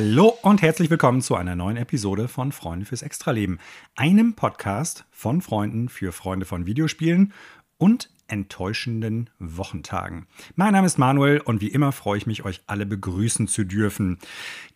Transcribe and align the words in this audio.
Hallo 0.00 0.38
und 0.42 0.62
herzlich 0.62 0.90
willkommen 0.90 1.22
zu 1.22 1.34
einer 1.34 1.56
neuen 1.56 1.76
Episode 1.76 2.28
von 2.28 2.52
Freunde 2.52 2.86
fürs 2.86 3.02
Extraleben, 3.02 3.58
einem 3.96 4.34
Podcast 4.34 5.04
von 5.10 5.42
Freunden 5.42 5.88
für 5.88 6.12
Freunde 6.12 6.46
von 6.46 6.66
Videospielen 6.66 7.32
und 7.78 8.08
enttäuschenden 8.28 9.28
Wochentagen. 9.40 10.28
Mein 10.54 10.74
Name 10.74 10.86
ist 10.86 10.98
Manuel 10.98 11.40
und 11.40 11.60
wie 11.60 11.66
immer 11.66 11.90
freue 11.90 12.16
ich 12.16 12.28
mich, 12.28 12.44
euch 12.44 12.60
alle 12.68 12.86
begrüßen 12.86 13.48
zu 13.48 13.64
dürfen. 13.64 14.18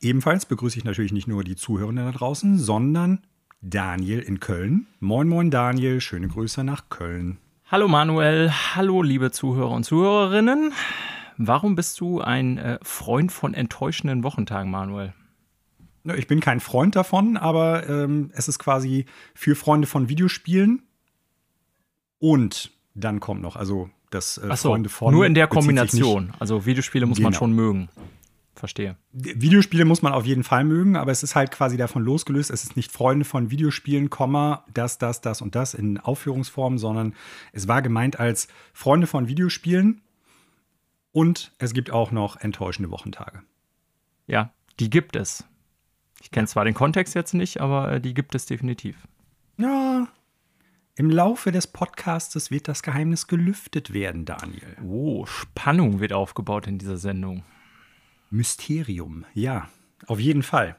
Ebenfalls 0.00 0.44
begrüße 0.44 0.78
ich 0.78 0.84
natürlich 0.84 1.12
nicht 1.12 1.28
nur 1.28 1.44
die 1.44 1.54
Zuhörenden 1.54 2.06
da 2.06 2.10
draußen, 2.10 2.58
sondern 2.58 3.20
Daniel 3.60 4.18
in 4.18 4.40
Köln. 4.40 4.88
Moin, 4.98 5.28
moin, 5.28 5.52
Daniel. 5.52 6.00
Schöne 6.00 6.26
Grüße 6.26 6.64
nach 6.64 6.88
Köln. 6.88 7.38
Hallo 7.70 7.86
Manuel, 7.86 8.50
hallo 8.74 9.02
liebe 9.02 9.30
Zuhörer 9.30 9.70
und 9.70 9.84
Zuhörerinnen. 9.84 10.72
Warum 11.36 11.74
bist 11.74 12.00
du 12.00 12.20
ein 12.20 12.58
äh, 12.58 12.78
Freund 12.82 13.32
von 13.32 13.54
enttäuschenden 13.54 14.22
Wochentagen, 14.22 14.70
Manuel? 14.70 15.14
Ich 16.16 16.26
bin 16.26 16.40
kein 16.40 16.60
Freund 16.60 16.96
davon, 16.96 17.36
aber 17.36 17.88
ähm, 17.88 18.30
es 18.34 18.48
ist 18.48 18.58
quasi 18.58 19.06
für 19.34 19.54
Freunde 19.54 19.86
von 19.86 20.08
Videospielen. 20.08 20.82
Und 22.18 22.72
dann 22.94 23.20
kommt 23.20 23.40
noch, 23.42 23.56
also 23.56 23.88
das 24.10 24.38
äh, 24.38 24.48
so, 24.56 24.70
Freunde 24.70 24.88
von. 24.88 25.14
Nur 25.14 25.26
in 25.26 25.34
der 25.34 25.46
Kombination. 25.46 26.32
Also 26.38 26.66
Videospiele 26.66 27.06
muss 27.06 27.18
genau. 27.18 27.28
man 27.28 27.34
schon 27.34 27.52
mögen. 27.52 27.88
Verstehe. 28.54 28.96
Videospiele 29.12 29.84
muss 29.84 30.02
man 30.02 30.12
auf 30.12 30.26
jeden 30.26 30.44
Fall 30.44 30.64
mögen, 30.64 30.96
aber 30.96 31.10
es 31.10 31.22
ist 31.22 31.34
halt 31.34 31.50
quasi 31.50 31.76
davon 31.76 32.02
losgelöst. 32.02 32.50
Es 32.50 32.64
ist 32.64 32.76
nicht 32.76 32.92
Freunde 32.92 33.24
von 33.24 33.50
Videospielen, 33.50 34.10
Komma, 34.10 34.66
das, 34.74 34.98
das, 34.98 35.20
das 35.20 35.40
und 35.40 35.54
das 35.54 35.72
in 35.72 35.98
Aufführungsform, 35.98 36.78
sondern 36.78 37.14
es 37.52 37.66
war 37.66 37.80
gemeint 37.80 38.20
als 38.20 38.48
Freunde 38.74 39.06
von 39.06 39.26
Videospielen 39.26 40.02
und 41.12 41.52
es 41.58 41.74
gibt 41.74 41.90
auch 41.90 42.10
noch 42.10 42.36
enttäuschende 42.36 42.90
Wochentage. 42.90 43.42
Ja, 44.26 44.52
die 44.80 44.90
gibt 44.90 45.16
es. 45.16 45.44
Ich 46.20 46.30
kenne 46.30 46.46
zwar 46.46 46.64
den 46.64 46.74
Kontext 46.74 47.14
jetzt 47.14 47.34
nicht, 47.34 47.60
aber 47.60 47.92
äh, 47.92 48.00
die 48.00 48.14
gibt 48.14 48.34
es 48.34 48.46
definitiv. 48.46 48.96
Ja, 49.58 50.08
im 50.94 51.08
Laufe 51.08 51.52
des 51.52 51.66
Podcastes 51.66 52.50
wird 52.50 52.68
das 52.68 52.82
Geheimnis 52.82 53.26
gelüftet 53.26 53.94
werden, 53.94 54.26
Daniel. 54.26 54.76
Oh, 54.84 55.24
Spannung 55.24 56.00
wird 56.00 56.12
aufgebaut 56.12 56.66
in 56.66 56.78
dieser 56.78 56.98
Sendung. 56.98 57.44
Mysterium, 58.30 59.24
ja, 59.32 59.68
auf 60.06 60.20
jeden 60.20 60.42
Fall. 60.42 60.76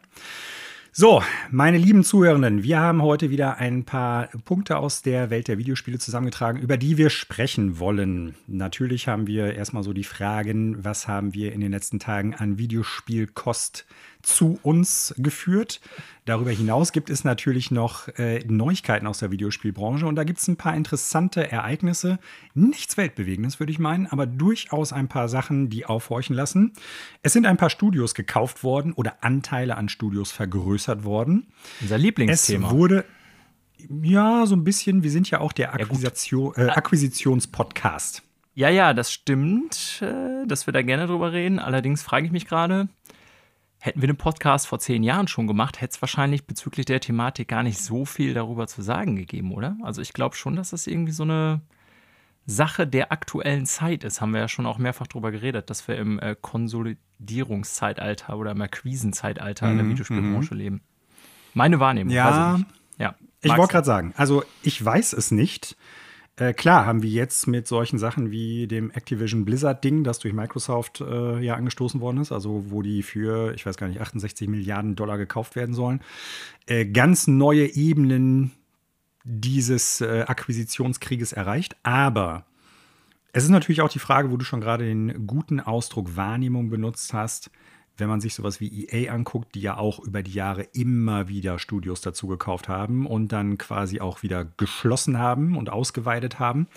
So, 0.95 1.23
meine 1.49 1.79
lieben 1.79 2.03
Zuhörenden, 2.03 2.61
wir 2.61 2.79
haben 2.79 3.01
heute 3.01 3.31
wieder 3.31 3.57
ein 3.57 3.83
paar 3.83 4.27
Punkte 4.45 4.77
aus 4.77 5.01
der 5.01 5.31
Welt 5.31 5.47
der 5.47 5.57
Videospiele 5.57 5.97
zusammengetragen, 5.97 6.61
über 6.61 6.77
die 6.77 6.99
wir 6.99 7.09
sprechen 7.09 7.79
wollen. 7.79 8.35
Natürlich 8.45 9.07
haben 9.07 9.25
wir 9.25 9.55
erstmal 9.55 9.81
so 9.81 9.91
die 9.91 10.03
Fragen, 10.03 10.83
was 10.85 11.07
haben 11.07 11.33
wir 11.33 11.51
in 11.51 11.61
den 11.61 11.71
letzten 11.71 11.97
Tagen 11.97 12.35
an 12.35 12.59
Videospielkost 12.59 13.87
zu 14.23 14.59
uns 14.63 15.13
geführt. 15.17 15.79
Darüber 16.25 16.51
hinaus 16.51 16.93
gibt 16.93 17.09
es 17.09 17.23
natürlich 17.23 17.69
noch 17.69 18.07
äh, 18.17 18.39
Neuigkeiten 18.47 19.05
aus 19.05 19.19
der 19.19 19.29
Videospielbranche 19.29 20.05
und 20.05 20.15
da 20.15 20.23
gibt 20.23 20.39
es 20.39 20.47
ein 20.47 20.55
paar 20.55 20.75
interessante 20.75 21.51
Ereignisse. 21.51 22.17
Nichts 22.53 22.97
Weltbewegendes, 22.97 23.59
würde 23.59 23.71
ich 23.71 23.79
meinen, 23.79 24.07
aber 24.07 24.25
durchaus 24.25 24.93
ein 24.93 25.09
paar 25.09 25.27
Sachen, 25.27 25.69
die 25.69 25.85
aufhorchen 25.85 26.35
lassen. 26.35 26.73
Es 27.21 27.33
sind 27.33 27.45
ein 27.45 27.57
paar 27.57 27.69
Studios 27.69 28.15
gekauft 28.15 28.63
worden 28.63 28.93
oder 28.93 29.17
Anteile 29.21 29.75
an 29.77 29.89
Studios 29.89 30.31
vergrößert 30.31 31.03
worden. 31.03 31.47
Unser 31.81 31.97
Lieblingsthema. 31.97 32.67
Es 32.67 32.73
wurde 32.73 33.05
ja, 34.01 34.45
so 34.45 34.55
ein 34.55 34.63
bisschen. 34.63 35.03
Wir 35.03 35.11
sind 35.11 35.29
ja 35.29 35.39
auch 35.39 35.51
der 35.51 35.73
Akquisition, 35.73 36.53
äh, 36.55 36.69
Akquisitionspodcast. 36.69 38.23
Ja, 38.55 38.69
ja, 38.69 38.93
das 38.93 39.11
stimmt, 39.11 40.01
äh, 40.01 40.45
dass 40.47 40.67
wir 40.67 40.73
da 40.73 40.81
gerne 40.83 41.07
drüber 41.07 41.33
reden. 41.33 41.59
Allerdings 41.59 42.03
frage 42.03 42.25
ich 42.25 42.31
mich 42.31 42.45
gerade, 42.45 42.87
Hätten 43.85 43.99
wir 43.99 44.07
den 44.07 44.15
Podcast 44.15 44.65
vor 44.67 44.79
zehn 44.79 45.03
Jahren 45.03 45.27
schon 45.27 45.45
gemacht, 45.45 45.81
hätte 45.81 45.95
es 45.95 46.01
wahrscheinlich 46.01 46.47
bezüglich 46.47 46.85
der 46.85 47.01
Thematik 47.01 47.49
gar 47.49 47.63
nicht 47.63 47.83
so 47.83 48.05
viel 48.05 48.33
darüber 48.33 48.65
zu 48.65 48.81
sagen 48.81 49.17
gegeben, 49.17 49.51
oder? 49.51 49.75
Also 49.83 50.01
ich 50.01 50.13
glaube 50.13 50.37
schon, 50.37 50.55
dass 50.55 50.69
das 50.69 50.87
irgendwie 50.87 51.11
so 51.11 51.23
eine 51.23 51.59
Sache 52.45 52.87
der 52.87 53.11
aktuellen 53.11 53.65
Zeit 53.65 54.05
ist. 54.05 54.21
Haben 54.21 54.31
wir 54.31 54.39
ja 54.39 54.47
schon 54.47 54.67
auch 54.67 54.77
mehrfach 54.77 55.07
darüber 55.07 55.31
geredet, 55.31 55.69
dass 55.69 55.85
wir 55.89 55.97
im 55.97 56.17
äh, 56.19 56.33
Konsolidierungszeitalter 56.39 58.37
oder 58.37 58.51
im 58.51 58.61
Akquisenzeitalter 58.61 59.69
in 59.69 59.75
der 59.75 59.83
mhm, 59.85 59.89
Videospielbranche 59.89 60.55
mm 60.55 60.57
leben. 60.57 60.81
Meine 61.53 61.81
Wahrnehmung. 61.81 62.13
Ja, 62.13 62.55
ich, 62.55 62.65
ja, 62.99 63.15
ich 63.41 63.57
wollte 63.57 63.73
gerade 63.73 63.85
sagen, 63.85 64.13
also 64.15 64.45
ich 64.61 64.83
weiß 64.83 65.11
es 65.11 65.31
nicht. 65.31 65.75
Äh, 66.35 66.53
klar 66.53 66.85
haben 66.85 67.03
wir 67.03 67.09
jetzt 67.09 67.45
mit 67.45 67.67
solchen 67.67 67.99
Sachen 67.99 68.31
wie 68.31 68.67
dem 68.67 68.89
Activision 68.89 69.45
Blizzard-Ding, 69.45 70.03
das 70.03 70.17
durch 70.17 70.33
Microsoft 70.33 70.99
äh, 71.01 71.39
ja 71.39 71.55
angestoßen 71.55 72.01
worden 72.01 72.21
ist, 72.21 72.31
also 72.31 72.71
wo 72.71 72.81
die 72.81 73.03
für, 73.03 73.53
ich 73.53 73.65
weiß 73.65 73.77
gar 73.77 73.87
nicht, 73.87 74.01
68 74.01 74.47
Milliarden 74.47 74.95
Dollar 74.95 75.19
gekauft 75.19 75.55
werden 75.55 75.75
sollen, 75.75 76.01
äh, 76.65 76.85
ganz 76.85 77.27
neue 77.27 77.67
Ebenen 77.75 78.51
dieses 79.23 80.01
äh, 80.01 80.25
Akquisitionskrieges 80.27 81.33
erreicht. 81.33 81.75
Aber 81.83 82.45
es 83.31 83.43
ist 83.43 83.51
natürlich 83.51 83.81
auch 83.81 83.89
die 83.89 83.99
Frage, 83.99 84.31
wo 84.31 84.37
du 84.37 84.43
schon 84.43 84.61
gerade 84.61 84.85
den 84.85 85.27
guten 85.27 85.59
Ausdruck 85.59 86.15
Wahrnehmung 86.15 86.69
benutzt 86.69 87.13
hast 87.13 87.51
wenn 87.97 88.09
man 88.09 88.21
sich 88.21 88.33
sowas 88.33 88.59
wie 88.59 88.85
EA 88.85 89.13
anguckt, 89.13 89.55
die 89.55 89.61
ja 89.61 89.77
auch 89.77 89.99
über 89.99 90.23
die 90.23 90.33
Jahre 90.33 90.63
immer 90.73 91.27
wieder 91.27 91.59
Studios 91.59 92.01
dazu 92.01 92.27
gekauft 92.27 92.67
haben 92.67 93.05
und 93.05 93.31
dann 93.31 93.57
quasi 93.57 93.99
auch 93.99 94.23
wieder 94.23 94.45
geschlossen 94.45 95.19
haben 95.19 95.55
und 95.57 95.69
ausgeweitet 95.69 96.39
haben, 96.39 96.67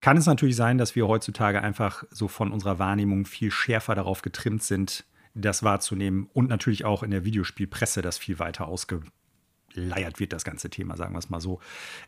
kann 0.00 0.16
es 0.16 0.26
natürlich 0.26 0.56
sein, 0.56 0.76
dass 0.76 0.96
wir 0.96 1.08
heutzutage 1.08 1.62
einfach 1.62 2.04
so 2.10 2.28
von 2.28 2.52
unserer 2.52 2.78
Wahrnehmung 2.78 3.24
viel 3.24 3.50
schärfer 3.50 3.94
darauf 3.94 4.20
getrimmt 4.20 4.62
sind, 4.62 5.04
das 5.34 5.62
wahrzunehmen 5.62 6.28
und 6.32 6.48
natürlich 6.48 6.84
auch 6.84 7.02
in 7.02 7.10
der 7.10 7.24
Videospielpresse 7.24 8.02
das 8.02 8.18
viel 8.18 8.38
weiter 8.38 8.66
ausgeleiert 8.66 10.20
wird, 10.20 10.32
das 10.32 10.44
ganze 10.44 10.68
Thema, 10.68 10.96
sagen 10.96 11.14
wir 11.14 11.20
es 11.20 11.30
mal 11.30 11.40
so. 11.40 11.60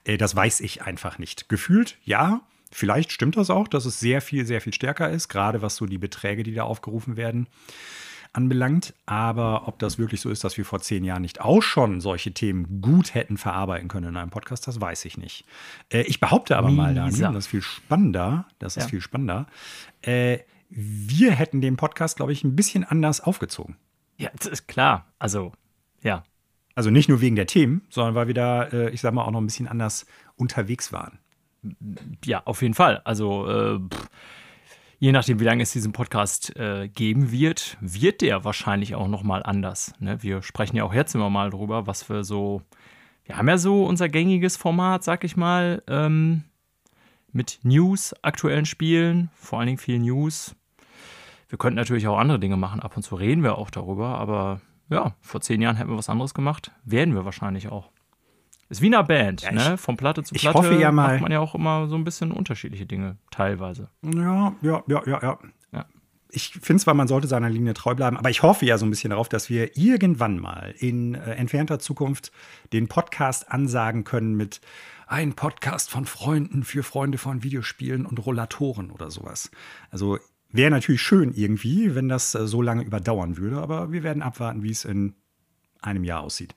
Äh, 0.04 0.18
das 0.18 0.36
weiß 0.36 0.60
ich 0.60 0.82
einfach 0.82 1.18
nicht. 1.18 1.48
Gefühlt, 1.48 1.96
ja, 2.04 2.42
Vielleicht 2.76 3.10
stimmt 3.10 3.38
das 3.38 3.48
auch, 3.48 3.68
dass 3.68 3.86
es 3.86 4.00
sehr 4.00 4.20
viel, 4.20 4.44
sehr 4.44 4.60
viel 4.60 4.74
stärker 4.74 5.08
ist, 5.08 5.30
gerade 5.30 5.62
was 5.62 5.76
so 5.76 5.86
die 5.86 5.96
Beträge, 5.96 6.42
die 6.42 6.52
da 6.52 6.64
aufgerufen 6.64 7.16
werden, 7.16 7.46
anbelangt. 8.34 8.92
Aber 9.06 9.66
ob 9.66 9.78
das 9.78 9.98
wirklich 9.98 10.20
so 10.20 10.28
ist, 10.28 10.44
dass 10.44 10.58
wir 10.58 10.66
vor 10.66 10.82
zehn 10.82 11.02
Jahren 11.02 11.22
nicht 11.22 11.40
auch 11.40 11.62
schon 11.62 12.02
solche 12.02 12.34
Themen 12.34 12.82
gut 12.82 13.14
hätten 13.14 13.38
verarbeiten 13.38 13.88
können 13.88 14.10
in 14.10 14.16
einem 14.18 14.28
Podcast, 14.28 14.68
das 14.68 14.78
weiß 14.78 15.06
ich 15.06 15.16
nicht. 15.16 15.46
Äh, 15.90 16.02
ich 16.02 16.20
behaupte 16.20 16.58
aber 16.58 16.68
Misa. 16.68 16.82
mal, 16.82 16.94
Daniel, 16.94 17.32
das 17.32 17.36
ist 17.36 17.46
viel 17.46 17.62
spannender, 17.62 18.44
das 18.58 18.76
ist 18.76 18.84
ja. 18.84 18.88
viel 18.90 19.00
spannender. 19.00 19.46
Äh, 20.02 20.40
wir 20.68 21.30
hätten 21.30 21.62
den 21.62 21.78
Podcast, 21.78 22.16
glaube 22.16 22.34
ich, 22.34 22.44
ein 22.44 22.56
bisschen 22.56 22.84
anders 22.84 23.22
aufgezogen. 23.22 23.76
Ja, 24.18 24.28
das 24.36 24.48
ist 24.48 24.68
klar. 24.68 25.06
Also, 25.18 25.52
ja. 26.02 26.24
Also 26.74 26.90
nicht 26.90 27.08
nur 27.08 27.22
wegen 27.22 27.36
der 27.36 27.46
Themen, 27.46 27.86
sondern 27.88 28.14
weil 28.14 28.26
wir 28.26 28.34
da, 28.34 28.64
äh, 28.64 28.90
ich 28.90 29.00
sag 29.00 29.14
mal, 29.14 29.24
auch 29.24 29.30
noch 29.30 29.40
ein 29.40 29.46
bisschen 29.46 29.66
anders 29.66 30.04
unterwegs 30.36 30.92
waren 30.92 31.20
ja, 32.24 32.42
auf 32.44 32.62
jeden 32.62 32.74
Fall. 32.74 33.00
Also, 33.04 33.48
äh, 33.48 33.80
je 34.98 35.12
nachdem, 35.12 35.40
wie 35.40 35.44
lange 35.44 35.62
es 35.62 35.72
diesen 35.72 35.92
Podcast 35.92 36.54
äh, 36.56 36.88
geben 36.88 37.30
wird, 37.30 37.76
wird 37.80 38.20
der 38.20 38.44
wahrscheinlich 38.44 38.94
auch 38.94 39.08
noch 39.08 39.22
mal 39.22 39.42
anders. 39.42 39.92
Ne? 39.98 40.22
Wir 40.22 40.42
sprechen 40.42 40.76
ja 40.76 40.84
auch 40.84 40.94
jetzt 40.94 41.14
immer 41.14 41.30
mal 41.30 41.50
drüber, 41.50 41.86
was 41.86 42.08
wir 42.08 42.24
so. 42.24 42.62
Wir 43.24 43.36
haben 43.36 43.48
ja 43.48 43.58
so 43.58 43.84
unser 43.84 44.08
gängiges 44.08 44.56
Format, 44.56 45.02
sag 45.02 45.24
ich 45.24 45.36
mal, 45.36 45.82
ähm, 45.88 46.44
mit 47.32 47.58
News, 47.64 48.14
aktuellen 48.22 48.66
Spielen, 48.66 49.30
vor 49.34 49.58
allen 49.58 49.66
Dingen 49.66 49.78
viel 49.78 49.98
News. 49.98 50.54
Wir 51.48 51.58
könnten 51.58 51.76
natürlich 51.76 52.06
auch 52.06 52.18
andere 52.18 52.38
Dinge 52.38 52.56
machen. 52.56 52.80
Ab 52.80 52.96
und 52.96 53.02
zu 53.02 53.16
reden 53.16 53.42
wir 53.42 53.58
auch 53.58 53.70
darüber, 53.70 54.18
aber 54.18 54.60
ja, 54.88 55.14
vor 55.20 55.40
zehn 55.40 55.60
Jahren 55.60 55.76
hätten 55.76 55.90
wir 55.90 55.98
was 55.98 56.08
anderes 56.08 56.34
gemacht. 56.34 56.70
Werden 56.84 57.14
wir 57.14 57.24
wahrscheinlich 57.24 57.68
auch. 57.68 57.90
Ist 58.68 58.82
wie 58.82 58.86
eine 58.86 59.02
Band, 59.04 59.42
ja, 59.42 59.52
ne? 59.52 59.78
Von 59.78 59.96
Platte 59.96 60.22
zu 60.24 60.34
Platte 60.34 60.48
ich 60.48 60.54
hoffe 60.54 60.80
ja 60.80 60.90
mal, 60.90 61.12
macht 61.12 61.22
man 61.22 61.32
ja 61.32 61.40
auch 61.40 61.54
immer 61.54 61.86
so 61.86 61.94
ein 61.94 62.04
bisschen 62.04 62.32
unterschiedliche 62.32 62.86
Dinge, 62.86 63.16
teilweise. 63.30 63.90
Ja, 64.02 64.54
ja, 64.60 64.82
ja, 64.88 65.02
ja, 65.06 65.22
ja. 65.22 65.38
ja. 65.72 65.86
Ich 66.30 66.58
finde 66.60 66.82
zwar, 66.82 66.94
man 66.94 67.06
sollte 67.06 67.28
seiner 67.28 67.48
Linie 67.48 67.74
treu 67.74 67.94
bleiben, 67.94 68.16
aber 68.16 68.28
ich 68.28 68.42
hoffe 68.42 68.66
ja 68.66 68.76
so 68.76 68.84
ein 68.84 68.90
bisschen 68.90 69.10
darauf, 69.10 69.28
dass 69.28 69.48
wir 69.48 69.76
irgendwann 69.76 70.38
mal 70.38 70.74
in 70.78 71.14
äh, 71.14 71.34
entfernter 71.34 71.78
Zukunft 71.78 72.32
den 72.72 72.88
Podcast 72.88 73.50
ansagen 73.50 74.02
können 74.02 74.34
mit 74.34 74.60
ein 75.06 75.34
Podcast 75.34 75.88
von 75.88 76.04
Freunden 76.04 76.64
für 76.64 76.82
Freunde 76.82 77.18
von 77.18 77.44
Videospielen 77.44 78.04
und 78.04 78.26
Rollatoren 78.26 78.90
oder 78.90 79.10
sowas. 79.10 79.52
Also 79.90 80.18
wäre 80.50 80.70
natürlich 80.70 81.02
schön 81.02 81.32
irgendwie, 81.32 81.94
wenn 81.94 82.08
das 82.08 82.34
äh, 82.34 82.46
so 82.48 82.62
lange 82.62 82.82
überdauern 82.82 83.36
würde, 83.36 83.58
aber 83.58 83.92
wir 83.92 84.02
werden 84.02 84.22
abwarten, 84.22 84.64
wie 84.64 84.70
es 84.70 84.84
in 84.84 85.14
einem 85.80 86.02
Jahr 86.02 86.22
aussieht. 86.22 86.56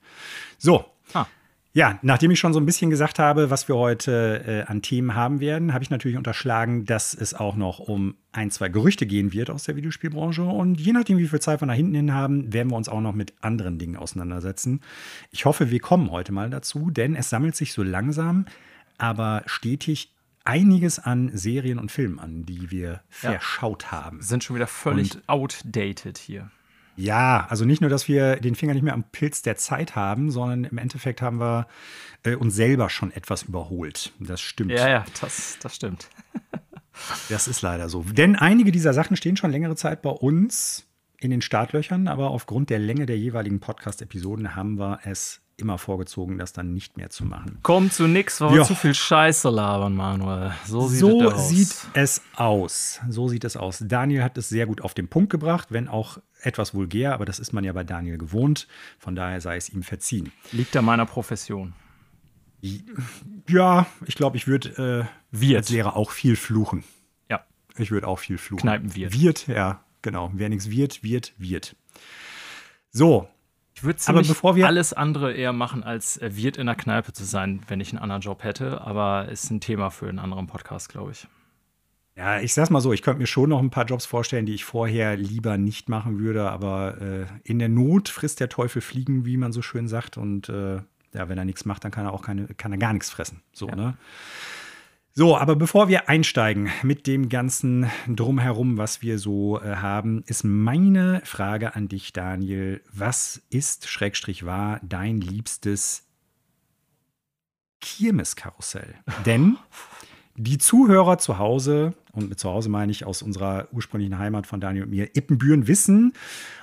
So. 0.58 0.84
Ah. 1.14 1.26
Ja, 1.72 2.00
nachdem 2.02 2.32
ich 2.32 2.40
schon 2.40 2.52
so 2.52 2.58
ein 2.58 2.66
bisschen 2.66 2.90
gesagt 2.90 3.20
habe, 3.20 3.48
was 3.50 3.68
wir 3.68 3.76
heute 3.76 4.42
äh, 4.44 4.70
an 4.70 4.82
Themen 4.82 5.14
haben 5.14 5.38
werden, 5.38 5.72
habe 5.72 5.84
ich 5.84 5.90
natürlich 5.90 6.18
unterschlagen, 6.18 6.84
dass 6.84 7.14
es 7.14 7.32
auch 7.32 7.54
noch 7.54 7.78
um 7.78 8.16
ein, 8.32 8.50
zwei 8.50 8.68
Gerüchte 8.68 9.06
gehen 9.06 9.32
wird 9.32 9.50
aus 9.50 9.64
der 9.64 9.76
Videospielbranche. 9.76 10.42
Und 10.42 10.80
je 10.80 10.92
nachdem, 10.92 11.18
wie 11.18 11.28
viel 11.28 11.38
Zeit 11.40 11.62
wir 11.62 11.66
nach 11.66 11.74
hinten 11.74 11.94
hin 11.94 12.12
haben, 12.12 12.52
werden 12.52 12.72
wir 12.72 12.76
uns 12.76 12.88
auch 12.88 13.00
noch 13.00 13.14
mit 13.14 13.34
anderen 13.40 13.78
Dingen 13.78 13.96
auseinandersetzen. 13.96 14.80
Ich 15.30 15.44
hoffe, 15.44 15.70
wir 15.70 15.78
kommen 15.78 16.10
heute 16.10 16.32
mal 16.32 16.50
dazu, 16.50 16.90
denn 16.90 17.14
es 17.14 17.30
sammelt 17.30 17.54
sich 17.54 17.72
so 17.72 17.84
langsam, 17.84 18.46
aber 18.98 19.44
stetig 19.46 20.12
einiges 20.42 20.98
an 20.98 21.30
Serien 21.32 21.78
und 21.78 21.92
Filmen 21.92 22.18
an, 22.18 22.46
die 22.46 22.72
wir 22.72 22.88
ja. 22.88 23.00
verschaut 23.10 23.92
haben. 23.92 24.22
Sind 24.22 24.42
schon 24.42 24.56
wieder 24.56 24.66
völlig 24.66 25.14
und 25.14 25.28
outdated 25.28 26.18
hier. 26.18 26.50
Ja, 26.96 27.46
also 27.48 27.64
nicht 27.64 27.80
nur, 27.80 27.90
dass 27.90 28.08
wir 28.08 28.36
den 28.36 28.54
Finger 28.54 28.74
nicht 28.74 28.82
mehr 28.82 28.94
am 28.94 29.04
Pilz 29.04 29.42
der 29.42 29.56
Zeit 29.56 29.96
haben, 29.96 30.30
sondern 30.30 30.64
im 30.64 30.78
Endeffekt 30.78 31.22
haben 31.22 31.40
wir 31.40 31.66
äh, 32.24 32.34
uns 32.34 32.54
selber 32.54 32.90
schon 32.90 33.12
etwas 33.12 33.44
überholt. 33.44 34.12
Das 34.18 34.40
stimmt. 34.40 34.72
Ja, 34.72 34.88
ja, 34.88 35.04
das, 35.20 35.58
das 35.60 35.76
stimmt. 35.76 36.08
das 37.28 37.48
ist 37.48 37.62
leider 37.62 37.88
so. 37.88 38.02
Denn 38.02 38.36
einige 38.36 38.72
dieser 38.72 38.92
Sachen 38.92 39.16
stehen 39.16 39.36
schon 39.36 39.50
längere 39.50 39.76
Zeit 39.76 40.02
bei 40.02 40.10
uns 40.10 40.86
in 41.18 41.30
den 41.30 41.42
Startlöchern, 41.42 42.08
aber 42.08 42.30
aufgrund 42.30 42.70
der 42.70 42.78
Länge 42.78 43.06
der 43.06 43.18
jeweiligen 43.18 43.60
Podcast-Episoden 43.60 44.56
haben 44.56 44.78
wir 44.78 45.00
es 45.04 45.40
immer 45.60 45.78
vorgezogen, 45.78 46.38
das 46.38 46.52
dann 46.52 46.72
nicht 46.72 46.96
mehr 46.96 47.10
zu 47.10 47.24
machen. 47.24 47.58
Kommt 47.62 47.92
zu 47.92 48.06
nix, 48.06 48.40
weil 48.40 48.54
wir 48.54 48.64
zu 48.64 48.74
viel 48.74 48.94
Scheiße 48.94 49.50
labern, 49.50 49.94
Manuel. 49.94 50.52
So 50.66 50.88
sieht, 50.88 51.00
so 51.00 51.22
es, 51.22 51.34
aus. 51.34 51.48
sieht 51.48 51.76
es 51.94 52.22
aus. 52.36 53.00
So 53.08 53.28
sieht 53.28 53.44
es 53.44 53.56
aus. 53.56 53.82
Daniel 53.86 54.22
hat 54.22 54.38
es 54.38 54.48
sehr 54.48 54.66
gut 54.66 54.80
auf 54.80 54.94
den 54.94 55.08
Punkt 55.08 55.30
gebracht, 55.30 55.68
wenn 55.70 55.88
auch 55.88 56.18
etwas 56.42 56.74
vulgär, 56.74 57.14
aber 57.14 57.24
das 57.24 57.38
ist 57.38 57.52
man 57.52 57.64
ja 57.64 57.72
bei 57.72 57.84
Daniel 57.84 58.18
gewohnt. 58.18 58.66
Von 58.98 59.14
daher 59.14 59.40
sei 59.40 59.56
es 59.56 59.68
ihm 59.68 59.82
verziehen. 59.82 60.32
Liegt 60.52 60.76
an 60.76 60.84
meiner 60.84 61.06
Profession. 61.06 61.74
Ja, 63.48 63.86
ich 64.06 64.14
glaube, 64.14 64.36
ich 64.36 64.46
würde 64.46 65.08
äh, 65.32 65.56
als 65.56 65.70
Lehrer 65.70 65.96
auch 65.96 66.10
viel 66.10 66.36
fluchen. 66.36 66.84
Ja. 67.28 67.44
Ich 67.78 67.90
würde 67.90 68.06
auch 68.06 68.18
viel 68.18 68.38
fluchen. 68.38 68.60
Kneipen 68.60 68.94
wird. 68.94 69.18
Wird, 69.18 69.46
ja, 69.46 69.84
genau. 70.02 70.30
Wer 70.34 70.48
nichts 70.48 70.70
wird, 70.70 71.02
wird, 71.02 71.32
wird. 71.38 71.76
So. 72.90 73.28
Ich 73.80 73.84
würde 73.84 73.98
aber 74.08 74.20
bevor 74.20 74.56
wir 74.56 74.66
alles 74.66 74.92
andere 74.92 75.32
eher 75.32 75.54
machen, 75.54 75.82
als 75.82 76.18
äh, 76.18 76.36
Wirt 76.36 76.58
in 76.58 76.66
der 76.66 76.74
Kneipe 76.74 77.14
zu 77.14 77.24
sein, 77.24 77.62
wenn 77.66 77.80
ich 77.80 77.92
einen 77.92 77.98
anderen 77.98 78.20
Job 78.20 78.44
hätte. 78.44 78.82
Aber 78.82 79.30
ist 79.30 79.50
ein 79.50 79.62
Thema 79.62 79.88
für 79.88 80.06
einen 80.06 80.18
anderen 80.18 80.46
Podcast, 80.46 80.90
glaube 80.90 81.12
ich. 81.12 81.26
Ja, 82.14 82.40
ich 82.40 82.52
sag's 82.52 82.68
mal 82.68 82.82
so, 82.82 82.92
ich 82.92 83.00
könnte 83.00 83.20
mir 83.20 83.26
schon 83.26 83.48
noch 83.48 83.58
ein 83.58 83.70
paar 83.70 83.86
Jobs 83.86 84.04
vorstellen, 84.04 84.44
die 84.44 84.52
ich 84.52 84.66
vorher 84.66 85.16
lieber 85.16 85.56
nicht 85.56 85.88
machen 85.88 86.18
würde, 86.18 86.50
aber 86.50 87.00
äh, 87.00 87.26
in 87.42 87.58
der 87.58 87.70
Not 87.70 88.10
frisst 88.10 88.40
der 88.40 88.50
Teufel 88.50 88.82
Fliegen, 88.82 89.24
wie 89.24 89.38
man 89.38 89.52
so 89.52 89.62
schön 89.62 89.88
sagt. 89.88 90.18
Und 90.18 90.50
äh, 90.50 90.82
ja, 91.14 91.28
wenn 91.30 91.38
er 91.38 91.46
nichts 91.46 91.64
macht, 91.64 91.82
dann 91.82 91.90
kann 91.90 92.04
er 92.04 92.12
auch 92.12 92.22
keine, 92.22 92.48
kann 92.48 92.72
er 92.72 92.78
gar 92.78 92.92
nichts 92.92 93.08
fressen. 93.08 93.40
So, 93.54 93.66
ja. 93.66 93.76
ne? 93.76 93.96
So, 95.12 95.36
aber 95.36 95.56
bevor 95.56 95.88
wir 95.88 96.08
einsteigen 96.08 96.70
mit 96.84 97.08
dem 97.08 97.28
ganzen 97.28 97.90
Drumherum, 98.06 98.78
was 98.78 99.02
wir 99.02 99.18
so 99.18 99.60
äh, 99.60 99.76
haben, 99.76 100.22
ist 100.26 100.44
meine 100.44 101.20
Frage 101.24 101.74
an 101.74 101.88
dich, 101.88 102.12
Daniel. 102.12 102.80
Was 102.92 103.42
ist, 103.50 103.88
Schrägstrich 103.88 104.46
war, 104.46 104.78
dein 104.84 105.20
liebstes 105.20 106.06
Kirmeskarussell? 107.80 108.94
Denn 109.26 109.56
die 110.36 110.58
Zuhörer 110.58 111.18
zu 111.18 111.38
Hause, 111.38 111.94
und 112.12 112.28
mit 112.28 112.38
zu 112.38 112.48
Hause 112.48 112.68
meine 112.68 112.92
ich 112.92 113.04
aus 113.04 113.20
unserer 113.20 113.66
ursprünglichen 113.72 114.16
Heimat 114.16 114.46
von 114.46 114.60
Daniel 114.60 114.84
und 114.84 114.90
mir, 114.90 115.16
Ippenbüren 115.16 115.66
wissen, 115.66 116.12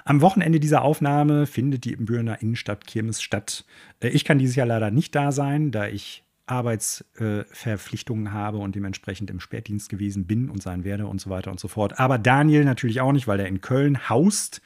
am 0.05 0.21
Wochenende 0.21 0.61
dieser 0.61 0.83
Aufnahme 0.83 1.47
findet 1.47 1.83
die 1.83 1.91
Ippenbürener 1.91 2.41
Innenstadt 2.41 2.87
Kirmes 2.87 3.21
statt. 3.21 3.65
Äh, 3.99 4.07
ich 4.07 4.23
kann 4.23 4.39
dieses 4.39 4.55
Jahr 4.55 4.67
leider 4.67 4.89
nicht 4.89 5.13
da 5.15 5.33
sein, 5.33 5.71
da 5.71 5.85
ich 5.87 6.23
Arbeitsverpflichtungen 6.47 8.27
äh, 8.27 8.29
habe 8.29 8.57
und 8.57 8.75
dementsprechend 8.75 9.29
im 9.29 9.39
Spätdienst 9.39 9.89
gewesen 9.89 10.25
bin 10.25 10.49
und 10.49 10.63
sein 10.63 10.83
werde 10.83 11.07
und 11.07 11.21
so 11.21 11.29
weiter 11.29 11.51
und 11.51 11.59
so 11.59 11.67
fort. 11.67 11.99
Aber 11.99 12.17
Daniel 12.17 12.65
natürlich 12.65 13.01
auch 13.01 13.11
nicht, 13.11 13.27
weil 13.27 13.39
er 13.39 13.47
in 13.47 13.61
Köln 13.61 14.09
haust. 14.09 14.61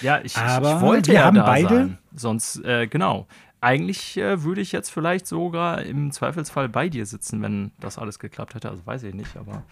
Ja, 0.00 0.20
ich, 0.22 0.36
Aber 0.36 0.76
ich 0.76 0.80
wollte 0.80 1.08
wir 1.08 1.20
ja 1.20 1.24
haben 1.24 1.36
beide. 1.36 1.68
Sein. 1.68 1.98
Sonst, 2.14 2.64
äh, 2.64 2.86
genau 2.86 3.26
eigentlich 3.60 4.16
äh, 4.16 4.42
würde 4.42 4.60
ich 4.60 4.70
jetzt 4.70 4.90
vielleicht 4.90 5.26
sogar 5.26 5.82
im 5.82 6.12
Zweifelsfall 6.12 6.68
bei 6.68 6.88
dir 6.88 7.06
sitzen, 7.06 7.42
wenn 7.42 7.72
das 7.80 7.98
alles 7.98 8.18
geklappt 8.18 8.54
hätte. 8.54 8.70
Also 8.70 8.86
weiß 8.86 9.02
ich 9.04 9.14
nicht, 9.14 9.36
aber 9.36 9.64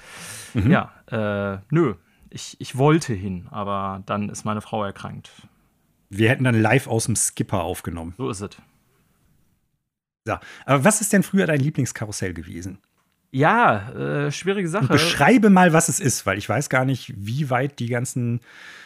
mhm. 0.55 0.71
ja, 0.71 0.93
äh, 1.11 1.59
nö. 1.71 1.95
Ich, 2.31 2.57
ich 2.59 2.77
wollte 2.77 3.15
hin, 3.15 3.47
aber 3.51 4.03
dann 4.07 4.29
ist 4.29 4.45
meine 4.45 4.61
Frau 4.61 4.83
erkrankt. 4.83 5.31
Wir 6.11 6.31
hätten 6.31 6.43
dann 6.43 6.61
live 6.61 6.89
aus 6.89 7.05
dem 7.05 7.15
Skipper 7.15 7.63
aufgenommen. 7.63 8.15
So 8.17 8.29
ist 8.29 8.41
es. 8.41 8.57
So, 10.25 10.37
aber 10.65 10.85
was 10.85 11.01
ist 11.01 11.13
denn 11.13 11.23
früher 11.23 11.47
dein 11.47 11.61
Lieblingskarussell 11.61 12.33
gewesen? 12.35 12.79
Ja, 13.31 13.91
äh, 13.91 14.31
schwierige 14.31 14.69
Sache. 14.69 14.85
Und 14.85 14.93
beschreibe 14.93 15.51
mal, 15.51 15.73
was 15.73 15.89
es 15.89 16.01
ist, 16.01 16.25
weil 16.25 16.39
ich 16.39 16.49
weiß 16.49 16.69
gar 16.69 16.85
nicht, 16.85 17.13
wie 17.17 17.51
weit 17.51 17.81
die 17.81 17.89
ganzen 17.89 18.41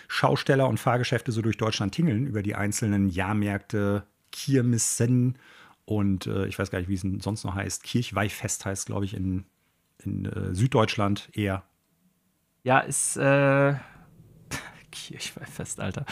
Schausteller 0.08 0.66
und 0.68 0.80
Fahrgeschäfte 0.80 1.32
so 1.32 1.42
durch 1.42 1.58
Deutschland 1.58 1.94
tingeln 1.94 2.26
über 2.26 2.42
die 2.42 2.54
einzelnen 2.54 3.10
Jahrmärkte, 3.10 4.04
Kirmessen 4.32 5.36
und 5.84 6.26
äh, 6.26 6.46
ich 6.46 6.58
weiß 6.58 6.70
gar 6.70 6.78
nicht, 6.78 6.88
wie 6.88 6.94
es 6.94 7.22
sonst 7.22 7.44
noch 7.44 7.54
heißt. 7.54 7.82
Kirchweihfest 7.82 8.66
heißt, 8.66 8.86
glaube 8.86 9.04
ich, 9.04 9.14
in, 9.14 9.44
in 10.02 10.24
äh, 10.26 10.54
Süddeutschland 10.54 11.28
eher. 11.32 11.62
Ja, 12.62 12.80
ist 12.80 13.16
äh, 13.16 13.74
Kirchweihfest, 15.06 15.80
Alter. 15.80 16.04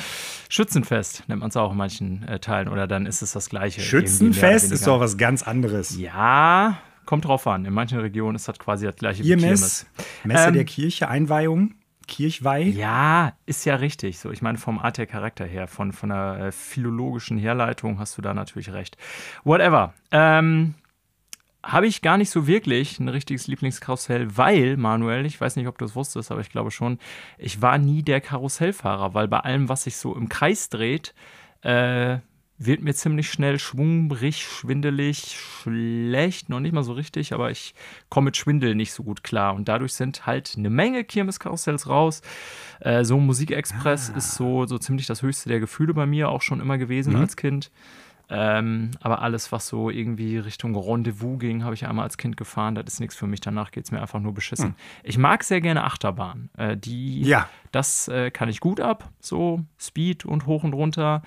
Schützenfest 0.48 1.28
nennt 1.28 1.40
man 1.40 1.50
es 1.50 1.56
auch 1.56 1.72
in 1.72 1.76
manchen 1.76 2.22
äh, 2.28 2.38
Teilen 2.38 2.68
oder 2.68 2.86
dann 2.86 3.06
ist 3.06 3.22
es 3.22 3.32
das 3.32 3.48
gleiche. 3.48 3.80
Schützenfest 3.80 4.72
ist 4.72 4.86
doch 4.86 5.00
was 5.00 5.16
ganz 5.16 5.42
anderes. 5.42 5.96
Ja, 5.98 6.78
kommt 7.04 7.24
drauf 7.24 7.46
an. 7.46 7.64
In 7.64 7.74
manchen 7.74 7.98
Regionen 7.98 8.36
ist 8.36 8.48
das 8.48 8.58
quasi 8.58 8.86
das 8.86 8.96
gleiche 8.96 9.24
wie 9.24 9.28
Kirmes. 9.28 9.86
Messe 10.24 10.48
ähm, 10.48 10.54
der 10.54 10.64
Kirche, 10.64 11.08
Einweihung. 11.08 11.74
Kirchweih? 12.06 12.62
Ja, 12.62 13.32
ist 13.46 13.64
ja 13.64 13.76
richtig. 13.76 14.18
So, 14.18 14.30
ich 14.30 14.40
meine, 14.40 14.58
vom 14.58 14.78
Art 14.78 14.98
der 14.98 15.06
Charakter 15.06 15.44
her, 15.44 15.66
von, 15.66 15.92
von 15.92 16.10
der 16.10 16.38
äh, 16.38 16.52
philologischen 16.52 17.36
Herleitung 17.36 17.98
hast 17.98 18.16
du 18.16 18.22
da 18.22 18.32
natürlich 18.32 18.72
recht. 18.72 18.96
Whatever. 19.44 19.92
Ähm, 20.12 20.74
habe 21.66 21.86
ich 21.86 22.00
gar 22.00 22.16
nicht 22.16 22.30
so 22.30 22.46
wirklich 22.46 23.00
ein 23.00 23.08
richtiges 23.08 23.48
Lieblingskarussell, 23.48 24.36
weil, 24.36 24.76
Manuel, 24.76 25.26
ich 25.26 25.40
weiß 25.40 25.56
nicht, 25.56 25.66
ob 25.66 25.78
du 25.78 25.84
es 25.84 25.96
wusstest, 25.96 26.30
aber 26.30 26.40
ich 26.40 26.50
glaube 26.50 26.70
schon, 26.70 26.98
ich 27.38 27.60
war 27.60 27.76
nie 27.78 28.02
der 28.02 28.20
Karussellfahrer, 28.20 29.14
weil 29.14 29.26
bei 29.26 29.40
allem, 29.40 29.68
was 29.68 29.84
sich 29.84 29.96
so 29.96 30.14
im 30.14 30.28
Kreis 30.28 30.68
dreht, 30.68 31.12
äh, 31.62 32.18
wird 32.58 32.82
mir 32.82 32.94
ziemlich 32.94 33.30
schnell 33.30 33.58
schwungrig, 33.58 34.42
schwindelig, 34.42 35.36
schlecht, 35.36 36.48
noch 36.48 36.60
nicht 36.60 36.72
mal 36.72 36.84
so 36.84 36.94
richtig, 36.94 37.34
aber 37.34 37.50
ich 37.50 37.74
komme 38.08 38.26
mit 38.26 38.36
Schwindel 38.36 38.74
nicht 38.74 38.92
so 38.92 39.02
gut 39.02 39.22
klar. 39.22 39.54
Und 39.54 39.68
dadurch 39.68 39.92
sind 39.92 40.24
halt 40.24 40.54
eine 40.56 40.70
Menge 40.70 41.04
Kirmeskarussells 41.04 41.88
raus. 41.88 42.22
Äh, 42.80 43.04
so 43.04 43.18
Musikexpress 43.18 44.12
ah. 44.14 44.16
ist 44.16 44.34
so, 44.36 44.66
so 44.66 44.78
ziemlich 44.78 45.06
das 45.06 45.20
höchste 45.20 45.50
der 45.50 45.60
Gefühle 45.60 45.92
bei 45.92 46.06
mir 46.06 46.30
auch 46.30 46.40
schon 46.40 46.60
immer 46.60 46.78
gewesen 46.78 47.12
mhm. 47.12 47.20
als 47.20 47.36
Kind. 47.36 47.70
Ähm, 48.28 48.90
aber 49.00 49.22
alles, 49.22 49.52
was 49.52 49.68
so 49.68 49.88
irgendwie 49.88 50.38
Richtung 50.38 50.74
Rendezvous 50.74 51.38
ging, 51.38 51.62
habe 51.62 51.74
ich 51.74 51.86
einmal 51.86 52.04
als 52.04 52.16
Kind 52.16 52.36
gefahren. 52.36 52.74
Das 52.74 52.84
ist 52.86 53.00
nichts 53.00 53.14
für 53.14 53.26
mich. 53.26 53.40
Danach 53.40 53.70
geht 53.70 53.84
es 53.84 53.92
mir 53.92 54.00
einfach 54.00 54.18
nur 54.18 54.34
beschissen. 54.34 54.70
Mhm. 54.70 54.74
Ich 55.04 55.18
mag 55.18 55.44
sehr 55.44 55.60
gerne 55.60 55.84
Achterbahn. 55.84 56.50
Äh, 56.56 56.76
die, 56.76 57.22
ja. 57.22 57.48
Das 57.70 58.08
äh, 58.08 58.30
kann 58.30 58.48
ich 58.48 58.60
gut 58.60 58.80
ab. 58.80 59.10
So 59.20 59.64
Speed 59.78 60.24
und 60.24 60.46
hoch 60.46 60.64
und 60.64 60.74
runter. 60.74 61.22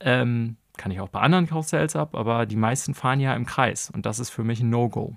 Ähm, 0.00 0.56
kann 0.78 0.92
ich 0.92 1.00
auch 1.00 1.10
bei 1.10 1.20
anderen 1.20 1.46
Karussells 1.46 1.94
ab, 1.94 2.14
aber 2.14 2.46
die 2.46 2.56
meisten 2.56 2.94
fahren 2.94 3.20
ja 3.20 3.34
im 3.34 3.44
Kreis 3.44 3.90
und 3.90 4.06
das 4.06 4.18
ist 4.18 4.30
für 4.30 4.44
mich 4.44 4.60
ein 4.60 4.70
No-Go. 4.70 5.14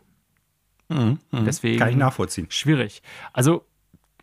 Mhm, 0.89 1.19
mh. 1.31 1.41
Deswegen 1.43 1.79
kann 1.79 1.89
ich 1.89 1.95
nachvollziehen. 1.95 2.47
Schwierig. 2.49 3.01
Also 3.31 3.65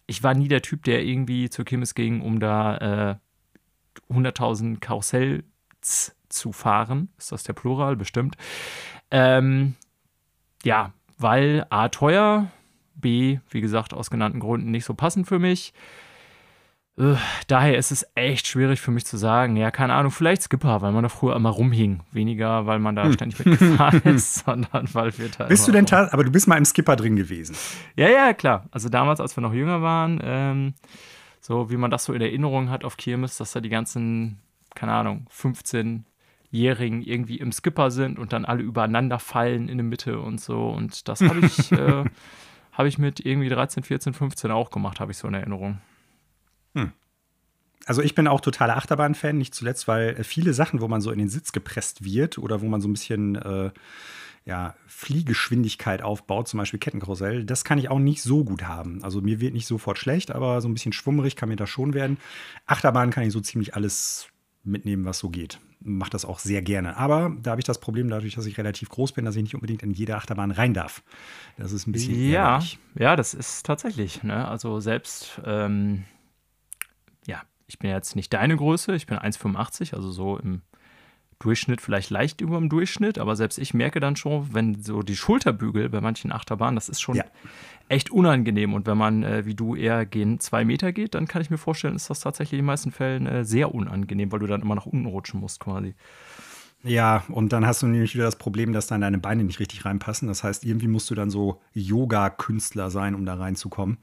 ich 0.06 0.22
war 0.22 0.34
nie 0.34 0.48
der 0.48 0.60
Typ, 0.60 0.84
der 0.84 1.02
irgendwie 1.02 1.48
zur 1.48 1.64
Kirmes 1.64 1.94
ging, 1.94 2.20
um 2.20 2.40
da 2.40 3.20
äh, 4.10 4.12
100.000 4.12 4.80
Karussells 4.80 6.14
zu 6.30 6.52
fahren. 6.52 7.08
Ist 7.18 7.32
das 7.32 7.42
der 7.42 7.52
Plural? 7.52 7.96
Bestimmt. 7.96 8.36
Ähm, 9.10 9.74
ja, 10.64 10.92
weil 11.18 11.66
A 11.70 11.88
teuer, 11.88 12.50
B, 12.94 13.38
wie 13.50 13.60
gesagt, 13.60 13.94
aus 13.94 14.10
genannten 14.10 14.40
Gründen 14.40 14.70
nicht 14.70 14.84
so 14.84 14.94
passend 14.94 15.26
für 15.26 15.38
mich. 15.38 15.72
Äh, 16.98 17.14
daher 17.46 17.78
ist 17.78 17.92
es 17.92 18.06
echt 18.14 18.46
schwierig 18.46 18.80
für 18.80 18.90
mich 18.90 19.06
zu 19.06 19.16
sagen, 19.16 19.56
ja, 19.56 19.70
keine 19.70 19.94
Ahnung, 19.94 20.10
vielleicht 20.10 20.42
Skipper, 20.42 20.82
weil 20.82 20.92
man 20.92 21.02
da 21.02 21.08
früher 21.08 21.34
immer 21.34 21.50
rumhing. 21.50 22.02
Weniger, 22.12 22.66
weil 22.66 22.78
man 22.78 22.96
da 22.96 23.04
hm. 23.04 23.12
ständig 23.14 23.44
mitgefahren 23.44 24.02
ist, 24.04 24.44
sondern 24.44 24.88
weil 24.92 25.16
wir 25.18 25.28
da. 25.28 25.46
Bist 25.46 25.66
du 25.66 25.72
denn 25.72 25.90
aber 25.90 26.24
du 26.24 26.30
bist 26.30 26.46
mal 26.46 26.58
im 26.58 26.64
Skipper 26.64 26.96
drin 26.96 27.16
gewesen? 27.16 27.56
Ja, 27.96 28.08
ja, 28.08 28.32
klar. 28.34 28.66
Also 28.70 28.88
damals, 28.88 29.20
als 29.20 29.36
wir 29.36 29.40
noch 29.42 29.54
jünger 29.54 29.82
waren, 29.82 30.20
ähm, 30.22 30.74
so 31.40 31.70
wie 31.70 31.76
man 31.76 31.90
das 31.90 32.04
so 32.04 32.12
in 32.12 32.20
Erinnerung 32.20 32.70
hat 32.70 32.84
auf 32.84 32.96
Kirmes, 32.96 33.36
dass 33.38 33.52
da 33.52 33.60
die 33.60 33.70
ganzen, 33.70 34.38
keine 34.74 34.92
Ahnung, 34.92 35.26
15-Jährigen 36.52 37.02
irgendwie 37.02 37.38
im 37.38 37.52
Skipper 37.52 37.90
sind 37.90 38.18
und 38.18 38.32
dann 38.32 38.44
alle 38.44 38.62
übereinander 38.62 39.18
fallen 39.18 39.68
in 39.68 39.78
der 39.78 39.84
Mitte 39.84 40.20
und 40.20 40.40
so. 40.40 40.68
Und 40.68 41.08
das 41.08 41.20
habe 41.20 41.40
ich, 41.40 41.72
äh, 41.72 42.04
hab 42.72 42.86
ich 42.86 42.98
mit 42.98 43.20
irgendwie 43.24 43.48
13, 43.48 43.82
14, 43.82 44.12
15 44.12 44.50
auch 44.50 44.70
gemacht, 44.70 45.00
habe 45.00 45.12
ich 45.12 45.18
so 45.18 45.28
in 45.28 45.34
Erinnerung. 45.34 45.80
Hm. 46.74 46.92
Also 47.86 48.02
ich 48.02 48.14
bin 48.14 48.28
auch 48.28 48.40
totaler 48.40 48.76
Achterbahn-Fan, 48.76 49.38
nicht 49.38 49.54
zuletzt, 49.54 49.88
weil 49.88 50.10
äh, 50.10 50.24
viele 50.24 50.52
Sachen, 50.52 50.80
wo 50.80 50.88
man 50.88 51.00
so 51.00 51.10
in 51.10 51.18
den 51.18 51.28
Sitz 51.28 51.52
gepresst 51.52 52.04
wird 52.04 52.38
oder 52.38 52.60
wo 52.60 52.66
man 52.66 52.80
so 52.80 52.88
ein 52.88 52.92
bisschen 52.92 53.36
äh, 53.36 53.70
ja, 54.44 54.74
Fliegeschwindigkeit 54.86 56.02
aufbaut, 56.02 56.48
zum 56.48 56.58
Beispiel 56.58 56.80
Kettenkarussell, 56.80 57.44
das 57.44 57.64
kann 57.64 57.78
ich 57.78 57.90
auch 57.90 57.98
nicht 57.98 58.22
so 58.22 58.44
gut 58.44 58.64
haben. 58.64 59.02
Also 59.02 59.20
mir 59.20 59.40
wird 59.40 59.54
nicht 59.54 59.66
sofort 59.66 59.98
schlecht, 59.98 60.30
aber 60.30 60.60
so 60.60 60.68
ein 60.68 60.74
bisschen 60.74 60.92
schwummerig 60.92 61.36
kann 61.36 61.48
mir 61.48 61.56
das 61.56 61.70
schon 61.70 61.94
werden. 61.94 62.18
Achterbahn 62.66 63.10
kann 63.10 63.24
ich 63.24 63.32
so 63.32 63.40
ziemlich 63.40 63.74
alles 63.74 64.28
mitnehmen, 64.62 65.04
was 65.04 65.18
so 65.18 65.30
geht. 65.30 65.58
Mache 65.80 66.10
das 66.10 66.24
auch 66.24 66.38
sehr 66.38 66.60
gerne. 66.60 66.96
Aber 66.96 67.34
da 67.40 67.52
habe 67.52 67.60
ich 67.60 67.64
das 67.64 67.80
Problem, 67.80 68.08
dadurch, 68.08 68.34
dass 68.34 68.46
ich 68.46 68.58
relativ 68.58 68.90
groß 68.90 69.12
bin, 69.12 69.24
dass 69.24 69.36
ich 69.36 69.42
nicht 69.42 69.54
unbedingt 69.54 69.82
in 69.82 69.92
jede 69.92 70.16
Achterbahn 70.16 70.50
rein 70.50 70.74
darf. 70.74 71.02
Das 71.56 71.72
ist 71.72 71.86
ein 71.86 71.92
bisschen. 71.92 72.30
Ja, 72.30 72.62
ja, 72.94 73.16
das 73.16 73.32
ist 73.32 73.64
tatsächlich. 73.64 74.22
Ne? 74.22 74.46
Also 74.46 74.80
selbst. 74.80 75.40
Ähm 75.44 76.04
ich 77.70 77.78
bin 77.78 77.90
jetzt 77.90 78.16
nicht 78.16 78.32
deine 78.32 78.56
Größe, 78.56 78.94
ich 78.94 79.06
bin 79.06 79.16
1,85, 79.16 79.94
also 79.94 80.10
so 80.10 80.38
im 80.38 80.62
Durchschnitt 81.40 81.80
vielleicht 81.80 82.10
leicht 82.10 82.40
über 82.40 82.58
dem 82.58 82.68
Durchschnitt, 82.68 83.18
aber 83.18 83.34
selbst 83.34 83.58
ich 83.58 83.74
merke 83.74 83.98
dann 83.98 84.14
schon, 84.14 84.52
wenn 84.52 84.82
so 84.82 85.02
die 85.02 85.16
Schulterbügel 85.16 85.88
bei 85.88 86.00
manchen 86.00 86.32
Achterbahnen, 86.32 86.76
das 86.76 86.88
ist 86.88 87.00
schon 87.00 87.16
ja. 87.16 87.24
echt 87.88 88.10
unangenehm. 88.10 88.74
Und 88.74 88.86
wenn 88.86 88.98
man, 88.98 89.22
äh, 89.22 89.46
wie 89.46 89.54
du, 89.54 89.74
eher 89.74 90.06
gehen 90.06 90.38
zwei 90.38 90.64
Meter 90.64 90.92
geht, 90.92 91.14
dann 91.14 91.26
kann 91.26 91.42
ich 91.42 91.50
mir 91.50 91.58
vorstellen, 91.58 91.96
ist 91.96 92.10
das 92.10 92.20
tatsächlich 92.20 92.58
in 92.58 92.64
den 92.64 92.66
meisten 92.66 92.92
Fällen 92.92 93.26
äh, 93.26 93.44
sehr 93.44 93.74
unangenehm, 93.74 94.30
weil 94.30 94.38
du 94.38 94.46
dann 94.46 94.60
immer 94.60 94.74
nach 94.74 94.86
unten 94.86 95.06
rutschen 95.06 95.40
musst 95.40 95.60
quasi. 95.60 95.94
Ja, 96.82 97.24
und 97.28 97.52
dann 97.52 97.66
hast 97.66 97.82
du 97.82 97.86
nämlich 97.86 98.14
wieder 98.14 98.24
das 98.24 98.36
Problem, 98.36 98.72
dass 98.72 98.86
dann 98.86 99.02
deine 99.02 99.18
Beine 99.18 99.44
nicht 99.44 99.60
richtig 99.60 99.84
reinpassen. 99.84 100.28
Das 100.28 100.44
heißt, 100.44 100.64
irgendwie 100.64 100.88
musst 100.88 101.10
du 101.10 101.14
dann 101.14 101.28
so 101.28 101.60
Yoga-Künstler 101.74 102.90
sein, 102.90 103.14
um 103.14 103.26
da 103.26 103.34
reinzukommen. 103.34 103.98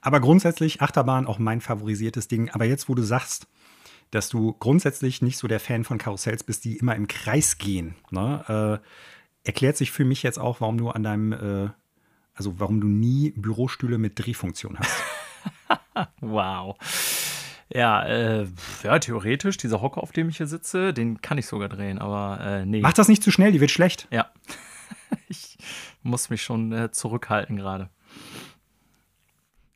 Aber 0.00 0.18
grundsätzlich 0.20 0.82
Achterbahn 0.82 1.26
auch 1.26 1.38
mein 1.38 1.60
favorisiertes 1.60 2.26
Ding. 2.26 2.50
Aber 2.50 2.64
jetzt, 2.64 2.88
wo 2.88 2.94
du 2.94 3.02
sagst, 3.02 3.46
dass 4.10 4.28
du 4.28 4.54
grundsätzlich 4.54 5.22
nicht 5.22 5.38
so 5.38 5.48
der 5.48 5.60
Fan 5.60 5.84
von 5.84 5.98
Karussells 5.98 6.44
bist, 6.44 6.64
die 6.64 6.76
immer 6.76 6.96
im 6.96 7.08
Kreis 7.08 7.58
gehen. 7.58 7.94
Ne? 8.10 8.80
Äh, 8.82 9.46
erklärt 9.46 9.76
sich 9.76 9.90
für 9.90 10.04
mich 10.04 10.22
jetzt 10.22 10.38
auch, 10.38 10.60
warum 10.60 10.78
du 10.78 10.90
an 10.90 11.02
deinem, 11.02 11.32
äh, 11.32 11.70
also 12.34 12.58
warum 12.60 12.80
du 12.80 12.86
nie 12.86 13.32
Bürostühle 13.36 13.98
mit 13.98 14.18
Drehfunktion 14.18 14.78
hast. 14.78 15.02
wow. 16.20 16.76
Ja, 17.70 18.02
äh, 18.06 18.46
ja, 18.82 18.98
theoretisch, 18.98 19.58
dieser 19.58 19.82
Hocker, 19.82 20.02
auf 20.02 20.12
dem 20.12 20.30
ich 20.30 20.38
hier 20.38 20.46
sitze, 20.46 20.94
den 20.94 21.20
kann 21.20 21.36
ich 21.36 21.46
sogar 21.46 21.68
drehen, 21.68 21.98
aber 21.98 22.40
äh, 22.40 22.66
nee. 22.66 22.80
Mach 22.80 22.94
das 22.94 23.08
nicht 23.08 23.22
zu 23.22 23.30
schnell, 23.30 23.52
die 23.52 23.60
wird 23.60 23.70
schlecht. 23.70 24.08
Ja. 24.10 24.30
ich 25.28 25.58
muss 26.02 26.30
mich 26.30 26.42
schon 26.42 26.72
äh, 26.72 26.90
zurückhalten 26.90 27.56
gerade. 27.56 27.90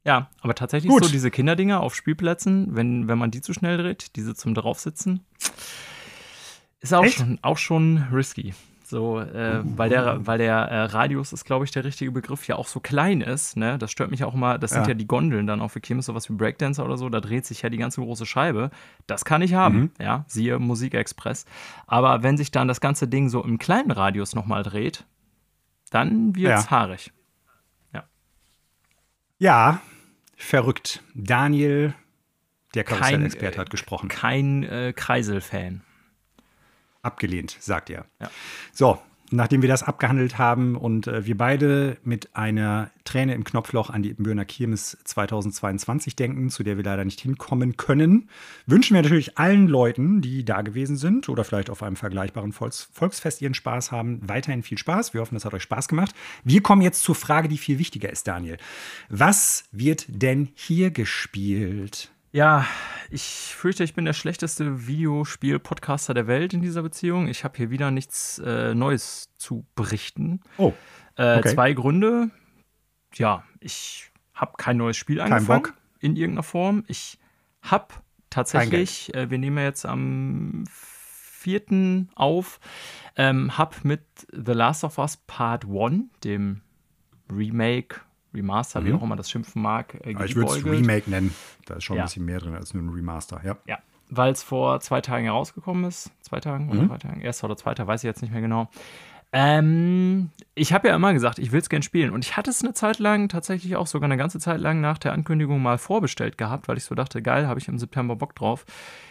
Ja, 0.04 0.28
aber 0.40 0.54
tatsächlich 0.54 0.90
Gut. 0.90 1.04
so 1.04 1.10
diese 1.10 1.30
Kinderdinger 1.30 1.80
auf 1.80 1.94
Spielplätzen, 1.94 2.74
wenn, 2.74 3.06
wenn 3.06 3.18
man 3.18 3.30
die 3.30 3.40
zu 3.40 3.52
schnell 3.52 3.76
dreht, 3.76 4.16
diese 4.16 4.34
zum 4.34 4.54
Draufsitzen, 4.54 5.20
ist 6.80 6.92
auch 6.92 7.06
schon, 7.06 7.38
auch 7.42 7.58
schon 7.58 8.08
risky. 8.12 8.54
So, 8.92 9.20
äh, 9.20 9.62
weil 9.64 9.88
der, 9.88 10.26
weil 10.26 10.36
der 10.36 10.54
äh, 10.54 10.82
Radius 10.82 11.32
ist, 11.32 11.46
glaube 11.46 11.64
ich, 11.64 11.70
der 11.70 11.82
richtige 11.82 12.12
Begriff, 12.12 12.46
ja 12.46 12.56
auch 12.56 12.68
so 12.68 12.78
klein 12.78 13.22
ist. 13.22 13.56
Ne? 13.56 13.78
Das 13.78 13.90
stört 13.90 14.10
mich 14.10 14.22
auch 14.22 14.34
immer. 14.34 14.58
Das 14.58 14.72
ja. 14.72 14.76
sind 14.76 14.88
ja 14.88 14.92
die 14.92 15.06
Gondeln 15.06 15.46
dann 15.46 15.62
auch 15.62 15.70
für 15.70 15.80
Kirmes, 15.80 16.04
sowas 16.06 16.28
wie 16.28 16.34
Breakdancer 16.34 16.84
oder 16.84 16.98
so. 16.98 17.08
Da 17.08 17.20
dreht 17.20 17.46
sich 17.46 17.62
ja 17.62 17.70
die 17.70 17.78
ganze 17.78 18.02
große 18.02 18.26
Scheibe. 18.26 18.70
Das 19.06 19.24
kann 19.24 19.40
ich 19.40 19.54
haben, 19.54 19.78
mhm. 19.78 19.90
ja, 19.98 20.26
siehe 20.26 20.58
Musikexpress. 20.58 21.46
Aber 21.86 22.22
wenn 22.22 22.36
sich 22.36 22.50
dann 22.50 22.68
das 22.68 22.82
ganze 22.82 23.08
Ding 23.08 23.30
so 23.30 23.42
im 23.42 23.58
kleinen 23.58 23.92
Radius 23.92 24.34
nochmal 24.34 24.62
dreht, 24.62 25.06
dann 25.88 26.36
wird 26.36 26.52
es 26.52 26.64
ja. 26.64 26.70
haarig. 26.70 27.12
Ja. 27.94 28.04
Ja, 29.38 29.80
Verrückt. 30.42 31.02
Daniel, 31.14 31.94
der 32.74 32.82
Karussellexperte, 32.82 33.58
hat 33.58 33.70
gesprochen. 33.70 34.08
Kein 34.08 34.64
äh, 34.64 34.92
Kreisel-Fan. 34.94 35.82
Abgelehnt, 37.00 37.56
sagt 37.60 37.88
er. 37.90 38.06
Ja. 38.20 38.28
So, 38.72 39.00
nachdem 39.32 39.62
wir 39.62 39.68
das 39.68 39.82
abgehandelt 39.82 40.38
haben 40.38 40.76
und 40.76 41.06
äh, 41.06 41.26
wir 41.26 41.36
beide 41.36 41.96
mit 42.04 42.36
einer 42.36 42.90
Träne 43.04 43.34
im 43.34 43.44
Knopfloch 43.44 43.90
an 43.90 44.02
die 44.02 44.10
Ibbenbürner 44.10 44.44
Kirmes 44.44 44.98
2022 45.04 46.16
denken, 46.16 46.50
zu 46.50 46.62
der 46.62 46.76
wir 46.76 46.84
leider 46.84 47.04
nicht 47.04 47.20
hinkommen 47.20 47.76
können, 47.76 48.28
wünschen 48.66 48.94
wir 48.94 49.02
natürlich 49.02 49.38
allen 49.38 49.66
Leuten, 49.68 50.20
die 50.20 50.44
da 50.44 50.62
gewesen 50.62 50.96
sind 50.96 51.28
oder 51.28 51.44
vielleicht 51.44 51.70
auf 51.70 51.82
einem 51.82 51.96
vergleichbaren 51.96 52.52
Volks 52.52 52.88
Volksfest 52.92 53.42
ihren 53.42 53.54
Spaß 53.54 53.92
haben, 53.92 54.20
weiterhin 54.22 54.62
viel 54.62 54.78
Spaß. 54.78 55.14
Wir 55.14 55.20
hoffen, 55.20 55.34
das 55.34 55.44
hat 55.44 55.54
euch 55.54 55.62
Spaß 55.62 55.88
gemacht. 55.88 56.14
Wir 56.44 56.62
kommen 56.62 56.82
jetzt 56.82 57.02
zur 57.02 57.14
Frage, 57.14 57.48
die 57.48 57.58
viel 57.58 57.78
wichtiger 57.78 58.10
ist, 58.10 58.28
Daniel. 58.28 58.58
Was 59.08 59.64
wird 59.72 60.04
denn 60.08 60.50
hier 60.54 60.90
gespielt? 60.90 62.10
Ja, 62.32 62.66
ich 63.10 63.54
fürchte, 63.54 63.84
ich 63.84 63.92
bin 63.92 64.06
der 64.06 64.14
schlechteste 64.14 64.86
Videospiel-Podcaster 64.86 66.14
der 66.14 66.26
Welt 66.26 66.54
in 66.54 66.62
dieser 66.62 66.82
Beziehung. 66.82 67.28
Ich 67.28 67.44
habe 67.44 67.58
hier 67.58 67.68
wieder 67.68 67.90
nichts 67.90 68.38
äh, 68.38 68.74
Neues 68.74 69.28
zu 69.36 69.66
berichten. 69.74 70.40
Oh. 70.56 70.72
Äh, 71.16 71.38
okay. 71.38 71.50
zwei 71.50 71.74
Gründe. 71.74 72.30
Ja, 73.12 73.44
ich 73.60 74.10
habe 74.32 74.52
kein 74.56 74.78
neues 74.78 74.96
Spiel 74.96 75.18
kein 75.18 75.30
angefangen 75.30 75.64
Bock. 75.64 75.74
in 76.00 76.16
irgendeiner 76.16 76.42
Form. 76.42 76.84
Ich 76.88 77.18
habe 77.60 77.88
tatsächlich, 78.30 79.14
äh, 79.14 79.30
wir 79.30 79.36
nehmen 79.36 79.58
ja 79.58 79.64
jetzt 79.64 79.84
am 79.84 80.64
4. 80.70 82.06
auf, 82.14 82.60
ähm, 83.14 83.58
habe 83.58 83.76
mit 83.82 84.04
The 84.32 84.52
Last 84.52 84.84
of 84.84 84.96
Us 84.96 85.18
Part 85.18 85.66
1, 85.66 86.04
dem 86.24 86.62
Remake 87.30 88.00
Remaster, 88.34 88.80
mhm. 88.80 88.86
wie 88.86 88.92
auch 88.94 89.02
immer 89.02 89.16
das 89.16 89.30
schimpfen 89.30 89.62
mag. 89.62 89.94
Äh, 90.04 90.24
ich 90.24 90.36
würde 90.36 90.52
es 90.52 90.64
Remake 90.64 91.10
nennen. 91.10 91.34
Da 91.66 91.74
ist 91.74 91.84
schon 91.84 91.96
ja. 91.96 92.02
ein 92.02 92.06
bisschen 92.06 92.24
mehr 92.24 92.38
drin 92.38 92.54
als 92.54 92.74
nur 92.74 92.82
ein 92.82 92.90
Remaster. 92.90 93.40
Ja, 93.44 93.56
ja. 93.66 93.78
weil 94.10 94.32
es 94.32 94.42
vor 94.42 94.80
zwei 94.80 95.00
Tagen 95.00 95.24
herausgekommen 95.24 95.84
ist. 95.84 96.10
Zwei 96.20 96.40
Tagen 96.40 96.70
oder 96.70 96.82
mhm. 96.82 96.88
drei 96.88 96.98
Tagen? 96.98 97.20
Erster 97.20 97.46
oder 97.46 97.56
zweiter, 97.56 97.86
weiß 97.86 98.02
ich 98.02 98.08
jetzt 98.08 98.22
nicht 98.22 98.32
mehr 98.32 98.42
genau. 98.42 98.68
Ähm, 99.34 100.30
ich 100.54 100.74
habe 100.74 100.88
ja 100.88 100.94
immer 100.94 101.14
gesagt, 101.14 101.38
ich 101.38 101.52
will 101.52 101.60
es 101.60 101.70
gern 101.70 101.82
spielen. 101.82 102.10
Und 102.10 102.22
ich 102.24 102.36
hatte 102.36 102.50
es 102.50 102.62
eine 102.62 102.74
Zeit 102.74 102.98
lang, 102.98 103.30
tatsächlich 103.30 103.76
auch 103.76 103.86
sogar 103.86 104.04
eine 104.04 104.18
ganze 104.18 104.38
Zeit 104.38 104.60
lang 104.60 104.82
nach 104.82 104.98
der 104.98 105.14
Ankündigung 105.14 105.62
mal 105.62 105.78
vorbestellt 105.78 106.36
gehabt, 106.36 106.68
weil 106.68 106.76
ich 106.76 106.84
so 106.84 106.94
dachte, 106.94 107.22
geil, 107.22 107.48
habe 107.48 107.58
ich 107.58 107.66
im 107.66 107.78
September 107.78 108.14
Bock 108.14 108.34
drauf. 108.36 108.66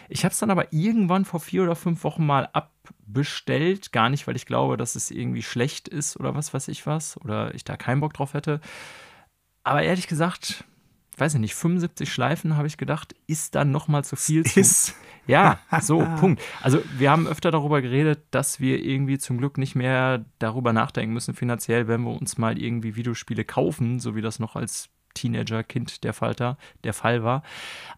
Ich 0.08 0.24
habe 0.24 0.32
es 0.32 0.38
dann 0.38 0.52
aber 0.52 0.72
irgendwann 0.72 1.24
vor 1.24 1.40
vier 1.40 1.64
oder 1.64 1.74
fünf 1.74 2.04
Wochen 2.04 2.24
mal 2.24 2.48
abbestellt. 2.52 3.90
Gar 3.90 4.10
nicht, 4.10 4.28
weil 4.28 4.36
ich 4.36 4.46
glaube, 4.46 4.76
dass 4.76 4.94
es 4.94 5.10
irgendwie 5.10 5.42
schlecht 5.42 5.88
ist 5.88 6.16
oder 6.16 6.36
was 6.36 6.54
weiß 6.54 6.68
ich 6.68 6.86
was. 6.86 7.20
Oder 7.20 7.52
ich 7.56 7.64
da 7.64 7.76
keinen 7.76 8.00
Bock 8.00 8.14
drauf 8.14 8.34
hätte, 8.34 8.60
aber 9.64 9.82
ehrlich 9.82 10.08
gesagt, 10.08 10.64
weiß 11.16 11.34
ich 11.34 11.40
nicht, 11.40 11.54
75 11.54 12.12
Schleifen 12.12 12.56
habe 12.56 12.66
ich 12.66 12.76
gedacht, 12.76 13.14
ist 13.26 13.54
dann 13.54 13.70
noch 13.70 13.88
mal 13.88 14.04
zu 14.04 14.16
viel. 14.16 14.42
Ist. 14.42 14.86
Zu, 14.86 14.92
ja, 15.26 15.58
so, 15.80 16.04
Punkt. 16.18 16.42
Also 16.62 16.82
wir 16.98 17.10
haben 17.10 17.26
öfter 17.26 17.50
darüber 17.50 17.80
geredet, 17.82 18.20
dass 18.30 18.60
wir 18.60 18.82
irgendwie 18.82 19.18
zum 19.18 19.38
Glück 19.38 19.58
nicht 19.58 19.74
mehr 19.74 20.24
darüber 20.38 20.72
nachdenken 20.72 21.12
müssen 21.12 21.34
finanziell, 21.34 21.86
wenn 21.88 22.02
wir 22.02 22.18
uns 22.18 22.38
mal 22.38 22.58
irgendwie 22.58 22.96
Videospiele 22.96 23.44
kaufen, 23.44 24.00
so 24.00 24.16
wie 24.16 24.22
das 24.22 24.38
noch 24.38 24.56
als 24.56 24.88
Teenager-Kind 25.14 26.04
der 26.04 26.14
Fall, 26.14 26.34
der 26.84 26.92
Fall 26.94 27.22
war. 27.22 27.42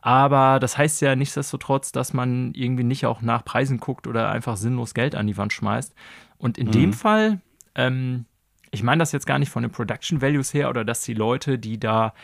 Aber 0.01 0.59
das 0.59 0.77
heißt 0.77 1.01
ja 1.01 1.15
nichtsdestotrotz, 1.15 1.93
dass 1.93 2.13
man 2.13 2.53
irgendwie 2.55 2.85
nicht 2.85 3.07
auch 3.07 3.23
nach 3.23 3.45
Preisen 3.45 3.79
guckt 3.79 4.07
oder 4.07 4.31
einfach 4.31 4.57
sinnlos 4.57 4.95
Geld 4.95 5.15
an 5.15 5.27
die 5.27 5.37
Wand 5.37 5.53
schmeißt. 5.53 5.95
Und 6.37 6.59
in 6.59 6.67
mhm. 6.67 6.73
dem 6.73 6.93
Fall 6.93 7.41
ähm, 7.77 8.27
ich 8.75 8.83
meine 8.83 9.01
das 9.01 9.13
jetzt 9.13 9.27
gar 9.27 9.39
nicht 9.39 9.51
von 9.51 9.63
den 9.63 9.73
Production 9.73 10.21
Values 10.21 10.53
her 10.53 10.69
oder 10.69 10.85
dass 10.85 11.03
die 11.03 11.15
Leute, 11.15 11.59
die 11.59 11.81
da 11.81 12.15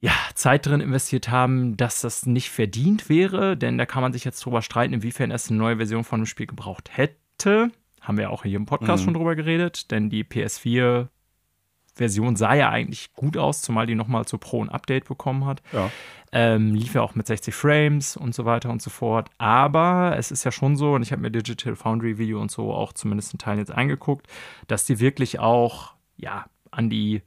ja, 0.00 0.12
Zeit 0.34 0.66
drin 0.66 0.80
investiert 0.80 1.30
haben, 1.30 1.76
dass 1.76 2.02
das 2.02 2.26
nicht 2.26 2.50
verdient 2.50 3.08
wäre, 3.08 3.56
denn 3.56 3.78
da 3.78 3.86
kann 3.86 4.02
man 4.02 4.12
sich 4.12 4.24
jetzt 4.24 4.44
drüber 4.44 4.62
streiten, 4.62 4.94
inwiefern 4.94 5.30
es 5.30 5.48
eine 5.48 5.58
neue 5.58 5.76
Version 5.76 6.04
von 6.04 6.20
dem 6.20 6.26
Spiel 6.26 6.46
gebraucht 6.46 6.96
hätte. 6.96 7.70
Haben 8.00 8.18
wir 8.18 8.30
auch 8.30 8.42
hier 8.42 8.56
im 8.56 8.66
Podcast 8.66 9.02
mhm. 9.02 9.04
schon 9.06 9.14
drüber 9.14 9.34
geredet, 9.34 9.90
denn 9.90 10.10
die 10.10 10.24
PS4 10.24 11.08
Version 11.96 12.36
sah 12.36 12.54
ja 12.54 12.70
eigentlich 12.70 13.12
gut 13.14 13.36
aus, 13.36 13.62
zumal 13.62 13.86
die 13.86 13.94
nochmal 13.94 14.26
zu 14.26 14.38
Pro 14.38 14.62
ein 14.62 14.68
Update 14.68 15.06
bekommen 15.06 15.46
hat. 15.46 15.62
Ja. 15.72 15.90
Ähm, 16.32 16.74
lief 16.74 16.94
ja 16.94 17.02
auch 17.02 17.14
mit 17.14 17.26
60 17.26 17.54
Frames 17.54 18.16
und 18.16 18.34
so 18.34 18.44
weiter 18.44 18.70
und 18.70 18.82
so 18.82 18.90
fort. 18.90 19.30
Aber 19.38 20.14
es 20.18 20.30
ist 20.30 20.44
ja 20.44 20.52
schon 20.52 20.76
so, 20.76 20.94
und 20.94 21.02
ich 21.02 21.12
habe 21.12 21.22
mir 21.22 21.30
Digital 21.30 21.76
Foundry 21.76 22.18
Video 22.18 22.40
und 22.40 22.50
so 22.50 22.72
auch 22.72 22.92
zumindest 22.92 23.32
in 23.32 23.38
Teilen 23.38 23.58
jetzt 23.58 23.72
angeguckt, 23.72 24.26
dass 24.68 24.84
die 24.84 25.00
wirklich 25.00 25.38
auch 25.38 25.94
ja 26.16 26.44
an 26.70 26.90
die 26.90 27.22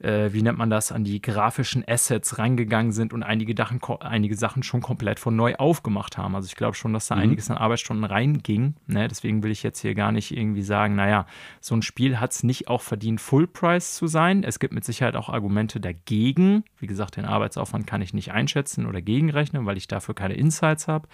äh, 0.00 0.32
wie 0.32 0.42
nennt 0.42 0.58
man 0.58 0.70
das, 0.70 0.92
an 0.92 1.04
die 1.04 1.20
grafischen 1.20 1.84
Assets 1.86 2.38
reingegangen 2.38 2.92
sind 2.92 3.12
und 3.12 3.22
einige, 3.22 3.54
Dachen, 3.54 3.80
einige 4.00 4.34
Sachen 4.34 4.62
schon 4.62 4.80
komplett 4.80 5.20
von 5.20 5.36
neu 5.36 5.54
aufgemacht 5.56 6.16
haben. 6.18 6.34
Also 6.34 6.46
ich 6.46 6.56
glaube 6.56 6.74
schon, 6.74 6.92
dass 6.92 7.06
da 7.06 7.16
mhm. 7.16 7.22
einiges 7.22 7.50
an 7.50 7.58
Arbeitsstunden 7.58 8.04
reinging. 8.04 8.74
Ne? 8.86 9.08
Deswegen 9.08 9.42
will 9.42 9.50
ich 9.50 9.62
jetzt 9.62 9.80
hier 9.80 9.94
gar 9.94 10.12
nicht 10.12 10.36
irgendwie 10.36 10.62
sagen, 10.62 10.94
naja, 10.94 11.26
so 11.60 11.74
ein 11.74 11.82
Spiel 11.82 12.18
hat 12.18 12.32
es 12.32 12.42
nicht 12.42 12.68
auch 12.68 12.82
verdient, 12.82 13.20
Full 13.20 13.46
Price 13.46 13.96
zu 13.96 14.06
sein. 14.06 14.42
Es 14.42 14.58
gibt 14.58 14.74
mit 14.74 14.84
Sicherheit 14.84 15.16
auch 15.16 15.28
Argumente 15.28 15.80
dagegen. 15.80 16.64
Wie 16.78 16.86
gesagt, 16.86 17.16
den 17.16 17.24
Arbeitsaufwand 17.24 17.86
kann 17.86 18.02
ich 18.02 18.14
nicht 18.14 18.32
einschätzen 18.32 18.86
oder 18.86 19.02
gegenrechnen, 19.02 19.66
weil 19.66 19.76
ich 19.76 19.88
dafür 19.88 20.14
keine 20.14 20.34
Insights 20.34 20.88
habe. 20.88 21.08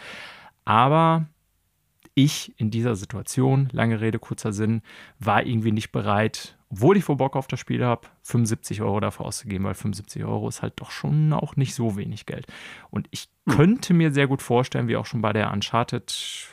Aber 0.64 1.26
ich 2.14 2.58
in 2.58 2.70
dieser 2.70 2.96
Situation, 2.96 3.68
lange 3.72 4.00
Rede, 4.00 4.18
kurzer 4.18 4.52
Sinn, 4.52 4.82
war 5.18 5.44
irgendwie 5.44 5.72
nicht 5.72 5.92
bereit, 5.92 6.55
obwohl 6.68 6.96
ich 6.96 7.04
vor 7.04 7.16
Bock 7.16 7.36
auf 7.36 7.46
das 7.46 7.60
Spiel 7.60 7.84
habe, 7.84 8.08
75 8.22 8.82
Euro 8.82 9.00
dafür 9.00 9.26
auszugeben, 9.26 9.64
weil 9.64 9.74
75 9.74 10.24
Euro 10.24 10.48
ist 10.48 10.62
halt 10.62 10.74
doch 10.80 10.90
schon 10.90 11.32
auch 11.32 11.56
nicht 11.56 11.74
so 11.74 11.96
wenig 11.96 12.26
Geld. 12.26 12.46
Und 12.90 13.08
ich 13.10 13.28
hm. 13.48 13.56
könnte 13.56 13.94
mir 13.94 14.12
sehr 14.12 14.26
gut 14.26 14.42
vorstellen, 14.42 14.88
wie 14.88 14.96
auch 14.96 15.06
schon 15.06 15.22
bei 15.22 15.32
der 15.32 15.52
Uncharted, 15.52 16.48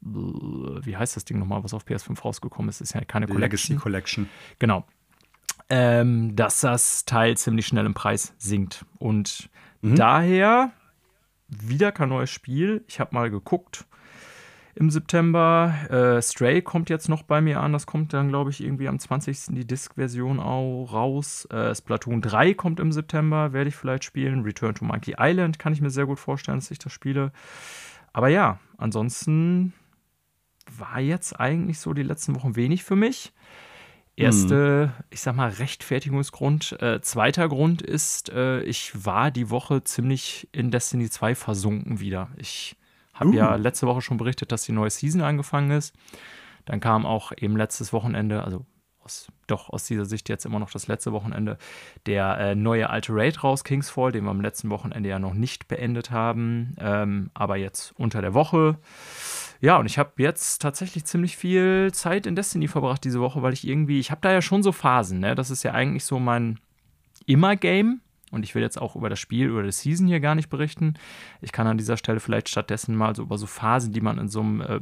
wie 0.00 0.96
heißt 0.96 1.14
das 1.14 1.24
Ding 1.24 1.38
nochmal, 1.38 1.62
was 1.62 1.74
auf 1.74 1.84
PS5 1.84 2.20
rausgekommen 2.20 2.68
ist, 2.68 2.80
ist 2.80 2.94
ja 2.94 3.04
keine 3.04 3.26
Collection. 3.26 3.76
Legacy 3.76 3.76
Collection. 3.76 4.28
Genau. 4.58 4.84
Ähm, 5.68 6.34
dass 6.34 6.60
das 6.60 7.04
Teil 7.04 7.36
ziemlich 7.36 7.66
schnell 7.66 7.86
im 7.86 7.94
Preis 7.94 8.34
sinkt. 8.38 8.84
Und 8.98 9.48
mhm. 9.80 9.94
daher 9.94 10.72
wieder 11.48 11.92
kein 11.92 12.08
neues 12.08 12.30
Spiel. 12.30 12.84
Ich 12.88 12.98
habe 12.98 13.14
mal 13.14 13.30
geguckt 13.30 13.86
im 14.74 14.90
September. 14.90 15.74
Äh, 15.90 16.22
Stray 16.22 16.62
kommt 16.62 16.90
jetzt 16.90 17.08
noch 17.08 17.22
bei 17.22 17.40
mir 17.40 17.60
an. 17.60 17.72
Das 17.72 17.86
kommt 17.86 18.12
dann, 18.12 18.28
glaube 18.28 18.50
ich, 18.50 18.62
irgendwie 18.62 18.88
am 18.88 18.98
20. 18.98 19.54
die 19.54 19.66
Disk-Version 19.66 20.40
auch 20.40 20.92
raus. 20.92 21.46
Äh, 21.46 21.74
Splatoon 21.74 22.22
3 22.22 22.54
kommt 22.54 22.80
im 22.80 22.92
September, 22.92 23.52
werde 23.52 23.68
ich 23.68 23.76
vielleicht 23.76 24.04
spielen. 24.04 24.42
Return 24.42 24.74
to 24.74 24.84
Monkey 24.84 25.14
Island 25.18 25.58
kann 25.58 25.72
ich 25.72 25.80
mir 25.80 25.90
sehr 25.90 26.06
gut 26.06 26.18
vorstellen, 26.18 26.58
dass 26.58 26.70
ich 26.70 26.78
das 26.78 26.92
spiele. 26.92 27.32
Aber 28.12 28.28
ja, 28.28 28.58
ansonsten 28.78 29.72
war 30.78 31.00
jetzt 31.00 31.38
eigentlich 31.38 31.78
so 31.78 31.92
die 31.92 32.02
letzten 32.02 32.34
Wochen 32.34 32.56
wenig 32.56 32.84
für 32.84 32.96
mich. 32.96 33.32
Erste, 34.14 34.92
hm. 34.94 35.04
ich 35.10 35.20
sag 35.20 35.34
mal, 35.34 35.48
Rechtfertigungsgrund. 35.48 36.80
Äh, 36.82 37.00
zweiter 37.00 37.48
Grund 37.48 37.80
ist, 37.80 38.28
äh, 38.30 38.62
ich 38.62 39.04
war 39.06 39.30
die 39.30 39.48
Woche 39.48 39.84
ziemlich 39.84 40.48
in 40.52 40.70
Destiny 40.70 41.08
2 41.08 41.34
versunken 41.34 41.98
wieder. 41.98 42.28
Ich 42.36 42.76
habe 43.14 43.30
uh. 43.30 43.34
ja 43.34 43.54
letzte 43.56 43.86
Woche 43.86 44.02
schon 44.02 44.16
berichtet, 44.16 44.52
dass 44.52 44.64
die 44.64 44.72
neue 44.72 44.90
Season 44.90 45.22
angefangen 45.22 45.70
ist. 45.70 45.94
Dann 46.64 46.80
kam 46.80 47.06
auch 47.06 47.32
eben 47.36 47.56
letztes 47.56 47.92
Wochenende, 47.92 48.44
also 48.44 48.64
aus, 49.04 49.28
doch 49.46 49.70
aus 49.70 49.84
dieser 49.84 50.04
Sicht 50.04 50.28
jetzt 50.28 50.44
immer 50.44 50.58
noch 50.58 50.70
das 50.70 50.86
letzte 50.86 51.12
Wochenende, 51.12 51.58
der 52.06 52.38
äh, 52.38 52.54
neue 52.54 52.90
alte 52.90 53.12
Raid 53.12 53.42
raus, 53.42 53.64
Kingsfall, 53.64 54.12
den 54.12 54.24
wir 54.24 54.30
am 54.30 54.40
letzten 54.40 54.70
Wochenende 54.70 55.08
ja 55.08 55.18
noch 55.18 55.34
nicht 55.34 55.68
beendet 55.68 56.10
haben, 56.10 56.76
ähm, 56.78 57.30
aber 57.34 57.56
jetzt 57.56 57.92
unter 57.98 58.20
der 58.22 58.34
Woche. 58.34 58.78
Ja, 59.60 59.76
und 59.76 59.86
ich 59.86 59.98
habe 59.98 60.10
jetzt 60.18 60.60
tatsächlich 60.62 61.04
ziemlich 61.04 61.36
viel 61.36 61.90
Zeit 61.92 62.26
in 62.26 62.36
Destiny 62.36 62.68
verbracht 62.68 63.04
diese 63.04 63.20
Woche, 63.20 63.42
weil 63.42 63.52
ich 63.52 63.66
irgendwie, 63.66 64.00
ich 64.00 64.10
habe 64.10 64.20
da 64.20 64.32
ja 64.32 64.42
schon 64.42 64.62
so 64.62 64.72
Phasen, 64.72 65.20
ne? 65.20 65.34
Das 65.34 65.50
ist 65.50 65.62
ja 65.62 65.72
eigentlich 65.72 66.04
so 66.04 66.18
mein 66.18 66.58
Immer-Game. 67.26 68.00
Und 68.32 68.42
ich 68.42 68.54
will 68.54 68.62
jetzt 68.62 68.80
auch 68.80 68.96
über 68.96 69.08
das 69.08 69.20
Spiel, 69.20 69.46
über 69.46 69.62
das 69.62 69.80
Season 69.80 70.08
hier 70.08 70.20
gar 70.20 70.34
nicht 70.34 70.48
berichten. 70.48 70.94
Ich 71.40 71.52
kann 71.52 71.66
an 71.66 71.78
dieser 71.78 71.96
Stelle 71.96 72.18
vielleicht 72.18 72.48
stattdessen 72.48 72.96
mal 72.96 73.14
so 73.14 73.22
über 73.22 73.38
so 73.38 73.46
Phasen, 73.46 73.92
die 73.92 74.00
man 74.00 74.18
in 74.18 74.28
so 74.28 74.40
einem 74.40 74.60
äh, 74.60 74.80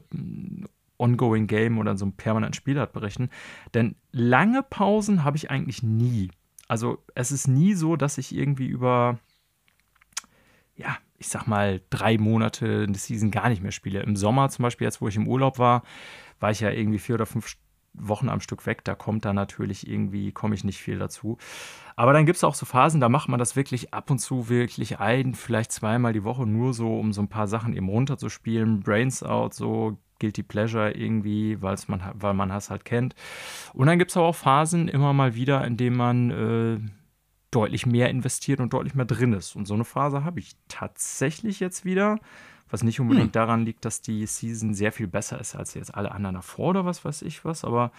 ongoing 0.96 1.46
Game 1.46 1.78
oder 1.78 1.90
in 1.90 1.98
so 1.98 2.06
einem 2.06 2.12
permanenten 2.12 2.54
Spiel 2.54 2.80
hat, 2.80 2.92
berichten. 2.92 3.28
Denn 3.74 3.96
lange 4.12 4.62
Pausen 4.62 5.24
habe 5.24 5.36
ich 5.36 5.50
eigentlich 5.50 5.82
nie. 5.82 6.30
Also 6.68 7.02
es 7.14 7.32
ist 7.32 7.48
nie 7.48 7.74
so, 7.74 7.96
dass 7.96 8.16
ich 8.16 8.34
irgendwie 8.34 8.68
über 8.68 9.18
ja, 10.80 10.96
ich 11.18 11.28
sag 11.28 11.46
mal, 11.46 11.82
drei 11.90 12.16
Monate 12.16 12.84
eine 12.86 12.96
Season 12.96 13.30
gar 13.30 13.48
nicht 13.50 13.62
mehr 13.62 13.72
spiele. 13.72 14.00
Im 14.00 14.16
Sommer 14.16 14.48
zum 14.48 14.62
Beispiel, 14.62 14.86
jetzt 14.86 15.00
wo 15.00 15.08
ich 15.08 15.16
im 15.16 15.28
Urlaub 15.28 15.58
war, 15.58 15.82
war 16.40 16.50
ich 16.50 16.60
ja 16.60 16.70
irgendwie 16.70 16.98
vier 16.98 17.16
oder 17.16 17.26
fünf 17.26 17.48
Wochen 17.92 18.28
am 18.28 18.40
Stück 18.40 18.66
weg. 18.66 18.84
Da 18.84 18.94
kommt 18.94 19.24
dann 19.24 19.36
natürlich 19.36 19.88
irgendwie, 19.88 20.32
komme 20.32 20.54
ich 20.54 20.64
nicht 20.64 20.80
viel 20.80 20.98
dazu. 20.98 21.38
Aber 21.96 22.12
dann 22.12 22.26
gibt 22.26 22.36
es 22.36 22.44
auch 22.44 22.54
so 22.54 22.66
Phasen, 22.66 23.00
da 23.00 23.08
macht 23.08 23.28
man 23.28 23.38
das 23.38 23.56
wirklich 23.56 23.92
ab 23.92 24.10
und 24.10 24.18
zu 24.18 24.48
wirklich 24.48 25.00
ein, 25.00 25.34
vielleicht 25.34 25.72
zweimal 25.72 26.12
die 26.12 26.24
Woche, 26.24 26.46
nur 26.46 26.72
so, 26.72 26.98
um 26.98 27.12
so 27.12 27.20
ein 27.20 27.28
paar 27.28 27.48
Sachen 27.48 27.74
eben 27.74 27.88
runterzuspielen. 27.88 28.80
Brains 28.80 29.22
Out, 29.22 29.54
so 29.54 29.98
Guilty 30.18 30.42
Pleasure 30.42 30.92
irgendwie, 30.92 31.58
man, 31.60 32.02
weil 32.14 32.34
man 32.34 32.50
es 32.50 32.70
halt 32.70 32.84
kennt. 32.84 33.14
Und 33.72 33.86
dann 33.86 33.98
gibt 33.98 34.10
es 34.10 34.16
aber 34.16 34.26
auch 34.26 34.36
Phasen 34.36 34.88
immer 34.88 35.12
mal 35.12 35.34
wieder, 35.34 35.64
in 35.66 35.76
denen 35.76 35.96
man 35.96 36.30
äh, 36.30 36.78
deutlich 37.50 37.86
mehr 37.86 38.08
investiert 38.08 38.60
und 38.60 38.72
deutlich 38.72 38.94
mehr 38.94 39.06
drin 39.06 39.32
ist. 39.32 39.56
Und 39.56 39.66
so 39.66 39.74
eine 39.74 39.84
Phase 39.84 40.24
habe 40.24 40.38
ich 40.38 40.52
tatsächlich 40.68 41.58
jetzt 41.58 41.84
wieder, 41.84 42.18
was 42.70 42.82
nicht 42.82 43.00
unbedingt 43.00 43.28
hm. 43.28 43.32
daran 43.32 43.64
liegt, 43.64 43.84
dass 43.84 44.00
die 44.00 44.26
Season 44.26 44.74
sehr 44.74 44.92
viel 44.92 45.06
besser 45.06 45.40
ist 45.40 45.54
als 45.56 45.74
jetzt 45.74 45.94
alle 45.94 46.12
anderen 46.12 46.36
davor 46.36 46.70
oder 46.70 46.84
was 46.84 47.04
weiß 47.04 47.22
ich 47.22 47.44
was. 47.44 47.64
Aber 47.64 47.92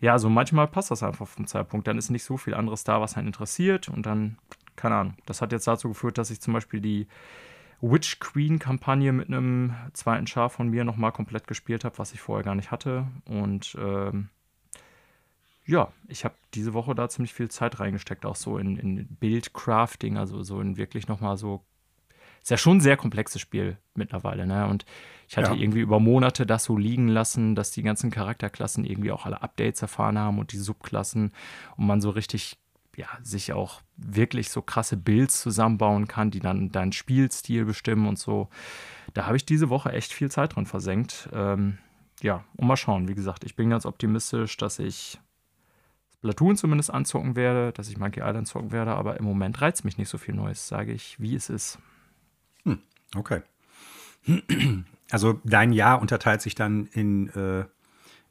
ja, 0.00 0.18
so 0.18 0.28
manchmal 0.28 0.66
passt 0.66 0.90
das 0.90 1.02
einfach 1.02 1.28
vom 1.28 1.46
Zeitpunkt. 1.46 1.86
Dann 1.86 1.98
ist 1.98 2.10
nicht 2.10 2.24
so 2.24 2.36
viel 2.36 2.54
anderes 2.54 2.84
da, 2.84 3.00
was 3.00 3.16
einen 3.16 3.28
interessiert. 3.28 3.88
Und 3.88 4.06
dann, 4.06 4.38
keine 4.76 4.96
Ahnung, 4.96 5.14
das 5.26 5.42
hat 5.42 5.52
jetzt 5.52 5.66
dazu 5.66 5.88
geführt, 5.88 6.18
dass 6.18 6.30
ich 6.30 6.40
zum 6.40 6.54
Beispiel 6.54 6.80
die 6.80 7.06
Witch 7.80 8.18
Queen-Kampagne 8.18 9.12
mit 9.12 9.28
einem 9.28 9.74
zweiten 9.92 10.26
Char 10.26 10.48
von 10.48 10.68
mir 10.68 10.84
nochmal 10.84 11.12
komplett 11.12 11.46
gespielt 11.46 11.84
habe, 11.84 11.98
was 11.98 12.12
ich 12.14 12.20
vorher 12.20 12.44
gar 12.44 12.54
nicht 12.54 12.70
hatte. 12.70 13.06
Und 13.26 13.76
ähm, 13.78 14.30
ja, 15.66 15.92
ich 16.08 16.24
habe 16.24 16.34
diese 16.54 16.74
Woche 16.74 16.94
da 16.94 17.08
ziemlich 17.08 17.34
viel 17.34 17.50
Zeit 17.50 17.80
reingesteckt, 17.80 18.26
auch 18.26 18.36
so 18.36 18.58
in, 18.58 18.76
in 18.76 19.06
Bildcrafting, 19.16 20.16
also 20.16 20.42
so 20.42 20.60
in 20.60 20.76
wirklich 20.76 21.08
nochmal 21.08 21.36
so. 21.36 21.64
Ist 22.44 22.50
ja 22.50 22.58
schon 22.58 22.76
ein 22.76 22.80
sehr 22.82 22.98
komplexes 22.98 23.40
Spiel 23.40 23.78
mittlerweile, 23.94 24.46
ne? 24.46 24.66
Und 24.66 24.84
ich 25.26 25.38
hatte 25.38 25.52
ja. 25.52 25.56
irgendwie 25.56 25.80
über 25.80 25.98
Monate 25.98 26.44
das 26.44 26.64
so 26.64 26.76
liegen 26.76 27.08
lassen, 27.08 27.54
dass 27.54 27.70
die 27.70 27.82
ganzen 27.82 28.10
Charakterklassen 28.10 28.84
irgendwie 28.84 29.12
auch 29.12 29.24
alle 29.24 29.40
Updates 29.40 29.80
erfahren 29.80 30.18
haben 30.18 30.38
und 30.38 30.52
die 30.52 30.58
Subklassen 30.58 31.32
und 31.78 31.86
man 31.86 32.02
so 32.02 32.10
richtig, 32.10 32.58
ja, 32.96 33.08
sich 33.22 33.54
auch 33.54 33.80
wirklich 33.96 34.50
so 34.50 34.60
krasse 34.60 34.98
Builds 34.98 35.40
zusammenbauen 35.40 36.06
kann, 36.06 36.30
die 36.30 36.40
dann 36.40 36.70
deinen 36.70 36.92
Spielstil 36.92 37.64
bestimmen 37.64 38.06
und 38.06 38.18
so. 38.18 38.50
Da 39.14 39.24
habe 39.24 39.38
ich 39.38 39.46
diese 39.46 39.70
Woche 39.70 39.92
echt 39.92 40.12
viel 40.12 40.30
Zeit 40.30 40.54
drin 40.54 40.66
versenkt. 40.66 41.30
Ähm, 41.32 41.78
ja, 42.20 42.44
und 42.58 42.66
mal 42.66 42.76
schauen. 42.76 43.08
Wie 43.08 43.14
gesagt, 43.14 43.44
ich 43.44 43.56
bin 43.56 43.70
ganz 43.70 43.86
optimistisch, 43.86 44.58
dass 44.58 44.78
ich 44.78 45.18
Platoon 46.20 46.58
zumindest 46.58 46.92
anzocken 46.92 47.36
werde, 47.36 47.72
dass 47.72 47.88
ich 47.88 47.96
Monkey 47.96 48.20
Island 48.20 48.48
zocken 48.48 48.70
werde, 48.70 48.94
aber 48.96 49.18
im 49.18 49.24
Moment 49.24 49.62
reizt 49.62 49.86
mich 49.86 49.96
nicht 49.96 50.10
so 50.10 50.18
viel 50.18 50.34
Neues, 50.34 50.68
sage 50.68 50.92
ich, 50.92 51.18
wie 51.18 51.34
es 51.34 51.48
ist. 51.48 51.78
Hm, 52.64 52.78
okay. 53.16 53.42
Also 55.10 55.38
dein 55.44 55.72
Jahr 55.72 56.00
unterteilt 56.00 56.40
sich 56.42 56.54
dann 56.56 56.86
in 56.86 57.28
äh, 57.28 57.66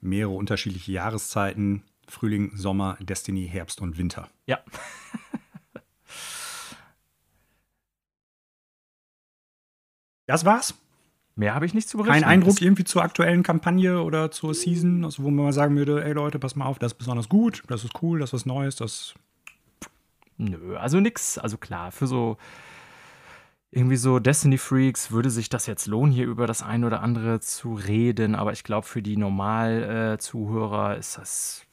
mehrere 0.02 0.34
unterschiedliche 0.34 0.91
Jahreszeiten. 0.91 1.84
Frühling, 2.10 2.52
Sommer, 2.58 2.98
Destiny, 3.00 3.48
Herbst 3.48 3.80
und 3.80 3.98
Winter. 3.98 4.28
Ja. 4.46 4.60
das 10.28 10.43
war's. 10.43 10.74
Mehr 11.36 11.56
habe 11.56 11.65
ich 11.65 11.74
nicht 11.74 11.89
zu 11.89 11.98
berichten. 11.98 12.13
Kein 12.22 12.30
Eindruck 12.30 12.62
irgendwie 12.62 12.84
zur 12.84 13.02
aktuellen 13.02 13.41
Kampagne 13.41 14.04
oder 14.04 14.30
zur 14.30 14.54
Season, 14.54 15.04
also 15.04 15.24
wo 15.24 15.32
man 15.32 15.46
mal 15.46 15.54
sagen 15.54 15.76
würde, 15.76 16.04
ey 16.04 16.13
Leute, 16.13 16.38
pass 16.38 16.56
mal 16.56 16.65
auf, 16.65 16.78
das 16.78 16.91
ist 16.91 16.98
besonders 17.00 17.28
gut, 17.28 17.63
das 17.67 17.84
ist 17.84 18.04
cool, 18.04 18.19
das 18.19 18.34
ist 18.34 18.46
Neues, 18.46 18.76
das. 18.76 19.15
Nö, 20.38 20.76
also 20.78 21.00
nix. 21.00 21.39
Also 21.39 21.58
klar, 21.58 21.91
für 21.91 22.06
so 22.06 22.38
irgendwie 23.74 23.96
so 23.96 24.20
Destiny 24.20 24.58
Freaks 24.58 25.12
würde 25.12 25.30
sich 25.30 25.50
das 25.50 25.66
jetzt 25.66 25.88
lohnen, 25.88 26.12
hier 26.12 26.26
über 26.26 26.46
das 26.46 26.62
eine 26.62 26.86
oder 26.86 27.02
andere 27.02 27.40
zu 27.40 27.74
reden, 27.74 28.36
aber 28.36 28.54
ich 28.54 28.64
glaube, 28.64 28.86
für 28.86 29.02
die 29.02 29.18
Normal-Zuhörer 29.18 30.96
äh, 30.96 31.00
ist 31.00 31.18
das 31.18 31.66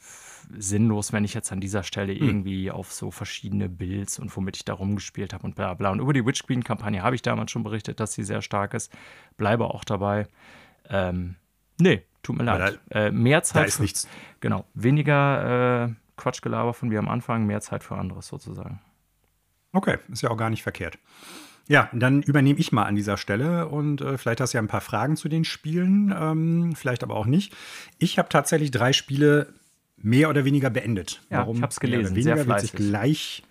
sinnlos, 0.56 1.12
wenn 1.12 1.24
ich 1.24 1.34
jetzt 1.34 1.52
an 1.52 1.60
dieser 1.60 1.82
Stelle 1.82 2.14
mhm. 2.14 2.22
irgendwie 2.22 2.70
auf 2.70 2.92
so 2.92 3.10
verschiedene 3.10 3.68
Builds 3.68 4.18
und 4.18 4.34
womit 4.34 4.56
ich 4.56 4.64
da 4.64 4.72
rumgespielt 4.72 5.34
habe 5.34 5.44
und 5.44 5.54
bla 5.54 5.74
bla. 5.74 5.90
Und 5.90 6.00
über 6.00 6.12
die 6.12 6.24
Witch 6.24 6.42
Queen-Kampagne 6.44 7.02
habe 7.02 7.14
ich 7.14 7.22
damals 7.22 7.50
schon 7.50 7.62
berichtet, 7.62 8.00
dass 8.00 8.14
sie 8.14 8.24
sehr 8.24 8.40
stark 8.40 8.74
ist. 8.74 8.90
Bleibe 9.36 9.66
auch 9.66 9.84
dabei. 9.84 10.26
Ähm, 10.88 11.36
nee, 11.78 12.02
tut 12.22 12.36
mir 12.36 12.44
leid. 12.44 12.80
Da, 12.88 13.06
äh, 13.06 13.10
mehr 13.12 13.42
Zeit. 13.42 13.62
Da 13.62 13.66
ist 13.66 13.76
für, 13.76 13.82
nichts. 13.82 14.08
Genau. 14.40 14.64
Weniger 14.74 15.84
äh, 15.84 15.94
Quatschgelaber 16.16 16.72
von 16.72 16.88
mir 16.88 16.98
am 16.98 17.08
Anfang, 17.08 17.46
mehr 17.46 17.60
Zeit 17.60 17.84
für 17.84 17.96
anderes 17.96 18.26
sozusagen. 18.26 18.80
Okay, 19.72 19.98
ist 20.10 20.22
ja 20.22 20.30
auch 20.30 20.36
gar 20.36 20.50
nicht 20.50 20.62
verkehrt. 20.62 20.98
Ja, 21.70 21.88
dann 21.92 22.20
übernehme 22.22 22.58
ich 22.58 22.72
mal 22.72 22.82
an 22.82 22.96
dieser 22.96 23.16
Stelle 23.16 23.68
und 23.68 24.00
äh, 24.00 24.18
vielleicht 24.18 24.40
hast 24.40 24.52
du 24.52 24.58
ja 24.58 24.62
ein 24.62 24.66
paar 24.66 24.80
Fragen 24.80 25.16
zu 25.16 25.28
den 25.28 25.44
Spielen, 25.44 26.12
ähm, 26.18 26.74
vielleicht 26.74 27.04
aber 27.04 27.14
auch 27.14 27.26
nicht. 27.26 27.54
Ich 28.00 28.18
habe 28.18 28.28
tatsächlich 28.28 28.72
drei 28.72 28.92
Spiele 28.92 29.54
mehr 29.96 30.30
oder 30.30 30.44
weniger 30.44 30.68
beendet. 30.68 31.22
Ja, 31.30 31.38
Warum 31.38 31.58
ich 31.58 31.62
habe 31.62 31.70
es 31.70 31.78
gelesen. 31.78 32.14
Mehr 32.14 32.24
oder 32.24 32.36
weniger 32.38 32.46
wird 32.48 32.60
sich 32.60 32.72
gleich 32.72 33.44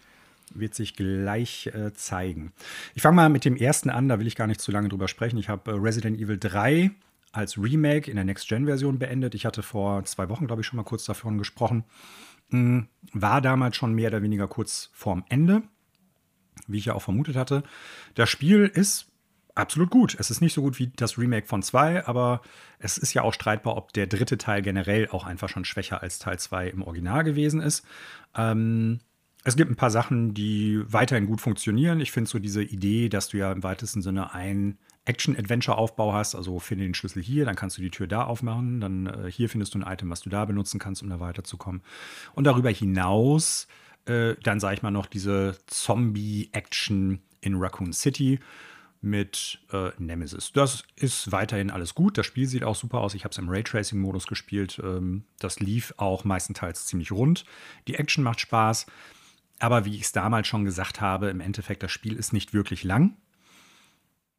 wird 0.54 0.76
sich 0.76 0.98
gleich 0.98 1.68
äh, 1.68 1.94
zeigen. 1.94 2.52
Ich 2.94 3.04
fange 3.04 3.16
mal 3.16 3.30
mit 3.30 3.46
dem 3.46 3.56
ersten 3.56 3.90
an, 3.90 4.10
da 4.10 4.20
will 4.20 4.28
ich 4.28 4.36
gar 4.36 4.48
nicht 4.48 4.60
zu 4.60 4.74
lange 4.74 4.90
drüber 4.90 5.08
sprechen. 5.08 5.38
Ich 5.38 5.48
habe 5.48 5.72
äh, 5.72 5.76
Resident 5.76 6.20
Evil 6.20 6.38
3 6.38 6.92
als 7.32 7.58
Remake 7.58 8.12
in 8.12 8.18
der 8.18 8.26
Next-Gen-Version 8.26 9.00
beendet. 9.00 9.34
Ich 9.34 9.46
hatte 9.46 9.64
vor 9.64 10.04
zwei 10.04 10.28
Wochen, 10.28 10.46
glaube 10.46 10.62
ich, 10.62 10.68
schon 10.68 10.76
mal 10.76 10.84
kurz 10.84 11.06
davon 11.06 11.38
gesprochen. 11.38 11.86
Mhm. 12.50 12.88
War 13.14 13.40
damals 13.40 13.78
schon 13.78 13.94
mehr 13.94 14.10
oder 14.10 14.22
weniger 14.22 14.50
kurz 14.50 14.90
vorm 14.92 15.24
Ende, 15.30 15.62
wie 16.72 16.78
ich 16.78 16.86
ja 16.86 16.94
auch 16.94 17.02
vermutet 17.02 17.36
hatte. 17.36 17.64
Das 18.16 18.30
Spiel 18.30 18.66
ist 18.66 19.08
absolut 19.56 19.90
gut. 19.90 20.16
Es 20.20 20.32
ist 20.32 20.42
nicht 20.42 20.54
so 20.54 20.62
gut 20.62 20.80
wie 20.80 20.92
das 20.96 21.18
Remake 21.18 21.48
von 21.48 21.62
2, 21.62 22.08
aber 22.08 22.42
es 22.80 22.98
ist 22.98 23.14
ja 23.14 23.22
auch 23.24 23.34
streitbar, 23.34 23.76
ob 23.78 23.94
der 23.94 24.08
dritte 24.08 24.38
Teil 24.38 24.62
generell 24.62 25.10
auch 25.10 25.26
einfach 25.26 25.50
schon 25.50 25.66
schwächer 25.66 26.02
als 26.02 26.20
Teil 26.20 26.40
2 26.40 26.70
im 26.70 26.82
Original 26.82 27.24
gewesen 27.24 27.62
ist. 27.62 27.86
Ähm, 28.36 29.00
es 29.44 29.56
gibt 29.56 29.72
ein 29.72 29.76
paar 29.76 29.92
Sachen, 29.92 30.34
die 30.34 30.82
weiterhin 30.86 31.26
gut 31.26 31.42
funktionieren. 31.42 32.00
Ich 32.00 32.12
finde 32.12 32.30
so 32.30 32.40
diese 32.40 32.64
Idee, 32.64 33.10
dass 33.10 33.30
du 33.30 33.38
ja 33.38 33.52
im 33.52 33.64
weitesten 33.64 34.02
Sinne 34.02 34.34
ein 34.34 34.78
Action-Adventure-Aufbau 35.06 36.14
hast, 36.14 36.36
also 36.36 36.60
finde 36.60 36.84
den 36.84 36.94
Schlüssel 36.94 37.24
hier, 37.24 37.46
dann 37.46 37.56
kannst 37.56 37.78
du 37.78 37.82
die 37.82 37.90
Tür 37.90 38.06
da 38.06 38.26
aufmachen, 38.26 38.80
dann 38.80 39.08
äh, 39.08 39.32
hier 39.32 39.50
findest 39.50 39.74
du 39.74 39.80
ein 39.80 39.92
Item, 39.92 40.10
was 40.10 40.22
du 40.22 40.30
da 40.30 40.46
benutzen 40.46 40.80
kannst, 40.80 41.02
um 41.02 41.10
da 41.10 41.20
weiterzukommen. 41.20 41.82
Und 42.36 42.44
darüber 42.44 42.70
hinaus, 42.70 43.68
äh, 44.10 44.36
dann 44.44 44.60
sage 44.60 44.76
ich 44.76 44.82
mal 44.82 44.92
noch 44.92 45.06
diese 45.06 45.58
Zombie-Action 45.68 47.22
in 47.42 47.56
Raccoon 47.56 47.94
City 47.94 48.40
mit 49.02 49.60
äh, 49.72 49.92
Nemesis. 49.98 50.52
Das 50.52 50.84
ist 50.96 51.32
weiterhin 51.32 51.70
alles 51.70 51.96
gut. 51.96 52.18
Das 52.18 52.26
Spiel 52.26 52.48
sieht 52.48 52.64
auch 52.64 52.76
super 52.76 53.00
aus. 53.00 53.14
Ich 53.14 53.24
habe 53.24 53.32
es 53.32 53.38
im 53.38 53.50
Raytracing-Modus 53.50 54.28
gespielt. 54.28 54.82
Ähm, 54.84 55.24
das 55.40 55.60
lief 55.60 55.94
auch 55.98 56.26
meistenteils 56.26 56.86
ziemlich 56.86 57.12
rund. 57.12 57.46
Die 57.88 57.96
Action 57.96 58.24
macht 58.24 58.42
Spaß. 58.42 58.88
Aber 59.60 59.86
wie 59.86 59.96
ich 59.96 60.02
es 60.02 60.12
damals 60.12 60.48
schon 60.48 60.66
gesagt 60.66 61.02
habe, 61.02 61.30
im 61.30 61.42
Endeffekt, 61.42 61.84
das 61.84 61.92
Spiel 61.92 62.16
ist 62.16 62.34
nicht 62.34 62.54
wirklich 62.54 62.84
lang. 62.84 63.16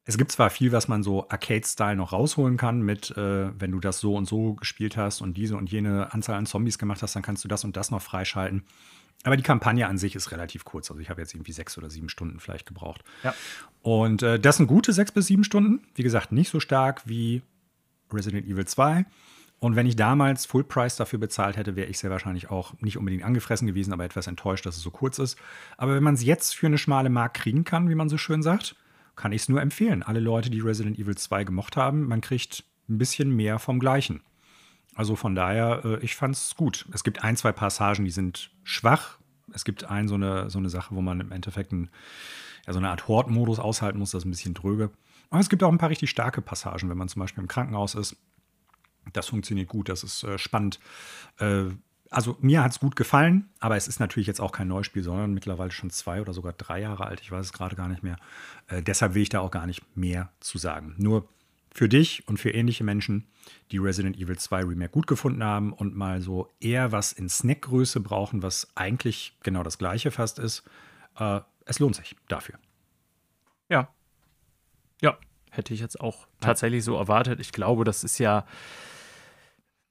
Es 0.05 0.19
gibt 0.19 0.33
zwar 0.33 0.51
viel, 0.51 0.73
was 0.73 0.89
man 0.89 1.03
so 1.03 1.29
Arcade-Style 1.29 1.97
noch 1.97 2.13
rausholen 2.13 2.57
kann, 2.57 2.83
mit, 2.83 3.11
äh, 3.17 3.59
wenn 3.59 3.71
du 3.71 3.81
das 3.81 4.01
so 4.01 4.17
und 4.17 4.27
so 4.27 4.55
gespielt 4.55 4.97
hast 4.97 5.21
und 5.21 5.37
diese 5.37 5.57
und 5.57 5.71
jene 5.71 6.13
Anzahl 6.13 6.37
an 6.37 6.47
Zombies 6.47 6.79
gemacht 6.79 7.03
hast, 7.03 7.15
dann 7.15 7.23
kannst 7.23 7.45
du 7.45 7.49
das 7.49 7.65
und 7.65 7.77
das 7.77 7.91
noch 7.91 8.03
freischalten. 8.03 8.65
Aber 9.25 9.37
die 9.37 9.43
Kampagne 9.43 9.87
an 9.87 9.99
sich 9.99 10.15
ist 10.15 10.33
relativ 10.33 10.65
kurz. 10.65 10.91
Also 10.91 11.01
ich 11.01 11.11
habe 11.11 11.21
jetzt 11.21 11.35
irgendwie 11.35 11.53
sechs 11.53 11.77
oder 11.77 11.91
sieben 11.91 12.09
Stunden 12.09 12.41
vielleicht 12.41 12.67
gebraucht. 12.67 13.05
Ja. 13.23 13.35
Und 13.83 14.23
äh, 14.23 14.39
das 14.39 14.57
sind 14.57 14.67
gute 14.67 14.93
sechs 14.93 15.13
bis 15.13 15.27
sieben 15.27 15.45
Stunden. 15.45 15.83
Wie 15.95 16.03
gesagt, 16.03 16.33
nicht 16.33 16.51
so 16.51 16.61
stark 16.61 17.03
wie 17.07 17.43
Resident 18.13 18.47
Evil 18.47 18.65
2. 18.65 19.05
Und 19.59 19.77
wenn 19.77 19.87
ich 19.87 19.95
damals 19.95 20.47
Full 20.47 20.65
Price 20.65 20.97
dafür 20.97 21.19
bezahlt 21.19 21.59
hätte, 21.59 21.77
wäre 21.77 21.89
ich 21.89 21.99
sehr 21.99 22.11
wahrscheinlich 22.11 22.51
auch 22.51 22.73
nicht 22.81 22.97
unbedingt 22.97 23.25
angefressen 23.25 23.67
gewesen, 23.67 23.93
aber 23.93 24.07
etwas 24.07 24.27
enttäuscht, 24.27 24.65
dass 24.65 24.77
es 24.77 24.83
so 24.83 24.91
kurz 24.91 25.19
ist. 25.19 25.39
Aber 25.77 25.95
wenn 25.95 26.03
man 26.03 26.15
es 26.15 26.25
jetzt 26.25 26.57
für 26.57 26.67
eine 26.67 26.79
schmale 26.79 27.11
Mark 27.11 27.35
kriegen 27.35 27.65
kann, 27.65 27.91
wie 27.91 27.95
man 27.95 28.09
so 28.09 28.17
schön 28.17 28.43
sagt, 28.43 28.75
kann 29.17 29.33
ich 29.33 29.43
es 29.43 29.49
nur 29.51 29.61
empfehlen. 29.61 30.03
Alle 30.03 30.21
Leute, 30.21 30.49
die 30.49 30.61
Resident 30.61 30.99
Evil 30.99 31.17
2 31.17 31.45
gemocht 31.45 31.77
haben, 31.77 32.07
man 32.07 32.23
kriegt 32.23 32.65
ein 32.89 32.97
bisschen 32.97 33.37
mehr 33.37 33.59
vom 33.59 33.81
Gleichen. 33.81 34.23
Also 35.01 35.17
von 35.17 35.35
daher, 35.35 35.81
äh, 35.83 36.05
ich 36.05 36.15
fand 36.15 36.35
es 36.35 36.55
gut. 36.57 36.87
Es 36.93 37.05
gibt 37.05 37.25
ein, 37.25 37.35
zwei 37.35 37.53
Passagen, 37.53 38.05
die 38.05 38.11
sind 38.11 38.51
schwach. 38.65 39.19
Es 39.55 39.65
gibt 39.65 39.85
ein, 39.85 40.09
so 40.09 40.15
eine, 40.15 40.51
so 40.51 40.59
eine 40.59 40.69
Sache, 40.69 40.95
wo 40.95 41.01
man 41.01 41.21
im 41.21 41.33
Endeffekt 41.33 41.73
ein, 41.73 41.89
ja, 42.67 42.75
so 42.75 42.79
eine 42.79 42.91
Art 42.91 43.09
Horde-Modus 43.09 43.61
aushalten 43.61 43.99
muss, 43.99 44.11
das 44.11 44.23
ist 44.23 44.27
ein 44.27 44.31
bisschen 44.31 44.53
dröge. 44.53 44.91
Aber 45.31 45.41
es 45.41 45.49
gibt 45.49 45.63
auch 45.63 45.73
ein 45.73 45.79
paar 45.79 45.89
richtig 45.89 46.11
starke 46.11 46.43
Passagen, 46.43 46.91
wenn 46.91 46.99
man 46.99 47.09
zum 47.09 47.21
Beispiel 47.21 47.41
im 47.41 47.49
Krankenhaus 47.49 47.95
ist 47.95 48.19
das 49.13 49.29
funktioniert 49.29 49.69
gut, 49.69 49.89
das 49.89 50.05
ist 50.05 50.23
äh, 50.25 50.39
spannend. 50.39 50.79
Äh, 51.39 51.65
also 52.11 52.37
mir 52.41 52.63
hat 52.63 52.73
es 52.73 52.81
gut 52.81 52.97
gefallen, 52.97 53.49
aber 53.61 53.77
es 53.77 53.87
ist 53.87 54.01
natürlich 54.01 54.27
jetzt 54.27 54.41
auch 54.41 54.53
kein 54.53 54.69
Neuspiel, 54.69 55.03
sondern 55.03 55.33
mittlerweile 55.33 55.71
schon 55.71 55.91
zwei 55.91 56.21
oder 56.21 56.33
sogar 56.33 56.53
drei 56.53 56.81
Jahre 56.81 57.07
alt. 57.07 57.21
Ich 57.21 57.31
weiß 57.31 57.47
es 57.47 57.53
gerade 57.53 57.77
gar 57.77 57.89
nicht 57.89 58.03
mehr. 58.03 58.17
Äh, 58.69 58.83
deshalb 58.83 59.15
will 59.15 59.23
ich 59.23 59.29
da 59.31 59.41
auch 59.41 59.51
gar 59.51 59.67
nicht 59.67 59.97
mehr 59.97 60.31
zu 60.41 60.59
sagen. 60.59 60.95
Nur 60.99 61.29
für 61.73 61.89
dich 61.89 62.27
und 62.27 62.39
für 62.39 62.51
ähnliche 62.51 62.85
Menschen, 62.85 63.27
die 63.71 63.79
Resident 63.79 64.17
Evil 64.17 64.39
2 64.39 64.65
Remake 64.65 64.91
gut 64.91 65.07
gefunden 65.07 65.45
haben 65.45 65.73
und 65.73 65.95
mal 65.95 66.21
so 66.21 66.49
eher 66.61 66.93
was 66.93 67.13
in 67.13 67.29
Snackgröße 67.29 68.01
brauchen, 68.01 68.43
was 68.43 68.69
eigentlich 68.75 69.37
genau 69.43 69.63
das 69.63 69.79
gleiche 69.79 70.11
fast 70.11 70.39
ist, 70.39 70.65
äh, 71.19 71.41
es 71.65 71.79
lohnt 71.79 71.95
sich 71.95 72.17
dafür. 72.29 72.59
Ja. 73.69 73.89
Ja, 75.01 75.17
hätte 75.51 75.73
ich 75.73 75.81
jetzt 75.81 76.01
auch 76.01 76.27
tatsächlich 76.41 76.85
so 76.85 76.97
erwartet. 76.97 77.41
Ich 77.41 77.53
glaube, 77.53 77.85
das 77.85 78.03
ist 78.03 78.19
ja 78.19 78.45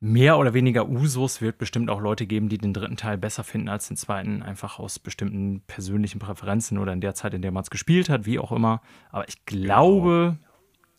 mehr 0.02 0.38
oder 0.38 0.54
weniger 0.54 0.88
Usus 0.88 1.42
wird 1.42 1.58
bestimmt 1.58 1.90
auch 1.90 2.00
Leute 2.00 2.26
geben, 2.26 2.50
die 2.50 2.58
den 2.58 2.74
dritten 2.74 2.96
Teil 2.96 3.18
besser 3.18 3.44
finden 3.44 3.70
als 3.70 3.88
den 3.88 3.98
zweiten, 3.98 4.42
einfach 4.42 4.80
aus 4.80 5.00
bestimmten 5.00 5.62
persönlichen 5.68 6.20
Präferenzen 6.20 6.78
oder 6.78 6.94
in 6.94 7.02
der 7.02 7.16
Zeit, 7.16 7.34
in 7.34 7.42
der 7.42 7.52
man 7.52 7.64
es 7.64 7.70
gespielt 7.70 8.10
hat, 8.10 8.26
wie 8.26 8.40
auch 8.40 8.52
immer. 8.52 8.82
Aber 9.12 9.28
ich 9.28 9.46
glaube, 9.46 10.38
genau. 10.38 10.49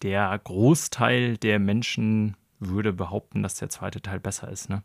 Der 0.03 0.39
Großteil 0.43 1.37
der 1.37 1.59
Menschen 1.59 2.37
würde 2.59 2.93
behaupten, 2.93 3.43
dass 3.43 3.55
der 3.55 3.69
zweite 3.69 4.01
Teil 4.01 4.21
besser 4.21 4.51
ist. 4.51 4.69
Ne? 4.69 4.83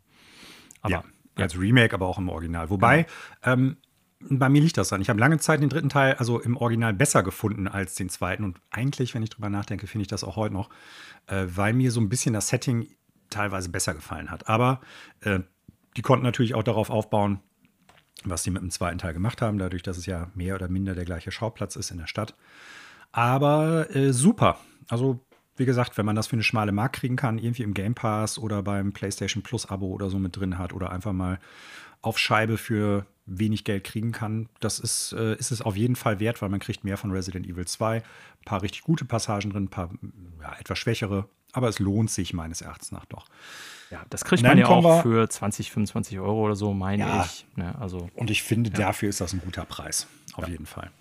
Aber, 0.82 0.92
ja, 0.92 1.04
als 1.36 1.60
Remake, 1.60 1.94
aber 1.94 2.08
auch 2.08 2.18
im 2.18 2.30
Original. 2.30 2.70
Wobei, 2.70 3.04
genau. 3.42 3.54
ähm, 3.54 3.78
bei 4.20 4.50
mir 4.50 4.62
liegt 4.62 4.78
das 4.78 4.90
dann. 4.90 5.02
Ich 5.02 5.10
habe 5.10 5.20
lange 5.20 5.38
Zeit 5.40 5.62
den 5.62 5.70
dritten 5.70 5.90
Teil 5.90 6.16
also 6.16 6.40
im 6.40 6.58
Original 6.58 6.94
besser 6.94 7.22
gefunden 7.22 7.68
als 7.68 7.96
den 7.96 8.10
zweiten. 8.10 8.44
Und 8.44 8.60
eigentlich, 8.72 9.14
wenn 9.14 9.24
ich 9.24 9.30
drüber 9.30 9.50
nachdenke, 9.50 9.88
finde 9.88 10.04
ich 10.04 10.08
das 10.08 10.24
auch 10.24 10.36
heute 10.36 10.54
noch, 10.54 10.70
äh, 11.28 11.46
weil 11.48 11.74
mir 11.74 11.92
so 11.92 12.00
ein 12.00 12.10
bisschen 12.10 12.34
das 12.34 12.48
Setting 12.48 12.88
teilweise 13.30 13.70
besser 13.70 13.94
gefallen 13.94 14.32
hat. 14.32 14.48
Aber 14.48 14.82
äh, 15.22 15.40
die 15.98 16.02
konnten 16.02 16.24
natürlich 16.24 16.56
auch 16.56 16.64
darauf 16.64 16.90
aufbauen, 16.90 17.40
was 18.24 18.44
sie 18.44 18.52
mit 18.52 18.62
dem 18.62 18.72
zweiten 18.72 18.98
Teil 18.98 19.14
gemacht 19.14 19.42
haben, 19.42 19.58
dadurch, 19.58 19.84
dass 19.84 19.98
es 19.98 20.06
ja 20.06 20.30
mehr 20.34 20.56
oder 20.56 20.68
minder 20.68 20.96
der 20.96 21.06
gleiche 21.06 21.32
Schauplatz 21.32 21.76
ist 21.76 21.92
in 21.92 21.98
der 21.98 22.08
Stadt. 22.08 22.36
Aber 23.16 23.96
äh, 23.96 24.12
super. 24.12 24.58
Also, 24.90 25.22
wie 25.56 25.64
gesagt, 25.64 25.98
wenn 25.98 26.06
man 26.06 26.18
das 26.18 26.28
für 26.28 26.36
eine 26.36 26.44
schmale 26.44 26.74
Mark 26.74 26.94
kriegen 26.94 27.16
kann, 27.16 27.38
irgendwie 27.38 27.64
im 27.64 27.74
Game 27.74 27.96
Pass 27.96 28.38
oder 28.38 28.62
beim 28.62 28.92
PlayStation 28.92 29.42
Plus 29.42 29.66
Abo 29.68 29.88
oder 29.88 30.10
so 30.10 30.20
mit 30.20 30.36
drin 30.36 30.58
hat 30.58 30.74
oder 30.74 30.92
einfach 30.92 31.14
mal 31.14 31.40
auf 32.02 32.20
Scheibe 32.20 32.58
für 32.58 33.06
wenig 33.26 33.64
Geld 33.64 33.86
kriegen 33.86 34.12
kann, 34.12 34.50
das 34.60 34.80
ist, 34.80 35.14
äh, 35.14 35.36
ist 35.38 35.52
es 35.52 35.62
auf 35.62 35.78
jeden 35.78 35.96
Fall 35.96 36.20
wert, 36.20 36.42
weil 36.42 36.50
man 36.50 36.60
kriegt 36.60 36.84
mehr 36.84 36.98
von 36.98 37.10
Resident 37.12 37.48
Evil 37.48 37.66
2. 37.66 38.00
Ein 38.00 38.04
paar 38.44 38.62
richtig 38.62 38.82
gute 38.82 39.06
Passagen 39.06 39.50
drin, 39.50 39.64
ein 39.64 39.70
paar 39.70 39.92
ja, 40.42 40.54
etwas 40.60 40.78
schwächere, 40.78 41.30
aber 41.54 41.70
es 41.70 41.80
lohnt 41.80 42.12
sich 42.12 42.34
meines 42.34 42.60
Erachtens 42.60 42.92
nach 42.92 43.06
doch. 43.06 43.28
Ja, 43.92 44.04
das 44.10 44.26
kriegt 44.26 44.44
man 44.44 44.58
ja 44.58 44.68
auch 44.68 45.04
für 45.04 45.30
20, 45.30 45.72
25 45.72 46.20
Euro 46.20 46.44
oder 46.44 46.56
so, 46.58 46.74
meine 46.74 47.04
ja, 47.04 47.24
ich. 47.24 47.48
Ne, 47.56 47.74
also, 47.80 48.10
und 48.14 48.30
ich 48.30 48.44
finde, 48.44 48.72
ja. 48.72 48.78
dafür 48.78 49.08
ist 49.08 49.22
das 49.22 49.32
ein 49.32 49.40
guter 49.40 49.64
Preis. 49.64 50.06
Auf 50.36 50.46
ja. 50.46 50.52
jeden 50.52 50.66
Fall. 50.66 50.92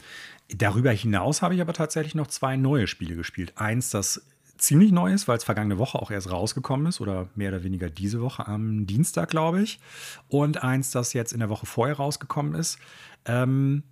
Darüber 0.48 0.90
hinaus 0.90 1.42
habe 1.42 1.54
ich 1.54 1.60
aber 1.60 1.72
tatsächlich 1.72 2.14
noch 2.14 2.26
zwei 2.26 2.56
neue 2.56 2.86
Spiele 2.86 3.16
gespielt. 3.16 3.52
Eins, 3.56 3.90
das 3.90 4.22
ziemlich 4.58 4.92
neu 4.92 5.12
ist, 5.12 5.26
weil 5.26 5.36
es 5.36 5.44
vergangene 5.44 5.78
Woche 5.78 6.00
auch 6.00 6.10
erst 6.10 6.30
rausgekommen 6.30 6.86
ist 6.86 7.00
oder 7.00 7.28
mehr 7.34 7.50
oder 7.50 7.64
weniger 7.64 7.90
diese 7.90 8.20
Woche 8.20 8.46
am 8.46 8.86
Dienstag, 8.86 9.30
glaube 9.30 9.62
ich. 9.62 9.80
Und 10.28 10.62
eins, 10.62 10.90
das 10.90 11.12
jetzt 11.12 11.32
in 11.32 11.40
der 11.40 11.48
Woche 11.48 11.66
vorher 11.66 11.96
rausgekommen 11.96 12.54
ist. 12.54 12.78
Ähm, 13.24 13.82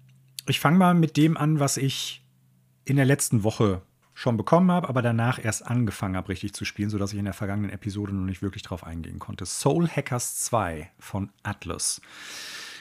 ich 0.46 0.60
fange 0.60 0.78
mal 0.78 0.94
mit 0.94 1.16
dem 1.16 1.36
an, 1.36 1.60
was 1.60 1.76
ich 1.76 2.22
in 2.84 2.96
der 2.96 3.04
letzten 3.04 3.44
Woche 3.44 3.82
schon 4.14 4.36
bekommen 4.36 4.70
habe, 4.70 4.88
aber 4.88 5.02
danach 5.02 5.42
erst 5.42 5.66
angefangen 5.66 6.16
habe, 6.16 6.28
richtig 6.28 6.52
zu 6.52 6.64
spielen, 6.64 6.90
sodass 6.90 7.12
ich 7.12 7.18
in 7.18 7.24
der 7.24 7.34
vergangenen 7.34 7.70
Episode 7.70 8.12
noch 8.12 8.26
nicht 8.26 8.42
wirklich 8.42 8.62
drauf 8.62 8.84
eingehen 8.84 9.18
konnte. 9.18 9.46
Soul 9.46 9.88
Hackers 9.88 10.36
2 10.40 10.90
von 10.98 11.30
Atlas. 11.42 12.00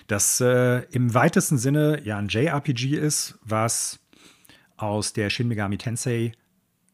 Das 0.08 0.42
äh, 0.42 0.84
im 0.92 1.14
weitesten 1.14 1.58
Sinne 1.58 2.02
ja 2.04 2.18
ein 2.18 2.28
JRPG 2.28 2.98
ist, 2.98 3.40
was 3.44 4.00
aus 4.78 5.14
der 5.14 5.30
Shin 5.30 5.48
Megami 5.48 5.78
Tensei 5.78 6.34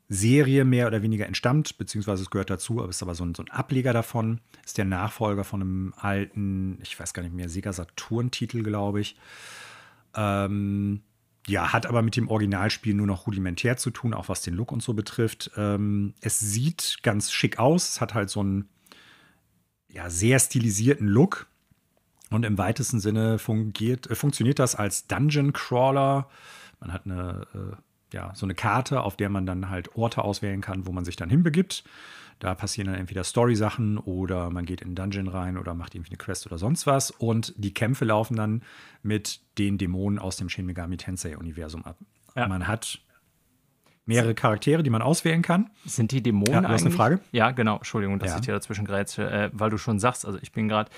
Serie 0.10 0.64
mehr 0.64 0.88
oder 0.88 1.02
weniger 1.02 1.26
entstammt, 1.26 1.78
beziehungsweise 1.78 2.24
es 2.24 2.30
gehört 2.30 2.50
dazu, 2.50 2.80
aber 2.80 2.90
es 2.90 2.98
ist 2.98 3.04
aber 3.04 3.16
so 3.16 3.26
ein, 3.26 3.36
so 3.36 3.44
ein 3.44 3.52
Ableger 3.52 3.92
davon. 3.92 4.40
Ist 4.64 4.78
der 4.78 4.86
Nachfolger 4.86 5.44
von 5.44 5.62
einem 5.62 5.94
alten, 5.98 6.80
ich 6.82 6.98
weiß 6.98 7.14
gar 7.14 7.24
nicht 7.24 7.36
mehr, 7.36 7.50
Sega 7.50 7.74
Saturn-Titel, 7.74 8.64
glaube 8.64 9.02
ich. 9.02 9.18
Ähm, 10.16 11.02
ja, 11.46 11.74
hat 11.74 11.86
aber 11.86 12.02
mit 12.02 12.16
dem 12.16 12.30
Originalspiel 12.30 12.94
nur 12.94 13.08
noch 13.08 13.28
rudimentär 13.28 13.78
zu 13.78 13.90
tun, 13.90 14.14
auch 14.14 14.30
was 14.30 14.42
den 14.42 14.54
Look 14.54 14.72
und 14.72 14.82
so 14.82 14.94
betrifft. 14.94 15.52
Ähm, 15.58 16.14
es 16.22 16.40
sieht 16.40 17.00
ganz 17.04 17.32
schick 17.32 17.60
aus. 17.60 17.90
Es 17.90 18.02
hat 18.02 18.14
halt 18.14 18.30
so 18.30 18.40
einen 18.40 18.70
ja, 19.90 20.10
sehr 20.10 20.40
stilisierten 20.40 21.08
Look. 21.08 21.48
Und 22.30 22.44
im 22.44 22.58
weitesten 22.58 23.00
Sinne 23.00 23.40
fungiert, 23.40 24.10
äh, 24.10 24.16
funktioniert 24.16 24.60
das 24.60 24.76
als 24.76 25.08
Dungeon 25.08 25.54
Crawler. 25.54 26.30
Man 26.80 26.94
hat 26.94 27.06
eine, 27.06 27.48
äh, 27.54 28.16
ja, 28.16 28.32
so 28.36 28.46
eine 28.46 28.56
Karte, 28.56 29.02
auf 29.02 29.18
der 29.18 29.30
man 29.30 29.46
dann 29.46 29.70
halt 29.70 29.96
Orte 29.96 30.24
auswählen 30.24 30.62
kann, 30.62 30.86
wo 30.86 30.92
man 30.92 31.06
sich 31.06 31.16
dann 31.16 31.30
hinbegibt. 31.30 31.84
Da 32.40 32.54
passieren 32.54 32.92
dann 32.92 33.00
entweder 33.00 33.24
Story-Sachen 33.24 33.98
oder 33.98 34.52
man 34.52 34.66
geht 34.66 34.82
in 34.82 34.90
einen 34.90 34.96
Dungeon 34.96 35.28
rein 35.28 35.58
oder 35.58 35.74
macht 35.74 35.96
irgendwie 35.96 36.12
eine 36.12 36.18
Quest 36.18 36.46
oder 36.46 36.58
sonst 36.58 36.86
was. 36.86 37.10
Und 37.10 37.54
die 37.58 37.74
Kämpfe 37.74 38.06
laufen 38.06 38.36
dann 38.36 38.62
mit 39.02 39.40
den 39.58 39.78
Dämonen 39.78 40.20
aus 40.20 40.38
dem 40.38 40.48
Shin 40.50 40.68
Megami 40.68 40.98
Tensei-Universum 40.98 41.84
ab. 41.84 41.98
Ja. 42.36 42.48
Man 42.48 42.68
hat 42.68 43.00
mehrere 44.08 44.34
Charaktere, 44.34 44.84
die 44.84 44.90
man 44.90 45.02
auswählen 45.02 45.42
kann. 45.42 45.70
Sind 45.86 46.12
die 46.12 46.24
Dämonen 46.24 46.54
ja, 46.54 46.62
du 46.62 46.70
hast 46.70 46.86
eine 46.86 46.92
Frage? 46.92 47.20
Ja, 47.32 47.52
genau. 47.52 47.78
Entschuldigung, 47.78 48.20
dass 48.20 48.32
ja. 48.32 48.36
ich 48.38 48.42
dir 48.42 48.54
dazwischen 48.54 48.86
grätsche, 48.86 49.30
äh, 49.30 49.50
weil 49.54 49.70
du 49.70 49.78
schon 49.78 50.00
sagst, 50.00 50.26
also 50.26 50.40
ich 50.42 50.52
bin 50.52 50.68
gerade, 50.68 50.90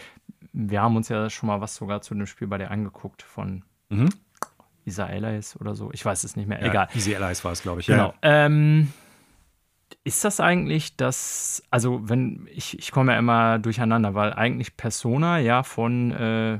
wir 0.54 0.82
haben 0.82 0.96
uns 0.96 1.10
ja 1.10 1.30
schon 1.30 1.48
mal 1.48 1.60
was 1.60 1.76
sogar 1.76 2.02
zu 2.02 2.14
dem 2.14 2.28
Spiel 2.28 2.48
bei 2.48 2.58
dir 2.58 2.72
angeguckt 2.72 3.24
von 3.24 3.64
mhm. 3.90 4.10
Isa 4.86 5.06
Allies 5.06 5.60
oder 5.60 5.76
so. 5.76 5.92
Ich 5.92 6.06
weiß 6.06 6.24
es 6.24 6.36
nicht 6.36 6.48
mehr. 6.48 6.62
Egal. 6.62 6.88
Easy 6.96 7.16
Allies 7.16 7.44
war 7.44 7.52
es, 7.52 7.62
glaube 7.62 7.82
ich. 7.82 7.88
Genau. 7.88 8.14
Ja. 8.24 8.46
Ähm, 8.46 8.94
ist 10.04 10.24
das 10.24 10.40
eigentlich 10.40 10.96
das, 10.96 11.64
also 11.72 12.08
wenn, 12.08 12.48
ich, 12.52 12.78
ich 12.78 12.92
komme 12.92 13.14
ja 13.14 13.20
immer 13.20 13.60
durcheinander, 13.60 14.14
weil 14.14 14.34
eigentlich 14.34 14.78
Persona 14.78 15.40
ja 15.40 15.64
von, 15.64 16.12
äh, 16.12 16.60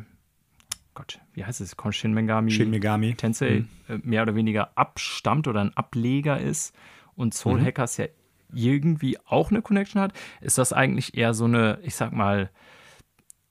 Gott, 1.00 1.22
wie 1.32 1.46
heißt 1.46 1.62
es, 1.62 1.78
Shin 1.92 2.14
Megami, 2.14 2.52
Shin 2.52 2.72
Megami. 2.72 3.16
Tensei 3.16 3.64
mhm. 3.88 3.96
äh, 3.96 4.00
mehr 4.04 4.24
oder 4.24 4.36
weniger 4.36 4.78
abstammt 4.78 5.48
oder 5.48 5.62
ein 5.62 5.72
Ableger 5.78 6.38
ist 6.38 6.76
und 7.16 7.34
Soul 7.34 7.62
mhm. 7.62 7.68
Hackers 7.68 7.96
ja 7.96 8.08
irgendwie 8.54 9.18
auch 9.26 9.50
eine 9.50 9.62
Connection 9.62 10.02
hat, 10.02 10.12
ist 10.42 10.58
das 10.58 10.74
eigentlich 10.74 11.16
eher 11.16 11.34
so 11.34 11.46
eine, 11.46 11.80
ich 11.84 11.96
sag 11.96 12.12
mal, 12.12 12.50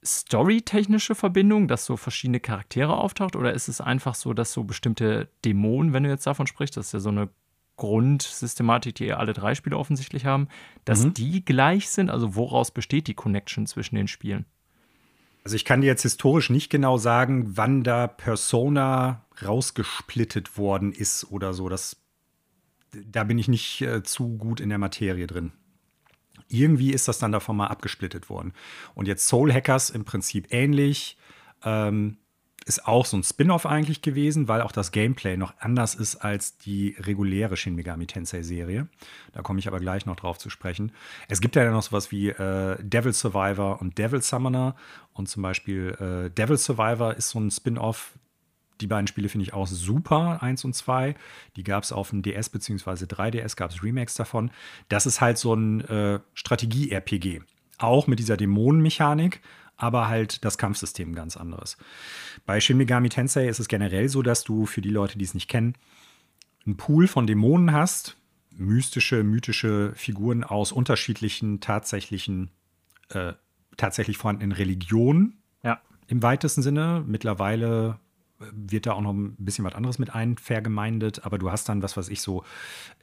storytechnische 0.05 1.15
Verbindung, 1.15 1.67
dass 1.67 1.85
so 1.85 1.97
verschiedene 1.97 2.39
Charaktere 2.39 2.95
auftaucht 2.95 3.35
oder 3.35 3.51
ist 3.51 3.67
es 3.67 3.81
einfach 3.81 4.13
so, 4.13 4.33
dass 4.33 4.53
so 4.53 4.63
bestimmte 4.63 5.29
Dämonen, 5.43 5.91
wenn 5.91 6.03
du 6.03 6.09
jetzt 6.09 6.27
davon 6.27 6.45
sprichst, 6.45 6.77
das 6.77 6.87
ist 6.87 6.93
ja 6.93 6.99
so 6.99 7.09
eine 7.09 7.29
Grundsystematik, 7.77 8.93
die 8.93 9.11
alle 9.11 9.33
drei 9.33 9.55
Spiele 9.55 9.75
offensichtlich 9.75 10.25
haben, 10.25 10.49
dass 10.85 11.03
mhm. 11.03 11.15
die 11.15 11.43
gleich 11.43 11.89
sind? 11.89 12.11
Also 12.11 12.35
woraus 12.35 12.69
besteht 12.69 13.07
die 13.07 13.15
Connection 13.15 13.65
zwischen 13.65 13.95
den 13.95 14.07
Spielen? 14.07 14.45
Also 15.43 15.55
ich 15.55 15.65
kann 15.65 15.81
dir 15.81 15.87
jetzt 15.87 16.03
historisch 16.03 16.49
nicht 16.49 16.69
genau 16.69 16.97
sagen, 16.97 17.57
wann 17.57 17.83
da 17.83 18.07
Persona 18.07 19.25
rausgesplittet 19.43 20.57
worden 20.57 20.91
ist 20.91 21.31
oder 21.31 21.53
so. 21.53 21.69
Das, 21.69 21.97
da 22.91 23.23
bin 23.23 23.37
ich 23.37 23.47
nicht 23.47 23.81
äh, 23.81 24.03
zu 24.03 24.37
gut 24.37 24.59
in 24.59 24.69
der 24.69 24.77
Materie 24.77 25.27
drin. 25.27 25.51
Irgendwie 26.49 26.91
ist 26.91 27.07
das 27.07 27.19
dann 27.19 27.31
davon 27.31 27.57
mal 27.57 27.67
abgesplittet 27.67 28.29
worden. 28.29 28.53
Und 28.95 29.07
jetzt 29.07 29.27
Soul 29.27 29.53
Hackers 29.53 29.89
im 29.89 30.03
Prinzip 30.03 30.47
ähnlich. 30.51 31.17
Ähm, 31.63 32.17
ist 32.69 32.87
auch 32.87 33.05
so 33.05 33.17
ein 33.17 33.23
Spin-off 33.23 33.65
eigentlich 33.65 34.03
gewesen, 34.03 34.47
weil 34.47 34.61
auch 34.61 34.71
das 34.71 34.91
Gameplay 34.91 35.35
noch 35.35 35.55
anders 35.59 35.95
ist 35.95 36.17
als 36.17 36.57
die 36.57 36.95
reguläre 36.99 37.57
Shin 37.57 37.75
Megami 37.75 38.05
Tensei-Serie. 38.05 38.87
Da 39.33 39.41
komme 39.41 39.59
ich 39.59 39.67
aber 39.67 39.79
gleich 39.79 40.05
noch 40.05 40.15
drauf 40.15 40.37
zu 40.37 40.51
sprechen. 40.51 40.91
Es 41.27 41.41
gibt 41.41 41.55
ja 41.55 41.69
noch 41.71 41.81
sowas 41.81 42.11
wie 42.11 42.29
äh, 42.29 42.77
Devil 42.79 43.11
Survivor 43.11 43.81
und 43.81 43.97
Devil 43.97 44.21
Summoner. 44.21 44.75
Und 45.13 45.27
zum 45.27 45.41
Beispiel 45.41 45.97
äh, 45.99 46.29
Devil 46.29 46.57
Survivor 46.57 47.15
ist 47.15 47.29
so 47.29 47.39
ein 47.39 47.49
Spin-off. 47.49 48.13
Die 48.81 48.87
beiden 48.87 49.07
Spiele 49.07 49.27
finde 49.27 49.43
ich 49.45 49.53
auch 49.53 49.67
super, 49.67 50.41
1 50.41 50.63
und 50.63 50.73
2. 50.73 51.15
Die 51.55 51.63
gab 51.63 51.83
es 51.83 51.91
auf 51.91 52.11
dem 52.11 52.21
DS 52.21 52.49
bzw. 52.49 53.05
3DS, 53.05 53.57
gab 53.57 53.71
es 53.71 53.83
Remakes 53.83 54.13
davon. 54.13 54.51
Das 54.89 55.07
ist 55.07 55.19
halt 55.19 55.39
so 55.39 55.55
ein 55.55 55.81
äh, 55.81 56.19
Strategie-RPG. 56.35 57.41
Auch 57.79 58.05
mit 58.05 58.19
dieser 58.19 58.37
Dämonenmechanik, 58.37 59.41
aber 59.79 60.09
halt 60.09 60.43
das 60.45 60.57
Kampfsystem 60.57 61.15
ganz 61.15 61.37
anderes. 61.37 61.77
Bei 62.45 62.59
Shin 62.59 62.77
Megami 62.77 63.09
Tensei 63.09 63.47
ist 63.47 63.59
es 63.59 63.69
generell 63.69 64.09
so, 64.09 64.21
dass 64.21 64.43
du 64.43 64.65
für 64.65 64.81
die 64.81 64.89
Leute, 64.89 65.17
die 65.17 65.25
es 65.25 65.33
nicht 65.33 65.47
kennen, 65.47 65.73
einen 66.65 66.77
Pool 66.77 67.07
von 67.07 67.25
Dämonen 67.25 67.71
hast, 67.71 68.17
mystische, 68.51 69.23
mythische 69.23 69.93
Figuren 69.95 70.43
aus 70.43 70.73
unterschiedlichen 70.73 71.61
tatsächlichen, 71.61 72.51
äh, 73.09 73.33
tatsächlich 73.77 74.17
vorhandenen 74.17 74.51
Religionen. 74.51 75.41
Ja. 75.63 75.81
Im 76.07 76.21
weitesten 76.21 76.61
Sinne. 76.61 77.03
Mittlerweile 77.07 77.99
wird 78.39 78.85
da 78.85 78.93
auch 78.93 79.01
noch 79.01 79.11
ein 79.11 79.35
bisschen 79.37 79.65
was 79.65 79.75
anderes 79.75 79.99
mit 79.99 80.15
einvergemeindet, 80.15 81.25
aber 81.25 81.37
du 81.37 81.51
hast 81.51 81.67
dann, 81.67 81.83
was 81.83 81.97
weiß 81.97 82.07
ich, 82.09 82.21
so 82.21 82.43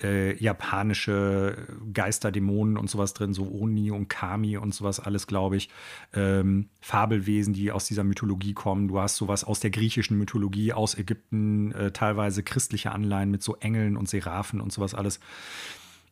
äh, 0.03 0.35
japanische 0.43 1.57
Geisterdämonen 1.93 2.79
und 2.79 2.89
sowas 2.89 3.13
drin, 3.13 3.35
so 3.35 3.51
Oni 3.51 3.91
und 3.91 4.09
Kami 4.09 4.57
und 4.57 4.75
sowas 4.75 4.99
alles, 4.99 5.27
glaube 5.27 5.57
ich. 5.57 5.69
Ähm, 6.15 6.69
Fabelwesen, 6.81 7.53
die 7.53 7.71
aus 7.71 7.87
dieser 7.87 8.03
Mythologie 8.03 8.55
kommen. 8.55 8.89
Du 8.89 8.99
hast 8.99 9.17
sowas 9.17 9.45
aus 9.45 9.61
der 9.61 9.71
griechischen 9.71 10.17
Mythologie, 10.17 10.73
aus 10.73 10.97
Ägypten, 10.97 11.73
äh, 11.73 11.91
teilweise 11.91 12.43
christliche 12.43 12.93
Anleihen 12.93 13.31
mit 13.31 13.43
so 13.43 13.57
Engeln 13.57 13.97
und 13.97 14.09
Seraphen 14.09 14.61
und 14.61 14.73
sowas 14.73 14.95
alles. 14.95 15.21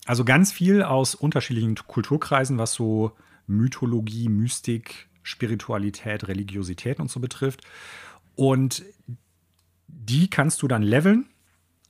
Also 0.04 0.24
ganz 0.24 0.52
viel 0.52 0.82
aus 0.82 1.14
unterschiedlichen 1.14 1.76
Kulturkreisen, 1.76 2.58
was 2.58 2.74
so 2.74 3.12
Mythologie, 3.46 4.28
Mystik, 4.28 5.08
Spiritualität, 5.22 6.28
Religiosität 6.28 7.00
und 7.00 7.10
so 7.10 7.20
betrifft. 7.20 7.62
Und 8.36 8.82
die 10.04 10.28
kannst 10.28 10.62
du 10.62 10.68
dann 10.68 10.82
leveln, 10.82 11.26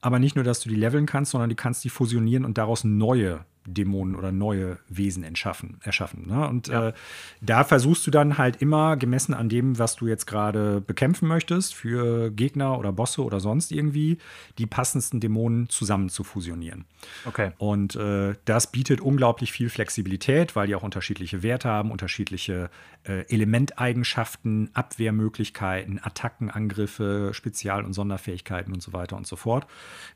aber 0.00 0.18
nicht 0.18 0.36
nur, 0.36 0.44
dass 0.44 0.60
du 0.60 0.68
die 0.68 0.76
leveln 0.76 1.06
kannst, 1.06 1.32
sondern 1.32 1.50
du 1.50 1.56
kannst 1.56 1.84
die 1.84 1.90
fusionieren 1.90 2.44
und 2.44 2.58
daraus 2.58 2.84
neue 2.84 3.44
Dämonen 3.66 4.14
oder 4.14 4.32
neue 4.32 4.78
Wesen 4.88 5.24
entschaffen, 5.24 5.78
erschaffen. 5.82 6.26
Ne? 6.28 6.48
Und 6.48 6.68
ja. 6.68 6.88
äh, 6.88 6.92
da 7.40 7.64
versuchst 7.64 8.06
du 8.06 8.10
dann 8.10 8.38
halt 8.38 8.60
immer, 8.60 8.96
gemessen 8.96 9.34
an 9.34 9.48
dem, 9.48 9.78
was 9.78 9.96
du 9.96 10.06
jetzt 10.06 10.26
gerade 10.26 10.80
bekämpfen 10.80 11.28
möchtest, 11.28 11.74
für 11.74 12.30
Gegner 12.30 12.78
oder 12.78 12.92
Bosse 12.92 13.24
oder 13.24 13.40
sonst 13.40 13.72
irgendwie, 13.72 14.18
die 14.58 14.66
passendsten 14.66 15.20
Dämonen 15.20 15.68
zusammen 15.68 16.08
zu 16.08 16.24
fusionieren. 16.24 16.84
Okay. 17.24 17.52
Und 17.58 17.96
äh, 17.96 18.34
das 18.44 18.70
bietet 18.70 19.00
unglaublich 19.00 19.52
viel 19.52 19.68
Flexibilität, 19.68 20.56
weil 20.56 20.66
die 20.66 20.74
auch 20.74 20.82
unterschiedliche 20.82 21.42
Werte 21.42 21.68
haben, 21.68 21.90
unterschiedliche 21.90 22.70
äh, 23.04 23.26
Elementeigenschaften, 23.28 24.70
Abwehrmöglichkeiten, 24.74 26.00
Attacken, 26.02 26.50
Angriffe, 26.50 27.30
Spezial- 27.32 27.84
und 27.84 27.92
Sonderfähigkeiten 27.92 28.72
und 28.72 28.82
so 28.82 28.92
weiter 28.92 29.16
und 29.16 29.26
so 29.26 29.36
fort. 29.36 29.66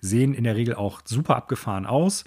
Sehen 0.00 0.34
in 0.34 0.44
der 0.44 0.56
Regel 0.56 0.74
auch 0.74 1.00
super 1.04 1.36
abgefahren 1.36 1.86
aus. 1.86 2.24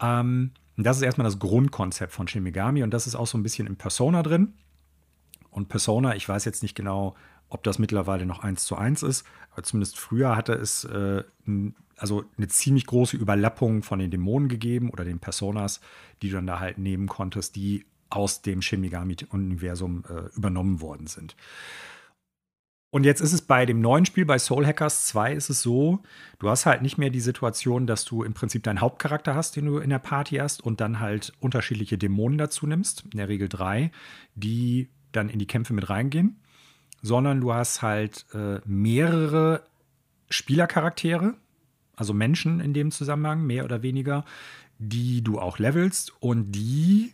Ähm, 0.00 0.52
das 0.76 0.98
ist 0.98 1.02
erstmal 1.02 1.24
das 1.24 1.38
Grundkonzept 1.38 2.12
von 2.12 2.28
Shin 2.28 2.42
Megami 2.42 2.82
und 2.82 2.92
das 2.92 3.06
ist 3.06 3.16
auch 3.16 3.26
so 3.26 3.36
ein 3.36 3.42
bisschen 3.42 3.66
in 3.66 3.76
Persona 3.76 4.22
drin. 4.22 4.54
Und 5.50 5.68
Persona, 5.68 6.14
ich 6.14 6.28
weiß 6.28 6.44
jetzt 6.44 6.62
nicht 6.62 6.74
genau, 6.74 7.16
ob 7.48 7.64
das 7.64 7.78
mittlerweile 7.78 8.26
noch 8.26 8.40
eins 8.40 8.64
zu 8.64 8.76
eins 8.76 9.02
ist, 9.02 9.26
aber 9.50 9.62
zumindest 9.62 9.98
früher 9.98 10.36
hatte 10.36 10.52
es 10.52 10.84
äh, 10.84 11.24
also 11.96 12.24
eine 12.36 12.48
ziemlich 12.48 12.86
große 12.86 13.16
Überlappung 13.16 13.82
von 13.82 13.98
den 13.98 14.10
Dämonen 14.10 14.48
gegeben 14.48 14.90
oder 14.90 15.04
den 15.04 15.18
Personas, 15.18 15.80
die 16.22 16.28
du 16.28 16.36
dann 16.36 16.46
da 16.46 16.60
halt 16.60 16.78
nehmen 16.78 17.08
konntest, 17.08 17.56
die 17.56 17.86
aus 18.10 18.42
dem 18.42 18.62
Shin 18.62 18.80
Megami-Universum 18.80 20.04
äh, 20.08 20.36
übernommen 20.36 20.80
worden 20.80 21.06
sind. 21.06 21.36
Und 22.90 23.04
jetzt 23.04 23.20
ist 23.20 23.34
es 23.34 23.42
bei 23.42 23.66
dem 23.66 23.80
neuen 23.80 24.06
Spiel, 24.06 24.24
bei 24.24 24.38
Soul 24.38 24.64
Hackers 24.64 25.06
2, 25.08 25.34
ist 25.34 25.50
es 25.50 25.60
so, 25.60 26.02
du 26.38 26.48
hast 26.48 26.64
halt 26.64 26.80
nicht 26.80 26.96
mehr 26.96 27.10
die 27.10 27.20
Situation, 27.20 27.86
dass 27.86 28.06
du 28.06 28.22
im 28.22 28.32
Prinzip 28.32 28.62
deinen 28.62 28.80
Hauptcharakter 28.80 29.34
hast, 29.34 29.56
den 29.56 29.66
du 29.66 29.78
in 29.78 29.90
der 29.90 29.98
Party 29.98 30.36
hast 30.36 30.62
und 30.64 30.80
dann 30.80 30.98
halt 30.98 31.34
unterschiedliche 31.40 31.98
Dämonen 31.98 32.38
dazu 32.38 32.66
nimmst, 32.66 33.04
in 33.12 33.18
der 33.18 33.28
Regel 33.28 33.48
drei, 33.48 33.90
die 34.34 34.88
dann 35.12 35.28
in 35.28 35.38
die 35.38 35.46
Kämpfe 35.46 35.74
mit 35.74 35.90
reingehen, 35.90 36.40
sondern 37.02 37.42
du 37.42 37.52
hast 37.52 37.82
halt 37.82 38.24
äh, 38.32 38.60
mehrere 38.64 39.64
Spielercharaktere, 40.30 41.34
also 41.94 42.14
Menschen 42.14 42.60
in 42.60 42.72
dem 42.72 42.90
Zusammenhang, 42.90 43.44
mehr 43.44 43.64
oder 43.64 43.82
weniger, 43.82 44.24
die 44.78 45.22
du 45.22 45.38
auch 45.38 45.58
levelst 45.58 46.12
und 46.20 46.52
die 46.52 47.12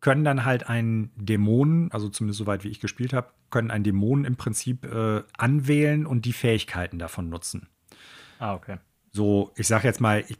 können 0.00 0.24
dann 0.24 0.44
halt 0.44 0.68
einen 0.68 1.10
Dämonen, 1.16 1.92
also 1.92 2.08
zumindest 2.08 2.38
soweit 2.38 2.64
wie 2.64 2.68
ich 2.68 2.80
gespielt 2.80 3.12
habe, 3.12 3.28
können 3.50 3.70
einen 3.70 3.84
Dämonen 3.84 4.24
im 4.24 4.36
Prinzip 4.36 4.84
äh, 4.84 5.22
anwählen 5.36 6.06
und 6.06 6.24
die 6.24 6.32
Fähigkeiten 6.32 6.98
davon 6.98 7.28
nutzen. 7.28 7.68
Ah, 8.38 8.54
okay. 8.54 8.78
So, 9.12 9.52
ich 9.56 9.66
sage 9.66 9.86
jetzt 9.86 10.00
mal, 10.00 10.24
ich, 10.26 10.38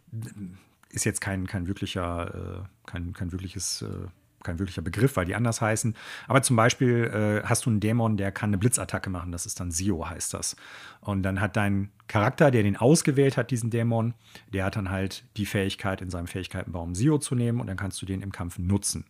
ist 0.89 1.05
jetzt 1.05 1.21
kein, 1.21 1.47
kein 1.47 1.67
wirklicher, 1.67 2.65
äh, 2.65 2.89
kein, 2.89 3.13
kein 3.13 3.33
wirkliches, 3.33 3.83
äh, 3.83 4.09
kein 4.43 4.59
wirklicher 4.59 4.83
Begriff, 4.83 5.17
weil 5.17 5.27
die 5.27 5.35
anders 5.35 5.61
heißen. 5.61 5.95
Aber 6.29 6.43
zum 6.43 6.57
Beispiel 6.57 7.43
äh, 7.43 7.47
hast 7.47 7.67
du 7.67 7.71
einen 7.71 7.81
Dämon, 7.81 8.17
der 8.17 8.33
kann 8.33 8.51
eine 8.51 8.59
Blitzattacke 8.59 9.11
machen. 9.11 9.33
Das 9.33 9.47
ist 9.47 9.61
dann 9.61 9.71
Sio, 9.71 10.09
heißt 10.09 10.35
das. 10.35 10.57
Und 11.01 11.23
dann 11.23 11.41
hat 11.41 11.57
dein 11.57 11.91
Charakter, 12.09 12.51
der 12.51 12.63
den 12.63 12.77
ausgewählt 12.77 13.37
hat, 13.37 13.51
diesen 13.51 13.71
Dämon, 13.71 14.15
der 14.53 14.65
hat 14.65 14.77
dann 14.77 14.91
halt 14.91 15.25
die 15.37 15.47
Fähigkeit, 15.47 16.01
in 16.01 16.11
seinem 16.11 16.27
Fähigkeitenbaum 16.27 16.95
Sio 16.95 17.19
zu 17.19 17.35
nehmen 17.35 17.61
und 17.61 17.67
dann 17.67 17.77
kannst 17.77 18.01
du 18.03 18.07
den 18.07 18.23
im 18.23 18.33
Kampf 18.33 18.59
nutzen. 18.59 19.05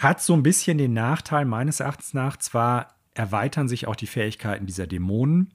Hat 0.00 0.20
so 0.20 0.34
ein 0.34 0.42
bisschen 0.42 0.78
den 0.78 0.92
Nachteil 0.92 1.44
meines 1.44 1.80
Erachtens 1.80 2.14
nach, 2.14 2.36
zwar 2.36 2.94
erweitern 3.14 3.68
sich 3.68 3.86
auch 3.86 3.96
die 3.96 4.08
Fähigkeiten 4.08 4.66
dieser 4.66 4.86
Dämonen, 4.86 5.54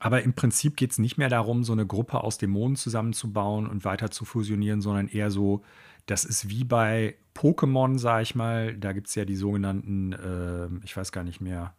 aber 0.00 0.22
im 0.22 0.32
Prinzip 0.32 0.76
geht 0.76 0.92
es 0.92 0.98
nicht 0.98 1.18
mehr 1.18 1.28
darum, 1.28 1.64
so 1.64 1.72
eine 1.72 1.86
Gruppe 1.86 2.22
aus 2.22 2.38
Dämonen 2.38 2.76
zusammenzubauen 2.76 3.66
und 3.66 3.84
weiter 3.84 4.10
zu 4.10 4.24
fusionieren, 4.24 4.80
sondern 4.80 5.08
eher 5.08 5.30
so, 5.30 5.62
das 6.10 6.24
ist 6.24 6.48
wie 6.48 6.64
bei 6.64 7.16
Pokémon, 7.34 7.98
sag 7.98 8.22
ich 8.22 8.34
mal. 8.34 8.76
Da 8.76 8.92
gibt 8.92 9.08
es 9.08 9.14
ja 9.14 9.24
die 9.24 9.36
sogenannten, 9.36 10.12
äh, 10.12 10.84
ich 10.84 10.96
weiß 10.96 11.12
gar 11.12 11.22
nicht 11.22 11.40
mehr, 11.40 11.74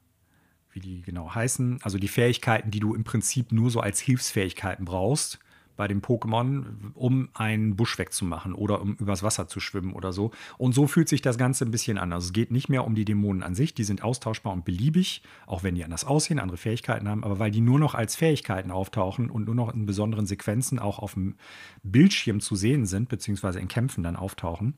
wie 0.71 0.79
die 0.79 1.01
genau 1.01 1.33
heißen. 1.33 1.79
Also 1.81 1.97
die 1.97 2.07
Fähigkeiten, 2.07 2.71
die 2.71 2.79
du 2.79 2.93
im 2.93 3.03
Prinzip 3.03 3.51
nur 3.51 3.71
so 3.71 3.79
als 3.79 3.99
Hilfsfähigkeiten 3.99 4.85
brauchst 4.85 5.39
bei 5.79 5.87
dem 5.87 6.01
Pokémon, 6.01 6.65
um 6.93 7.29
einen 7.33 7.77
Busch 7.77 7.97
wegzumachen 7.97 8.53
oder 8.53 8.81
um 8.81 8.95
übers 8.95 9.23
Wasser 9.23 9.47
zu 9.47 9.61
schwimmen 9.61 9.93
oder 9.93 10.11
so. 10.11 10.31
Und 10.57 10.75
so 10.75 10.87
fühlt 10.87 11.07
sich 11.07 11.21
das 11.21 11.37
Ganze 11.37 11.63
ein 11.63 11.71
bisschen 11.71 11.97
an. 11.97 12.11
Also 12.11 12.25
es 12.25 12.33
geht 12.33 12.51
nicht 12.51 12.67
mehr 12.67 12.83
um 12.83 12.95
die 12.95 13.05
Dämonen 13.05 13.43
an 13.43 13.55
sich, 13.55 13.75
die 13.75 13.85
sind 13.85 14.03
austauschbar 14.03 14.51
und 14.51 14.65
beliebig, 14.65 15.23
auch 15.47 15.63
wenn 15.63 15.75
die 15.75 15.85
anders 15.85 16.03
aussehen, 16.03 16.37
andere 16.37 16.57
Fähigkeiten 16.57 17.07
haben, 17.07 17.23
aber 17.23 17.39
weil 17.39 17.49
die 17.49 17.61
nur 17.61 17.79
noch 17.79 17.95
als 17.95 18.17
Fähigkeiten 18.17 18.71
auftauchen 18.71 19.29
und 19.29 19.45
nur 19.45 19.55
noch 19.55 19.73
in 19.73 19.85
besonderen 19.85 20.25
Sequenzen 20.25 20.79
auch 20.79 20.99
auf 20.99 21.13
dem 21.13 21.35
Bildschirm 21.81 22.41
zu 22.41 22.57
sehen 22.57 22.85
sind, 22.85 23.07
beziehungsweise 23.07 23.61
in 23.61 23.69
Kämpfen 23.69 24.03
dann 24.03 24.17
auftauchen, 24.17 24.73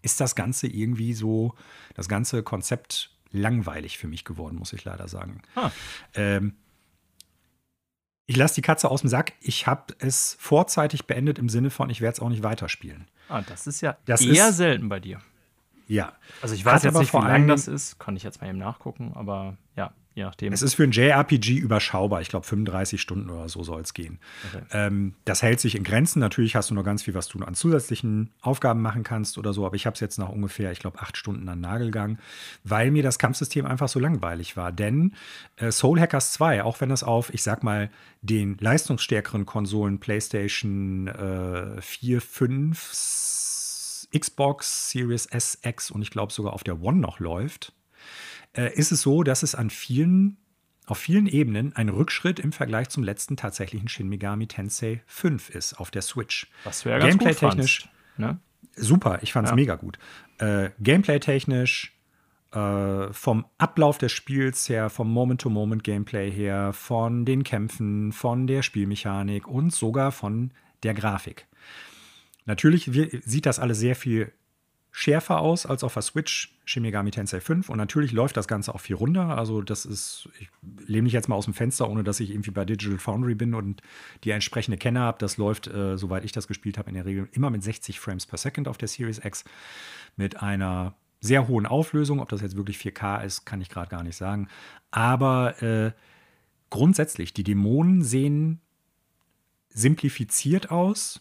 ist 0.00 0.18
das 0.18 0.34
Ganze 0.34 0.66
irgendwie 0.66 1.12
so, 1.12 1.54
das 1.92 2.08
ganze 2.08 2.42
Konzept 2.42 3.14
langweilig 3.32 3.98
für 3.98 4.08
mich 4.08 4.24
geworden, 4.24 4.56
muss 4.56 4.72
ich 4.72 4.82
leider 4.82 5.08
sagen. 5.08 5.42
Ah. 5.56 5.70
Ähm, 6.14 6.54
ich 8.30 8.36
lasse 8.36 8.54
die 8.54 8.62
Katze 8.62 8.88
aus 8.88 9.00
dem 9.00 9.10
Sack. 9.10 9.32
Ich 9.40 9.66
habe 9.66 9.92
es 9.98 10.36
vorzeitig 10.38 11.08
beendet 11.08 11.40
im 11.40 11.48
Sinne 11.48 11.68
von, 11.68 11.90
ich 11.90 12.00
werde 12.00 12.12
es 12.12 12.20
auch 12.20 12.28
nicht 12.28 12.44
weiterspielen. 12.44 13.08
Ah, 13.28 13.42
das 13.42 13.66
ist 13.66 13.80
ja 13.80 13.96
das 14.04 14.20
eher 14.20 14.50
ist, 14.50 14.56
selten 14.56 14.88
bei 14.88 15.00
dir. 15.00 15.18
Ja. 15.88 16.12
Also 16.40 16.54
ich 16.54 16.64
weiß 16.64 16.84
jetzt 16.84 16.96
nicht, 16.96 17.12
wie 17.12 17.18
lang 17.18 17.48
das 17.48 17.66
ist, 17.66 17.98
kann 17.98 18.14
ich 18.14 18.22
jetzt 18.22 18.40
mal 18.40 18.48
eben 18.48 18.58
nachgucken, 18.58 19.10
aber 19.16 19.56
ja, 19.74 19.92
je 20.14 20.24
nachdem. 20.24 20.52
Es 20.52 20.62
ist 20.62 20.74
für 20.74 20.84
ein 20.84 20.90
JRPG 20.90 21.56
überschaubar. 21.56 22.20
Ich 22.20 22.28
glaube, 22.28 22.46
35 22.46 23.00
Stunden 23.00 23.30
oder 23.30 23.48
so 23.48 23.62
soll 23.62 23.82
es 23.82 23.94
gehen. 23.94 24.18
Okay. 24.48 24.64
Ähm, 24.72 25.14
das 25.24 25.42
hält 25.42 25.60
sich 25.60 25.74
in 25.74 25.84
Grenzen. 25.84 26.20
Natürlich 26.20 26.56
hast 26.56 26.70
du 26.70 26.74
noch 26.74 26.84
ganz 26.84 27.02
viel, 27.02 27.14
was 27.14 27.28
du 27.28 27.38
an 27.40 27.54
zusätzlichen 27.54 28.30
Aufgaben 28.40 28.82
machen 28.82 29.02
kannst 29.02 29.38
oder 29.38 29.52
so. 29.52 29.66
Aber 29.66 29.76
ich 29.76 29.86
habe 29.86 29.94
es 29.94 30.00
jetzt 30.00 30.18
nach 30.18 30.28
ungefähr, 30.28 30.72
ich 30.72 30.80
glaube, 30.80 31.00
acht 31.00 31.16
Stunden 31.16 31.48
an 31.48 31.60
Nagelgang, 31.60 32.18
weil 32.64 32.90
mir 32.90 33.02
das 33.02 33.18
Kampfsystem 33.18 33.66
einfach 33.66 33.88
so 33.88 34.00
langweilig 34.00 34.56
war. 34.56 34.72
Denn 34.72 35.14
äh, 35.56 35.70
Soul 35.70 36.00
Hackers 36.00 36.32
2, 36.32 36.64
auch 36.64 36.80
wenn 36.80 36.88
das 36.88 37.02
auf, 37.02 37.32
ich 37.32 37.42
sag 37.42 37.62
mal, 37.62 37.90
den 38.22 38.56
leistungsstärkeren 38.60 39.46
Konsolen 39.46 39.98
PlayStation 39.98 41.08
äh, 41.08 41.80
4, 41.80 42.20
5, 42.20 44.08
Xbox 44.16 44.90
Series 44.90 45.26
S, 45.26 45.58
X 45.62 45.90
und 45.90 46.02
ich 46.02 46.10
glaube 46.10 46.32
sogar 46.32 46.52
auf 46.52 46.64
der 46.64 46.82
One 46.82 46.98
noch 46.98 47.20
läuft, 47.20 47.72
äh, 48.56 48.72
ist 48.74 48.92
es 48.92 49.02
so, 49.02 49.22
dass 49.22 49.42
es 49.42 49.54
an 49.54 49.70
vielen, 49.70 50.36
auf 50.86 50.98
vielen 50.98 51.26
Ebenen 51.26 51.74
ein 51.74 51.88
Rückschritt 51.88 52.40
im 52.40 52.52
Vergleich 52.52 52.88
zum 52.88 53.04
letzten 53.04 53.36
tatsächlichen 53.36 53.88
Shin 53.88 54.08
Megami 54.08 54.46
Tensei 54.46 55.02
5 55.06 55.50
ist 55.50 55.74
auf 55.74 55.90
der 55.90 56.02
Switch. 56.02 56.48
Was 56.64 56.84
wäre 56.84 56.98
ganz 56.98 57.18
Gameplay-technisch. 57.18 57.88
Ne? 58.16 58.38
Super, 58.76 59.18
ich 59.22 59.32
fand 59.32 59.46
es 59.46 59.50
ja. 59.50 59.56
mega 59.56 59.76
gut. 59.76 59.98
Äh, 60.38 60.70
Gameplay-technisch, 60.80 61.96
Äh, 62.52 63.12
vom 63.12 63.46
Ablauf 63.58 63.98
des 63.98 64.10
Spiels 64.10 64.68
her, 64.68 64.90
vom 64.90 65.08
Moment-to-Moment-Gameplay 65.12 66.32
her, 66.32 66.72
von 66.72 67.24
den 67.24 67.44
Kämpfen, 67.44 68.10
von 68.10 68.48
der 68.48 68.62
Spielmechanik 68.62 69.46
und 69.46 69.72
sogar 69.72 70.10
von 70.10 70.50
der 70.82 70.94
Grafik. 70.94 71.46
Natürlich 72.46 72.90
sieht 73.24 73.46
das 73.46 73.60
alles 73.60 73.78
sehr 73.78 73.94
viel 73.94 74.32
schärfer 74.92 75.40
aus 75.40 75.66
als 75.66 75.84
auf 75.84 75.94
der 75.94 76.02
Switch 76.02 76.56
Shin 76.64 76.82
Megami 76.82 77.10
Tensei 77.10 77.40
5 77.40 77.68
und 77.68 77.78
natürlich 77.78 78.12
läuft 78.12 78.36
das 78.36 78.46
Ganze 78.46 78.74
auch 78.74 78.80
viel 78.80 78.96
runter. 78.96 79.36
Also 79.36 79.60
das 79.62 79.84
ist, 79.84 80.28
ich 80.38 80.48
lehne 80.86 81.02
mich 81.02 81.12
jetzt 81.12 81.28
mal 81.28 81.36
aus 81.36 81.46
dem 81.46 81.54
Fenster, 81.54 81.88
ohne 81.88 82.04
dass 82.04 82.20
ich 82.20 82.30
irgendwie 82.30 82.50
bei 82.50 82.64
Digital 82.64 82.98
Foundry 82.98 83.34
bin 83.34 83.54
und 83.54 83.82
die 84.24 84.30
entsprechende 84.30 84.78
Kenner 84.78 85.00
habe. 85.00 85.18
Das 85.18 85.36
läuft, 85.36 85.66
äh, 85.66 85.96
soweit 85.96 86.24
ich 86.24 86.32
das 86.32 86.48
gespielt 86.48 86.78
habe, 86.78 86.88
in 86.88 86.94
der 86.94 87.06
Regel 87.06 87.28
immer 87.32 87.50
mit 87.50 87.62
60 87.62 87.98
Frames 87.98 88.26
per 88.26 88.38
Second 88.38 88.68
auf 88.68 88.78
der 88.78 88.88
Series 88.88 89.24
X 89.24 89.44
mit 90.16 90.42
einer 90.42 90.94
sehr 91.20 91.48
hohen 91.48 91.66
Auflösung. 91.66 92.20
Ob 92.20 92.28
das 92.28 92.40
jetzt 92.40 92.56
wirklich 92.56 92.78
4K 92.78 93.24
ist, 93.24 93.44
kann 93.44 93.60
ich 93.60 93.68
gerade 93.68 93.90
gar 93.90 94.02
nicht 94.02 94.16
sagen. 94.16 94.48
Aber 94.90 95.62
äh, 95.62 95.92
grundsätzlich, 96.70 97.32
die 97.34 97.44
Dämonen 97.44 98.02
sehen 98.02 98.60
simplifiziert 99.70 100.70
aus 100.70 101.20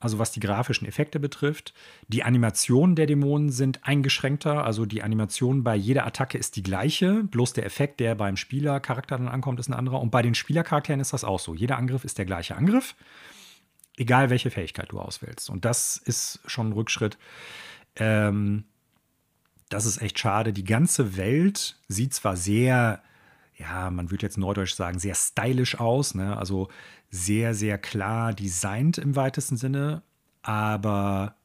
also 0.00 0.18
was 0.18 0.32
die 0.32 0.40
grafischen 0.40 0.88
Effekte 0.88 1.20
betrifft. 1.20 1.74
Die 2.08 2.22
Animationen 2.24 2.96
der 2.96 3.06
Dämonen 3.06 3.50
sind 3.50 3.84
eingeschränkter, 3.86 4.64
also 4.64 4.86
die 4.86 5.02
Animation 5.02 5.62
bei 5.62 5.76
jeder 5.76 6.06
Attacke 6.06 6.38
ist 6.38 6.56
die 6.56 6.62
gleiche, 6.62 7.22
bloß 7.24 7.52
der 7.52 7.66
Effekt, 7.66 8.00
der 8.00 8.14
beim 8.14 8.36
Spielercharakter 8.36 9.18
dann 9.18 9.28
ankommt, 9.28 9.60
ist 9.60 9.68
ein 9.68 9.74
anderer. 9.74 10.00
Und 10.00 10.10
bei 10.10 10.22
den 10.22 10.34
Spielercharakteren 10.34 11.00
ist 11.00 11.12
das 11.12 11.22
auch 11.22 11.38
so. 11.38 11.54
Jeder 11.54 11.76
Angriff 11.76 12.04
ist 12.04 12.16
der 12.16 12.24
gleiche 12.24 12.56
Angriff, 12.56 12.96
egal 13.96 14.30
welche 14.30 14.50
Fähigkeit 14.50 14.90
du 14.90 14.98
auswählst. 14.98 15.50
Und 15.50 15.66
das 15.66 15.98
ist 15.98 16.40
schon 16.46 16.70
ein 16.70 16.72
Rückschritt. 16.72 17.18
Ähm, 17.96 18.64
das 19.68 19.84
ist 19.84 20.00
echt 20.00 20.18
schade. 20.18 20.54
Die 20.54 20.64
ganze 20.64 21.16
Welt 21.18 21.76
sieht 21.88 22.14
zwar 22.14 22.36
sehr 22.36 23.02
ja, 23.60 23.90
man 23.90 24.10
würde 24.10 24.24
jetzt 24.24 24.38
neudeutsch 24.38 24.74
sagen, 24.74 24.98
sehr 24.98 25.14
stylisch 25.14 25.78
aus. 25.78 26.14
Ne? 26.14 26.36
Also 26.36 26.68
sehr, 27.10 27.54
sehr 27.54 27.76
klar 27.76 28.32
designt 28.32 28.96
im 28.96 29.16
weitesten 29.16 29.56
Sinne, 29.56 30.02
aber 30.42 31.36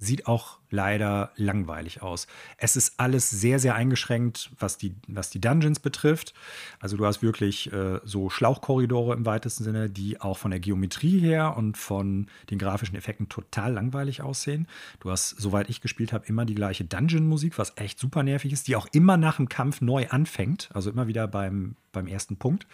sieht 0.00 0.26
auch 0.26 0.58
leider 0.70 1.30
langweilig 1.36 2.00
aus. 2.00 2.26
Es 2.56 2.74
ist 2.74 2.94
alles 2.96 3.28
sehr, 3.28 3.58
sehr 3.58 3.74
eingeschränkt, 3.74 4.50
was 4.58 4.78
die, 4.78 4.94
was 5.06 5.28
die 5.28 5.40
Dungeons 5.40 5.78
betrifft. 5.78 6.32
Also 6.80 6.96
du 6.96 7.04
hast 7.04 7.22
wirklich 7.22 7.70
äh, 7.72 8.00
so 8.04 8.30
Schlauchkorridore 8.30 9.14
im 9.14 9.26
weitesten 9.26 9.62
Sinne, 9.62 9.90
die 9.90 10.20
auch 10.20 10.38
von 10.38 10.50
der 10.50 10.60
Geometrie 10.60 11.20
her 11.20 11.56
und 11.56 11.76
von 11.76 12.28
den 12.50 12.58
grafischen 12.58 12.96
Effekten 12.96 13.28
total 13.28 13.74
langweilig 13.74 14.22
aussehen. 14.22 14.66
Du 15.00 15.10
hast, 15.10 15.30
soweit 15.38 15.68
ich 15.68 15.82
gespielt 15.82 16.12
habe, 16.14 16.26
immer 16.26 16.46
die 16.46 16.54
gleiche 16.54 16.84
Dungeon-Musik, 16.84 17.58
was 17.58 17.74
echt 17.76 17.98
super 17.98 18.22
nervig 18.22 18.52
ist, 18.52 18.68
die 18.68 18.76
auch 18.76 18.88
immer 18.92 19.18
nach 19.18 19.36
dem 19.36 19.50
Kampf 19.50 19.82
neu 19.82 20.08
anfängt. 20.08 20.70
Also 20.72 20.90
immer 20.90 21.08
wieder 21.08 21.28
beim, 21.28 21.76
beim 21.92 22.06
ersten 22.06 22.36
Punkt. 22.36 22.66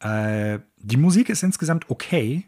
Äh, 0.00 0.60
die 0.78 0.96
Musik 0.96 1.28
ist 1.28 1.42
insgesamt 1.42 1.90
okay, 1.90 2.46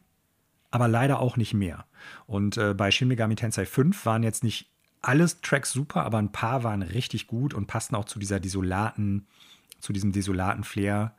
aber 0.70 0.88
leider 0.88 1.20
auch 1.20 1.36
nicht 1.36 1.54
mehr. 1.54 1.86
Und 2.26 2.56
äh, 2.56 2.74
bei 2.74 2.90
Shin 2.90 3.08
Megami 3.08 3.36
Tensei 3.36 3.66
5 3.66 4.06
waren 4.06 4.22
jetzt 4.22 4.44
nicht 4.44 4.70
alles 5.02 5.40
Tracks 5.40 5.72
super, 5.72 6.04
aber 6.04 6.18
ein 6.18 6.32
paar 6.32 6.62
waren 6.62 6.82
richtig 6.82 7.26
gut 7.26 7.54
und 7.54 7.66
passten 7.66 7.96
auch 7.96 8.04
zu 8.04 8.18
dieser 8.18 8.38
desolaten, 8.38 9.26
zu 9.80 9.92
diesem 9.92 10.12
desolaten 10.12 10.64
Flair 10.64 11.14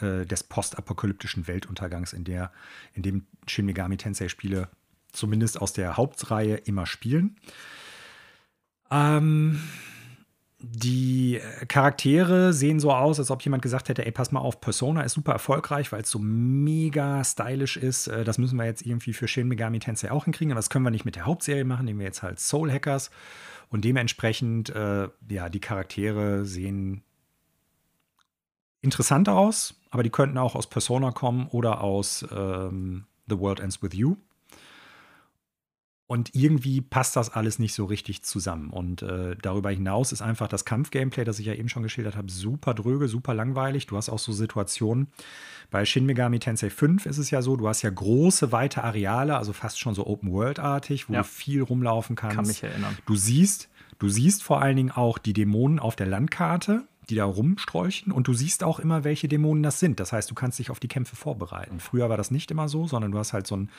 äh, 0.00 0.26
des 0.26 0.42
postapokalyptischen 0.42 1.46
Weltuntergangs, 1.46 2.12
in 2.12 2.24
der, 2.24 2.52
in 2.94 3.02
dem 3.02 3.26
Shin 3.46 3.66
Megami 3.66 3.96
Tensei 3.96 4.28
Spiele 4.28 4.68
zumindest 5.12 5.60
aus 5.60 5.72
der 5.72 5.96
Hauptreihe 5.96 6.56
immer 6.56 6.86
spielen. 6.86 7.36
Ähm, 8.90 9.60
die 10.62 11.36
äh, 11.36 11.66
Charaktere 11.66 12.52
sehen 12.52 12.80
so 12.80 12.92
aus, 12.92 13.18
als 13.18 13.30
ob 13.30 13.42
jemand 13.42 13.62
gesagt 13.62 13.88
hätte, 13.88 14.04
ey, 14.04 14.12
pass 14.12 14.30
mal 14.30 14.40
auf, 14.40 14.60
Persona 14.60 15.02
ist 15.02 15.14
super 15.14 15.32
erfolgreich, 15.32 15.90
weil 15.90 16.02
es 16.02 16.10
so 16.10 16.18
mega 16.18 17.24
stylisch 17.24 17.76
ist. 17.76 18.08
Äh, 18.08 18.24
das 18.24 18.38
müssen 18.38 18.56
wir 18.56 18.66
jetzt 18.66 18.84
irgendwie 18.84 19.12
für 19.12 19.26
Shin 19.26 19.48
Megami 19.48 19.78
Tensei 19.78 20.10
auch 20.10 20.24
hinkriegen, 20.24 20.52
aber 20.52 20.58
das 20.58 20.70
können 20.70 20.84
wir 20.84 20.90
nicht 20.90 21.04
mit 21.04 21.16
der 21.16 21.26
Hauptserie 21.26 21.64
machen, 21.64 21.86
nehmen 21.86 21.98
wir 21.98 22.06
jetzt 22.06 22.22
halt 22.22 22.40
Soul 22.40 22.70
Hackers. 22.70 23.10
Und 23.70 23.84
dementsprechend, 23.84 24.70
äh, 24.70 25.08
ja, 25.28 25.48
die 25.48 25.60
Charaktere 25.60 26.44
sehen 26.44 27.02
interessant 28.82 29.28
aus, 29.28 29.80
aber 29.90 30.02
die 30.02 30.10
könnten 30.10 30.38
auch 30.38 30.54
aus 30.54 30.68
Persona 30.68 31.10
kommen 31.12 31.46
oder 31.48 31.82
aus 31.82 32.26
ähm, 32.32 33.04
The 33.28 33.38
World 33.38 33.60
Ends 33.60 33.82
With 33.82 33.94
You. 33.94 34.16
Und 36.10 36.34
irgendwie 36.34 36.80
passt 36.80 37.14
das 37.14 37.30
alles 37.30 37.60
nicht 37.60 37.72
so 37.72 37.84
richtig 37.84 38.24
zusammen. 38.24 38.70
Und 38.70 39.00
äh, 39.00 39.36
darüber 39.40 39.70
hinaus 39.70 40.10
ist 40.10 40.22
einfach 40.22 40.48
das 40.48 40.64
Kampfgameplay, 40.64 41.22
das 41.22 41.38
ich 41.38 41.46
ja 41.46 41.54
eben 41.54 41.68
schon 41.68 41.84
geschildert 41.84 42.16
habe, 42.16 42.32
super 42.32 42.74
dröge, 42.74 43.06
super 43.06 43.32
langweilig. 43.32 43.86
Du 43.86 43.96
hast 43.96 44.08
auch 44.08 44.18
so 44.18 44.32
Situationen. 44.32 45.06
Bei 45.70 45.84
Shin 45.84 46.06
Megami 46.06 46.40
Tensei 46.40 46.68
5 46.68 47.06
ist 47.06 47.18
es 47.18 47.30
ja 47.30 47.42
so, 47.42 47.54
du 47.54 47.68
hast 47.68 47.82
ja 47.82 47.90
große, 47.90 48.50
weite 48.50 48.82
Areale, 48.82 49.36
also 49.36 49.52
fast 49.52 49.78
schon 49.78 49.94
so 49.94 50.04
Open-World-artig, 50.04 51.08
wo 51.08 51.12
ja. 51.12 51.20
du 51.20 51.28
viel 51.28 51.62
rumlaufen 51.62 52.16
kannst. 52.16 52.34
Kann 52.34 52.46
mich 52.48 52.64
erinnern. 52.64 52.98
Du 53.06 53.14
siehst, 53.14 53.68
du 54.00 54.08
siehst 54.08 54.42
vor 54.42 54.60
allen 54.60 54.74
Dingen 54.74 54.90
auch 54.90 55.16
die 55.16 55.32
Dämonen 55.32 55.78
auf 55.78 55.94
der 55.94 56.08
Landkarte, 56.08 56.88
die 57.08 57.14
da 57.14 57.24
rumstrolchen 57.24 58.10
und 58.12 58.26
du 58.26 58.34
siehst 58.34 58.64
auch 58.64 58.80
immer, 58.80 59.04
welche 59.04 59.28
Dämonen 59.28 59.62
das 59.62 59.78
sind. 59.78 60.00
Das 60.00 60.12
heißt, 60.12 60.28
du 60.28 60.34
kannst 60.34 60.58
dich 60.58 60.70
auf 60.70 60.80
die 60.80 60.88
Kämpfe 60.88 61.14
vorbereiten. 61.14 61.78
Früher 61.78 62.08
war 62.08 62.16
das 62.16 62.32
nicht 62.32 62.50
immer 62.50 62.68
so, 62.68 62.88
sondern 62.88 63.12
du 63.12 63.18
hast 63.18 63.32
halt 63.32 63.46
so 63.46 63.56
ein, 63.56 63.70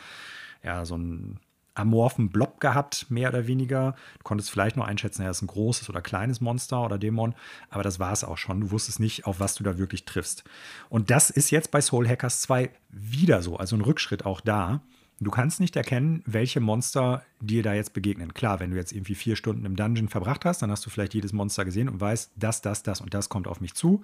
ja, 0.63 0.86
so 0.86 0.96
ein 0.96 1.38
amorphen 1.74 2.30
Blob 2.30 2.60
gehabt, 2.60 3.10
mehr 3.10 3.30
oder 3.30 3.48
weniger. 3.48 3.96
Du 4.18 4.24
konntest 4.24 4.52
vielleicht 4.52 4.76
noch 4.76 4.86
einschätzen, 4.86 5.24
er 5.24 5.32
ist 5.32 5.42
ein 5.42 5.48
großes 5.48 5.90
oder 5.90 6.02
kleines 6.02 6.42
Monster 6.42 6.84
oder 6.84 6.98
Dämon, 6.98 7.34
aber 7.70 7.84
das 7.84 8.00
war 8.00 8.12
es 8.12 8.24
auch 8.24 8.38
schon. 8.38 8.62
Du 8.62 8.72
wusstest 8.72 9.00
nicht, 9.00 9.26
auf 9.26 9.40
was 9.40 9.56
du 9.56 9.64
da 9.64 9.78
wirklich 9.78 10.06
triffst. 10.06 10.44
Und 10.90 11.10
das 11.10 11.30
ist 11.30 11.52
jetzt 11.52 11.72
bei 11.72 11.82
Soul 11.82 12.08
Hackers 12.08 12.42
2 12.42 12.70
wieder 12.90 13.42
so, 13.42 13.58
also 13.58 13.76
ein 13.76 13.82
Rückschritt 13.82 14.26
auch 14.26 14.42
da. 14.42 14.82
Du 15.20 15.30
kannst 15.30 15.60
nicht 15.60 15.76
erkennen, 15.76 16.24
welche 16.26 16.60
Monster 16.60 17.24
dir 17.40 17.62
da 17.62 17.76
jetzt 17.76 17.94
begegnen. 17.94 18.34
Klar, 18.34 18.60
wenn 18.60 18.72
du 18.72 18.78
jetzt 18.78 18.92
irgendwie 18.92 19.14
vier 19.14 19.36
Stunden 19.36 19.66
im 19.66 19.76
Dungeon 19.76 20.10
verbracht 20.10 20.46
hast, 20.46 20.64
dann 20.64 20.72
hast 20.72 20.84
du 20.86 20.90
vielleicht 20.90 21.14
jedes 21.14 21.32
Monster 21.32 21.64
gesehen 21.64 21.90
und 21.90 22.02
weißt, 22.02 22.32
das, 22.36 22.62
das, 22.62 22.82
das 22.82 23.02
und 23.02 23.14
das 23.14 23.30
kommt 23.30 23.48
auf 23.48 23.62
mich 23.62 23.76
zu. 23.76 24.02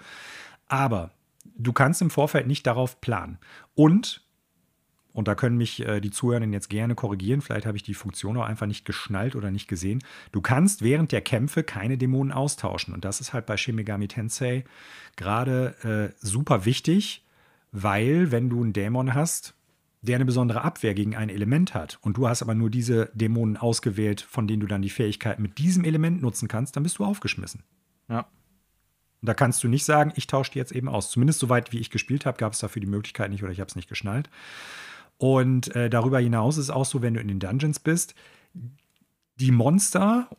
Aber 0.68 1.12
du 1.58 1.74
kannst 1.74 2.04
im 2.04 2.12
Vorfeld 2.12 2.46
nicht 2.46 2.68
darauf 2.68 3.02
planen. 3.02 3.40
Und 3.74 4.27
und 5.18 5.28
da 5.28 5.34
können 5.34 5.58
mich 5.58 5.84
äh, 5.84 6.00
die 6.00 6.12
Zuhörenden 6.12 6.54
jetzt 6.54 6.70
gerne 6.70 6.94
korrigieren. 6.94 7.42
Vielleicht 7.42 7.66
habe 7.66 7.76
ich 7.76 7.82
die 7.82 7.96
Funktion 7.96 8.38
auch 8.38 8.46
einfach 8.46 8.68
nicht 8.68 8.86
geschnallt 8.86 9.36
oder 9.36 9.50
nicht 9.50 9.68
gesehen. 9.68 10.04
Du 10.32 10.42
kannst 10.42 10.84
während 10.84 11.12
der 11.12 11.22
Kämpfe 11.22 11.64
keine 11.64 11.98
Dämonen 11.98 12.32
austauschen. 12.32 12.94
Und 12.94 13.04
das 13.04 13.20
ist 13.20 13.34
halt 13.34 13.48
bei 13.48 13.58
Shin 13.58 13.74
Megami 13.74 14.08
Tensei 14.08 14.64
gerade 15.16 16.14
äh, 16.14 16.16
super 16.24 16.66
wichtig, 16.66 17.26
weil 17.72 18.32
wenn 18.32 18.48
du 18.48 18.62
einen 18.62 18.74
Dämon 18.74 19.16
hast, 19.16 19.56
der 20.04 20.18
eine 20.18 20.26
besondere 20.26 20.62
Abwehr 20.62 20.94
gegen 20.94 21.16
ein 21.16 21.30
Element 21.30 21.74
hat 21.74 21.98
und 22.02 22.16
du 22.18 22.28
hast 22.28 22.44
aber 22.44 22.54
nur 22.54 22.70
diese 22.70 23.10
Dämonen 23.16 23.58
ausgewählt, 23.58 24.22
von 24.22 24.48
denen 24.48 24.60
du 24.60 24.68
dann 24.68 24.84
die 24.84 24.92
Fähigkeit 24.92 25.40
mit 25.40 25.58
diesem 25.58 25.84
Element 25.84 26.22
nutzen 26.22 26.48
kannst, 26.48 26.76
dann 26.76 26.84
bist 26.84 27.00
du 27.00 27.06
aufgeschmissen. 27.06 27.64
Ja. 28.08 28.28
Da 29.24 29.34
kannst 29.34 29.64
du 29.64 29.68
nicht 29.68 29.84
sagen, 29.84 30.14
ich 30.16 30.28
tausche 30.28 30.52
die 30.52 30.60
jetzt 30.60 30.74
eben 30.74 30.88
aus. 30.88 31.10
Zumindest 31.10 31.40
soweit, 31.40 31.74
wie 31.74 31.80
ich 31.80 31.90
gespielt 31.90 32.28
habe, 32.28 32.38
gab 32.38 32.54
es 32.54 32.60
dafür 32.60 32.82
die 32.82 32.86
Möglichkeit 32.86 33.32
nicht 33.32 33.42
oder 33.42 33.52
ich 33.52 33.60
habe 33.60 33.68
es 33.68 33.76
nicht 33.76 33.90
geschnallt. 33.90 34.30
Und 35.18 35.76
äh, 35.76 35.90
darüber 35.90 36.20
hinaus 36.20 36.58
ist 36.58 36.66
es 36.66 36.70
auch 36.70 36.86
so, 36.86 37.02
wenn 37.02 37.16
du 37.16 37.20
in 37.20 37.28
den 37.28 37.40
Dungeons 37.40 37.80
bist, 37.80 38.14
die 39.40 39.52
Monster 39.52 40.30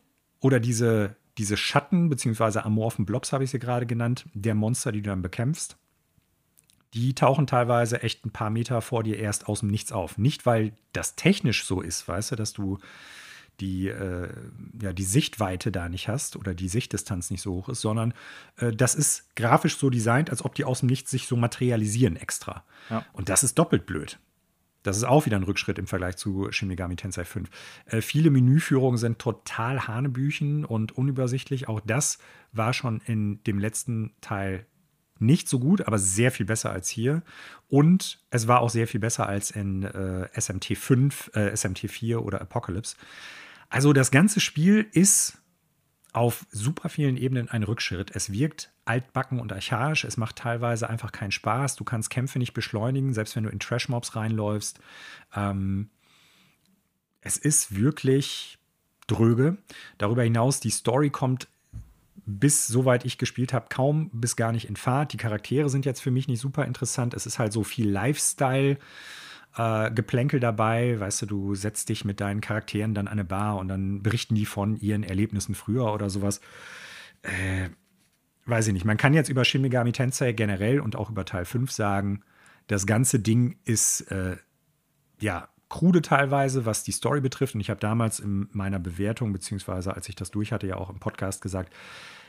oder 0.40 0.60
diese, 0.60 1.16
diese 1.36 1.56
Schatten, 1.56 2.08
beziehungsweise 2.08 2.64
amorphen 2.64 3.06
Blobs 3.06 3.32
habe 3.32 3.44
ich 3.44 3.50
sie 3.50 3.58
gerade 3.58 3.86
genannt, 3.86 4.26
der 4.34 4.54
Monster, 4.54 4.92
die 4.92 5.02
du 5.02 5.10
dann 5.10 5.22
bekämpfst, 5.22 5.76
die 6.94 7.14
tauchen 7.14 7.46
teilweise 7.46 8.02
echt 8.02 8.24
ein 8.24 8.30
paar 8.30 8.50
Meter 8.50 8.80
vor 8.80 9.02
dir 9.02 9.18
erst 9.18 9.48
aus 9.48 9.60
dem 9.60 9.68
Nichts 9.68 9.92
auf. 9.92 10.16
Nicht, 10.16 10.46
weil 10.46 10.72
das 10.92 11.16
technisch 11.16 11.64
so 11.64 11.80
ist, 11.80 12.08
weißt 12.08 12.32
du, 12.32 12.36
dass 12.36 12.52
du 12.52 12.78
die, 13.60 13.88
äh, 13.88 14.28
ja, 14.80 14.92
die 14.92 15.04
Sichtweite 15.04 15.72
da 15.72 15.88
nicht 15.88 16.08
hast 16.08 16.36
oder 16.36 16.54
die 16.54 16.68
Sichtdistanz 16.68 17.30
nicht 17.30 17.42
so 17.42 17.54
hoch 17.54 17.68
ist, 17.68 17.80
sondern 17.80 18.14
äh, 18.56 18.72
das 18.72 18.94
ist 18.94 19.34
grafisch 19.34 19.76
so 19.76 19.90
designt, 19.90 20.30
als 20.30 20.44
ob 20.44 20.54
die 20.54 20.64
aus 20.64 20.80
dem 20.80 20.88
Nichts 20.88 21.10
sich 21.10 21.26
so 21.26 21.36
materialisieren 21.36 22.16
extra. 22.16 22.64
Ja. 22.88 23.04
Und 23.12 23.28
das 23.28 23.42
ist 23.42 23.58
doppelt 23.58 23.84
blöd. 23.84 24.18
Das 24.88 24.96
ist 24.96 25.04
auch 25.04 25.26
wieder 25.26 25.36
ein 25.36 25.42
Rückschritt 25.42 25.78
im 25.78 25.86
Vergleich 25.86 26.16
zu 26.16 26.50
Shin 26.50 26.68
Megami 26.68 26.96
Tensei 26.96 27.26
5. 27.26 27.50
Äh, 27.84 28.00
viele 28.00 28.30
Menüführungen 28.30 28.96
sind 28.96 29.18
total 29.18 29.86
hanebüchen 29.86 30.64
und 30.64 30.96
unübersichtlich. 30.96 31.68
Auch 31.68 31.80
das 31.80 32.18
war 32.52 32.72
schon 32.72 33.02
in 33.04 33.42
dem 33.44 33.58
letzten 33.58 34.14
Teil 34.22 34.64
nicht 35.18 35.46
so 35.46 35.58
gut, 35.58 35.86
aber 35.86 35.98
sehr 35.98 36.32
viel 36.32 36.46
besser 36.46 36.70
als 36.72 36.88
hier. 36.88 37.22
Und 37.68 38.18
es 38.30 38.48
war 38.48 38.60
auch 38.60 38.70
sehr 38.70 38.86
viel 38.86 39.00
besser 39.00 39.28
als 39.28 39.50
in 39.50 39.82
äh, 39.82 40.28
SMT 40.40 40.78
5, 40.78 41.32
äh, 41.34 41.54
SMT 41.54 41.90
4 41.90 42.24
oder 42.24 42.40
Apocalypse. 42.40 42.96
Also 43.68 43.92
das 43.92 44.10
ganze 44.10 44.40
Spiel 44.40 44.86
ist 44.92 45.36
auf 46.14 46.46
super 46.50 46.88
vielen 46.88 47.18
Ebenen 47.18 47.50
ein 47.50 47.62
Rückschritt. 47.62 48.12
Es 48.14 48.32
wirkt 48.32 48.72
altbacken 48.88 49.40
und 49.40 49.52
archaisch. 49.52 50.04
Es 50.04 50.16
macht 50.16 50.36
teilweise 50.36 50.88
einfach 50.88 51.12
keinen 51.12 51.32
Spaß. 51.32 51.76
Du 51.76 51.84
kannst 51.84 52.10
Kämpfe 52.10 52.38
nicht 52.38 52.54
beschleunigen, 52.54 53.12
selbst 53.12 53.36
wenn 53.36 53.44
du 53.44 53.50
in 53.50 53.60
Trash-Mobs 53.60 54.16
reinläufst. 54.16 54.80
Ähm, 55.34 55.90
es 57.20 57.36
ist 57.36 57.76
wirklich 57.76 58.58
dröge. 59.06 59.58
Darüber 59.98 60.22
hinaus, 60.22 60.60
die 60.60 60.70
Story 60.70 61.10
kommt 61.10 61.48
bis 62.30 62.66
soweit 62.66 63.06
ich 63.06 63.16
gespielt 63.16 63.54
habe, 63.54 63.68
kaum 63.70 64.10
bis 64.12 64.36
gar 64.36 64.52
nicht 64.52 64.68
in 64.68 64.76
Fahrt. 64.76 65.14
Die 65.14 65.16
Charaktere 65.16 65.70
sind 65.70 65.86
jetzt 65.86 66.00
für 66.00 66.10
mich 66.10 66.28
nicht 66.28 66.40
super 66.40 66.66
interessant. 66.66 67.14
Es 67.14 67.24
ist 67.24 67.38
halt 67.38 67.54
so 67.54 67.64
viel 67.64 67.88
Lifestyle. 67.88 68.76
Äh, 69.56 69.90
Geplänkel 69.92 70.38
dabei, 70.38 71.00
weißt 71.00 71.22
du, 71.22 71.26
du 71.26 71.54
setzt 71.54 71.88
dich 71.88 72.04
mit 72.04 72.20
deinen 72.20 72.42
Charakteren 72.42 72.94
dann 72.94 73.08
an 73.08 73.12
eine 73.12 73.24
Bar 73.24 73.56
und 73.56 73.68
dann 73.68 74.02
berichten 74.02 74.34
die 74.34 74.44
von 74.44 74.76
ihren 74.76 75.04
Erlebnissen 75.04 75.54
früher 75.54 75.90
oder 75.92 76.10
sowas. 76.10 76.42
Äh, 77.22 77.70
weiß 78.48 78.68
ich 78.68 78.72
nicht. 78.72 78.84
Man 78.84 78.96
kann 78.96 79.14
jetzt 79.14 79.28
über 79.28 79.44
Shin 79.44 79.62
Megami 79.62 79.92
Tensei 79.92 80.32
generell 80.32 80.80
und 80.80 80.96
auch 80.96 81.10
über 81.10 81.24
Teil 81.24 81.44
5 81.44 81.70
sagen, 81.70 82.22
das 82.66 82.86
ganze 82.86 83.20
Ding 83.20 83.56
ist 83.64 84.02
äh, 84.10 84.36
ja 85.20 85.48
krude 85.68 86.02
teilweise, 86.02 86.64
was 86.66 86.82
die 86.82 86.92
Story 86.92 87.20
betrifft. 87.20 87.54
Und 87.54 87.60
ich 87.60 87.70
habe 87.70 87.80
damals 87.80 88.20
in 88.20 88.48
meiner 88.52 88.78
Bewertung, 88.78 89.32
beziehungsweise 89.32 89.94
als 89.94 90.08
ich 90.08 90.16
das 90.16 90.30
durch 90.30 90.52
hatte, 90.52 90.66
ja 90.66 90.76
auch 90.76 90.90
im 90.90 90.98
Podcast 90.98 91.42
gesagt, 91.42 91.72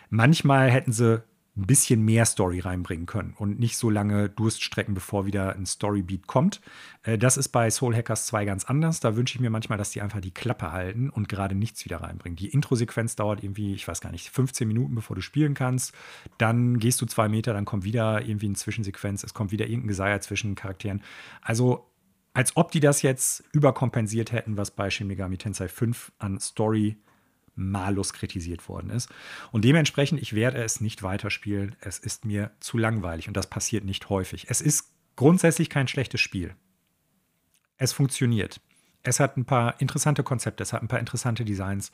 manchmal 0.10 0.70
hätten 0.70 0.92
sie 0.92 1.24
ein 1.58 1.66
bisschen 1.66 2.04
mehr 2.04 2.26
Story 2.26 2.60
reinbringen 2.60 3.06
können 3.06 3.34
und 3.38 3.60
nicht 3.60 3.78
so 3.78 3.90
lange 3.90 4.30
Durststrecken, 4.30 4.94
bevor 4.94 5.26
wieder 5.26 5.56
ein 5.56 5.66
Storybeat 5.66 6.28
kommt. 6.28 6.62
Äh, 7.04 7.18
das 7.18 7.38
ist 7.38 7.50
bei 7.50 7.70
Soul 7.70 7.96
Hackers 7.96 8.28
2 8.28 8.46
ganz 8.46 8.66
anders. 8.66 9.00
Da 9.00 9.16
wünsche 9.16 9.36
ich 9.36 9.42
mir 9.42 9.50
manchmal, 9.50 9.78
dass 9.78 9.92
die 9.92 10.02
einfach 10.02 10.22
die 10.22 10.34
Klappe 10.34 10.72
halten 10.72 11.10
und 11.10 11.28
gerade 11.28 11.56
nichts 11.56 11.84
wieder 11.86 12.02
reinbringen. 12.02 12.38
Die 12.38 12.50
Intro-Sequenz 12.50 13.16
dauert 13.16 13.44
irgendwie, 13.44 13.74
ich 13.74 13.88
weiß 13.88 14.02
gar 14.02 14.12
nicht, 14.12 14.30
15 14.30 14.68
Minuten, 14.68 14.96
bevor 14.96 15.16
du 15.16 15.22
spielen 15.22 15.54
kannst. 15.54 15.94
Dann 16.38 16.80
gehst 16.80 17.02
du 17.02 17.06
zwei 17.06 17.28
Meter, 17.28 17.54
dann 17.54 17.66
kommt 17.66 17.84
wieder 17.84 18.26
irgendwie 18.26 18.48
eine 18.48 18.56
Zwischensequenz, 18.56 19.24
es 19.24 19.34
kommt 19.34 19.52
wieder 19.52 19.66
irgendein 19.66 19.90
Geseier 19.90 20.22
zwischen 20.22 20.56
Charakteren. 20.56 21.02
Also 21.42 21.90
als 22.34 22.56
ob 22.56 22.72
die 22.72 22.80
das 22.80 23.02
jetzt 23.02 23.44
überkompensiert 23.52 24.32
hätten, 24.32 24.56
was 24.56 24.72
bei 24.72 24.90
Shin 24.90 25.08
Megami 25.08 25.38
Tensei 25.38 25.68
5 25.68 26.12
an 26.20 26.40
Story 26.40 26.98
malus 27.60 28.14
kritisiert 28.14 28.68
worden 28.68 28.90
ist. 28.90 29.10
Und 29.52 29.66
dementsprechend, 29.66 30.22
ich 30.22 30.34
werde 30.34 30.64
es 30.64 30.82
nicht 30.82 31.04
weiterspielen. 31.04 31.76
Es 31.82 32.00
ist 32.00 32.26
mir 32.26 32.52
zu 32.60 32.78
langweilig 32.78 33.28
und 33.28 33.38
das 33.38 33.48
passiert 33.48 33.84
nicht 33.84 34.10
häufig. 34.10 34.48
Es 34.50 34.62
ist 34.62 34.92
grundsätzlich 35.16 35.70
kein 35.70 35.88
schlechtes 35.88 36.22
Spiel. 36.22 36.56
Es 37.78 37.94
funktioniert. 37.94 38.62
Es 39.04 39.20
hat 39.20 39.38
ein 39.38 39.46
paar 39.46 39.80
interessante 39.80 40.24
Konzepte, 40.24 40.64
es 40.64 40.74
hat 40.74 40.82
ein 40.82 40.88
paar 40.88 41.00
interessante 41.00 41.46
Designs. 41.46 41.92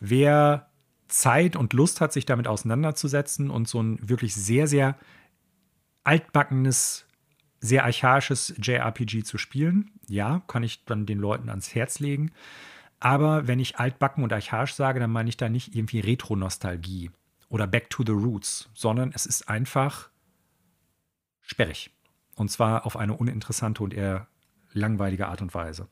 Wer 0.00 0.68
Zeit 1.08 1.56
und 1.56 1.72
Lust 1.72 2.00
hat, 2.00 2.12
sich 2.12 2.26
damit 2.26 2.48
auseinanderzusetzen 2.48 3.50
und 3.50 3.68
so 3.68 3.82
ein 3.82 3.98
wirklich 4.08 4.34
sehr, 4.34 4.66
sehr 4.66 4.96
altbackenes, 6.02 7.06
sehr 7.60 7.84
archaisches 7.84 8.54
JRPG 8.60 9.22
zu 9.22 9.38
spielen, 9.38 9.92
ja, 10.08 10.42
kann 10.46 10.62
ich 10.62 10.84
dann 10.84 11.06
den 11.06 11.18
Leuten 11.18 11.48
ans 11.48 11.74
Herz 11.74 11.98
legen. 11.98 12.32
Aber 13.04 13.46
wenn 13.46 13.60
ich 13.60 13.76
altbacken 13.76 14.24
und 14.24 14.32
archaisch 14.32 14.72
sage, 14.72 14.98
dann 14.98 15.10
meine 15.10 15.28
ich 15.28 15.36
da 15.36 15.50
nicht 15.50 15.76
irgendwie 15.76 16.00
Retro-Nostalgie 16.00 17.10
oder 17.50 17.66
Back 17.66 17.90
to 17.90 18.02
the 18.04 18.12
Roots, 18.12 18.70
sondern 18.72 19.12
es 19.14 19.26
ist 19.26 19.46
einfach 19.46 20.08
sperrig. 21.42 21.90
Und 22.34 22.50
zwar 22.50 22.86
auf 22.86 22.96
eine 22.96 23.12
uninteressante 23.12 23.82
und 23.82 23.92
eher 23.92 24.26
langweilige 24.72 25.28
Art 25.28 25.42
und 25.42 25.52
Weise. 25.52 25.88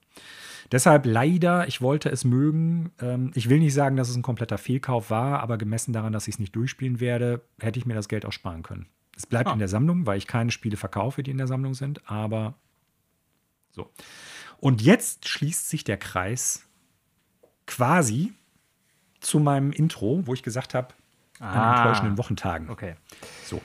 Deshalb 0.73 1.05
leider, 1.05 1.69
ich 1.69 1.83
wollte 1.83 2.09
es 2.09 2.25
mögen. 2.25 2.93
Ähm, 2.99 3.31
ich 3.35 3.51
will 3.51 3.59
nicht 3.59 3.75
sagen, 3.75 3.99
dass 3.99 4.09
es 4.09 4.17
ein 4.17 4.23
kompletter 4.23 4.57
Fehlkauf 4.57 5.11
war, 5.11 5.41
aber 5.41 5.59
gemessen 5.59 5.93
daran, 5.93 6.15
dass 6.15 6.29
ich 6.29 6.37
es 6.37 6.39
nicht 6.39 6.57
durchspielen 6.57 6.99
werde, 6.99 7.43
hätte 7.61 7.79
ich 7.79 7.85
mir 7.85 7.95
das 7.95 8.09
Geld 8.09 8.25
auch 8.25 8.33
sparen 8.33 8.63
können. 8.63 8.87
Es 9.15 9.27
bleibt 9.27 9.51
ah. 9.51 9.53
in 9.53 9.59
der 9.59 9.69
Sammlung, 9.69 10.07
weil 10.07 10.17
ich 10.17 10.27
keine 10.27 10.51
Spiele 10.51 10.79
verkaufe, 10.79 11.23
die 11.23 11.31
in 11.31 11.37
der 11.37 11.47
Sammlung 11.47 11.75
sind, 11.75 12.11
aber 12.11 12.55
so. 13.71 13.91
Und 14.61 14.81
jetzt 14.81 15.29
schließt 15.29 15.69
sich 15.69 15.85
der 15.85 15.99
Kreis 15.99 16.67
quasi 17.77 18.33
zu 19.21 19.39
meinem 19.39 19.73
Intro, 19.73 20.27
wo 20.27 20.35
ich 20.35 20.43
gesagt 20.43 20.75
habe, 20.75 20.89
ah, 21.41 21.53
an 21.53 21.77
enttäuschenden 21.79 22.19
Wochentagen. 22.19 22.71
Okay. 22.71 22.97
So. 23.45 23.61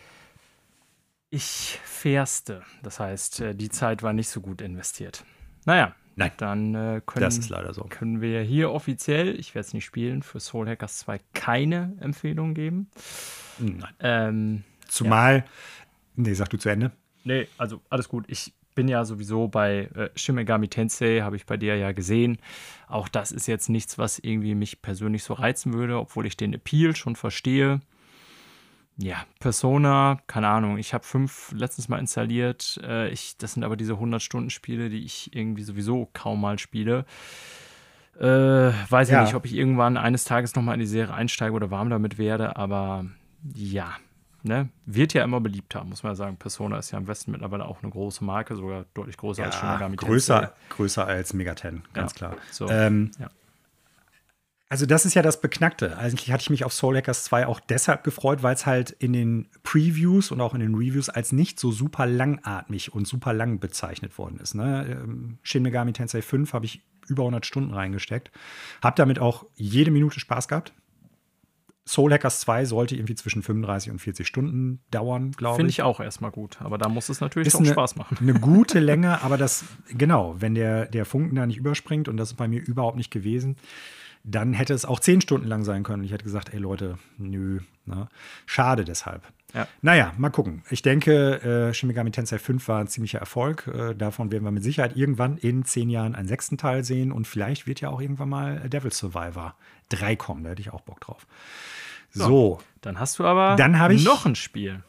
Ich 1.30 1.80
fährste. 1.84 2.64
Das 2.84 3.00
heißt, 3.00 3.42
äh, 3.42 3.56
die 3.56 3.70
Zeit 3.70 4.04
war 4.04 4.14
nicht 4.14 4.30
so 4.30 4.40
gut 4.42 4.62
investiert. 4.62 5.26
Naja, 5.66 5.94
Nein. 6.20 6.32
Dann 6.38 6.74
äh, 6.74 7.02
können, 7.06 7.30
so. 7.30 7.84
können 7.84 8.22
wir 8.22 8.42
hier 8.42 8.72
offiziell, 8.72 9.40
ich 9.40 9.54
werde 9.54 9.68
es 9.68 9.74
nicht 9.76 9.86
spielen, 9.86 10.24
für 10.24 10.40
Soul 10.40 10.68
Hackers 10.68 10.98
2 10.98 11.20
keine 11.36 11.96
Empfehlung 12.00 12.56
geben. 12.56 12.90
Nein. 13.60 13.94
Ähm, 14.00 14.64
Zumal, 14.88 15.36
ja. 15.36 15.44
nee, 16.16 16.34
sag 16.34 16.50
du 16.50 16.58
zu 16.58 16.70
Ende. 16.70 16.92
Nee, 17.24 17.48
also 17.60 17.82
alles 17.92 18.10
gut. 18.10 18.26
Ich 18.30 18.54
bin 18.78 18.88
ja 18.88 19.04
sowieso 19.06 19.48
bei 19.48 19.90
äh, 19.96 20.10
Shin 20.16 20.36
Megami 20.36 20.68
Tensei, 20.68 21.22
habe 21.22 21.36
ich 21.36 21.48
bei 21.48 21.58
dir 21.58 21.76
ja 21.76 21.94
gesehen. 21.94 22.38
Auch 22.88 23.08
das 23.08 23.32
ist 23.32 23.48
jetzt 23.48 23.70
nichts, 23.70 23.98
was 23.98 24.20
irgendwie 24.20 24.54
mich 24.54 24.84
persönlich 24.84 25.24
so 25.24 25.34
reizen 25.34 25.74
würde, 25.74 25.98
obwohl 25.98 26.28
ich 26.28 26.38
den 26.38 26.54
Appeal 26.54 26.96
schon 26.96 27.16
verstehe. 27.16 27.82
Ja, 28.98 29.26
Persona, 29.40 30.20
keine 30.28 30.48
Ahnung, 30.50 30.78
ich 30.78 30.94
habe 30.94 31.04
fünf 31.04 31.52
letztens 31.54 31.90
mal 31.90 31.98
installiert. 31.98 32.80
Äh, 32.84 33.10
ich, 33.10 33.36
das 33.38 33.54
sind 33.54 33.64
aber 33.64 33.78
diese 33.78 33.94
100-Stunden-Spiele, 33.94 34.90
die 34.90 35.04
ich 35.04 35.36
irgendwie 35.36 35.64
sowieso 35.64 36.08
kaum 36.14 36.40
mal 36.40 36.60
spiele. 36.60 37.06
Äh, 38.20 38.24
weiß 38.90 39.10
ja. 39.10 39.22
ich 39.22 39.26
nicht, 39.26 39.36
ob 39.36 39.46
ich 39.46 39.56
irgendwann 39.56 39.98
eines 39.98 40.24
Tages 40.24 40.54
nochmal 40.54 40.76
in 40.76 40.82
die 40.82 40.86
Serie 40.86 41.16
einsteige 41.16 41.54
oder 41.54 41.72
warm 41.72 41.90
damit 41.90 42.20
werde, 42.20 42.58
aber 42.58 43.06
ja, 43.56 43.96
ne, 44.48 44.70
wird 44.86 45.14
ja 45.14 45.24
immer 45.24 45.40
beliebter, 45.40 45.84
muss 45.84 46.04
man 46.04 46.12
ja 46.12 46.16
sagen. 46.16 46.38
Persona 46.38 46.78
ist 46.78 46.92
ja 46.92 46.98
im 46.98 47.08
Westen 47.08 47.32
mittlerweile 47.32 47.66
auch 47.66 47.84
eine 47.84 47.92
große 47.92 48.24
Marke, 48.24 48.56
sogar 48.56 48.86
deutlich 48.94 49.18
größer 49.18 49.42
ja, 49.42 49.48
als 49.48 49.56
Shin 49.58 49.70
Megami 49.70 49.96
größer, 49.96 50.54
größer 50.70 51.06
als 51.06 51.34
Megaten, 51.34 51.84
ganz 51.94 52.14
ja, 52.14 52.18
klar. 52.18 52.38
So, 52.52 52.70
ähm, 52.70 53.12
ja. 53.20 53.30
Also 54.70 54.86
das 54.86 55.06
ist 55.06 55.14
ja 55.14 55.22
das 55.22 55.40
Beknackte. 55.40 55.98
Eigentlich 55.98 56.30
hatte 56.32 56.42
ich 56.42 56.50
mich 56.50 56.66
auf 56.66 56.74
Soul 56.74 56.98
Hackers 56.98 57.24
2 57.24 57.48
auch 57.48 57.62
deshalb 57.62 58.04
gefreut, 58.04 58.44
weil 58.44 58.54
es 58.54 58.66
halt 58.66 58.92
in 58.92 59.14
den 59.14 59.48
Previews 59.64 60.30
und 60.30 60.42
auch 60.42 60.54
in 60.54 60.60
den 60.60 60.76
Reviews 60.76 61.08
als 61.08 61.32
nicht 61.32 61.58
so 61.58 61.72
super 61.72 62.06
langatmig 62.06 62.94
und 62.94 63.08
super 63.08 63.32
lang 63.32 63.60
bezeichnet 63.60 64.18
worden 64.18 64.40
ist. 64.42 64.56
Ne? 64.56 64.86
Ähm, 64.90 65.38
Shin 65.42 65.64
Megami 65.64 65.94
Tensei 65.94 66.22
5 66.22 66.52
habe 66.52 66.66
ich 66.66 66.82
über 67.08 67.24
100 67.24 67.46
Stunden 67.46 67.74
reingesteckt. 67.74 68.30
Habe 68.84 68.96
damit 68.98 69.20
auch 69.20 69.46
jede 69.56 69.90
Minute 69.92 70.20
Spaß 70.20 70.50
gehabt. 70.50 70.74
Soul 71.88 72.12
Hackers 72.12 72.42
2 72.42 72.66
sollte 72.66 72.96
irgendwie 72.96 73.16
zwischen 73.16 73.42
35 73.42 73.92
und 73.92 74.00
40 74.00 74.28
Stunden 74.28 74.82
dauern, 74.92 75.32
glaube 75.32 75.54
ich. 75.54 75.58
Finde 75.58 75.70
ich 75.70 75.82
auch 75.82 76.00
erstmal 76.00 76.32
gut, 76.32 76.62
aber 76.62 76.78
da 76.78 76.90
muss 76.90 77.08
es 77.10 77.22
natürlich 77.22 77.48
ist 77.48 77.56
auch 77.56 77.62
eine, 77.62 77.70
Spaß 77.70 77.96
machen. 77.96 78.18
Eine 78.20 78.34
gute 78.40 78.80
Länge, 78.80 79.24
aber 79.24 79.38
das, 79.38 79.64
genau, 79.90 80.36
wenn 80.40 80.54
der, 80.54 80.86
der 80.86 81.06
Funken 81.06 81.36
da 81.36 81.46
nicht 81.46 81.58
überspringt, 81.58 82.10
und 82.10 82.18
das 82.18 82.32
ist 82.32 82.38
bei 82.38 82.48
mir 82.48 82.62
überhaupt 82.62 82.98
nicht 82.98 83.10
gewesen, 83.10 83.56
dann 84.24 84.52
hätte 84.52 84.74
es 84.74 84.84
auch 84.84 85.00
10 85.00 85.22
Stunden 85.22 85.48
lang 85.48 85.64
sein 85.64 85.84
können. 85.84 86.04
Ich 86.04 86.12
hätte 86.12 86.26
gesagt, 86.26 86.54
ey 86.54 86.60
Leute, 86.60 86.98
nö, 87.18 87.62
ne? 87.86 88.10
schade 88.46 88.84
deshalb. 88.84 89.24
Ja. 89.54 89.66
Naja, 89.82 90.14
mal 90.18 90.30
gucken. 90.30 90.64
Ich 90.70 90.82
denke, 90.82 91.42
äh, 91.70 91.74
Shin 91.74 91.88
Megami 91.88 92.12
Tensei 92.12 92.38
5 92.38 92.68
war 92.68 92.82
ein 92.82 92.88
ziemlicher 92.88 93.20
Erfolg. 93.20 93.68
Äh, 93.68 93.96
davon 93.96 94.30
werden 94.30 94.44
wir 94.44 94.52
mit 94.52 94.64
Sicherheit 94.64 94.98
irgendwann 94.98 95.38
in 95.38 95.64
zehn 95.64 95.90
Jahren 95.90 96.16
einen 96.16 96.28
sechsten 96.28 96.58
Teil 96.58 96.84
sehen 96.84 97.14
und 97.14 97.28
vielleicht 97.28 97.66
wird 97.66 97.80
ja 97.80 97.90
auch 97.90 98.02
irgendwann 98.02 98.28
mal 98.28 98.70
Devil 98.70 98.92
Survivor 98.92 99.56
3 99.90 100.16
kommen. 100.16 100.44
Da 100.44 100.52
hätte 100.52 100.62
ich 100.62 100.72
auch 100.72 100.82
Bock 100.82 101.02
drauf. 101.02 101.28
So. 102.12 102.60
Dann 102.82 103.00
hast 103.00 103.20
du 103.20 103.26
aber 103.26 103.56
dann 103.56 103.80
ich, 103.94 104.04
noch 104.04 104.26
ein 104.26 104.36
Spiel. 104.36 104.84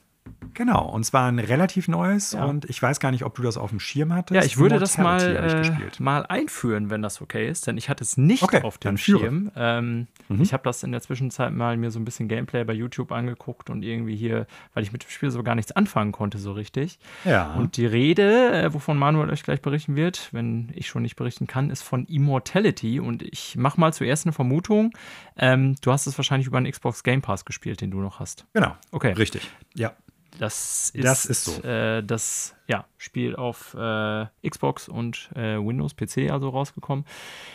Genau, 0.55 0.89
und 0.89 1.05
zwar 1.05 1.29
ein 1.29 1.39
relativ 1.39 1.87
neues 1.87 2.33
ja. 2.33 2.45
und 2.45 2.65
ich 2.65 2.83
weiß 2.83 2.99
gar 2.99 3.13
nicht, 3.13 3.25
ob 3.25 3.37
du 3.37 3.43
das 3.43 3.57
auf 3.57 3.71
dem 3.71 3.79
Schirm 3.79 4.13
hattest. 4.13 4.35
Ja, 4.35 4.45
ich 4.45 4.57
würde 4.59 4.81
das 4.81 4.99
mal, 4.99 5.21
äh, 5.21 6.03
mal 6.03 6.27
einführen, 6.27 6.91
wenn 6.91 7.01
das 7.01 7.21
okay 7.21 7.49
ist, 7.49 7.69
denn 7.69 7.77
ich 7.77 7.89
hatte 7.89 8.03
es 8.03 8.17
nicht 8.17 8.43
okay, 8.43 8.63
auf 8.63 8.77
dem 8.79 8.99
Schirm. 8.99 9.53
Ähm, 9.55 10.09
mhm. 10.29 10.43
Ich 10.43 10.53
habe 10.53 10.65
das 10.65 10.83
in 10.83 10.91
der 10.91 11.01
Zwischenzeit 11.01 11.53
mal 11.53 11.77
mir 11.77 11.93
so 11.93 12.01
ein 12.01 12.05
bisschen 12.05 12.27
Gameplay 12.27 12.65
bei 12.65 12.73
YouTube 12.73 13.13
angeguckt 13.13 13.71
und 13.71 13.85
irgendwie 13.85 14.17
hier, 14.17 14.49
weil 14.75 14.83
ich 14.83 14.93
mit 14.93 15.05
dem 15.05 15.11
Spiel 15.11 15.31
so 15.31 15.45
gar 15.45 15.55
nichts 15.55 15.71
anfangen 15.73 16.11
konnte 16.11 16.39
so 16.39 16.51
richtig. 16.51 16.99
Ja. 17.25 17.55
Und 17.55 17.77
die 17.77 17.87
Rede, 17.87 18.53
äh, 18.53 18.75
wovon 18.75 18.99
Manuel 18.99 19.31
euch 19.31 19.45
gleich 19.45 19.63
berichten 19.63 19.95
wird, 19.95 20.29
wenn 20.33 20.73
ich 20.75 20.89
schon 20.89 21.03
nicht 21.03 21.15
berichten 21.15 21.47
kann, 21.47 21.71
ist 21.71 21.83
von 21.83 22.05
Immortality 22.07 22.99
und 22.99 23.23
ich 23.23 23.57
mache 23.57 23.79
mal 23.79 23.93
zuerst 23.93 24.27
eine 24.27 24.33
Vermutung. 24.33 24.93
Ähm, 25.37 25.77
du 25.83 25.93
hast 25.93 26.07
es 26.07 26.19
wahrscheinlich 26.19 26.49
über 26.49 26.59
einen 26.59 26.69
Xbox 26.71 27.05
Game 27.05 27.23
Pass 27.23 27.45
gespielt, 27.45 27.81
den 27.81 27.93
du 27.93 28.01
noch 28.01 28.19
hast. 28.19 28.45
Genau. 28.55 28.75
Okay. 28.91 29.13
Richtig. 29.13 29.49
Ja. 29.75 29.93
Das 30.39 30.91
ist, 30.95 31.05
das, 31.05 31.25
ist 31.27 31.45
so. 31.45 31.63
Äh, 31.63 32.03
das 32.03 32.55
ja, 32.67 32.87
Spiel 32.97 33.37
auf 33.37 33.75
äh, 33.75 34.27
Xbox 34.49 34.89
und 34.89 35.31
äh, 35.35 35.57
Windows 35.57 35.95
PC 35.95 36.31
also 36.31 36.49
rausgekommen. 36.49 37.05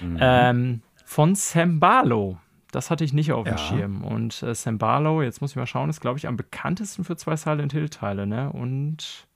Mhm. 0.02 0.18
Ähm, 0.20 0.82
von 1.06 1.36
Sam 1.36 1.80
Barlow. 1.80 2.38
Das 2.72 2.90
hatte 2.90 3.04
ich 3.04 3.14
nicht 3.14 3.32
auf 3.32 3.46
dem 3.46 3.54
ja. 3.54 3.58
Schirm. 3.58 4.04
Und 4.04 4.42
äh, 4.42 4.56
Sam 4.56 4.80
Barlow, 4.80 5.22
jetzt 5.22 5.42
muss 5.42 5.52
ich 5.52 5.56
mal 5.56 5.68
schauen, 5.68 5.90
ist, 5.90 6.02
glaube 6.02 6.18
ich, 6.18 6.28
am 6.28 6.38
bekanntesten 6.38 7.04
für 7.04 7.16
zwei 7.16 7.36
Silent 7.36 7.72
Hill-Teile, 7.72 8.26
ne? 8.26 8.52
Und 8.52 9.28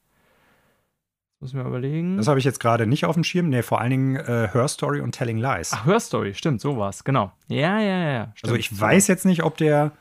muss 1.39 1.51
ich 1.51 1.55
mal 1.55 1.67
überlegen. 1.67 2.17
Das 2.17 2.27
habe 2.27 2.39
ich 2.39 2.45
jetzt 2.45 2.59
gerade 2.59 2.87
nicht 2.87 3.05
auf 3.05 3.13
dem 3.13 3.23
Schirm. 3.23 3.49
Nee, 3.49 3.61
vor 3.61 3.79
allen 3.79 3.91
Dingen 3.91 4.15
äh, 4.15 4.49
Her 4.51 4.67
Story 4.67 5.01
und 5.01 5.11
Telling 5.11 5.37
Lies. 5.37 5.71
Ach, 5.71 5.85
Her 5.85 5.99
Story, 5.99 6.33
stimmt, 6.33 6.61
sowas, 6.61 7.03
genau. 7.03 7.31
Ja, 7.47 7.79
ja, 7.79 8.11
ja. 8.11 8.31
Stimmt, 8.33 8.51
also 8.51 8.55
ich 8.55 8.79
weiß 8.79 9.05
jetzt 9.05 9.25
nicht, 9.25 9.43
ob 9.43 9.55
der 9.57 9.91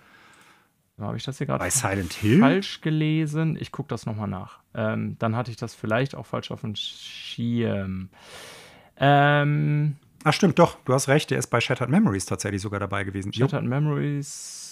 habe 1.05 1.17
ich 1.17 1.25
das 1.25 1.39
hier 1.39 1.47
gerade 1.47 1.59
bei 1.59 1.71
Silent 1.71 2.13
Hill 2.15 2.41
falsch 2.41 2.81
gelesen? 2.81 3.57
Ich 3.61 3.71
gucke 3.71 3.89
das 3.89 4.07
nochmal 4.07 4.29
nach. 4.29 4.61
Ähm, 4.75 5.17
dann 5.19 5.37
hatte 5.37 5.51
ich 5.51 5.57
das 5.57 5.75
vielleicht 5.75 6.15
auch 6.15 6.27
falsch 6.27 6.51
auf 6.51 6.63
dem 6.63 6.75
Schirm. 6.75 8.09
Ähm, 8.99 9.97
Ach 10.25 10.33
stimmt, 10.33 10.59
doch, 10.59 10.79
du 10.85 10.95
hast 10.95 11.09
recht, 11.09 11.31
der 11.31 11.39
ist 11.39 11.49
bei 11.49 11.61
Shattered 11.61 11.91
Memories 11.91 12.27
tatsächlich 12.27 12.63
sogar 12.63 12.81
dabei 12.81 13.05
gewesen. 13.05 13.33
Shattered 13.33 13.63
jo. 13.63 13.69
Memories. 13.69 14.67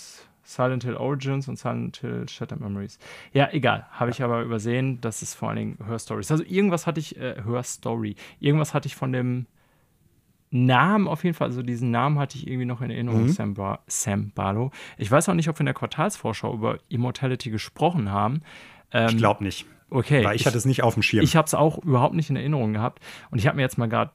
Silent 0.46 0.84
Hill 0.84 0.96
Origins 0.96 1.48
und 1.48 1.58
Silent 1.58 1.98
Hill 1.98 2.28
Shattered 2.28 2.60
Memories. 2.60 2.98
Ja, 3.32 3.48
egal. 3.52 3.86
Habe 3.92 4.10
ich 4.10 4.22
aber 4.22 4.42
übersehen. 4.42 5.00
Das 5.00 5.22
ist 5.22 5.34
vor 5.34 5.48
allen 5.48 5.58
Dingen 5.58 5.78
Hörstories. 5.86 6.30
Also 6.30 6.44
irgendwas 6.44 6.86
hatte 6.86 7.00
ich, 7.00 7.16
äh, 7.18 7.42
Hörstory. 7.42 8.16
Irgendwas 8.40 8.74
hatte 8.74 8.86
ich 8.86 8.94
von 8.94 9.12
dem 9.12 9.46
Namen 10.54 11.08
auf 11.08 11.24
jeden 11.24 11.34
Fall, 11.34 11.48
also 11.48 11.62
diesen 11.62 11.90
Namen 11.90 12.18
hatte 12.18 12.38
ich 12.38 12.46
irgendwie 12.46 12.64
noch 12.64 12.80
in 12.80 12.90
Erinnerung, 12.90 13.24
mhm. 13.24 13.32
Sam, 13.32 13.54
ba 13.54 13.80
Sam 13.88 14.30
Barlow. 14.34 14.70
Ich 14.96 15.10
weiß 15.10 15.28
auch 15.28 15.34
nicht, 15.34 15.48
ob 15.48 15.56
wir 15.56 15.60
in 15.60 15.66
der 15.66 15.74
Quartalsvorschau 15.74 16.54
über 16.54 16.78
Immortality 16.88 17.50
gesprochen 17.50 18.10
haben. 18.10 18.42
Ähm, 18.92 19.08
ich 19.08 19.16
glaube 19.16 19.42
nicht. 19.42 19.66
Okay. 19.90 20.24
Weil 20.24 20.36
ich, 20.36 20.42
ich 20.42 20.46
hatte 20.46 20.56
es 20.56 20.64
nicht 20.64 20.82
auf 20.82 20.94
dem 20.94 21.02
Schirm. 21.02 21.24
Ich 21.24 21.36
habe 21.36 21.46
es 21.46 21.54
auch 21.54 21.78
überhaupt 21.78 22.14
nicht 22.14 22.30
in 22.30 22.36
Erinnerung 22.36 22.72
gehabt. 22.72 23.02
Und 23.30 23.38
ich 23.38 23.46
habe 23.46 23.56
mir 23.56 23.62
jetzt 23.62 23.78
mal 23.78 23.88
gerade 23.88 24.12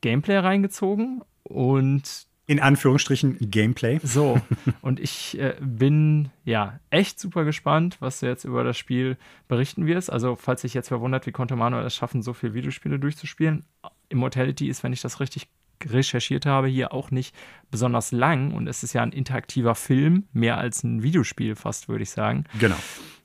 Gameplay 0.00 0.38
reingezogen 0.38 1.22
und 1.44 2.26
in 2.46 2.58
Anführungsstrichen 2.58 3.36
Gameplay. 3.38 4.00
So, 4.02 4.40
und 4.82 4.98
ich 4.98 5.38
äh, 5.38 5.54
bin 5.60 6.30
ja 6.44 6.80
echt 6.90 7.20
super 7.20 7.44
gespannt, 7.44 7.98
was 8.00 8.18
du 8.18 8.26
jetzt 8.26 8.42
über 8.44 8.64
das 8.64 8.76
Spiel 8.76 9.18
berichten 9.46 9.86
wirst. 9.86 10.10
Also, 10.10 10.34
falls 10.34 10.62
sich 10.62 10.74
jetzt 10.74 10.88
verwundert, 10.88 11.28
wie 11.28 11.32
konnte 11.32 11.54
Manuel 11.54 11.86
es 11.86 11.94
schaffen, 11.94 12.22
so 12.22 12.32
viele 12.32 12.54
Videospiele 12.54 12.98
durchzuspielen. 12.98 13.64
Immortality 14.08 14.68
ist, 14.68 14.82
wenn 14.82 14.92
ich 14.92 15.00
das 15.00 15.20
richtig 15.20 15.48
recherchiert 15.88 16.46
habe, 16.46 16.68
hier 16.68 16.92
auch 16.92 17.10
nicht 17.10 17.34
besonders 17.70 18.12
lang 18.12 18.52
und 18.52 18.66
es 18.66 18.82
ist 18.82 18.92
ja 18.92 19.02
ein 19.02 19.12
interaktiver 19.12 19.74
Film, 19.74 20.24
mehr 20.32 20.58
als 20.58 20.82
ein 20.82 21.02
Videospiel 21.02 21.54
fast, 21.54 21.88
würde 21.88 22.02
ich 22.02 22.10
sagen. 22.10 22.44
Genau. 22.58 22.76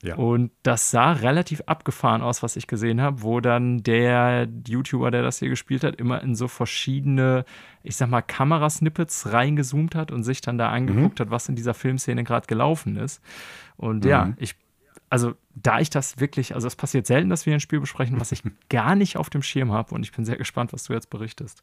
Ja. 0.02 0.14
Und 0.16 0.52
das 0.62 0.90
sah 0.90 1.12
relativ 1.12 1.62
abgefahren 1.66 2.22
aus, 2.22 2.42
was 2.42 2.56
ich 2.56 2.66
gesehen 2.66 3.00
habe, 3.00 3.22
wo 3.22 3.40
dann 3.40 3.82
der 3.82 4.46
YouTuber, 4.68 5.10
der 5.10 5.22
das 5.22 5.38
hier 5.38 5.48
gespielt 5.48 5.82
hat, 5.84 5.96
immer 5.96 6.22
in 6.22 6.34
so 6.34 6.48
verschiedene, 6.48 7.44
ich 7.82 7.96
sag 7.96 8.08
mal, 8.08 8.22
Kamerasnippets 8.22 9.32
reingezoomt 9.32 9.94
hat 9.94 10.12
und 10.12 10.22
sich 10.22 10.40
dann 10.40 10.58
da 10.58 10.70
angeguckt 10.70 11.18
mhm. 11.18 11.24
hat, 11.24 11.30
was 11.30 11.48
in 11.48 11.56
dieser 11.56 11.74
Filmszene 11.74 12.24
gerade 12.24 12.46
gelaufen 12.46 12.96
ist. 12.96 13.20
Und 13.76 14.04
mhm. 14.04 14.10
ja, 14.10 14.32
ich 14.36 14.54
also 15.08 15.34
da 15.54 15.80
ich 15.80 15.90
das 15.90 16.18
wirklich, 16.18 16.54
also 16.54 16.66
es 16.66 16.76
passiert 16.76 17.06
selten, 17.06 17.30
dass 17.30 17.46
wir 17.46 17.54
ein 17.54 17.60
Spiel 17.60 17.80
besprechen, 17.80 18.20
was 18.20 18.32
ich 18.32 18.42
gar 18.68 18.94
nicht 18.94 19.16
auf 19.16 19.30
dem 19.30 19.42
Schirm 19.42 19.72
habe 19.72 19.94
und 19.94 20.02
ich 20.02 20.12
bin 20.12 20.24
sehr 20.24 20.36
gespannt, 20.36 20.72
was 20.72 20.84
du 20.84 20.92
jetzt 20.92 21.10
berichtest. 21.10 21.62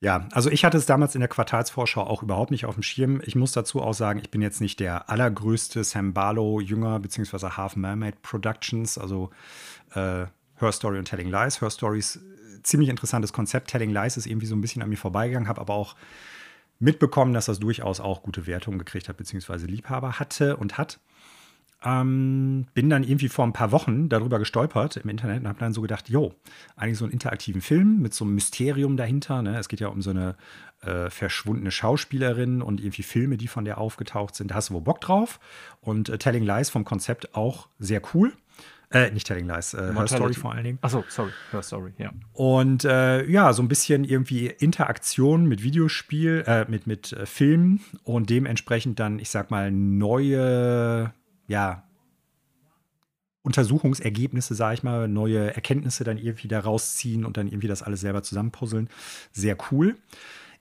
Ja, 0.00 0.28
also 0.32 0.50
ich 0.50 0.64
hatte 0.64 0.76
es 0.76 0.86
damals 0.86 1.14
in 1.14 1.20
der 1.20 1.28
Quartalsvorschau 1.28 2.02
auch 2.02 2.22
überhaupt 2.22 2.50
nicht 2.50 2.66
auf 2.66 2.74
dem 2.74 2.82
Schirm. 2.82 3.22
Ich 3.24 3.36
muss 3.36 3.52
dazu 3.52 3.80
auch 3.80 3.94
sagen, 3.94 4.20
ich 4.22 4.30
bin 4.30 4.42
jetzt 4.42 4.60
nicht 4.60 4.80
der 4.80 5.08
allergrößte 5.08 5.82
Sam 5.82 6.12
Barlow-Jünger, 6.12 7.00
beziehungsweise 7.00 7.56
Half 7.56 7.76
Mermaid 7.76 8.20
Productions, 8.20 8.98
also 8.98 9.30
äh, 9.94 10.26
Her 10.56 10.72
Story 10.72 10.98
und 10.98 11.06
Telling 11.06 11.30
Lies. 11.30 11.60
Her 11.60 11.70
Stories, 11.70 12.20
ziemlich 12.62 12.90
interessantes 12.90 13.32
Konzept. 13.32 13.70
Telling 13.70 13.90
Lies 13.90 14.16
ist 14.16 14.26
irgendwie 14.26 14.46
so 14.46 14.54
ein 14.54 14.60
bisschen 14.60 14.82
an 14.82 14.90
mir 14.90 14.96
vorbeigegangen, 14.96 15.48
habe 15.48 15.60
aber 15.60 15.74
auch 15.74 15.96
mitbekommen, 16.78 17.32
dass 17.32 17.46
das 17.46 17.58
durchaus 17.60 18.00
auch 18.00 18.22
gute 18.22 18.46
Wertungen 18.46 18.78
gekriegt 18.78 19.08
hat, 19.08 19.16
beziehungsweise 19.16 19.66
Liebhaber 19.66 20.18
hatte 20.18 20.56
und 20.56 20.76
hat. 20.76 20.98
Ähm, 21.84 22.66
bin 22.72 22.88
dann 22.88 23.04
irgendwie 23.04 23.28
vor 23.28 23.44
ein 23.44 23.52
paar 23.52 23.70
Wochen 23.70 24.08
darüber 24.08 24.38
gestolpert 24.38 24.96
im 24.96 25.10
Internet 25.10 25.42
und 25.42 25.48
habe 25.48 25.58
dann 25.58 25.74
so 25.74 25.82
gedacht, 25.82 26.08
jo, 26.08 26.34
eigentlich 26.76 26.98
so 26.98 27.04
einen 27.04 27.12
interaktiven 27.12 27.60
Film 27.60 28.00
mit 28.00 28.14
so 28.14 28.24
einem 28.24 28.34
Mysterium 28.34 28.96
dahinter. 28.96 29.42
Ne? 29.42 29.58
Es 29.58 29.68
geht 29.68 29.80
ja 29.80 29.88
um 29.88 30.00
so 30.00 30.10
eine 30.10 30.36
äh, 30.80 31.10
verschwundene 31.10 31.70
Schauspielerin 31.70 32.62
und 32.62 32.80
irgendwie 32.80 33.02
Filme, 33.02 33.36
die 33.36 33.48
von 33.48 33.66
der 33.66 33.78
aufgetaucht 33.78 34.34
sind. 34.34 34.50
Da 34.50 34.54
hast 34.54 34.70
du 34.70 34.74
wohl 34.74 34.80
Bock 34.80 35.02
drauf. 35.02 35.40
Und 35.82 36.08
äh, 36.08 36.16
Telling 36.16 36.44
Lies 36.44 36.70
vom 36.70 36.84
Konzept 36.84 37.34
auch 37.34 37.68
sehr 37.78 38.00
cool. 38.14 38.32
Äh, 38.90 39.10
nicht 39.10 39.26
Telling 39.26 39.46
Lies, 39.46 39.74
äh, 39.74 39.92
Her 39.92 40.06
Story 40.06 40.34
vor 40.34 40.52
allen 40.52 40.64
Dingen. 40.64 40.78
Achso, 40.80 41.04
sorry, 41.08 41.30
Her 41.50 41.62
Story, 41.62 41.92
ja. 41.98 42.12
Und 42.32 42.84
äh, 42.84 43.28
ja, 43.28 43.52
so 43.52 43.62
ein 43.62 43.68
bisschen 43.68 44.04
irgendwie 44.04 44.46
Interaktion 44.46 45.46
mit 45.46 45.62
Videospiel, 45.62 46.44
äh, 46.46 46.64
mit, 46.68 46.86
mit 46.86 47.12
äh, 47.12 47.26
Filmen 47.26 47.80
und 48.04 48.30
dementsprechend 48.30 49.00
dann, 49.00 49.18
ich 49.18 49.30
sag 49.30 49.50
mal, 49.50 49.72
neue 49.72 51.12
ja, 51.46 51.84
Untersuchungsergebnisse, 53.42 54.54
sage 54.54 54.74
ich 54.74 54.82
mal, 54.82 55.06
neue 55.06 55.54
Erkenntnisse 55.54 56.02
dann 56.02 56.16
irgendwie 56.16 56.48
da 56.48 56.60
rausziehen 56.60 57.26
und 57.26 57.36
dann 57.36 57.46
irgendwie 57.46 57.68
das 57.68 57.82
alles 57.82 58.00
selber 58.00 58.22
zusammenpuzzeln. 58.22 58.88
Sehr 59.32 59.56
cool. 59.70 59.96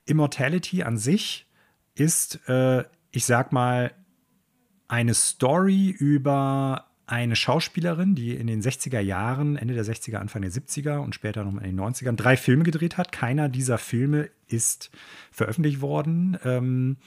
Immortality 0.06 0.84
an 0.84 0.98
sich 0.98 1.48
ist, 1.96 2.48
äh, 2.50 2.84
ich 3.12 3.26
sag 3.26 3.54
mal, 3.54 3.94
eine 4.90 5.14
Story 5.14 5.96
über 5.98 6.88
eine 7.06 7.36
Schauspielerin, 7.36 8.16
die 8.16 8.36
in 8.36 8.48
den 8.48 8.62
60er 8.62 9.00
Jahren, 9.00 9.56
Ende 9.56 9.74
der 9.74 9.86
60er, 9.86 10.18
Anfang 10.18 10.42
der 10.42 10.52
70er 10.52 10.98
und 10.98 11.16
später 11.16 11.44
nochmal 11.44 11.66
in 11.66 11.76
den 11.76 11.86
90ern 11.86 12.16
drei 12.16 12.36
Filme 12.36 12.64
gedreht 12.64 12.98
hat. 12.98 13.12
Keiner 13.12 13.50
dieser 13.50 13.78
Filme 13.78 14.30
ist 14.48 14.92
veröffentlicht 15.32 15.82
worden. 15.82 16.38
Ähm, 16.44 16.98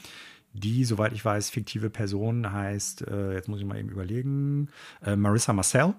die, 0.57 0.85
soweit 0.85 1.13
ich 1.13 1.25
weiß, 1.25 1.51
fiktive 1.51 1.91
Person 1.91 2.53
heißt, 2.53 3.07
äh, 3.09 3.35
jetzt 3.35 3.49
muss 3.49 3.61
ich 3.61 3.67
mal 3.67 3.79
eben 3.79 3.89
überlegen, 3.89 4.69
äh, 5.05 5.17
Marissa 5.17 5.53
Marcel. 5.53 5.95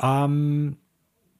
Ähm, 0.00 0.76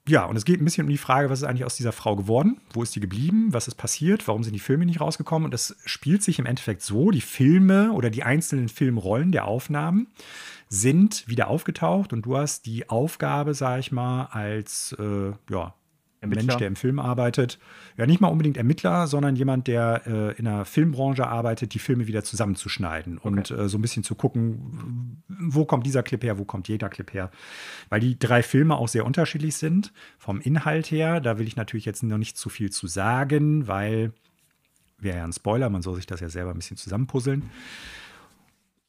ja, 0.08 0.24
und 0.24 0.36
es 0.36 0.44
geht 0.44 0.60
ein 0.60 0.64
bisschen 0.64 0.84
um 0.86 0.90
die 0.90 0.98
Frage, 0.98 1.30
was 1.30 1.40
ist 1.40 1.44
eigentlich 1.44 1.64
aus 1.64 1.76
dieser 1.76 1.92
Frau 1.92 2.16
geworden? 2.16 2.60
Wo 2.72 2.82
ist 2.82 2.96
die 2.96 3.00
geblieben? 3.00 3.52
Was 3.52 3.68
ist 3.68 3.76
passiert? 3.76 4.26
Warum 4.26 4.42
sind 4.42 4.54
die 4.54 4.58
Filme 4.58 4.86
nicht 4.86 5.00
rausgekommen? 5.00 5.44
Und 5.46 5.54
es 5.54 5.76
spielt 5.84 6.22
sich 6.22 6.38
im 6.38 6.46
Endeffekt 6.46 6.82
so, 6.82 7.10
die 7.10 7.20
Filme 7.20 7.92
oder 7.92 8.10
die 8.10 8.22
einzelnen 8.22 8.68
Filmrollen 8.68 9.30
der 9.30 9.44
Aufnahmen 9.46 10.08
sind 10.68 11.28
wieder 11.28 11.48
aufgetaucht 11.48 12.12
und 12.12 12.22
du 12.22 12.36
hast 12.36 12.66
die 12.66 12.88
Aufgabe, 12.88 13.54
sag 13.54 13.80
ich 13.80 13.92
mal, 13.92 14.24
als 14.26 14.96
äh, 14.98 15.32
ja, 15.50 15.74
Ermittler. 16.20 16.44
Mensch, 16.44 16.58
der 16.58 16.66
im 16.66 16.76
Film 16.76 16.98
arbeitet, 16.98 17.58
ja 17.96 18.06
nicht 18.06 18.20
mal 18.20 18.28
unbedingt 18.28 18.58
Ermittler, 18.58 19.06
sondern 19.06 19.36
jemand, 19.36 19.66
der 19.68 20.02
äh, 20.06 20.38
in 20.38 20.44
der 20.44 20.66
Filmbranche 20.66 21.26
arbeitet, 21.26 21.72
die 21.72 21.78
Filme 21.78 22.06
wieder 22.06 22.22
zusammenzuschneiden 22.22 23.18
okay. 23.18 23.28
und 23.28 23.50
äh, 23.50 23.68
so 23.68 23.78
ein 23.78 23.82
bisschen 23.82 24.04
zu 24.04 24.14
gucken, 24.14 25.22
wo 25.28 25.64
kommt 25.64 25.86
dieser 25.86 26.02
Clip 26.02 26.22
her, 26.22 26.38
wo 26.38 26.44
kommt 26.44 26.68
jeder 26.68 26.90
Clip 26.90 27.10
her. 27.14 27.30
Weil 27.88 28.00
die 28.00 28.18
drei 28.18 28.42
Filme 28.42 28.76
auch 28.76 28.88
sehr 28.88 29.06
unterschiedlich 29.06 29.56
sind 29.56 29.92
vom 30.18 30.40
Inhalt 30.40 30.90
her. 30.90 31.20
Da 31.20 31.38
will 31.38 31.46
ich 31.46 31.56
natürlich 31.56 31.86
jetzt 31.86 32.02
noch 32.02 32.18
nicht 32.18 32.36
zu 32.36 32.50
viel 32.50 32.70
zu 32.70 32.86
sagen, 32.86 33.66
weil 33.66 34.12
wäre 34.98 35.18
ja 35.18 35.24
ein 35.24 35.32
Spoiler, 35.32 35.70
man 35.70 35.80
soll 35.80 35.96
sich 35.96 36.06
das 36.06 36.20
ja 36.20 36.28
selber 36.28 36.50
ein 36.50 36.56
bisschen 36.56 36.76
zusammenpuzzeln. 36.76 37.50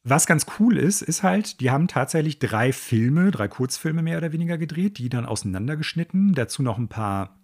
Was 0.03 0.25
ganz 0.25 0.47
cool 0.59 0.77
ist, 0.77 1.01
ist 1.03 1.21
halt, 1.21 1.59
die 1.59 1.69
haben 1.69 1.87
tatsächlich 1.87 2.39
drei 2.39 2.73
Filme, 2.73 3.29
drei 3.29 3.47
Kurzfilme 3.47 4.01
mehr 4.01 4.17
oder 4.17 4.31
weniger 4.31 4.57
gedreht, 4.57 4.97
die 4.97 5.09
dann 5.09 5.25
auseinandergeschnitten. 5.25 6.33
Dazu 6.33 6.63
noch 6.63 6.79
ein 6.79 6.87
paar 6.87 7.37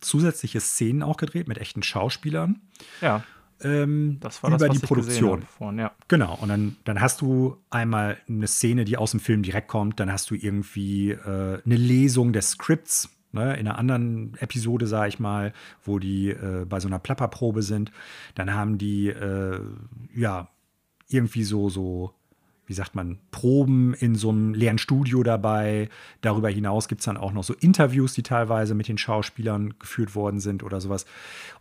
zusätzliche 0.00 0.60
Szenen 0.60 1.02
auch 1.02 1.16
gedreht 1.16 1.48
mit 1.48 1.58
echten 1.58 1.82
Schauspielern. 1.82 2.60
Ja. 3.00 3.24
Ähm, 3.62 4.18
das 4.20 4.42
war 4.42 4.50
über 4.50 4.68
das, 4.68 4.78
die 4.78 4.86
Produktion. 4.86 5.42
Vorhin, 5.42 5.78
ja. 5.78 5.92
Genau. 6.08 6.34
Und 6.40 6.48
dann, 6.48 6.76
dann 6.84 7.00
hast 7.00 7.22
du 7.22 7.56
einmal 7.70 8.18
eine 8.28 8.46
Szene, 8.46 8.84
die 8.84 8.96
aus 8.96 9.12
dem 9.12 9.20
Film 9.20 9.42
direkt 9.42 9.68
kommt. 9.68 10.00
Dann 10.00 10.12
hast 10.12 10.30
du 10.30 10.34
irgendwie 10.34 11.12
äh, 11.12 11.62
eine 11.64 11.76
Lesung 11.76 12.32
des 12.32 12.50
Skripts. 12.50 13.10
Ne, 13.32 13.54
in 13.54 13.68
einer 13.68 13.78
anderen 13.78 14.34
Episode, 14.40 14.88
sage 14.88 15.10
ich 15.10 15.20
mal, 15.20 15.52
wo 15.84 16.00
die 16.00 16.30
äh, 16.30 16.64
bei 16.68 16.80
so 16.80 16.88
einer 16.88 16.98
Plapperprobe 16.98 17.62
sind. 17.62 17.92
Dann 18.34 18.52
haben 18.52 18.76
die, 18.76 19.06
äh, 19.06 19.60
ja, 20.12 20.48
irgendwie 21.10 21.44
so, 21.44 21.68
so, 21.68 22.14
wie 22.66 22.74
sagt 22.74 22.94
man, 22.94 23.18
Proben 23.30 23.94
in 23.94 24.14
so 24.14 24.30
einem 24.30 24.54
leeren 24.54 24.78
Studio 24.78 25.22
dabei. 25.22 25.88
Darüber 26.20 26.48
hinaus 26.48 26.88
gibt 26.88 27.00
es 27.00 27.04
dann 27.04 27.16
auch 27.16 27.32
noch 27.32 27.44
so 27.44 27.54
Interviews, 27.54 28.14
die 28.14 28.22
teilweise 28.22 28.74
mit 28.74 28.88
den 28.88 28.98
Schauspielern 28.98 29.74
geführt 29.78 30.14
worden 30.14 30.40
sind 30.40 30.62
oder 30.62 30.80
sowas. 30.80 31.04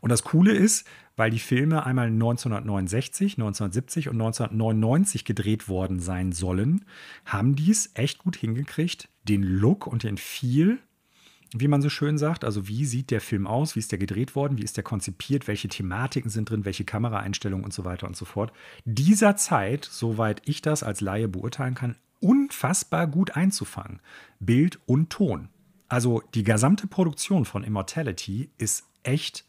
Und 0.02 0.10
das 0.10 0.24
Coole 0.24 0.54
ist, 0.54 0.88
weil 1.16 1.32
die 1.32 1.40
Filme 1.40 1.86
einmal 1.86 2.08
1969, 2.08 3.34
1970 3.34 4.10
und 4.10 4.22
1999 4.22 5.26
gedreht 5.26 5.68
worden 5.68 6.00
sein 6.00 6.32
sollen, 6.32 6.86
haben 7.26 7.56
die 7.56 7.72
es 7.72 7.92
echt 7.96 8.20
gut 8.20 8.38
hingekriegt, 8.38 9.10
den 9.28 9.44
Look 9.44 9.88
und 9.88 10.04
den 10.04 10.18
Feel 10.18 10.80
wie 11.54 11.68
man 11.68 11.82
so 11.82 11.90
schön 11.90 12.18
sagt. 12.18 12.44
Also 12.44 12.68
wie 12.68 12.86
sieht 12.86 13.12
der 13.12 13.22
Film 13.22 13.48
aus, 13.48 13.76
wie 13.76 13.80
ist 13.80 13.92
der 13.92 14.00
gedreht 14.00 14.36
worden, 14.36 14.58
wie 14.58 14.64
ist 14.64 14.78
der 14.78 14.84
konzipiert, 14.84 15.48
welche 15.48 15.68
Thematiken 15.68 16.30
sind 16.30 16.50
drin, 16.50 16.66
welche 16.66 16.86
Kameraeinstellungen 16.86 17.66
und 17.66 17.74
so 17.74 17.86
weiter 17.86 18.08
und 18.08 18.16
so 18.16 18.26
fort. 18.26 18.54
Dieser 18.86 19.36
Zeit, 19.36 19.88
soweit 19.90 20.42
ich 20.46 20.62
das 20.62 20.84
als 20.84 21.02
Laie 21.02 21.28
beurteilen 21.28 21.76
kann, 21.76 21.96
unfassbar 22.20 23.08
gut 23.08 23.36
einzufangen. 23.36 24.02
Bild 24.40 24.80
und 24.86 25.10
Ton. 25.10 25.50
Also 25.88 26.22
die 26.36 26.44
gesamte 26.44 26.86
Produktion 26.86 27.46
von 27.46 27.64
Immortality 27.64 28.52
ist 28.58 28.86
echt 29.04 29.46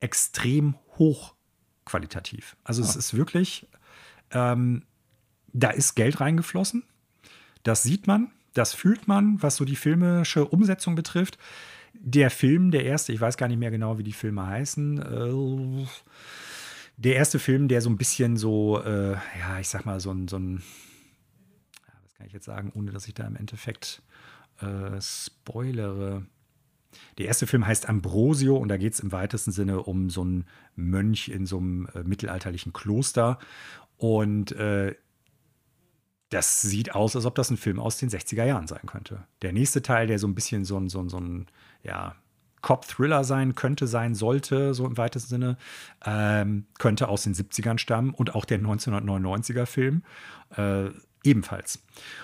extrem 0.00 0.76
hochqualitativ. 0.98 2.56
Also 2.64 2.82
es 2.82 2.96
ist 2.96 3.14
wirklich, 3.14 3.68
ähm, 4.30 4.84
da 5.52 5.70
ist 5.70 5.94
Geld 5.94 6.20
reingeflossen. 6.20 6.84
Das 7.64 7.82
sieht 7.82 8.06
man. 8.06 8.30
Das 8.56 8.72
fühlt 8.72 9.06
man, 9.06 9.42
was 9.42 9.56
so 9.56 9.66
die 9.66 9.76
filmische 9.76 10.46
Umsetzung 10.46 10.94
betrifft. 10.94 11.36
Der 11.92 12.30
Film, 12.30 12.70
der 12.70 12.84
erste, 12.84 13.12
ich 13.12 13.20
weiß 13.20 13.36
gar 13.36 13.48
nicht 13.48 13.58
mehr 13.58 13.70
genau, 13.70 13.98
wie 13.98 14.02
die 14.02 14.14
Filme 14.14 14.46
heißen. 14.46 14.98
Äh, 15.02 15.86
der 16.96 17.16
erste 17.16 17.38
Film, 17.38 17.68
der 17.68 17.82
so 17.82 17.90
ein 17.90 17.98
bisschen 17.98 18.38
so, 18.38 18.82
äh, 18.82 19.12
ja, 19.12 19.60
ich 19.60 19.68
sag 19.68 19.84
mal, 19.84 20.00
so 20.00 20.10
ein, 20.10 20.26
so 20.26 20.38
ein, 20.38 20.62
was 22.02 22.14
kann 22.14 22.26
ich 22.26 22.32
jetzt 22.32 22.46
sagen, 22.46 22.72
ohne 22.74 22.92
dass 22.92 23.06
ich 23.06 23.12
da 23.12 23.26
im 23.26 23.36
Endeffekt 23.36 24.00
äh, 24.62 25.00
spoilere. 25.02 26.24
der 27.18 27.26
erste 27.26 27.46
Film 27.46 27.66
heißt 27.66 27.90
Ambrosio 27.90 28.56
und 28.56 28.68
da 28.68 28.78
geht 28.78 28.94
es 28.94 29.00
im 29.00 29.12
weitesten 29.12 29.52
Sinne 29.52 29.82
um 29.82 30.08
so 30.08 30.22
einen 30.22 30.46
Mönch 30.76 31.28
in 31.28 31.44
so 31.44 31.58
einem 31.58 31.88
äh, 31.94 32.04
mittelalterlichen 32.04 32.72
Kloster. 32.72 33.38
Und 33.98 34.52
äh, 34.52 34.94
das 36.30 36.62
sieht 36.62 36.94
aus, 36.94 37.14
als 37.14 37.24
ob 37.24 37.34
das 37.34 37.50
ein 37.50 37.56
Film 37.56 37.78
aus 37.78 37.98
den 37.98 38.10
60er 38.10 38.44
Jahren 38.44 38.66
sein 38.66 38.86
könnte. 38.86 39.24
Der 39.42 39.52
nächste 39.52 39.82
Teil, 39.82 40.06
der 40.06 40.18
so 40.18 40.26
ein 40.26 40.34
bisschen 40.34 40.64
so 40.64 40.78
ein, 40.78 40.88
so 40.88 41.00
ein, 41.00 41.08
so 41.08 41.18
ein 41.18 41.46
ja, 41.82 42.16
Cop-Thriller 42.62 43.22
sein 43.22 43.54
könnte, 43.54 43.86
sein 43.86 44.14
sollte, 44.14 44.74
so 44.74 44.86
im 44.86 44.96
weitesten 44.96 45.28
Sinne, 45.28 45.56
ähm, 46.04 46.66
könnte 46.78 47.08
aus 47.08 47.22
den 47.22 47.34
70ern 47.34 47.78
stammen 47.78 48.10
und 48.10 48.34
auch 48.34 48.44
der 48.44 48.58
1999er 48.58 49.66
Film. 49.66 50.02
Äh, 50.50 50.90
ebenfalls. 51.26 51.82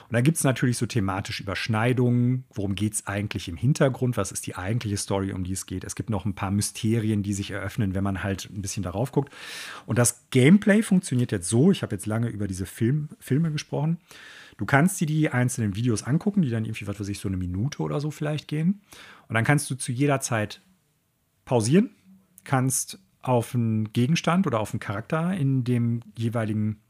Und 0.08 0.12
da 0.12 0.20
gibt 0.20 0.38
es 0.38 0.44
natürlich 0.44 0.78
so 0.78 0.86
thematische 0.86 1.42
Überschneidungen. 1.42 2.44
Worum 2.54 2.74
geht 2.74 2.94
es 2.94 3.06
eigentlich 3.06 3.48
im 3.48 3.56
Hintergrund? 3.56 4.16
Was 4.16 4.32
ist 4.32 4.46
die 4.46 4.56
eigentliche 4.56 4.96
Story, 4.96 5.32
um 5.32 5.44
die 5.44 5.52
es 5.52 5.66
geht? 5.66 5.84
Es 5.84 5.96
gibt 5.96 6.08
noch 6.08 6.24
ein 6.24 6.34
paar 6.34 6.50
Mysterien, 6.50 7.22
die 7.22 7.32
sich 7.32 7.50
eröffnen, 7.50 7.94
wenn 7.94 8.04
man 8.04 8.22
halt 8.22 8.48
ein 8.50 8.62
bisschen 8.62 8.82
darauf 8.82 9.12
guckt. 9.12 9.32
Und 9.86 9.98
das 9.98 10.28
Gameplay 10.30 10.82
funktioniert 10.82 11.32
jetzt 11.32 11.48
so. 11.48 11.70
Ich 11.72 11.82
habe 11.82 11.94
jetzt 11.94 12.06
lange 12.06 12.28
über 12.28 12.46
diese 12.46 12.66
Film, 12.66 13.08
Filme 13.18 13.50
gesprochen. 13.50 13.98
Du 14.56 14.66
kannst 14.66 15.00
dir 15.00 15.06
die 15.06 15.30
einzelnen 15.30 15.74
Videos 15.74 16.04
angucken, 16.04 16.42
die 16.42 16.50
dann 16.50 16.64
irgendwie, 16.64 16.86
was 16.86 17.00
weiß 17.00 17.08
ich, 17.08 17.18
so 17.18 17.28
eine 17.28 17.36
Minute 17.36 17.82
oder 17.82 18.00
so 18.00 18.10
vielleicht 18.10 18.48
gehen. 18.48 18.80
Und 19.28 19.34
dann 19.34 19.44
kannst 19.44 19.70
du 19.70 19.74
zu 19.74 19.92
jeder 19.92 20.20
Zeit 20.20 20.60
pausieren, 21.44 21.90
kannst 22.44 22.98
auf 23.22 23.54
einen 23.54 23.92
Gegenstand 23.92 24.46
oder 24.46 24.60
auf 24.60 24.72
einen 24.72 24.80
Charakter 24.80 25.34
in 25.34 25.64
dem 25.64 26.02
jeweiligen 26.16 26.80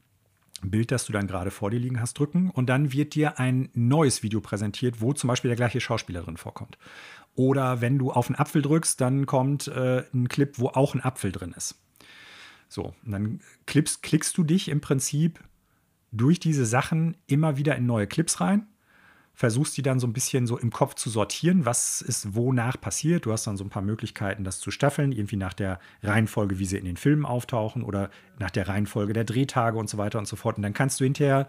Bild, 0.70 0.90
das 0.90 1.04
du 1.04 1.12
dann 1.12 1.26
gerade 1.26 1.50
vor 1.50 1.70
dir 1.70 1.78
liegen 1.78 2.00
hast, 2.00 2.18
drücken 2.18 2.50
und 2.50 2.66
dann 2.66 2.92
wird 2.92 3.14
dir 3.14 3.38
ein 3.38 3.68
neues 3.74 4.22
Video 4.22 4.40
präsentiert, 4.40 5.00
wo 5.00 5.12
zum 5.12 5.28
Beispiel 5.28 5.48
der 5.48 5.56
gleiche 5.56 5.80
Schauspieler 5.80 6.22
drin 6.22 6.36
vorkommt. 6.36 6.78
Oder 7.34 7.80
wenn 7.80 7.98
du 7.98 8.12
auf 8.12 8.28
einen 8.28 8.36
Apfel 8.36 8.62
drückst, 8.62 9.00
dann 9.00 9.26
kommt 9.26 9.68
äh, 9.68 10.04
ein 10.12 10.28
Clip, 10.28 10.58
wo 10.58 10.68
auch 10.68 10.94
ein 10.94 11.02
Apfel 11.02 11.32
drin 11.32 11.54
ist. 11.56 11.80
So, 12.68 12.94
und 13.04 13.12
dann 13.12 13.40
klippst, 13.66 14.02
klickst 14.02 14.36
du 14.36 14.44
dich 14.44 14.68
im 14.68 14.80
Prinzip 14.80 15.40
durch 16.10 16.40
diese 16.40 16.66
Sachen 16.66 17.16
immer 17.26 17.56
wieder 17.56 17.76
in 17.76 17.86
neue 17.86 18.06
Clips 18.06 18.40
rein 18.40 18.66
versuchst 19.34 19.76
die 19.76 19.82
dann 19.82 19.98
so 19.98 20.06
ein 20.06 20.12
bisschen 20.12 20.46
so 20.46 20.58
im 20.58 20.70
Kopf 20.70 20.94
zu 20.94 21.10
sortieren, 21.10 21.64
was 21.64 22.00
ist 22.02 22.34
wonach 22.34 22.80
passiert. 22.80 23.26
Du 23.26 23.32
hast 23.32 23.46
dann 23.46 23.56
so 23.56 23.64
ein 23.64 23.70
paar 23.70 23.82
Möglichkeiten, 23.82 24.44
das 24.44 24.60
zu 24.60 24.70
staffeln, 24.70 25.12
irgendwie 25.12 25.36
nach 25.36 25.54
der 25.54 25.78
Reihenfolge, 26.02 26.58
wie 26.58 26.66
sie 26.66 26.76
in 26.76 26.84
den 26.84 26.96
Filmen 26.96 27.24
auftauchen 27.24 27.82
oder 27.82 28.10
nach 28.38 28.50
der 28.50 28.68
Reihenfolge 28.68 29.12
der 29.12 29.24
Drehtage 29.24 29.78
und 29.78 29.88
so 29.88 29.98
weiter 29.98 30.18
und 30.18 30.26
so 30.26 30.36
fort. 30.36 30.56
Und 30.56 30.62
dann 30.62 30.74
kannst 30.74 31.00
du 31.00 31.04
hinterher 31.04 31.46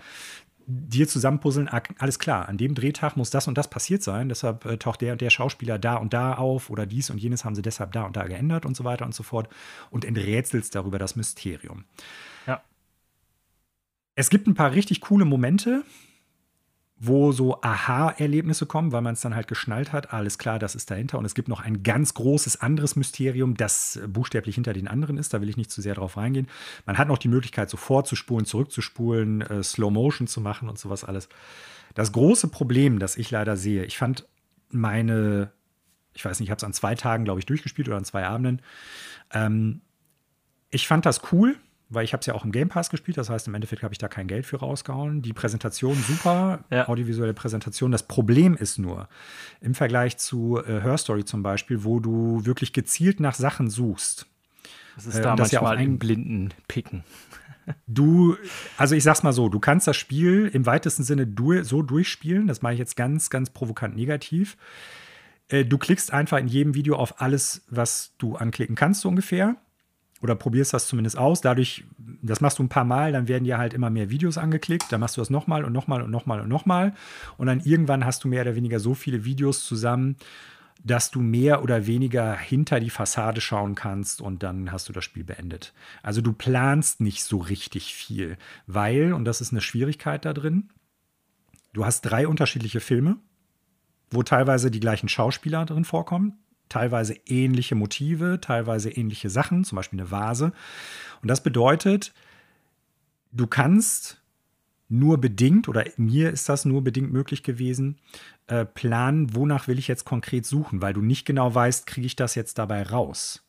dir 0.66 1.08
zusammenpuzzeln, 1.08 1.68
ah, 1.68 1.82
alles 2.00 2.20
klar, 2.20 2.48
an 2.48 2.58
dem 2.58 2.74
Drehtag 2.74 3.18
muss 3.18 3.30
das 3.30 3.48
und 3.48 3.58
das 3.58 3.70
passiert 3.70 4.02
sein, 4.02 4.30
deshalb 4.30 4.66
äh, 4.66 4.78
taucht 4.78 5.02
der 5.02 5.14
und 5.14 5.22
der 5.22 5.30
Schauspieler 5.30 5.78
da 5.78 5.96
und 5.96 6.14
da 6.14 6.36
auf 6.36 6.70
oder 6.70 6.86
dies 6.86 7.10
und 7.10 7.18
jenes 7.18 7.44
haben 7.44 7.56
sie 7.56 7.62
deshalb 7.62 7.92
da 7.92 8.04
und 8.04 8.16
da 8.16 8.24
geändert 8.24 8.66
und 8.66 8.76
so 8.76 8.84
weiter 8.84 9.06
und 9.06 9.14
so 9.14 9.24
fort 9.24 9.50
und 9.90 10.06
enträtselst 10.06 10.74
darüber 10.74 11.00
das 11.00 11.16
Mysterium. 11.16 11.84
Ja. 12.48 12.64
Es 14.16 14.30
gibt 14.30 14.48
ein 14.48 14.54
paar 14.54 14.72
richtig 14.72 15.02
coole 15.02 15.26
Momente, 15.26 15.84
wo 17.06 17.34
so 17.34 17.62
Aha-Erlebnisse 17.62 18.66
kommen, 18.66 18.94
weil 18.94 19.02
man 19.02 19.14
es 19.14 19.22
dann 19.22 19.36
halt 19.36 19.48
geschnallt 19.48 19.92
hat. 19.92 20.14
Alles 20.14 20.38
klar, 20.38 20.58
das 20.58 20.74
ist 20.74 20.90
dahinter. 20.90 21.18
Und 21.18 21.26
es 21.26 21.36
gibt 21.36 21.50
noch 21.50 21.60
ein 21.60 21.84
ganz 21.84 22.14
großes 22.14 22.62
anderes 22.62 22.96
Mysterium, 22.96 23.58
das 23.58 24.00
buchstäblich 24.08 24.56
hinter 24.56 24.72
den 24.72 24.88
anderen 24.88 25.18
ist. 25.18 25.34
Da 25.34 25.42
will 25.42 25.50
ich 25.50 25.58
nicht 25.58 25.70
zu 25.70 25.82
sehr 25.82 25.96
drauf 25.96 26.16
reingehen. 26.16 26.48
Man 26.86 26.98
hat 26.98 27.10
noch 27.10 27.18
die 27.18 27.28
Möglichkeit, 27.28 27.70
so 27.70 27.76
vorzuspulen, 27.76 28.46
zurückzuspulen, 28.46 29.42
äh, 29.42 29.64
Slow 29.64 29.92
Motion 29.92 30.28
zu 30.28 30.40
machen 30.40 30.70
und 30.70 30.80
sowas 30.80 31.04
alles. 31.04 31.28
Das 31.94 32.14
große 32.14 32.48
Problem, 32.48 33.00
das 33.00 33.18
ich 33.18 33.30
leider 33.32 33.58
sehe, 33.58 33.84
ich 33.84 33.98
fand 33.98 34.26
meine, 34.70 35.52
ich 36.14 36.24
weiß 36.24 36.40
nicht, 36.40 36.48
ich 36.48 36.52
habe 36.52 36.60
es 36.60 36.64
an 36.64 36.74
zwei 36.74 36.96
Tagen, 36.96 37.26
glaube 37.26 37.42
ich, 37.42 37.46
durchgespielt 37.46 37.90
oder 37.90 37.98
an 37.98 38.06
zwei 38.06 38.26
Abenden. 38.26 38.62
Ähm, 39.32 39.82
ich 40.70 40.88
fand 40.88 41.06
das 41.06 41.34
cool 41.34 41.58
weil 41.94 42.04
ich 42.04 42.14
habe 42.14 42.22
es 42.22 42.28
ja 42.28 42.34
auch 42.34 42.46
im 42.46 42.52
Game 42.52 42.70
Pass 42.70 42.90
gespielt, 42.90 43.18
das 43.18 43.30
heißt, 43.30 43.48
im 43.48 43.56
Endeffekt 43.56 43.84
habe 43.84 43.94
ich 43.94 43.98
da 43.98 44.08
kein 44.08 44.28
Geld 44.28 44.46
für 44.46 44.58
rausgehauen. 44.58 45.22
Die 45.22 45.34
Präsentation 45.34 45.96
super, 45.96 46.64
ja. 46.70 46.88
audiovisuelle 46.88 47.34
Präsentation. 47.34 47.92
Das 47.92 48.04
Problem 48.04 48.56
ist 48.56 48.80
nur, 48.80 49.08
im 49.62 49.76
Vergleich 49.76 50.18
zu 50.18 50.60
äh, 50.60 50.82
Her 50.82 50.98
Story 50.98 51.26
zum 51.26 51.44
Beispiel, 51.44 51.84
wo 51.84 52.00
du 52.00 52.46
wirklich 52.46 52.74
gezielt 52.74 53.20
nach 53.20 53.36
Sachen 53.36 53.70
suchst. 53.70 54.28
Das 54.96 55.06
ist 55.06 55.16
äh, 55.16 55.22
da 55.22 55.36
manchmal 55.36 55.50
ja 55.52 55.62
auch 55.62 55.78
ein 55.78 56.00
blinden 56.00 56.50
Picken. 56.68 57.04
Du, 57.88 58.36
also 58.76 58.94
ich 58.94 59.04
sag's 59.04 59.24
mal 59.24 59.32
so, 59.32 59.48
du 59.48 59.58
kannst 59.58 59.88
das 59.88 59.96
Spiel 59.96 60.52
im 60.52 60.66
weitesten 60.66 61.04
Sinne 61.04 61.26
du, 61.26 61.64
so 61.64 61.82
durchspielen, 61.82 62.46
das 62.46 62.62
mache 62.62 62.74
ich 62.74 62.80
jetzt 62.80 62.98
ganz, 62.98 63.30
ganz 63.30 63.52
provokant 63.52 63.96
negativ. 63.96 64.58
Äh, 65.48 65.64
du 65.64 65.78
klickst 65.78 66.12
einfach 66.12 66.40
in 66.40 66.50
jedem 66.50 66.76
Video 66.76 66.98
auf 66.98 67.22
alles, 67.22 67.64
was 67.70 68.16
du 68.18 68.36
anklicken 68.36 68.76
kannst, 68.76 69.00
so 69.00 69.08
ungefähr 69.08 69.56
oder 70.24 70.36
probierst 70.36 70.74
das 70.74 70.88
zumindest 70.88 71.18
aus. 71.18 71.42
Dadurch, 71.42 71.84
das 72.22 72.40
machst 72.40 72.58
du 72.58 72.64
ein 72.64 72.70
paar 72.70 72.86
Mal, 72.86 73.12
dann 73.12 73.28
werden 73.28 73.44
dir 73.44 73.58
halt 73.58 73.74
immer 73.74 73.90
mehr 73.90 74.10
Videos 74.10 74.38
angeklickt. 74.38 74.86
Dann 74.90 75.02
machst 75.02 75.18
du 75.18 75.22
das 75.22 75.30
nochmal 75.30 75.66
und 75.66 75.74
nochmal 75.74 76.02
und 76.02 76.12
nochmal 76.12 76.40
und 76.40 76.48
nochmal. 76.48 76.96
Und 77.38 77.48
dann 77.48 77.60
irgendwann 77.60 78.06
hast 78.06 78.24
du 78.24 78.30
mehr 78.30 78.44
oder 78.44 78.56
weniger 78.56 78.80
so 78.80 78.94
viele 78.94 79.26
Videos 79.26 79.66
zusammen, 79.66 80.16
dass 80.82 81.12
du 81.12 81.20
mehr 81.20 81.62
oder 81.62 81.88
weniger 81.88 82.38
hinter 82.38 82.80
die 82.80 82.90
Fassade 82.90 83.42
schauen 83.42 83.76
kannst 83.76 84.22
und 84.22 84.44
dann 84.44 84.72
hast 84.72 84.88
du 84.88 84.94
das 84.94 85.04
Spiel 85.04 85.26
beendet. 85.26 85.74
Also 86.02 86.22
du 86.22 86.32
planst 86.32 87.02
nicht 87.02 87.24
so 87.24 87.38
richtig 87.38 87.94
viel, 87.94 88.38
weil, 88.66 89.14
und 89.14 89.26
das 89.26 89.42
ist 89.42 89.52
eine 89.52 89.62
Schwierigkeit 89.62 90.26
da 90.26 90.34
drin, 90.34 90.70
du 91.74 91.86
hast 91.86 92.02
drei 92.02 92.28
unterschiedliche 92.28 92.80
Filme, 92.80 93.18
wo 94.10 94.24
teilweise 94.24 94.72
die 94.72 94.80
gleichen 94.80 95.10
Schauspieler 95.10 95.66
drin 95.66 95.86
vorkommen 95.86 96.38
teilweise 96.70 97.16
ähnliche 97.26 97.76
Motive, 97.76 98.40
teilweise 98.42 98.90
ähnliche 98.90 99.30
Sachen, 99.30 99.64
zum 99.64 99.76
Beispiel 99.76 100.00
eine 100.00 100.12
Vase. 100.12 100.54
Und 101.22 101.28
das 101.28 101.44
bedeutet, 101.44 102.14
du 103.32 103.48
kannst 103.48 104.22
nur 104.90 105.18
bedingt, 105.20 105.68
oder 105.68 105.86
mir 105.98 106.30
ist 106.32 106.50
das 106.50 106.66
nur 106.66 106.84
bedingt 106.84 107.12
möglich 107.12 107.44
gewesen, 107.44 107.98
äh, 108.48 108.66
planen, 108.66 109.36
wonach 109.36 109.68
will 109.68 109.80
ich 109.80 109.88
jetzt 109.88 110.06
konkret 110.06 110.46
suchen, 110.46 110.82
weil 110.82 110.94
du 110.94 111.02
nicht 111.02 111.26
genau 111.26 111.54
weißt, 111.54 111.88
kriege 111.88 112.06
ich 112.06 112.16
das 112.16 112.36
jetzt 112.36 112.58
dabei 112.58 112.84
raus. 112.84 113.44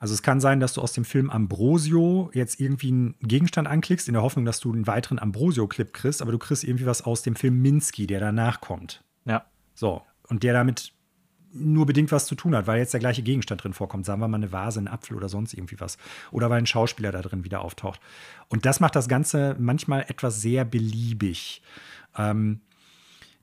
Also 0.00 0.14
es 0.14 0.22
kann 0.22 0.40
sein, 0.40 0.60
dass 0.60 0.72
du 0.72 0.80
aus 0.80 0.94
dem 0.94 1.04
Film 1.04 1.28
Ambrosio 1.28 2.30
jetzt 2.32 2.58
irgendwie 2.58 2.88
einen 2.88 3.14
Gegenstand 3.20 3.68
anklickst, 3.68 4.08
in 4.08 4.14
der 4.14 4.22
Hoffnung, 4.22 4.46
dass 4.46 4.58
du 4.58 4.72
einen 4.72 4.86
weiteren 4.86 5.18
Ambrosio-Clip 5.18 5.92
kriegst, 5.92 6.22
aber 6.22 6.32
du 6.32 6.38
kriegst 6.38 6.64
irgendwie 6.64 6.86
was 6.86 7.02
aus 7.02 7.22
dem 7.22 7.36
Film 7.36 7.60
Minsky, 7.60 8.06
der 8.06 8.18
danach 8.18 8.62
kommt. 8.62 9.04
Ja. 9.26 9.44
So, 9.74 10.02
und 10.28 10.42
der 10.42 10.54
damit 10.54 10.94
nur 11.52 11.86
bedingt 11.86 12.12
was 12.12 12.26
zu 12.26 12.34
tun 12.34 12.54
hat, 12.54 12.66
weil 12.66 12.78
jetzt 12.78 12.92
der 12.92 13.00
gleiche 13.00 13.22
Gegenstand 13.22 13.62
drin 13.62 13.72
vorkommt. 13.72 14.06
Sagen 14.06 14.20
wir 14.20 14.28
mal 14.28 14.36
eine 14.36 14.52
Vase, 14.52 14.80
ein 14.80 14.88
Apfel 14.88 15.16
oder 15.16 15.28
sonst 15.28 15.54
irgendwie 15.54 15.80
was. 15.80 15.98
Oder 16.30 16.50
weil 16.50 16.58
ein 16.58 16.66
Schauspieler 16.66 17.12
da 17.12 17.22
drin 17.22 17.44
wieder 17.44 17.62
auftaucht. 17.62 18.00
Und 18.48 18.66
das 18.66 18.80
macht 18.80 18.96
das 18.96 19.08
Ganze 19.08 19.56
manchmal 19.58 20.02
etwas 20.08 20.40
sehr 20.40 20.64
beliebig. 20.64 21.62
Ähm, 22.16 22.60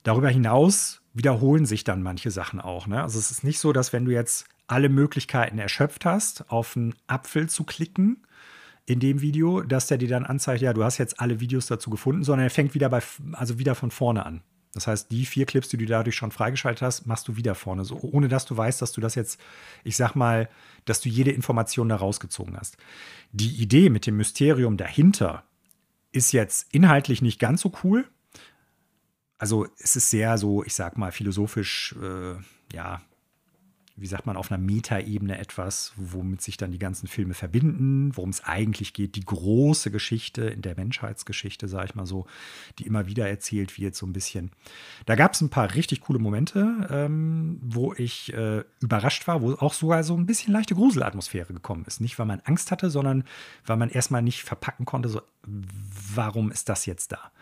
darüber 0.02 0.28
hinaus 0.28 1.02
wiederholen 1.14 1.66
sich 1.66 1.84
dann 1.84 2.02
manche 2.02 2.30
Sachen 2.30 2.60
auch. 2.60 2.86
Ne? 2.86 3.02
Also 3.02 3.18
es 3.18 3.30
ist 3.30 3.44
nicht 3.44 3.58
so, 3.58 3.72
dass 3.72 3.92
wenn 3.92 4.04
du 4.04 4.12
jetzt 4.12 4.46
alle 4.66 4.88
Möglichkeiten 4.88 5.58
erschöpft 5.58 6.04
hast, 6.04 6.50
auf 6.50 6.76
einen 6.76 6.94
Apfel 7.06 7.48
zu 7.48 7.64
klicken, 7.64 8.22
in 8.88 9.00
dem 9.00 9.20
Video, 9.20 9.62
dass 9.62 9.86
der 9.86 9.98
dir 9.98 10.08
dann 10.08 10.24
anzeigt, 10.24 10.62
ja, 10.62 10.72
du 10.72 10.82
hast 10.82 10.96
jetzt 10.96 11.20
alle 11.20 11.40
Videos 11.40 11.66
dazu 11.66 11.90
gefunden, 11.90 12.24
sondern 12.24 12.46
er 12.46 12.50
fängt 12.50 12.74
wieder 12.74 12.88
bei, 12.88 13.02
also 13.32 13.58
wieder 13.58 13.74
von 13.74 13.90
vorne 13.90 14.24
an. 14.24 14.40
Das 14.74 14.86
heißt, 14.86 15.10
die 15.10 15.24
vier 15.24 15.46
Clips, 15.46 15.68
die 15.68 15.76
du 15.76 15.86
dadurch 15.86 16.16
schon 16.16 16.30
freigeschaltet 16.30 16.82
hast, 16.82 17.06
machst 17.06 17.26
du 17.28 17.36
wieder 17.36 17.54
vorne, 17.54 17.84
so 17.84 17.98
ohne 18.00 18.28
dass 18.28 18.44
du 18.44 18.56
weißt, 18.56 18.80
dass 18.82 18.92
du 18.92 19.00
das 19.00 19.14
jetzt, 19.14 19.40
ich 19.82 19.96
sag 19.96 20.14
mal, 20.14 20.48
dass 20.84 21.00
du 21.00 21.08
jede 21.08 21.30
Information 21.30 21.88
da 21.88 21.96
rausgezogen 21.96 22.56
hast. 22.56 22.76
Die 23.32 23.60
Idee 23.62 23.90
mit 23.90 24.06
dem 24.06 24.16
Mysterium 24.16 24.76
dahinter 24.76 25.44
ist 26.12 26.32
jetzt 26.32 26.72
inhaltlich 26.72 27.22
nicht 27.22 27.38
ganz 27.38 27.62
so 27.62 27.72
cool. 27.82 28.08
Also 29.38 29.66
es 29.78 29.96
ist 29.96 30.10
sehr 30.10 30.36
so, 30.36 30.64
ich 30.64 30.74
sag 30.74 30.98
mal, 30.98 31.12
philosophisch, 31.12 31.94
äh, 32.02 32.34
ja, 32.72 33.00
wie 34.00 34.06
sagt 34.06 34.26
man, 34.26 34.36
auf 34.36 34.50
einer 34.50 34.62
Metaebene 34.62 35.38
etwas, 35.38 35.92
womit 35.96 36.40
sich 36.40 36.56
dann 36.56 36.70
die 36.70 36.78
ganzen 36.78 37.08
Filme 37.08 37.34
verbinden, 37.34 38.16
worum 38.16 38.30
es 38.30 38.44
eigentlich 38.44 38.92
geht, 38.92 39.16
die 39.16 39.24
große 39.24 39.90
Geschichte 39.90 40.42
in 40.42 40.62
der 40.62 40.76
Menschheitsgeschichte, 40.76 41.68
sage 41.68 41.86
ich 41.86 41.94
mal 41.94 42.06
so, 42.06 42.26
die 42.78 42.86
immer 42.86 43.06
wieder 43.06 43.28
erzählt 43.28 43.78
wird, 43.78 43.94
so 43.94 44.06
ein 44.06 44.12
bisschen. 44.12 44.50
Da 45.06 45.16
gab 45.16 45.34
es 45.34 45.40
ein 45.40 45.50
paar 45.50 45.74
richtig 45.74 46.02
coole 46.02 46.18
Momente, 46.18 46.88
ähm, 46.90 47.58
wo 47.62 47.92
ich 47.94 48.32
äh, 48.32 48.64
überrascht 48.80 49.26
war, 49.26 49.42
wo 49.42 49.52
auch 49.54 49.72
sogar 49.72 50.04
so 50.04 50.16
ein 50.16 50.26
bisschen 50.26 50.52
leichte 50.52 50.74
Gruselatmosphäre 50.74 51.52
gekommen 51.52 51.84
ist. 51.86 52.00
Nicht, 52.00 52.18
weil 52.18 52.26
man 52.26 52.40
Angst 52.44 52.70
hatte, 52.70 52.90
sondern 52.90 53.24
weil 53.66 53.76
man 53.76 53.90
erstmal 53.90 54.22
nicht 54.22 54.42
verpacken 54.42 54.84
konnte, 54.84 55.08
so, 55.08 55.22
warum 56.14 56.50
ist 56.50 56.68
das 56.68 56.86
jetzt 56.86 57.12
da? 57.12 57.32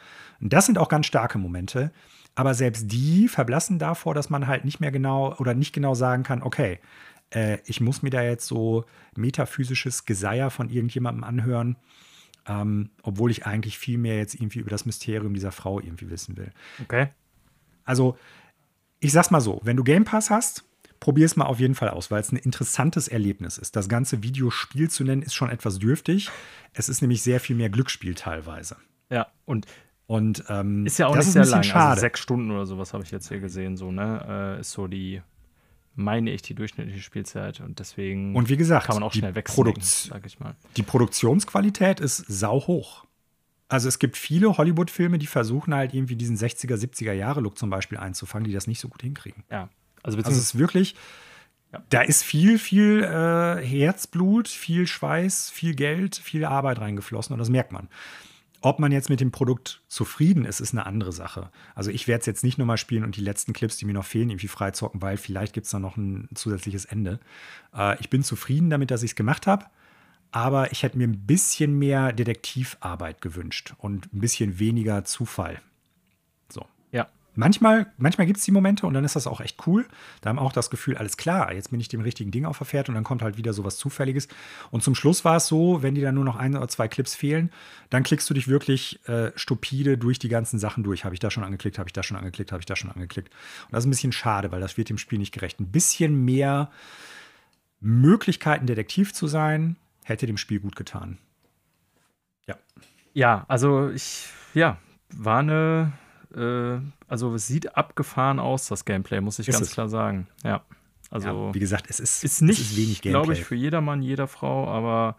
Und 0.41 0.53
das 0.53 0.67
sind 0.67 0.79
auch 0.79 0.89
ganz 0.89 1.07
starke 1.07 1.39
Momente. 1.39 1.93
Aber 2.37 2.55
selbst 2.55 2.93
die 2.93 3.29
verblassen 3.29 3.79
davor, 3.79 4.15
dass 4.15 4.31
man 4.31 4.47
halt 4.47 4.65
nicht 4.65 4.79
mehr 4.79 4.93
genau 4.93 5.35
oder 5.39 5.55
nicht 5.55 5.73
genau 5.73 5.95
sagen 5.95 6.23
kann, 6.23 6.43
okay, 6.43 6.79
äh, 7.31 7.59
ich 7.65 7.81
muss 7.81 8.03
mir 8.03 8.11
da 8.11 8.23
jetzt 8.23 8.47
so 8.47 8.85
metaphysisches 9.17 10.05
Geseier 10.05 10.51
von 10.51 10.69
irgendjemandem 10.69 11.25
anhören, 11.25 11.77
ähm, 12.47 12.91
obwohl 13.03 13.31
ich 13.31 13.47
eigentlich 13.47 13.79
viel 13.79 13.99
mehr 13.99 14.19
jetzt 14.19 14.35
irgendwie 14.35 14.61
über 14.61 14.71
das 14.71 14.85
Mysterium 14.85 15.35
dieser 15.35 15.51
Frau 15.51 15.81
irgendwie 15.81 16.11
wissen 16.11 16.37
will. 16.37 16.53
Okay. 16.83 17.09
Also, 17.85 18.19
ich 19.01 19.13
sag's 19.13 19.31
mal 19.31 19.41
so, 19.41 19.61
wenn 19.65 19.77
du 19.77 19.83
Game 19.83 20.05
Pass 20.05 20.29
hast, 20.29 20.65
probier 21.01 21.25
es 21.25 21.37
mal 21.37 21.47
auf 21.47 21.59
jeden 21.59 21.75
Fall 21.75 21.89
aus, 21.89 22.11
weil 22.11 22.21
es 22.21 22.33
ein 22.33 22.37
interessantes 22.37 23.09
Erlebnis 23.09 23.57
ist. 23.57 23.77
Das 23.77 23.89
ganze 23.89 24.23
Videospiel 24.23 24.91
zu 24.91 25.05
nennen, 25.05 25.23
ist 25.23 25.35
schon 25.35 25.51
etwas 25.51 25.79
dürftig. 25.79 26.31
Es 26.75 26.89
ist 26.91 27.01
nämlich 27.01 27.23
sehr 27.23 27.41
viel 27.41 27.57
mehr 27.57 27.71
Glücksspiel 27.71 28.15
teilweise. 28.15 28.77
Ja, 29.11 29.29
und 29.45 29.67
und 30.07 30.45
ähm, 30.49 30.87
ist 30.87 30.99
ja 30.99 31.09
auch 31.09 31.17
nicht 31.17 31.27
sehr 31.27 31.45
lang. 31.45 31.59
Also 31.59 31.71
schade. 31.71 31.91
Also 31.91 32.01
sechs 32.01 32.21
Stunden 32.21 32.51
oder 32.51 32.67
sowas 32.67 32.93
habe 32.93 33.03
ich 33.05 33.11
jetzt 33.11 33.29
hier 33.29 33.41
gesehen. 33.41 33.77
So, 33.77 33.91
ne? 33.91 34.57
Äh, 34.57 34.61
ist 34.61 34.73
so 34.73 34.87
die, 34.87 35.21
meine 35.95 36.31
ich, 36.31 36.43
die 36.43 36.55
durchschnittliche 36.55 37.01
Spielzeit. 37.01 37.61
Und 37.61 37.81
deswegen 37.81 38.37
und 38.37 38.49
wie 38.49 38.57
gesagt, 38.57 38.87
kann 38.87 38.97
man 38.97 39.03
auch 39.03 39.13
schnell 39.13 39.35
wechseln, 39.35 39.75
sag 39.81 40.25
ich 40.25 40.39
mal. 40.39 40.55
Die 40.77 40.83
Produktionsqualität 40.83 42.01
ist 42.01 42.19
sau 42.29 42.67
hoch. 42.67 43.05
Also 43.69 43.89
es 43.89 43.99
gibt 43.99 44.17
viele 44.17 44.57
Hollywood-Filme, 44.57 45.19
die 45.19 45.27
versuchen 45.27 45.75
halt 45.75 45.93
irgendwie 45.93 46.15
diesen 46.15 46.37
60er, 46.37 46.77
70er 46.77 47.13
Jahre-Look 47.13 47.59
zum 47.59 47.69
Beispiel 47.69 47.99
einzufangen, 47.99 48.47
die 48.47 48.53
das 48.53 48.69
nicht 48.69 48.79
so 48.79 48.89
gut 48.89 49.03
hinkriegen. 49.03 49.43
Ja. 49.51 49.71
Also, 50.05 50.19
also 50.19 50.31
es 50.31 50.39
ist 50.39 50.57
wirklich, 50.57 50.95
ja. 51.73 51.83
da 51.91 52.03
ist 52.03 52.23
viel, 52.23 52.61
viel 52.61 53.03
äh, 53.03 53.61
Herzblut, 53.61 54.47
viel 54.47 54.87
Schweiß, 54.87 55.51
viel 55.51 55.75
Geld, 55.75 56.15
viel 56.15 56.45
Arbeit 56.45 56.79
reingeflossen 56.79 57.33
und 57.33 57.41
das 57.41 57.49
merkt 57.49 57.73
man. 57.73 57.89
Ob 58.61 58.79
man 58.79 58.93
jetzt 58.93 59.11
mit 59.11 59.21
dem 59.21 59.31
Produkt 59.31 59.83
zufrieden 59.89 60.45
ist, 60.45 60.61
ist 60.61 60.73
eine 60.73 60.87
andere 60.87 61.13
Sache. 61.13 61.51
Also 61.75 61.91
ich 61.91 62.09
werde 62.09 62.21
es 62.21 62.27
jetzt 62.27 62.45
nicht 62.45 62.59
nochmal 62.59 62.79
spielen 62.79 63.05
und 63.05 63.17
die 63.17 63.21
letzten 63.21 63.53
Clips, 63.53 63.77
die 63.77 63.85
mir 63.85 63.93
noch 63.93 64.05
fehlen, 64.05 64.31
irgendwie 64.31 64.49
freizocken, 64.49 65.03
weil 65.03 65.17
vielleicht 65.17 65.53
gibt 65.53 65.67
es 65.67 65.73
da 65.73 65.79
noch 65.79 65.97
ein 65.97 66.29
zusätzliches 66.35 66.85
Ende. 66.85 67.21
Äh, 67.75 67.99
ich 68.01 68.11
bin 68.11 68.23
zufrieden 68.23 68.71
damit, 68.71 68.91
dass 68.91 69.03
ich 69.03 69.13
es 69.13 69.17
gemacht 69.17 69.47
habe, 69.47 69.67
aber 70.33 70.73
ich 70.73 70.83
hätte 70.83 70.99
mir 70.99 71.07
ein 71.07 71.27
bisschen 71.27 71.79
mehr 71.79 72.13
Detektivarbeit 72.13 73.21
gewünscht 73.21 73.75
und 73.79 74.13
ein 74.13 74.21
bisschen 74.21 74.59
weniger 74.59 75.05
Zufall. 75.05 75.61
Manchmal, 77.37 77.93
manchmal 77.99 78.27
gibt 78.27 78.39
es 78.39 78.45
die 78.45 78.51
Momente 78.51 78.87
und 78.87 78.95
dann 78.95 79.05
ist 79.05 79.15
das 79.15 79.27
auch 79.27 79.41
echt 79.43 79.67
cool. 79.67 79.87
Da 80.23 80.31
haben 80.31 80.39
auch 80.39 80.53
das 80.53 80.71
Gefühl, 80.71 80.97
alles 80.97 81.19
klar, 81.19 81.53
jetzt 81.53 81.71
bin 81.71 81.79
ich 81.79 81.89
dem 81.89 82.01
richtigen 82.01 82.31
Ding 82.31 82.47
auf 82.47 82.57
der 82.59 82.67
Fährte 82.67 82.91
und 82.91 82.95
dann 82.95 83.05
kommt 83.05 83.21
halt 83.21 83.37
wieder 83.37 83.53
sowas 83.53 83.77
Zufälliges. 83.77 84.29
Und 84.71 84.83
zum 84.83 84.95
Schluss 84.95 85.25
war 85.25 85.37
es 85.37 85.47
so, 85.47 85.83
wenn 85.83 85.95
dir 85.95 86.03
dann 86.03 86.15
nur 86.15 86.25
noch 86.25 86.37
ein 86.37 86.57
oder 86.57 86.67
zwei 86.69 86.89
Clips 86.89 87.15
fehlen, 87.15 87.53
dann 87.91 88.03
klickst 88.03 88.29
du 88.31 88.35
dich 88.35 88.49
wirklich 88.49 89.07
äh, 89.07 89.33
stupide 89.37 89.99
durch 89.99 90.19
die 90.19 90.31
ganzen 90.31 90.59
Sachen 90.59 90.83
durch. 90.83 91.05
Habe 91.05 91.15
ich 91.15 91.21
da 91.21 91.31
schon 91.31 91.45
angeklickt, 91.45 91.79
habe 91.79 91.89
ich 91.89 91.93
da 91.93 92.03
schon 92.03 92.17
angeklickt, 92.17 92.53
habe 92.53 92.61
ich 92.61 92.67
da 92.67 92.75
schon 92.75 92.91
angeklickt. 92.91 93.31
Und 93.67 93.73
das 93.73 93.85
ist 93.85 93.87
ein 93.87 93.91
bisschen 93.91 94.13
schade, 94.13 94.51
weil 94.51 94.61
das 94.61 94.79
wird 94.79 94.89
dem 94.89 94.99
Spiel 94.99 95.19
nicht 95.19 95.33
gerecht. 95.33 95.61
Ein 95.61 95.71
bisschen 95.71 96.25
mehr 96.25 96.71
Möglichkeiten, 97.81 98.67
Detektiv 98.67 99.13
zu 99.13 99.27
sein, 99.27 99.77
hätte 100.05 100.27
dem 100.27 100.39
Spiel 100.39 100.61
gut 100.61 100.75
getan. 100.75 101.19
Ja. 102.47 102.57
Ja, 103.13 103.45
also 103.49 103.91
ich, 103.91 104.29
ja, 104.55 104.79
war 105.11 105.41
eine 105.41 105.93
äh, 106.37 106.79
also 107.09 107.35
es 107.35 107.47
sieht 107.47 107.77
abgefahren 107.77 108.39
aus, 108.39 108.69
das 108.69 108.85
Gameplay, 108.85 109.21
muss 109.21 109.39
ich 109.39 109.49
ist 109.49 109.55
ganz 109.55 109.69
es? 109.69 109.73
klar 109.73 109.89
sagen. 109.89 110.29
Ja. 110.45 110.63
Also 111.11 111.29
ja, 111.29 111.55
wie 111.55 111.61
gesagt, 111.61 111.87
es 111.89 112.01
ist, 112.01 112.25
ist 112.25 112.43
nicht, 112.43 112.61
es 112.61 112.73
ist 112.73 112.77
wenig 112.77 113.01
Gameplay. 113.01 113.11
glaube 113.11 113.33
ich, 113.33 113.45
für 113.45 113.55
jedermann, 113.55 114.03
jeder 114.03 114.27
Frau, 114.27 114.69
aber 114.69 115.17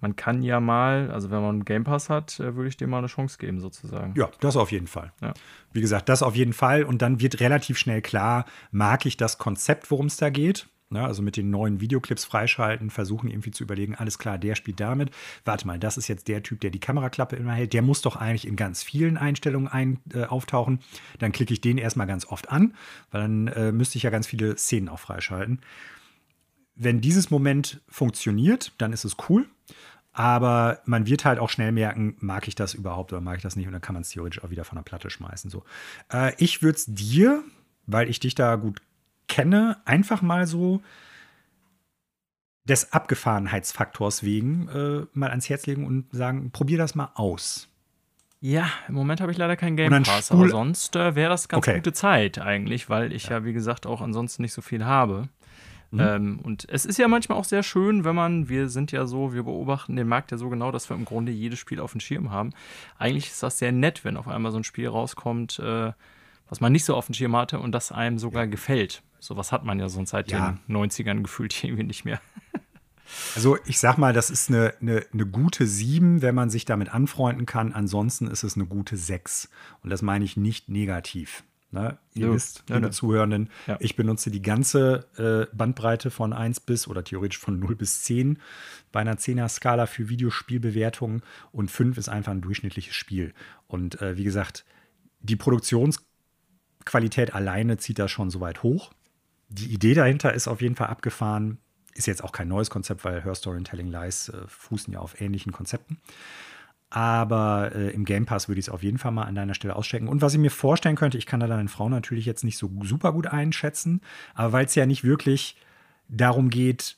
man 0.00 0.16
kann 0.16 0.42
ja 0.42 0.60
mal, 0.60 1.10
also 1.10 1.30
wenn 1.30 1.40
man 1.40 1.50
einen 1.50 1.64
Game 1.64 1.84
Pass 1.84 2.08
hat, 2.10 2.38
äh, 2.40 2.54
würde 2.54 2.68
ich 2.68 2.76
dem 2.76 2.90
mal 2.90 2.98
eine 2.98 3.08
Chance 3.08 3.38
geben, 3.38 3.60
sozusagen. 3.60 4.14
Ja, 4.16 4.30
das 4.40 4.56
auf 4.56 4.70
jeden 4.70 4.86
Fall. 4.86 5.12
Ja. 5.20 5.34
Wie 5.72 5.80
gesagt, 5.80 6.08
das 6.08 6.22
auf 6.22 6.36
jeden 6.36 6.52
Fall. 6.52 6.84
Und 6.84 7.02
dann 7.02 7.20
wird 7.20 7.40
relativ 7.40 7.78
schnell 7.78 8.02
klar, 8.02 8.44
mag 8.70 9.06
ich 9.06 9.16
das 9.16 9.38
Konzept, 9.38 9.90
worum 9.90 10.06
es 10.06 10.16
da 10.16 10.30
geht. 10.30 10.68
Ne, 10.90 11.04
also 11.04 11.20
mit 11.20 11.36
den 11.36 11.50
neuen 11.50 11.82
Videoclips 11.82 12.24
freischalten, 12.24 12.88
versuchen 12.88 13.28
irgendwie 13.28 13.50
zu 13.50 13.62
überlegen, 13.62 13.94
alles 13.94 14.18
klar, 14.18 14.38
der 14.38 14.54
spielt 14.54 14.80
damit. 14.80 15.10
Warte 15.44 15.66
mal, 15.66 15.78
das 15.78 15.98
ist 15.98 16.08
jetzt 16.08 16.28
der 16.28 16.42
Typ, 16.42 16.60
der 16.60 16.70
die 16.70 16.80
Kameraklappe 16.80 17.36
immer 17.36 17.52
hält. 17.52 17.74
Der 17.74 17.82
muss 17.82 18.00
doch 18.00 18.16
eigentlich 18.16 18.46
in 18.46 18.56
ganz 18.56 18.82
vielen 18.82 19.18
Einstellungen 19.18 19.68
ein, 19.68 20.00
äh, 20.14 20.24
auftauchen. 20.24 20.80
Dann 21.18 21.32
klicke 21.32 21.52
ich 21.52 21.60
den 21.60 21.76
erstmal 21.76 22.06
ganz 22.06 22.24
oft 22.24 22.50
an, 22.50 22.74
weil 23.10 23.20
dann 23.20 23.48
äh, 23.48 23.70
müsste 23.70 23.98
ich 23.98 24.04
ja 24.04 24.08
ganz 24.08 24.26
viele 24.26 24.56
Szenen 24.56 24.88
auch 24.88 24.98
freischalten. 24.98 25.60
Wenn 26.74 27.02
dieses 27.02 27.28
Moment 27.28 27.82
funktioniert, 27.88 28.72
dann 28.78 28.94
ist 28.94 29.04
es 29.04 29.16
cool. 29.28 29.46
Aber 30.14 30.80
man 30.86 31.06
wird 31.06 31.26
halt 31.26 31.38
auch 31.38 31.50
schnell 31.50 31.70
merken, 31.70 32.16
mag 32.18 32.48
ich 32.48 32.54
das 32.54 32.72
überhaupt 32.72 33.12
oder 33.12 33.20
mag 33.20 33.36
ich 33.36 33.42
das 33.42 33.56
nicht? 33.56 33.66
Und 33.66 33.72
dann 33.72 33.82
kann 33.82 33.92
man 33.92 34.02
es 34.02 34.08
theoretisch 34.08 34.42
auch 34.42 34.48
wieder 34.48 34.64
von 34.64 34.76
der 34.76 34.84
Platte 34.84 35.10
schmeißen. 35.10 35.50
So. 35.50 35.64
Äh, 36.10 36.32
ich 36.38 36.62
würde 36.62 36.76
es 36.76 36.86
dir, 36.88 37.44
weil 37.86 38.08
ich 38.08 38.20
dich 38.20 38.34
da 38.34 38.56
gut 38.56 38.80
kenne, 39.28 39.78
einfach 39.84 40.22
mal 40.22 40.46
so 40.46 40.82
des 42.64 42.92
Abgefahrenheitsfaktors 42.92 44.22
wegen 44.22 44.68
äh, 44.68 45.06
mal 45.12 45.30
ans 45.30 45.48
Herz 45.48 45.66
legen 45.66 45.86
und 45.86 46.06
sagen, 46.12 46.50
probier 46.50 46.78
das 46.78 46.94
mal 46.94 47.10
aus. 47.14 47.68
Ja, 48.40 48.68
im 48.86 48.94
Moment 48.94 49.20
habe 49.20 49.32
ich 49.32 49.38
leider 49.38 49.56
keinen 49.56 49.76
Game 49.76 50.02
Pass, 50.02 50.30
aber 50.30 50.48
sonst 50.48 50.94
äh, 50.94 51.16
wäre 51.16 51.30
das 51.30 51.48
ganz 51.48 51.66
okay. 51.66 51.76
gute 51.76 51.92
Zeit 51.92 52.38
eigentlich, 52.38 52.88
weil 52.88 53.12
ich 53.12 53.24
ja. 53.24 53.38
ja. 53.38 53.44
wie 53.44 53.52
gesagt, 53.52 53.86
auch 53.86 54.00
ansonsten 54.00 54.42
nicht 54.42 54.52
so 54.52 54.62
viel 54.62 54.84
habe. 54.84 55.28
Mhm. 55.90 56.00
Ähm, 56.00 56.40
und 56.42 56.68
es 56.68 56.84
ist 56.84 56.98
ja 56.98 57.08
manchmal 57.08 57.38
auch 57.38 57.44
sehr 57.44 57.62
schön, 57.62 58.04
wenn 58.04 58.14
man, 58.14 58.48
wir 58.48 58.68
sind 58.68 58.92
ja 58.92 59.06
so, 59.06 59.32
wir 59.32 59.42
beobachten 59.42 59.96
den 59.96 60.06
Markt 60.06 60.30
ja 60.30 60.36
so 60.36 60.50
genau, 60.50 60.70
dass 60.70 60.88
wir 60.90 60.96
im 60.96 61.04
Grunde 61.04 61.32
jedes 61.32 61.58
Spiel 61.58 61.80
auf 61.80 61.92
dem 61.92 62.00
Schirm 62.00 62.30
haben. 62.30 62.52
Eigentlich 62.98 63.28
ist 63.28 63.42
das 63.42 63.58
sehr 63.58 63.72
nett, 63.72 64.04
wenn 64.04 64.16
auf 64.16 64.28
einmal 64.28 64.52
so 64.52 64.58
ein 64.58 64.64
Spiel 64.64 64.88
rauskommt, 64.88 65.58
äh, 65.58 65.92
was 66.48 66.60
man 66.60 66.72
nicht 66.72 66.84
so 66.84 66.94
auf 66.94 67.06
dem 67.06 67.14
Schirm 67.14 67.34
hatte 67.34 67.58
und 67.58 67.72
das 67.72 67.90
einem 67.90 68.18
sogar 68.18 68.46
gefällt. 68.46 69.02
Sowas 69.20 69.52
hat 69.52 69.64
man 69.64 69.78
ja 69.78 69.88
sonst 69.88 70.10
seit 70.10 70.30
ja. 70.30 70.58
den 70.66 70.76
90ern 70.76 71.22
gefühlt 71.22 71.64
irgendwie 71.64 71.84
nicht 71.84 72.04
mehr. 72.04 72.20
Also 73.34 73.56
ich 73.64 73.78
sag 73.78 73.96
mal, 73.96 74.12
das 74.12 74.28
ist 74.30 74.50
eine, 74.50 74.74
eine, 74.80 75.04
eine, 75.12 75.26
gute 75.26 75.66
7, 75.66 76.20
wenn 76.22 76.34
man 76.34 76.50
sich 76.50 76.64
damit 76.64 76.92
anfreunden 76.92 77.46
kann. 77.46 77.72
Ansonsten 77.72 78.26
ist 78.26 78.42
es 78.42 78.54
eine 78.54 78.66
gute 78.66 78.98
6. 78.98 79.48
Und 79.82 79.90
das 79.90 80.02
meine 80.02 80.26
ich 80.26 80.36
nicht 80.36 80.68
negativ. 80.68 81.42
Ne? 81.70 81.98
Ihr 82.14 82.28
ja, 82.28 82.32
wisst, 82.32 82.64
liebe 82.68 82.86
ja, 82.86 82.90
Zuhörenden, 82.90 83.50
ja. 83.66 83.76
ich 83.80 83.94
benutze 83.94 84.30
die 84.30 84.40
ganze 84.40 85.06
äh, 85.16 85.54
Bandbreite 85.54 86.10
von 86.10 86.32
1 86.32 86.60
bis 86.60 86.88
oder 86.88 87.04
theoretisch 87.04 87.38
von 87.38 87.58
0 87.58 87.76
bis 87.76 88.02
10 88.04 88.38
bei 88.90 89.00
einer 89.00 89.16
10er-Skala 89.16 89.86
für 89.86 90.08
Videospielbewertungen 90.08 91.22
und 91.52 91.70
5 91.70 91.98
ist 91.98 92.08
einfach 92.08 92.32
ein 92.32 92.40
durchschnittliches 92.40 92.94
Spiel. 92.94 93.34
Und 93.66 94.00
äh, 94.00 94.16
wie 94.16 94.24
gesagt, 94.24 94.64
die 95.20 95.36
Produktionsqualität 95.36 97.34
alleine 97.34 97.76
zieht 97.76 97.98
das 97.98 98.10
schon 98.10 98.30
so 98.30 98.40
weit 98.40 98.62
hoch 98.62 98.92
die 99.48 99.72
Idee 99.72 99.94
dahinter 99.94 100.34
ist 100.34 100.48
auf 100.48 100.60
jeden 100.60 100.76
Fall 100.76 100.88
abgefahren. 100.88 101.58
Ist 101.94 102.06
jetzt 102.06 102.22
auch 102.22 102.32
kein 102.32 102.48
neues 102.48 102.70
Konzept, 102.70 103.04
weil 103.04 103.24
Her 103.24 103.34
Story 103.34 103.62
Telling 103.62 103.88
Lies 103.88 104.28
äh, 104.28 104.46
fußen 104.46 104.92
ja 104.92 105.00
auf 105.00 105.20
ähnlichen 105.20 105.52
Konzepten. 105.52 105.98
Aber 106.90 107.72
äh, 107.74 107.90
im 107.90 108.04
Game 108.04 108.24
Pass 108.24 108.48
würde 108.48 108.60
ich 108.60 108.66
es 108.66 108.72
auf 108.72 108.82
jeden 108.82 108.98
Fall 108.98 109.12
mal 109.12 109.24
an 109.24 109.34
deiner 109.34 109.54
Stelle 109.54 109.76
auschecken. 109.76 110.08
Und 110.08 110.22
was 110.22 110.32
ich 110.32 110.38
mir 110.38 110.50
vorstellen 110.50 110.96
könnte, 110.96 111.18
ich 111.18 111.26
kann 111.26 111.40
da 111.40 111.46
deine 111.46 111.68
Frau 111.68 111.88
natürlich 111.88 112.24
jetzt 112.24 112.44
nicht 112.44 112.56
so 112.56 112.70
super 112.82 113.12
gut 113.12 113.26
einschätzen, 113.26 114.00
aber 114.34 114.52
weil 114.52 114.66
es 114.66 114.74
ja 114.74 114.86
nicht 114.86 115.04
wirklich 115.04 115.56
darum 116.08 116.48
geht, 116.48 116.96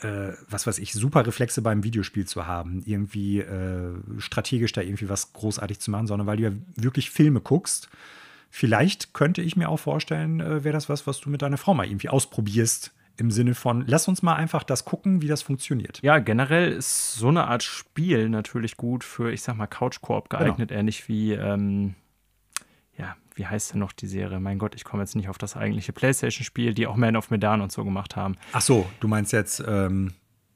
äh, 0.00 0.32
was 0.48 0.66
weiß 0.66 0.78
ich, 0.78 0.92
super 0.92 1.24
Reflexe 1.26 1.62
beim 1.62 1.84
Videospiel 1.84 2.26
zu 2.26 2.46
haben, 2.46 2.82
irgendwie 2.84 3.40
äh, 3.40 3.92
strategisch 4.18 4.72
da 4.72 4.80
irgendwie 4.80 5.08
was 5.08 5.32
großartig 5.32 5.78
zu 5.78 5.90
machen, 5.90 6.08
sondern 6.08 6.26
weil 6.26 6.38
du 6.38 6.44
ja 6.44 6.52
wirklich 6.76 7.10
Filme 7.10 7.40
guckst 7.40 7.88
Vielleicht 8.50 9.14
könnte 9.14 9.42
ich 9.42 9.56
mir 9.56 9.68
auch 9.68 9.78
vorstellen, 9.78 10.40
äh, 10.40 10.64
wäre 10.64 10.72
das 10.72 10.88
was, 10.88 11.06
was 11.06 11.20
du 11.20 11.30
mit 11.30 11.42
deiner 11.42 11.58
Frau 11.58 11.74
mal 11.74 11.86
irgendwie 11.86 12.08
ausprobierst. 12.08 12.92
Im 13.16 13.32
Sinne 13.32 13.56
von, 13.56 13.84
lass 13.84 14.06
uns 14.06 14.22
mal 14.22 14.34
einfach 14.36 14.62
das 14.62 14.84
gucken, 14.84 15.22
wie 15.22 15.26
das 15.26 15.42
funktioniert. 15.42 15.98
Ja, 16.02 16.20
generell 16.20 16.70
ist 16.70 17.14
so 17.14 17.26
eine 17.26 17.48
Art 17.48 17.64
Spiel 17.64 18.28
natürlich 18.28 18.76
gut 18.76 19.02
für, 19.02 19.32
ich 19.32 19.42
sag 19.42 19.56
mal, 19.56 19.66
Couch-Koop 19.66 20.30
geeignet, 20.30 20.68
genau. 20.68 20.78
ähnlich 20.78 21.08
wie, 21.08 21.32
ähm, 21.32 21.96
ja, 22.96 23.16
wie 23.34 23.44
heißt 23.44 23.72
denn 23.72 23.80
noch 23.80 23.90
die 23.90 24.06
Serie? 24.06 24.38
Mein 24.38 24.60
Gott, 24.60 24.76
ich 24.76 24.84
komme 24.84 25.02
jetzt 25.02 25.16
nicht 25.16 25.28
auf 25.28 25.36
das 25.36 25.56
eigentliche 25.56 25.92
PlayStation-Spiel, 25.92 26.74
die 26.74 26.86
auch 26.86 26.94
Man 26.94 27.16
of 27.16 27.30
Medan 27.30 27.60
und 27.60 27.72
so 27.72 27.84
gemacht 27.84 28.14
haben. 28.14 28.36
Ach 28.52 28.60
so, 28.60 28.88
du 29.00 29.08
meinst 29.08 29.32
jetzt, 29.32 29.64
ähm, 29.66 30.12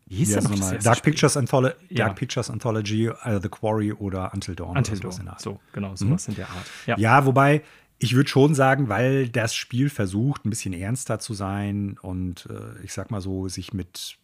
wie 0.07 0.18
hieß 0.18 0.34
das 0.34 0.49
nochmal? 0.49 0.78
Dark, 0.78 1.03
Pictures, 1.03 1.36
Antholo 1.36 1.70
ja. 1.88 2.05
Dark 2.05 2.16
Pictures 2.16 2.51
Anthology, 2.51 3.09
uh, 3.09 3.40
The 3.43 3.49
Quarry 3.49 3.93
oder 3.93 4.32
Until 4.34 4.55
Dawn. 4.55 4.76
Until 4.76 5.01
Dawn, 5.01 5.30
so, 5.38 5.59
genau, 5.72 5.97
sowas 5.97 6.28
mhm. 6.28 6.32
in 6.32 6.36
der 6.36 6.49
Art. 6.51 6.66
Ja, 6.86 6.99
ja 6.99 7.26
wobei 7.26 7.62
ich 8.03 8.16
würde 8.16 8.28
schon 8.28 8.55
sagen, 8.57 8.88
weil 8.88 9.28
das 9.28 9.55
Spiel 9.55 9.88
versucht, 9.88 10.44
ein 10.44 10.50
bisschen 10.50 10.72
ernster 10.72 11.20
zu 11.20 11.34
sein 11.34 11.98
und 12.03 12.48
äh, 12.50 12.82
ich 12.82 12.92
sag 12.92 13.12
mal 13.12 13.20
so, 13.20 13.48
sich 13.48 13.72
mit 13.72 14.18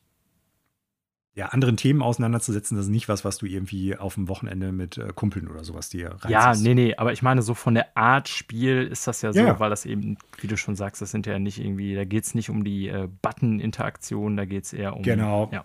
ja, 1.36 1.46
anderen 1.46 1.76
Themen 1.76 2.02
auseinanderzusetzen, 2.02 2.76
das 2.76 2.86
ist 2.86 2.90
nicht 2.90 3.08
was, 3.08 3.24
was 3.24 3.38
du 3.38 3.46
irgendwie 3.46 3.96
auf 3.96 4.14
dem 4.14 4.28
Wochenende 4.28 4.72
mit 4.72 4.98
äh, 4.98 5.12
Kumpeln 5.14 5.46
oder 5.46 5.62
sowas 5.62 5.88
dir 5.88 6.08
reinziehst. 6.08 6.30
Ja, 6.30 6.54
nee, 6.56 6.74
nee, 6.74 6.96
aber 6.96 7.12
ich 7.12 7.22
meine, 7.22 7.40
so 7.42 7.54
von 7.54 7.74
der 7.74 7.96
Art 7.96 8.28
Spiel 8.28 8.82
ist 8.82 9.06
das 9.06 9.22
ja 9.22 9.32
so, 9.32 9.38
ja. 9.38 9.60
weil 9.60 9.70
das 9.70 9.86
eben, 9.86 10.18
wie 10.40 10.48
du 10.48 10.56
schon 10.56 10.74
sagst, 10.74 11.00
das 11.00 11.12
sind 11.12 11.26
ja 11.26 11.38
nicht 11.38 11.60
irgendwie, 11.60 11.94
da 11.94 12.04
geht 12.04 12.24
es 12.24 12.34
nicht 12.34 12.50
um 12.50 12.64
die 12.64 12.88
äh, 12.88 13.08
Button-Interaktion, 13.22 14.36
da 14.36 14.44
geht 14.44 14.64
es 14.64 14.72
eher 14.72 14.96
um. 14.96 15.04
Genau. 15.04 15.50
Ja, 15.52 15.64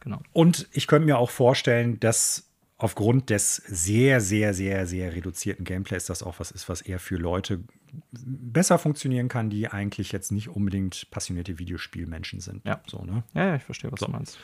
genau. 0.00 0.22
Und 0.32 0.66
ich 0.72 0.86
könnte 0.86 1.04
mir 1.04 1.18
auch 1.18 1.30
vorstellen, 1.30 2.00
dass 2.00 2.53
aufgrund 2.76 3.30
des 3.30 3.56
sehr, 3.56 4.20
sehr, 4.20 4.52
sehr, 4.52 4.86
sehr 4.86 5.14
reduzierten 5.14 5.64
Gameplays 5.64 6.06
das 6.06 6.22
auch 6.22 6.40
was 6.40 6.50
ist, 6.50 6.68
was 6.68 6.82
eher 6.82 6.98
für 6.98 7.16
Leute 7.16 7.64
besser 8.10 8.78
funktionieren 8.78 9.28
kann, 9.28 9.50
die 9.50 9.68
eigentlich 9.68 10.12
jetzt 10.12 10.32
nicht 10.32 10.48
unbedingt 10.48 11.10
passionierte 11.10 11.58
Videospielmenschen 11.58 12.40
sind. 12.40 12.64
Ja, 12.66 12.82
so, 12.86 13.04
ne? 13.04 13.22
ja, 13.34 13.46
ja 13.46 13.56
ich 13.56 13.62
verstehe, 13.62 13.92
was 13.92 14.00
so. 14.00 14.06
du 14.06 14.12
meinst. 14.12 14.38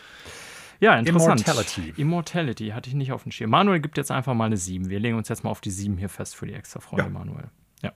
Ja, 0.78 0.98
interessant. 0.98 1.42
Immortality. 1.42 1.94
Immortality 2.00 2.68
hatte 2.68 2.88
ich 2.88 2.94
nicht 2.94 3.12
auf 3.12 3.24
dem 3.24 3.32
Schirm. 3.32 3.50
Manuel 3.50 3.80
gibt 3.80 3.98
jetzt 3.98 4.10
einfach 4.10 4.32
mal 4.32 4.46
eine 4.46 4.56
7. 4.56 4.88
Wir 4.88 4.98
legen 4.98 5.16
uns 5.16 5.28
jetzt 5.28 5.44
mal 5.44 5.50
auf 5.50 5.60
die 5.60 5.70
7 5.70 5.98
hier 5.98 6.08
fest 6.08 6.34
für 6.34 6.46
die 6.46 6.54
extra 6.54 6.80
Freunde, 6.80 7.04
ja. 7.04 7.10
Manuel. 7.10 7.50
Ja. 7.82 7.92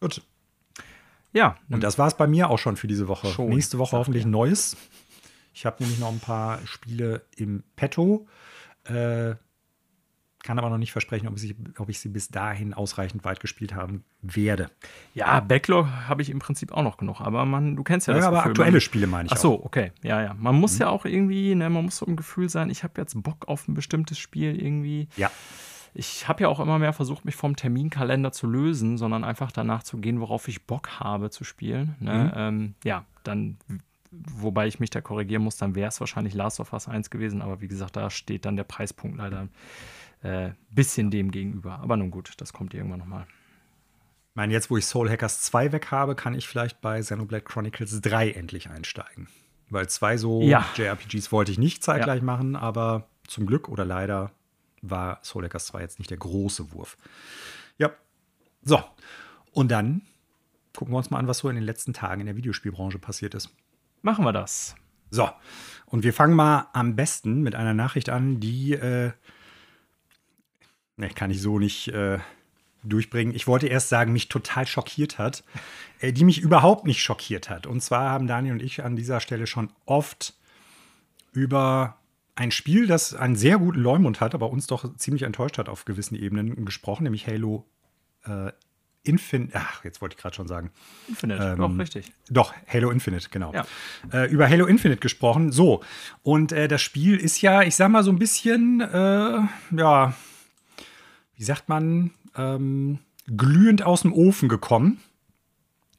Gut. 0.00 0.20
Ja. 1.32 1.56
Und 1.70 1.82
das 1.82 1.98
war 1.98 2.08
es 2.08 2.16
bei 2.16 2.26
mir 2.26 2.50
auch 2.50 2.58
schon 2.58 2.76
für 2.76 2.86
diese 2.86 3.08
Woche. 3.08 3.28
Schon, 3.28 3.48
Nächste 3.48 3.78
Woche 3.78 3.96
hoffentlich 3.96 4.24
ja. 4.24 4.28
Neues. 4.28 4.76
Ich 5.54 5.64
habe 5.64 5.82
nämlich 5.82 6.00
noch 6.00 6.12
ein 6.12 6.20
paar 6.20 6.58
Spiele 6.66 7.22
im 7.36 7.62
Petto. 7.76 8.26
Äh, 8.84 9.36
kann 10.42 10.58
aber 10.58 10.70
noch 10.70 10.78
nicht 10.78 10.92
versprechen, 10.92 11.28
ob 11.28 11.34
ich, 11.36 11.42
sie, 11.42 11.56
ob 11.78 11.88
ich 11.88 12.00
sie 12.00 12.08
bis 12.08 12.28
dahin 12.28 12.74
ausreichend 12.74 13.24
weit 13.24 13.40
gespielt 13.40 13.74
haben 13.74 14.04
werde. 14.22 14.70
Ja, 15.14 15.40
Backlog 15.40 15.86
habe 16.08 16.22
ich 16.22 16.30
im 16.30 16.38
Prinzip 16.38 16.72
auch 16.72 16.82
noch 16.82 16.96
genug, 16.96 17.20
aber 17.20 17.44
man, 17.44 17.76
du 17.76 17.82
kennst 17.84 18.06
ja, 18.08 18.14
Ja, 18.14 18.18
das 18.18 18.26
aber 18.26 18.36
Gefühl, 18.38 18.50
aktuelle 18.50 18.72
man, 18.72 18.80
Spiele 18.80 19.06
meine 19.06 19.26
ich 19.26 19.32
Ach 19.32 19.36
so, 19.36 19.64
okay, 19.64 19.92
ja, 20.02 20.22
ja. 20.22 20.34
Man 20.34 20.56
muss 20.56 20.74
Mhm. 20.74 20.80
ja 20.80 20.88
auch 20.88 21.04
irgendwie, 21.04 21.54
ne, 21.54 21.70
man 21.70 21.84
muss 21.84 21.96
so 21.98 22.06
im 22.06 22.16
Gefühl 22.16 22.48
sein, 22.48 22.70
ich 22.70 22.82
habe 22.82 22.94
jetzt 23.00 23.20
Bock 23.22 23.46
auf 23.48 23.68
ein 23.68 23.74
bestimmtes 23.74 24.18
Spiel 24.18 24.60
irgendwie. 24.60 25.08
auch. 25.14 25.18
Ja. 25.18 25.30
Ich 25.94 26.26
habe 26.26 26.44
ja 26.44 26.48
auch 26.48 26.58
immer 26.58 26.78
mehr 26.78 26.94
versucht, 26.94 27.26
mich 27.26 27.36
vom 27.36 27.54
Terminkalender 27.54 28.32
zu 28.32 28.46
lösen, 28.46 28.96
sondern 28.96 29.24
einfach 29.24 29.52
danach 29.52 29.82
zu 29.82 29.98
gehen, 29.98 30.20
worauf 30.20 30.48
ich 30.48 30.66
Bock 30.66 31.00
habe 31.00 31.28
zu 31.28 31.44
spielen. 31.44 31.96
Ne? 32.00 32.24
Mhm. 32.24 32.32
Ähm, 32.34 32.74
ja, 32.82 33.04
dann, 33.24 33.58
wobei 34.10 34.66
ich 34.68 34.80
mich 34.80 34.88
da 34.88 35.02
korrigieren 35.02 35.42
muss, 35.42 35.58
dann 35.58 35.74
wäre 35.74 35.88
es 35.88 36.00
wahrscheinlich 36.00 36.32
Last 36.32 36.60
of 36.60 36.72
Us 36.72 36.88
1 36.88 37.10
gewesen, 37.10 37.42
aber 37.42 37.60
wie 37.60 37.68
gesagt, 37.68 37.96
da 37.96 38.08
steht 38.08 38.46
dann 38.46 38.56
der 38.56 38.64
Preispunkt 38.64 39.18
leider 39.18 39.48
äh, 40.22 40.50
bisschen 40.70 41.10
dem 41.10 41.30
gegenüber. 41.30 41.78
Aber 41.80 41.96
nun 41.96 42.10
gut, 42.10 42.32
das 42.38 42.52
kommt 42.52 42.74
irgendwann 42.74 43.00
nochmal. 43.00 43.26
Ich 44.30 44.36
meine, 44.36 44.52
jetzt, 44.52 44.70
wo 44.70 44.76
ich 44.76 44.86
Soul 44.86 45.10
Hackers 45.10 45.42
2 45.42 45.72
weg 45.72 45.90
habe, 45.90 46.14
kann 46.14 46.34
ich 46.34 46.48
vielleicht 46.48 46.80
bei 46.80 47.00
Xenoblade 47.00 47.44
Chronicles 47.44 48.00
3 48.00 48.30
endlich 48.30 48.70
einsteigen. 48.70 49.28
Weil 49.68 49.88
zwei 49.88 50.16
so 50.16 50.42
Ja. 50.42 50.66
JRPGs 50.76 51.32
wollte 51.32 51.52
ich 51.52 51.58
nicht 51.58 51.82
zeitgleich 51.82 52.22
machen, 52.22 52.56
aber 52.56 53.08
zum 53.26 53.46
Glück 53.46 53.68
oder 53.68 53.84
leider 53.84 54.32
war 54.80 55.20
Soul 55.22 55.44
Hackers 55.44 55.66
2 55.66 55.80
jetzt 55.80 55.98
nicht 55.98 56.10
der 56.10 56.18
große 56.18 56.72
Wurf. 56.72 56.96
Ja. 57.78 57.90
So. 58.62 58.82
Und 59.52 59.70
dann 59.70 60.02
gucken 60.74 60.94
wir 60.94 60.98
uns 60.98 61.10
mal 61.10 61.18
an, 61.18 61.28
was 61.28 61.38
so 61.38 61.48
in 61.48 61.54
den 61.56 61.64
letzten 61.64 61.92
Tagen 61.92 62.20
in 62.20 62.26
der 62.26 62.36
Videospielbranche 62.36 62.98
passiert 62.98 63.34
ist. 63.34 63.50
Machen 64.02 64.24
wir 64.24 64.32
das. 64.32 64.74
So, 65.10 65.28
und 65.84 66.04
wir 66.04 66.14
fangen 66.14 66.34
mal 66.34 66.68
am 66.72 66.96
besten 66.96 67.42
mit 67.42 67.54
einer 67.54 67.74
Nachricht 67.74 68.08
an, 68.08 68.40
die 68.40 68.72
äh, 68.72 69.12
ne, 70.96 71.08
kann 71.08 71.30
ich 71.30 71.40
so 71.40 71.58
nicht 71.58 71.88
äh, 71.88 72.18
durchbringen. 72.82 73.34
Ich 73.34 73.46
wollte 73.46 73.66
erst 73.68 73.88
sagen, 73.88 74.12
mich 74.12 74.28
total 74.28 74.66
schockiert 74.66 75.18
hat, 75.18 75.44
äh, 76.00 76.12
die 76.12 76.24
mich 76.24 76.40
überhaupt 76.40 76.86
nicht 76.86 77.02
schockiert 77.02 77.50
hat. 77.50 77.66
Und 77.66 77.80
zwar 77.82 78.10
haben 78.10 78.26
Daniel 78.26 78.54
und 78.54 78.62
ich 78.62 78.84
an 78.84 78.96
dieser 78.96 79.20
Stelle 79.20 79.46
schon 79.46 79.70
oft 79.86 80.34
über 81.32 81.96
ein 82.34 82.50
Spiel, 82.50 82.86
das 82.86 83.14
einen 83.14 83.36
sehr 83.36 83.58
guten 83.58 83.80
Leumund 83.80 84.20
hat, 84.20 84.34
aber 84.34 84.50
uns 84.50 84.66
doch 84.66 84.96
ziemlich 84.96 85.22
enttäuscht 85.22 85.58
hat 85.58 85.68
auf 85.68 85.84
gewissen 85.84 86.14
Ebenen 86.14 86.64
gesprochen, 86.64 87.04
nämlich 87.04 87.26
Halo 87.26 87.66
äh, 88.24 88.52
Infinite. 89.04 89.52
Ach, 89.54 89.84
jetzt 89.84 90.00
wollte 90.00 90.14
ich 90.16 90.22
gerade 90.22 90.34
schon 90.34 90.46
sagen. 90.46 90.70
Infinite, 91.08 91.42
Ähm, 91.42 91.58
doch, 91.58 91.78
richtig. 91.78 92.12
Doch, 92.30 92.54
Halo 92.66 92.90
Infinite, 92.90 93.28
genau. 93.30 93.52
Ja. 93.52 93.66
Äh, 94.12 94.30
über 94.30 94.48
Halo 94.48 94.66
Infinite 94.66 95.00
gesprochen. 95.00 95.52
So, 95.52 95.82
und 96.22 96.52
äh, 96.52 96.68
das 96.68 96.82
Spiel 96.82 97.16
ist 97.16 97.42
ja, 97.42 97.62
ich 97.62 97.74
sag 97.74 97.90
mal, 97.90 98.04
so 98.04 98.10
ein 98.12 98.18
bisschen, 98.18 98.80
äh, 98.80 99.40
ja, 99.76 100.14
wie 101.42 101.46
sagt 101.46 101.68
man, 101.68 102.12
ähm, 102.36 103.00
glühend 103.26 103.82
aus 103.82 104.02
dem 104.02 104.12
Ofen 104.12 104.48
gekommen 104.48 105.00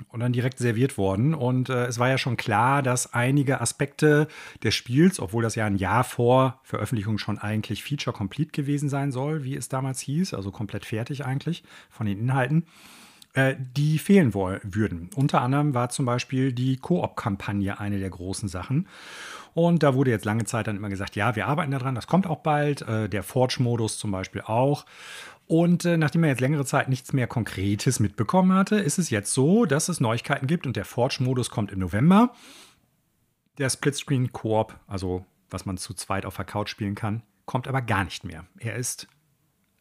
und 0.08 0.22
dann 0.22 0.32
direkt 0.32 0.58
serviert 0.58 0.98
worden. 0.98 1.34
Und 1.34 1.68
äh, 1.68 1.88
es 1.88 2.00
war 2.00 2.08
ja 2.08 2.18
schon 2.18 2.38
klar, 2.38 2.82
dass 2.82 3.14
einige 3.14 3.60
Aspekte 3.60 4.30
des 4.64 4.74
Spiels, 4.74 5.20
obwohl 5.20 5.44
das 5.44 5.56
ja 5.56 5.66
ein 5.66 5.76
Jahr 5.76 6.06
vor 6.06 6.62
Veröffentlichung 6.64 7.18
schon 7.18 7.40
eigentlich 7.40 7.84
Feature 7.84 8.16
Complete 8.16 8.52
gewesen 8.54 8.88
sein 8.88 9.12
soll, 9.12 9.44
wie 9.44 9.58
es 9.58 9.68
damals 9.68 10.00
hieß, 10.00 10.34
also 10.34 10.50
komplett 10.50 10.86
fertig 10.86 11.26
eigentlich 11.26 11.66
von 11.90 12.06
den 12.06 12.20
Inhalten, 12.20 12.66
äh, 13.34 13.56
die 13.76 14.00
fehlen 14.00 14.34
würden. 14.34 15.10
Unter 15.14 15.42
anderem 15.42 15.74
war 15.74 15.90
zum 15.90 16.06
Beispiel 16.06 16.54
die 16.54 16.78
Koop-Kampagne 16.78 17.82
eine 17.82 18.00
der 18.00 18.12
großen 18.12 18.48
Sachen. 18.48 18.88
Und 19.54 19.84
da 19.84 19.94
wurde 19.94 20.12
jetzt 20.12 20.26
lange 20.26 20.46
Zeit 20.46 20.68
dann 20.68 20.78
immer 20.78 20.90
gesagt, 20.90 21.16
ja, 21.16 21.36
wir 21.36 21.48
arbeiten 21.48 21.72
daran, 21.72 21.96
das 21.96 22.08
kommt 22.08 22.28
auch 22.28 22.40
bald. 22.40 22.82
Äh, 22.84 23.10
der 23.10 23.24
Forge-Modus 23.24 23.98
zum 23.98 24.12
Beispiel 24.12 24.42
auch. 24.42 24.86
Und 25.48 25.86
äh, 25.86 25.98
nachdem 25.98 26.24
er 26.24 26.30
jetzt 26.30 26.42
längere 26.42 26.66
Zeit 26.66 26.90
nichts 26.90 27.14
mehr 27.14 27.28
Konkretes 27.28 28.00
mitbekommen 28.00 28.54
hatte, 28.54 28.78
ist 28.78 28.98
es 28.98 29.10
jetzt 29.10 29.34
so, 29.34 29.66
dass 29.66 29.90
es 29.90 30.00
Neuigkeiten 30.00 30.48
gibt 30.48 30.66
und 30.66 30.76
der 30.76 30.86
Forge-Modus 30.86 31.50
kommt 31.50 31.72
im 31.72 31.80
November. 31.80 32.34
Der 33.58 33.70
Splitscreen-Koop, 33.70 34.80
also 34.88 35.26
was 35.50 35.66
man 35.66 35.78
zu 35.78 35.94
zweit 35.94 36.26
auf 36.26 36.38
der 36.38 36.46
Couch 36.46 36.70
spielen 36.70 36.96
kann, 36.96 37.24
kommt 37.46 37.68
aber 37.68 37.82
gar 37.82 38.04
nicht 38.04 38.24
mehr. 38.24 38.46
Er 38.58 38.76
ist 38.76 39.08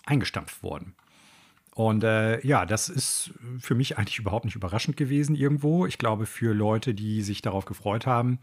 eingestampft 0.04 0.62
worden. 0.62 0.94
Und 1.74 2.04
äh, 2.04 2.44
ja, 2.46 2.66
das 2.66 2.90
ist 2.90 3.32
für 3.58 3.74
mich 3.74 3.96
eigentlich 3.96 4.18
überhaupt 4.18 4.44
nicht 4.44 4.56
überraschend 4.56 4.96
gewesen 4.96 5.34
irgendwo. 5.34 5.86
Ich 5.86 5.96
glaube, 5.96 6.26
für 6.26 6.52
Leute, 6.52 6.92
die 6.92 7.22
sich 7.22 7.40
darauf 7.40 7.64
gefreut 7.64 8.04
haben, 8.06 8.40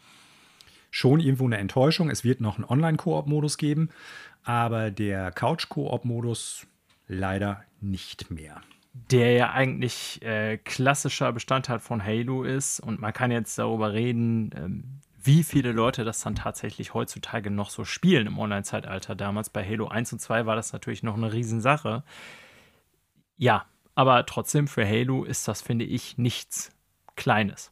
schon 0.90 1.20
irgendwo 1.20 1.46
eine 1.46 1.58
Enttäuschung. 1.58 2.10
Es 2.10 2.24
wird 2.24 2.42
noch 2.42 2.56
einen 2.56 2.66
Online-Koop-Modus 2.66 3.58
geben, 3.58 3.90
aber 4.44 4.90
der 4.90 5.32
Couch-Koop-Modus 5.32 6.66
leider 7.10 7.64
nicht 7.82 8.32
mehr. 8.32 8.62
der 8.94 9.34
ja 9.34 9.52
eigentlich 9.52 10.22
äh, 10.24 10.58
klassischer 10.58 11.32
Bestandteil 11.32 11.80
von 11.80 12.04
Halo 12.04 12.44
ist. 12.44 12.80
Und 12.80 13.00
man 13.00 13.14
kann 13.14 13.32
jetzt 13.32 13.58
darüber 13.58 13.94
reden, 13.94 14.52
ähm, 14.56 14.84
wie 15.22 15.44
viele 15.44 15.72
Leute 15.72 16.04
das 16.04 16.22
dann 16.22 16.36
tatsächlich 16.36 16.94
heutzutage 16.94 17.52
noch 17.52 17.70
so 17.70 17.86
spielen 17.86 18.28
im 18.28 18.40
Online-Zeitalter. 18.40 19.16
Damals 19.16 19.50
bei 19.50 19.66
Halo 19.66 19.88
1 19.88 20.14
und 20.14 20.20
2 20.20 20.46
war 20.46 20.56
das 20.56 20.74
natürlich 20.74 21.04
noch 21.04 21.16
eine 21.16 21.32
Riesensache. 21.34 22.04
Ja, 23.38 23.66
aber 23.96 24.26
trotzdem 24.26 24.68
für 24.68 24.88
Halo 24.88 25.24
ist 25.24 25.48
das, 25.48 25.62
finde 25.62 25.86
ich, 25.86 26.18
nichts 26.18 26.72
Kleines. 27.16 27.72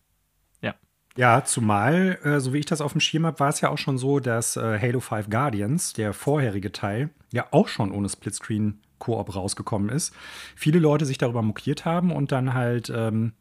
Ja. 0.61 0.75
Ja, 1.15 1.43
zumal, 1.45 2.19
äh, 2.23 2.39
so 2.39 2.53
wie 2.53 2.59
ich 2.59 2.65
das 2.65 2.81
auf 2.81 2.91
dem 2.91 3.01
Schirm 3.01 3.25
habe, 3.25 3.39
war 3.39 3.49
es 3.49 3.61
ja 3.61 3.69
auch 3.69 3.77
schon 3.77 3.97
so, 3.97 4.19
dass 4.19 4.57
äh, 4.57 4.79
Halo 4.79 4.99
5 4.99 5.29
Guardians, 5.29 5.93
der 5.93 6.13
vorherige 6.13 6.71
Teil, 6.71 7.09
ja 7.31 7.47
auch 7.51 7.69
schon 7.69 7.91
ohne 7.91 8.09
Splitscreen 8.09 8.81
Koop 8.99 9.35
rausgekommen 9.35 9.89
ist. 9.89 10.13
Viele 10.55 10.79
Leute 10.79 11.05
sich 11.05 11.17
darüber 11.17 11.41
mokiert 11.41 11.85
haben 11.85 12.11
und 12.11 12.31
dann 12.31 12.53
halt 12.53 12.89
ähm, 12.89 13.33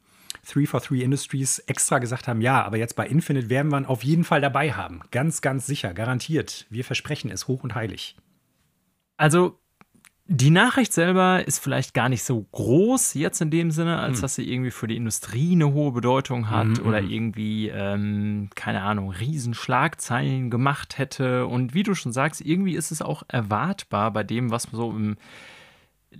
343 0.44 1.02
Industries 1.02 1.58
extra 1.60 1.98
gesagt 1.98 2.28
haben, 2.28 2.40
ja, 2.40 2.62
aber 2.62 2.76
jetzt 2.76 2.94
bei 2.96 3.06
Infinite 3.06 3.50
werden 3.50 3.70
wir 3.72 3.78
ihn 3.78 3.86
auf 3.86 4.04
jeden 4.04 4.24
Fall 4.24 4.40
dabei 4.40 4.72
haben. 4.72 5.00
Ganz, 5.10 5.40
ganz 5.40 5.66
sicher, 5.66 5.94
garantiert. 5.94 6.66
Wir 6.70 6.84
versprechen 6.84 7.30
es 7.30 7.48
hoch 7.48 7.64
und 7.64 7.74
heilig. 7.74 8.16
Also, 9.16 9.58
die 10.28 10.50
Nachricht 10.50 10.92
selber 10.92 11.46
ist 11.46 11.60
vielleicht 11.60 11.94
gar 11.94 12.08
nicht 12.08 12.24
so 12.24 12.44
groß 12.50 13.14
jetzt 13.14 13.40
in 13.40 13.50
dem 13.50 13.70
Sinne, 13.70 14.00
als 14.00 14.22
dass 14.22 14.34
sie 14.34 14.50
irgendwie 14.50 14.72
für 14.72 14.88
die 14.88 14.96
Industrie 14.96 15.52
eine 15.52 15.72
hohe 15.72 15.92
Bedeutung 15.92 16.50
hat 16.50 16.80
oder 16.80 17.00
irgendwie, 17.00 17.68
ähm, 17.68 18.50
keine 18.56 18.82
Ahnung, 18.82 19.10
Riesenschlagzeilen 19.10 20.50
gemacht 20.50 20.98
hätte. 20.98 21.46
Und 21.46 21.74
wie 21.74 21.84
du 21.84 21.94
schon 21.94 22.12
sagst, 22.12 22.40
irgendwie 22.40 22.74
ist 22.74 22.90
es 22.90 23.02
auch 23.02 23.22
erwartbar 23.28 24.10
bei 24.10 24.24
dem, 24.24 24.50
was 24.50 24.64
so 24.64 24.90
im 24.90 25.16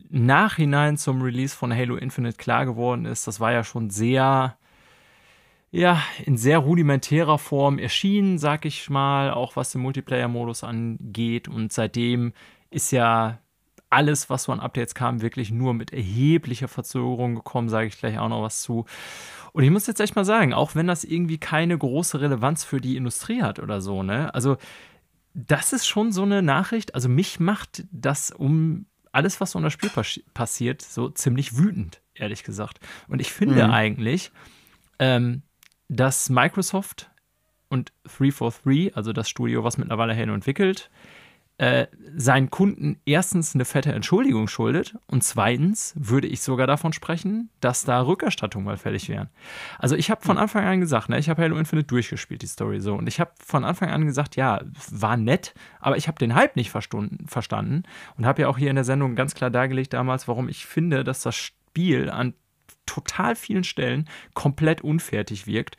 Nachhinein 0.09 0.97
zum 0.97 1.21
Release 1.21 1.57
von 1.57 1.75
Halo 1.75 1.97
Infinite 1.97 2.37
klar 2.37 2.65
geworden 2.65 3.07
ist. 3.07 3.27
Das 3.27 3.41
war 3.41 3.51
ja 3.51 3.65
schon 3.65 3.91
sehr, 3.91 4.57
ja, 5.73 6.01
in 6.25 6.37
sehr 6.37 6.59
rudimentärer 6.59 7.39
Form 7.39 7.79
erschienen, 7.79 8.39
sag 8.39 8.67
ich 8.67 8.89
mal, 8.89 9.33
auch 9.33 9.57
was 9.57 9.73
den 9.73 9.81
Multiplayer-Modus 9.81 10.63
angeht. 10.63 11.49
Und 11.49 11.73
seitdem 11.73 12.35
ist 12.71 12.93
ja 12.93 13.41
alles, 13.91 14.29
was 14.31 14.45
so 14.45 14.53
an 14.53 14.61
Updates 14.61 14.95
kam, 14.95 15.23
wirklich 15.23 15.51
nur 15.51 15.75
mit 15.75 15.93
erheblicher 15.93 16.69
Verzögerung 16.69 17.37
gekommen, 17.37 17.69
sage 17.69 17.87
ich 17.87 17.99
gleich 17.99 18.19
auch 18.19 18.29
noch 18.29 18.43
was 18.43 18.63
zu. 18.63 18.85
Und 19.53 19.65
ich 19.65 19.71
muss 19.71 19.87
jetzt 19.87 20.01
echt 20.01 20.17
mal 20.17 20.25
sagen, 20.25 20.53
auch 20.53 20.75
wenn 20.75 20.87
das 20.87 21.05
irgendwie 21.05 21.39
keine 21.39 21.79
große 21.79 22.21
Relevanz 22.21 22.65
für 22.65 22.81
die 22.81 22.97
Industrie 22.97 23.43
hat 23.43 23.59
oder 23.59 23.81
so, 23.81 24.03
ne? 24.03 24.35
Also, 24.35 24.57
das 25.35 25.73
ist 25.73 25.87
schon 25.87 26.13
so 26.13 26.23
eine 26.23 26.43
Nachricht. 26.43 26.95
Also, 26.95 27.09
mich 27.09 27.41
macht 27.41 27.85
das 27.91 28.31
um 28.31 28.87
alles, 29.13 29.41
was 29.41 29.53
so 29.53 29.59
in 29.59 29.63
das 29.65 29.73
Spiel 29.73 29.89
pas 29.91 30.21
passiert, 30.35 30.83
so 30.83 31.09
ziemlich 31.09 31.57
wütend, 31.57 32.03
ehrlich 32.15 32.45
gesagt. 32.45 32.81
Und 33.09 33.21
ich 33.21 33.33
finde 33.33 33.65
Mhm. 33.65 33.71
eigentlich, 33.71 34.31
ähm, 34.99 35.43
dass 35.89 36.29
Microsoft 36.29 37.11
und 37.69 37.93
343, 38.05 38.95
also 38.97 39.13
das 39.13 39.31
Studio, 39.31 39.65
was 39.65 39.79
mittlerweile 39.79 40.15
Halo 40.17 40.35
entwickelt, 40.35 40.91
äh, 41.59 41.87
seinen 42.15 42.51
Kunden 42.51 43.01
erstens 43.07 43.55
eine 43.55 43.65
fette 43.65 43.93
Entschuldigung 43.93 44.47
schuldet 44.47 44.95
und 45.07 45.25
zweitens 45.25 45.95
würde 45.97 46.27
ich 46.27 46.43
sogar 46.43 46.67
davon 46.67 46.93
sprechen, 46.93 47.49
dass 47.61 47.85
da 47.85 48.03
Rückerstattungen 48.03 48.67
mal 48.67 48.77
fällig 48.77 49.09
wären. 49.09 49.31
Also 49.79 49.97
ich 49.97 50.11
habe 50.11 50.23
von 50.23 50.37
Anfang 50.37 50.65
an 50.67 50.81
gesagt, 50.81 51.09
ne, 51.09 51.19
ich 51.19 51.31
habe 51.31 51.43
Halo 51.43 51.57
Infinite 51.57 51.87
durchgespielt, 51.87 52.43
die 52.43 52.47
Story 52.47 52.81
so, 52.81 52.95
und 52.95 53.09
ich 53.09 53.21
habe 53.21 53.31
von 53.43 53.65
Anfang 53.65 53.89
an 53.91 54.05
gesagt, 54.05 54.37
ja, 54.37 54.61
war 54.91 55.17
nett, 55.17 55.55
aber 55.81 55.97
ich 55.97 56.09
habe 56.09 56.19
den 56.19 56.35
Hype 56.35 56.57
nicht 56.57 56.71
verstanden, 56.71 57.27
verstanden 57.27 57.85
und 58.19 58.27
habe 58.27 58.43
ja 58.43 58.49
auch 58.49 58.59
hier 58.59 58.69
in 58.69 58.77
der 58.77 58.85
Sendung 58.85 59.15
ganz 59.15 59.35
klar 59.35 59.51
dargelegt 59.51 59.95
damals, 59.95 60.29
warum 60.29 60.51
ich 60.51 60.67
finde, 60.67 61.05
dass 61.05 61.23
das 61.23 61.37
Spiel 61.37 62.11
an 62.11 62.35
total 62.87 63.37
vielen 63.37 63.65
Stellen 63.65 64.09
komplett 64.33 64.81
unfertig 64.81 65.47
wirkt. 65.47 65.77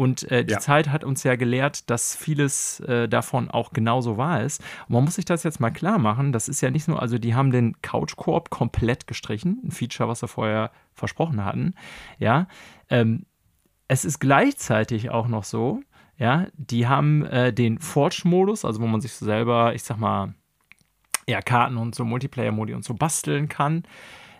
Und 0.00 0.30
äh, 0.30 0.46
die 0.46 0.54
Ja. 0.54 0.60
Zeit 0.60 0.88
hat 0.88 1.04
uns 1.04 1.24
ja 1.24 1.36
gelehrt, 1.36 1.90
dass 1.90 2.16
vieles 2.16 2.80
äh, 2.80 3.06
davon 3.06 3.50
auch 3.50 3.74
genauso 3.74 4.16
wahr 4.16 4.42
ist. 4.42 4.62
Und 4.88 4.94
man 4.94 5.04
muss 5.04 5.16
sich 5.16 5.26
das 5.26 5.42
jetzt 5.42 5.60
mal 5.60 5.70
klar 5.70 5.98
machen. 5.98 6.32
Das 6.32 6.48
ist 6.48 6.62
ja 6.62 6.70
nicht 6.70 6.88
nur, 6.88 7.02
also 7.02 7.18
die 7.18 7.34
haben 7.34 7.50
den 7.50 7.82
Couch 7.82 8.16
Koop 8.16 8.48
komplett 8.48 9.06
gestrichen, 9.06 9.60
ein 9.62 9.70
Feature, 9.72 10.08
was 10.08 10.20
sie 10.20 10.28
vorher 10.28 10.70
versprochen 10.94 11.44
hatten. 11.44 11.74
Ja, 12.18 12.46
ähm, 12.88 13.26
es 13.88 14.06
ist 14.06 14.20
gleichzeitig 14.20 15.10
auch 15.10 15.28
noch 15.28 15.44
so, 15.44 15.82
ja, 16.16 16.46
die 16.54 16.88
haben 16.88 17.26
äh, 17.26 17.52
den 17.52 17.78
Forge-Modus, 17.78 18.64
also 18.64 18.80
wo 18.80 18.86
man 18.86 19.02
sich 19.02 19.12
so 19.12 19.26
selber, 19.26 19.74
ich 19.74 19.82
sag 19.82 19.98
mal, 19.98 20.32
ja, 21.28 21.42
Karten 21.42 21.76
und 21.76 21.94
so 21.94 22.06
Multiplayer-Modi 22.06 22.72
und 22.72 22.84
so 22.84 22.94
basteln 22.94 23.50
kann. 23.50 23.82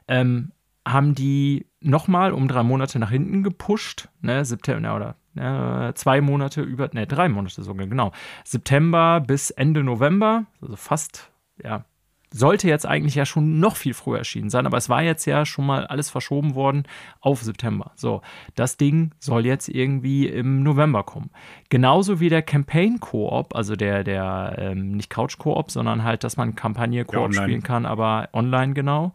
Ähm, 0.09 0.53
haben 0.87 1.15
die 1.15 1.67
nochmal 1.81 2.33
um 2.33 2.49
drei 2.49 2.63
Monate 2.63 2.99
nach 2.99 3.11
hinten 3.11 3.43
gepusht, 3.43 4.09
ne, 4.21 4.45
September 4.45 4.97
oder 4.97 5.17
ne, 5.35 5.93
zwei 5.95 6.21
Monate 6.21 6.63
über, 6.63 6.91
ne, 6.93 7.07
drei 7.07 7.29
Monate 7.29 7.63
sogar, 7.63 7.87
genau. 7.87 8.13
September 8.45 9.21
bis 9.21 9.51
Ende 9.51 9.83
November, 9.83 10.47
also 10.61 10.77
fast, 10.77 11.31
ja, 11.63 11.85
sollte 12.33 12.69
jetzt 12.69 12.87
eigentlich 12.87 13.17
ja 13.17 13.27
schon 13.27 13.59
noch 13.59 13.77
viel 13.77 13.93
früher 13.93 14.19
erschienen 14.19 14.51
sein, 14.51 14.67
aber 14.67 14.77
es 14.77 14.89
war 14.89 15.03
jetzt 15.03 15.25
ja 15.25 15.45
schon 15.45 15.67
mal 15.67 15.87
alles 15.87 16.11
verschoben 16.11 16.55
worden 16.55 16.85
auf 17.21 17.43
September. 17.43 17.91
So, 17.97 18.23
das 18.55 18.77
Ding 18.77 19.11
soll 19.19 19.47
jetzt 19.47 19.69
irgendwie 19.69 20.29
im 20.29 20.63
November 20.63 21.03
kommen. 21.03 21.31
Genauso 21.71 22.21
wie 22.21 22.29
der 22.29 22.43
Campaign 22.43 23.01
Koop, 23.01 23.55
also 23.57 23.75
der, 23.75 24.05
der 24.05 24.55
ähm, 24.59 24.93
nicht 24.93 25.11
Couch 25.11 25.39
Koop, 25.39 25.73
sondern 25.73 26.05
halt, 26.05 26.23
dass 26.23 26.37
man 26.37 26.55
Kampagne 26.55 27.05
Koop 27.05 27.35
ja, 27.35 27.43
spielen 27.43 27.65
kann, 27.65 27.85
aber 27.85 28.29
online 28.33 28.75
genau. 28.75 29.13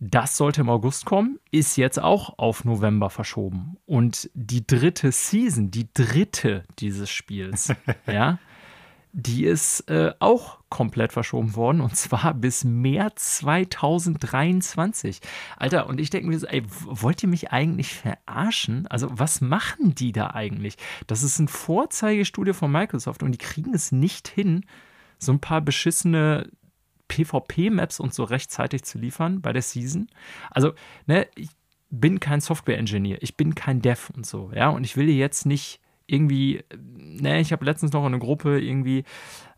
Das 0.00 0.36
sollte 0.36 0.60
im 0.60 0.70
August 0.70 1.06
kommen, 1.06 1.40
ist 1.50 1.76
jetzt 1.76 2.00
auch 2.00 2.38
auf 2.38 2.64
November 2.64 3.10
verschoben. 3.10 3.78
Und 3.84 4.30
die 4.34 4.64
dritte 4.64 5.10
Season, 5.10 5.72
die 5.72 5.88
dritte 5.92 6.64
dieses 6.78 7.10
Spiels, 7.10 7.72
ja, 8.06 8.38
die 9.12 9.44
ist 9.44 9.88
äh, 9.90 10.12
auch 10.20 10.58
komplett 10.68 11.12
verschoben 11.12 11.56
worden 11.56 11.80
und 11.80 11.96
zwar 11.96 12.34
bis 12.34 12.62
März 12.62 13.38
2023. 13.38 15.20
Alter, 15.56 15.88
und 15.88 16.00
ich 16.00 16.10
denke 16.10 16.28
mir 16.28 16.38
so, 16.38 16.46
ey, 16.46 16.62
wollt 16.84 17.22
ihr 17.22 17.28
mich 17.28 17.50
eigentlich 17.50 17.94
verarschen? 17.94 18.86
Also, 18.86 19.08
was 19.10 19.40
machen 19.40 19.94
die 19.94 20.12
da 20.12 20.30
eigentlich? 20.30 20.76
Das 21.08 21.24
ist 21.24 21.38
ein 21.40 21.48
Vorzeigestudio 21.48 22.54
von 22.54 22.70
Microsoft 22.70 23.24
und 23.24 23.32
die 23.32 23.38
kriegen 23.38 23.74
es 23.74 23.90
nicht 23.90 24.28
hin, 24.28 24.64
so 25.18 25.32
ein 25.32 25.40
paar 25.40 25.62
beschissene 25.62 26.48
PvP-Maps 27.08 28.00
und 28.00 28.14
so 28.14 28.24
rechtzeitig 28.24 28.84
zu 28.84 28.98
liefern 28.98 29.40
bei 29.40 29.52
der 29.52 29.62
Season. 29.62 30.08
Also, 30.50 30.72
ne, 31.06 31.26
ich 31.34 31.48
bin 31.90 32.20
kein 32.20 32.40
Software-Engineer, 32.40 33.18
ich 33.22 33.36
bin 33.36 33.54
kein 33.54 33.80
Dev 33.80 34.10
und 34.14 34.26
so, 34.26 34.50
ja, 34.54 34.68
und 34.68 34.84
ich 34.84 34.96
will 34.96 35.08
jetzt 35.08 35.46
nicht 35.46 35.80
irgendwie, 36.06 36.64
ne, 36.76 37.40
ich 37.40 37.52
habe 37.52 37.64
letztens 37.64 37.92
noch 37.92 38.00
in 38.00 38.06
einer 38.06 38.18
Gruppe 38.18 38.60
irgendwie 38.60 39.04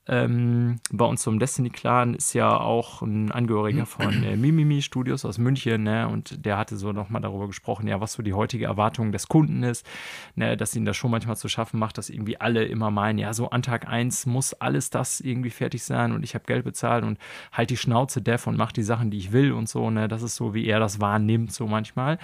ähm, 0.08 0.80
bei 0.90 1.04
uns 1.04 1.22
zum 1.22 1.38
Destiny-Clan 1.38 2.14
ist 2.14 2.32
ja 2.32 2.58
auch 2.58 3.02
ein 3.02 3.30
Angehöriger 3.30 3.84
von 3.86 4.24
äh, 4.24 4.36
Mimimi 4.36 4.80
Studios 4.82 5.24
aus 5.24 5.38
München, 5.38 5.82
ne? 5.82 6.08
Und 6.08 6.44
der 6.44 6.56
hatte 6.56 6.76
so 6.76 6.92
nochmal 6.92 7.20
darüber 7.20 7.46
gesprochen, 7.46 7.86
ja, 7.86 8.00
was 8.00 8.14
so 8.14 8.22
die 8.22 8.32
heutige 8.32 8.64
Erwartung 8.64 9.12
des 9.12 9.28
Kunden 9.28 9.62
ist, 9.62 9.86
ne? 10.34 10.56
dass 10.56 10.74
ihnen 10.74 10.86
das 10.86 10.96
schon 10.96 11.10
manchmal 11.10 11.36
zu 11.36 11.48
schaffen 11.48 11.78
macht, 11.78 11.98
dass 11.98 12.08
irgendwie 12.08 12.40
alle 12.40 12.64
immer 12.64 12.90
meinen, 12.90 13.18
ja, 13.18 13.34
so 13.34 13.50
an 13.50 13.62
Tag 13.62 13.88
1 13.88 14.26
muss 14.26 14.54
alles 14.54 14.90
das 14.90 15.20
irgendwie 15.20 15.50
fertig 15.50 15.84
sein 15.84 16.12
und 16.12 16.24
ich 16.24 16.34
habe 16.34 16.44
Geld 16.46 16.64
bezahlt 16.64 17.04
und 17.04 17.18
halt 17.52 17.70
die 17.70 17.76
Schnauze 17.76 18.22
dev 18.22 18.48
und 18.48 18.56
mach 18.56 18.72
die 18.72 18.82
Sachen, 18.82 19.10
die 19.10 19.18
ich 19.18 19.32
will 19.32 19.52
und 19.52 19.68
so, 19.68 19.90
ne? 19.90 20.08
Das 20.08 20.22
ist 20.22 20.34
so, 20.34 20.54
wie 20.54 20.66
er 20.66 20.80
das 20.80 21.00
wahrnimmt, 21.00 21.52
so 21.52 21.66
manchmal. 21.66 22.18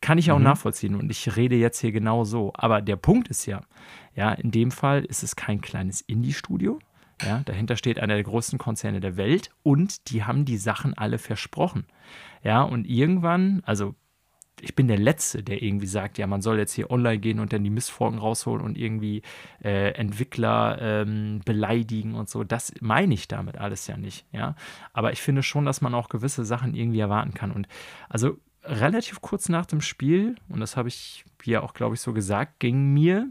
Kann 0.00 0.18
ich 0.18 0.30
auch 0.30 0.38
mhm. 0.38 0.44
nachvollziehen 0.44 0.94
und 0.94 1.10
ich 1.10 1.36
rede 1.36 1.56
jetzt 1.56 1.80
hier 1.80 1.90
genau 1.90 2.24
so. 2.24 2.52
Aber 2.54 2.82
der 2.82 2.96
Punkt 2.96 3.28
ist 3.28 3.46
ja, 3.46 3.62
ja, 4.14 4.32
in 4.32 4.50
dem 4.50 4.70
Fall 4.70 5.04
ist 5.04 5.22
es 5.22 5.36
kein 5.36 5.60
kleines 5.60 6.00
Indie-Studio, 6.02 6.78
ja, 7.22 7.40
dahinter 7.44 7.76
steht 7.76 7.98
einer 7.98 8.14
der 8.14 8.24
größten 8.24 8.58
Konzerne 8.58 9.00
der 9.00 9.16
Welt 9.16 9.50
und 9.62 10.10
die 10.10 10.24
haben 10.24 10.44
die 10.44 10.58
Sachen 10.58 10.94
alle 10.94 11.18
versprochen. 11.18 11.86
Ja, 12.42 12.62
und 12.62 12.86
irgendwann, 12.86 13.62
also 13.64 13.94
ich 14.60 14.74
bin 14.74 14.88
der 14.88 14.98
Letzte, 14.98 15.42
der 15.42 15.62
irgendwie 15.62 15.86
sagt, 15.86 16.18
ja, 16.18 16.26
man 16.26 16.40
soll 16.40 16.58
jetzt 16.58 16.72
hier 16.72 16.90
online 16.90 17.18
gehen 17.18 17.40
und 17.40 17.52
dann 17.52 17.62
die 17.62 17.70
Missfolgen 17.70 18.18
rausholen 18.18 18.64
und 18.64 18.78
irgendwie 18.78 19.22
äh, 19.62 19.90
Entwickler 19.92 20.78
ähm, 20.80 21.40
beleidigen 21.44 22.14
und 22.14 22.30
so. 22.30 22.42
Das 22.42 22.72
meine 22.80 23.12
ich 23.12 23.28
damit 23.28 23.58
alles 23.58 23.86
ja 23.86 23.96
nicht, 23.96 24.24
ja. 24.32 24.54
Aber 24.92 25.12
ich 25.12 25.20
finde 25.20 25.42
schon, 25.42 25.66
dass 25.66 25.82
man 25.82 25.94
auch 25.94 26.08
gewisse 26.08 26.44
Sachen 26.44 26.74
irgendwie 26.74 27.00
erwarten 27.00 27.34
kann. 27.34 27.52
Und 27.52 27.68
also 28.08 28.38
relativ 28.62 29.20
kurz 29.20 29.48
nach 29.48 29.66
dem 29.66 29.82
Spiel, 29.82 30.36
und 30.48 30.60
das 30.60 30.76
habe 30.76 30.88
ich 30.88 31.24
hier 31.42 31.62
auch, 31.62 31.74
glaube 31.74 31.94
ich, 31.94 32.00
so 32.00 32.12
gesagt, 32.12 32.58
ging 32.58 32.94
mir 32.94 33.28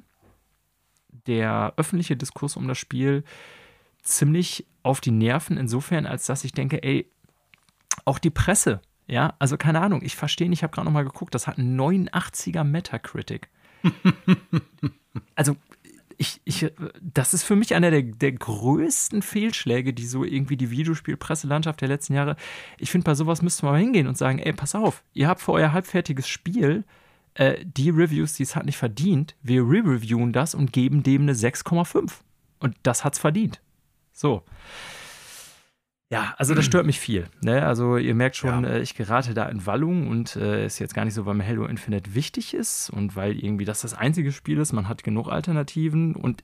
der 1.25 1.73
öffentliche 1.77 2.15
Diskurs 2.15 2.55
um 2.55 2.67
das 2.67 2.77
Spiel 2.77 3.23
ziemlich 4.06 4.66
auf 4.84 5.01
die 5.01 5.12
Nerven, 5.12 5.58
insofern, 5.58 6.06
als 6.06 6.26
dass 6.26 6.43
ich 6.43 6.53
denke, 6.53 6.82
ey, 6.84 7.12
auch 8.06 8.20
die 8.20 8.30
Presse, 8.30 8.82
ja, 9.08 9.36
also 9.39 9.58
keine 9.58 9.82
Ahnung, 9.82 10.01
ich 10.03 10.16
verstehe 10.16 10.49
nicht, 10.49 10.60
ich 10.60 10.64
habe 10.64 10.74
gerade 10.74 10.86
nochmal 10.86 11.06
geguckt, 11.06 11.36
das 11.36 11.47
hat 11.47 11.58
einen 11.58 11.80
89er 11.80 12.64
Metacritic. 12.64 13.49
also, 15.36 15.56
ich, 16.18 16.39
ich, 16.45 16.72
das 17.01 17.34
ist 17.34 17.43
für 17.43 17.56
mich 17.56 17.76
einer 17.76 17.91
der, 17.91 18.03
der 18.03 18.32
größten 18.32 19.22
Fehlschläge, 19.22 19.93
die 19.93 20.06
so 20.06 20.24
irgendwie 20.24 20.56
die 20.56 20.72
Videospielpresselandschaft 20.72 21.82
der 21.82 21.89
letzten 21.89 22.14
Jahre. 22.14 22.38
Ich 22.78 22.89
finde, 22.89 23.06
bei 23.06 23.16
sowas 23.16 23.41
müsste 23.41 23.66
man 23.66 23.74
mal 23.74 23.82
hingehen 23.82 24.08
und 24.08 24.18
sagen: 24.18 24.39
Ey, 24.39 24.53
pass 24.53 24.76
auf, 24.76 25.03
ihr 25.14 25.28
habt 25.28 25.41
für 25.41 25.51
euer 25.51 25.74
halbfertiges 25.74 26.28
Spiel 26.28 26.86
äh, 27.34 27.66
die 27.66 27.89
Reviews, 27.89 28.34
die 28.34 28.43
es 28.43 28.56
hat 28.56 28.66
nicht 28.66 28.78
verdient. 28.78 29.36
Wir 29.43 29.62
re-reviewen 29.64 30.32
das 30.32 30.56
und 30.56 30.72
geben 30.72 31.03
dem 31.03 31.24
eine 31.24 31.34
6,5. 31.34 32.12
Und 32.60 32.76
das 32.84 33.03
hat's 33.03 33.20
verdient. 33.20 33.62
So. 34.16 34.43
Ja, 36.09 36.34
also 36.38 36.53
das 36.53 36.66
stört 36.66 36.86
mich 36.86 36.99
viel. 36.99 37.28
Ne? 37.41 37.66
Also 37.66 37.97
ihr 37.97 38.16
merkt 38.16 38.36
schon, 38.36 38.63
ja. 38.63 38.70
äh, 38.70 38.82
ich 38.82 38.95
gerate 38.95 39.34
da 39.34 39.47
in 39.47 39.66
Wallung 39.66 40.07
und 40.07 40.36
äh, 40.36 40.66
ist 40.66 40.80
jetzt 40.80 40.93
gar 40.93 41.03
nicht 41.03 41.16
so, 41.16 41.26
weil 41.26 41.34
mir 41.34 41.45
Halo 41.45 41.66
Infinite 41.66 42.16
wichtig 42.16 42.53
ist 42.53 42.89
und 42.89 43.16
weil 43.16 43.38
irgendwie 43.38 43.66
das 43.66 43.82
das 43.82 43.93
einzige 43.93 44.32
Spiel 44.32 44.59
ist, 44.59 44.72
man 44.72 44.88
hat 44.88 45.03
genug 45.03 45.28
Alternativen 45.28 46.16
und 46.16 46.43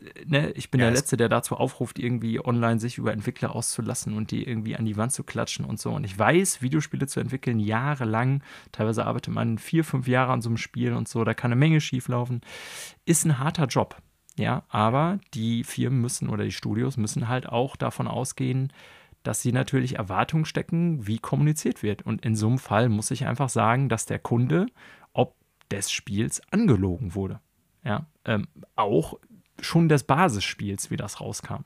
äh, 0.00 0.24
ne, 0.24 0.52
ich 0.52 0.70
bin 0.70 0.80
ja, 0.80 0.86
der 0.86 0.94
Letzte, 0.94 1.16
der 1.16 1.28
dazu 1.28 1.56
aufruft, 1.56 1.98
irgendwie 1.98 2.42
online 2.42 2.78
sich 2.78 2.96
über 2.96 3.12
Entwickler 3.12 3.54
auszulassen 3.54 4.16
und 4.16 4.30
die 4.30 4.46
irgendwie 4.46 4.76
an 4.76 4.86
die 4.86 4.96
Wand 4.96 5.12
zu 5.12 5.24
klatschen 5.24 5.64
und 5.64 5.80
so. 5.80 5.90
Und 5.90 6.04
ich 6.04 6.16
weiß, 6.16 6.62
Videospiele 6.62 7.08
zu 7.08 7.18
entwickeln, 7.18 7.58
jahrelang, 7.58 8.42
teilweise 8.70 9.04
arbeitet 9.04 9.34
man 9.34 9.58
vier, 9.58 9.84
fünf 9.84 10.06
Jahre 10.06 10.32
an 10.32 10.42
so 10.42 10.48
einem 10.48 10.56
Spiel 10.56 10.94
und 10.94 11.08
so, 11.08 11.24
da 11.24 11.34
kann 11.34 11.50
eine 11.50 11.58
Menge 11.58 11.80
schieflaufen, 11.80 12.40
ist 13.04 13.26
ein 13.26 13.38
harter 13.40 13.66
Job. 13.66 14.00
Ja, 14.36 14.64
aber 14.68 15.18
die 15.34 15.62
Firmen 15.64 16.00
müssen 16.00 16.28
oder 16.28 16.44
die 16.44 16.52
Studios 16.52 16.96
müssen 16.96 17.28
halt 17.28 17.48
auch 17.48 17.76
davon 17.76 18.08
ausgehen, 18.08 18.72
dass 19.22 19.42
sie 19.42 19.52
natürlich 19.52 19.96
Erwartungen 19.96 20.44
stecken, 20.44 21.06
wie 21.06 21.18
kommuniziert 21.18 21.82
wird. 21.82 22.02
Und 22.02 22.24
in 22.24 22.34
so 22.34 22.48
einem 22.48 22.58
Fall 22.58 22.88
muss 22.88 23.10
ich 23.10 23.26
einfach 23.26 23.48
sagen, 23.48 23.88
dass 23.88 24.06
der 24.06 24.18
Kunde 24.18 24.66
ob 25.12 25.36
des 25.70 25.90
Spiels 25.90 26.40
angelogen 26.50 27.14
wurde. 27.14 27.40
Ja, 27.84 28.06
ähm, 28.24 28.46
auch 28.76 29.18
schon 29.60 29.88
des 29.88 30.04
Basisspiels, 30.04 30.90
wie 30.90 30.96
das 30.96 31.20
rauskam. 31.20 31.64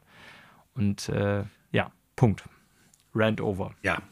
Und 0.74 1.08
äh, 1.08 1.44
ja, 1.72 1.92
Punkt. 2.16 2.44
Rand 3.14 3.40
over. 3.40 3.74
Ja. 3.82 4.02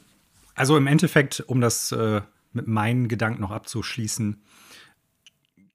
Also 0.55 0.77
im 0.77 0.87
Endeffekt, 0.87 1.41
um 1.41 1.61
das 1.61 1.93
äh, 1.93 2.23
mit 2.53 2.67
meinen 2.67 3.09
Gedanken 3.09 3.41
noch 3.41 3.51
abzuschließen, 3.51 4.43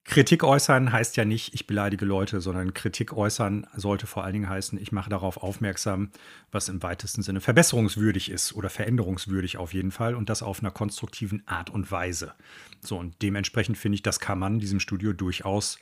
Kritik 0.10 0.44
äußern 0.44 0.92
heißt 0.92 1.18
ja 1.18 1.26
nicht, 1.26 1.54
ich 1.54 1.68
beleidige 1.68 2.04
Leute, 2.04 2.42
sondern 2.42 2.74
Kritik 2.74 3.14
äußern 3.14 3.68
sollte 3.76 4.08
vor 4.08 4.24
allen 4.24 4.34
Dingen 4.34 4.50
heißen, 4.50 4.82
ich 4.82 4.92
mache 4.92 5.12
darauf 5.12 5.38
aufmerksam, 5.38 6.10
was 6.52 6.68
im 6.68 6.82
weitesten 6.82 7.22
Sinne 7.22 7.42
verbesserungswürdig 7.42 8.32
ist 8.32 8.54
oder 8.54 8.72
veränderungswürdig 8.72 9.58
auf 9.58 9.72
jeden 9.72 9.92
Fall 9.92 10.16
und 10.16 10.28
das 10.28 10.42
auf 10.42 10.62
einer 10.62 10.72
konstruktiven 10.72 11.44
Art 11.46 11.70
und 11.70 11.92
Weise. 11.92 12.34
So, 12.82 12.98
und 12.98 13.22
dementsprechend 13.22 13.78
finde 13.78 13.98
ich, 13.98 14.02
das 14.02 14.20
kann 14.20 14.40
man 14.40 14.58
diesem 14.58 14.80
Studio 14.80 15.14
durchaus 15.14 15.78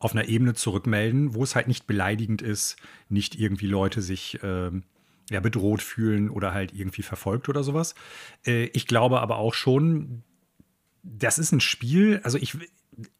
auf 0.00 0.12
einer 0.12 0.28
Ebene 0.28 0.52
zurückmelden, 0.52 1.32
wo 1.32 1.42
es 1.42 1.54
halt 1.54 1.66
nicht 1.66 1.86
beleidigend 1.86 2.42
ist, 2.42 2.76
nicht 3.08 3.40
irgendwie 3.40 3.68
Leute 3.68 4.02
sich 4.02 4.42
äh, 4.42 4.70
ja, 5.30 5.40
bedroht 5.40 5.80
fühlen 5.80 6.28
oder 6.28 6.52
halt 6.52 6.74
irgendwie 6.74 7.02
verfolgt 7.02 7.48
oder 7.48 7.64
sowas. 7.64 7.94
Äh, 8.44 8.64
ich 8.74 8.86
glaube 8.86 9.22
aber 9.22 9.38
auch 9.38 9.54
schon, 9.54 10.24
das 11.02 11.38
ist 11.38 11.52
ein 11.52 11.60
Spiel, 11.60 12.20
also 12.22 12.36
ich, 12.36 12.58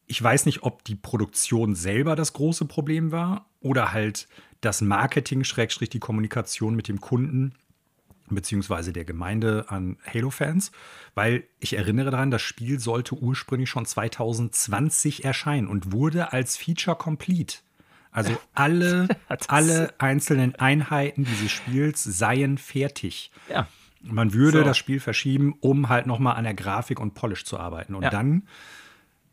ich 0.07 0.23
weiß 0.23 0.47
nicht, 0.47 0.63
ob 0.63 0.85
die 0.85 0.95
Produktion 0.95 1.75
selber 1.75 2.17
das 2.17 2.33
große 2.33 2.65
Problem 2.65 3.13
war 3.13 3.47
oder 3.61 3.93
halt 3.93 4.29
das 4.61 4.81
Marketing, 4.81 5.45
Schrägstrich 5.45 5.91
die 5.91 5.99
Kommunikation 5.99 6.75
mit 6.75 6.89
dem 6.89 7.01
Kunden 7.01 7.55
beziehungsweise 8.29 8.93
der 8.93 9.05
Gemeinde 9.05 9.67
an 9.69 9.99
Halo-Fans, 10.05 10.73
weil 11.15 11.45
ich 11.61 11.77
erinnere 11.77 12.11
daran, 12.11 12.31
das 12.31 12.43
Spiel 12.43 12.81
sollte 12.81 13.15
ursprünglich 13.15 13.71
schon 13.71 13.87
2020 13.87 15.25
erscheinen 15.25 15.69
und 15.69 15.93
wurde 15.93 16.33
als 16.33 16.57
Feature 16.57 16.97
complete. 16.97 17.59
Also 18.11 18.37
alle, 18.55 19.09
alle 19.49 19.95
einzelnen 19.99 20.57
Einheiten 20.57 21.25
dieses 21.25 21.53
Spiels 21.53 22.03
seien 22.03 22.59
fertig. 22.59 23.31
Ja. 23.49 23.69
Man 24.03 24.35
würde 24.35 24.59
so. 24.59 24.65
das 24.65 24.79
Spiel 24.79 25.01
verschieben, 25.01 25.55
um 25.61 25.89
halt 25.89 26.07
nochmal 26.07 26.37
an 26.37 26.45
der 26.45 26.55
Grafik 26.55 27.01
und 27.01 27.15
Polish 27.15 27.45
zu 27.45 27.59
arbeiten. 27.59 27.95
Und 27.95 28.05
ja. 28.05 28.11
dann 28.11 28.47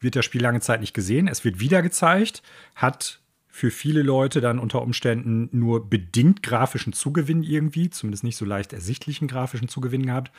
wird 0.03 0.15
das 0.15 0.25
Spiel 0.25 0.41
lange 0.41 0.61
Zeit 0.61 0.81
nicht 0.81 0.93
gesehen. 0.93 1.27
Es 1.27 1.43
wird 1.43 1.59
wieder 1.59 1.81
gezeigt, 1.81 2.43
hat 2.75 3.21
für 3.47 3.69
viele 3.69 4.01
Leute 4.01 4.41
dann 4.41 4.57
unter 4.57 4.81
Umständen 4.81 5.47
nur 5.51 5.87
bedingt 5.87 6.41
grafischen 6.41 6.91
Zugewinn 6.91 7.43
irgendwie, 7.43 7.89
zumindest 7.89 8.23
nicht 8.23 8.35
so 8.35 8.45
leicht 8.45 8.73
ersichtlichen 8.73 9.27
grafischen 9.27 9.67
Zugewinn 9.67 10.07
gehabt. 10.07 10.31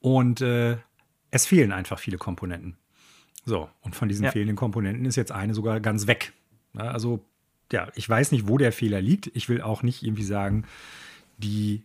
Und 0.00 0.42
äh, 0.42 0.76
es 1.30 1.46
fehlen 1.46 1.72
einfach 1.72 1.98
viele 1.98 2.18
Komponenten. 2.18 2.76
So, 3.46 3.70
und 3.80 3.96
von 3.96 4.08
diesen 4.08 4.24
ja. 4.24 4.30
fehlenden 4.30 4.56
Komponenten 4.56 5.06
ist 5.06 5.16
jetzt 5.16 5.32
eine 5.32 5.54
sogar 5.54 5.80
ganz 5.80 6.06
weg. 6.06 6.32
Ja, 6.74 6.90
also, 6.90 7.24
ja, 7.72 7.88
ich 7.94 8.08
weiß 8.08 8.32
nicht, 8.32 8.46
wo 8.46 8.58
der 8.58 8.72
Fehler 8.72 9.00
liegt. 9.00 9.30
Ich 9.34 9.48
will 9.48 9.62
auch 9.62 9.82
nicht 9.82 10.02
irgendwie 10.02 10.24
sagen, 10.24 10.64
die 11.38 11.84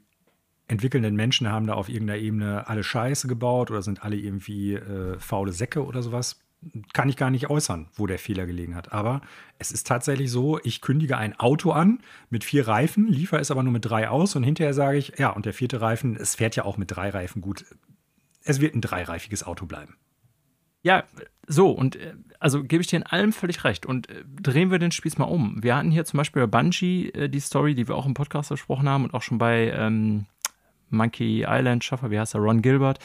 entwickelnden 0.68 1.16
Menschen 1.16 1.50
haben 1.50 1.68
da 1.68 1.74
auf 1.76 1.90
irgendeiner 1.90 2.20
Ebene 2.20 2.68
alle 2.68 2.84
Scheiße 2.84 3.28
gebaut 3.28 3.72
oder 3.72 3.82
sind 3.82 4.04
alle 4.04 4.16
irgendwie 4.16 4.74
äh, 4.74 5.18
faule 5.20 5.54
Säcke 5.54 5.86
oder 5.86 6.02
sowas. 6.02 6.40
Kann 6.94 7.10
ich 7.10 7.18
gar 7.18 7.30
nicht 7.30 7.50
äußern, 7.50 7.90
wo 7.94 8.08
der 8.08 8.18
Fehler 8.18 8.46
gelegen 8.46 8.76
hat. 8.76 8.92
Aber 8.92 9.22
es 9.60 9.72
ist 9.72 9.86
tatsächlich 9.86 10.32
so, 10.32 10.60
ich 10.64 10.82
kündige 10.82 11.18
ein 11.18 11.40
Auto 11.40 11.72
an 11.72 12.00
mit 12.30 12.44
vier 12.44 12.68
Reifen, 12.68 13.08
liefere 13.08 13.40
es 13.40 13.52
aber 13.52 13.62
nur 13.62 13.74
mit 13.74 13.86
drei 13.86 14.10
aus 14.10 14.36
und 14.36 14.44
hinterher 14.44 14.74
sage 14.74 14.98
ich, 14.98 15.14
ja, 15.20 15.30
und 15.30 15.46
der 15.46 15.54
vierte 15.54 15.82
Reifen, 15.82 16.16
es 16.16 16.36
fährt 16.36 16.56
ja 16.56 16.66
auch 16.66 16.78
mit 16.78 16.92
drei 16.92 17.10
Reifen 17.10 17.42
gut. 17.42 17.66
Es 18.44 18.62
wird 18.62 18.76
ein 18.76 18.82
dreireifiges 18.82 19.44
Auto 19.44 19.66
bleiben. 19.66 19.98
Ja, 20.86 21.04
so, 21.48 21.72
und 21.72 21.96
äh, 21.96 22.14
also 22.40 22.64
gebe 22.64 22.82
ich 22.82 22.88
dir 22.88 22.98
in 22.98 23.04
allem 23.04 23.34
völlig 23.34 23.64
recht. 23.64 23.88
Und 23.88 24.08
äh, 24.08 24.24
drehen 24.40 24.70
wir 24.70 24.78
den 24.78 24.92
Spieß 24.92 25.18
mal 25.18 25.26
um. 25.26 25.64
Wir 25.64 25.76
hatten 25.76 25.90
hier 25.90 26.06
zum 26.06 26.18
Beispiel 26.20 26.46
bei 26.46 26.62
Bungie 26.62 27.10
äh, 27.10 27.28
die 27.28 27.40
Story, 27.40 27.74
die 27.74 27.88
wir 27.88 27.96
auch 27.96 28.06
im 28.06 28.14
Podcast 28.14 28.50
besprochen 28.50 28.88
haben 28.88 29.04
und 29.04 29.16
auch 29.16 29.24
schon 29.24 29.40
bei 29.40 29.72
ähm, 29.72 30.28
Monkey 30.92 31.44
Island 31.48 31.84
Schaffer, 31.84 32.12
wie 32.12 32.20
heißt 32.20 32.36
er, 32.36 32.42
Ron 32.42 32.62
Gilbert. 32.62 33.00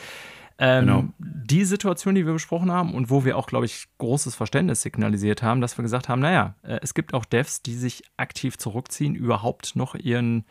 Ähm, 0.62 0.86
genau. 0.86 1.04
Die 1.18 1.64
Situation, 1.64 2.14
die 2.14 2.26
wir 2.26 2.34
besprochen 2.34 2.70
haben 2.70 2.94
und 2.94 3.08
wo 3.08 3.24
wir 3.24 3.38
auch, 3.38 3.46
glaube 3.46 3.64
ich, 3.64 3.88
großes 3.96 4.34
Verständnis 4.34 4.82
signalisiert 4.82 5.42
haben, 5.42 5.62
dass 5.62 5.78
wir 5.78 5.82
gesagt 5.82 6.10
haben, 6.10 6.20
naja, 6.20 6.54
äh, 6.62 6.78
es 6.82 6.92
gibt 6.92 7.14
auch 7.14 7.24
Devs, 7.24 7.62
die 7.62 7.74
sich 7.74 8.02
aktiv 8.18 8.58
zurückziehen, 8.58 9.14
überhaupt 9.14 9.74
noch 9.74 9.94
ihren 9.94 10.44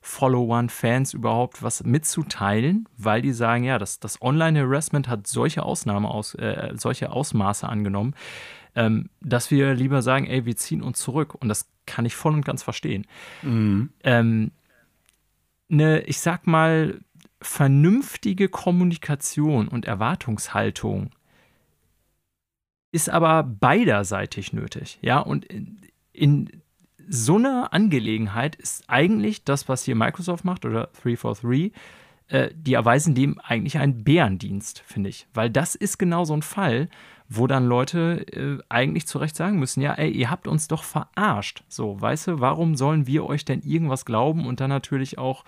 Followern, 0.00 0.68
überhaupt 1.14 1.62
was 1.62 1.84
mitzuteilen, 1.84 2.88
weil 2.96 3.22
die 3.22 3.32
sagen, 3.32 3.62
ja, 3.62 3.78
das, 3.78 4.00
das 4.00 4.20
Online-Harassment 4.20 5.08
hat 5.08 5.28
solche 5.28 5.62
Ausnahme 5.62 6.08
aus, 6.08 6.34
äh, 6.34 6.72
solche 6.74 7.12
Ausmaße 7.12 7.68
angenommen, 7.68 8.16
ähm, 8.74 9.10
dass 9.20 9.52
wir 9.52 9.74
lieber 9.74 10.02
sagen, 10.02 10.26
ey, 10.26 10.44
wir 10.44 10.56
ziehen 10.56 10.82
uns 10.82 10.98
zurück. 10.98 11.36
Und 11.36 11.48
das 11.48 11.70
kann 11.86 12.04
ich 12.04 12.16
voll 12.16 12.32
und 12.32 12.44
ganz 12.44 12.64
verstehen. 12.64 13.06
Mhm. 13.42 13.90
Ähm, 14.02 14.50
eine, 15.70 16.00
ich 16.02 16.18
sag 16.18 16.48
mal, 16.48 17.00
vernünftige 17.42 18.48
Kommunikation 18.48 19.68
und 19.68 19.84
Erwartungshaltung 19.84 21.10
ist 22.92 23.08
aber 23.08 23.42
beiderseitig 23.42 24.52
nötig. 24.52 24.98
Ja, 25.02 25.18
und 25.18 25.44
in, 25.46 25.80
in 26.12 26.62
so 27.08 27.36
einer 27.36 27.72
Angelegenheit 27.72 28.56
ist 28.56 28.84
eigentlich 28.88 29.44
das, 29.44 29.68
was 29.68 29.84
hier 29.84 29.96
Microsoft 29.96 30.44
macht 30.44 30.64
oder 30.64 30.90
343, 31.02 31.72
äh, 32.28 32.50
die 32.54 32.74
erweisen 32.74 33.14
dem 33.14 33.40
eigentlich 33.40 33.78
einen 33.78 34.04
Bärendienst, 34.04 34.80
finde 34.86 35.10
ich. 35.10 35.26
Weil 35.34 35.50
das 35.50 35.74
ist 35.74 35.98
genau 35.98 36.24
so 36.24 36.34
ein 36.34 36.42
Fall, 36.42 36.88
wo 37.28 37.46
dann 37.46 37.66
Leute 37.66 38.26
äh, 38.32 38.58
eigentlich 38.68 39.06
zu 39.06 39.18
Recht 39.18 39.36
sagen 39.36 39.58
müssen, 39.58 39.80
ja, 39.80 39.94
ey, 39.94 40.10
ihr 40.10 40.30
habt 40.30 40.46
uns 40.46 40.68
doch 40.68 40.84
verarscht. 40.84 41.64
So, 41.68 42.00
weißt 42.00 42.26
du, 42.28 42.40
warum 42.40 42.76
sollen 42.76 43.06
wir 43.06 43.24
euch 43.24 43.44
denn 43.44 43.62
irgendwas 43.62 44.04
glauben 44.04 44.46
und 44.46 44.60
dann 44.60 44.70
natürlich 44.70 45.18
auch, 45.18 45.44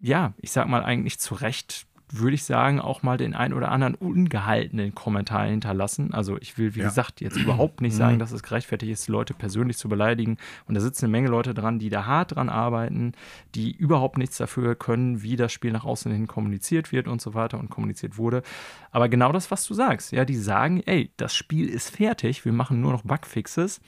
ja, 0.00 0.32
ich 0.38 0.52
sag 0.52 0.68
mal 0.68 0.82
eigentlich 0.82 1.18
zu 1.18 1.34
Recht 1.34 1.86
würde 2.12 2.34
ich 2.34 2.44
sagen, 2.44 2.80
auch 2.80 3.02
mal 3.02 3.16
den 3.16 3.34
ein 3.34 3.52
oder 3.52 3.70
anderen 3.70 3.94
ungehaltenen 3.94 4.94
Kommentar 4.94 5.46
hinterlassen. 5.46 6.12
Also 6.12 6.36
ich 6.38 6.58
will, 6.58 6.74
wie 6.74 6.80
ja. 6.80 6.86
gesagt, 6.86 7.20
jetzt 7.20 7.36
überhaupt 7.36 7.80
nicht 7.80 7.94
sagen, 7.94 8.14
mhm. 8.14 8.18
dass 8.18 8.32
es 8.32 8.42
gerechtfertigt 8.42 8.92
ist, 8.92 9.08
Leute 9.08 9.34
persönlich 9.34 9.76
zu 9.76 9.88
beleidigen. 9.88 10.36
Und 10.66 10.74
da 10.74 10.80
sitzen 10.80 11.06
eine 11.06 11.12
Menge 11.12 11.28
Leute 11.28 11.54
dran, 11.54 11.78
die 11.78 11.88
da 11.88 12.06
hart 12.06 12.34
dran 12.34 12.48
arbeiten, 12.48 13.12
die 13.54 13.72
überhaupt 13.72 14.18
nichts 14.18 14.36
dafür 14.36 14.74
können, 14.74 15.22
wie 15.22 15.36
das 15.36 15.52
Spiel 15.52 15.72
nach 15.72 15.84
außen 15.84 16.10
hin 16.12 16.26
kommuniziert 16.26 16.92
wird 16.92 17.08
und 17.08 17.20
so 17.20 17.34
weiter 17.34 17.58
und 17.58 17.70
kommuniziert 17.70 18.18
wurde. 18.18 18.42
Aber 18.90 19.08
genau 19.08 19.32
das, 19.32 19.50
was 19.50 19.64
du 19.64 19.74
sagst, 19.74 20.12
ja, 20.12 20.24
die 20.24 20.36
sagen, 20.36 20.82
ey, 20.86 21.12
das 21.16 21.34
Spiel 21.34 21.68
ist 21.68 21.96
fertig, 21.96 22.44
wir 22.44 22.52
machen 22.52 22.80
nur 22.80 22.92
noch 22.92 23.02
Bugfixes. 23.02 23.80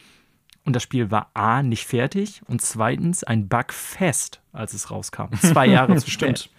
Und 0.65 0.77
das 0.77 0.83
Spiel 0.83 1.11
war 1.11 1.31
A, 1.35 1.63
nicht 1.63 1.87
fertig 1.87 2.43
und 2.47 2.63
zweitens 2.63 3.25
ein 3.25 3.49
Bug 3.49 3.73
fest, 3.73 4.41
als 4.53 4.75
es 4.75 4.91
rauskam. 4.91 5.35
Zwei 5.37 5.67
Jahre 5.67 5.97
zu 5.97 6.11
spät. 6.11 6.51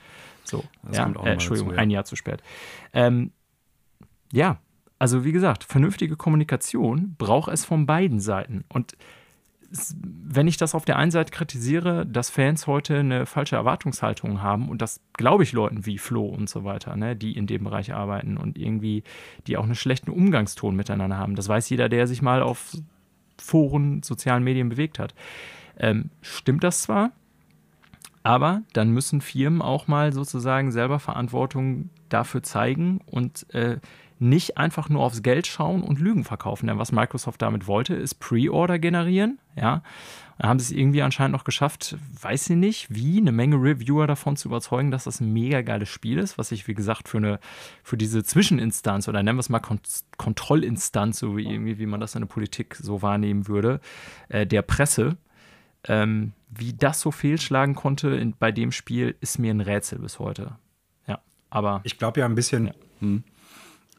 So, 0.44 0.64
das 0.84 0.98
ja, 0.98 1.08
äh, 1.08 1.32
Entschuldigung, 1.32 1.70
dazu, 1.70 1.78
ja. 1.78 1.82
ein 1.82 1.90
Jahr 1.90 2.06
zu 2.06 2.16
spät. 2.16 2.44
Ähm, 2.92 3.32
ja, 4.34 4.60
also 5.00 5.24
wie 5.24 5.32
gesagt, 5.32 5.64
vernünftige 5.64 6.18
Kommunikation 6.18 7.16
braucht 7.18 7.52
es 7.52 7.66
von 7.66 7.86
beiden 7.86 8.20
Seiten. 8.20 8.66
Und 8.68 8.98
wenn 9.92 10.48
ich 10.48 10.58
das 10.58 10.76
auf 10.76 10.86
der 10.86 10.98
einen 10.98 11.12
Seite 11.12 11.32
kritisiere, 11.32 12.06
dass 12.06 12.30
Fans 12.30 12.68
heute 12.68 13.00
eine 13.00 13.26
falsche 13.26 13.56
Erwartungshaltung 13.56 14.42
haben, 14.42 14.70
und 14.70 14.82
das 14.82 15.02
glaube 15.14 15.44
ich 15.44 15.52
Leuten 15.52 15.86
wie 15.86 15.98
Flo 15.98 16.26
und 16.26 16.50
so 16.50 16.64
weiter, 16.64 16.96
ne, 16.96 17.16
die 17.16 17.36
in 17.36 17.48
dem 17.48 17.64
Bereich 17.64 17.94
arbeiten 17.94 18.38
und 18.38 18.58
irgendwie, 18.58 19.04
die 19.48 19.58
auch 19.58 19.64
einen 19.64 19.76
schlechten 19.76 20.12
Umgangston 20.12 20.76
miteinander 20.76 21.18
haben. 21.18 21.36
Das 21.36 21.50
weiß 21.50 21.70
jeder, 21.70 21.90
der 21.90 22.06
sich 22.06 22.22
mal 22.22 22.42
auf 22.44 22.76
Foren, 23.44 24.02
sozialen 24.04 24.44
Medien 24.44 24.70
bewegt 24.70 25.00
hat. 25.00 25.14
Ähm, 25.78 26.10
stimmt 26.22 26.64
das 26.64 26.82
zwar, 26.84 27.12
aber 28.24 28.62
dann 28.72 28.92
müssen 28.92 29.20
Firmen 29.20 29.62
auch 29.62 29.88
mal 29.88 30.14
sozusagen 30.14 30.72
selber 30.72 31.00
Verantwortung 31.00 31.90
dafür 32.08 32.42
zeigen 32.42 33.02
und 33.06 33.54
äh, 33.54 33.80
nicht 34.20 34.58
einfach 34.58 34.90
nur 34.90 35.04
aufs 35.04 35.24
Geld 35.24 35.48
schauen 35.48 35.84
und 35.84 36.00
Lügen 36.00 36.24
verkaufen. 36.24 36.68
Denn 36.68 36.78
was 36.78 36.92
Microsoft 36.92 37.42
damit 37.42 37.68
wollte, 37.68 37.96
ist 37.96 38.16
Pre-Order 38.16 38.80
generieren. 38.80 39.40
Ja, 39.56 39.84
dann 40.40 40.50
haben 40.50 40.60
sie 40.60 40.74
es 40.74 40.80
irgendwie 40.80 41.02
anscheinend 41.02 41.34
noch 41.34 41.44
geschafft, 41.44 41.96
weiß 42.22 42.50
ich 42.50 42.56
nicht, 42.56 42.88
wie, 42.94 43.20
eine 43.20 43.32
Menge 43.32 43.58
Reviewer 43.58 44.08
davon 44.08 44.36
zu 44.36 44.48
überzeugen, 44.48 44.90
dass 44.90 45.04
das 45.04 45.22
ein 45.22 45.32
mega 45.32 45.62
geiles 45.62 45.90
Spiel 45.90 46.18
ist, 46.18 46.38
was 46.38 46.52
ich, 46.52 46.68
wie 46.68 46.74
gesagt, 46.74 47.08
für, 47.08 47.18
eine, 47.18 47.40
für 47.84 47.98
diese 47.98 48.24
Zwischeninstanz 48.24 49.08
oder 49.08 49.22
nennen 49.22 49.38
wir 49.38 49.42
es 49.42 49.50
mal 49.50 49.60
Kont 49.60 50.04
Kontrollinstanz, 50.18 51.20
so 51.20 51.38
wie, 51.38 51.46
irgendwie, 51.46 51.78
wie 51.78 51.86
man 51.86 52.00
das 52.00 52.16
in 52.16 52.22
der 52.22 52.28
Politik 52.28 52.76
so 52.76 53.02
wahrnehmen 53.02 53.48
würde, 53.48 53.80
äh, 54.30 54.48
der 54.48 54.64
Presse 54.64 55.18
ähm, 55.86 56.34
wie 56.50 56.74
das 56.74 57.02
so 57.02 57.12
fehlschlagen 57.12 57.76
konnte 57.76 58.10
in, 58.10 58.34
bei 58.38 58.52
dem 58.52 58.72
Spiel, 58.72 59.16
ist 59.22 59.40
mir 59.40 59.54
ein 59.54 59.62
Rätsel 59.62 60.00
bis 60.00 60.20
heute. 60.20 60.56
Ja, 61.08 61.20
aber. 61.50 61.82
Ich 61.84 61.98
glaube 61.98 62.22
ja 62.22 62.26
ein 62.26 62.36
bisschen. 62.36 62.68
Ja. 62.68 62.74
Hm. 63.00 63.24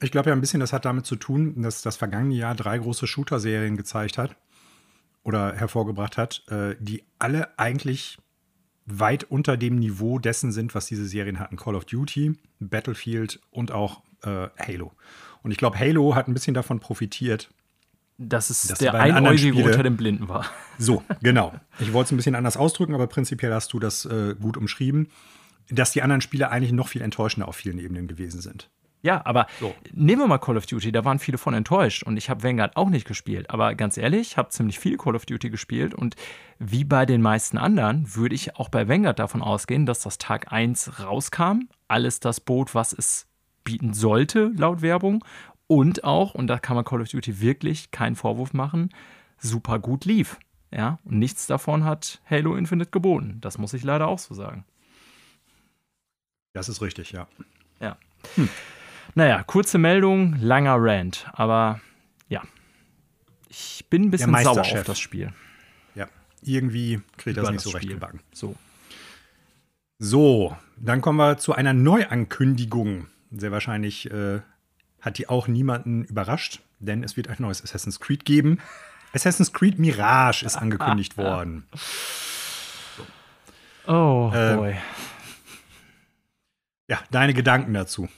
Ich 0.00 0.10
glaube 0.10 0.30
ja 0.30 0.36
ein 0.36 0.40
bisschen, 0.40 0.60
das 0.60 0.72
hat 0.72 0.84
damit 0.84 1.06
zu 1.06 1.16
tun, 1.16 1.62
dass 1.62 1.82
das 1.82 1.96
vergangene 1.96 2.34
Jahr 2.34 2.54
drei 2.54 2.78
große 2.78 3.06
Shooter-Serien 3.06 3.76
gezeigt 3.76 4.18
hat 4.18 4.36
oder 5.22 5.54
hervorgebracht 5.54 6.18
hat, 6.18 6.42
äh, 6.48 6.76
die 6.78 7.04
alle 7.18 7.58
eigentlich 7.58 8.18
weit 8.86 9.24
unter 9.24 9.56
dem 9.56 9.76
Niveau 9.76 10.18
dessen 10.18 10.52
sind, 10.52 10.74
was 10.74 10.86
diese 10.86 11.06
Serien 11.06 11.38
hatten. 11.38 11.56
Call 11.56 11.74
of 11.74 11.84
Duty, 11.86 12.38
Battlefield 12.60 13.40
und 13.50 13.72
auch 13.72 14.02
äh, 14.22 14.48
Halo. 14.58 14.92
Und 15.42 15.50
ich 15.50 15.56
glaube, 15.56 15.78
Halo 15.78 16.14
hat 16.14 16.28
ein 16.28 16.34
bisschen 16.34 16.54
davon 16.54 16.80
profitiert, 16.80 17.50
dass 18.18 18.50
es 18.50 18.62
dass 18.68 18.78
der 18.78 18.94
Einäugige 18.94 19.64
unter 19.64 19.82
den 19.82 19.96
Blinden 19.96 20.28
war. 20.28 20.46
So, 20.76 21.04
genau. 21.22 21.54
Ich 21.78 21.92
wollte 21.92 22.06
es 22.06 22.12
ein 22.12 22.16
bisschen 22.16 22.34
anders 22.34 22.56
ausdrücken, 22.56 22.94
aber 22.94 23.06
prinzipiell 23.06 23.54
hast 23.54 23.72
du 23.72 23.78
das 23.78 24.06
äh, 24.06 24.34
gut 24.34 24.56
umschrieben, 24.56 25.06
dass 25.68 25.92
die 25.92 26.02
anderen 26.02 26.20
Spiele 26.20 26.50
eigentlich 26.50 26.72
noch 26.72 26.88
viel 26.88 27.00
enttäuschender 27.00 27.46
auf 27.46 27.54
vielen 27.54 27.78
Ebenen 27.78 28.08
gewesen 28.08 28.40
sind. 28.40 28.68
Ja, 29.04 29.20
aber 29.26 29.46
so. 29.60 29.74
nehmen 29.92 30.22
wir 30.22 30.26
mal 30.26 30.38
Call 30.38 30.56
of 30.56 30.64
Duty, 30.64 30.90
da 30.90 31.04
waren 31.04 31.18
viele 31.18 31.36
von 31.36 31.52
enttäuscht 31.52 32.04
und 32.04 32.16
ich 32.16 32.30
habe 32.30 32.42
Vanguard 32.42 32.74
auch 32.74 32.88
nicht 32.88 33.06
gespielt. 33.06 33.50
Aber 33.50 33.74
ganz 33.74 33.98
ehrlich, 33.98 34.28
ich 34.28 34.36
habe 34.38 34.48
ziemlich 34.48 34.78
viel 34.78 34.96
Call 34.96 35.14
of 35.14 35.26
Duty 35.26 35.50
gespielt 35.50 35.94
und 35.94 36.16
wie 36.58 36.84
bei 36.84 37.04
den 37.04 37.20
meisten 37.20 37.58
anderen 37.58 38.16
würde 38.16 38.34
ich 38.34 38.56
auch 38.56 38.70
bei 38.70 38.88
Vanguard 38.88 39.18
davon 39.18 39.42
ausgehen, 39.42 39.84
dass 39.84 40.00
das 40.00 40.16
Tag 40.16 40.52
1 40.52 41.00
rauskam, 41.00 41.68
alles 41.86 42.18
das 42.18 42.40
Boot, 42.40 42.74
was 42.74 42.94
es 42.94 43.26
bieten 43.62 43.92
sollte, 43.92 44.50
laut 44.56 44.80
Werbung, 44.80 45.22
und 45.66 46.04
auch, 46.04 46.34
und 46.34 46.46
da 46.46 46.58
kann 46.58 46.74
man 46.74 46.86
Call 46.86 47.02
of 47.02 47.10
Duty 47.10 47.42
wirklich 47.42 47.90
keinen 47.90 48.16
Vorwurf 48.16 48.54
machen, 48.54 48.88
super 49.36 49.80
gut 49.80 50.06
lief. 50.06 50.38
Ja, 50.70 50.98
und 51.04 51.18
nichts 51.18 51.46
davon 51.46 51.84
hat 51.84 52.22
Halo 52.28 52.56
Infinite 52.56 52.90
geboten. 52.90 53.36
Das 53.42 53.58
muss 53.58 53.74
ich 53.74 53.84
leider 53.84 54.08
auch 54.08 54.18
so 54.18 54.34
sagen. 54.34 54.64
Das 56.54 56.70
ist 56.70 56.80
richtig, 56.80 57.12
ja. 57.12 57.28
Ja. 57.80 57.98
Hm. 58.36 58.48
Naja, 59.14 59.42
kurze 59.44 59.78
Meldung, 59.78 60.36
langer 60.40 60.76
Rant, 60.78 61.26
aber 61.32 61.80
ja. 62.28 62.42
Ich 63.48 63.86
bin 63.88 64.02
ein 64.02 64.10
bisschen 64.10 64.34
sauer 64.42 64.60
auf 64.60 64.84
das 64.84 64.98
Spiel. 64.98 65.32
Ja, 65.94 66.08
irgendwie 66.42 67.00
kriegt 67.16 67.36
das 67.36 67.50
nicht 67.50 67.60
so 67.60 67.70
recht 67.70 67.88
gebacken. 67.88 68.20
So. 68.32 68.56
So, 70.00 70.56
dann 70.76 71.00
kommen 71.00 71.18
wir 71.18 71.38
zu 71.38 71.54
einer 71.54 71.72
Neuankündigung. 71.72 73.06
Sehr 73.30 73.52
wahrscheinlich 73.52 74.10
äh, 74.10 74.40
hat 75.00 75.18
die 75.18 75.28
auch 75.28 75.46
niemanden 75.46 76.04
überrascht, 76.04 76.60
denn 76.80 77.04
es 77.04 77.16
wird 77.16 77.28
ein 77.28 77.36
neues 77.38 77.62
Assassin's 77.62 78.00
Creed 78.00 78.24
geben. 78.24 78.58
Assassin's 79.12 79.52
Creed 79.52 79.78
Mirage 79.78 80.44
ist 80.44 80.56
angekündigt 80.56 81.16
worden. 81.16 81.68
Oh 83.86 84.32
äh, 84.34 84.56
boy. 84.56 84.76
Ja, 86.88 86.98
deine 87.12 87.32
Gedanken 87.32 87.72
dazu. 87.72 88.08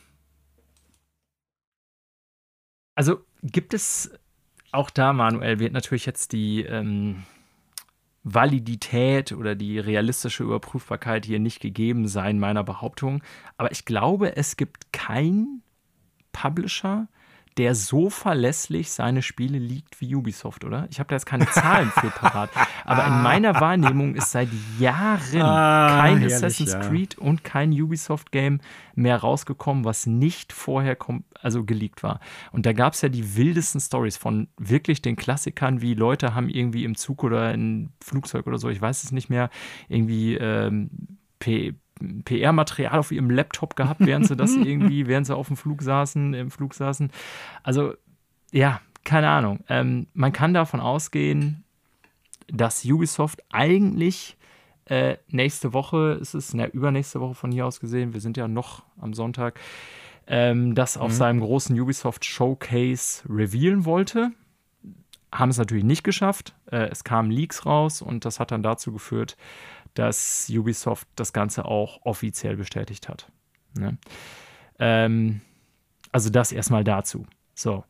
Also 2.96 3.20
gibt 3.42 3.74
es 3.74 4.10
auch 4.72 4.90
da, 4.90 5.12
Manuel, 5.12 5.60
wird 5.60 5.72
natürlich 5.72 6.06
jetzt 6.06 6.32
die 6.32 6.62
ähm, 6.62 7.22
Validität 8.24 9.30
oder 9.30 9.54
die 9.54 9.78
realistische 9.78 10.42
Überprüfbarkeit 10.42 11.24
hier 11.24 11.38
nicht 11.38 11.60
gegeben 11.60 12.08
sein, 12.08 12.40
meiner 12.40 12.64
Behauptung. 12.64 13.22
Aber 13.56 13.70
ich 13.70 13.84
glaube, 13.84 14.36
es 14.36 14.56
gibt 14.56 14.92
kein 14.92 15.62
Publisher, 16.32 17.06
der 17.56 17.74
so 17.74 18.10
verlässlich 18.10 18.90
seine 18.90 19.22
Spiele 19.22 19.58
liegt 19.58 20.00
wie 20.00 20.14
Ubisoft, 20.14 20.64
oder? 20.64 20.86
Ich 20.90 20.98
habe 20.98 21.08
da 21.08 21.14
jetzt 21.14 21.24
keine 21.24 21.46
Zahlen 21.46 21.90
für 21.90 22.10
parat, 22.20 22.50
aber 22.84 23.06
in 23.06 23.22
meiner 23.22 23.60
Wahrnehmung 23.60 24.14
ist 24.14 24.30
seit 24.30 24.48
Jahren 24.78 25.42
ah, 25.42 26.00
kein 26.00 26.18
herrlich, 26.18 26.34
Assassin's 26.34 26.72
ja. 26.72 26.80
Creed 26.80 27.16
und 27.16 27.44
kein 27.44 27.72
Ubisoft-Game 27.72 28.60
mehr 28.94 29.16
rausgekommen, 29.16 29.84
was 29.84 30.06
nicht 30.06 30.52
vorher 30.52 30.98
also 31.40 31.64
geleakt 31.64 32.02
war. 32.02 32.20
Und 32.52 32.66
da 32.66 32.72
gab 32.72 32.92
es 32.92 33.02
ja 33.02 33.08
die 33.08 33.36
wildesten 33.36 33.80
Stories 33.80 34.16
von 34.16 34.48
wirklich 34.58 35.00
den 35.00 35.16
Klassikern, 35.16 35.80
wie 35.80 35.94
Leute 35.94 36.34
haben 36.34 36.48
irgendwie 36.48 36.84
im 36.84 36.94
Zug 36.94 37.24
oder 37.24 37.54
im 37.54 37.90
Flugzeug 38.02 38.46
oder 38.46 38.58
so, 38.58 38.68
ich 38.68 38.80
weiß 38.80 39.04
es 39.04 39.12
nicht 39.12 39.30
mehr, 39.30 39.48
irgendwie 39.88 40.34
ähm, 40.34 40.90
PR-Material 42.24 42.98
auf 42.98 43.12
ihrem 43.12 43.30
Laptop 43.30 43.76
gehabt, 43.76 44.00
während 44.00 44.26
sie 44.26 44.36
das 44.36 44.54
irgendwie, 44.56 45.06
während 45.06 45.26
sie 45.26 45.36
auf 45.36 45.48
dem 45.48 45.56
Flug 45.56 45.82
saßen, 45.82 46.34
im 46.34 46.50
Flug 46.50 46.74
saßen. 46.74 47.10
Also, 47.62 47.94
ja, 48.52 48.80
keine 49.04 49.30
Ahnung. 49.30 49.60
Ähm, 49.68 50.06
man 50.14 50.32
kann 50.32 50.54
davon 50.54 50.80
ausgehen, 50.80 51.64
dass 52.48 52.84
Ubisoft 52.84 53.42
eigentlich 53.50 54.36
äh, 54.86 55.16
nächste 55.28 55.72
Woche, 55.72 56.18
ist 56.20 56.34
es, 56.34 56.54
ne, 56.54 56.66
übernächste 56.66 57.20
Woche 57.20 57.34
von 57.34 57.50
hier 57.50 57.66
aus 57.66 57.80
gesehen, 57.80 58.14
wir 58.14 58.20
sind 58.20 58.36
ja 58.36 58.46
noch 58.48 58.84
am 59.00 59.14
Sonntag, 59.14 59.58
ähm, 60.26 60.74
das 60.74 60.96
auf 60.96 61.12
mhm. 61.12 61.16
seinem 61.16 61.40
großen 61.40 61.78
Ubisoft 61.78 62.24
Showcase 62.24 63.22
revealen 63.28 63.84
wollte. 63.84 64.30
Haben 65.32 65.50
es 65.50 65.58
natürlich 65.58 65.84
nicht 65.84 66.04
geschafft. 66.04 66.54
Äh, 66.70 66.88
es 66.88 67.04
kamen 67.04 67.30
Leaks 67.30 67.66
raus 67.66 68.00
und 68.00 68.24
das 68.24 68.40
hat 68.40 68.50
dann 68.50 68.62
dazu 68.62 68.92
geführt, 68.92 69.36
dass 69.98 70.48
Ubisoft 70.50 71.08
das 71.16 71.32
Ganze 71.32 71.64
auch 71.64 72.00
offiziell 72.04 72.56
bestätigt 72.56 73.08
hat. 73.08 73.30
Ne? 73.74 73.98
Ähm, 74.78 75.40
also 76.12 76.30
das 76.30 76.52
erstmal 76.52 76.84
dazu. 76.84 77.26
So. 77.54 77.84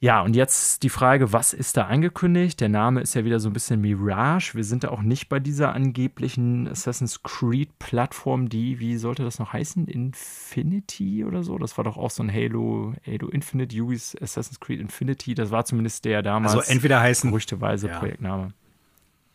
Ja, 0.00 0.22
und 0.22 0.36
jetzt 0.36 0.84
die 0.84 0.90
Frage, 0.90 1.32
was 1.32 1.52
ist 1.52 1.76
da 1.76 1.86
angekündigt? 1.86 2.60
Der 2.60 2.68
Name 2.68 3.00
ist 3.00 3.14
ja 3.14 3.24
wieder 3.24 3.40
so 3.40 3.48
ein 3.48 3.52
bisschen 3.52 3.80
Mirage. 3.80 4.54
Wir 4.54 4.62
sind 4.62 4.84
da 4.84 4.90
auch 4.90 5.02
nicht 5.02 5.28
bei 5.28 5.40
dieser 5.40 5.72
angeblichen 5.74 6.68
Assassin's 6.68 7.24
Creed-Plattform, 7.24 8.48
die, 8.48 8.78
wie 8.78 8.96
sollte 8.96 9.24
das 9.24 9.40
noch 9.40 9.52
heißen? 9.52 9.88
Infinity 9.88 11.24
oder 11.24 11.42
so? 11.42 11.58
Das 11.58 11.76
war 11.78 11.84
doch 11.84 11.96
auch 11.96 12.10
so 12.10 12.22
ein 12.22 12.32
Halo, 12.32 12.94
Halo 13.04 13.28
Infinite, 13.28 13.76
Ubi's 13.82 14.16
Assassin's 14.20 14.60
Creed 14.60 14.78
Infinity. 14.78 15.34
Das 15.34 15.50
war 15.50 15.64
zumindest 15.64 16.04
der 16.04 16.22
damals 16.22 16.54
also 16.54 16.70
entweder 16.70 17.00
heißen, 17.00 17.30
gerüchteweise 17.30 17.88
ja. 17.88 17.98
Projektname. 17.98 18.52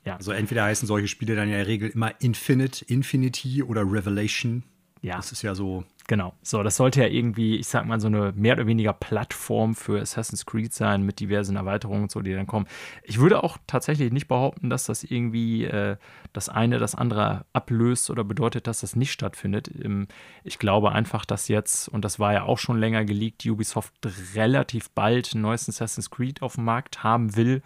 Ja. 0.06 0.18
Also 0.18 0.32
entweder 0.32 0.64
heißen 0.64 0.88
solche 0.88 1.08
Spiele 1.08 1.36
dann 1.36 1.50
ja 1.50 1.56
in 1.56 1.62
der 1.62 1.68
Regel 1.68 1.90
immer 1.90 2.12
Infinite, 2.20 2.84
Infinity 2.86 3.64
oder 3.64 3.82
Revelation. 3.82 4.64
Ja. 5.02 5.18
Das 5.18 5.34
ist 5.34 5.42
ja 5.42 5.54
so. 5.54 5.84
Genau. 6.08 6.34
So, 6.42 6.64
das 6.64 6.78
sollte 6.78 7.02
ja 7.02 7.08
irgendwie, 7.08 7.58
ich 7.58 7.68
sag 7.68 7.86
mal, 7.86 8.00
so 8.00 8.08
eine 8.08 8.34
mehr 8.34 8.56
oder 8.56 8.68
weniger 8.68 8.92
Plattform 8.92 9.74
für 9.74 10.02
Assassin's 10.02 10.46
Creed 10.46 10.74
sein 10.74 11.04
mit 11.04 11.22
diversen 11.22 11.56
Erweiterungen 11.56 12.04
und 12.04 12.12
so, 12.12 12.22
die 12.22 12.34
dann 12.34 12.48
kommen. 12.48 12.68
Ich 13.04 13.20
würde 13.20 13.42
auch 13.44 13.58
tatsächlich 13.68 14.12
nicht 14.12 14.28
behaupten, 14.28 14.70
dass 14.70 14.86
das 14.86 15.04
irgendwie 15.04 15.64
äh, 15.64 15.98
das 16.34 16.50
eine 16.50 16.78
das 16.78 16.96
andere 16.96 17.46
ablöst 17.54 18.10
oder 18.10 18.26
bedeutet, 18.26 18.68
dass 18.68 18.82
das 18.82 18.98
nicht 18.98 19.12
stattfindet. 19.12 19.70
Ähm, 19.82 20.08
ich 20.44 20.60
glaube 20.60 20.92
einfach, 20.92 21.24
dass 21.26 21.48
jetzt, 21.48 21.88
und 21.88 22.04
das 22.04 22.20
war 22.20 22.34
ja 22.34 22.44
auch 22.44 22.58
schon 22.58 22.80
länger 22.80 23.06
geleakt, 23.06 23.46
Ubisoft 23.46 23.94
relativ 24.36 24.90
bald 24.90 25.36
ein 25.36 25.42
neues 25.42 25.70
Assassin's 25.70 26.10
Creed 26.10 26.42
auf 26.42 26.56
dem 26.56 26.66
Markt 26.66 27.04
haben 27.04 27.36
will 27.38 27.62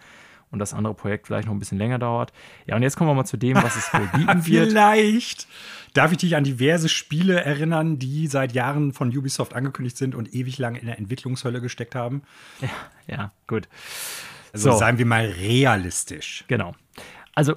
und 0.50 0.58
das 0.58 0.74
andere 0.74 0.94
Projekt 0.94 1.26
vielleicht 1.26 1.46
noch 1.46 1.54
ein 1.54 1.58
bisschen 1.58 1.78
länger 1.78 1.98
dauert. 1.98 2.32
Ja, 2.66 2.76
und 2.76 2.82
jetzt 2.82 2.96
kommen 2.96 3.10
wir 3.10 3.14
mal 3.14 3.24
zu 3.24 3.36
dem, 3.36 3.56
was 3.56 3.76
es 3.76 3.92
wohl 3.92 4.08
bieten 4.14 4.46
wird. 4.46 4.70
vielleicht. 4.70 5.46
Darf 5.94 6.12
ich 6.12 6.18
dich 6.18 6.36
an 6.36 6.44
diverse 6.44 6.88
Spiele 6.88 7.42
erinnern, 7.42 7.98
die 7.98 8.26
seit 8.26 8.52
Jahren 8.52 8.92
von 8.92 9.16
Ubisoft 9.16 9.54
angekündigt 9.54 9.96
sind 9.96 10.14
und 10.14 10.34
ewig 10.34 10.58
lang 10.58 10.76
in 10.76 10.86
der 10.86 10.98
Entwicklungshölle 10.98 11.60
gesteckt 11.60 11.94
haben? 11.94 12.22
Ja, 12.60 12.68
ja 13.06 13.32
gut. 13.46 13.68
Also 14.52 14.72
so. 14.72 14.78
seien 14.78 14.98
wir 14.98 15.06
mal 15.06 15.26
realistisch. 15.26 16.44
Genau. 16.48 16.74
Also 17.34 17.56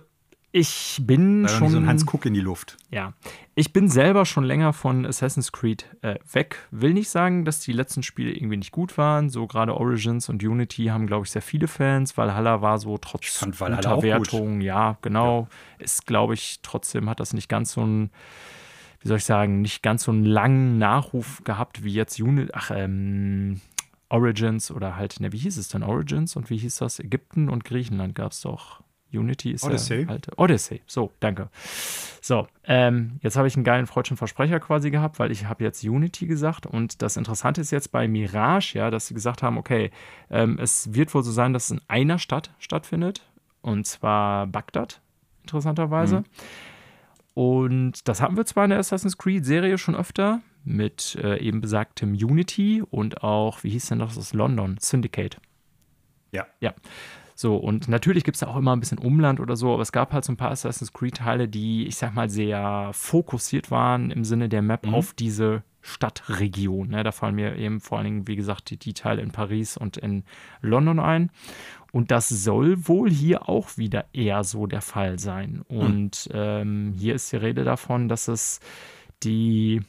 ich 0.54 1.00
bin 1.02 1.48
schon. 1.48 1.70
so 1.70 1.78
ein 1.78 1.88
Hans 1.88 2.06
Kuck 2.06 2.26
in 2.26 2.34
die 2.34 2.42
Luft. 2.42 2.78
Ja. 2.90 3.14
Ich 3.56 3.72
bin 3.72 3.88
selber 3.88 4.26
schon 4.26 4.44
länger 4.44 4.74
von 4.74 5.06
Assassin's 5.06 5.52
Creed 5.52 5.86
äh, 6.02 6.16
weg. 6.32 6.68
Will 6.72 6.94
nicht 6.94 7.10
sagen, 7.10 7.46
dass 7.46 7.62
die 7.62 7.72
letzten 7.72 8.04
Spiele 8.04 8.32
irgendwie 8.32 8.58
nicht 8.58 8.72
gut 8.72 8.98
waren. 8.98 9.30
So 9.30 9.48
gerade 9.48 9.76
Origins 9.76 10.28
und 10.28 10.44
Unity 10.44 10.86
haben, 10.86 11.08
glaube 11.08 11.26
ich, 11.26 11.32
sehr 11.32 11.42
viele 11.42 11.68
Fans. 11.68 12.18
Valhalla 12.18 12.62
war 12.62 12.80
so 12.80 12.98
trotz 12.98 13.40
guter 13.40 14.02
Wertung, 14.02 14.60
ja, 14.60 14.98
genau. 15.02 15.48
Ja. 15.80 15.86
Ist, 15.86 16.06
glaube 16.06 16.34
ich, 16.34 16.60
trotzdem 16.64 17.10
hat 17.10 17.22
das 17.22 17.34
nicht 17.34 17.48
ganz 17.48 17.72
so 17.72 17.86
ein, 17.86 18.12
wie 19.00 19.08
soll 19.08 19.18
ich 19.18 19.26
sagen, 19.26 19.62
nicht 19.62 19.82
ganz 19.84 20.04
so 20.04 20.12
einen 20.12 20.26
langen 20.26 20.78
Nachruf 20.78 21.44
gehabt 21.46 21.86
wie 21.86 21.94
jetzt 21.94 22.20
Unity. 22.20 22.52
Ach, 22.54 22.72
ähm. 22.74 23.62
Origins 24.10 24.72
oder 24.72 24.98
halt, 24.98 25.22
ne, 25.22 25.32
wie 25.32 25.38
hieß 25.38 25.56
es 25.56 25.70
denn? 25.70 25.84
Origins 25.84 26.36
und 26.36 26.50
wie 26.50 26.58
hieß 26.58 26.76
das? 26.76 27.00
Ägypten 27.00 27.48
und 27.48 27.64
Griechenland 27.64 28.14
gab 28.14 28.34
es 28.34 28.42
doch. 28.42 28.84
Unity 29.14 29.52
ist 29.52 29.64
Odyssey. 29.64 30.06
der 30.06 30.10
alte. 30.10 30.32
Odyssey, 30.38 30.82
so, 30.86 31.12
danke. 31.20 31.50
So, 32.22 32.48
ähm, 32.66 33.20
jetzt 33.22 33.36
habe 33.36 33.48
ich 33.48 33.56
einen 33.56 33.64
geilen 33.64 33.88
freudschen 33.88 34.18
Versprecher 34.18 34.60
quasi 34.60 34.92
gehabt, 34.92 35.20
weil 35.20 35.32
ich 35.32 35.46
habe 35.46 35.64
jetzt 35.64 35.84
Unity 35.84 36.28
gesagt 36.28 36.66
und 36.66 37.02
das 37.02 37.18
Interessante 37.18 37.62
ist 37.62 37.72
jetzt 37.72 37.92
bei 37.92 38.08
Mirage, 38.08 38.78
ja, 38.78 38.92
dass 38.92 39.08
sie 39.08 39.14
gesagt 39.14 39.44
haben, 39.44 39.58
okay, 39.58 39.92
ähm, 40.30 40.58
es 40.60 40.94
wird 40.94 41.14
wohl 41.14 41.24
so 41.24 41.32
sein, 41.32 41.54
dass 41.54 41.66
es 41.66 41.72
in 41.72 41.82
einer 41.88 42.20
Stadt 42.20 42.52
stattfindet 42.60 43.24
und 43.62 43.88
zwar 43.88 44.48
Bagdad, 44.48 45.02
interessanterweise. 45.42 46.20
Mhm. 46.20 46.26
Und 47.34 48.08
das 48.08 48.22
hatten 48.22 48.36
wir 48.36 48.46
zwar 48.46 48.66
in 48.66 48.72
der 48.72 48.80
Assassin's 48.80 49.18
Creed-Serie 49.18 49.78
schon 49.78 49.96
öfter 49.96 50.42
mit 50.64 51.16
äh, 51.16 51.40
eben 51.40 51.62
besagtem 51.62 52.12
Unity 52.14 52.84
und 52.88 53.24
auch, 53.24 53.64
wie 53.64 53.70
hieß 53.70 53.88
denn 53.88 54.00
das 54.00 54.18
aus 54.18 54.34
London? 54.34 54.78
Syndicate. 54.80 55.38
Ja. 56.32 56.46
Ja. 56.60 56.74
So, 57.42 57.56
und 57.56 57.88
natürlich 57.88 58.24
gibt 58.24 58.36
es 58.36 58.42
da 58.42 58.50
auch 58.50 58.56
immer 58.56 58.76
ein 58.76 58.80
bisschen 58.80 59.00
Umland 59.00 59.40
oder 59.40 59.56
so, 59.56 59.74
aber 59.74 59.82
es 59.82 59.92
gab 59.92 60.14
halt 60.14 60.24
so 60.24 60.32
ein 60.32 60.38
paar 60.38 60.52
Assassin's 60.52 60.94
Creed-Teile, 60.94 61.48
die, 61.48 61.88
ich 61.88 61.96
sag 61.96 62.14
mal, 62.14 62.30
sehr 62.30 62.92
fokussiert 62.94 63.72
waren 63.72 64.12
im 64.12 64.24
Sinne 64.24 64.48
der 64.48 64.62
Map 64.62 64.86
mhm. 64.86 64.94
auf 64.94 65.14
diese 65.14 65.64
Stadtregion. 65.82 66.90
Ne? 66.90 67.04
Da 67.04 67.12
fallen 67.12 67.34
mir 67.34 67.56
eben 67.56 67.80
vor 67.80 67.98
allen 67.98 68.06
Dingen, 68.06 68.28
wie 68.28 68.36
gesagt, 68.36 68.70
die, 68.70 68.78
die 68.78 68.94
Teile 68.94 69.24
in 69.24 69.32
Paris 69.32 69.76
und 69.76 69.98
in 69.98 70.24
London 70.62 71.00
ein. 71.00 71.32
Und 71.92 72.12
das 72.12 72.30
soll 72.30 72.88
wohl 72.88 73.10
hier 73.10 73.50
auch 73.50 73.76
wieder 73.76 74.06
eher 74.14 74.44
so 74.44 74.68
der 74.68 74.84
Fall 74.84 75.18
sein. 75.18 75.66
Mhm. 75.68 75.78
Und 75.78 76.30
mhm. 76.32 76.36
ähm, 76.36 76.94
hier 76.96 77.16
ist 77.16 77.32
die 77.32 77.38
Rede 77.38 77.64
davon, 77.64 78.08
dass 78.08 78.28
es 78.28 78.60
die 79.24 79.82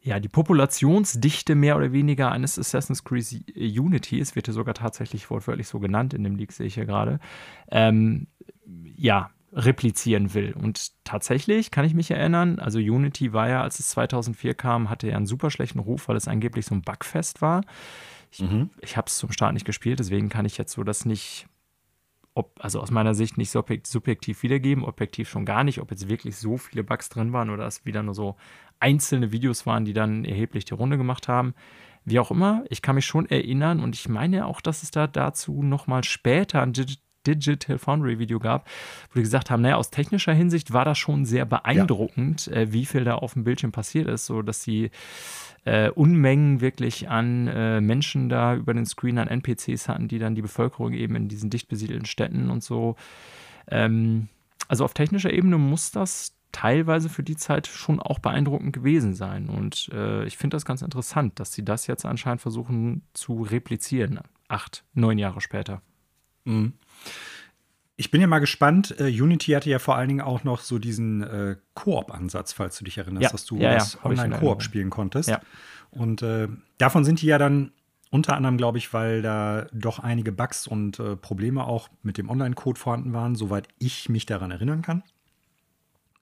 ja, 0.00 0.20
die 0.20 0.28
Populationsdichte 0.28 1.54
mehr 1.54 1.76
oder 1.76 1.92
weniger 1.92 2.30
eines 2.30 2.58
Assassin's 2.58 3.04
Creed 3.04 3.44
Unity, 3.56 4.20
es 4.20 4.36
wird 4.36 4.46
hier 4.46 4.54
sogar 4.54 4.74
tatsächlich 4.74 5.28
wortwörtlich 5.30 5.68
so 5.68 5.80
genannt 5.80 6.14
in 6.14 6.24
dem 6.24 6.36
Leak, 6.36 6.52
sehe 6.52 6.66
ich 6.66 6.74
hier 6.74 6.86
gerade, 6.86 7.18
ähm, 7.70 8.28
ja, 8.96 9.30
replizieren 9.52 10.34
will. 10.34 10.52
Und 10.52 10.92
tatsächlich 11.04 11.70
kann 11.70 11.84
ich 11.84 11.94
mich 11.94 12.10
erinnern, 12.10 12.58
also 12.58 12.78
Unity 12.78 13.32
war 13.32 13.48
ja, 13.48 13.62
als 13.62 13.78
es 13.78 13.88
2004 13.90 14.54
kam, 14.54 14.90
hatte 14.90 15.08
er 15.08 15.16
einen 15.16 15.26
super 15.26 15.50
schlechten 15.50 15.78
Ruf, 15.78 16.08
weil 16.08 16.16
es 16.16 16.28
angeblich 16.28 16.66
so 16.66 16.74
ein 16.74 16.82
Bugfest 16.82 17.40
war. 17.40 17.62
Ich, 18.30 18.40
mhm. 18.40 18.70
ich 18.80 18.96
habe 18.96 19.06
es 19.06 19.16
zum 19.16 19.32
Start 19.32 19.54
nicht 19.54 19.64
gespielt, 19.64 20.00
deswegen 20.00 20.28
kann 20.28 20.44
ich 20.44 20.58
jetzt 20.58 20.72
so 20.72 20.84
das 20.84 21.06
nicht, 21.06 21.46
ob, 22.34 22.62
also 22.62 22.80
aus 22.80 22.90
meiner 22.90 23.14
Sicht 23.14 23.38
nicht 23.38 23.50
subjektiv 23.50 24.42
wiedergeben, 24.42 24.84
objektiv 24.84 25.30
schon 25.30 25.46
gar 25.46 25.64
nicht, 25.64 25.80
ob 25.80 25.90
jetzt 25.90 26.08
wirklich 26.08 26.36
so 26.36 26.58
viele 26.58 26.84
Bugs 26.84 27.08
drin 27.08 27.32
waren 27.32 27.48
oder 27.48 27.66
es 27.66 27.86
wieder 27.86 28.02
nur 28.02 28.14
so 28.14 28.36
einzelne 28.80 29.32
Videos 29.32 29.66
waren, 29.66 29.84
die 29.84 29.92
dann 29.92 30.24
erheblich 30.24 30.64
die 30.64 30.74
Runde 30.74 30.96
gemacht 30.96 31.28
haben. 31.28 31.54
Wie 32.04 32.18
auch 32.18 32.30
immer, 32.30 32.64
ich 32.70 32.80
kann 32.80 32.94
mich 32.94 33.06
schon 33.06 33.26
erinnern 33.26 33.80
und 33.80 33.94
ich 33.94 34.08
meine 34.08 34.46
auch, 34.46 34.60
dass 34.60 34.82
es 34.82 34.90
da 34.90 35.06
dazu 35.06 35.62
nochmal 35.62 36.04
später 36.04 36.62
ein 36.62 36.72
Digital 37.26 37.78
Foundry 37.78 38.18
Video 38.18 38.38
gab, 38.38 38.66
wo 39.10 39.14
die 39.14 39.22
gesagt 39.22 39.50
haben, 39.50 39.62
naja, 39.62 39.76
aus 39.76 39.90
technischer 39.90 40.32
Hinsicht 40.32 40.72
war 40.72 40.84
das 40.84 40.98
schon 40.98 41.24
sehr 41.26 41.44
beeindruckend, 41.44 42.46
ja. 42.46 42.52
äh, 42.54 42.72
wie 42.72 42.86
viel 42.86 43.04
da 43.04 43.16
auf 43.16 43.34
dem 43.34 43.44
Bildschirm 43.44 43.72
passiert 43.72 44.08
ist, 44.08 44.26
so 44.26 44.40
dass 44.42 44.62
sie 44.62 44.90
äh, 45.64 45.90
Unmengen 45.90 46.60
wirklich 46.60 47.08
an 47.08 47.46
äh, 47.48 47.80
Menschen 47.80 48.28
da 48.28 48.54
über 48.54 48.72
den 48.72 48.86
Screen 48.86 49.18
an 49.18 49.28
NPCs 49.28 49.88
hatten, 49.88 50.08
die 50.08 50.18
dann 50.18 50.34
die 50.34 50.42
Bevölkerung 50.42 50.92
eben 50.92 51.16
in 51.16 51.28
diesen 51.28 51.50
dicht 51.50 51.68
besiedelten 51.68 52.06
Städten 52.06 52.48
und 52.48 52.62
so. 52.62 52.96
Ähm, 53.70 54.28
also 54.68 54.84
auf 54.84 54.94
technischer 54.94 55.32
Ebene 55.32 55.58
muss 55.58 55.90
das 55.90 56.37
teilweise 56.52 57.08
für 57.08 57.22
die 57.22 57.36
Zeit 57.36 57.66
schon 57.66 58.00
auch 58.00 58.18
beeindruckend 58.18 58.72
gewesen 58.72 59.14
sein. 59.14 59.48
Und 59.48 59.90
äh, 59.92 60.24
ich 60.24 60.36
finde 60.36 60.56
das 60.56 60.64
ganz 60.64 60.82
interessant, 60.82 61.38
dass 61.40 61.52
sie 61.52 61.64
das 61.64 61.86
jetzt 61.86 62.04
anscheinend 62.04 62.40
versuchen 62.40 63.02
zu 63.12 63.42
replizieren, 63.42 64.20
acht, 64.48 64.84
neun 64.94 65.18
Jahre 65.18 65.40
später. 65.40 65.82
Mhm. 66.44 66.74
Ich 67.96 68.10
bin 68.10 68.20
ja 68.20 68.28
mal 68.28 68.38
gespannt. 68.38 68.94
Uh, 69.00 69.04
Unity 69.04 69.52
hatte 69.52 69.68
ja 69.68 69.80
vor 69.80 69.96
allen 69.96 70.08
Dingen 70.08 70.20
auch 70.20 70.44
noch 70.44 70.60
so 70.60 70.78
diesen 70.78 71.22
äh, 71.22 71.56
Koop-Ansatz, 71.74 72.52
falls 72.52 72.78
du 72.78 72.84
dich 72.84 72.96
erinnerst, 72.96 73.24
ja, 73.24 73.30
dass 73.30 73.44
du 73.44 73.56
ja, 73.58 73.74
das 73.74 73.94
ja, 73.94 74.04
Online-Koop 74.04 74.62
spielen 74.62 74.88
konntest. 74.88 75.32
Und 75.90 76.22
äh, 76.22 76.48
davon 76.78 77.04
sind 77.04 77.22
die 77.22 77.26
ja 77.26 77.38
dann 77.38 77.72
unter 78.10 78.36
anderem, 78.36 78.56
glaube 78.56 78.78
ich, 78.78 78.94
weil 78.94 79.20
da 79.20 79.66
doch 79.72 79.98
einige 79.98 80.32
Bugs 80.32 80.66
und 80.66 80.98
äh, 80.98 81.16
Probleme 81.16 81.64
auch 81.64 81.88
mit 82.02 82.18
dem 82.18 82.30
Online-Code 82.30 82.78
vorhanden 82.78 83.12
waren, 83.12 83.34
soweit 83.34 83.68
ich 83.78 84.08
mich 84.08 84.26
daran 84.26 84.50
erinnern 84.50 84.80
kann 84.80 85.02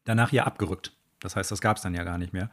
danach 0.07 0.33
ja 0.33 0.45
abgerückt. 0.45 0.93
Das 1.21 1.37
heißt, 1.37 1.51
das 1.51 1.61
gab 1.61 1.77
es 1.77 1.83
dann 1.83 1.95
ja 1.95 2.05
gar 2.05 2.17
nicht 2.17 2.33
mehr. 2.33 2.51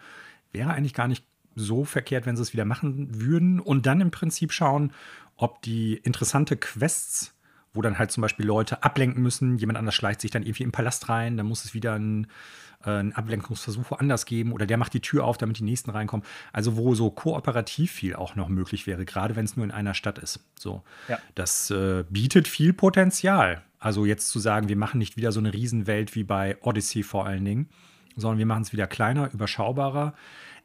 Wäre 0.52 0.72
eigentlich 0.72 0.94
gar 0.94 1.08
nicht 1.08 1.24
so 1.56 1.86
verkehrt, 1.86 2.26
wenn 2.26 2.36
sie 2.36 2.42
es 2.42 2.54
wieder 2.54 2.66
machen 2.66 3.22
würden. 3.22 3.60
Und 3.60 3.86
dann 3.86 4.02
im 4.02 4.12
Prinzip 4.12 4.52
schauen, 4.52 4.92
ob 5.38 5.62
die 5.62 5.96
interessante 5.96 6.58
Quests, 6.58 7.34
wo 7.74 7.82
dann 7.82 7.98
halt 7.98 8.12
zum 8.12 8.22
Beispiel 8.22 8.46
Leute 8.46 8.84
ablenken 8.84 9.22
müssen, 9.22 9.58
jemand 9.58 9.80
anders 9.80 9.96
schleicht 9.96 10.22
sich 10.22 10.32
dann 10.32 10.44
irgendwie 10.44 10.64
im 10.64 10.72
Palast 10.72 11.10
rein, 11.10 11.38
dann 11.38 11.48
muss 11.48 11.66
es 11.66 11.74
wieder 11.74 11.94
ein, 11.94 12.28
äh, 12.86 12.92
einen 12.92 13.14
Ablenkungsversuch 13.14 13.90
woanders 13.90 14.26
geben 14.26 14.52
oder 14.52 14.68
der 14.68 14.78
macht 14.78 14.94
die 14.94 15.00
Tür 15.00 15.26
auf, 15.26 15.38
damit 15.38 15.58
die 15.58 15.64
nächsten 15.64 15.90
reinkommen. 15.90 16.26
Also 16.52 16.78
wo 16.78 16.94
so 16.94 17.10
kooperativ 17.10 17.92
viel 17.92 18.16
auch 18.16 18.36
noch 18.36 18.48
möglich 18.48 18.86
wäre, 18.86 19.06
gerade 19.06 19.36
wenn 19.36 19.46
es 19.46 19.58
nur 19.58 19.66
in 19.66 19.72
einer 19.72 19.96
Stadt 19.96 20.20
ist. 20.20 20.40
So, 20.58 20.84
ja. 21.08 21.18
das 21.36 21.72
äh, 21.72 22.04
bietet 22.10 22.48
viel 22.48 22.74
Potenzial. 22.74 23.64
Also 23.84 24.06
jetzt 24.06 24.30
zu 24.30 24.40
sagen, 24.40 24.70
wir 24.70 24.78
machen 24.78 24.98
nicht 24.98 25.18
wieder 25.18 25.34
so 25.34 25.42
eine 25.42 25.54
Riesenwelt 25.54 26.16
wie 26.16 26.24
bei 26.24 26.58
Odyssey 26.62 27.04
vor 27.04 27.26
allen 27.26 27.44
Dingen, 27.44 27.68
sondern 28.16 28.38
wir 28.38 28.46
machen 28.46 28.62
es 28.62 28.72
wieder 28.72 28.88
kleiner, 28.88 29.30
überschaubarer 29.34 30.14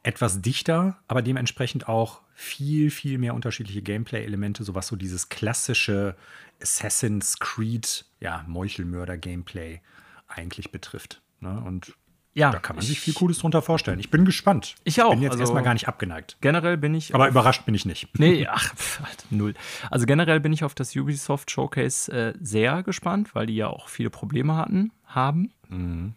etwas 0.04 0.40
dichter, 0.40 1.00
aber 1.08 1.20
dementsprechend 1.20 1.88
auch 1.88 2.20
viel, 2.32 2.92
viel 2.92 3.18
mehr 3.18 3.34
unterschiedliche 3.34 3.82
Gameplay-Elemente, 3.82 4.62
so 4.62 4.76
was 4.76 4.86
so 4.86 4.94
dieses 4.94 5.30
klassische 5.30 6.14
Assassin's 6.62 7.40
Creed, 7.40 8.04
ja, 8.20 8.44
Meuchelmörder-Gameplay 8.46 9.80
eigentlich 10.28 10.70
betrifft. 10.70 11.20
Ne? 11.40 11.60
Und 11.60 11.96
ja, 12.38 12.50
da 12.52 12.60
kann 12.60 12.76
man 12.76 12.84
sich 12.84 13.00
viel 13.00 13.14
Cooles 13.14 13.38
drunter 13.38 13.62
vorstellen. 13.62 13.98
Ich 13.98 14.10
bin 14.10 14.24
gespannt. 14.24 14.76
Ich 14.84 15.02
auch. 15.02 15.10
Bin 15.10 15.22
jetzt 15.22 15.32
also, 15.32 15.42
erstmal 15.42 15.64
gar 15.64 15.72
nicht 15.72 15.88
abgeneigt. 15.88 16.36
Generell 16.40 16.76
bin 16.76 16.94
ich. 16.94 17.12
Aber 17.14 17.28
überrascht 17.28 17.64
bin 17.66 17.74
ich 17.74 17.84
nicht. 17.84 18.08
Nee, 18.18 18.46
ach, 18.48 18.74
pf, 18.74 19.00
null. 19.30 19.54
Also 19.90 20.04
generell 20.04 20.40
bin 20.40 20.52
ich 20.52 20.64
auf 20.64 20.74
das 20.74 20.94
Ubisoft 20.94 21.50
Showcase 21.50 22.12
äh, 22.12 22.34
sehr 22.40 22.82
gespannt, 22.82 23.34
weil 23.34 23.46
die 23.46 23.56
ja 23.56 23.68
auch 23.68 23.88
viele 23.88 24.10
Probleme 24.10 24.56
hatten, 24.56 24.92
haben. 25.04 25.52
Mhm. 25.68 26.14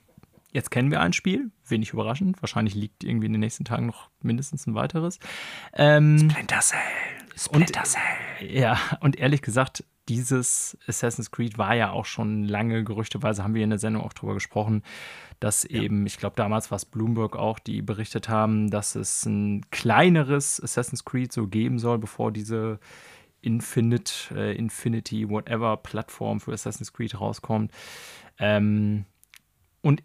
Jetzt 0.52 0.72
kennen 0.72 0.92
wir 0.92 1.00
ein 1.00 1.14
Spiel, 1.14 1.52
wenig 1.68 1.94
überraschend. 1.94 2.42
Wahrscheinlich 2.42 2.76
liegt 2.76 3.04
irgendwie 3.04 3.28
in 3.28 3.34
den 3.34 3.40
nächsten 3.40 3.66
Tagen 3.66 3.86
noch 3.86 4.10
mindestens 4.22 4.68
ein 4.68 4.76
weiteres. 4.76 5.20
Ähm, 5.74 6.30
Splinter 6.30 6.60
Cell. 6.60 6.80
Splinter 7.36 7.84
Cell. 7.84 8.02
ja, 8.42 8.78
und 9.00 9.16
ehrlich 9.18 9.42
gesagt, 9.42 9.84
dieses 10.12 10.78
Assassin's 10.88 11.32
Creed 11.32 11.58
war 11.58 11.74
ja 11.74 11.92
auch 11.92 12.04
schon 12.04 12.44
lange, 12.44 12.84
gerüchteweise 12.84 13.46
haben 13.46 13.54
wir 13.54 13.64
in 13.64 13.70
der 13.70 13.80
Sendung 13.80 14.04
auch 14.04 14.12
drüber 14.12 14.34
gesprochen, 14.34 14.84
dass 15.40 15.64
ja. 15.64 15.82
eben, 15.82 16.06
ich 16.06 16.18
glaube, 16.18 16.36
damals 16.36 16.70
war 16.70 16.76
es 16.76 16.84
Bloomberg 16.84 17.38
auch, 17.38 17.60
die 17.60 17.82
berichtet 17.82 18.28
haben, 18.28 18.70
dass 18.70 18.96
es 18.96 19.26
ein 19.26 19.66
kleineres 19.72 20.62
Assassin's 20.62 21.06
Creed 21.06 21.32
so 21.32 21.48
geben 21.48 21.80
soll, 21.80 21.98
bevor 21.98 22.34
diese 22.34 22.80
Infinite, 23.40 24.36
äh, 24.36 24.54
Infinity, 24.54 25.30
whatever 25.30 25.78
Plattform 25.78 26.42
für 26.42 26.52
Assassin's 26.52 26.92
Creed 26.92 27.18
rauskommt. 27.18 27.72
Ähm, 28.38 29.06
und 29.80 30.04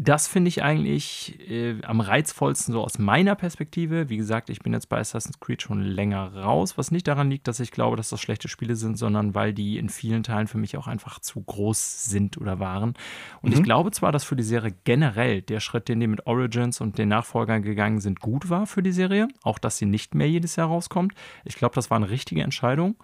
das 0.00 0.28
finde 0.28 0.48
ich 0.48 0.62
eigentlich 0.62 1.40
äh, 1.50 1.82
am 1.82 2.00
reizvollsten 2.00 2.72
so 2.72 2.84
aus 2.84 3.00
meiner 3.00 3.34
Perspektive. 3.34 4.08
Wie 4.08 4.16
gesagt, 4.16 4.48
ich 4.48 4.60
bin 4.60 4.72
jetzt 4.72 4.88
bei 4.88 5.00
Assassin's 5.00 5.40
Creed 5.40 5.60
schon 5.60 5.82
länger 5.82 6.36
raus, 6.36 6.78
was 6.78 6.92
nicht 6.92 7.08
daran 7.08 7.28
liegt, 7.28 7.48
dass 7.48 7.58
ich 7.58 7.72
glaube, 7.72 7.96
dass 7.96 8.08
das 8.08 8.20
schlechte 8.20 8.46
Spiele 8.46 8.76
sind, 8.76 8.96
sondern 8.96 9.34
weil 9.34 9.52
die 9.52 9.76
in 9.76 9.88
vielen 9.88 10.22
Teilen 10.22 10.46
für 10.46 10.56
mich 10.56 10.76
auch 10.76 10.86
einfach 10.86 11.18
zu 11.18 11.40
groß 11.42 12.04
sind 12.04 12.38
oder 12.38 12.60
waren. 12.60 12.94
Und 13.42 13.50
mhm. 13.50 13.56
ich 13.56 13.62
glaube 13.64 13.90
zwar, 13.90 14.12
dass 14.12 14.22
für 14.22 14.36
die 14.36 14.44
Serie 14.44 14.72
generell 14.84 15.42
der 15.42 15.58
Schritt, 15.58 15.88
den 15.88 15.98
die 15.98 16.06
mit 16.06 16.28
Origins 16.28 16.80
und 16.80 16.96
den 16.96 17.08
Nachfolgern 17.08 17.62
gegangen 17.62 18.00
sind, 18.00 18.20
gut 18.20 18.50
war 18.50 18.68
für 18.68 18.84
die 18.84 18.92
Serie. 18.92 19.26
Auch, 19.42 19.58
dass 19.58 19.78
sie 19.78 19.86
nicht 19.86 20.14
mehr 20.14 20.30
jedes 20.30 20.54
Jahr 20.54 20.68
rauskommt. 20.68 21.12
Ich 21.44 21.56
glaube, 21.56 21.74
das 21.74 21.90
war 21.90 21.96
eine 21.96 22.08
richtige 22.08 22.44
Entscheidung. 22.44 22.94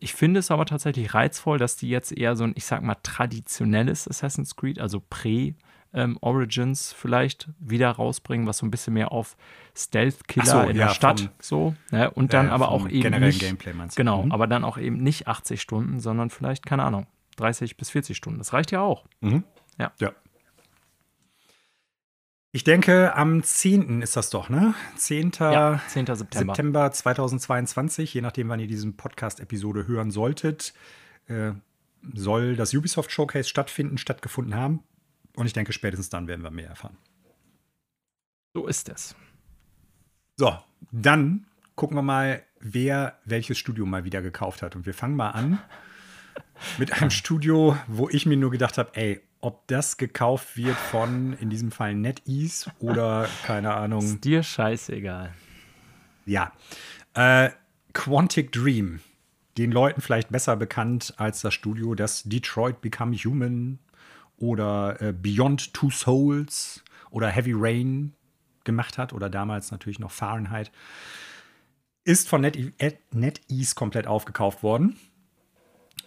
Ich 0.00 0.12
finde 0.12 0.40
es 0.40 0.50
aber 0.50 0.66
tatsächlich 0.66 1.14
reizvoll, 1.14 1.56
dass 1.56 1.76
die 1.76 1.88
jetzt 1.88 2.12
eher 2.12 2.36
so 2.36 2.44
ein, 2.44 2.52
ich 2.56 2.66
sag 2.66 2.82
mal, 2.82 2.96
traditionelles 3.02 4.06
Assassin's 4.06 4.54
Creed, 4.54 4.78
also 4.78 4.98
prä- 4.98 5.54
ähm, 5.96 6.18
Origins 6.20 6.92
vielleicht 6.92 7.48
wieder 7.58 7.90
rausbringen, 7.90 8.46
was 8.46 8.58
so 8.58 8.66
ein 8.66 8.70
bisschen 8.70 8.94
mehr 8.94 9.10
auf 9.10 9.36
Stealth-Killer 9.74 10.46
so, 10.46 10.60
in 10.60 10.76
ja, 10.76 10.86
der 10.86 10.94
Stadt 10.94 11.20
vom, 11.20 11.30
so. 11.40 11.74
Ne? 11.90 12.10
Und 12.10 12.34
dann 12.34 12.48
äh, 12.48 12.50
aber 12.50 12.70
auch 12.70 12.88
eben. 12.88 13.18
Nicht, 13.18 13.40
Gameplay 13.40 13.72
meinst 13.72 13.96
du? 13.96 14.00
Genau, 14.00 14.24
mhm. 14.24 14.32
aber 14.32 14.46
dann 14.46 14.62
auch 14.62 14.78
eben 14.78 14.98
nicht 14.98 15.26
80 15.26 15.60
Stunden, 15.60 15.98
sondern 15.98 16.30
vielleicht, 16.30 16.66
keine 16.66 16.84
Ahnung, 16.84 17.06
30 17.36 17.76
bis 17.76 17.90
40 17.90 18.16
Stunden. 18.16 18.38
Das 18.38 18.52
reicht 18.52 18.70
ja 18.70 18.82
auch. 18.82 19.06
Mhm. 19.20 19.42
Ja. 19.78 19.92
ja. 19.98 20.12
Ich 22.52 22.64
denke, 22.64 23.14
am 23.14 23.42
10. 23.42 24.02
ist 24.02 24.16
das 24.16 24.30
doch, 24.30 24.48
ne? 24.48 24.74
10. 24.96 25.32
Ja, 25.40 25.80
10. 25.88 26.06
September. 26.06 26.54
September 26.54 26.92
2022, 26.92 28.12
je 28.14 28.20
nachdem, 28.20 28.48
wann 28.50 28.60
ihr 28.60 28.66
diesen 28.66 28.96
Podcast-Episode 28.96 29.86
hören 29.86 30.10
solltet, 30.10 30.74
äh, 31.28 31.52
soll 32.14 32.56
das 32.56 32.72
Ubisoft 32.74 33.10
Showcase 33.10 33.48
stattfinden, 33.48 33.98
stattgefunden 33.98 34.54
haben. 34.54 34.82
Und 35.36 35.46
ich 35.46 35.52
denke, 35.52 35.72
spätestens 35.72 36.08
dann 36.08 36.26
werden 36.26 36.42
wir 36.42 36.50
mehr 36.50 36.68
erfahren. 36.68 36.96
So 38.54 38.66
ist 38.66 38.88
es. 38.88 39.14
So, 40.36 40.58
dann 40.90 41.46
gucken 41.76 41.96
wir 41.96 42.02
mal, 42.02 42.42
wer 42.58 43.18
welches 43.24 43.58
Studio 43.58 43.86
mal 43.86 44.04
wieder 44.04 44.22
gekauft 44.22 44.62
hat. 44.62 44.74
Und 44.74 44.86
wir 44.86 44.94
fangen 44.94 45.14
mal 45.14 45.30
an 45.30 45.60
mit 46.78 46.92
einem 46.94 47.10
Studio, 47.10 47.76
wo 47.86 48.08
ich 48.08 48.26
mir 48.26 48.36
nur 48.36 48.50
gedacht 48.50 48.78
habe, 48.78 48.90
ey, 48.94 49.20
ob 49.40 49.66
das 49.68 49.98
gekauft 49.98 50.56
wird 50.56 50.76
von, 50.76 51.34
in 51.34 51.50
diesem 51.50 51.70
Fall 51.70 51.94
NetEase 51.94 52.70
oder 52.80 53.28
keine 53.44 53.74
Ahnung. 53.74 54.02
Ist 54.02 54.24
dir 54.24 54.42
scheißegal. 54.42 55.32
Ja. 56.24 56.52
Äh, 57.14 57.50
Quantic 57.92 58.52
Dream. 58.52 59.00
Den 59.58 59.72
Leuten 59.72 60.00
vielleicht 60.00 60.30
besser 60.30 60.56
bekannt 60.56 61.14
als 61.16 61.40
das 61.40 61.54
Studio, 61.54 61.94
das 61.94 62.24
Detroit 62.24 62.80
Become 62.80 63.16
Human 63.16 63.78
oder 64.36 65.00
äh, 65.00 65.12
Beyond 65.12 65.72
Two 65.74 65.90
Souls 65.90 66.84
oder 67.10 67.28
Heavy 67.28 67.52
Rain 67.54 68.14
gemacht 68.64 68.98
hat 68.98 69.12
oder 69.12 69.30
damals 69.30 69.70
natürlich 69.70 69.98
noch 69.98 70.10
Fahrenheit, 70.10 70.70
ist 72.04 72.28
von 72.28 72.40
NetEase 72.40 73.02
Net 73.12 73.40
komplett 73.74 74.06
aufgekauft 74.06 74.62
worden. 74.62 74.96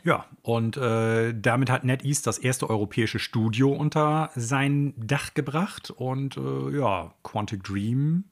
Ja, 0.03 0.25
und 0.43 0.77
äh, 0.77 1.33
damit 1.37 1.69
hat 1.69 1.83
NetEase 1.83 2.23
das 2.23 2.37
erste 2.37 2.69
europäische 2.69 3.19
Studio 3.19 3.73
unter 3.73 4.31
sein 4.35 4.93
Dach 4.95 5.33
gebracht 5.33 5.91
und 5.91 6.37
äh, 6.37 6.77
ja, 6.77 7.13
Quantic 7.23 7.63
Dream 7.63 8.25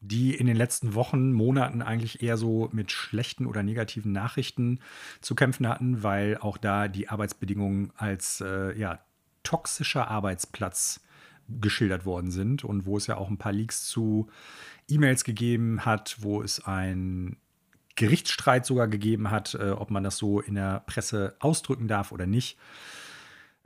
die 0.00 0.34
in 0.34 0.46
den 0.46 0.56
letzten 0.56 0.94
Wochen, 0.94 1.32
Monaten 1.32 1.82
eigentlich 1.82 2.22
eher 2.22 2.36
so 2.36 2.68
mit 2.72 2.92
schlechten 2.92 3.46
oder 3.46 3.62
negativen 3.62 4.12
Nachrichten 4.12 4.80
zu 5.20 5.34
kämpfen 5.34 5.68
hatten, 5.68 6.02
weil 6.02 6.38
auch 6.38 6.56
da 6.56 6.88
die 6.88 7.08
Arbeitsbedingungen 7.08 7.92
als 7.96 8.40
äh, 8.40 8.78
ja, 8.78 9.00
toxischer 9.42 10.08
Arbeitsplatz 10.08 11.00
geschildert 11.48 12.04
worden 12.04 12.30
sind 12.30 12.62
und 12.62 12.86
wo 12.86 12.96
es 12.96 13.06
ja 13.06 13.16
auch 13.16 13.30
ein 13.30 13.38
paar 13.38 13.52
Leaks 13.52 13.86
zu 13.86 14.28
E-Mails 14.88 15.24
gegeben 15.24 15.84
hat, 15.84 16.16
wo 16.20 16.42
es 16.42 16.64
ein 16.64 17.36
Gerichtsstreit 17.96 18.64
sogar 18.64 18.86
gegeben 18.86 19.30
hat, 19.30 19.54
äh, 19.54 19.70
ob 19.70 19.90
man 19.90 20.04
das 20.04 20.18
so 20.18 20.40
in 20.40 20.54
der 20.54 20.80
Presse 20.86 21.34
ausdrücken 21.40 21.88
darf 21.88 22.12
oder 22.12 22.26
nicht. 22.26 22.56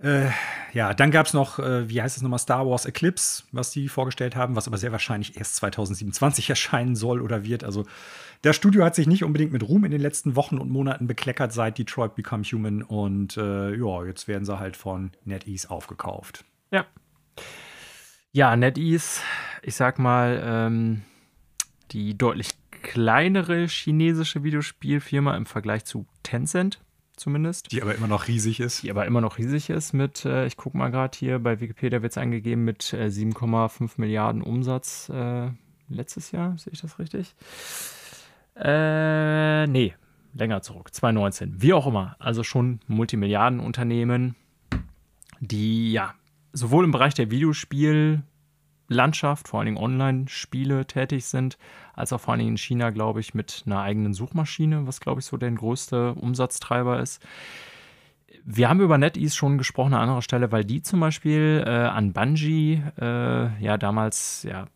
Äh, 0.02 0.30
ja, 0.72 0.94
dann 0.94 1.12
gab 1.12 1.26
es 1.26 1.32
noch, 1.32 1.58
äh, 1.60 1.88
wie 1.88 2.02
heißt 2.02 2.16
es 2.16 2.22
nochmal, 2.22 2.40
Star 2.40 2.66
Wars 2.66 2.86
Eclipse, 2.86 3.44
was 3.52 3.70
die 3.70 3.88
vorgestellt 3.88 4.34
haben, 4.34 4.56
was 4.56 4.66
aber 4.66 4.76
sehr 4.76 4.90
wahrscheinlich 4.90 5.36
erst 5.36 5.56
2027 5.56 6.50
erscheinen 6.50 6.96
soll 6.96 7.20
oder 7.20 7.44
wird. 7.44 7.62
Also 7.62 7.84
das 8.42 8.56
Studio 8.56 8.84
hat 8.84 8.96
sich 8.96 9.06
nicht 9.06 9.22
unbedingt 9.22 9.52
mit 9.52 9.62
Ruhm 9.62 9.84
in 9.84 9.92
den 9.92 10.00
letzten 10.00 10.34
Wochen 10.34 10.58
und 10.58 10.70
Monaten 10.70 11.06
bekleckert 11.06 11.52
seit 11.52 11.78
Detroit 11.78 12.16
Become 12.16 12.42
Human 12.42 12.82
und 12.82 13.36
äh, 13.36 13.76
ja, 13.76 14.04
jetzt 14.04 14.26
werden 14.26 14.44
sie 14.44 14.58
halt 14.58 14.76
von 14.76 15.12
NetEase 15.24 15.70
aufgekauft. 15.70 16.44
Ja. 16.72 16.84
Ja, 18.32 18.56
NetEase, 18.56 19.20
ich 19.62 19.76
sag 19.76 20.00
mal, 20.00 20.42
ähm, 20.44 21.02
die 21.92 22.18
deutlich 22.18 22.48
kleinere 22.82 23.66
chinesische 23.66 24.42
Videospielfirma 24.42 25.36
im 25.36 25.46
Vergleich 25.46 25.84
zu 25.84 26.06
Tencent 26.24 26.81
zumindest. 27.16 27.72
Die 27.72 27.82
aber 27.82 27.94
immer 27.94 28.06
noch 28.06 28.28
riesig 28.28 28.60
ist. 28.60 28.82
Die 28.82 28.90
aber 28.90 29.06
immer 29.06 29.20
noch 29.20 29.39
riesig 29.39 29.70
ist 29.70 29.93
mit, 29.93 30.24
äh, 30.24 30.47
ich 30.47 30.56
gucke 30.56 30.76
mal 30.76 30.90
gerade 30.90 31.16
hier, 31.16 31.39
bei 31.39 31.60
Wikipedia 31.60 32.02
wird 32.02 32.12
es 32.12 32.18
angegeben 32.18 32.64
mit 32.64 32.93
äh, 32.93 33.06
7,5 33.06 33.93
Milliarden 33.97 34.43
Umsatz 34.43 35.09
äh, 35.09 35.51
letztes 35.89 36.32
Jahr, 36.32 36.56
sehe 36.59 36.72
ich 36.72 36.80
das 36.80 36.98
richtig? 36.98 37.34
Äh, 38.56 39.66
nee, 39.66 39.94
länger 40.34 40.62
zurück, 40.62 40.93
2019. 40.93 41.62
Wie 41.62 41.72
auch 41.72 41.86
immer, 41.86 42.16
also 42.18 42.43
schon 42.43 42.80
Multimilliardenunternehmen, 42.86 44.36
die 45.40 45.93
ja 45.93 46.14
sowohl 46.52 46.84
im 46.84 46.93
Bereich 46.93 47.14
der 47.14 47.30
Videospiel- 47.30 48.22
Landschaft, 48.93 49.48
vor 49.48 49.59
allen 49.60 49.66
Dingen 49.66 49.78
Online-Spiele 49.78 50.86
tätig 50.86 51.24
sind, 51.24 51.59
als 51.94 52.12
auch 52.12 52.20
vor 52.20 52.32
allen 52.32 52.40
Dingen 52.40 52.52
in 52.52 52.59
China, 52.59 52.90
glaube 52.90 53.20
ich, 53.20 53.35
mit 53.35 53.62
einer 53.66 53.81
eigenen 53.81 54.14
Suchmaschine, 54.14 54.86
was, 54.86 55.01
glaube 55.01 55.20
ich, 55.20 55.27
so 55.27 55.36
der 55.36 55.51
größte 55.51 56.14
Umsatztreiber 56.14 57.01
ist. 57.01 57.23
Wir 58.44 58.69
haben 58.69 58.81
über 58.81 58.98
NetEase 58.98 59.36
schon 59.36 59.59
gesprochen 59.59 59.94
an 59.94 60.01
anderer 60.02 60.23
Stelle, 60.23 60.51
weil 60.51 60.64
die 60.64 60.82
zum 60.82 61.01
Beispiel 61.01 61.62
äh, 61.66 61.70
an 61.70 62.12
Bungie, 62.12 62.82
äh, 63.01 63.62
ja, 63.62 63.78
damals, 63.78 64.43
ja, 64.43 64.66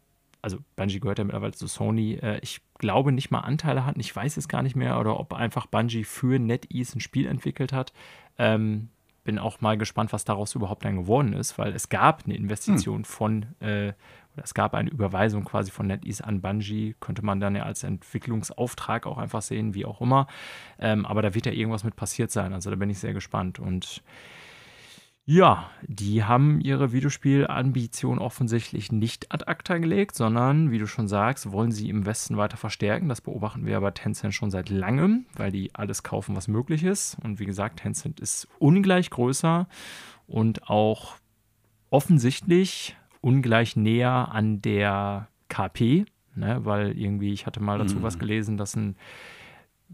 also 0.43 0.59
Bungie 0.77 1.01
gehört 1.01 1.19
ja 1.19 1.25
mittlerweile 1.25 1.53
zu 1.53 1.67
Sony, 1.67 2.15
äh, 2.15 2.39
ich 2.43 2.61
glaube 2.79 3.11
nicht 3.11 3.31
mal 3.31 3.41
Anteile 3.41 3.85
hatten, 3.85 3.99
ich 3.99 4.15
weiß 4.15 4.37
es 4.37 4.49
gar 4.49 4.63
nicht 4.63 4.77
mehr, 4.77 5.01
oder 5.01 5.19
ob 5.19 5.33
einfach 5.33 5.67
Bungie 5.67 6.05
für 6.05 6.39
NetEase 6.39 6.99
ein 6.99 7.01
Spiel 7.01 7.27
entwickelt 7.27 7.73
hat. 7.73 7.93
Ähm, 8.39 8.91
bin 9.27 9.39
auch 9.39 9.61
mal 9.61 9.77
gespannt, 9.77 10.13
was 10.13 10.25
daraus 10.25 10.55
überhaupt 10.55 10.85
dann 10.85 10.97
geworden 10.97 11.33
ist, 11.33 11.59
weil 11.59 11.75
es 11.75 11.91
gab 11.91 12.25
eine 12.25 12.37
Investition 12.37 12.99
hm. 12.99 13.05
von, 13.05 13.47
äh, 13.61 13.93
es 14.43 14.55
gab 14.55 14.75
eine 14.75 14.91
Überweisung 14.91 15.45
quasi 15.45 15.71
von 15.71 15.87
NetEase 15.87 16.25
an 16.25 16.41
Bungie, 16.41 16.95
könnte 17.01 17.25
man 17.25 17.41
dann 17.41 17.57
ja 17.57 17.63
als 17.65 17.83
Entwicklungsauftrag 17.83 19.07
auch 19.07 19.19
einfach 19.19 19.43
sehen, 19.43 19.75
wie 19.75 19.85
auch 19.87 20.01
immer. 20.01 20.27
Ähm, 20.79 21.07
aber 21.07 21.23
da 21.23 21.35
wird 21.35 21.47
ja 21.47 21.53
irgendwas 21.53 21.85
mit 21.85 21.97
passiert 21.97 22.31
sein, 22.31 22.53
also 22.53 22.71
da 22.71 22.77
bin 22.77 22.91
ich 22.91 22.99
sehr 22.99 23.15
gespannt 23.15 23.59
und 23.59 24.03
ja, 25.29 25.69
die 25.83 26.23
haben 26.23 26.61
ihre 26.61 26.93
Videospielambition 26.93 28.21
offensichtlich 28.21 28.93
nicht 28.93 29.33
ad 29.33 29.47
acta 29.49 29.79
gelegt, 29.79 30.15
sondern, 30.15 30.71
wie 30.71 30.79
du 30.79 30.87
schon 30.87 31.09
sagst, 31.09 31.51
wollen 31.51 31.73
sie 31.73 31.89
im 31.89 32.07
Westen 32.07 32.37
weiter 32.37 32.57
verstärken. 32.57 33.09
Das 33.09 33.21
beobachten 33.21 33.67
wir 33.67 33.77
aber 33.77 33.93
Tencent 33.93 34.35
schon 34.35 34.53
seit 34.53 34.69
langem, 34.69 35.27
weil 35.35 35.51
die 35.51 35.75
alles 35.75 36.05
kaufen, 36.05 36.37
was 36.37 36.47
möglich 36.47 36.85
ist. 36.85 37.17
Und 37.25 37.41
wie 37.41 37.45
gesagt, 37.45 37.81
Tencent 37.81 38.21
ist 38.21 38.47
ungleich 38.61 39.11
größer 39.11 39.67
und 40.29 40.71
auch 40.71 41.17
offensichtlich 41.91 42.97
ungleich 43.27 43.75
näher 43.75 44.29
an 44.31 44.63
der 44.63 45.27
KP, 45.49 46.05
ne? 46.37 46.61
weil 46.65 46.97
irgendwie, 46.97 47.33
ich 47.33 47.45
hatte 47.45 47.61
mal 47.61 47.77
dazu 47.77 47.97
mhm. 47.97 48.03
was 48.05 48.21
gelesen, 48.21 48.57
dass 48.57 48.77
ein 48.77 48.95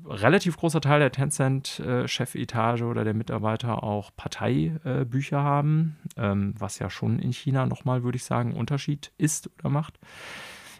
relativ 0.04 0.58
großer 0.58 0.82
Teil 0.82 1.00
der 1.00 1.12
Tencent-Chefetage 1.12 2.82
oder 2.82 3.04
der 3.04 3.14
Mitarbeiter 3.14 3.82
auch 3.82 4.10
Parteibücher 4.14 5.38
äh, 5.38 5.40
haben, 5.40 5.96
ähm, 6.18 6.52
was 6.58 6.78
ja 6.78 6.90
schon 6.90 7.18
in 7.18 7.32
China 7.32 7.64
nochmal, 7.64 8.02
würde 8.02 8.16
ich 8.16 8.24
sagen, 8.24 8.52
Unterschied 8.52 9.12
ist 9.16 9.48
oder 9.58 9.70
macht. 9.70 9.98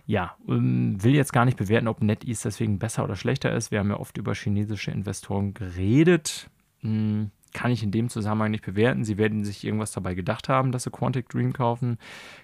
Ja, 0.05 0.37
ähm, 0.47 1.03
will 1.03 1.15
jetzt 1.15 1.33
gar 1.33 1.47
nicht 1.47 1.57
bewerten, 1.57 1.89
ob 1.89 2.03
NetEase 2.03 2.43
deswegen 2.45 2.79
besser 2.79 3.05
oder 3.05 3.17
schlechter 3.17 3.55
ist. 3.55 3.71
Wir 3.71 3.79
haben 3.79 3.91
ja 3.91 3.99
oft 3.99 4.19
über 4.19 4.35
chinesische 4.35 4.91
Investoren 4.91 5.55
geredet. 5.55 6.51
Hm 6.81 7.31
kann 7.53 7.71
ich 7.71 7.83
in 7.83 7.91
dem 7.91 8.09
Zusammenhang 8.09 8.51
nicht 8.51 8.65
bewerten. 8.65 9.05
Sie 9.05 9.19
werden 9.19 9.45
sich 9.45 9.65
irgendwas 9.65 9.93
dabei 9.93 10.15
gedacht 10.15 10.49
haben, 10.49 10.73
dass 10.73 10.85
sie 10.85 10.91
Quantic 10.91 11.29
Dream 11.29 11.53
kaufen. 11.53 11.99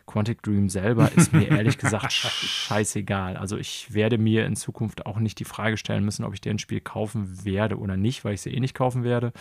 Quantic 0.06 0.42
Dream 0.42 0.68
selber 0.68 1.10
ist 1.12 1.32
mir 1.32 1.48
ehrlich 1.48 1.78
gesagt 1.78 2.12
scheißegal. 2.12 3.36
Also 3.36 3.56
ich 3.56 3.92
werde 3.92 4.18
mir 4.18 4.46
in 4.46 4.56
Zukunft 4.56 5.06
auch 5.06 5.18
nicht 5.18 5.38
die 5.38 5.44
Frage 5.44 5.76
stellen 5.76 6.04
müssen, 6.04 6.24
ob 6.24 6.34
ich 6.34 6.40
deren 6.40 6.58
Spiel 6.58 6.80
kaufen 6.80 7.44
werde 7.44 7.78
oder 7.78 7.96
nicht, 7.96 8.24
weil 8.24 8.34
ich 8.34 8.42
sie 8.42 8.52
eh 8.52 8.60
nicht 8.60 8.74
kaufen 8.74 9.04
werde. 9.04 9.32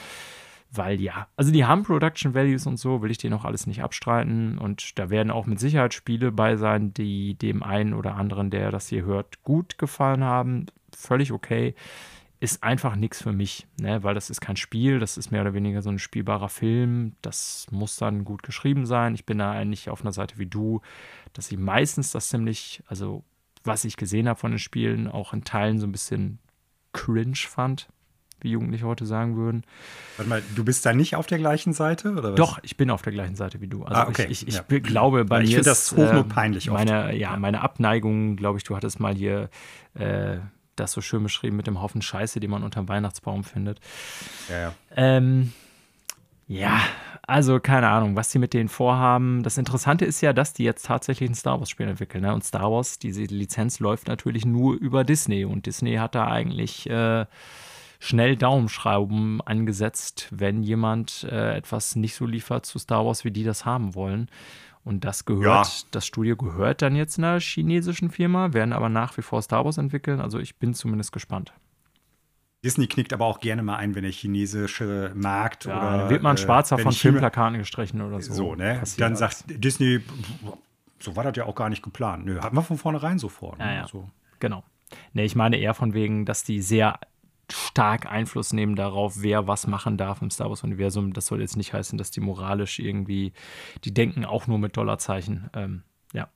Weil 0.72 1.00
ja, 1.00 1.28
also 1.38 1.52
die 1.52 1.66
haben 1.66 1.84
Production 1.84 2.34
Values 2.34 2.68
und 2.68 2.78
so, 2.78 3.02
will 3.02 3.12
ich 3.12 3.18
dir 3.18 3.30
noch 3.30 3.46
alles 3.46 3.68
nicht 3.68 3.82
abstreiten. 3.82 4.58
Und 4.58 5.00
da 5.00 5.10
werden 5.10 5.32
auch 5.32 5.46
mit 5.46 5.60
Sicherheit 5.60 5.94
Spiele 5.94 6.32
bei 6.32 6.58
sein, 6.58 6.94
die 6.94 7.36
dem 7.36 7.64
einen 7.64 7.94
oder 7.94 8.16
anderen, 8.16 8.50
der 8.50 8.72
das 8.72 8.88
hier 8.88 9.06
hört, 9.06 9.44
gut 9.44 9.78
gefallen 9.78 10.24
haben. 10.24 10.66
Völlig 10.94 11.32
okay 11.32 11.74
ist 12.40 12.64
einfach 12.64 12.96
nichts 12.96 13.22
für 13.22 13.32
mich, 13.32 13.66
ne? 13.80 14.04
weil 14.04 14.14
das 14.14 14.30
ist 14.30 14.42
kein 14.42 14.58
Spiel, 14.58 15.00
das 15.00 15.18
ist 15.18 15.32
mehr 15.32 15.42
oder 15.42 15.54
weniger 15.54 15.82
so 15.82 15.90
ein 15.90 15.98
spielbarer 15.98 16.50
Film. 16.50 17.14
Das 17.22 17.66
muss 17.72 17.98
dann 17.98 18.26
gut 18.26 18.44
geschrieben 18.44 18.86
sein. 18.86 19.16
Ich 19.16 19.26
bin 19.26 19.40
da 19.40 19.52
eigentlich 19.52 19.90
auf 19.90 20.02
einer 20.02 20.12
Seite 20.12 20.38
wie 20.38 20.46
du, 20.46 20.82
dass 21.34 21.52
ich 21.52 21.58
meistens 21.58 22.12
das 22.12 22.30
ziemlich, 22.30 22.84
also 22.88 23.24
was 23.64 23.86
ich 23.86 23.98
gesehen 23.98 24.30
habe 24.30 24.40
von 24.40 24.52
den 24.52 24.60
Spielen, 24.60 25.08
auch 25.08 25.34
in 25.34 25.44
Teilen 25.44 25.80
so 25.80 25.88
ein 25.88 25.92
bisschen 25.92 26.38
cringe 26.94 27.36
fand, 27.36 27.88
wie 28.42 28.52
Jugendliche 28.52 28.86
heute 28.86 29.08
sagen 29.08 29.36
würden. 29.36 29.64
Warte 30.18 30.30
mal, 30.30 30.44
du 30.56 30.64
bist 30.64 30.86
da 30.86 30.94
nicht 30.94 31.16
auf 31.16 31.26
der 31.26 31.40
gleichen 31.40 31.74
Seite? 31.74 32.12
Oder 32.12 32.32
was? 32.34 32.36
Doch, 32.36 32.60
ich 32.62 32.78
bin 32.78 32.92
auf 32.92 33.02
der 33.02 33.14
gleichen 33.14 33.36
Seite 33.36 33.62
wie 33.62 33.68
du. 33.68 33.84
Also 33.84 34.02
ah, 34.02 34.08
okay. 34.08 34.28
ich, 34.30 34.44
ich, 34.44 34.50
ich 34.50 34.64
ja. 34.70 34.80
glaube, 34.80 35.26
bei 35.26 35.42
ich 35.42 35.50
mir 35.50 35.60
ist 35.60 35.66
das 35.66 35.92
hoch 35.92 36.14
und 36.14 36.30
peinlich 36.30 36.70
meine, 36.70 37.16
ja, 37.16 37.36
meine 37.38 37.62
Abneigung, 37.62 38.36
glaube 38.36 38.60
ich, 38.60 38.64
du 38.64 38.76
hattest 38.76 39.00
mal 39.00 39.16
hier 39.16 39.50
äh, 39.96 40.38
das 40.80 40.92
so 40.92 41.02
schön 41.02 41.24
beschrieben 41.24 41.58
mit 41.58 41.68
dem 41.68 41.82
Haufen 41.82 42.02
Scheiße, 42.02 42.40
die 42.40 42.48
man 42.48 42.64
unterm 42.64 42.88
Weihnachtsbaum 42.88 43.44
findet. 43.44 43.80
Ja, 44.50 44.60
ja. 44.60 44.74
Ähm, 44.96 45.54
ja, 46.48 46.80
also 47.24 47.60
keine 47.60 47.90
Ahnung, 47.90 48.16
was 48.16 48.32
sie 48.32 48.40
mit 48.40 48.54
denen 48.54 48.70
vorhaben. 48.70 49.44
Das 49.44 49.58
Interessante 49.58 50.06
ist 50.06 50.22
ja, 50.22 50.32
dass 50.32 50.54
die 50.54 50.64
jetzt 50.64 50.86
tatsächlich 50.86 51.30
ein 51.30 51.36
Star 51.36 51.60
Wars-Spiel 51.60 51.88
entwickeln. 51.88 52.24
Ne? 52.24 52.34
Und 52.34 52.46
Star 52.46 52.72
Wars, 52.72 53.00
diese 53.00 53.24
Lizenz 53.24 53.80
läuft 53.80 54.08
natürlich 54.08 54.46
nur 54.46 54.76
über 54.76 55.04
Disney. 55.04 55.44
Und 55.44 55.66
Disney 55.66 55.96
hat 55.96 56.16
da 56.16 56.28
eigentlich 56.28 56.90
äh, 56.90 57.26
schnell 58.00 58.38
Daumenschrauben 58.38 59.42
angesetzt, 59.42 60.30
wenn 60.32 60.64
jemand 60.64 61.28
äh, 61.30 61.58
etwas 61.58 61.98
nicht 61.98 62.16
so 62.16 62.26
liefert 62.26 62.66
zu 62.66 62.80
Star 62.80 63.06
Wars, 63.06 63.26
wie 63.26 63.32
die 63.32 63.44
das 63.44 63.66
haben 63.66 63.94
wollen. 63.94 64.30
Und 64.88 65.04
das 65.04 65.26
gehört, 65.26 65.68
ja. 65.68 65.88
das 65.92 66.08
Studio 66.08 66.38
gehört 66.38 66.82
dann 66.82 66.96
jetzt 66.96 67.18
einer 67.18 67.42
chinesischen 67.42 68.10
Firma, 68.10 68.54
werden 68.54 68.72
aber 68.72 68.88
nach 68.88 69.18
wie 69.18 69.22
vor 69.22 69.42
Star 69.42 69.66
Wars 69.66 69.78
entwickeln. 69.78 70.22
Also 70.22 70.40
ich 70.40 70.56
bin 70.56 70.74
zumindest 70.74 71.12
gespannt. 71.12 71.52
Disney 72.64 72.88
knickt 72.88 73.12
aber 73.12 73.26
auch 73.26 73.42
gerne 73.42 73.64
mal 73.64 73.76
ein, 73.76 73.96
wenn 73.96 74.04
der 74.04 74.14
chinesische 74.14 75.12
Markt 75.14 75.66
ja, 75.66 75.78
oder. 75.78 75.98
Dann 75.98 76.10
wird 76.10 76.24
man 76.24 76.38
schwarzer 76.38 76.80
äh, 76.80 76.84
von 76.84 76.94
Filmplakaten 76.94 77.58
gestrichen 77.58 78.02
oder 78.02 78.22
so. 78.22 78.34
So, 78.34 78.56
ne? 78.56 78.82
Dann 78.98 79.18
sagt 79.18 79.44
Disney, 79.48 80.00
so 81.00 81.18
war 81.18 81.26
das 81.26 81.36
ja 81.36 81.44
auch 81.44 81.56
gar 81.56 81.68
nicht 81.68 81.84
geplant. 81.84 82.26
Nö, 82.26 82.40
hatten 82.40 82.56
wir 82.56 82.64
von 82.64 82.78
vornherein 82.78 83.20
so 83.20 83.28
vor. 83.28 83.58
Ne? 83.58 83.66
Ja, 83.66 83.74
ja. 83.74 83.88
So. 83.88 84.10
Genau. 84.40 84.64
Ne, 85.12 85.26
ich 85.26 85.36
meine 85.36 85.58
eher 85.58 85.74
von 85.74 85.94
wegen, 85.94 86.24
dass 86.24 86.46
die 86.46 86.62
sehr 86.62 86.98
stark 87.52 88.06
Einfluss 88.06 88.54
nehmen 88.54 88.76
darauf, 88.76 89.22
wer 89.22 89.48
was 89.48 89.68
machen 89.68 89.98
darf 89.98 90.22
im 90.22 90.30
Star 90.30 90.50
Wars-Universum. 90.50 91.14
Das 91.14 91.28
soll 91.28 91.42
jetzt 91.42 91.58
nicht 91.58 91.74
heißen, 91.74 91.98
dass 91.98 92.12
die 92.12 92.20
moralisch 92.20 92.80
irgendwie, 92.80 93.34
die 93.84 93.94
denken 93.94 94.26
auch 94.26 94.48
nur 94.48 94.60
mit 94.60 94.76
Dollarzeichen. 94.78 95.50
Ähm, 95.54 95.84
ja. 96.14 96.30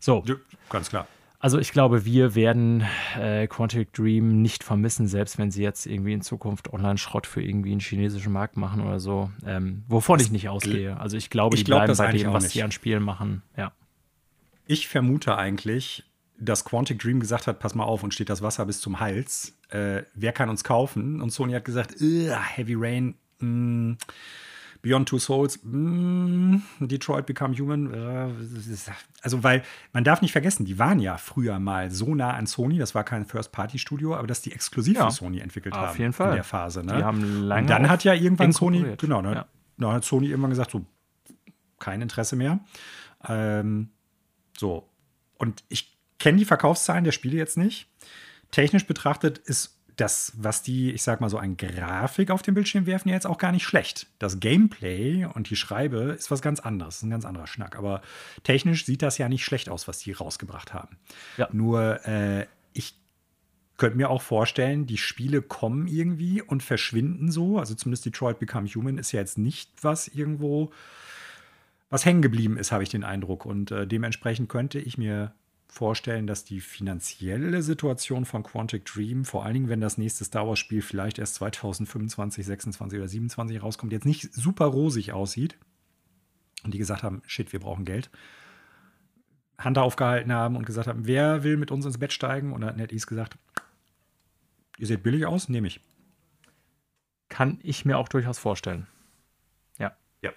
So. 0.00 0.22
Ja, 0.26 0.34
ganz 0.68 0.90
klar. 0.90 1.06
Also 1.44 1.58
ich 1.58 1.72
glaube, 1.72 2.06
wir 2.06 2.34
werden 2.34 2.86
äh, 3.18 3.46
Quantic 3.46 3.92
Dream 3.92 4.40
nicht 4.40 4.64
vermissen, 4.64 5.06
selbst 5.08 5.36
wenn 5.36 5.50
sie 5.50 5.62
jetzt 5.62 5.84
irgendwie 5.84 6.14
in 6.14 6.22
Zukunft 6.22 6.72
Online-Schrott 6.72 7.26
für 7.26 7.42
irgendwie 7.42 7.72
einen 7.72 7.80
chinesischen 7.80 8.32
Markt 8.32 8.56
machen 8.56 8.80
oder 8.80 8.98
so, 8.98 9.30
ähm, 9.44 9.84
wovon 9.86 10.16
das 10.16 10.28
ich 10.28 10.32
nicht 10.32 10.48
ausgehe. 10.48 10.98
Also 10.98 11.18
ich 11.18 11.28
glaube, 11.28 11.56
ich 11.56 11.60
die 11.60 11.66
glaub, 11.66 11.84
bleiben 11.84 11.98
bei 11.98 12.12
dem, 12.12 12.32
was 12.32 12.50
sie 12.50 12.62
an 12.62 12.72
Spielen 12.72 13.02
machen. 13.02 13.42
Ja. 13.58 13.72
Ich 14.66 14.88
vermute 14.88 15.36
eigentlich, 15.36 16.04
dass 16.38 16.64
Quantic 16.64 16.98
Dream 16.98 17.20
gesagt 17.20 17.46
hat, 17.46 17.58
pass 17.58 17.74
mal 17.74 17.84
auf, 17.84 18.02
und 18.02 18.12
steht 18.12 18.28
das 18.28 18.42
Wasser 18.42 18.66
bis 18.66 18.80
zum 18.80 19.00
Hals. 19.00 19.56
Äh, 19.70 20.02
wer 20.14 20.32
kann 20.32 20.48
uns 20.48 20.64
kaufen? 20.64 21.20
Und 21.20 21.30
Sony 21.30 21.52
hat 21.52 21.64
gesagt, 21.64 21.94
Heavy 22.00 22.74
Rain, 22.74 23.14
mh, 23.38 23.46
mm, 23.46 23.98
Beyond 24.82 25.08
Two 25.08 25.18
Souls, 25.18 25.60
mh, 25.62 26.58
mm, 26.58 26.62
Detroit 26.80 27.24
Become 27.26 27.56
Human. 27.56 27.94
Äh, 27.94 28.30
also, 29.22 29.42
weil 29.42 29.62
man 29.92 30.04
darf 30.04 30.20
nicht 30.20 30.32
vergessen, 30.32 30.66
die 30.66 30.78
waren 30.78 30.98
ja 30.98 31.16
früher 31.16 31.58
mal 31.58 31.90
so 31.90 32.14
nah 32.14 32.32
an 32.32 32.46
Sony, 32.46 32.78
das 32.78 32.94
war 32.94 33.04
kein 33.04 33.24
First-Party-Studio, 33.24 34.14
aber 34.14 34.26
dass 34.26 34.42
die 34.42 34.52
exklusiv 34.52 34.96
ja, 34.96 35.06
für 35.06 35.12
Sony 35.12 35.38
entwickelt 35.38 35.74
haben. 35.74 35.88
Auf 35.88 35.98
jeden 35.98 36.12
Fall. 36.12 36.30
In 36.30 36.34
der 36.34 36.44
Phase. 36.44 36.84
Ne? 36.84 36.96
Die 36.98 37.04
haben 37.04 37.42
lange 37.44 37.62
und 37.62 37.70
dann 37.70 37.88
hat 37.88 38.04
ja 38.04 38.12
irgendwann 38.12 38.52
Sony, 38.52 38.96
genau, 38.98 39.22
ne, 39.22 39.32
ja. 39.34 39.46
dann 39.78 39.92
hat 39.92 40.04
Sony 40.04 40.26
irgendwann 40.26 40.50
gesagt, 40.50 40.72
so, 40.72 40.84
kein 41.78 42.02
Interesse 42.02 42.36
mehr. 42.36 42.60
Ähm, 43.26 43.90
so. 44.56 44.88
Und 45.38 45.64
ich 45.68 45.93
kenne 46.24 46.38
die 46.38 46.46
Verkaufszahlen 46.46 47.04
der 47.04 47.12
Spiele 47.12 47.36
jetzt 47.36 47.58
nicht. 47.58 47.86
Technisch 48.50 48.86
betrachtet 48.86 49.36
ist 49.36 49.78
das, 49.96 50.32
was 50.38 50.62
die, 50.62 50.90
ich 50.90 51.02
sag 51.02 51.20
mal 51.20 51.28
so, 51.28 51.36
ein 51.36 51.58
Grafik 51.58 52.30
auf 52.30 52.40
dem 52.40 52.54
Bildschirm 52.54 52.86
werfen, 52.86 53.10
ja 53.10 53.14
jetzt 53.14 53.26
auch 53.26 53.36
gar 53.36 53.52
nicht 53.52 53.64
schlecht. 53.64 54.06
Das 54.18 54.40
Gameplay 54.40 55.26
und 55.26 55.50
die 55.50 55.56
Schreibe 55.56 56.16
ist 56.18 56.30
was 56.30 56.40
ganz 56.40 56.60
anderes, 56.60 57.02
ein 57.02 57.10
ganz 57.10 57.26
anderer 57.26 57.46
Schnack. 57.46 57.76
Aber 57.76 58.00
technisch 58.42 58.86
sieht 58.86 59.02
das 59.02 59.18
ja 59.18 59.28
nicht 59.28 59.44
schlecht 59.44 59.68
aus, 59.68 59.86
was 59.86 59.98
die 59.98 60.12
rausgebracht 60.12 60.72
haben. 60.72 60.96
Ja. 61.36 61.46
Nur, 61.52 62.02
äh, 62.06 62.46
ich 62.72 62.94
könnte 63.76 63.98
mir 63.98 64.08
auch 64.08 64.22
vorstellen, 64.22 64.86
die 64.86 64.96
Spiele 64.96 65.42
kommen 65.42 65.88
irgendwie 65.88 66.40
und 66.40 66.62
verschwinden 66.62 67.30
so. 67.30 67.58
Also 67.58 67.74
zumindest 67.74 68.06
Detroit 68.06 68.38
Become 68.38 68.66
Human 68.68 68.96
ist 68.96 69.12
ja 69.12 69.20
jetzt 69.20 69.36
nicht 69.36 69.70
was 69.82 70.08
irgendwo, 70.08 70.72
was 71.90 72.06
hängen 72.06 72.22
geblieben 72.22 72.56
ist, 72.56 72.72
habe 72.72 72.82
ich 72.82 72.88
den 72.88 73.04
Eindruck. 73.04 73.44
Und 73.44 73.72
äh, 73.72 73.86
dementsprechend 73.86 74.48
könnte 74.48 74.78
ich 74.78 74.96
mir 74.96 75.34
vorstellen, 75.74 76.26
dass 76.26 76.44
die 76.44 76.60
finanzielle 76.60 77.62
Situation 77.62 78.24
von 78.24 78.44
Quantic 78.44 78.84
Dream, 78.84 79.24
vor 79.24 79.44
allen 79.44 79.54
Dingen, 79.54 79.68
wenn 79.68 79.80
das 79.80 79.98
nächste 79.98 80.24
Star 80.24 80.46
Wars-Spiel 80.46 80.82
vielleicht 80.82 81.18
erst 81.18 81.34
2025, 81.34 82.46
26 82.46 82.98
oder 82.98 83.08
27 83.08 83.62
rauskommt, 83.62 83.92
jetzt 83.92 84.06
nicht 84.06 84.32
super 84.32 84.66
rosig 84.66 85.12
aussieht. 85.12 85.58
Und 86.62 86.72
die 86.72 86.78
gesagt 86.78 87.02
haben, 87.02 87.22
shit, 87.26 87.52
wir 87.52 87.60
brauchen 87.60 87.84
Geld. 87.84 88.10
Hand 89.58 89.76
aufgehalten 89.76 90.32
haben 90.32 90.56
und 90.56 90.64
gesagt 90.64 90.86
haben, 90.86 91.06
wer 91.06 91.42
will 91.42 91.56
mit 91.56 91.70
uns 91.70 91.84
ins 91.84 91.98
Bett 91.98 92.12
steigen? 92.12 92.52
Und 92.52 92.60
dann 92.60 92.70
hat 92.70 92.76
NetEase 92.76 93.06
gesagt, 93.06 93.36
ihr 94.78 94.86
seht 94.86 95.02
billig 95.02 95.26
aus, 95.26 95.48
nehme 95.48 95.66
ich. 95.66 95.80
Kann 97.28 97.58
ich 97.62 97.84
mir 97.84 97.98
auch 97.98 98.08
durchaus 98.08 98.38
vorstellen. 98.38 98.86
Ja. 99.78 99.96
Ja. 100.22 100.30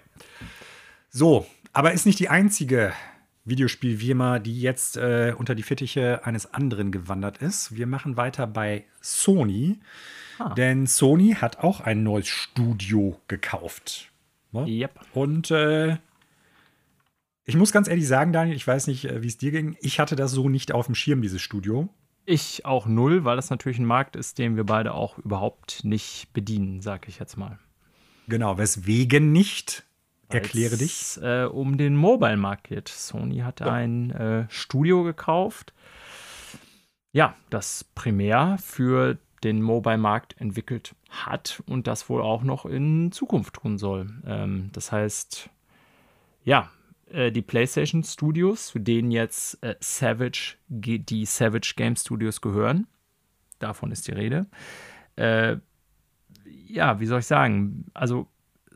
So, 1.10 1.46
aber 1.72 1.92
ist 1.92 2.06
nicht 2.06 2.18
die 2.18 2.28
einzige 2.28 2.92
Videospielfirma, 3.48 4.38
die 4.38 4.60
jetzt 4.60 4.96
äh, 4.96 5.34
unter 5.36 5.54
die 5.54 5.62
Fittiche 5.62 6.24
eines 6.24 6.52
anderen 6.52 6.92
gewandert 6.92 7.38
ist. 7.38 7.74
Wir 7.74 7.86
machen 7.86 8.16
weiter 8.16 8.46
bei 8.46 8.84
Sony, 9.00 9.78
ah. 10.38 10.54
denn 10.54 10.86
Sony 10.86 11.36
hat 11.40 11.58
auch 11.58 11.80
ein 11.80 12.02
neues 12.02 12.28
Studio 12.28 13.20
gekauft. 13.28 14.10
Ne? 14.52 14.66
Yep. 14.66 15.00
Und 15.14 15.50
äh, 15.50 15.96
ich 17.44 17.56
muss 17.56 17.72
ganz 17.72 17.88
ehrlich 17.88 18.06
sagen, 18.06 18.32
Daniel, 18.32 18.56
ich 18.56 18.66
weiß 18.66 18.86
nicht, 18.88 19.06
äh, 19.06 19.22
wie 19.22 19.28
es 19.28 19.38
dir 19.38 19.50
ging. 19.50 19.76
Ich 19.80 20.00
hatte 20.00 20.16
das 20.16 20.32
so 20.32 20.48
nicht 20.48 20.72
auf 20.72 20.86
dem 20.86 20.94
Schirm, 20.94 21.22
dieses 21.22 21.40
Studio. 21.40 21.88
Ich 22.26 22.66
auch 22.66 22.86
null, 22.86 23.24
weil 23.24 23.36
das 23.36 23.48
natürlich 23.48 23.78
ein 23.78 23.86
Markt 23.86 24.14
ist, 24.14 24.36
den 24.36 24.56
wir 24.56 24.64
beide 24.64 24.92
auch 24.92 25.16
überhaupt 25.16 25.82
nicht 25.82 26.32
bedienen, 26.34 26.82
sag 26.82 27.08
ich 27.08 27.18
jetzt 27.18 27.38
mal. 27.38 27.58
Genau, 28.28 28.58
weswegen 28.58 29.32
nicht? 29.32 29.84
Erkläre 30.28 30.76
dich. 30.76 31.18
Äh, 31.22 31.44
um 31.44 31.78
den 31.78 31.96
Mobile-Markt 31.96 32.68
geht. 32.68 32.88
Sony 32.88 33.38
hat 33.38 33.60
ja. 33.60 33.72
ein 33.72 34.10
äh, 34.10 34.46
Studio 34.48 35.02
gekauft, 35.02 35.72
ja, 37.12 37.34
das 37.50 37.84
primär 37.94 38.58
für 38.62 39.18
den 39.42 39.62
Mobile-Markt 39.62 40.36
entwickelt 40.38 40.94
hat 41.08 41.62
und 41.66 41.86
das 41.86 42.08
wohl 42.08 42.22
auch 42.22 42.42
noch 42.42 42.66
in 42.66 43.12
Zukunft 43.12 43.54
tun 43.54 43.78
soll. 43.78 44.10
Ähm, 44.26 44.70
das 44.72 44.92
heißt, 44.92 45.48
ja, 46.44 46.70
äh, 47.10 47.32
die 47.32 47.42
PlayStation 47.42 48.02
Studios, 48.02 48.66
zu 48.66 48.78
denen 48.78 49.10
jetzt 49.10 49.62
äh, 49.62 49.76
Savage, 49.80 50.56
die 50.68 51.24
Savage 51.24 51.74
Game 51.76 51.96
Studios 51.96 52.40
gehören, 52.40 52.86
davon 53.58 53.90
ist 53.90 54.06
die 54.08 54.12
Rede. 54.12 54.46
Äh, 55.16 55.56
ja, 56.44 57.00
wie 57.00 57.06
soll 57.06 57.20
ich 57.20 57.26
sagen? 57.26 57.86
Also 57.94 58.28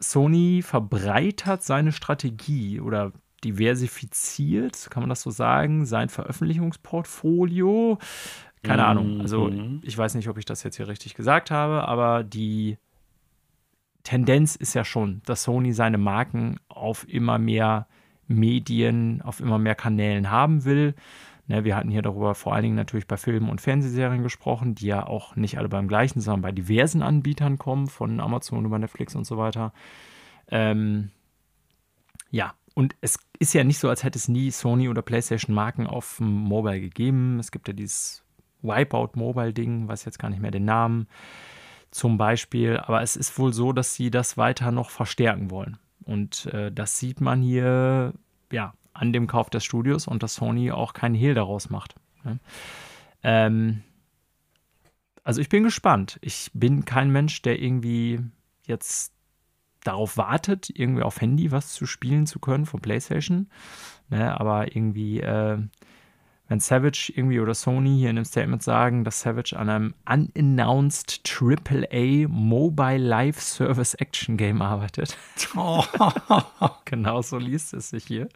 Sony 0.03 0.63
verbreitert 0.63 1.63
seine 1.63 1.93
Strategie 1.93 2.81
oder 2.81 3.13
diversifiziert, 3.45 4.89
kann 4.91 5.03
man 5.03 5.11
das 5.11 5.23
so 5.23 5.31
sagen, 5.31 5.85
sein 5.87 6.09
Veröffentlichungsportfolio. 6.09 7.99
Keine 8.63 8.83
mhm. 8.83 8.89
Ahnung. 8.89 9.21
Also 9.21 9.49
mhm. 9.49 9.81
ich 9.83 9.97
weiß 9.97 10.15
nicht, 10.15 10.29
ob 10.29 10.39
ich 10.39 10.45
das 10.45 10.63
jetzt 10.63 10.77
hier 10.77 10.89
richtig 10.89 11.15
gesagt 11.15 11.51
habe, 11.51 11.87
aber 11.89 12.23
die 12.23 12.79
Tendenz 14.05 14.57
ist 14.57 14.75
ja 14.75 14.85
schon, 14.85 15.23
dass 15.25 15.45
Sony 15.45 15.73
seine 15.73 15.99
Marken 15.99 16.59
auf 16.69 17.09
immer 17.09 17.39
mehr 17.39 17.87
Medien, 18.27 19.23
auf 19.23 19.41
immer 19.41 19.59
mehr 19.59 19.75
Kanälen 19.75 20.31
haben 20.31 20.65
will. 20.65 20.95
Ne, 21.53 21.65
wir 21.65 21.77
hatten 21.77 21.91
hier 21.91 22.01
darüber 22.01 22.35
vor 22.35 22.55
allen 22.55 22.63
Dingen 22.63 22.77
natürlich 22.77 23.07
bei 23.07 23.19
Filmen 23.19 23.51
und 23.51 23.61
Fernsehserien 23.61 24.23
gesprochen, 24.23 24.75
die 24.75 24.87
ja 24.87 25.07
auch 25.07 25.37
nicht 25.37 25.59
alle 25.59 25.69
beim 25.69 25.87
gleichen, 25.87 26.23
sondern 26.23 26.41
bei 26.41 26.51
diversen 26.51 27.03
Anbietern 27.03 27.59
kommen, 27.59 27.89
von 27.89 28.21
Amazon 28.21 28.65
über 28.65 28.79
Netflix 28.79 29.15
und 29.15 29.27
so 29.27 29.37
weiter. 29.37 29.75
Ähm, 30.49 31.11
ja, 32.31 32.55
und 32.73 32.97
es 33.03 33.19
ist 33.39 33.53
ja 33.53 33.65
nicht 33.65 33.79
so, 33.79 33.91
als 33.91 34.03
hätte 34.03 34.19
es 34.19 34.29
nie 34.29 34.51
Sony 34.51 34.89
oder 34.89 35.03
PlayStation 35.03 35.55
Marken 35.55 35.87
auf 35.87 36.17
dem 36.17 36.31
Mobile 36.31 36.81
gegeben. 36.81 37.39
Es 37.39 37.53
gibt 37.53 37.69
ja 37.69 37.75
dieses 37.75 38.25
Wipeout 38.63 39.11
Mobile 39.17 39.53
Ding, 39.53 39.89
weiß 39.89 40.07
jetzt 40.07 40.19
gar 40.19 40.31
nicht 40.31 40.41
mehr 40.41 40.53
den 40.53 40.65
Namen 40.65 41.07
zum 41.91 42.17
Beispiel. 42.17 42.79
Aber 42.79 43.03
es 43.03 43.15
ist 43.15 43.39
wohl 43.39 43.53
so, 43.53 43.75
dass 43.75 43.95
sie 43.95 44.11
das 44.11 44.39
weiter 44.39 44.71
noch 44.71 44.89
verstärken 44.89 45.51
wollen. 45.51 45.77
Und 46.07 46.47
äh, 46.47 46.73
das 46.73 46.99
sieht 46.99 47.21
man 47.21 47.43
hier 47.43 48.15
ja 48.51 48.73
an 49.03 49.13
dem 49.13 49.27
Kauf 49.27 49.51
des 49.51 49.65
Studios 49.65 50.07
und 50.07 50.23
dass 50.23 50.37
Sony 50.37 50.71
auch 50.71 50.95
keinen 50.95 51.17
Hehl 51.17 51.35
daraus 51.35 51.71
macht. 51.71 51.97
Ne? 52.23 52.39
Ähm, 53.25 53.83
also 55.25 55.41
ich 55.41 55.49
bin 55.49 55.65
gespannt. 55.65 56.21
Ich 56.23 56.51
bin 56.55 56.85
kein 56.85 57.11
Mensch, 57.11 57.43
der 57.43 57.61
irgendwie 57.61 58.21
jetzt 58.65 59.13
darauf 59.83 60.17
wartet, 60.17 60.71
irgendwie 60.71 61.03
auf 61.03 61.21
Handy 61.21 61.51
was 61.51 61.73
zu 61.73 61.85
spielen 61.85 62.27
zu 62.27 62.39
können 62.39 62.65
von 62.65 62.81
PlayStation. 62.81 63.51
Ne, 64.09 64.39
aber 64.39 64.77
irgendwie, 64.77 65.19
äh, 65.21 65.59
wenn 66.53 66.61
Savage 66.61 67.11
irgendwie 67.17 67.41
oder 67.41 67.55
Sony 67.55 67.97
hier 67.97 68.11
in 68.11 68.19
einem 68.19 68.27
Statement 68.27 68.63
sagen, 68.63 69.05
dass 69.05 69.23
Savage 69.23 69.59
an 69.59 69.71
einem 69.71 69.95
unannounced 70.07 71.23
AAA 71.27 72.29
Mobile 72.29 72.99
Live 72.99 73.41
Service 73.41 73.95
Action 73.95 74.37
Game 74.37 74.61
arbeitet. 74.61 75.17
Oh. 75.57 75.83
genau 76.85 77.23
so 77.23 77.39
liest 77.39 77.73
es 77.73 77.89
sich 77.89 78.05
hier. 78.05 78.29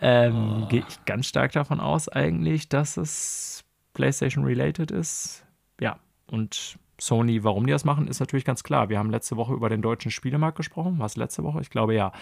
Ähm, 0.00 0.62
oh. 0.62 0.66
Gehe 0.68 0.84
ich 0.88 1.04
ganz 1.04 1.26
stark 1.26 1.52
davon 1.52 1.80
aus, 1.80 2.08
eigentlich, 2.08 2.70
dass 2.70 2.96
es 2.96 3.62
PlayStation 3.92 4.44
related 4.44 4.90
ist. 4.90 5.44
Ja, 5.80 5.98
und 6.28 6.78
Sony, 7.00 7.44
warum 7.44 7.66
die 7.66 7.72
das 7.72 7.84
machen, 7.84 8.08
ist 8.08 8.20
natürlich 8.20 8.44
ganz 8.44 8.62
klar. 8.62 8.88
Wir 8.88 8.98
haben 8.98 9.10
letzte 9.10 9.36
Woche 9.36 9.54
über 9.54 9.68
den 9.68 9.82
deutschen 9.82 10.10
Spielemarkt 10.10 10.56
gesprochen. 10.56 10.98
War 10.98 11.06
es 11.06 11.16
letzte 11.16 11.44
Woche? 11.44 11.60
Ich 11.60 11.70
glaube 11.70 11.94
ja. 11.94 12.12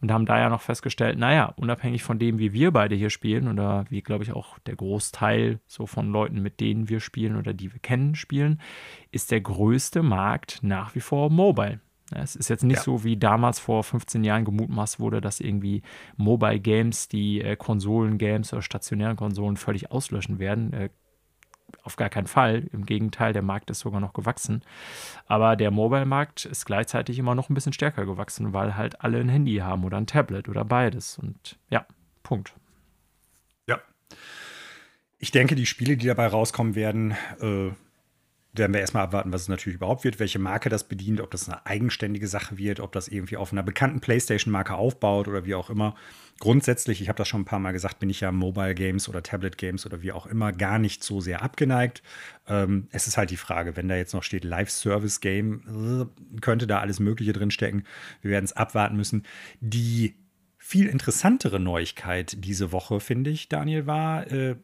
Und 0.00 0.12
haben 0.12 0.26
da 0.26 0.38
ja 0.38 0.50
noch 0.50 0.60
festgestellt, 0.60 1.18
naja, 1.18 1.54
unabhängig 1.56 2.02
von 2.02 2.18
dem, 2.18 2.38
wie 2.38 2.52
wir 2.52 2.70
beide 2.70 2.94
hier 2.94 3.10
spielen 3.10 3.48
oder 3.48 3.86
wie, 3.88 4.02
glaube 4.02 4.24
ich, 4.24 4.32
auch 4.32 4.58
der 4.60 4.76
Großteil 4.76 5.60
so 5.66 5.86
von 5.86 6.12
Leuten, 6.12 6.42
mit 6.42 6.60
denen 6.60 6.88
wir 6.88 7.00
spielen 7.00 7.36
oder 7.36 7.54
die 7.54 7.72
wir 7.72 7.80
kennen, 7.80 8.14
spielen, 8.14 8.60
ist 9.10 9.30
der 9.30 9.40
größte 9.40 10.02
Markt 10.02 10.58
nach 10.62 10.94
wie 10.94 11.00
vor 11.00 11.30
Mobile. 11.30 11.80
Es 12.14 12.36
ist 12.36 12.48
jetzt 12.48 12.62
nicht 12.62 12.76
ja. 12.76 12.82
so, 12.82 13.02
wie 13.02 13.16
damals 13.16 13.58
vor 13.58 13.82
15 13.82 14.22
Jahren 14.22 14.44
gemutmaßt 14.44 15.00
wurde, 15.00 15.20
dass 15.20 15.40
irgendwie 15.40 15.82
Mobile 16.16 16.60
Games 16.60 17.08
die 17.08 17.40
äh, 17.40 17.56
Konsolen-Games 17.56 18.52
oder 18.52 18.62
stationären 18.62 19.16
Konsolen 19.16 19.56
völlig 19.56 19.90
auslöschen 19.90 20.38
werden. 20.38 20.72
Äh, 20.72 20.90
auf 21.82 21.96
gar 21.96 22.08
keinen 22.08 22.26
Fall. 22.26 22.68
Im 22.72 22.86
Gegenteil, 22.86 23.32
der 23.32 23.42
Markt 23.42 23.70
ist 23.70 23.80
sogar 23.80 24.00
noch 24.00 24.12
gewachsen. 24.12 24.62
Aber 25.26 25.56
der 25.56 25.70
Mobile-Markt 25.70 26.44
ist 26.44 26.66
gleichzeitig 26.66 27.18
immer 27.18 27.34
noch 27.34 27.48
ein 27.48 27.54
bisschen 27.54 27.72
stärker 27.72 28.06
gewachsen, 28.06 28.52
weil 28.52 28.76
halt 28.76 29.00
alle 29.02 29.18
ein 29.18 29.28
Handy 29.28 29.56
haben 29.56 29.84
oder 29.84 29.96
ein 29.96 30.06
Tablet 30.06 30.48
oder 30.48 30.64
beides. 30.64 31.18
Und 31.18 31.58
ja, 31.70 31.86
Punkt. 32.22 32.54
Ja. 33.68 33.80
Ich 35.18 35.30
denke, 35.30 35.54
die 35.54 35.66
Spiele, 35.66 35.96
die 35.96 36.06
dabei 36.06 36.26
rauskommen 36.26 36.74
werden, 36.74 37.12
äh, 37.40 37.70
werden 38.58 38.72
wir 38.72 38.80
erstmal 38.80 39.04
abwarten, 39.04 39.32
was 39.32 39.42
es 39.42 39.48
natürlich 39.48 39.76
überhaupt 39.76 40.04
wird, 40.04 40.18
welche 40.18 40.38
Marke 40.38 40.68
das 40.68 40.84
bedient, 40.84 41.20
ob 41.20 41.30
das 41.30 41.48
eine 41.48 41.64
eigenständige 41.66 42.28
Sache 42.28 42.58
wird, 42.58 42.80
ob 42.80 42.92
das 42.92 43.08
irgendwie 43.08 43.36
auf 43.36 43.52
einer 43.52 43.62
bekannten 43.62 44.00
PlayStation-Marke 44.00 44.74
aufbaut 44.74 45.28
oder 45.28 45.44
wie 45.44 45.54
auch 45.54 45.70
immer. 45.70 45.94
Grundsätzlich, 46.38 47.00
ich 47.00 47.08
habe 47.08 47.16
das 47.16 47.28
schon 47.28 47.42
ein 47.42 47.46
paar 47.46 47.58
Mal 47.58 47.72
gesagt, 47.72 47.98
bin 47.98 48.10
ich 48.10 48.20
ja 48.20 48.30
Mobile 48.30 48.74
Games 48.74 49.08
oder 49.08 49.22
Tablet 49.22 49.56
Games 49.56 49.86
oder 49.86 50.02
wie 50.02 50.12
auch 50.12 50.26
immer 50.26 50.52
gar 50.52 50.78
nicht 50.78 51.02
so 51.02 51.20
sehr 51.20 51.42
abgeneigt. 51.42 52.02
Ähm, 52.46 52.88
es 52.90 53.06
ist 53.06 53.16
halt 53.16 53.30
die 53.30 53.36
Frage, 53.36 53.76
wenn 53.76 53.88
da 53.88 53.96
jetzt 53.96 54.12
noch 54.12 54.22
steht 54.22 54.44
Live-Service-Game, 54.44 56.08
äh, 56.36 56.40
könnte 56.40 56.66
da 56.66 56.80
alles 56.80 57.00
Mögliche 57.00 57.32
drinstecken. 57.32 57.84
Wir 58.20 58.32
werden 58.32 58.44
es 58.44 58.52
abwarten 58.52 58.96
müssen. 58.96 59.24
Die 59.60 60.14
viel 60.58 60.88
interessantere 60.88 61.60
Neuigkeit 61.60 62.44
diese 62.44 62.72
Woche, 62.72 63.00
finde 63.00 63.30
ich, 63.30 63.48
Daniel, 63.48 63.86
war, 63.86 64.30
äh, 64.30 64.56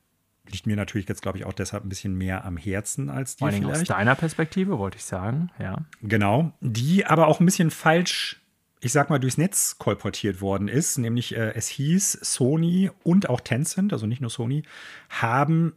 liegt 0.53 0.67
mir 0.67 0.77
natürlich 0.77 1.09
jetzt, 1.09 1.23
glaube 1.23 1.39
ich, 1.39 1.45
auch 1.45 1.53
deshalb 1.53 1.85
ein 1.85 1.89
bisschen 1.89 2.17
mehr 2.17 2.45
am 2.45 2.57
Herzen 2.57 3.11
als 3.11 3.37
die 3.37 3.45
vielleicht. 3.45 3.65
Aus 3.65 3.85
deiner 3.85 4.15
Perspektive, 4.15 4.79
wollte 4.79 4.99
ich 4.99 5.05
sagen, 5.05 5.51
ja. 5.59 5.79
Genau, 6.03 6.53
die 6.61 7.07
aber 7.07 7.27
auch 7.27 7.41
ein 7.41 7.47
bisschen 7.47 7.71
falsch, 7.71 8.41
ich 8.81 8.93
sag 8.93 9.11
mal, 9.11 9.19
durchs 9.19 9.39
Netz 9.39 9.79
kolportiert 9.79 10.41
worden 10.41 10.69
ist. 10.69 10.99
Nämlich, 10.99 11.35
äh, 11.35 11.53
es 11.55 11.69
hieß, 11.69 12.13
Sony 12.23 12.91
und 13.03 13.29
auch 13.29 13.41
Tencent, 13.41 13.93
also 13.93 14.07
nicht 14.07 14.21
nur 14.21 14.31
Sony, 14.31 14.63
haben 15.09 15.73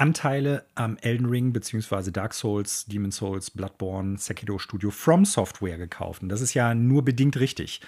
Anteile 0.00 0.64
am 0.74 0.96
Elden 0.96 1.26
Ring 1.26 1.52
bzw. 1.52 2.10
Dark 2.10 2.32
Souls, 2.32 2.86
Demon 2.86 3.10
Souls, 3.10 3.50
Bloodborne, 3.50 4.16
Sekiro 4.16 4.58
Studio 4.58 4.90
From 4.90 5.26
Software 5.26 5.76
gekauft. 5.76 6.22
Und 6.22 6.30
das 6.30 6.40
ist 6.40 6.54
ja 6.54 6.74
nur 6.74 7.04
bedingt 7.04 7.38
richtig. 7.38 7.82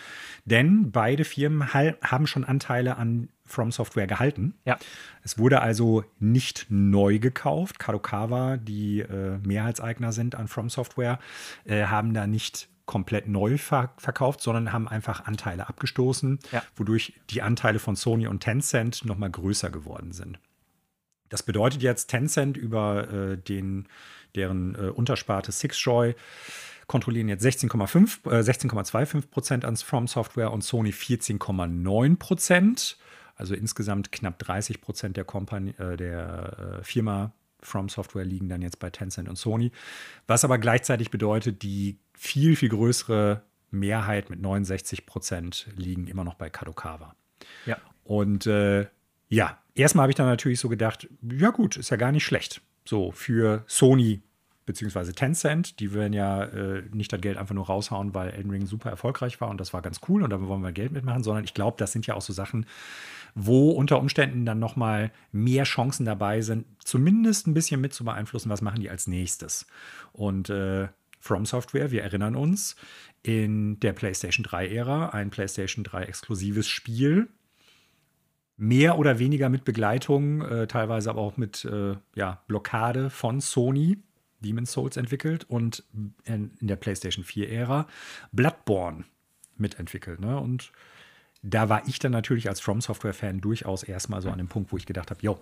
Denn 0.44 0.92
beide 0.92 1.24
Firmen 1.24 1.72
haben 1.72 2.26
schon 2.26 2.44
Anteile 2.44 2.98
an 2.98 3.30
From 3.53 3.70
Software 3.70 4.07
gehalten. 4.07 4.55
Ja. 4.65 4.79
Es 5.23 5.39
wurde 5.39 5.61
also 5.61 6.05
nicht 6.19 6.66
neu 6.70 7.19
gekauft. 7.19 7.79
Kadokawa, 7.79 8.57
die 8.57 9.01
äh, 9.01 9.39
Mehrheitseigner 9.45 10.12
sind 10.12 10.35
an 10.35 10.49
From 10.49 10.70
Software, 10.70 11.19
äh, 11.65 11.85
haben 11.85 12.15
da 12.15 12.27
nicht 12.27 12.69
komplett 12.87 13.29
neu 13.29 13.59
ver 13.59 13.93
verkauft, 13.99 14.41
sondern 14.41 14.73
haben 14.73 14.89
einfach 14.89 15.27
Anteile 15.27 15.69
abgestoßen, 15.69 16.39
ja. 16.51 16.62
wodurch 16.74 17.12
die 17.31 17.43
Anteile 17.43 17.79
von 17.79 17.95
Sony 17.95 18.27
und 18.27 18.41
Tencent 18.41 19.05
noch 19.05 19.19
mal 19.19 19.31
größer 19.31 19.70
geworden 19.70 20.12
sind. 20.12 20.39
Das 21.29 21.43
bedeutet 21.43 21.83
jetzt, 21.83 22.09
Tencent 22.09 22.57
über 22.57 23.09
äh, 23.11 23.39
den, 23.39 23.89
deren 24.35 24.74
äh, 24.74 24.89
Untersparte 24.89 25.53
Sixjoy 25.53 26.15
kontrollieren 26.87 27.29
jetzt 27.29 27.45
16,5, 27.45 28.31
äh, 28.31 28.41
16,25 28.41 29.31
Prozent 29.31 29.65
an 29.65 29.77
From 29.77 30.07
Software 30.07 30.53
und 30.53 30.62
Sony 30.62 30.91
14,9 30.91 32.19
Prozent. 32.19 32.99
Also 33.34 33.54
insgesamt 33.54 34.12
knapp 34.12 34.38
30 34.38 34.80
Prozent 34.80 35.16
der, 35.16 35.24
Kompanie, 35.24 35.74
äh, 35.78 35.96
der 35.96 36.78
äh, 36.80 36.84
Firma 36.84 37.32
From 37.60 37.88
Software 37.88 38.24
liegen 38.24 38.48
dann 38.48 38.60
jetzt 38.62 38.78
bei 38.78 38.90
Tencent 38.90 39.28
und 39.28 39.36
Sony. 39.36 39.70
Was 40.26 40.44
aber 40.44 40.59
gleichzeitig 40.59 41.10
bedeutet, 41.10 41.62
die 41.62 41.98
viel, 42.12 42.56
viel 42.56 42.70
größere 42.70 43.42
Mehrheit 43.70 44.30
mit 44.30 44.40
69 44.40 45.06
Prozent 45.06 45.68
liegen 45.76 46.06
immer 46.06 46.24
noch 46.24 46.34
bei 46.34 46.50
Kadokawa. 46.50 47.14
Ja. 47.66 47.78
Und 48.04 48.46
äh, 48.46 48.86
ja, 49.28 49.59
erstmal 49.74 50.04
habe 50.04 50.12
ich 50.12 50.16
dann 50.16 50.26
natürlich 50.26 50.60
so 50.60 50.68
gedacht, 50.68 51.09
ja 51.22 51.50
gut, 51.50 51.76
ist 51.76 51.90
ja 51.90 51.96
gar 51.96 52.12
nicht 52.12 52.24
schlecht. 52.24 52.60
So 52.84 53.12
für 53.12 53.64
Sony 53.66 54.22
beziehungsweise 54.66 55.12
Tencent, 55.12 55.80
die 55.80 55.92
werden 55.92 56.12
ja 56.12 56.44
äh, 56.44 56.82
nicht 56.92 57.12
das 57.12 57.20
Geld 57.20 57.36
einfach 57.36 57.54
nur 57.54 57.66
raushauen, 57.66 58.14
weil 58.14 58.30
Elden 58.30 58.50
Ring 58.50 58.66
super 58.66 58.90
erfolgreich 58.90 59.40
war 59.40 59.48
und 59.48 59.60
das 59.60 59.72
war 59.72 59.82
ganz 59.82 60.00
cool 60.09 60.22
und 60.22 60.30
da 60.30 60.40
wollen 60.40 60.62
wir 60.62 60.72
Geld 60.72 60.92
mitmachen, 60.92 61.24
sondern 61.24 61.44
ich 61.44 61.54
glaube, 61.54 61.76
das 61.78 61.92
sind 61.92 62.06
ja 62.06 62.14
auch 62.14 62.22
so 62.22 62.32
Sachen, 62.32 62.66
wo 63.34 63.70
unter 63.70 63.98
Umständen 63.98 64.44
dann 64.44 64.59
noch 64.59 64.76
mal 64.76 65.10
mehr 65.30 65.64
Chancen 65.64 66.04
dabei 66.04 66.40
sind, 66.40 66.66
zumindest 66.84 67.46
ein 67.46 67.54
bisschen 67.54 67.80
mit 67.80 67.94
zu 67.94 68.04
beeinflussen, 68.04 68.50
was 68.50 68.62
machen 68.62 68.80
die 68.80 68.90
als 68.90 69.06
nächstes. 69.06 69.66
Und 70.12 70.50
äh, 70.50 70.88
From 71.18 71.46
Software, 71.46 71.92
wir 71.92 72.02
erinnern 72.02 72.34
uns, 72.34 72.76
in 73.22 73.78
der 73.78 73.92
PlayStation 73.92 74.44
3-Ära 74.44 75.10
ein 75.10 75.30
PlayStation 75.30 75.84
3 75.84 76.02
exklusives 76.02 76.68
Spiel, 76.68 77.28
mehr 78.56 78.98
oder 78.98 79.18
weniger 79.18 79.48
mit 79.48 79.64
Begleitung, 79.64 80.42
äh, 80.42 80.66
teilweise 80.66 81.10
aber 81.10 81.20
auch 81.20 81.36
mit 81.36 81.64
äh, 81.64 81.96
ja, 82.14 82.42
Blockade 82.48 83.09
von 83.09 83.40
Sony, 83.40 83.98
Demon's 84.40 84.72
Souls 84.72 84.96
entwickelt 84.96 85.44
und 85.48 85.84
in, 86.24 86.50
in 86.60 86.66
der 86.66 86.76
PlayStation 86.76 87.24
4-Ära 87.24 87.86
Bloodborne 88.32 89.04
mitentwickelt. 89.56 90.20
Ne? 90.20 90.38
Und 90.38 90.72
da 91.43 91.69
war 91.69 91.86
ich 91.86 91.98
dann 91.98 92.12
natürlich 92.12 92.48
als 92.48 92.60
From 92.60 92.81
Software-Fan 92.81 93.40
durchaus 93.40 93.82
erstmal 93.82 94.23
so 94.23 94.31
an 94.31 94.39
dem 94.39 94.48
Punkt, 94.48 94.73
wo 94.73 94.77
ich 94.77 94.86
gedacht 94.86 95.10
habe, 95.10 95.20
jo, 95.23 95.39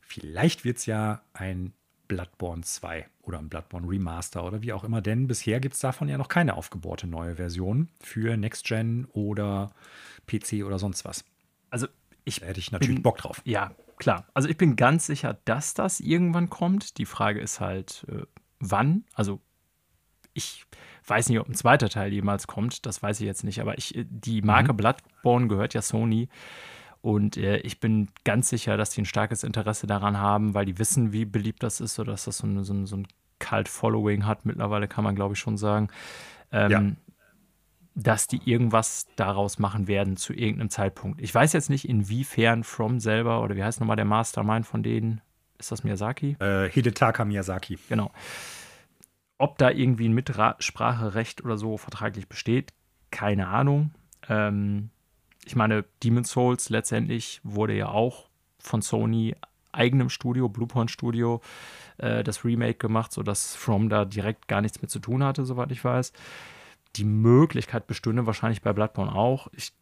vielleicht 0.00 0.64
wird 0.64 0.78
es 0.78 0.86
ja 0.86 1.22
ein 1.34 1.72
Bloodborne 2.08 2.62
2 2.62 3.06
oder 3.22 3.38
ein 3.38 3.50
Bloodborne 3.50 3.86
Remaster 3.86 4.44
oder 4.44 4.62
wie 4.62 4.72
auch 4.72 4.84
immer, 4.84 5.02
denn 5.02 5.26
bisher 5.28 5.60
gibt 5.60 5.74
es 5.74 5.80
davon 5.80 6.08
ja 6.08 6.16
noch 6.16 6.28
keine 6.28 6.54
aufgebohrte 6.54 7.06
neue 7.06 7.36
Version 7.36 7.90
für 8.00 8.36
Next 8.38 8.64
Gen 8.64 9.06
oder 9.12 9.70
PC 10.26 10.64
oder 10.64 10.78
sonst 10.78 11.04
was. 11.04 11.24
Also 11.70 11.86
ich 12.24 12.40
da 12.40 12.46
hätte 12.46 12.60
ich 12.60 12.72
natürlich 12.72 12.96
bin, 12.96 13.02
Bock 13.02 13.18
drauf. 13.18 13.42
Ja, 13.44 13.72
klar. 13.98 14.26
Also 14.32 14.48
ich 14.48 14.56
bin 14.56 14.76
ganz 14.76 15.06
sicher, 15.06 15.38
dass 15.44 15.74
das 15.74 16.00
irgendwann 16.00 16.48
kommt. 16.48 16.96
Die 16.96 17.06
Frage 17.06 17.40
ist 17.40 17.60
halt, 17.60 18.06
äh, 18.08 18.22
wann. 18.58 19.04
Also 19.12 19.40
ich 20.32 20.64
weiß 21.08 21.28
nicht, 21.28 21.38
ob 21.38 21.48
ein 21.48 21.54
zweiter 21.54 21.88
Teil 21.88 22.12
jemals 22.12 22.46
kommt, 22.46 22.86
das 22.86 23.02
weiß 23.02 23.20
ich 23.20 23.26
jetzt 23.26 23.44
nicht, 23.44 23.60
aber 23.60 23.78
ich, 23.78 23.96
äh, 23.96 24.04
die 24.08 24.42
Marke 24.42 24.72
mhm. 24.72 24.76
Bloodborne 24.76 25.48
gehört 25.48 25.74
ja 25.74 25.82
Sony. 25.82 26.28
Und 27.00 27.36
äh, 27.36 27.58
ich 27.58 27.78
bin 27.78 28.08
ganz 28.24 28.48
sicher, 28.48 28.76
dass 28.76 28.90
die 28.90 29.02
ein 29.02 29.06
starkes 29.06 29.44
Interesse 29.44 29.86
daran 29.86 30.18
haben, 30.18 30.54
weil 30.54 30.66
die 30.66 30.78
wissen, 30.78 31.12
wie 31.12 31.24
beliebt 31.24 31.62
das 31.62 31.80
ist 31.80 31.98
oder 31.98 32.12
dass 32.12 32.24
das 32.24 32.38
so, 32.38 32.46
eine, 32.46 32.64
so, 32.64 32.74
ein, 32.74 32.86
so 32.86 32.96
ein 32.96 33.06
Cult-Following 33.38 34.26
hat. 34.26 34.44
Mittlerweile 34.44 34.88
kann 34.88 35.04
man, 35.04 35.14
glaube 35.14 35.34
ich, 35.34 35.38
schon 35.38 35.56
sagen. 35.56 35.88
Ähm, 36.50 36.70
ja. 36.70 36.82
Dass 37.94 38.26
die 38.26 38.40
irgendwas 38.44 39.06
daraus 39.16 39.58
machen 39.58 39.86
werden 39.86 40.16
zu 40.16 40.32
irgendeinem 40.32 40.70
Zeitpunkt. 40.70 41.20
Ich 41.20 41.34
weiß 41.34 41.52
jetzt 41.52 41.70
nicht, 41.70 41.88
inwiefern 41.88 42.64
From 42.64 43.00
selber 43.00 43.42
oder 43.42 43.54
wie 43.54 43.62
heißt 43.62 43.80
nochmal 43.80 43.96
der 43.96 44.04
Mastermind 44.04 44.66
von 44.66 44.82
denen? 44.82 45.20
Ist 45.58 45.70
das 45.72 45.84
Miyazaki? 45.84 46.36
Äh, 46.40 46.68
Hidetaka 46.68 47.24
Miyazaki. 47.24 47.78
Genau 47.88 48.10
ob 49.38 49.58
da 49.58 49.70
irgendwie 49.70 50.08
ein 50.08 50.14
Mitspracherecht 50.14 51.44
oder 51.44 51.56
so 51.56 51.76
vertraglich 51.76 52.28
besteht, 52.28 52.72
keine 53.10 53.48
Ahnung. 53.48 53.92
Ähm, 54.28 54.90
ich 55.44 55.56
meine, 55.56 55.84
Demon's 56.02 56.30
Souls 56.30 56.68
letztendlich 56.68 57.40
wurde 57.44 57.74
ja 57.74 57.88
auch 57.88 58.28
von 58.58 58.82
Sony 58.82 59.34
eigenem 59.72 60.10
Studio, 60.10 60.48
Bluepoint 60.48 60.90
Studio, 60.90 61.40
äh, 61.98 62.24
das 62.24 62.44
Remake 62.44 62.78
gemacht, 62.78 63.12
sodass 63.12 63.54
From 63.54 63.88
da 63.88 64.04
direkt 64.04 64.48
gar 64.48 64.60
nichts 64.60 64.82
mit 64.82 64.90
zu 64.90 64.98
tun 64.98 65.22
hatte, 65.22 65.44
soweit 65.44 65.70
ich 65.72 65.84
weiß. 65.84 66.12
Die 66.96 67.04
Möglichkeit 67.04 67.86
bestünde 67.86 68.26
wahrscheinlich 68.26 68.62
bei 68.62 68.72
Bloodborne 68.72 69.14
auch. 69.14 69.48
Ich 69.52 69.72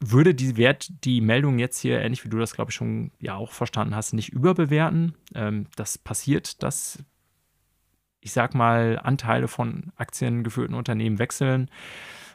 würde 0.00 0.34
die 0.34 0.56
Wert, 0.56 0.90
die 1.04 1.20
Meldung 1.20 1.58
jetzt 1.58 1.78
hier, 1.78 2.00
ähnlich 2.00 2.24
wie 2.24 2.28
du 2.28 2.38
das, 2.38 2.54
glaube 2.54 2.70
ich, 2.70 2.74
schon 2.74 3.12
ja 3.20 3.36
auch 3.36 3.52
verstanden 3.52 3.94
hast, 3.94 4.12
nicht 4.14 4.30
überbewerten. 4.30 5.14
Ähm, 5.34 5.66
das 5.76 5.98
passiert, 5.98 6.62
dass 6.62 6.98
ich 8.22 8.32
sag 8.32 8.54
mal, 8.54 8.98
Anteile 9.02 9.48
von 9.48 9.92
aktiengeführten 9.96 10.74
Unternehmen 10.74 11.18
wechseln. 11.18 11.68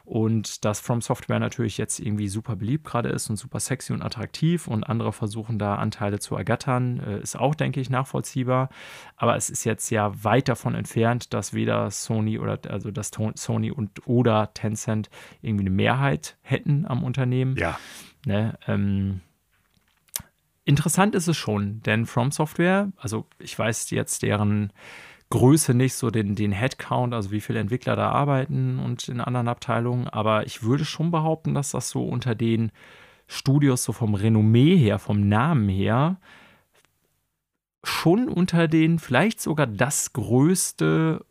Und 0.04 0.64
dass 0.64 0.80
From 0.80 1.02
Software 1.02 1.38
natürlich 1.38 1.76
jetzt 1.76 2.00
irgendwie 2.00 2.28
super 2.28 2.56
beliebt 2.56 2.86
gerade 2.86 3.10
ist 3.10 3.28
und 3.28 3.36
super 3.36 3.60
sexy 3.60 3.92
und 3.92 4.00
attraktiv 4.00 4.66
und 4.66 4.84
andere 4.84 5.12
versuchen 5.12 5.58
da 5.58 5.74
Anteile 5.74 6.18
zu 6.18 6.34
ergattern, 6.34 7.00
äh, 7.00 7.20
ist 7.20 7.38
auch, 7.38 7.54
denke 7.54 7.80
ich, 7.80 7.90
nachvollziehbar. 7.90 8.70
Aber 9.16 9.36
es 9.36 9.50
ist 9.50 9.64
jetzt 9.64 9.90
ja 9.90 10.12
weit 10.24 10.48
davon 10.48 10.74
entfernt, 10.74 11.34
dass 11.34 11.52
weder 11.52 11.90
Sony 11.90 12.38
oder 12.38 12.58
also 12.70 12.90
dass 12.90 13.10
Sony 13.34 13.70
und 13.70 14.06
oder 14.06 14.54
Tencent 14.54 15.10
irgendwie 15.42 15.64
eine 15.64 15.74
Mehrheit 15.76 16.38
hätten 16.40 16.86
am 16.86 17.02
Unternehmen. 17.04 17.56
Ja. 17.56 17.78
Ne, 18.24 18.58
ähm, 18.66 19.20
interessant 20.64 21.14
ist 21.14 21.28
es 21.28 21.36
schon, 21.36 21.82
denn 21.82 22.06
From 22.06 22.30
Software, 22.30 22.92
also 22.96 23.26
ich 23.38 23.58
weiß 23.58 23.90
jetzt 23.90 24.22
deren 24.22 24.72
Größe 25.30 25.74
nicht, 25.74 25.94
so 25.94 26.10
den, 26.10 26.34
den 26.34 26.52
Headcount, 26.52 27.12
also 27.12 27.30
wie 27.30 27.40
viele 27.40 27.58
Entwickler 27.60 27.96
da 27.96 28.10
arbeiten 28.10 28.78
und 28.78 29.08
in 29.08 29.20
anderen 29.20 29.48
Abteilungen. 29.48 30.08
Aber 30.08 30.46
ich 30.46 30.62
würde 30.62 30.84
schon 30.84 31.10
behaupten, 31.10 31.54
dass 31.54 31.72
das 31.72 31.90
so 31.90 32.06
unter 32.06 32.34
den 32.34 32.72
Studios, 33.26 33.84
so 33.84 33.92
vom 33.92 34.14
Renommee 34.14 34.76
her, 34.76 34.98
vom 34.98 35.28
Namen 35.28 35.68
her, 35.68 36.18
schon 37.84 38.28
unter 38.28 38.68
den, 38.68 38.98
vielleicht 38.98 39.40
sogar 39.40 39.66
das 39.66 40.14
größte 40.14 41.24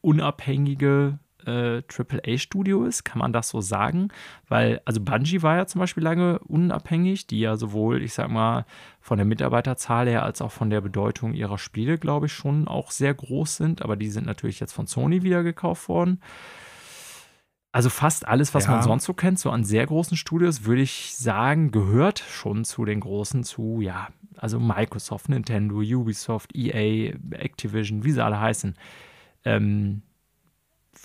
unabhängige 0.00 1.18
äh, 1.48 1.82
AAA-Studio 1.88 2.84
ist, 2.84 3.04
kann 3.04 3.18
man 3.18 3.32
das 3.32 3.48
so 3.48 3.60
sagen? 3.60 4.08
Weil, 4.48 4.80
also 4.84 5.00
Bungie 5.00 5.42
war 5.42 5.56
ja 5.56 5.66
zum 5.66 5.80
Beispiel 5.80 6.02
lange 6.02 6.38
unabhängig, 6.40 7.26
die 7.26 7.40
ja 7.40 7.56
sowohl, 7.56 8.02
ich 8.02 8.12
sag 8.12 8.30
mal, 8.30 8.66
von 9.00 9.18
der 9.18 9.26
Mitarbeiterzahl 9.26 10.08
her 10.08 10.22
als 10.22 10.42
auch 10.42 10.52
von 10.52 10.70
der 10.70 10.80
Bedeutung 10.80 11.32
ihrer 11.34 11.58
Spiele, 11.58 11.98
glaube 11.98 12.26
ich, 12.26 12.32
schon 12.32 12.68
auch 12.68 12.90
sehr 12.90 13.14
groß 13.14 13.56
sind, 13.56 13.82
aber 13.82 13.96
die 13.96 14.10
sind 14.10 14.26
natürlich 14.26 14.60
jetzt 14.60 14.72
von 14.72 14.86
Sony 14.86 15.22
wieder 15.22 15.42
gekauft 15.42 15.88
worden. 15.88 16.20
Also 17.70 17.90
fast 17.90 18.26
alles, 18.26 18.54
was 18.54 18.64
ja. 18.64 18.72
man 18.72 18.82
sonst 18.82 19.04
so 19.04 19.14
kennt, 19.14 19.38
so 19.38 19.50
an 19.50 19.62
sehr 19.62 19.86
großen 19.86 20.16
Studios, 20.16 20.64
würde 20.64 20.82
ich 20.82 21.14
sagen, 21.14 21.70
gehört 21.70 22.18
schon 22.18 22.64
zu 22.64 22.84
den 22.84 23.00
großen, 23.00 23.44
zu, 23.44 23.80
ja, 23.80 24.08
also 24.36 24.58
Microsoft, 24.58 25.28
Nintendo, 25.28 25.76
Ubisoft, 25.76 26.56
EA, 26.56 27.14
Activision, 27.32 28.04
wie 28.04 28.12
sie 28.12 28.24
alle 28.24 28.40
heißen. 28.40 28.74
Ähm, 29.44 30.02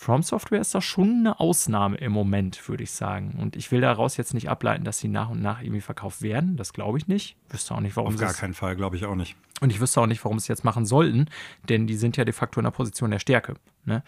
From 0.03 0.21
Software 0.21 0.59
ist 0.59 0.75
da 0.75 0.81
schon 0.81 1.19
eine 1.19 1.39
Ausnahme 1.39 1.95
im 1.95 2.11
Moment, 2.11 2.67
würde 2.67 2.83
ich 2.83 2.91
sagen. 2.91 3.37
Und 3.39 3.55
ich 3.55 3.71
will 3.71 3.79
daraus 3.79 4.17
jetzt 4.17 4.33
nicht 4.33 4.49
ableiten, 4.49 4.83
dass 4.83 4.99
sie 4.99 5.07
nach 5.07 5.29
und 5.29 5.41
nach 5.41 5.61
irgendwie 5.61 5.79
verkauft 5.79 6.21
werden. 6.21 6.57
Das 6.57 6.73
glaube 6.73 6.97
ich 6.97 7.07
nicht. 7.07 7.37
Wüsste 7.47 7.73
auch 7.73 7.79
nicht, 7.79 7.95
warum. 7.95 8.13
Auf 8.13 8.19
gar 8.19 8.33
keinen 8.33 8.53
Fall, 8.53 8.75
glaube 8.75 8.97
ich 8.97 9.05
auch 9.05 9.15
nicht. 9.15 9.37
Und 9.61 9.69
ich 9.69 9.79
wüsste 9.79 10.01
auch 10.01 10.05
nicht, 10.05 10.21
warum 10.25 10.39
sie 10.39 10.43
es 10.43 10.47
jetzt 10.49 10.65
machen 10.65 10.85
sollten, 10.85 11.29
denn 11.69 11.87
die 11.87 11.95
sind 11.95 12.17
ja 12.17 12.25
de 12.25 12.33
facto 12.33 12.59
in 12.59 12.65
der 12.65 12.71
Position 12.71 13.11
der 13.11 13.19
Stärke. 13.19 13.53
Ne? 13.85 14.03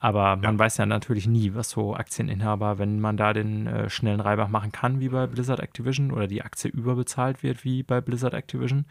Aber 0.00 0.36
man 0.36 0.56
ja. 0.56 0.58
weiß 0.58 0.76
ja 0.76 0.84
natürlich 0.84 1.26
nie, 1.26 1.54
was 1.54 1.70
so 1.70 1.94
Aktieninhaber, 1.94 2.78
wenn 2.78 3.00
man 3.00 3.16
da 3.16 3.32
den 3.32 3.66
äh, 3.66 3.88
schnellen 3.88 4.20
Reibach 4.20 4.48
machen 4.48 4.70
kann, 4.70 5.00
wie 5.00 5.08
bei 5.08 5.26
Blizzard 5.26 5.60
Activision, 5.60 6.12
oder 6.12 6.26
die 6.26 6.42
Aktie 6.42 6.70
überbezahlt 6.70 7.42
wird, 7.42 7.64
wie 7.64 7.82
bei 7.82 8.02
Blizzard 8.02 8.34
Activision, 8.34 8.84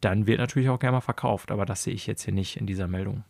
dann 0.00 0.26
wird 0.26 0.40
natürlich 0.40 0.70
auch 0.70 0.80
gerne 0.80 0.96
mal 0.96 1.02
verkauft. 1.02 1.52
Aber 1.52 1.64
das 1.64 1.84
sehe 1.84 1.94
ich 1.94 2.08
jetzt 2.08 2.24
hier 2.24 2.34
nicht 2.34 2.56
in 2.56 2.66
dieser 2.66 2.88
Meldung. 2.88 3.22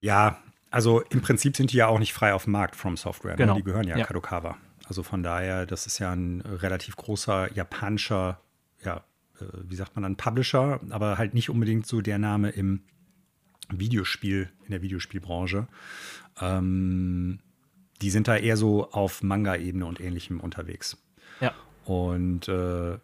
Ja, 0.00 0.38
also 0.74 1.02
im 1.02 1.20
Prinzip 1.20 1.56
sind 1.56 1.70
die 1.70 1.76
ja 1.76 1.86
auch 1.86 2.00
nicht 2.00 2.12
frei 2.12 2.34
auf 2.34 2.44
dem 2.44 2.52
Markt 2.52 2.74
From 2.74 2.96
Software. 2.96 3.34
Ne? 3.34 3.36
Genau. 3.36 3.54
Die 3.54 3.62
gehören 3.62 3.86
ja, 3.86 3.96
ja 3.96 4.04
Kadokawa. 4.04 4.56
Also 4.86 5.04
von 5.04 5.22
daher, 5.22 5.66
das 5.66 5.86
ist 5.86 6.00
ja 6.00 6.10
ein 6.10 6.40
relativ 6.40 6.96
großer 6.96 7.52
japanischer, 7.54 8.40
ja, 8.84 9.04
äh, 9.40 9.44
wie 9.62 9.76
sagt 9.76 9.94
man 9.94 10.02
dann, 10.02 10.16
Publisher, 10.16 10.80
aber 10.90 11.16
halt 11.16 11.32
nicht 11.32 11.48
unbedingt 11.48 11.86
so 11.86 12.00
der 12.00 12.18
Name 12.18 12.50
im 12.50 12.82
Videospiel, 13.70 14.50
in 14.64 14.72
der 14.72 14.82
Videospielbranche. 14.82 15.68
Ähm, 16.40 17.38
die 18.02 18.10
sind 18.10 18.26
da 18.26 18.36
eher 18.36 18.56
so 18.56 18.90
auf 18.90 19.22
Manga-Ebene 19.22 19.86
und 19.86 20.00
ähnlichem 20.00 20.40
unterwegs. 20.40 20.96
Ja. 21.40 21.54
Und 21.84 22.48
äh, 22.48 22.98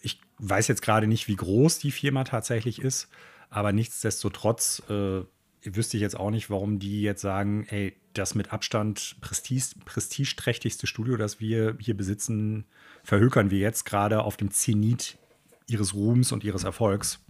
ich 0.00 0.20
weiß 0.38 0.66
jetzt 0.66 0.82
gerade 0.82 1.06
nicht, 1.06 1.28
wie 1.28 1.36
groß 1.36 1.78
die 1.78 1.92
Firma 1.92 2.24
tatsächlich 2.24 2.82
ist, 2.82 3.08
aber 3.50 3.72
nichtsdestotrotz 3.72 4.82
äh, 4.90 5.22
wüsste 5.64 5.96
ich 5.96 6.00
jetzt 6.00 6.18
auch 6.18 6.30
nicht, 6.30 6.50
warum 6.50 6.78
die 6.78 7.02
jetzt 7.02 7.22
sagen, 7.22 7.66
ey, 7.68 7.96
das 8.14 8.34
mit 8.34 8.52
Abstand 8.52 9.16
Prestige, 9.20 9.80
prestigeträchtigste 9.84 10.86
Studio, 10.86 11.16
das 11.16 11.40
wir 11.40 11.76
hier 11.80 11.96
besitzen, 11.96 12.66
verhökern 13.04 13.50
wir 13.50 13.58
jetzt 13.58 13.84
gerade 13.84 14.22
auf 14.22 14.36
dem 14.36 14.50
Zenit 14.50 15.18
ihres 15.66 15.94
Ruhms 15.94 16.32
und 16.32 16.44
ihres 16.44 16.64
Erfolgs. 16.64 17.24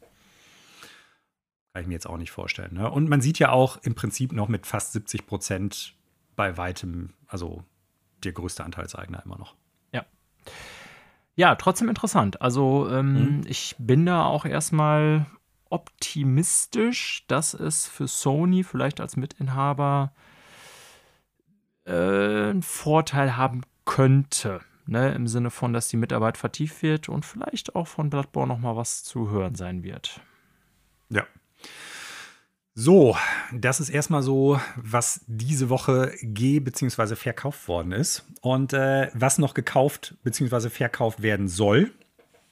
Kann 1.72 1.82
ich 1.82 1.88
mir 1.88 1.94
jetzt 1.94 2.09
auch 2.09 2.18
nicht 2.18 2.30
vorstellen. 2.30 2.74
Ne? 2.74 2.90
Und 2.90 3.09
man 3.09 3.20
sieht 3.20 3.38
ja 3.38 3.50
auch 3.50 3.78
im 3.82 3.94
Prinzip 3.94 4.32
noch 4.32 4.48
mit 4.48 4.66
fast 4.66 4.92
70 4.92 5.26
Prozent 5.26 5.94
bei 6.36 6.56
weitem, 6.56 7.10
also 7.26 7.64
der 8.24 8.32
größte 8.32 8.64
Anteilseigner 8.64 9.22
immer 9.24 9.38
noch. 9.38 9.54
Ja. 9.92 10.04
Ja, 11.34 11.54
trotzdem 11.54 11.88
interessant. 11.88 12.42
Also 12.42 12.88
ähm, 12.90 13.38
mhm. 13.38 13.40
ich 13.46 13.74
bin 13.78 14.04
da 14.04 14.24
auch 14.24 14.44
erstmal 14.44 15.26
optimistisch, 15.73 17.24
dass 17.28 17.55
es 17.55 17.86
für 17.86 18.07
Sony 18.07 18.62
vielleicht 18.62 19.01
als 19.01 19.16
Mitinhaber 19.16 20.12
äh, 21.85 21.93
einen 21.93 22.62
Vorteil 22.62 23.36
haben 23.36 23.62
könnte. 23.85 24.61
Ne, 24.85 25.15
Im 25.15 25.28
Sinne 25.28 25.51
von, 25.51 25.73
dass 25.73 25.89
die 25.89 25.97
Mitarbeit 25.97 26.36
vertieft 26.36 26.82
wird 26.82 27.09
und 27.09 27.24
vielleicht 27.24 27.77
auch 27.77 27.86
von 27.86 28.11
Bloodborne 28.11 28.53
noch 28.53 28.59
mal 28.59 28.74
was 28.74 29.05
zu 29.05 29.31
hören 29.31 29.55
sein 29.55 29.85
wird. 29.85 30.20
Ja. 31.09 31.24
So, 32.74 33.16
das 33.53 33.78
ist 33.78 33.90
erstmal 33.90 34.23
so, 34.23 34.61
was 34.74 35.20
diese 35.28 35.69
Woche 35.69 36.12
ge- 36.23 36.59
bzw. 36.59 37.15
verkauft 37.15 37.69
worden 37.69 37.93
ist. 37.93 38.27
Und 38.40 38.73
äh, 38.73 39.11
was 39.15 39.39
noch 39.39 39.55
gekauft 39.55 40.16
bzw. 40.24 40.69
verkauft 40.69 41.23
werden 41.23 41.47
soll, 41.49 41.93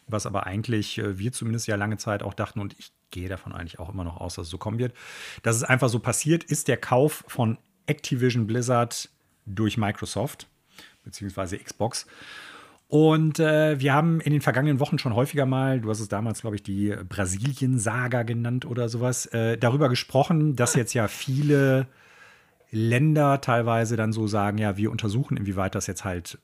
was 0.06 0.24
aber 0.24 0.46
eigentlich 0.46 0.98
äh, 0.98 1.18
wir 1.18 1.32
zumindest 1.32 1.66
ja 1.66 1.74
lange 1.74 1.96
Zeit 1.96 2.22
auch 2.22 2.34
dachten 2.34 2.60
und 2.60 2.78
ich 2.78 2.92
gehe 3.10 3.28
davon 3.28 3.52
eigentlich 3.52 3.78
auch 3.78 3.88
immer 3.88 4.04
noch 4.04 4.20
aus, 4.20 4.34
dass 4.34 4.46
es 4.46 4.50
so 4.50 4.58
kommen 4.58 4.78
wird. 4.78 4.94
Dass 5.42 5.56
es 5.56 5.64
einfach 5.64 5.88
so 5.88 5.98
passiert, 5.98 6.44
ist 6.44 6.68
der 6.68 6.76
Kauf 6.76 7.24
von 7.28 7.58
Activision 7.86 8.46
Blizzard 8.46 9.08
durch 9.46 9.76
Microsoft 9.76 10.46
beziehungsweise 11.04 11.58
Xbox. 11.58 12.06
Und 12.88 13.38
äh, 13.38 13.78
wir 13.78 13.94
haben 13.94 14.20
in 14.20 14.32
den 14.32 14.40
vergangenen 14.40 14.80
Wochen 14.80 14.98
schon 14.98 15.14
häufiger 15.14 15.46
mal, 15.46 15.80
du 15.80 15.90
hast 15.90 16.00
es 16.00 16.08
damals, 16.08 16.40
glaube 16.40 16.56
ich, 16.56 16.62
die 16.62 16.94
Brasilien-Saga 17.08 18.24
genannt 18.24 18.66
oder 18.66 18.88
sowas, 18.88 19.26
äh, 19.26 19.56
darüber 19.56 19.88
gesprochen, 19.88 20.56
dass 20.56 20.74
jetzt 20.74 20.92
ja 20.94 21.06
viele 21.06 21.86
Länder 22.72 23.40
teilweise 23.40 23.96
dann 23.96 24.12
so 24.12 24.26
sagen, 24.26 24.58
ja, 24.58 24.76
wir 24.76 24.90
untersuchen, 24.90 25.36
inwieweit 25.36 25.76
das 25.76 25.86
jetzt 25.86 26.04
halt 26.04 26.38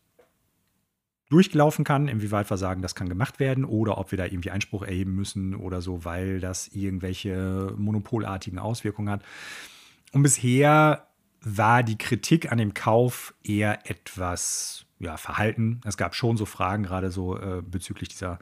durchgelaufen 1.29 1.85
kann, 1.85 2.09
inwieweit 2.09 2.49
wir 2.51 2.57
sagen, 2.57 2.83
das 2.83 2.95
kann 2.95 3.09
gemacht 3.09 3.41
werden 3.41 3.65
oder 3.65 3.99
ob 3.99 4.13
wir 4.13 4.19
da 4.19 4.27
irgendwie 4.27 4.51
Einspruch 4.51 4.83
erheben 4.83 5.15
müssen 5.15 5.55
oder 5.55 5.83
so, 5.83 6.05
weil 6.05 6.41
das 6.41 6.69
irgendwelche 6.69 7.75
monopolartigen 7.77 8.59
Auswirkungen 8.59 9.11
hat. 9.11 9.23
Und 10.13 10.23
bisher 10.23 11.09
war 11.41 11.83
die 11.83 11.99
Kritik 11.99 12.51
an 12.51 12.59
dem 12.59 12.75
Kauf 12.75 13.35
eher 13.45 13.91
etwas 13.91 14.87
ja, 14.99 15.17
verhalten. 15.17 15.81
Es 15.85 15.97
gab 15.97 16.15
schon 16.15 16.37
so 16.37 16.47
Fragen, 16.47 16.85
gerade 16.85 17.11
so 17.11 17.39
äh, 17.39 17.63
bezüglich 17.63 18.09
dieser 18.09 18.39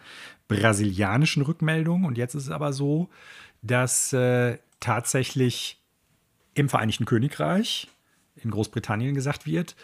brasilianischen 0.49 1.43
Rückmeldung. 1.43 2.05
Und 2.05 2.17
jetzt 2.17 2.35
ist 2.35 2.45
es 2.45 2.51
aber 2.51 2.73
so, 2.73 3.09
dass 3.63 4.13
äh, 4.13 4.59
tatsächlich 4.81 5.83
im 6.55 6.69
Vereinigten 6.69 7.05
Königreich, 7.07 7.89
in 8.37 8.51
Großbritannien 8.51 9.15
gesagt 9.15 9.47
wird, 9.47 9.75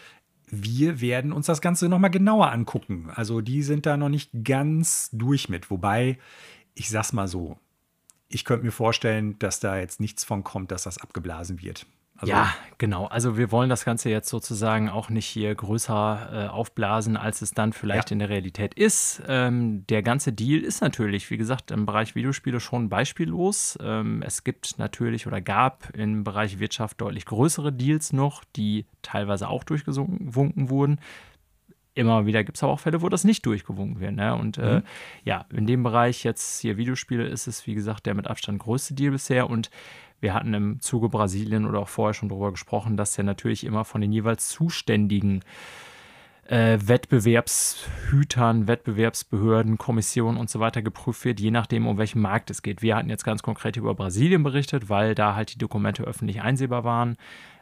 wir 0.50 1.00
werden 1.00 1.32
uns 1.32 1.46
das 1.46 1.60
Ganze 1.60 1.88
nochmal 1.88 2.10
genauer 2.10 2.50
angucken. 2.52 3.10
Also 3.14 3.40
die 3.40 3.62
sind 3.62 3.86
da 3.86 3.96
noch 3.96 4.08
nicht 4.08 4.30
ganz 4.44 5.10
durch 5.12 5.48
mit. 5.48 5.70
Wobei, 5.70 6.18
ich 6.74 6.90
sag's 6.90 7.12
mal 7.12 7.28
so, 7.28 7.58
ich 8.28 8.44
könnte 8.44 8.64
mir 8.64 8.72
vorstellen, 8.72 9.38
dass 9.38 9.60
da 9.60 9.78
jetzt 9.78 10.00
nichts 10.00 10.24
von 10.24 10.44
kommt, 10.44 10.70
dass 10.70 10.84
das 10.84 10.98
abgeblasen 10.98 11.60
wird. 11.62 11.86
Also 12.20 12.32
ja, 12.34 12.52
genau. 12.76 13.06
Also 13.06 13.38
wir 13.38 13.50
wollen 13.50 13.70
das 13.70 13.86
Ganze 13.86 14.10
jetzt 14.10 14.28
sozusagen 14.28 14.90
auch 14.90 15.08
nicht 15.08 15.24
hier 15.24 15.54
größer 15.54 16.28
äh, 16.30 16.48
aufblasen, 16.48 17.16
als 17.16 17.40
es 17.40 17.52
dann 17.52 17.72
vielleicht 17.72 18.10
ja. 18.10 18.14
in 18.14 18.18
der 18.18 18.28
Realität 18.28 18.74
ist. 18.74 19.22
Ähm, 19.26 19.86
der 19.86 20.02
ganze 20.02 20.30
Deal 20.30 20.60
ist 20.60 20.82
natürlich, 20.82 21.30
wie 21.30 21.38
gesagt, 21.38 21.70
im 21.70 21.86
Bereich 21.86 22.14
Videospiele 22.14 22.60
schon 22.60 22.90
beispiellos. 22.90 23.78
Ähm, 23.80 24.22
es 24.22 24.44
gibt 24.44 24.78
natürlich 24.78 25.26
oder 25.26 25.40
gab 25.40 25.96
im 25.96 26.22
Bereich 26.22 26.58
Wirtschaft 26.58 27.00
deutlich 27.00 27.24
größere 27.24 27.72
Deals 27.72 28.12
noch, 28.12 28.44
die 28.54 28.84
teilweise 29.00 29.48
auch 29.48 29.64
durchgewunken 29.64 30.68
wurden. 30.68 31.00
Immer 31.94 32.26
wieder 32.26 32.44
gibt 32.44 32.58
es 32.58 32.62
aber 32.62 32.72
auch 32.72 32.80
Fälle, 32.80 33.00
wo 33.00 33.08
das 33.08 33.24
nicht 33.24 33.46
durchgewunken 33.46 33.98
wird. 33.98 34.14
Ne? 34.14 34.34
Und 34.34 34.58
äh, 34.58 34.60
mhm. 34.60 34.76
äh, 34.76 34.82
ja, 35.24 35.46
in 35.52 35.66
dem 35.66 35.82
Bereich 35.82 36.22
jetzt 36.22 36.60
hier 36.60 36.76
Videospiele 36.76 37.26
ist 37.26 37.46
es, 37.46 37.66
wie 37.66 37.74
gesagt, 37.74 38.04
der 38.04 38.14
mit 38.14 38.26
Abstand 38.26 38.58
größte 38.58 38.92
Deal 38.92 39.10
bisher. 39.10 39.48
Und 39.48 39.70
wir 40.20 40.34
hatten 40.34 40.54
im 40.54 40.80
Zuge 40.80 41.08
Brasilien 41.08 41.66
oder 41.66 41.80
auch 41.80 41.88
vorher 41.88 42.14
schon 42.14 42.28
darüber 42.28 42.50
gesprochen, 42.50 42.96
dass 42.96 43.14
der 43.14 43.24
natürlich 43.24 43.64
immer 43.64 43.84
von 43.84 44.00
den 44.00 44.12
jeweils 44.12 44.48
zuständigen 44.48 45.42
äh, 46.50 46.78
Wettbewerbshütern, 46.82 48.66
Wettbewerbsbehörden, 48.66 49.78
Kommissionen 49.78 50.36
und 50.36 50.50
so 50.50 50.58
weiter 50.58 50.82
geprüft 50.82 51.24
wird, 51.24 51.38
je 51.40 51.52
nachdem, 51.52 51.86
um 51.86 51.96
welchen 51.96 52.20
Markt 52.20 52.50
es 52.50 52.62
geht. 52.62 52.82
Wir 52.82 52.96
hatten 52.96 53.08
jetzt 53.08 53.24
ganz 53.24 53.42
konkret 53.42 53.76
über 53.76 53.94
Brasilien 53.94 54.42
berichtet, 54.42 54.88
weil 54.88 55.14
da 55.14 55.36
halt 55.36 55.54
die 55.54 55.58
Dokumente 55.58 56.02
öffentlich 56.02 56.42
einsehbar 56.42 56.82
waren. 56.82 57.16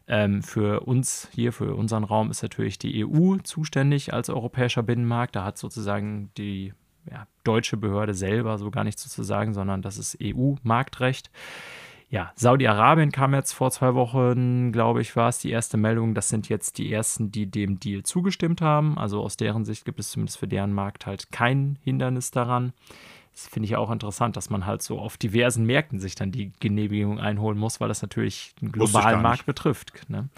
Ähm, 0.06 0.42
für 0.42 0.80
uns 0.86 1.28
hier, 1.34 1.52
für 1.52 1.74
unseren 1.74 2.02
Raum, 2.02 2.30
ist 2.30 2.42
natürlich 2.42 2.78
die 2.78 3.04
EU 3.04 3.36
zuständig 3.42 4.14
als 4.14 4.30
europäischer 4.30 4.82
Binnenmarkt. 4.82 5.36
Da 5.36 5.44
hat 5.44 5.58
sozusagen 5.58 6.30
die 6.38 6.72
ja, 7.10 7.26
deutsche 7.44 7.76
Behörde 7.76 8.14
selber 8.14 8.56
so 8.56 8.70
gar 8.70 8.84
nichts 8.84 9.06
zu 9.06 9.22
sagen, 9.22 9.52
sondern 9.52 9.82
das 9.82 9.98
ist 9.98 10.16
EU-Marktrecht. 10.22 11.30
Ja, 12.10 12.32
Saudi-Arabien 12.36 13.12
kam 13.12 13.34
jetzt 13.34 13.52
vor 13.52 13.70
zwei 13.70 13.94
Wochen, 13.94 14.72
glaube 14.72 15.02
ich, 15.02 15.14
war 15.14 15.28
es 15.28 15.40
die 15.40 15.50
erste 15.50 15.76
Meldung. 15.76 16.14
Das 16.14 16.30
sind 16.30 16.48
jetzt 16.48 16.78
die 16.78 16.90
ersten, 16.90 17.30
die 17.30 17.46
dem 17.46 17.78
Deal 17.80 18.02
zugestimmt 18.02 18.62
haben. 18.62 18.96
Also 18.96 19.22
aus 19.22 19.36
deren 19.36 19.66
Sicht 19.66 19.84
gibt 19.84 20.00
es 20.00 20.10
zumindest 20.10 20.38
für 20.38 20.48
deren 20.48 20.72
Markt 20.72 21.04
halt 21.04 21.30
kein 21.32 21.78
Hindernis 21.84 22.30
daran. 22.30 22.72
Das 23.34 23.46
finde 23.46 23.66
ich 23.66 23.76
auch 23.76 23.90
interessant, 23.90 24.36
dass 24.36 24.48
man 24.48 24.64
halt 24.64 24.82
so 24.82 24.98
auf 24.98 25.16
diversen 25.18 25.64
Märkten 25.64 26.00
sich 26.00 26.14
dann 26.14 26.32
die 26.32 26.50
Genehmigung 26.60 27.20
einholen 27.20 27.58
muss, 27.58 27.78
weil 27.78 27.88
das 27.88 28.00
natürlich 28.00 28.54
den 28.60 28.72
globalen 28.72 29.22
Markt 29.22 29.46
betrifft. 29.46 29.92
Ne? 30.08 30.28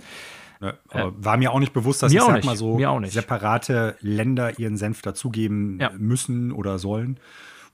Ne, 0.60 0.76
äh, 0.90 1.06
war 1.16 1.38
mir 1.38 1.52
auch 1.52 1.60
nicht 1.60 1.72
bewusst, 1.72 2.02
dass 2.02 2.12
ich 2.12 2.20
sag 2.20 2.44
mal 2.44 2.56
so 2.56 2.78
separate 3.04 3.96
Länder 4.00 4.58
ihren 4.58 4.76
Senf 4.76 5.00
dazugeben 5.00 5.78
ja. 5.80 5.90
müssen 5.96 6.52
oder 6.52 6.78
sollen. 6.78 7.18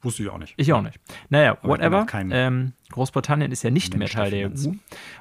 Wusste 0.06 0.22
ich 0.22 0.28
auch 0.28 0.38
nicht. 0.38 0.54
Ich 0.56 0.72
auch 0.72 0.82
nicht. 0.82 1.00
Naja, 1.30 1.58
Aber 1.60 1.68
whatever. 1.68 2.06
Ähm, 2.30 2.74
Großbritannien 2.90 3.50
ist 3.50 3.64
ja 3.64 3.70
nicht 3.70 3.96
mehr 3.96 4.06
Teil 4.06 4.30
der 4.30 4.48
EU. 4.48 4.70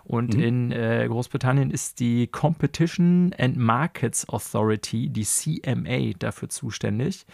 Und 0.03 0.35
mhm. 0.35 0.43
in 0.43 0.71
äh, 0.71 1.07
Großbritannien 1.07 1.71
ist 1.71 1.99
die 1.99 2.27
Competition 2.27 3.33
and 3.35 3.57
Markets 3.57 4.29
Authority, 4.29 5.09
die 5.09 5.23
CMA, 5.23 6.13
dafür 6.19 6.49
zuständig. 6.49 7.25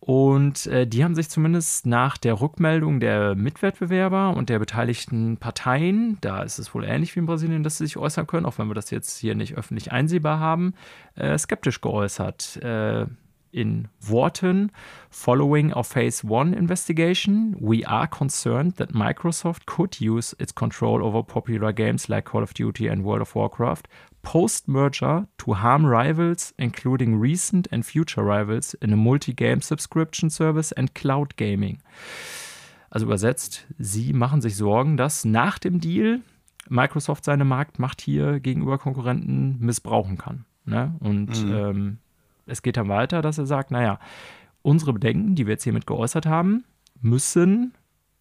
Und 0.00 0.66
äh, 0.66 0.84
die 0.84 1.04
haben 1.04 1.14
sich 1.14 1.30
zumindest 1.30 1.86
nach 1.86 2.18
der 2.18 2.40
Rückmeldung 2.40 2.98
der 2.98 3.36
Mitwettbewerber 3.36 4.36
und 4.36 4.48
der 4.48 4.58
beteiligten 4.58 5.36
Parteien, 5.36 6.18
da 6.22 6.42
ist 6.42 6.58
es 6.58 6.74
wohl 6.74 6.82
ähnlich 6.82 7.14
wie 7.14 7.20
in 7.20 7.26
Brasilien, 7.26 7.62
dass 7.62 7.78
sie 7.78 7.84
sich 7.84 7.96
äußern 7.96 8.26
können, 8.26 8.46
auch 8.46 8.58
wenn 8.58 8.66
wir 8.66 8.74
das 8.74 8.90
jetzt 8.90 9.16
hier 9.16 9.36
nicht 9.36 9.54
öffentlich 9.54 9.92
einsehbar 9.92 10.40
haben, 10.40 10.74
äh, 11.14 11.38
skeptisch 11.38 11.80
geäußert. 11.80 12.56
Äh, 12.56 13.06
in 13.54 13.88
Worten 14.10 14.70
Following 15.10 15.72
our 15.72 15.84
Phase 15.84 16.24
1 16.24 16.54
investigation, 16.54 17.56
we 17.60 17.84
are 17.84 18.08
concerned 18.08 18.74
that 18.76 18.92
Microsoft 18.92 19.64
could 19.64 20.00
use 20.00 20.34
its 20.40 20.52
control 20.52 21.04
over 21.04 21.22
popular 21.22 21.72
games 21.72 22.08
like 22.08 22.24
Call 22.24 22.42
of 22.42 22.52
Duty 22.52 22.88
and 22.88 23.04
World 23.04 23.22
of 23.22 23.34
Warcraft 23.34 23.86
post 24.22 24.66
merger 24.66 25.28
to 25.38 25.52
harm 25.52 25.86
rivals, 25.86 26.52
including 26.58 27.20
recent 27.20 27.68
and 27.70 27.86
future 27.86 28.24
rivals, 28.24 28.74
in 28.74 28.92
a 28.92 28.96
multi 28.96 29.32
game 29.32 29.60
subscription 29.60 30.30
service 30.30 30.72
and 30.72 30.94
cloud 30.94 31.36
gaming. 31.36 31.78
Also 32.90 33.06
übersetzt, 33.06 33.66
sie 33.78 34.12
machen 34.12 34.40
sich 34.40 34.56
Sorgen, 34.56 34.96
dass 34.96 35.24
nach 35.24 35.58
dem 35.58 35.80
Deal 35.80 36.20
Microsoft 36.68 37.24
seine 37.24 37.44
Marktmacht 37.44 38.00
hier 38.00 38.40
gegenüber 38.40 38.78
Konkurrenten 38.78 39.58
missbrauchen 39.60 40.18
kann. 40.18 40.44
Ne? 40.64 40.94
Und 41.00 41.44
mhm. 41.44 41.52
ähm, 41.52 41.98
es 42.46 42.62
geht 42.62 42.76
dann 42.76 42.88
weiter, 42.88 43.22
dass 43.22 43.38
er 43.38 43.46
sagt, 43.46 43.70
naja, 43.70 43.98
unsere 44.62 44.92
Bedenken, 44.92 45.34
die 45.34 45.46
wir 45.46 45.52
jetzt 45.52 45.64
hiermit 45.64 45.86
geäußert 45.86 46.26
haben, 46.26 46.64
müssen 47.00 47.74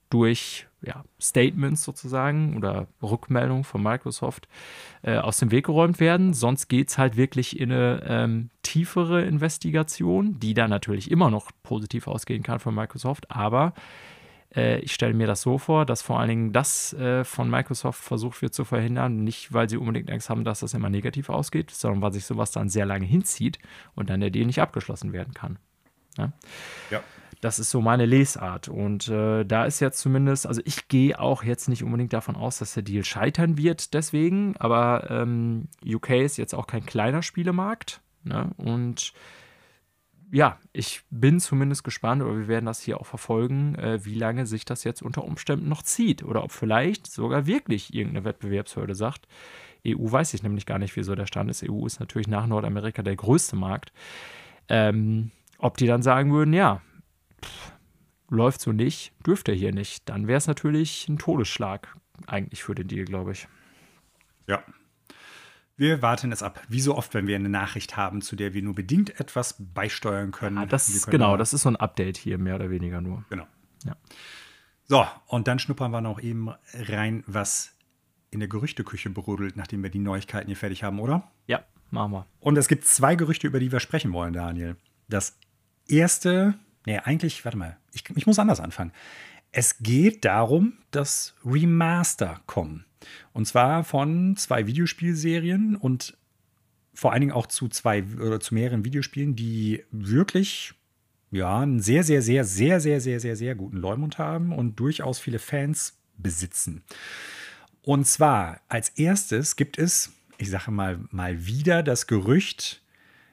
durch 0.10 0.68
ja, 0.82 1.04
Statements 1.20 1.84
sozusagen 1.84 2.58
oder 2.58 2.88
Rückmeldungen 3.02 3.64
von 3.64 3.82
Microsoft 3.82 4.48
äh, 5.02 5.18
aus 5.18 5.38
dem 5.38 5.50
Weg 5.50 5.66
geräumt 5.66 6.00
werden. 6.00 6.34
Sonst 6.34 6.68
geht 6.68 6.90
es 6.90 6.98
halt 6.98 7.16
wirklich 7.16 7.60
in 7.60 7.72
eine 7.72 8.04
ähm, 8.06 8.50
tiefere 8.62 9.24
Investigation, 9.24 10.40
die 10.40 10.54
dann 10.54 10.70
natürlich 10.70 11.10
immer 11.10 11.32
noch 11.32 11.52
positiv 11.64 12.08
ausgehen 12.08 12.44
kann 12.44 12.60
von 12.60 12.76
Microsoft, 12.76 13.32
aber 13.32 13.74
äh, 14.56 14.80
ich 14.80 14.94
stelle 14.94 15.14
mir 15.14 15.28
das 15.28 15.42
so 15.42 15.58
vor, 15.58 15.86
dass 15.86 16.02
vor 16.02 16.20
allen 16.20 16.30
Dingen 16.30 16.54
das 16.54 16.94
äh, 16.94 17.24
von 17.24 17.50
Microsoft 17.50 18.04
versucht 18.04 18.42
wird 18.42 18.54
zu 18.54 18.66
verhindern, 18.66 19.24
nicht 19.24 19.54
weil 19.54 19.70
sie 19.70 19.78
unbedingt 19.78 20.12
Angst 20.12 20.30
haben, 20.30 20.44
dass 20.44 20.62
das 20.62 20.74
immer 20.74 20.90
negativ 20.90 21.30
ausgeht, 21.30 21.72
sondern 21.72 22.02
weil 22.02 22.14
sich 22.14 22.26
sowas 22.26 22.52
dann 22.52 22.70
sehr 22.70 22.86
lange 22.86 23.06
hinzieht 23.06 23.60
und 23.96 24.10
dann 24.10 24.20
der 24.20 24.30
Deal 24.30 24.46
nicht 24.46 24.62
abgeschlossen 24.62 25.14
werden 25.14 25.34
kann. 25.34 25.58
Ja. 26.18 26.32
ja. 26.92 27.04
Das 27.42 27.60
ist 27.60 27.72
so 27.72 27.82
meine 27.82 28.06
Lesart. 28.06 28.70
Und 28.70 29.10
äh, 29.10 29.44
da 29.44 29.66
ist 29.66 29.82
jetzt 29.82 30.00
zumindest, 30.00 30.48
also 30.48 30.62
ich 30.64 30.88
gehe 30.88 31.20
auch 31.20 31.44
jetzt 31.44 31.68
nicht 31.68 31.84
unbedingt 31.84 32.14
davon 32.14 32.38
aus, 32.38 32.60
dass 32.60 32.74
der 32.74 32.84
Deal 32.84 33.04
scheitern 33.04 33.58
wird, 33.58 33.94
deswegen, 33.94 34.56
aber 34.58 35.08
ähm, 35.10 35.68
UK 35.86 36.12
ist 36.12 36.38
jetzt 36.38 36.56
auch 36.56 36.68
kein 36.68 36.86
kleiner 36.86 37.22
Spielemarkt. 37.22 38.00
Ne? 38.24 38.52
Und 38.56 39.12
ja, 40.32 40.60
ich 40.72 41.02
bin 41.10 41.40
zumindest 41.40 41.84
gespannt, 41.84 42.24
oder 42.24 42.38
wir 42.38 42.48
werden 42.48 42.66
das 42.66 42.82
hier 42.82 43.00
auch 43.00 43.06
verfolgen, 43.06 43.76
äh, 43.76 44.04
wie 44.06 44.16
lange 44.16 44.46
sich 44.46 44.66
das 44.66 44.84
jetzt 44.84 45.02
unter 45.02 45.24
Umständen 45.24 45.70
noch 45.70 45.84
zieht. 45.84 46.24
Oder 46.24 46.44
ob 46.44 46.52
vielleicht 46.52 47.08
sogar 47.08 47.46
wirklich 47.46 47.94
irgendeine 47.94 48.26
Wettbewerbshürde 48.26 48.96
sagt. 48.96 49.28
EU 49.86 50.12
weiß 50.12 50.34
ich 50.34 50.44
nämlich 50.44 50.66
gar 50.66 50.80
nicht, 50.80 50.96
wieso 50.96 51.16
der 51.16 51.28
Stand 51.28 51.50
ist. 51.50 51.64
EU 51.64 51.86
ist 51.86 52.00
natürlich 52.00 52.28
nach 52.28 52.48
Nordamerika 52.48 53.04
der 53.04 53.16
größte 53.16 53.56
Markt. 53.56 53.92
Ähm, 54.70 55.32
ob 55.58 55.78
die 55.78 55.88
dann 55.88 56.02
sagen 56.02 56.32
würden, 56.32 56.54
ja, 56.54 56.82
pff, 57.44 57.74
läuft 58.30 58.62
so 58.62 58.72
nicht, 58.72 59.14
dürfte 59.26 59.52
er 59.52 59.58
hier 59.58 59.74
nicht, 59.74 60.10
dann 60.10 60.28
wäre 60.28 60.38
es 60.38 60.48
natürlich 60.48 61.08
ein 61.08 61.18
Todesschlag 61.18 61.96
eigentlich 62.28 62.64
für 62.64 62.76
den 62.76 62.88
Deal, 62.88 63.06
glaube 63.06 63.34
ich. 63.34 63.48
Ja, 64.48 64.64
wir 65.84 66.02
warten 66.02 66.32
es 66.32 66.42
ab. 66.42 66.62
Wie 66.70 66.80
so 66.80 66.96
oft, 66.96 67.14
wenn 67.14 67.28
wir 67.28 67.36
eine 67.36 67.50
Nachricht 67.50 67.98
haben, 67.98 68.22
zu 68.22 68.36
der 68.38 68.54
wir 68.54 68.64
nur 68.64 68.74
bedingt 68.74 69.20
etwas 69.20 69.56
beisteuern 69.60 70.32
können. 70.32 70.56
Ja, 70.56 70.66
das 70.66 70.88
ist, 70.88 71.12
genau, 71.12 71.36
das 71.36 71.54
ist 71.54 71.64
so 71.64 71.70
ein 71.70 71.76
Update 71.76 72.18
hier, 72.18 72.38
mehr 72.38 72.56
oder 72.56 72.70
weniger 72.70 73.02
nur. 73.02 73.26
Genau. 73.30 73.46
Ja. 73.84 73.98
So, 74.86 75.06
und 75.28 75.48
dann 75.48 75.60
schnuppern 75.60 75.92
wir 75.92 76.00
noch 76.00 76.22
eben 76.22 76.50
rein, 76.74 77.24
was 77.28 77.76
in 78.32 78.40
der 78.40 78.48
Gerüchteküche 78.48 79.10
brodelt, 79.10 79.58
nachdem 79.58 79.84
wir 79.84 79.90
die 79.90 80.00
Neuigkeiten 80.00 80.48
hier 80.48 80.56
fertig 80.56 80.84
haben, 80.84 81.00
oder? 81.00 81.30
Ja, 81.48 81.64
machen 81.92 82.14
wir. 82.14 82.28
Und 82.40 82.58
es 82.58 82.68
gibt 82.70 82.86
zwei 82.86 83.16
Gerüchte, 83.16 83.48
über 83.48 83.60
die 83.60 83.72
wir 83.72 83.82
sprechen 83.82 84.14
wollen, 84.14 84.34
Daniel. 84.34 84.78
Das 85.10 85.38
erste, 85.88 86.56
nee, 86.86 86.98
eigentlich, 86.98 87.44
warte 87.44 87.58
mal, 87.58 87.78
ich, 87.92 88.06
ich 88.16 88.26
muss 88.26 88.40
anders 88.40 88.62
anfangen. 88.62 88.94
Es 89.52 89.80
geht 89.80 90.24
darum, 90.24 90.78
dass 90.92 91.36
Remaster 91.46 92.40
kommen. 92.48 92.86
Und 93.34 93.48
zwar 93.48 93.84
von 93.84 94.36
zwei 94.38 94.68
Videospielserien 94.68 95.76
und 95.76 96.18
vor 96.94 97.12
allen 97.12 97.22
Dingen 97.22 97.34
auch 97.34 97.48
zu 97.48 97.68
zwei 97.70 98.04
oder 98.04 98.40
zu 98.40 98.54
mehreren 98.54 98.86
Videospielen, 98.86 99.36
die 99.36 99.84
wirklich 99.92 100.74
ja, 101.32 101.62
einen 101.62 101.80
sehr, 101.80 102.04
sehr, 102.04 102.22
sehr, 102.22 102.46
sehr, 102.46 102.80
sehr, 102.80 103.02
sehr, 103.02 103.20
sehr, 103.20 103.36
sehr 103.36 103.56
guten 103.56 103.78
Leumund 103.78 104.20
haben 104.20 104.54
und 104.54 104.80
durchaus 104.80 105.20
viele 105.20 105.40
Fans 105.40 105.98
besitzen. 106.18 106.84
Und 107.82 108.08
zwar 108.08 108.62
als 108.70 108.90
erstes 108.90 109.56
gibt 109.56 109.80
es, 109.80 110.14
ich 110.38 110.52
sage 110.52 110.72
mal, 110.72 111.00
mal 111.10 111.46
wieder 111.46 111.82
das 111.82 112.06
Gerücht, 112.06 112.82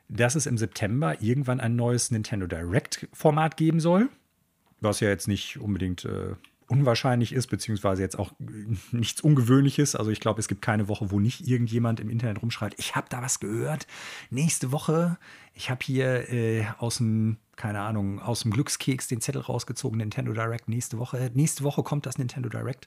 dass 0.09 0.35
es 0.35 0.47
im 0.47 0.57
September 0.59 1.21
irgendwann 1.21 1.61
ein 1.61 1.77
neues 1.77 2.11
Nintendo 2.11 2.47
Direct-Format 2.47 3.57
geben 3.57 3.81
soll. 3.81 4.09
Was 4.81 5.01
ja 5.01 5.09
jetzt 5.11 5.29
nicht 5.29 5.59
unbedingt 5.59 6.07
äh, 6.07 6.35
unwahrscheinlich 6.71 7.33
ist, 7.33 7.49
beziehungsweise 7.49 8.03
jetzt 8.03 8.19
auch 8.19 8.33
nichts 8.93 9.21
Ungewöhnliches. 9.21 9.97
Also 9.97 10.11
ich 10.11 10.21
glaube, 10.21 10.41
es 10.41 10.49
gibt 10.49 10.63
keine 10.63 10.89
Woche, 10.89 11.11
wo 11.11 11.19
nicht 11.19 11.47
irgendjemand 11.47 12.01
im 12.01 12.09
Internet 12.09 12.43
rumschreit, 12.43 12.75
ich 12.79 12.95
habe 12.95 13.09
da 13.11 13.23
was 13.23 13.41
gehört. 13.41 13.87
Nächste 14.31 14.73
Woche, 14.73 15.19
ich 15.53 15.71
habe 15.71 15.81
hier 15.83 16.31
äh, 16.33 16.65
aus 16.79 16.99
dem, 16.99 17.39
keine 17.57 17.81
Ahnung, 17.81 18.21
aus 18.21 18.43
dem 18.43 18.53
Glückskeks 18.53 19.09
den 19.09 19.21
Zettel 19.21 19.43
rausgezogen, 19.43 19.99
Nintendo 19.99 20.33
Direct 20.33 20.69
nächste 20.69 20.99
Woche. 20.99 21.31
Nächste 21.35 21.65
Woche 21.65 21.83
kommt 21.83 22.07
das 22.07 22.19
Nintendo 22.19 22.49
Direct. 22.49 22.87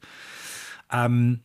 Ähm, 0.91 1.41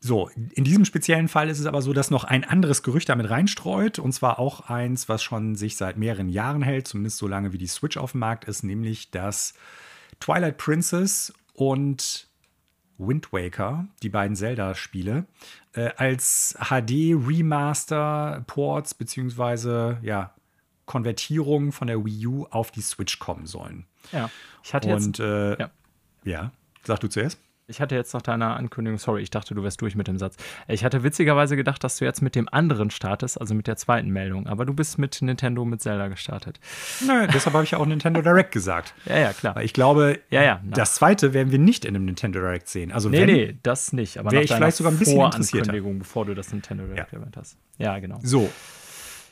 so, 0.00 0.28
in 0.52 0.64
diesem 0.64 0.84
speziellen 0.84 1.28
Fall 1.28 1.48
ist 1.48 1.60
es 1.60 1.64
aber 1.64 1.80
so, 1.80 1.94
dass 1.94 2.10
noch 2.10 2.24
ein 2.24 2.44
anderes 2.44 2.82
Gerücht 2.82 3.08
damit 3.08 3.30
reinstreut. 3.30 3.98
Und 3.98 4.12
zwar 4.12 4.38
auch 4.38 4.68
eins, 4.68 5.08
was 5.08 5.22
schon 5.22 5.56
sich 5.56 5.78
seit 5.78 5.96
mehreren 5.96 6.28
Jahren 6.28 6.60
hält, 6.60 6.86
zumindest 6.86 7.16
so 7.16 7.26
lange 7.26 7.54
wie 7.54 7.58
die 7.58 7.66
Switch 7.68 7.96
auf 7.96 8.12
dem 8.12 8.20
Markt 8.20 8.44
ist, 8.44 8.64
nämlich 8.64 9.10
dass 9.10 9.54
Twilight 10.20 10.58
Princess 10.58 11.32
und 11.54 12.28
Wind 12.98 13.32
Waker, 13.32 13.86
die 14.02 14.10
beiden 14.10 14.36
Zelda-Spiele, 14.36 15.24
äh, 15.72 15.90
als 15.96 16.58
HD-Remaster-Ports 16.60 18.92
beziehungsweise 18.94 19.98
ja, 20.02 20.34
Konvertierungen 20.86 21.72
von 21.72 21.88
der 21.88 22.04
Wii 22.04 22.26
U 22.26 22.46
auf 22.50 22.70
die 22.70 22.82
Switch 22.82 23.18
kommen 23.18 23.46
sollen. 23.46 23.86
Ja, 24.12 24.28
ich 24.62 24.74
hatte 24.74 24.94
und, 24.94 25.18
jetzt. 25.18 25.20
Äh, 25.20 25.58
ja. 25.58 25.70
ja, 26.24 26.52
sag 26.84 27.00
du 27.00 27.08
zuerst. 27.08 27.40
Ich 27.66 27.80
hatte 27.80 27.94
jetzt 27.94 28.12
nach 28.12 28.20
deiner 28.20 28.56
Ankündigung, 28.56 28.98
sorry, 28.98 29.22
ich 29.22 29.30
dachte, 29.30 29.54
du 29.54 29.62
wärst 29.62 29.80
durch 29.80 29.94
mit 29.96 30.06
dem 30.06 30.18
Satz. 30.18 30.36
Ich 30.68 30.84
hatte 30.84 31.02
witzigerweise 31.02 31.56
gedacht, 31.56 31.82
dass 31.82 31.96
du 31.96 32.04
jetzt 32.04 32.20
mit 32.20 32.34
dem 32.34 32.46
anderen 32.52 32.90
startest, 32.90 33.40
also 33.40 33.54
mit 33.54 33.66
der 33.66 33.76
zweiten 33.76 34.10
Meldung. 34.10 34.46
Aber 34.46 34.66
du 34.66 34.74
bist 34.74 34.98
mit 34.98 35.22
Nintendo 35.22 35.64
mit 35.64 35.80
Zelda 35.80 36.08
gestartet. 36.08 36.60
Nö, 37.06 37.26
deshalb 37.26 37.54
habe 37.54 37.64
ich 37.64 37.70
ja 37.70 37.78
auch 37.78 37.86
Nintendo 37.86 38.20
Direct 38.20 38.52
gesagt. 38.52 38.92
ja, 39.06 39.16
ja, 39.16 39.32
klar. 39.32 39.56
Weil 39.56 39.64
ich 39.64 39.72
glaube, 39.72 40.20
ja, 40.28 40.42
ja, 40.42 40.60
das 40.62 40.96
zweite 40.96 41.32
werden 41.32 41.52
wir 41.52 41.58
nicht 41.58 41.86
in 41.86 41.96
einem 41.96 42.04
Nintendo 42.04 42.38
Direct 42.40 42.68
sehen. 42.68 42.92
Also 42.92 43.08
nee, 43.08 43.20
wenn, 43.20 43.34
nee, 43.34 43.58
das 43.62 43.94
nicht. 43.94 44.18
Aber 44.18 44.30
wäre 44.30 44.42
ich 44.42 44.52
vielleicht 44.52 44.76
sogar 44.76 44.92
ein 44.92 44.98
bisschen 44.98 45.22
interessiert. 45.22 45.66
bevor 45.98 46.26
du 46.26 46.34
das 46.34 46.52
Nintendo 46.52 46.84
Direct 46.84 47.12
ja. 47.12 47.18
erwähnt 47.18 47.38
hast. 47.38 47.56
Ja, 47.78 47.98
genau. 47.98 48.18
So, 48.22 48.50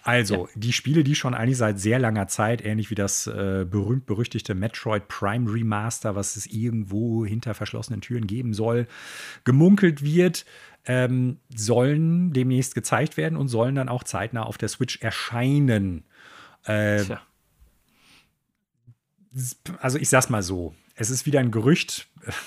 also, 0.03 0.47
ja. 0.47 0.53
die 0.57 0.73
Spiele, 0.73 1.05
die 1.05 1.15
schon 1.15 1.35
eigentlich 1.35 1.59
seit 1.59 1.79
sehr 1.79 1.99
langer 1.99 2.27
Zeit, 2.27 2.65
ähnlich 2.65 2.91
wie 2.91 2.97
das 2.97 3.29
äh, 3.29 3.65
berühmt-berüchtigte 3.69 4.55
Metroid 4.55 5.07
Prime 5.07 5.53
Remaster, 5.53 6.17
was 6.17 6.37
es 6.37 6.47
irgendwo 6.47 7.25
hinter 7.25 7.55
verschlossenen 7.55 8.01
Türen 8.01 8.27
geben 8.27 8.53
soll, 8.53 8.89
gemunkelt 9.45 10.03
wird, 10.03 10.45
ähm, 10.87 11.39
sollen 11.55 12.33
demnächst 12.33 12.75
gezeigt 12.75 13.17
werden 13.17 13.37
und 13.37 13.47
sollen 13.49 13.77
dann 13.77 13.89
auch 13.89 14.03
zeitnah 14.03 14.43
auf 14.43 14.59
der 14.59 14.69
Switch 14.69 15.01
erscheinen. 15.01 16.05
Äh, 16.65 17.05
also, 19.79 19.99
ich 19.99 20.09
sag's 20.09 20.29
mal 20.29 20.43
so: 20.43 20.75
Es 20.97 21.11
ist 21.11 21.27
wieder 21.27 21.41
ein 21.41 21.53
Gerücht. 21.53 22.09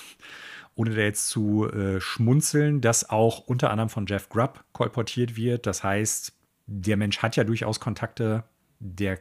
ohne 0.78 0.94
da 0.94 1.00
jetzt 1.00 1.30
zu 1.30 1.66
äh, 1.70 2.02
schmunzeln, 2.02 2.82
das 2.82 3.08
auch 3.08 3.38
unter 3.38 3.70
anderem 3.70 3.88
von 3.88 4.04
Jeff 4.04 4.28
Grubb 4.28 4.62
kolportiert 4.72 5.34
wird. 5.34 5.66
Das 5.66 5.82
heißt, 5.82 6.35
der 6.66 6.96
Mensch 6.96 7.18
hat 7.18 7.36
ja 7.36 7.44
durchaus 7.44 7.80
Kontakte, 7.80 8.44
der 8.78 9.18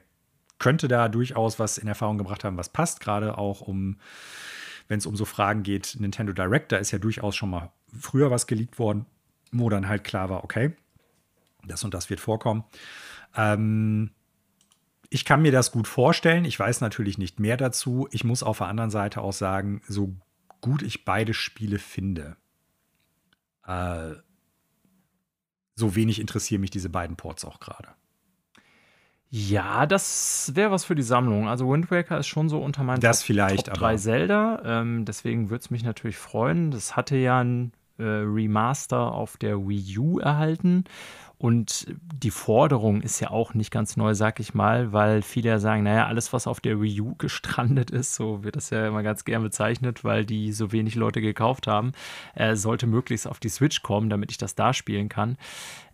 könnte 0.59 0.87
da 0.87 1.09
durchaus 1.09 1.59
was 1.59 1.77
in 1.77 1.87
Erfahrung 1.87 2.17
gebracht 2.17 2.43
haben, 2.43 2.57
was 2.57 2.69
passt, 2.69 2.99
gerade 2.99 3.37
auch 3.37 3.61
um, 3.61 3.97
wenn 4.87 4.97
es 4.97 5.05
um 5.05 5.15
so 5.15 5.25
Fragen 5.25 5.63
geht, 5.63 5.97
Nintendo 5.99 6.33
Direct, 6.33 6.71
da 6.71 6.77
ist 6.77 6.91
ja 6.91 6.99
durchaus 6.99 7.35
schon 7.35 7.49
mal 7.49 7.71
früher 7.99 8.31
was 8.31 8.47
geleakt 8.47 8.79
worden, 8.79 9.05
wo 9.51 9.69
dann 9.69 9.87
halt 9.87 10.03
klar 10.03 10.29
war, 10.29 10.43
okay, 10.43 10.73
das 11.67 11.83
und 11.83 11.93
das 11.93 12.09
wird 12.09 12.19
vorkommen. 12.19 12.63
Ähm, 13.35 14.11
ich 15.09 15.25
kann 15.25 15.41
mir 15.41 15.51
das 15.51 15.71
gut 15.71 15.87
vorstellen. 15.87 16.45
Ich 16.45 16.59
weiß 16.59 16.81
natürlich 16.81 17.17
nicht 17.17 17.39
mehr 17.39 17.57
dazu. 17.57 18.07
Ich 18.11 18.23
muss 18.23 18.43
auf 18.43 18.57
der 18.59 18.67
anderen 18.67 18.89
Seite 18.89 19.21
auch 19.21 19.33
sagen, 19.33 19.81
so 19.87 20.15
gut 20.61 20.81
ich 20.81 21.05
beide 21.05 21.33
Spiele 21.33 21.79
finde, 21.79 22.37
äh, 23.65 24.11
so 25.75 25.95
wenig 25.95 26.19
interessieren 26.19 26.61
mich 26.61 26.71
diese 26.71 26.89
beiden 26.89 27.15
Ports 27.15 27.45
auch 27.45 27.59
gerade. 27.59 27.89
Ja, 29.29 29.85
das 29.85 30.51
wäre 30.55 30.71
was 30.71 30.85
für 30.85 30.95
die 30.95 31.03
Sammlung. 31.03 31.49
Also 31.49 31.69
Wind 31.69 31.91
Waker 31.91 32.17
ist 32.17 32.27
schon 32.27 32.47
so 32.47 32.59
unter 32.59 32.83
meinen 32.83 33.01
das 33.01 33.19
Top, 33.19 33.27
vielleicht, 33.27 33.65
Top 33.65 33.75
3 33.75 33.97
Zelda. 33.97 34.61
Ähm, 34.63 35.03
deswegen 35.03 35.49
würde 35.49 35.61
es 35.61 35.69
mich 35.69 35.83
natürlich 35.83 36.17
freuen. 36.17 36.71
Das 36.71 36.95
hatte 36.95 37.17
ja 37.17 37.39
ein 37.39 37.73
äh, 37.97 38.03
Remaster 38.03 39.11
auf 39.11 39.35
der 39.37 39.67
Wii 39.67 39.97
U 39.97 40.19
erhalten. 40.19 40.85
Und 41.37 41.87
die 41.99 42.31
Forderung 42.31 43.01
ist 43.01 43.19
ja 43.19 43.29
auch 43.29 43.53
nicht 43.53 43.69
ganz 43.69 43.97
neu, 43.97 44.13
sag 44.13 44.39
ich 44.39 44.53
mal, 44.53 44.93
weil 44.93 45.21
viele 45.21 45.49
ja 45.49 45.59
sagen, 45.59 45.83
naja, 45.83 46.07
alles, 46.07 46.31
was 46.31 46.47
auf 46.47 46.61
der 46.61 46.81
Wii 46.81 47.01
U 47.01 47.15
gestrandet 47.15 47.91
ist, 47.91 48.15
so 48.15 48.43
wird 48.43 48.55
das 48.55 48.69
ja 48.69 48.87
immer 48.87 49.03
ganz 49.03 49.25
gern 49.25 49.43
bezeichnet, 49.43 50.03
weil 50.03 50.25
die 50.25 50.53
so 50.53 50.71
wenig 50.71 50.95
Leute 50.95 51.19
gekauft 51.19 51.67
haben, 51.67 51.91
äh, 52.35 52.55
sollte 52.55 52.87
möglichst 52.87 53.27
auf 53.27 53.39
die 53.39 53.49
Switch 53.49 53.81
kommen, 53.81 54.09
damit 54.09 54.31
ich 54.31 54.37
das 54.37 54.55
da 54.55 54.73
spielen 54.73 55.09
kann. 55.09 55.37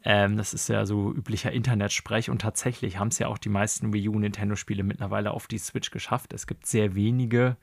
Ähm, 0.03 0.37
das 0.37 0.53
ist 0.53 0.69
ja 0.69 0.85
so 0.85 1.11
üblicher 1.11 1.51
Internetsprech 1.51 2.29
und 2.29 2.41
tatsächlich 2.41 2.99
haben 2.99 3.07
es 3.07 3.19
ja 3.19 3.27
auch 3.27 3.39
die 3.39 3.49
meisten 3.49 3.93
Wii 3.93 4.09
U 4.09 4.19
Nintendo-Spiele 4.19 4.83
mittlerweile 4.83 5.31
auf 5.31 5.47
die 5.47 5.57
Switch 5.57 5.89
geschafft. 5.89 6.33
Es 6.33 6.45
gibt 6.45 6.67
sehr 6.67 6.93
wenige. 6.93 7.57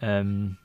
Ähm, 0.00 0.56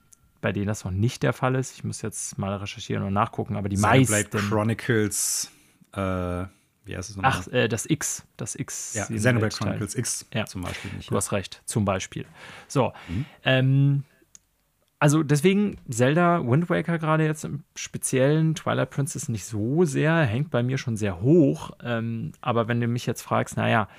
bei 0.41 0.51
denen 0.51 0.67
das 0.67 0.85
noch 0.85 0.91
nicht 0.91 1.23
der 1.23 1.33
Fall 1.33 1.55
ist. 1.55 1.73
Ich 1.75 1.83
muss 1.83 2.03
jetzt 2.03 2.37
mal 2.37 2.55
recherchieren 2.55 3.03
und 3.03 3.13
nachgucken, 3.13 3.55
aber 3.55 3.67
die 3.67 3.77
Xenoblade 3.77 4.11
meisten. 4.11 4.37
Chronicles 4.49 5.51
äh, 5.95 6.47
wie 6.85 6.95
heißt 6.95 7.09
es 7.09 7.15
nochmal? 7.15 7.33
Ach, 7.35 7.47
äh, 7.47 7.67
das 7.67 7.89
X. 7.89 8.25
Das 8.37 8.55
X. 8.55 8.93
Ja, 8.93 9.05
Xenoblade 9.05 9.55
Chronicles 9.55 9.95
X 9.95 10.25
ja. 10.33 10.45
zum 10.45 10.61
Beispiel 10.61 10.91
nicht. 10.93 11.09
Du 11.09 11.15
ja. 11.15 11.17
hast 11.17 11.31
recht, 11.31 11.61
zum 11.65 11.83
Beispiel. 11.83 12.25
So. 12.67 12.93
Mhm. 13.07 13.25
Ähm, 13.43 14.03
also 14.99 15.23
deswegen 15.23 15.77
Zelda 15.89 16.45
Wind 16.47 16.69
Waker 16.69 16.97
gerade 16.99 17.25
jetzt 17.25 17.43
im 17.43 17.63
Speziellen, 17.75 18.55
Twilight 18.55 18.91
Princess 18.91 19.29
nicht 19.29 19.45
so 19.45 19.83
sehr, 19.83 20.15
hängt 20.21 20.51
bei 20.51 20.63
mir 20.63 20.77
schon 20.77 20.95
sehr 20.95 21.21
hoch. 21.21 21.71
Ähm, 21.83 22.31
aber 22.41 22.67
wenn 22.67 22.79
du 22.79 22.87
mich 22.87 23.05
jetzt 23.05 23.21
fragst, 23.21 23.57
naja, 23.57 23.89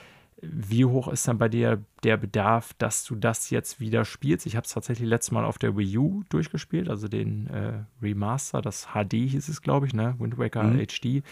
wie 0.42 0.84
hoch 0.84 1.08
ist 1.08 1.26
dann 1.26 1.38
bei 1.38 1.48
dir 1.48 1.82
der 2.02 2.16
Bedarf, 2.16 2.74
dass 2.74 3.04
du 3.04 3.14
das 3.14 3.50
jetzt 3.50 3.80
wieder 3.80 4.04
spielst? 4.04 4.46
Ich 4.46 4.56
habe 4.56 4.64
es 4.64 4.72
tatsächlich 4.72 5.08
letztes 5.08 5.32
Mal 5.32 5.44
auf 5.44 5.58
der 5.58 5.76
Wii 5.76 5.98
U 5.98 6.22
durchgespielt, 6.28 6.88
also 6.88 7.08
den 7.08 7.46
äh, 7.48 7.84
Remaster, 8.02 8.60
das 8.60 8.88
HD 8.92 9.12
hieß 9.12 9.48
es, 9.48 9.62
glaube 9.62 9.86
ich, 9.86 9.94
ne? 9.94 10.14
Wind 10.18 10.38
Waker 10.38 10.62
mhm. 10.62 10.86
HD. 10.86 11.22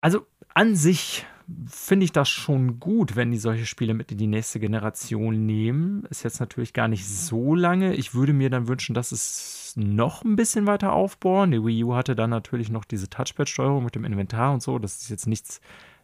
Also 0.00 0.26
an 0.54 0.74
sich 0.74 1.26
finde 1.66 2.04
ich 2.04 2.12
das 2.12 2.28
schon 2.28 2.78
gut, 2.78 3.16
wenn 3.16 3.32
die 3.32 3.38
solche 3.38 3.66
Spiele 3.66 3.94
mit 3.94 4.12
in 4.12 4.18
die 4.18 4.26
nächste 4.26 4.60
Generation 4.60 5.46
nehmen. 5.46 6.04
Ist 6.10 6.22
jetzt 6.22 6.40
natürlich 6.40 6.72
gar 6.72 6.88
nicht 6.88 7.06
so 7.08 7.54
lange. 7.54 7.94
Ich 7.94 8.14
würde 8.14 8.32
mir 8.32 8.50
dann 8.50 8.68
wünschen, 8.68 8.94
dass 8.94 9.12
es 9.12 9.74
noch 9.76 10.24
ein 10.24 10.36
bisschen 10.36 10.66
weiter 10.66 10.92
aufbohren. 10.92 11.50
Die 11.50 11.64
Wii 11.64 11.84
U 11.84 11.94
hatte 11.94 12.14
dann 12.14 12.30
natürlich 12.30 12.70
noch 12.70 12.84
diese 12.84 13.08
Touchpad-Steuerung 13.10 13.84
mit 13.84 13.94
dem 13.94 14.04
Inventar 14.04 14.52
und 14.52 14.62
so. 14.62 14.78
Das 14.78 15.02
ist 15.02 15.10
jetzt 15.10 15.26
nichts 15.26 15.60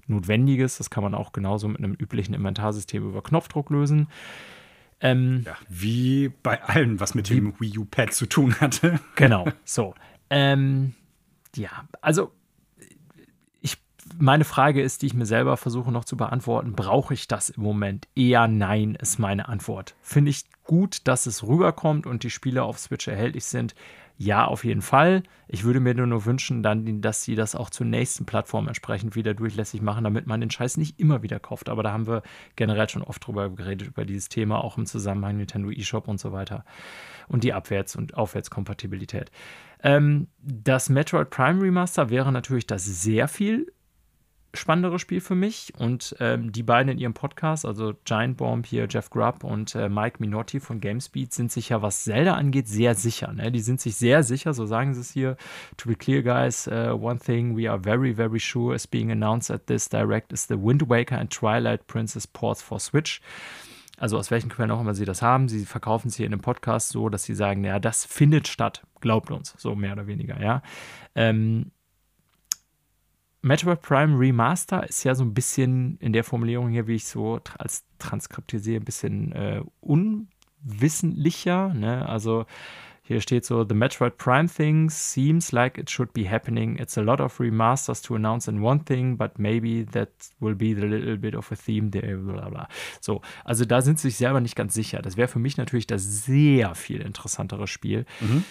Notwendiges. 0.07 0.79
Das 0.79 0.91
kann 0.91 1.03
man 1.03 1.15
auch 1.15 1.33
genauso 1.33 1.69
mit 1.69 1.79
einem 1.79 1.95
üblichen 1.95 2.35
Inventarsystem 2.35 3.09
über 3.09 3.23
Knopfdruck 3.23 3.71
lösen. 3.71 4.09
Ähm, 5.01 5.43
ja, 5.45 5.57
wie 5.69 6.33
bei 6.43 6.63
allem, 6.63 7.01
was 7.01 7.15
mit 7.15 7.29
dem 7.29 7.55
Wii 7.61 7.79
U-Pad 7.79 8.13
zu 8.15 8.27
tun 8.27 8.55
hatte. 8.61 8.99
Genau, 9.15 9.47
so. 9.65 9.95
Ähm, 10.31 10.95
ja, 11.55 11.87
also 12.01 12.33
meine 14.19 14.45
Frage 14.45 14.83
ist, 14.83 15.03
die 15.03 15.07
ich 15.07 15.15
mir 15.15 15.27
selber 15.27 15.57
versuche 15.57 15.91
noch 15.91 16.05
zu 16.05 16.17
beantworten, 16.17 16.73
brauche 16.73 17.15
ich 17.15 17.29
das 17.29 17.51
im 17.51 17.63
Moment? 17.63 18.09
Eher 18.15 18.49
nein 18.49 18.95
ist 18.95 19.19
meine 19.19 19.49
Antwort. 19.49 19.95
Finde 20.01 20.31
ich 20.31 20.45
gut, 20.65 21.01
dass 21.05 21.27
es 21.27 21.43
rüberkommt 21.43 22.07
und 22.07 22.23
die 22.23 22.31
Spiele 22.31 22.63
auf 22.63 22.79
Switch 22.79 23.09
erhältlich 23.09 23.45
sind? 23.45 23.75
Ja, 24.19 24.47
auf 24.47 24.65
jeden 24.65 24.81
Fall. 24.81 25.25
Ich 25.47 25.65
würde 25.65 25.79
mir 25.79 25.95
nur 25.95 26.25
wünschen, 26.25 26.63
dann, 26.63 27.03
dass 27.03 27.23
sie 27.23 27.35
das 27.35 27.55
auch 27.55 27.69
zur 27.69 27.85
nächsten 27.85 28.25
Plattform 28.25 28.67
entsprechend 28.67 29.15
wieder 29.15 29.35
durchlässig 29.35 29.83
machen, 29.83 30.05
damit 30.05 30.27
man 30.27 30.41
den 30.41 30.51
Scheiß 30.51 30.79
nicht 30.79 30.99
immer 30.99 31.23
wieder 31.23 31.39
kauft. 31.39 31.69
Aber 31.69 31.83
da 31.83 31.93
haben 31.93 32.07
wir 32.07 32.23
generell 32.57 32.89
schon 32.89 33.03
oft 33.03 33.27
drüber 33.27 33.51
geredet, 33.51 33.89
über 33.89 34.07
dieses 34.07 34.31
Thema, 34.31 34.65
auch 34.65 34.79
im 34.79 34.87
Zusammenhang 34.87 35.37
Nintendo 35.37 35.71
eShop 35.71 36.09
und 36.09 36.19
so 36.19 36.33
weiter. 36.33 36.65
Und 37.29 37.45
die 37.45 37.53
Abwärts- 37.53 37.95
und 37.95 38.17
Aufwärtskompatibilität. 38.17 39.31
Ähm, 39.83 40.29
das 40.39 40.89
Metroid 40.89 41.29
Prime 41.29 41.61
Remaster 41.61 42.09
wäre 42.09 42.33
natürlich 42.33 42.67
das 42.67 42.87
sehr 42.87 43.29
viel 43.29 43.71
spannendere 44.57 44.99
Spiel 44.99 45.21
für 45.21 45.35
mich. 45.35 45.73
Und 45.79 46.17
ähm, 46.21 46.53
die 46.53 46.63
beiden 46.63 46.93
in 46.93 46.99
ihrem 46.99 47.15
Podcast, 47.15 47.65
also 47.65 47.95
Giant 48.05 48.37
Bomb 48.37 48.67
hier, 48.67 48.87
Jeff 48.89 49.11
Grubb 49.11 49.45
und 49.45 49.75
äh, 49.75 49.89
Mike 49.89 50.17
Minotti 50.19 50.61
von 50.61 50.81
GameSpeed, 50.81 51.33
sind 51.33 51.53
sich 51.53 51.69
ja, 51.71 51.83
was 51.83 52.05
Zelda 52.05 52.35
angeht, 52.35 52.69
sehr 52.69 52.95
sicher. 52.95 53.33
Ne? 53.33 53.53
Die 53.53 53.61
sind 53.61 53.81
sich 53.81 53.97
sehr 53.97 54.23
sicher, 54.23 54.55
so 54.55 54.67
sagen 54.67 54.95
sie 54.95 55.01
es 55.01 55.11
hier. 55.11 55.37
To 55.77 55.89
be 55.89 55.95
clear, 55.95 56.23
guys, 56.23 56.67
uh, 56.67 56.93
one 56.93 57.19
thing 57.19 57.57
we 57.57 57.71
are 57.71 57.79
very, 57.79 58.15
very 58.15 58.41
sure 58.41 58.75
is 58.75 58.87
being 58.87 59.11
announced 59.11 59.51
at 59.51 59.67
this 59.67 59.89
direct 59.89 60.33
is 60.33 60.47
the 60.47 60.57
Wind 60.57 60.89
Waker 60.89 61.19
and 61.19 61.31
Twilight 61.31 61.87
Princess 61.87 62.27
ports 62.27 62.63
for 62.63 62.81
Switch. 62.81 63.21
Also 63.99 64.19
aus 64.19 64.31
welchen 64.31 64.51
Quellen 64.51 64.71
auch 64.71 64.81
immer 64.81 64.95
sie 64.95 65.07
das 65.07 65.23
haben. 65.23 65.49
Sie 65.49 65.65
verkaufen 65.65 66.09
es 66.09 66.17
hier 66.17 66.27
in 66.27 66.33
einem 66.33 66.43
Podcast 66.43 66.91
so, 66.91 67.09
dass 67.09 67.25
sie 67.25 67.35
sagen, 67.35 67.65
ja, 67.65 67.79
das 67.79 68.05
findet 68.05 68.47
statt. 68.47 68.83
Glaubt 69.01 69.31
uns, 69.31 69.55
so 69.57 69.75
mehr 69.75 69.93
oder 69.93 70.07
weniger, 70.07 70.41
ja. 70.41 70.63
Ähm, 71.15 71.71
Metroid 73.47 73.81
Prime 73.81 74.19
Remaster 74.19 74.89
ist 74.89 75.05
ja 75.05 75.15
so 75.15 75.23
ein 75.23 75.33
bisschen 75.33 75.99
in 75.99 76.13
der 76.13 76.25
Formulierung 76.25 76.69
hier, 76.69 76.89
wie 76.89 76.97
ich 76.97 77.07
so 77.07 77.41
als 77.59 77.85
Transkript 78.01 78.51
sehe, 78.57 78.81
ein 78.81 78.85
bisschen 78.85 79.31
äh, 79.33 79.63
unwissentlicher. 79.81 81.73
Ne? 81.73 82.09
Also 82.09 82.47
hier 83.05 83.21
steht 83.21 83.45
so, 83.45 83.63
The 83.63 83.77
Metroid 83.77 84.19
Prime 84.19 84.49
thing 84.49 84.91
seems 84.91 85.53
like 85.53 85.79
it 85.79 85.89
should 85.89 86.13
be 86.13 86.29
happening. 86.29 86.77
It's 86.77 86.99
a 86.99 87.03
lot 87.03 87.21
of 87.21 87.39
remasters 87.39 88.03
to 88.03 88.17
announce 88.17 88.51
in 88.51 88.65
one 88.65 88.85
thing, 88.85 89.17
but 89.17 89.39
maybe 89.39 89.87
that 89.93 90.09
will 90.41 90.57
be 90.57 90.75
the 90.75 90.85
little 90.85 91.17
bit 91.17 91.37
of 91.37 91.53
a 91.53 91.55
theme 91.55 91.93
there, 91.93 92.17
bla 92.17 92.49
bla. 92.49 92.69
So, 93.01 93.21
also 93.45 93.65
da 93.65 93.81
sind 93.81 94.01
sie 94.01 94.09
sich 94.09 94.17
selber 94.17 94.41
nicht 94.41 94.57
ganz 94.57 94.75
sicher. 94.75 95.03
Das 95.03 95.17
wäre 95.17 95.29
für 95.29 95.39
mich 95.39 95.57
natürlich 95.57 95.87
das 95.87 96.25
sehr 96.25 96.75
viel 96.75 97.01
interessantere 97.01 97.69
Spiel. 97.69 98.07
Mhm. 98.21 98.43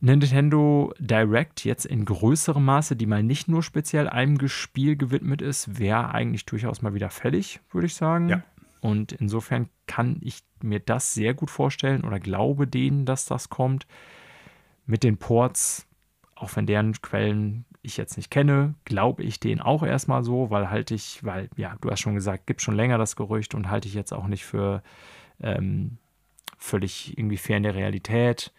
Nintendo 0.00 0.92
Direct 0.98 1.64
jetzt 1.64 1.86
in 1.86 2.04
größerem 2.04 2.64
Maße, 2.64 2.96
die 2.96 3.06
mal 3.06 3.22
nicht 3.22 3.48
nur 3.48 3.62
speziell 3.62 4.08
einem 4.08 4.46
Spiel 4.48 4.96
gewidmet 4.96 5.40
ist, 5.40 5.78
wäre 5.78 6.12
eigentlich 6.12 6.44
durchaus 6.44 6.82
mal 6.82 6.94
wieder 6.94 7.10
fällig, 7.10 7.60
würde 7.70 7.86
ich 7.86 7.94
sagen. 7.94 8.28
Ja. 8.28 8.42
Und 8.80 9.12
insofern 9.12 9.68
kann 9.86 10.18
ich 10.20 10.44
mir 10.62 10.80
das 10.80 11.14
sehr 11.14 11.34
gut 11.34 11.50
vorstellen 11.50 12.04
oder 12.04 12.20
glaube 12.20 12.66
denen, 12.66 13.06
dass 13.06 13.24
das 13.24 13.48
kommt. 13.48 13.86
Mit 14.84 15.02
den 15.02 15.16
Ports, 15.16 15.86
auch 16.34 16.54
wenn 16.54 16.66
deren 16.66 16.92
Quellen 17.00 17.64
ich 17.82 17.96
jetzt 17.96 18.16
nicht 18.16 18.30
kenne, 18.30 18.74
glaube 18.84 19.22
ich 19.22 19.40
denen 19.40 19.60
auch 19.60 19.82
erstmal 19.82 20.22
so, 20.22 20.50
weil 20.50 20.70
halte 20.70 20.94
ich, 20.94 21.24
weil, 21.24 21.48
ja, 21.56 21.74
du 21.80 21.90
hast 21.90 22.00
schon 22.00 22.14
gesagt, 22.14 22.46
gibt 22.46 22.60
schon 22.62 22.76
länger 22.76 22.98
das 22.98 23.16
Gerücht 23.16 23.54
und 23.54 23.70
halte 23.70 23.88
ich 23.88 23.94
jetzt 23.94 24.12
auch 24.12 24.26
nicht 24.26 24.44
für 24.44 24.82
ähm, 25.40 25.98
völlig 26.58 27.16
irgendwie 27.16 27.38
fern 27.38 27.62
der 27.62 27.74
Realität 27.74 28.52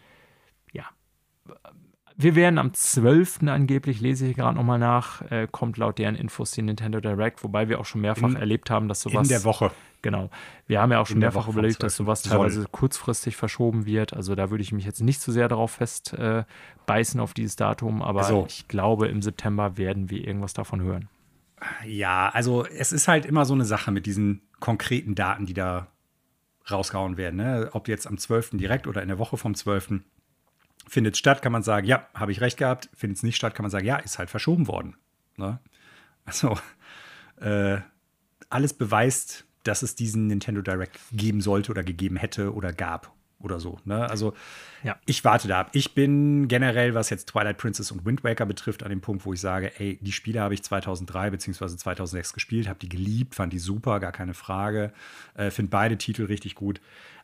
wir 2.20 2.36
werden 2.36 2.58
am 2.58 2.74
12. 2.74 3.44
angeblich, 3.44 4.02
lese 4.02 4.26
ich 4.26 4.36
gerade 4.36 4.58
nochmal 4.58 4.80
nach, 4.80 5.22
äh, 5.30 5.48
kommt 5.50 5.78
laut 5.78 6.00
deren 6.00 6.16
Infos 6.16 6.50
die 6.50 6.64
Nintendo 6.64 7.00
Direct, 7.00 7.44
wobei 7.44 7.70
wir 7.70 7.80
auch 7.80 7.86
schon 7.86 8.02
mehrfach 8.02 8.30
in, 8.30 8.36
erlebt 8.36 8.72
haben, 8.72 8.88
dass 8.88 9.02
sowas. 9.02 9.28
In 9.28 9.30
der 9.30 9.44
Woche. 9.44 9.72
Genau. 10.02 10.30
Wir 10.66 10.82
haben 10.82 10.92
ja 10.92 11.00
auch 11.00 11.06
schon 11.06 11.20
mehrfach 11.20 11.48
überlegt, 11.48 11.84
dass 11.84 11.96
sowas 11.96 12.24
teilweise 12.24 12.62
soll. 12.62 12.70
kurzfristig 12.72 13.36
verschoben 13.36 13.86
wird. 13.86 14.14
Also 14.14 14.34
da 14.34 14.50
würde 14.50 14.64
ich 14.64 14.72
mich 14.72 14.86
jetzt 14.86 15.02
nicht 15.02 15.22
zu 15.22 15.32
so 15.32 15.36
sehr 15.36 15.48
darauf 15.48 15.72
festbeißen 15.72 17.20
äh, 17.20 17.24
auf 17.24 17.34
dieses 17.34 17.56
Datum, 17.56 18.02
aber 18.02 18.24
so. 18.24 18.46
ich 18.48 18.68
glaube, 18.68 19.08
im 19.08 19.22
September 19.22 19.78
werden 19.78 20.10
wir 20.10 20.26
irgendwas 20.26 20.54
davon 20.54 20.82
hören. 20.82 21.10
Ja, 21.86 22.30
also 22.30 22.66
es 22.66 22.92
ist 22.92 23.08
halt 23.08 23.26
immer 23.26 23.46
so 23.46 23.54
eine 23.54 23.66
Sache 23.66 23.92
mit 23.92 24.06
diesen 24.06 24.42
konkreten 24.60 25.14
Daten, 25.14 25.46
die 25.46 25.54
da 25.54 25.88
rausgehauen 26.70 27.18
werden. 27.18 27.38
Ne? 27.38 27.70
Ob 27.74 27.88
jetzt 27.88 28.08
am 28.08 28.18
12. 28.18 28.52
direkt 28.54 28.88
oder 28.88 29.02
in 29.02 29.08
der 29.08 29.20
Woche 29.20 29.38
vom 29.38 29.56
12. 29.56 30.02
Findet 30.88 31.16
es 31.16 31.20
statt, 31.20 31.42
kann 31.42 31.52
man 31.52 31.64
sagen, 31.64 31.86
ja, 31.88 32.08
habe 32.14 32.32
ich 32.32 32.42
recht 32.42 32.58
gehabt. 32.58 32.90
Findet 32.94 33.18
es 33.18 33.24
nicht 33.24 33.36
statt, 33.36 33.56
kann 33.56 33.64
man 33.64 33.72
sagen, 33.72 33.86
ja, 33.86 33.98
ist 33.98 34.20
halt 34.20 34.30
verschoben 34.30 34.68
worden. 34.68 34.96
Ne? 35.36 35.60
Also, 36.26 36.58
äh, 37.40 37.78
alles 38.50 38.74
beweist, 38.74 39.46
dass 39.64 39.82
es 39.82 39.96
diesen 39.96 40.28
Nintendo 40.28 40.62
Direct 40.62 40.98
geben 41.12 41.42
sollte 41.42 41.72
oder 41.72 41.84
gegeben 41.84 42.16
hätte 42.16 42.54
oder 42.54 42.74
gab 42.74 43.14
oder 43.40 43.60
so. 43.60 43.80
Ne? 43.86 44.10
Also, 44.10 44.34
ja. 44.84 44.98
ich 45.06 45.24
warte 45.24 45.48
da 45.48 45.60
ab. 45.60 45.70
Ich 45.74 45.94
bin 45.94 46.48
generell, 46.48 46.96
was 46.96 47.10
jetzt 47.10 47.30
Twilight 47.30 47.58
Princess 47.58 47.92
und 47.92 48.06
Wind 48.06 48.24
Waker 48.24 48.46
betrifft, 48.46 48.84
an 48.84 48.90
dem 48.90 49.02
Punkt, 49.02 49.26
wo 49.26 49.34
ich 49.34 49.42
sage, 49.42 49.80
ey, 49.80 50.00
die 50.02 50.12
Spiele 50.12 50.42
habe 50.42 50.54
ich 50.54 50.64
2003 50.64 51.32
bzw. 51.32 51.78
2006 51.78 52.34
gespielt, 52.34 52.68
habe 52.68 52.80
die 52.80 52.90
geliebt, 52.90 53.36
fand 53.36 53.54
die 53.54 53.60
super, 53.60 54.00
gar 54.00 54.12
keine 54.12 54.34
Frage. 54.34 54.92
Äh, 55.36 55.52
Finde 55.52 55.70
beide 55.70 55.98
Titel 55.98 56.26
richtig 56.26 56.56
gut. 56.56 56.82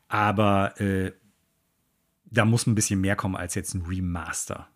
Aber 0.07 0.79
äh, 0.79 1.13
da 2.33 2.45
muss 2.45 2.67
ein 2.67 2.75
bisschen 2.75 2.99
mehr 2.99 3.15
kommen 3.15 3.35
als 3.35 3.55
jetzt 3.55 3.73
ein 3.73 3.83
Remaster. 3.83 4.67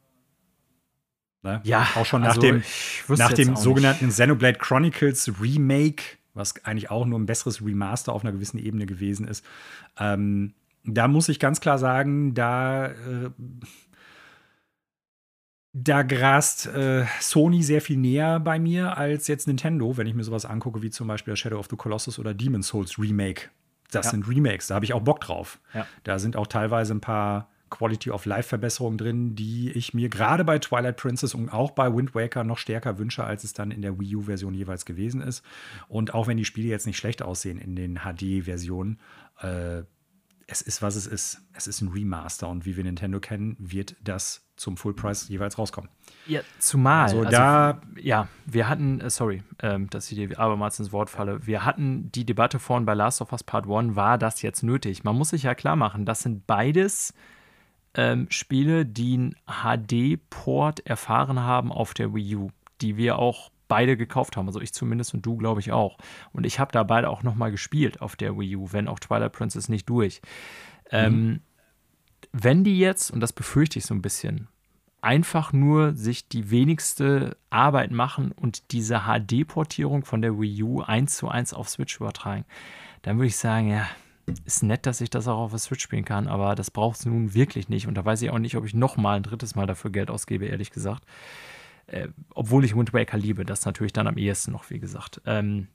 Ne? 1.43 1.61
Ja, 1.63 1.87
auch 1.95 2.05
schon 2.05 2.21
nach 2.21 2.29
also 2.29 2.41
dem, 2.41 2.63
nach 3.09 3.33
dem 3.33 3.55
sogenannten 3.55 4.05
nicht. 4.05 4.15
Xenoblade 4.15 4.59
Chronicles 4.59 5.31
Remake, 5.41 6.03
was 6.33 6.63
eigentlich 6.65 6.89
auch 6.91 7.05
nur 7.05 7.19
ein 7.19 7.25
besseres 7.25 7.63
Remaster 7.63 8.13
auf 8.13 8.23
einer 8.23 8.31
gewissen 8.31 8.59
Ebene 8.59 8.85
gewesen 8.85 9.27
ist. 9.27 9.45
Ähm, 9.99 10.53
da 10.83 11.07
muss 11.07 11.29
ich 11.29 11.39
ganz 11.39 11.59
klar 11.59 11.77
sagen, 11.79 12.33
da, 12.33 12.87
äh, 12.87 13.29
da 15.73 16.03
grast 16.03 16.67
äh, 16.67 17.05
Sony 17.19 17.61
sehr 17.63 17.81
viel 17.81 17.97
näher 17.97 18.39
bei 18.39 18.57
mir 18.59 18.97
als 18.97 19.27
jetzt 19.27 19.47
Nintendo, 19.47 19.97
wenn 19.97 20.07
ich 20.07 20.13
mir 20.15 20.23
sowas 20.23 20.45
angucke, 20.45 20.81
wie 20.81 20.89
zum 20.89 21.07
Beispiel 21.07 21.35
Shadow 21.35 21.59
of 21.59 21.67
the 21.69 21.75
Colossus 21.75 22.19
oder 22.19 22.33
Demon's 22.33 22.67
Souls 22.67 22.97
Remake 22.97 23.49
das 23.91 24.05
ja. 24.07 24.11
sind 24.11 24.27
Remakes, 24.27 24.67
da 24.67 24.75
habe 24.75 24.85
ich 24.85 24.93
auch 24.93 25.01
Bock 25.01 25.21
drauf. 25.21 25.59
Ja. 25.73 25.87
Da 26.03 26.19
sind 26.19 26.35
auch 26.35 26.47
teilweise 26.47 26.93
ein 26.93 27.01
paar 27.01 27.49
Quality 27.69 28.11
of 28.11 28.25
Life 28.25 28.49
Verbesserungen 28.49 28.97
drin, 28.97 29.35
die 29.35 29.71
ich 29.71 29.93
mir 29.93 30.09
gerade 30.09 30.43
bei 30.45 30.59
Twilight 30.59 30.97
Princess 30.97 31.33
und 31.33 31.49
auch 31.49 31.71
bei 31.71 31.93
Wind 31.93 32.15
Waker 32.15 32.43
noch 32.43 32.57
stärker 32.57 32.97
wünsche, 32.97 33.23
als 33.23 33.43
es 33.43 33.53
dann 33.53 33.71
in 33.71 33.81
der 33.81 33.99
Wii 33.99 34.15
U-Version 34.15 34.53
jeweils 34.53 34.85
gewesen 34.85 35.21
ist. 35.21 35.43
Und 35.87 36.13
auch 36.13 36.27
wenn 36.27 36.37
die 36.37 36.45
Spiele 36.45 36.69
jetzt 36.69 36.87
nicht 36.87 36.97
schlecht 36.97 37.21
aussehen 37.21 37.57
in 37.57 37.75
den 37.75 37.99
HD-Versionen, 37.99 38.99
äh, 39.41 39.83
es 40.47 40.61
ist, 40.61 40.81
was 40.81 40.95
es 40.95 41.07
ist. 41.07 41.41
Es 41.53 41.67
ist 41.67 41.81
ein 41.81 41.89
Remaster 41.89 42.47
und 42.47 42.65
wie 42.65 42.77
wir 42.77 42.83
Nintendo 42.83 43.19
kennen, 43.19 43.57
wird 43.59 43.97
das 44.01 44.46
zum 44.57 44.75
Full 44.75 44.93
Price 44.93 45.29
jeweils 45.29 45.57
rauskommen. 45.57 45.89
Ja, 46.25 46.41
zumal. 46.59 47.03
Also, 47.03 47.19
also 47.19 47.31
da. 47.31 47.81
Ja, 47.99 48.27
wir 48.45 48.67
hatten, 48.67 48.99
äh, 48.99 49.09
sorry, 49.09 49.43
ähm, 49.61 49.89
dass 49.89 50.11
ich 50.11 50.17
dir 50.17 50.37
abermals 50.39 50.79
ins 50.79 50.91
Wort 50.91 51.09
falle. 51.09 51.45
Wir 51.45 51.63
hatten 51.63 52.11
die 52.11 52.25
Debatte 52.25 52.59
vorhin 52.59 52.85
bei 52.85 52.93
Last 52.93 53.21
of 53.21 53.31
Us 53.31 53.43
Part 53.43 53.69
1, 53.69 53.95
war 53.95 54.17
das 54.17 54.41
jetzt 54.41 54.63
nötig? 54.63 55.03
Man 55.03 55.15
muss 55.15 55.29
sich 55.29 55.43
ja 55.43 55.55
klar 55.55 55.75
machen, 55.75 56.05
das 56.05 56.21
sind 56.21 56.47
beides 56.47 57.13
ähm, 57.93 58.27
Spiele, 58.29 58.85
die 58.85 59.13
einen 59.13 59.35
HD-Port 59.47 60.85
erfahren 60.85 61.39
haben 61.39 61.71
auf 61.71 61.93
der 61.93 62.13
Wii 62.13 62.35
U, 62.35 62.49
die 62.81 62.97
wir 62.97 63.17
auch 63.17 63.51
beide 63.67 63.97
gekauft 63.97 64.37
haben. 64.37 64.47
Also 64.47 64.61
ich 64.61 64.73
zumindest 64.73 65.13
und 65.13 65.25
du, 65.25 65.37
glaube 65.37 65.59
ich, 65.59 65.71
auch. 65.71 65.97
Und 66.31 66.45
ich 66.45 66.59
habe 66.59 66.71
da 66.71 66.83
beide 66.83 67.09
auch 67.09 67.23
nochmal 67.23 67.51
gespielt 67.51 68.01
auf 68.01 68.15
der 68.15 68.37
Wii 68.37 68.55
U, 68.55 68.71
wenn 68.71 68.87
auch 68.87 68.99
Twilight 68.99 69.33
Princess 69.33 69.69
nicht 69.69 69.89
durch. 69.89 70.21
Mhm. 70.91 70.97
Ähm, 70.97 71.41
wenn 72.31 72.63
die 72.63 72.79
jetzt, 72.79 73.11
und 73.11 73.19
das 73.19 73.33
befürchte 73.33 73.79
ich 73.79 73.85
so 73.85 73.93
ein 73.93 74.01
bisschen, 74.01 74.47
einfach 75.01 75.53
nur 75.53 75.95
sich 75.95 76.27
die 76.27 76.49
wenigste 76.49 77.37
Arbeit 77.49 77.91
machen 77.91 78.31
und 78.31 78.71
diese 78.71 79.01
HD-Portierung 79.01 80.05
von 80.05 80.21
der 80.21 80.39
Wii 80.39 80.63
U 80.63 80.81
eins 80.81 81.17
zu 81.17 81.29
eins 81.29 81.53
auf 81.53 81.69
Switch 81.69 81.97
übertragen, 81.97 82.45
dann 83.03 83.17
würde 83.17 83.27
ich 83.27 83.37
sagen, 83.37 83.69
ja, 83.69 83.87
ist 84.45 84.63
nett, 84.63 84.85
dass 84.85 84.99
ich 85.01 85.09
das 85.09 85.27
auch 85.27 85.37
auf 85.37 85.51
der 85.51 85.59
Switch 85.59 85.83
spielen 85.83 86.03
kann, 86.03 86.27
aber 86.27 86.55
das 86.55 86.71
braucht 86.71 86.99
es 86.99 87.05
nun 87.05 87.33
wirklich 87.33 87.69
nicht. 87.69 87.87
Und 87.87 87.95
da 87.95 88.03
weiß 88.03 88.21
ich 88.21 88.29
auch 88.29 88.39
nicht, 88.39 88.57
ob 88.57 88.65
ich 88.65 88.73
noch 88.73 88.97
mal 88.97 89.15
ein 89.15 89.23
drittes 89.23 89.55
Mal 89.55 89.67
dafür 89.67 89.91
Geld 89.91 90.09
ausgebe, 90.09 90.45
ehrlich 90.45 90.71
gesagt. 90.71 91.03
Äh, 91.85 92.09
obwohl 92.33 92.65
ich 92.65 92.75
Wind 92.75 92.93
Waker 92.93 93.17
liebe, 93.17 93.45
das 93.45 93.65
natürlich 93.65 93.93
dann 93.93 94.07
am 94.07 94.17
ehesten 94.17 94.51
noch, 94.51 94.69
wie 94.69 94.79
gesagt. 94.79 95.21
Ähm, 95.25 95.69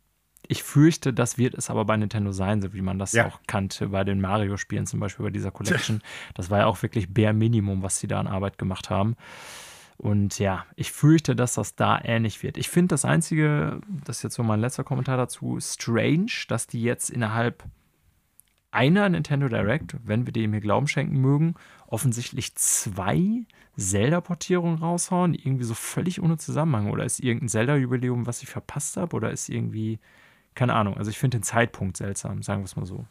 ich 0.53 0.63
fürchte, 0.63 1.13
das 1.13 1.39
wird 1.39 1.55
es 1.55 1.71
aber 1.71 1.85
bei 1.85 1.97
Nintendo 1.97 2.31
sein, 2.31 2.61
so 2.63 2.73
wie 2.75 2.83
man 2.83 2.99
das 2.99 3.13
ja. 3.13 3.27
auch 3.27 3.41
kannte 3.47 3.89
bei 3.89 4.05
den 4.05 4.21
Mario-Spielen, 4.21 4.87
zum 4.87 5.01
Beispiel 5.01 5.25
bei 5.25 5.31
dieser 5.31 5.51
Collection. 5.51 6.03
Das 6.35 6.51
war 6.51 6.61
ja 6.61 6.67
auch 6.67 6.83
wirklich 6.83 7.13
bare 7.13 7.33
Minimum, 7.33 7.83
was 7.83 7.99
sie 7.99 8.07
da 8.07 8.21
an 8.21 8.27
Arbeit 8.27 8.59
gemacht 8.59 8.91
haben. 8.91 9.17
Und 9.97 10.39
ja, 10.39 10.67
ich 10.77 10.93
fürchte, 10.93 11.35
dass 11.35 11.55
das 11.55 11.75
da 11.75 11.99
ähnlich 12.03 12.43
wird. 12.43 12.59
Ich 12.59 12.69
finde 12.69 12.89
das 12.89 13.05
Einzige, 13.05 13.81
das 14.05 14.19
ist 14.19 14.23
jetzt 14.25 14.35
so 14.35 14.43
mein 14.43 14.61
letzter 14.61 14.85
Kommentar 14.85 15.17
dazu, 15.17 15.59
strange, 15.61 16.33
dass 16.49 16.67
die 16.67 16.83
jetzt 16.83 17.09
innerhalb 17.09 17.65
einer 18.71 19.09
Nintendo 19.09 19.49
Direct, 19.49 19.97
wenn 20.05 20.27
wir 20.27 20.33
dem 20.33 20.53
hier 20.53 20.61
Glauben 20.61 20.89
schenken 20.89 21.19
mögen, 21.19 21.55
offensichtlich 21.87 22.55
zwei 22.57 23.47
Zelda-Portierungen 23.77 24.79
raushauen, 24.79 25.35
irgendwie 25.35 25.65
so 25.65 25.75
völlig 25.75 26.23
ohne 26.23 26.37
Zusammenhang. 26.37 26.91
Oder 26.91 27.05
ist 27.05 27.21
irgendein 27.21 27.49
Zelda-Jubiläum, 27.49 28.27
was 28.27 28.43
ich 28.43 28.49
verpasst 28.49 28.97
habe? 28.97 29.17
Oder 29.17 29.31
ist 29.31 29.49
irgendwie, 29.49 29.99
keine 30.55 30.75
Ahnung. 30.75 30.97
Also 30.97 31.11
ich 31.11 31.19
finde 31.19 31.39
den 31.39 31.43
Zeitpunkt 31.43 31.97
seltsam, 31.97 32.43
sagen 32.43 32.63
wir 32.63 32.67
es 32.67 32.77
mal 32.77 32.87
so. 32.87 33.07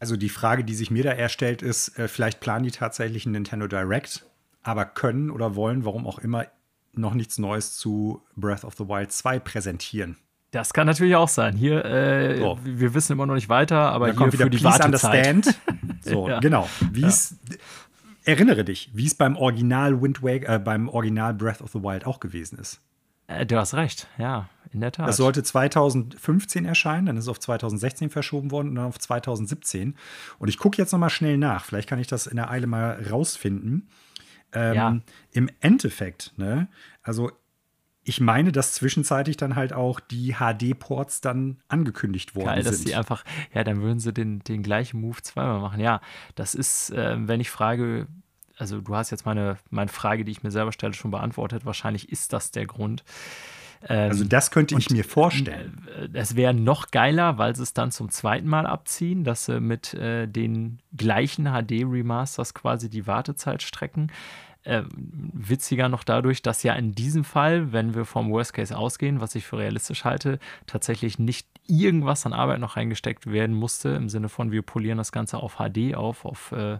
Also 0.00 0.16
die 0.16 0.28
Frage, 0.28 0.64
die 0.64 0.74
sich 0.74 0.90
mir 0.90 1.02
da 1.02 1.10
erstellt, 1.10 1.62
ist, 1.62 1.98
äh, 1.98 2.08
vielleicht 2.08 2.40
planen 2.40 2.64
die 2.64 2.70
tatsächlich 2.70 3.26
einen 3.26 3.32
Nintendo 3.32 3.66
Direct, 3.66 4.26
aber 4.62 4.84
können 4.84 5.30
oder 5.30 5.54
wollen, 5.54 5.84
warum 5.84 6.06
auch 6.06 6.18
immer, 6.18 6.46
noch 6.92 7.14
nichts 7.14 7.38
Neues 7.38 7.76
zu 7.76 8.22
Breath 8.36 8.64
of 8.64 8.74
the 8.74 8.88
Wild 8.88 9.12
2 9.12 9.38
präsentieren. 9.40 10.16
Das 10.50 10.72
kann 10.72 10.86
natürlich 10.86 11.16
auch 11.16 11.28
sein. 11.28 11.56
Hier, 11.56 11.84
äh, 11.84 12.38
so. 12.38 12.58
wir 12.62 12.94
wissen 12.94 13.12
immer 13.12 13.26
noch 13.26 13.34
nicht 13.34 13.48
weiter, 13.48 13.90
aber 13.90 14.12
da 14.12 14.18
hier 14.18 14.30
für 14.30 14.50
die 14.50 14.58
Please 14.58 14.64
Wartezeit. 14.64 15.26
Understand. 15.34 15.60
So, 16.04 16.28
ja. 16.28 16.38
genau. 16.38 16.68
Wie 16.92 17.00
ja. 17.00 17.10
erinnere 18.26 18.62
dich, 18.62 18.90
wie 18.92 19.06
es 19.06 19.14
beim 19.14 19.36
Original 19.38 20.02
Wind 20.02 20.22
Waker, 20.22 20.56
äh, 20.56 20.58
beim 20.58 20.90
Original 20.90 21.32
Breath 21.32 21.62
of 21.62 21.70
the 21.70 21.82
Wild 21.82 22.04
auch 22.04 22.20
gewesen 22.20 22.58
ist. 22.58 22.82
Äh, 23.26 23.46
du 23.46 23.56
hast 23.56 23.72
recht, 23.72 24.06
ja. 24.18 24.50
In 24.74 24.80
der 24.80 24.92
Tat. 24.92 25.08
Das 25.08 25.16
sollte 25.16 25.42
2015 25.42 26.64
erscheinen, 26.64 27.06
dann 27.06 27.16
ist 27.16 27.24
es 27.24 27.28
auf 27.28 27.40
2016 27.40 28.10
verschoben 28.10 28.50
worden 28.50 28.70
und 28.70 28.74
dann 28.76 28.86
auf 28.86 28.98
2017. 28.98 29.96
Und 30.38 30.48
ich 30.48 30.58
gucke 30.58 30.78
jetzt 30.78 30.92
noch 30.92 30.98
mal 30.98 31.10
schnell 31.10 31.38
nach. 31.38 31.64
Vielleicht 31.64 31.88
kann 31.88 31.98
ich 31.98 32.06
das 32.06 32.26
in 32.26 32.36
der 32.36 32.50
Eile 32.50 32.66
mal 32.66 33.02
rausfinden. 33.10 33.88
Ähm, 34.52 34.74
ja. 34.74 34.98
Im 35.32 35.50
Endeffekt, 35.60 36.32
ne, 36.36 36.68
also 37.02 37.30
ich 38.04 38.20
meine, 38.20 38.52
dass 38.52 38.74
zwischenzeitlich 38.74 39.38
dann 39.38 39.56
halt 39.56 39.72
auch 39.72 39.98
die 39.98 40.34
HD-Ports 40.34 41.22
dann 41.22 41.58
angekündigt 41.68 42.34
worden 42.34 42.46
Geil, 42.46 42.62
sind. 42.62 42.72
dass 42.72 42.80
sie 42.82 42.94
einfach, 42.94 43.24
ja, 43.54 43.64
dann 43.64 43.80
würden 43.80 43.98
sie 43.98 44.12
den, 44.12 44.40
den 44.40 44.62
gleichen 44.62 45.00
Move 45.00 45.22
zweimal 45.22 45.60
machen. 45.60 45.80
Ja, 45.80 46.02
das 46.34 46.54
ist, 46.54 46.90
äh, 46.90 47.16
wenn 47.18 47.40
ich 47.40 47.50
frage, 47.50 48.06
also 48.58 48.80
du 48.80 48.94
hast 48.94 49.10
jetzt 49.10 49.24
meine, 49.24 49.56
meine 49.70 49.88
Frage, 49.88 50.24
die 50.24 50.32
ich 50.32 50.42
mir 50.42 50.50
selber 50.50 50.72
stelle, 50.72 50.92
schon 50.92 51.10
beantwortet. 51.10 51.64
Wahrscheinlich 51.64 52.10
ist 52.10 52.32
das 52.32 52.50
der 52.50 52.66
Grund. 52.66 53.04
Ähm, 53.88 54.10
also 54.10 54.24
das 54.24 54.50
könnte 54.50 54.76
ich 54.78 54.90
mir 54.90 55.04
vorstellen. 55.04 55.86
Äh, 55.98 56.08
es 56.18 56.36
wäre 56.36 56.54
noch 56.54 56.90
geiler, 56.90 57.38
weil 57.38 57.54
sie 57.56 57.62
es 57.62 57.74
dann 57.74 57.90
zum 57.90 58.10
zweiten 58.10 58.48
Mal 58.48 58.66
abziehen, 58.66 59.24
dass 59.24 59.46
sie 59.46 59.60
mit 59.60 59.94
äh, 59.94 60.26
den 60.26 60.80
gleichen 60.96 61.46
HD-Remasters 61.46 62.54
quasi 62.54 62.88
die 62.88 63.06
Wartezeit 63.06 63.62
strecken. 63.62 64.10
Äh, 64.64 64.82
witziger 64.90 65.90
noch 65.90 66.04
dadurch, 66.04 66.40
dass 66.40 66.62
ja 66.62 66.72
in 66.72 66.92
diesem 66.92 67.24
Fall, 67.24 67.72
wenn 67.72 67.94
wir 67.94 68.06
vom 68.06 68.30
Worst 68.30 68.54
Case 68.54 68.76
ausgehen, 68.76 69.20
was 69.20 69.34
ich 69.34 69.44
für 69.44 69.58
realistisch 69.58 70.04
halte, 70.04 70.38
tatsächlich 70.66 71.18
nicht 71.18 71.46
irgendwas 71.66 72.24
an 72.24 72.32
Arbeit 72.32 72.60
noch 72.60 72.76
reingesteckt 72.76 73.30
werden 73.30 73.54
musste, 73.54 73.90
im 73.90 74.08
Sinne 74.08 74.30
von 74.30 74.52
wir 74.52 74.62
polieren 74.62 74.96
das 74.96 75.12
Ganze 75.12 75.36
auf 75.36 75.56
HD 75.56 75.94
auf, 75.94 76.24
auf 76.24 76.52
äh, 76.52 76.78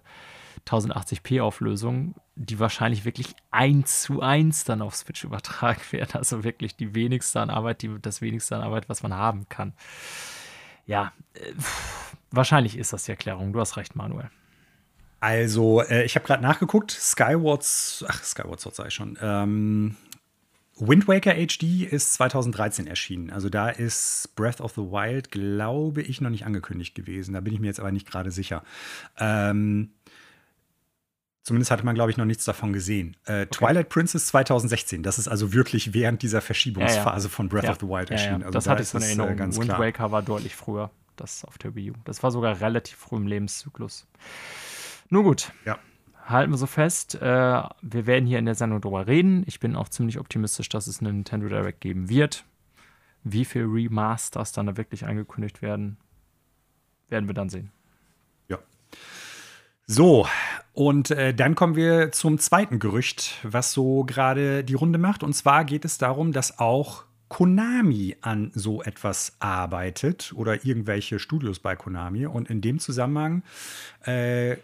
1080p 0.67 1.43
Auflösung, 1.43 2.15
die 2.37 2.59
wahrscheinlich 2.59 3.05
wirklich 3.05 3.35
eins 3.51 4.03
zu 4.03 4.21
eins 4.21 4.65
dann 4.65 4.83
auf 4.83 4.97
Switch 4.97 5.25
übertragen 5.25 5.81
werden. 5.91 6.13
Also 6.15 6.45
wirklich 6.45 6.77
die 6.77 6.95
wenigste 6.95 7.41
an 7.41 7.51
Arbeit, 7.51 7.83
die, 7.83 7.91
das 8.01 8.21
wenigste 8.21 8.57
an 8.57 8.63
Arbeit, 8.63 8.89
was 8.89 9.03
man 9.03 9.15
haben 9.15 9.49
kann. 9.49 9.75
Ja, 10.87 11.13
äh, 11.35 11.53
wahrscheinlich 12.31 12.77
ist 12.77 12.93
das 12.93 13.05
die 13.05 13.13
Erklärung. 13.13 13.53
Du 13.53 13.61
hast 13.61 13.77
recht, 13.77 13.97
Manuel. 13.97 14.31
Also, 15.21 15.81
äh, 15.83 16.05
ich 16.05 16.17
habe 16.17 16.27
gerade 16.27 16.43
nachgeguckt. 16.43 16.91
Skywards, 16.91 18.05
ach, 18.09 18.23
Skyward 18.23 18.61
Sword 18.61 18.75
sei 18.75 18.91
schon. 18.91 19.17
Ähm, 19.23 19.97
Wind 20.77 21.07
Waker 21.07 21.35
HD 21.35 21.85
ist 21.85 22.15
2013 22.15 22.87
erschienen. 22.87 23.31
Also 23.31 23.49
da 23.49 23.69
ist 23.69 24.35
Breath 24.35 24.61
of 24.61 24.73
the 24.73 24.83
Wild, 24.83 25.31
glaube 25.31 26.03
ich, 26.03 26.21
noch 26.21 26.31
nicht 26.31 26.47
angekündigt 26.47 26.95
gewesen. 26.95 27.33
Da 27.35 27.41
bin 27.41 27.55
ich 27.55 27.61
mir 27.61 27.69
jetzt 27.69 27.81
aber 27.81 27.93
nicht 27.93 28.11
gerade 28.11 28.33
sicher. 28.33 28.65
Ähm, 29.17 29.93
zumindest 31.45 31.71
hatte 31.71 31.85
man, 31.85 31.95
glaube 31.95 32.11
ich, 32.11 32.17
noch 32.17 32.25
nichts 32.25 32.45
davon 32.45 32.73
gesehen. 32.73 33.17
Äh, 33.27 33.43
okay. 33.43 33.47
Twilight 33.51 33.89
Princess 33.91 34.27
2016. 34.27 35.03
Das 35.03 35.19
ist 35.19 35.29
also 35.29 35.53
wirklich 35.53 35.95
während 35.95 36.23
dieser 36.23 36.41
Verschiebungsphase 36.41 37.27
ja, 37.27 37.31
ja. 37.31 37.37
von 37.37 37.49
Breath 37.49 37.65
ja. 37.65 37.71
of 37.71 37.79
the 37.81 37.87
Wild 37.87 38.11
erschienen. 38.11 38.43
Also 38.43 38.51
das 38.51 38.65
da 38.65 38.73
hatte 38.73 38.83
ich 38.83 38.89
so 38.89 38.99
eine 38.99 39.07
Erinnerung. 39.07 39.33
Äh, 39.33 39.37
ganz 39.37 39.57
Wind 39.57 39.67
klar. 39.67 39.79
Waker 39.79 40.11
war 40.11 40.23
deutlich 40.23 40.57
früher. 40.57 40.91
Das 41.17 41.45
auf 41.45 41.59
der 41.59 41.77
Wii 41.77 41.93
U. 41.93 41.95
Das 42.05 42.25
war 42.25 42.33
sogar 42.33 42.61
relativ 42.61 42.97
früh 42.97 43.17
im 43.17 43.29
Lebenszyklus. 43.29 44.09
Nur 45.11 45.23
gut. 45.23 45.53
Ja. 45.65 45.79
Halten 46.27 46.53
wir 46.53 46.57
so 46.57 46.67
fest. 46.67 47.15
Äh, 47.17 47.21
wir 47.21 48.07
werden 48.07 48.27
hier 48.27 48.39
in 48.39 48.47
der 48.47 48.55
Sendung 48.55 48.81
drüber 48.81 49.07
reden. 49.07 49.45
Ich 49.47 49.61
bin 49.61 49.77
auch 49.77 49.89
ziemlich 49.89 50.19
optimistisch, 50.19 50.71
dass 50.71 50.87
es 50.87 51.01
eine 51.01 51.13
Nintendo 51.13 51.49
Direct 51.49 51.81
geben 51.81 52.09
wird. 52.09 52.45
Wie 53.23 53.45
viele 53.45 53.67
Remasters 53.67 54.53
dann 54.53 54.67
da 54.67 54.77
wirklich 54.77 55.07
angekündigt 55.07 55.63
werden, 55.63 55.99
werden 57.09 57.29
wir 57.29 57.35
dann 57.35 57.49
sehen. 57.49 57.71
So, 59.87 60.27
und 60.73 61.11
äh, 61.11 61.35
dann 61.35 61.55
kommen 61.55 61.77
wir 61.77 62.11
zum 62.11 62.39
zweiten 62.39 62.79
Gerücht, 62.79 63.39
was 63.43 63.73
so 63.73 64.05
gerade 64.05 64.65
die 64.65 64.75
Runde 64.75 64.99
macht. 64.99 65.23
Und 65.23 65.35
zwar 65.35 65.65
geht 65.65 65.85
es 65.85 65.99
darum, 65.99 66.33
dass 66.33 66.59
auch 66.59 67.05
Konami 67.29 68.17
an 68.23 68.51
so 68.55 68.83
etwas 68.83 69.37
arbeitet 69.41 70.33
oder 70.35 70.65
irgendwelche 70.65 71.19
Studios 71.19 71.59
bei 71.59 71.77
Konami. 71.77 72.27
Und 72.27 72.49
in 72.49 72.63
dem 72.63 72.79
Zusammenhang 72.79 73.43
äh, 74.05 74.57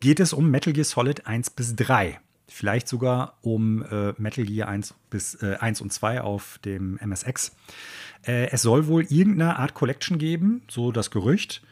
geht 0.00 0.18
es 0.18 0.32
um 0.32 0.50
Metal 0.50 0.72
Gear 0.72 0.84
Solid 0.84 1.26
1 1.26 1.50
bis 1.50 1.76
3. 1.76 2.18
Vielleicht 2.48 2.88
sogar 2.88 3.36
um 3.42 3.82
äh, 3.82 4.14
Metal 4.16 4.44
Gear 4.44 4.68
1 4.68 4.94
bis 5.10 5.34
äh, 5.42 5.56
1 5.60 5.82
und 5.82 5.92
2 5.92 6.22
auf 6.22 6.58
dem 6.64 6.98
MSX. 7.04 7.54
Äh, 8.26 8.48
es 8.50 8.62
soll 8.62 8.86
wohl 8.86 9.04
irgendeine 9.04 9.58
Art 9.58 9.74
Collection 9.74 10.16
geben, 10.16 10.62
so 10.68 10.90
das 10.90 11.10
Gerücht. 11.10 11.62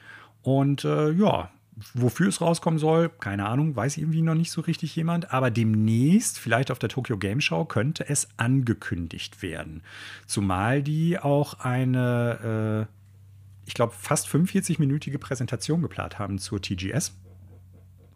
Und 0.43 0.85
äh, 0.85 1.11
ja, 1.12 1.51
wofür 1.93 2.29
es 2.29 2.41
rauskommen 2.41 2.79
soll, 2.79 3.09
keine 3.09 3.47
Ahnung, 3.47 3.75
weiß 3.75 3.97
irgendwie 3.97 4.23
noch 4.23 4.35
nicht 4.35 4.51
so 4.51 4.61
richtig 4.61 4.95
jemand. 4.95 5.33
Aber 5.33 5.51
demnächst, 5.51 6.39
vielleicht 6.39 6.71
auf 6.71 6.79
der 6.79 6.89
Tokyo 6.89 7.19
Game 7.19 7.41
Show, 7.41 7.65
könnte 7.65 8.09
es 8.09 8.29
angekündigt 8.37 9.43
werden. 9.43 9.83
Zumal 10.27 10.83
die 10.83 11.19
auch 11.19 11.61
eine, 11.61 12.87
äh, 12.89 13.67
ich 13.67 13.75
glaube, 13.75 13.95
fast 13.99 14.29
45-minütige 14.29 15.19
Präsentation 15.19 15.83
geplant 15.83 16.19
haben 16.19 16.39
zur 16.39 16.61
TGS. 16.61 17.13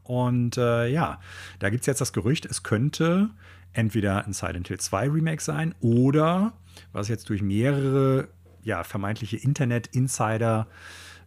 Und 0.05 0.57
äh, 0.57 0.89
ja, 0.89 1.21
da 1.59 1.71
gibt 1.71 1.83
es 1.83 1.87
jetzt 1.87 2.01
das 2.01 2.13
Gerücht, 2.13 2.47
es 2.47 2.63
könnte 2.63 3.31
entweder 3.73 4.25
ein 4.25 4.33
Silent 4.33 4.69
Hill 4.69 4.81
2 4.81 5.11
Remake 5.11 5.43
sein 5.43 5.75
oder, 5.81 6.55
was 6.93 7.09
jetzt 7.09 7.29
durch 7.29 7.43
mehrere 7.43 8.29
ja, 8.63 8.85
vermeintliche 8.85 9.37
Internet-Insider 9.37 10.67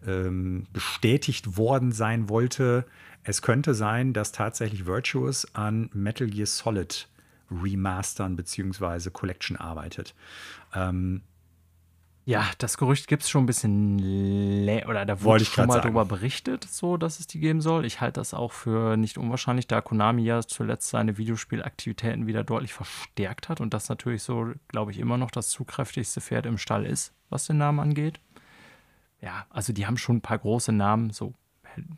ähm, 0.08 0.68
bestätigt 0.74 1.58
worden 1.58 1.92
sein 1.92 2.30
wollte, 2.30 2.86
es 3.24 3.42
könnte 3.42 3.74
sein, 3.74 4.14
dass 4.14 4.32
tatsächlich 4.32 4.86
Virtuous 4.86 5.48
an 5.54 5.90
Metal 5.94 6.28
Gear 6.28 6.48
Solid 6.48 7.08
Remastern 7.52 8.36
bzw. 8.36 9.10
Collection 9.12 9.58
arbeitet. 9.58 10.16
Ähm, 10.74 11.22
ja, 12.24 12.46
das 12.60 12.78
Gerücht 12.78 13.08
gibt 13.08 13.24
es 13.24 13.30
schon 13.30 13.44
ein 13.44 13.48
bisschen 13.48 14.00
oder 14.88 15.06
da 15.06 15.22
wurde 15.22 15.44
schon 15.44 15.68
mal 15.68 15.82
darüber 15.82 16.06
berichtet, 16.06 16.64
so 16.64 16.96
dass 16.98 17.20
es 17.20 17.26
die 17.26 17.40
geben 17.40 17.62
soll. 17.62 17.84
Ich 17.84 18.00
halte 18.00 18.20
das 18.20 18.34
auch 18.36 18.52
für 18.52 18.96
nicht 18.96 19.18
unwahrscheinlich, 19.18 19.68
da 19.68 19.82
Konami 19.82 20.24
ja 20.24 20.42
zuletzt 20.42 20.90
seine 20.90 21.18
Videospielaktivitäten 21.18 22.28
wieder 22.28 22.44
deutlich 22.44 22.74
verstärkt 22.74 23.50
hat 23.50 23.60
und 23.60 23.74
das 23.74 23.90
natürlich 23.90 24.22
so, 24.22 24.54
glaube 24.68 24.92
ich, 24.92 25.00
immer 25.00 25.18
noch 25.18 25.32
das 25.32 25.50
zugkräftigste 25.50 26.22
Pferd 26.22 26.46
im 26.46 26.60
Stall 26.60 26.86
ist, 26.86 27.14
was 27.30 27.48
den 27.48 27.58
Namen 27.58 27.80
angeht. 27.80 28.20
Ja, 29.22 29.46
also 29.50 29.72
die 29.72 29.86
haben 29.86 29.98
schon 29.98 30.18
ein 30.18 30.22
paar 30.22 30.40
große 30.40 30.72
Namen, 30.72 31.12
so 31.12 31.34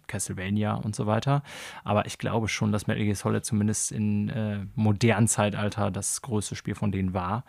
Castlevania 0.08 0.76
und 0.76 0.96
so 0.96 1.08
weiter. 1.08 1.44
Aber 1.84 2.06
ich 2.06 2.18
glaube 2.18 2.48
schon, 2.48 2.72
dass 2.72 2.88
Metal 2.88 3.04
Gear 3.04 3.16
Solid 3.16 3.46
zumindest 3.46 3.92
in 3.92 4.30
äh, 4.30 4.66
modernen 4.76 5.28
Zeitalter 5.28 5.92
das 5.92 6.22
größte 6.22 6.56
Spiel 6.56 6.76
von 6.76 6.92
denen 6.92 7.14
war. 7.14 7.44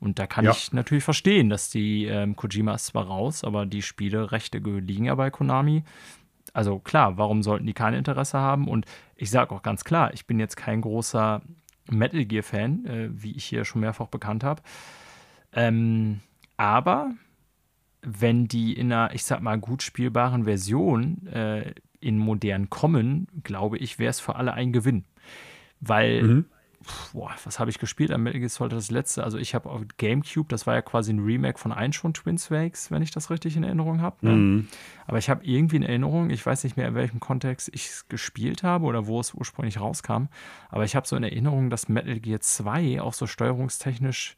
Und 0.00 0.18
da 0.18 0.26
kann 0.26 0.44
ja. 0.44 0.50
ich 0.50 0.72
natürlich 0.72 1.04
verstehen, 1.04 1.48
dass 1.48 1.70
die 1.70 2.06
ähm, 2.06 2.36
Kojima 2.36 2.74
ist 2.74 2.86
zwar 2.86 3.06
raus, 3.06 3.44
aber 3.44 3.66
die 3.66 3.82
Spielerechte 3.82 4.58
liegen 4.58 5.06
ja 5.06 5.14
bei 5.14 5.30
Konami. 5.30 5.84
Also 6.52 6.78
klar, 6.78 7.16
warum 7.16 7.42
sollten 7.42 7.66
die 7.66 7.72
kein 7.72 7.94
Interesse 7.94 8.38
haben? 8.38 8.68
Und 8.68 8.86
ich 9.16 9.30
sage 9.30 9.54
auch 9.54 9.62
ganz 9.62 9.84
klar, 9.84 10.12
ich 10.12 10.26
bin 10.26 10.38
jetzt 10.38 10.56
kein 10.56 10.82
großer 10.82 11.40
Metal 11.90 12.24
Gear-Fan, 12.24 12.86
äh, 12.86 13.08
wie 13.10 13.32
ich 13.32 13.44
hier 13.44 13.64
schon 13.64 13.80
mehrfach 13.80 14.08
bekannt 14.08 14.44
habe. 14.44 14.62
Ähm, 15.54 16.20
aber 16.56 17.12
wenn 18.02 18.48
die 18.48 18.72
in 18.72 18.92
einer, 18.92 19.14
ich 19.14 19.24
sag 19.24 19.40
mal, 19.40 19.58
gut 19.58 19.82
spielbaren 19.82 20.44
Version 20.44 21.26
äh, 21.28 21.72
in 22.00 22.18
modern 22.18 22.68
kommen, 22.68 23.28
glaube 23.44 23.78
ich, 23.78 23.98
wäre 23.98 24.10
es 24.10 24.20
für 24.20 24.34
alle 24.34 24.54
ein 24.54 24.72
Gewinn. 24.72 25.04
Weil, 25.80 26.22
mhm. 26.22 26.44
boah, 27.12 27.30
was 27.44 27.60
habe 27.60 27.70
ich 27.70 27.78
gespielt 27.78 28.10
am 28.10 28.24
Metal 28.24 28.40
Gear 28.40 28.48
Solid 28.48 28.72
das 28.72 28.90
letzte? 28.90 29.22
Also 29.22 29.38
ich 29.38 29.54
habe 29.54 29.70
auf 29.70 29.82
GameCube, 29.98 30.48
das 30.48 30.66
war 30.66 30.74
ja 30.74 30.82
quasi 30.82 31.12
ein 31.12 31.20
Remake 31.20 31.58
von 31.58 31.70
ein 31.70 31.92
schon 31.92 32.12
Twin 32.12 32.38
Snakes, 32.38 32.90
wenn 32.90 33.02
ich 33.02 33.12
das 33.12 33.30
richtig 33.30 33.56
in 33.56 33.62
Erinnerung 33.62 34.00
habe. 34.00 34.16
Ne? 34.26 34.32
Mhm. 34.32 34.68
Aber 35.06 35.18
ich 35.18 35.30
habe 35.30 35.44
irgendwie 35.44 35.76
in 35.76 35.84
Erinnerung, 35.84 36.30
ich 36.30 36.44
weiß 36.44 36.64
nicht 36.64 36.76
mehr, 36.76 36.88
in 36.88 36.96
welchem 36.96 37.20
Kontext 37.20 37.70
ich 37.72 37.86
es 37.86 38.08
gespielt 38.08 38.64
habe 38.64 38.84
oder 38.84 39.06
wo 39.06 39.20
es 39.20 39.32
ursprünglich 39.32 39.78
rauskam, 39.78 40.24
aber 40.70 40.84
ich 40.84 40.96
habe 40.96 41.06
so 41.06 41.14
in 41.14 41.22
Erinnerung, 41.22 41.70
dass 41.70 41.88
Metal 41.88 42.18
Gear 42.18 42.40
2 42.40 43.00
auch 43.00 43.14
so 43.14 43.28
steuerungstechnisch 43.28 44.36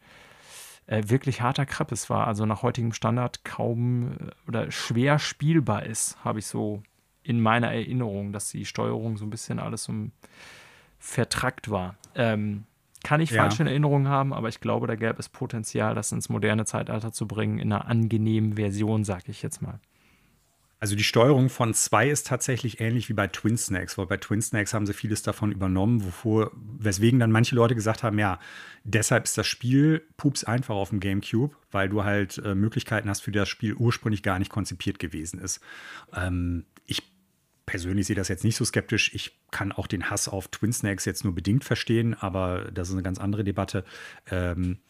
äh, 0.86 1.02
wirklich 1.06 1.40
harter 1.40 1.66
Kreppes 1.66 2.10
war, 2.10 2.26
also 2.26 2.46
nach 2.46 2.62
heutigem 2.62 2.92
Standard 2.92 3.44
kaum 3.44 4.12
äh, 4.12 4.48
oder 4.48 4.70
schwer 4.70 5.18
spielbar 5.18 5.84
ist, 5.84 6.22
habe 6.24 6.40
ich 6.40 6.46
so 6.46 6.82
in 7.22 7.40
meiner 7.40 7.72
Erinnerung, 7.72 8.32
dass 8.32 8.50
die 8.50 8.66
Steuerung 8.66 9.16
so 9.16 9.24
ein 9.24 9.30
bisschen 9.30 9.58
alles 9.58 9.84
so 9.84 9.92
vertrackt 10.98 11.70
war. 11.70 11.96
Ähm, 12.14 12.64
kann 13.02 13.20
ich 13.20 13.30
ja. 13.30 13.42
falsche 13.42 13.64
Erinnerungen 13.64 14.08
haben, 14.08 14.32
aber 14.32 14.48
ich 14.48 14.60
glaube, 14.60 14.86
da 14.86 14.94
gäbe 14.94 15.18
es 15.18 15.28
Potenzial, 15.28 15.94
das 15.94 16.12
ins 16.12 16.28
moderne 16.28 16.64
Zeitalter 16.64 17.12
zu 17.12 17.26
bringen, 17.26 17.58
in 17.58 17.72
einer 17.72 17.86
angenehmen 17.86 18.54
Version, 18.54 19.04
sage 19.04 19.24
ich 19.28 19.42
jetzt 19.42 19.62
mal. 19.62 19.78
Also 20.84 20.96
die 20.96 21.02
Steuerung 21.02 21.48
von 21.48 21.72
2 21.72 22.10
ist 22.10 22.26
tatsächlich 22.26 22.78
ähnlich 22.78 23.08
wie 23.08 23.14
bei 23.14 23.26
Twin 23.26 23.56
Snakes, 23.56 23.96
weil 23.96 24.04
bei 24.04 24.18
Twin 24.18 24.42
Snakes 24.42 24.74
haben 24.74 24.84
sie 24.84 24.92
vieles 24.92 25.22
davon 25.22 25.50
übernommen, 25.50 26.04
wovor, 26.04 26.50
weswegen 26.78 27.18
dann 27.18 27.32
manche 27.32 27.54
Leute 27.54 27.74
gesagt 27.74 28.02
haben, 28.02 28.18
ja, 28.18 28.38
deshalb 28.82 29.24
ist 29.24 29.38
das 29.38 29.46
Spiel 29.46 30.06
pups 30.18 30.44
einfach 30.44 30.74
auf 30.74 30.90
dem 30.90 31.00
GameCube, 31.00 31.56
weil 31.70 31.88
du 31.88 32.04
halt 32.04 32.36
äh, 32.44 32.54
Möglichkeiten 32.54 33.08
hast, 33.08 33.22
für 33.22 33.32
das 33.32 33.48
Spiel 33.48 33.72
ursprünglich 33.72 34.22
gar 34.22 34.38
nicht 34.38 34.50
konzipiert 34.50 34.98
gewesen 34.98 35.40
ist. 35.40 35.62
Ähm, 36.14 36.66
ich 36.84 37.02
persönlich 37.64 38.06
sehe 38.06 38.16
das 38.16 38.28
jetzt 38.28 38.44
nicht 38.44 38.56
so 38.56 38.66
skeptisch. 38.66 39.10
Ich 39.14 39.40
kann 39.50 39.72
auch 39.72 39.86
den 39.86 40.10
Hass 40.10 40.28
auf 40.28 40.48
Twin 40.48 40.74
Snakes 40.74 41.06
jetzt 41.06 41.24
nur 41.24 41.34
bedingt 41.34 41.64
verstehen, 41.64 42.12
aber 42.12 42.70
das 42.70 42.88
ist 42.88 42.94
eine 42.94 43.02
ganz 43.02 43.18
andere 43.18 43.42
Debatte. 43.42 43.86
Ähm, 44.30 44.80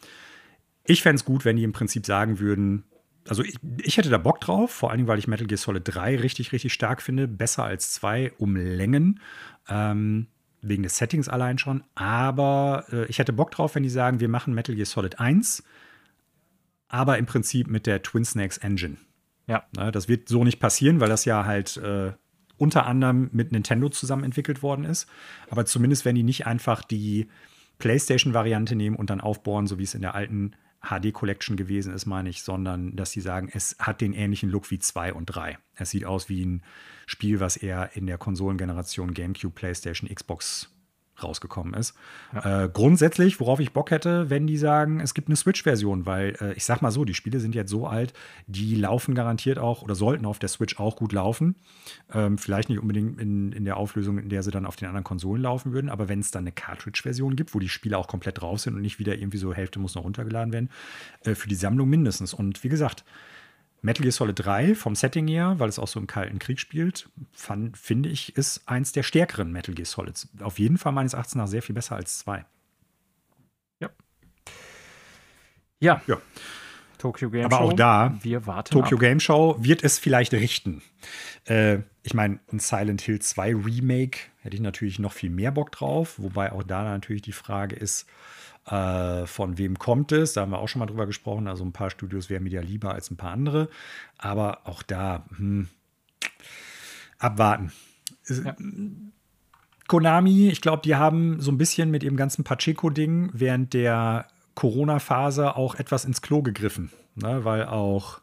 ich 0.83 1.01
fände 1.03 1.15
es 1.15 1.23
gut, 1.23 1.45
wenn 1.45 1.55
die 1.55 1.63
im 1.63 1.71
Prinzip 1.71 2.05
sagen 2.05 2.39
würden, 2.39 2.83
also 3.27 3.43
ich, 3.43 3.55
ich, 3.81 3.97
hätte 3.97 4.09
da 4.09 4.17
Bock 4.17 4.39
drauf, 4.41 4.71
vor 4.71 4.91
allem, 4.91 5.07
weil 5.07 5.19
ich 5.19 5.27
Metal 5.27 5.47
Gear 5.47 5.57
Solid 5.57 5.83
3 5.85 6.17
richtig, 6.17 6.51
richtig 6.51 6.73
stark 6.73 7.01
finde. 7.01 7.27
Besser 7.27 7.63
als 7.63 7.93
2 7.93 8.33
um 8.37 8.55
Längen. 8.55 9.19
Ähm, 9.67 10.27
wegen 10.67 10.83
des 10.83 10.97
Settings 10.97 11.29
allein 11.29 11.57
schon. 11.57 11.83
Aber 11.95 12.85
äh, 12.91 13.05
ich 13.05 13.19
hätte 13.19 13.33
Bock 13.33 13.51
drauf, 13.51 13.75
wenn 13.75 13.83
die 13.83 13.89
sagen, 13.89 14.19
wir 14.19 14.29
machen 14.29 14.53
Metal 14.53 14.75
Gear 14.75 14.85
Solid 14.85 15.19
1, 15.19 15.63
aber 16.87 17.17
im 17.17 17.25
Prinzip 17.25 17.67
mit 17.67 17.87
der 17.87 18.01
Twin 18.01 18.25
Snakes 18.25 18.57
Engine. 18.57 18.97
Ja. 19.47 19.65
Na, 19.75 19.91
das 19.91 20.07
wird 20.07 20.27
so 20.27 20.43
nicht 20.43 20.59
passieren, 20.59 20.99
weil 20.99 21.09
das 21.09 21.25
ja 21.25 21.45
halt 21.45 21.77
äh, 21.77 22.13
unter 22.57 22.85
anderem 22.85 23.29
mit 23.31 23.51
Nintendo 23.51 23.89
zusammen 23.89 24.23
entwickelt 24.23 24.63
worden 24.63 24.85
ist. 24.85 25.07
Aber 25.49 25.65
zumindest, 25.65 26.05
wenn 26.05 26.15
die 26.15 26.23
nicht 26.23 26.47
einfach 26.47 26.83
die 26.83 27.27
PlayStation-Variante 27.77 28.75
nehmen 28.75 28.95
und 28.95 29.09
dann 29.09 29.21
aufbohren, 29.21 29.67
so 29.67 29.77
wie 29.77 29.83
es 29.83 29.93
in 29.93 30.01
der 30.01 30.15
alten 30.15 30.55
HD 30.85 31.13
Collection 31.13 31.57
gewesen 31.57 31.93
ist, 31.93 32.05
meine 32.05 32.29
ich, 32.29 32.43
sondern 32.43 32.95
dass 32.95 33.11
sie 33.11 33.21
sagen, 33.21 33.49
es 33.51 33.75
hat 33.79 34.01
den 34.01 34.13
ähnlichen 34.13 34.49
Look 34.49 34.71
wie 34.71 34.79
2 34.79 35.13
und 35.13 35.25
3. 35.25 35.57
Es 35.75 35.89
sieht 35.89 36.05
aus 36.05 36.29
wie 36.29 36.45
ein 36.45 36.63
Spiel, 37.05 37.39
was 37.39 37.57
eher 37.57 37.95
in 37.95 38.07
der 38.07 38.17
Konsolengeneration 38.17 39.13
GameCube, 39.13 39.53
PlayStation, 39.53 40.13
Xbox 40.13 40.74
rausgekommen 41.21 41.73
ist. 41.73 41.95
Ja. 42.33 42.63
Äh, 42.63 42.69
grundsätzlich, 42.69 43.39
worauf 43.39 43.59
ich 43.59 43.73
Bock 43.73 43.91
hätte, 43.91 44.29
wenn 44.29 44.47
die 44.47 44.57
sagen, 44.57 44.99
es 44.99 45.13
gibt 45.13 45.27
eine 45.27 45.35
Switch-Version, 45.35 46.05
weil 46.05 46.35
äh, 46.41 46.53
ich 46.53 46.65
sag 46.65 46.81
mal 46.81 46.91
so, 46.91 47.05
die 47.05 47.13
Spiele 47.13 47.39
sind 47.39 47.55
jetzt 47.55 47.69
so 47.69 47.87
alt, 47.87 48.13
die 48.47 48.75
laufen 48.75 49.15
garantiert 49.15 49.57
auch 49.57 49.81
oder 49.81 49.95
sollten 49.95 50.25
auf 50.25 50.39
der 50.39 50.49
Switch 50.49 50.79
auch 50.79 50.95
gut 50.95 51.13
laufen. 51.13 51.55
Ähm, 52.13 52.37
vielleicht 52.37 52.69
nicht 52.69 52.79
unbedingt 52.79 53.19
in, 53.19 53.51
in 53.51 53.65
der 53.65 53.77
Auflösung, 53.77 54.17
in 54.17 54.29
der 54.29 54.43
sie 54.43 54.51
dann 54.51 54.65
auf 54.65 54.75
den 54.75 54.87
anderen 54.87 55.03
Konsolen 55.03 55.41
laufen 55.41 55.73
würden, 55.73 55.89
aber 55.89 56.09
wenn 56.09 56.19
es 56.19 56.31
dann 56.31 56.43
eine 56.43 56.51
Cartridge-Version 56.51 57.35
gibt, 57.35 57.55
wo 57.55 57.59
die 57.59 57.69
Spiele 57.69 57.97
auch 57.97 58.07
komplett 58.07 58.41
drauf 58.41 58.59
sind 58.59 58.75
und 58.75 58.81
nicht 58.81 58.99
wieder 58.99 59.17
irgendwie 59.17 59.37
so 59.37 59.53
Hälfte 59.53 59.79
muss 59.79 59.95
noch 59.95 60.03
runtergeladen 60.03 60.53
werden, 60.53 60.69
äh, 61.21 61.35
für 61.35 61.47
die 61.47 61.55
Sammlung 61.55 61.89
mindestens. 61.89 62.33
Und 62.33 62.63
wie 62.63 62.69
gesagt, 62.69 63.05
Metal 63.85 64.01
Gear 64.01 64.11
Solid 64.11 64.39
3 64.39 64.75
vom 64.75 64.95
Setting 64.95 65.27
her, 65.27 65.55
weil 65.57 65.69
es 65.69 65.79
auch 65.79 65.87
so 65.87 65.99
im 65.99 66.07
Kalten 66.07 66.39
Krieg 66.39 66.59
spielt, 66.59 67.07
fand, 67.31 67.77
finde 67.77 68.09
ich, 68.09 68.35
ist 68.35 68.67
eins 68.67 68.91
der 68.91 69.03
stärkeren 69.03 69.51
Metal 69.51 69.75
Gear 69.75 69.85
Solids. 69.85 70.27
Auf 70.41 70.59
jeden 70.59 70.77
Fall 70.77 70.91
meines 70.91 71.13
Erachtens 71.13 71.35
nach 71.35 71.47
sehr 71.47 71.61
viel 71.61 71.75
besser 71.75 71.95
als 71.95 72.19
2. 72.19 72.45
Ja. 73.79 73.89
Ja. 75.79 76.01
ja. 76.07 76.17
Tokyo 76.97 77.29
Game 77.29 77.45
Aber 77.45 77.57
Show. 77.57 77.63
auch 77.63 77.73
da, 77.73 78.17
wir 78.23 78.47
warten 78.47 78.71
Tokyo 78.73 78.97
ab. 78.97 79.01
Game 79.01 79.19
Show 79.19 79.55
wird 79.59 79.83
es 79.83 79.99
vielleicht 79.99 80.33
richten. 80.33 80.81
Äh, 81.45 81.79
ich 82.01 82.15
meine, 82.15 82.39
ein 82.51 82.59
Silent 82.59 83.01
Hill 83.01 83.19
2 83.19 83.55
Remake 83.55 84.19
hätte 84.41 84.55
ich 84.55 84.61
natürlich 84.61 84.97
noch 84.97 85.13
viel 85.13 85.29
mehr 85.29 85.51
Bock 85.51 85.71
drauf, 85.71 86.15
wobei 86.17 86.51
auch 86.51 86.63
da 86.63 86.83
natürlich 86.83 87.21
die 87.21 87.33
Frage 87.33 87.75
ist, 87.75 88.07
äh, 88.65 89.25
von 89.25 89.57
wem 89.57 89.77
kommt 89.77 90.11
es? 90.11 90.33
Da 90.33 90.41
haben 90.41 90.51
wir 90.51 90.59
auch 90.59 90.67
schon 90.67 90.79
mal 90.79 90.85
drüber 90.85 91.05
gesprochen. 91.05 91.47
Also 91.47 91.63
ein 91.63 91.73
paar 91.73 91.89
Studios 91.89 92.29
wären 92.29 92.43
mir 92.43 92.51
ja 92.51 92.61
lieber 92.61 92.93
als 92.93 93.11
ein 93.11 93.17
paar 93.17 93.31
andere. 93.31 93.69
Aber 94.17 94.61
auch 94.65 94.83
da, 94.83 95.25
hm, 95.37 95.67
abwarten. 97.19 97.71
Ja. 98.27 98.55
Konami, 99.87 100.49
ich 100.49 100.61
glaube, 100.61 100.81
die 100.83 100.95
haben 100.95 101.39
so 101.39 101.51
ein 101.51 101.59
bisschen 101.59 101.91
mit 101.91 102.03
ihrem 102.03 102.17
ganzen 102.17 102.43
Pacheco-Ding 102.43 103.29
während 103.33 103.73
der 103.73 104.27
Corona-Phase 104.55 105.55
auch 105.55 105.75
etwas 105.75 106.05
ins 106.05 106.21
Klo 106.21 106.41
gegriffen. 106.41 106.91
Ne? 107.15 107.45
Weil 107.45 107.65
auch 107.65 108.21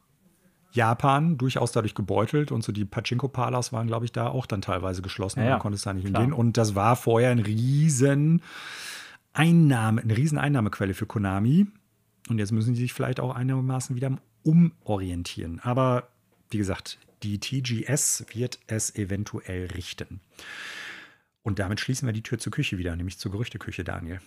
Japan 0.72 1.38
durchaus 1.38 1.70
dadurch 1.70 1.94
gebeutelt 1.94 2.50
und 2.50 2.64
so 2.64 2.72
die 2.72 2.84
Pachinko-Palas 2.84 3.72
waren, 3.72 3.86
glaube 3.86 4.06
ich, 4.06 4.12
da 4.12 4.28
auch 4.28 4.46
dann 4.46 4.62
teilweise 4.62 5.02
geschlossen. 5.02 5.40
Ja, 5.40 5.44
ja. 5.44 5.50
Man 5.52 5.60
konnte 5.60 5.76
es 5.76 5.82
da 5.82 5.92
nicht 5.92 6.08
klar. 6.08 6.22
hingehen. 6.22 6.36
Und 6.36 6.56
das 6.56 6.74
war 6.74 6.96
vorher 6.96 7.30
ein 7.30 7.38
riesen 7.38 8.42
Einnahme, 9.32 10.02
eine 10.02 10.16
riesen 10.16 10.38
Einnahmequelle 10.38 10.94
für 10.94 11.06
Konami. 11.06 11.66
Und 12.28 12.38
jetzt 12.38 12.52
müssen 12.52 12.74
sie 12.74 12.82
sich 12.82 12.92
vielleicht 12.92 13.20
auch 13.20 13.34
einigermaßen 13.34 13.96
wieder 13.96 14.18
umorientieren. 14.42 15.60
Aber 15.60 16.08
wie 16.50 16.58
gesagt, 16.58 16.98
die 17.22 17.38
TGS 17.38 18.26
wird 18.32 18.58
es 18.66 18.94
eventuell 18.94 19.66
richten. 19.66 20.20
Und 21.42 21.58
damit 21.58 21.80
schließen 21.80 22.06
wir 22.06 22.12
die 22.12 22.22
Tür 22.22 22.38
zur 22.38 22.52
Küche 22.52 22.78
wieder, 22.78 22.94
nämlich 22.94 23.18
zur 23.18 23.32
Gerüchteküche, 23.32 23.84
Daniel. 23.84 24.20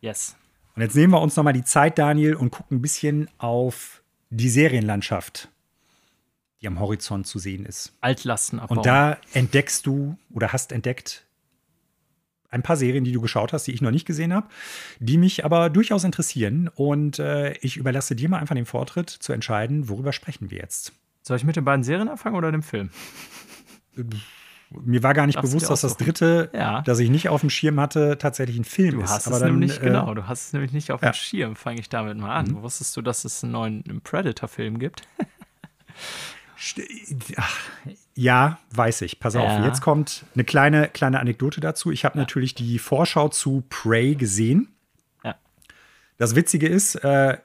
Yes. 0.00 0.36
Und 0.74 0.82
jetzt 0.82 0.94
nehmen 0.94 1.12
wir 1.12 1.20
uns 1.20 1.36
nochmal 1.36 1.52
die 1.52 1.64
Zeit, 1.64 1.98
Daniel, 1.98 2.34
und 2.34 2.50
gucken 2.50 2.78
ein 2.78 2.82
bisschen 2.82 3.28
auf 3.38 4.02
die 4.30 4.48
Serienlandschaft, 4.48 5.48
die 6.60 6.68
am 6.68 6.80
Horizont 6.80 7.26
zu 7.26 7.38
sehen 7.38 7.66
ist. 7.66 7.94
Altlasten 8.00 8.60
abbauen. 8.60 8.78
Und 8.78 8.86
da 8.86 9.18
entdeckst 9.32 9.86
du 9.86 10.16
oder 10.30 10.52
hast 10.52 10.72
entdeckt 10.72 11.25
ein 12.50 12.62
paar 12.62 12.76
Serien, 12.76 13.04
die 13.04 13.12
du 13.12 13.20
geschaut 13.20 13.52
hast, 13.52 13.66
die 13.66 13.72
ich 13.72 13.82
noch 13.82 13.90
nicht 13.90 14.06
gesehen 14.06 14.32
habe, 14.32 14.48
die 14.98 15.18
mich 15.18 15.44
aber 15.44 15.70
durchaus 15.70 16.04
interessieren. 16.04 16.70
Und 16.74 17.18
äh, 17.18 17.52
ich 17.58 17.76
überlasse 17.76 18.16
dir 18.16 18.28
mal 18.28 18.38
einfach 18.38 18.54
den 18.54 18.66
Vortritt 18.66 19.10
zu 19.10 19.32
entscheiden, 19.32 19.88
worüber 19.88 20.12
sprechen 20.12 20.50
wir 20.50 20.58
jetzt. 20.58 20.92
Soll 21.22 21.36
ich 21.36 21.44
mit 21.44 21.56
den 21.56 21.64
beiden 21.64 21.82
Serien 21.82 22.08
anfangen 22.08 22.36
oder 22.36 22.52
dem 22.52 22.62
Film? 22.62 22.90
Mir 24.70 25.02
war 25.02 25.14
gar 25.14 25.26
nicht 25.26 25.36
Darfst 25.36 25.52
bewusst, 25.52 25.70
dass 25.70 25.80
das 25.80 25.96
dritte, 25.96 26.50
ja. 26.52 26.82
das 26.82 26.98
ich 26.98 27.08
nicht 27.08 27.28
auf 27.28 27.40
dem 27.40 27.50
Schirm 27.50 27.80
hatte, 27.80 28.18
tatsächlich 28.18 28.58
ein 28.58 28.64
Film 28.64 28.96
du 28.96 29.02
ist. 29.02 29.10
Hast 29.10 29.26
es 29.26 29.38
dann, 29.38 29.52
nämlich, 29.52 29.78
äh, 29.78 29.84
genau, 29.84 30.12
du 30.14 30.26
hast 30.26 30.46
es 30.46 30.52
nämlich 30.52 30.72
nicht 30.72 30.90
auf 30.90 31.02
ja. 31.02 31.10
dem 31.10 31.14
Schirm, 31.14 31.56
fange 31.56 31.80
ich 31.80 31.88
damit 31.88 32.18
mal 32.18 32.34
an. 32.34 32.46
Mhm. 32.46 32.62
Wusstest 32.62 32.96
du, 32.96 33.02
dass 33.02 33.24
es 33.24 33.42
einen 33.44 33.52
neuen 33.52 34.00
Predator-Film 34.02 34.78
gibt? 34.78 35.02
Ach, 37.36 37.60
ja, 38.14 38.58
weiß 38.70 39.02
ich. 39.02 39.20
Pass 39.20 39.36
auf, 39.36 39.64
jetzt 39.64 39.82
kommt 39.82 40.24
eine 40.34 40.44
kleine, 40.44 40.88
kleine 40.88 41.20
Anekdote 41.20 41.60
dazu. 41.60 41.90
Ich 41.90 42.04
habe 42.04 42.16
ja. 42.16 42.22
natürlich 42.22 42.54
die 42.54 42.78
Vorschau 42.78 43.28
zu 43.28 43.64
Prey 43.68 44.14
gesehen. 44.14 44.74
Ja. 45.22 45.36
Das 46.16 46.34
Witzige 46.34 46.66
ist, 46.66 46.94
äh, 46.96 47.36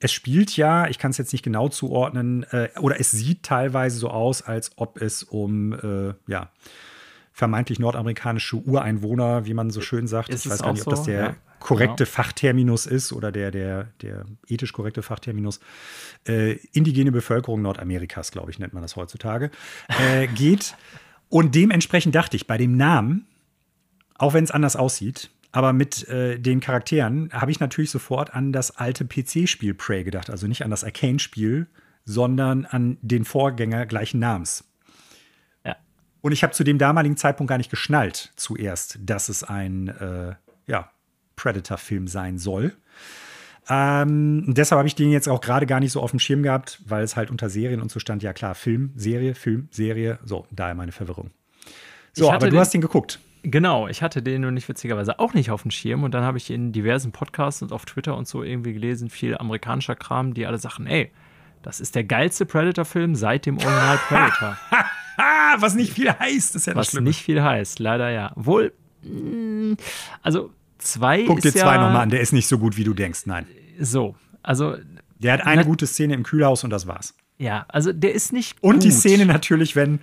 es 0.00 0.12
spielt 0.12 0.56
ja, 0.56 0.88
ich 0.88 0.98
kann 0.98 1.10
es 1.10 1.18
jetzt 1.18 1.32
nicht 1.32 1.42
genau 1.42 1.68
zuordnen, 1.68 2.44
äh, 2.50 2.70
oder 2.80 2.98
es 2.98 3.10
sieht 3.10 3.42
teilweise 3.42 3.98
so 3.98 4.10
aus, 4.10 4.42
als 4.42 4.72
ob 4.76 5.00
es 5.00 5.22
um, 5.22 5.74
äh, 5.74 6.14
ja, 6.26 6.50
vermeintlich 7.32 7.78
nordamerikanische 7.78 8.56
Ureinwohner, 8.56 9.46
wie 9.46 9.54
man 9.54 9.70
so 9.70 9.80
schön 9.80 10.06
sagt. 10.06 10.30
Ist 10.30 10.46
ich 10.46 10.50
weiß 10.50 10.62
gar 10.62 10.72
nicht, 10.72 10.86
ob 10.86 10.90
das 10.90 11.04
der 11.04 11.22
ja, 11.22 11.36
korrekte 11.60 12.04
genau. 12.04 12.14
Fachterminus 12.14 12.86
ist 12.86 13.12
oder 13.12 13.30
der, 13.30 13.50
der, 13.50 13.88
der 14.02 14.24
ethisch 14.48 14.72
korrekte 14.72 15.02
Fachterminus. 15.02 15.60
Äh, 16.26 16.58
indigene 16.72 17.12
Bevölkerung 17.12 17.62
Nordamerikas, 17.62 18.32
glaube 18.32 18.50
ich, 18.50 18.58
nennt 18.58 18.72
man 18.72 18.82
das 18.82 18.96
heutzutage, 18.96 19.50
äh, 19.88 20.26
geht. 20.34 20.74
Und 21.28 21.54
dementsprechend 21.54 22.14
dachte 22.14 22.36
ich, 22.36 22.46
bei 22.46 22.58
dem 22.58 22.76
Namen, 22.76 23.26
auch 24.16 24.34
wenn 24.34 24.42
es 24.42 24.50
anders 24.50 24.74
aussieht, 24.74 25.30
aber 25.52 25.72
mit 25.72 26.08
äh, 26.08 26.38
den 26.38 26.60
Charakteren 26.60 27.30
habe 27.32 27.50
ich 27.50 27.60
natürlich 27.60 27.90
sofort 27.90 28.34
an 28.34 28.52
das 28.52 28.76
alte 28.76 29.04
PC-Spiel 29.04 29.74
Prey 29.74 30.04
gedacht. 30.04 30.30
Also 30.30 30.46
nicht 30.46 30.64
an 30.64 30.70
das 30.70 30.84
Arcane-Spiel, 30.84 31.66
sondern 32.04 32.66
an 32.66 32.98
den 33.02 33.24
Vorgänger 33.24 33.86
gleichen 33.86 34.18
Namens. 34.18 34.64
Und 36.22 36.32
ich 36.32 36.42
habe 36.42 36.52
zu 36.52 36.64
dem 36.64 36.78
damaligen 36.78 37.16
Zeitpunkt 37.16 37.48
gar 37.48 37.58
nicht 37.58 37.70
geschnallt, 37.70 38.32
zuerst, 38.36 38.98
dass 39.02 39.28
es 39.28 39.42
ein 39.42 39.88
äh, 39.88 40.34
ja, 40.66 40.90
Predator-Film 41.40 42.06
sein 42.06 42.38
soll. 42.38 42.72
Ähm, 43.68 44.44
deshalb 44.48 44.78
habe 44.78 44.88
ich 44.88 44.94
den 44.96 45.10
jetzt 45.10 45.28
auch 45.28 45.40
gerade 45.40 45.64
gar 45.66 45.80
nicht 45.80 45.92
so 45.92 46.00
auf 46.00 46.10
dem 46.10 46.18
Schirm 46.18 46.42
gehabt, 46.42 46.82
weil 46.86 47.04
es 47.04 47.16
halt 47.16 47.30
unter 47.30 47.48
Serien 47.48 47.80
und 47.80 47.90
so 47.90 48.00
stand, 48.00 48.22
ja 48.22 48.32
klar, 48.32 48.54
Film, 48.54 48.92
Serie, 48.96 49.34
Film, 49.34 49.68
Serie. 49.70 50.18
So, 50.24 50.46
daher 50.50 50.74
meine 50.74 50.92
Verwirrung. 50.92 51.30
So, 52.12 52.30
aber 52.30 52.46
du 52.46 52.52
den, 52.52 52.60
hast 52.60 52.74
den 52.74 52.80
geguckt. 52.80 53.20
Genau, 53.42 53.86
ich 53.86 54.02
hatte 54.02 54.22
den 54.22 54.42
nur 54.42 54.50
nicht 54.50 54.68
witzigerweise 54.68 55.18
auch 55.18 55.34
nicht 55.34 55.50
auf 55.50 55.62
dem 55.62 55.70
Schirm 55.70 56.02
und 56.02 56.12
dann 56.12 56.24
habe 56.24 56.36
ich 56.36 56.50
in 56.50 56.72
diversen 56.72 57.12
Podcasts 57.12 57.62
und 57.62 57.72
auf 57.72 57.86
Twitter 57.86 58.16
und 58.16 58.26
so 58.26 58.42
irgendwie 58.42 58.72
gelesen, 58.72 59.08
viel 59.08 59.36
amerikanischer 59.38 59.94
Kram, 59.94 60.34
die 60.34 60.46
alle 60.46 60.58
sagen, 60.58 60.86
ey, 60.86 61.12
das 61.62 61.80
ist 61.80 61.94
der 61.94 62.04
geilste 62.04 62.46
Predator-Film 62.46 63.14
seit 63.14 63.46
dem 63.46 63.56
Original 63.56 63.98
Predator. 64.08 64.56
was 65.58 65.74
nicht 65.74 65.92
viel 65.92 66.10
heißt, 66.12 66.56
ist 66.56 66.66
ja 66.66 66.74
Was 66.74 66.88
Schlimme. 66.90 67.08
nicht 67.08 67.22
viel 67.22 67.42
heißt, 67.42 67.78
leider 67.78 68.10
ja. 68.10 68.32
Wohl, 68.34 68.72
mm, 69.02 69.74
also 70.22 70.50
zwei. 70.80 71.24
Guck 71.24 71.40
dir 71.40 71.52
ja, 71.52 71.62
zwei 71.62 71.76
nochmal 71.76 72.02
an, 72.02 72.10
der 72.10 72.20
ist 72.20 72.32
nicht 72.32 72.48
so 72.48 72.58
gut, 72.58 72.76
wie 72.76 72.84
du 72.84 72.94
denkst, 72.94 73.26
nein. 73.26 73.46
So, 73.78 74.16
also. 74.42 74.76
Der 75.18 75.34
hat 75.34 75.42
eine 75.42 75.62
na, 75.62 75.66
gute 75.66 75.86
Szene 75.86 76.14
im 76.14 76.22
Kühlhaus 76.22 76.64
und 76.64 76.70
das 76.70 76.86
war's. 76.86 77.14
Ja, 77.40 77.64
also 77.68 77.94
der 77.94 78.14
ist 78.14 78.34
nicht 78.34 78.62
Und 78.62 78.74
gut. 78.74 78.84
die 78.84 78.90
Szene 78.90 79.24
natürlich, 79.24 79.74
wenn, 79.74 80.00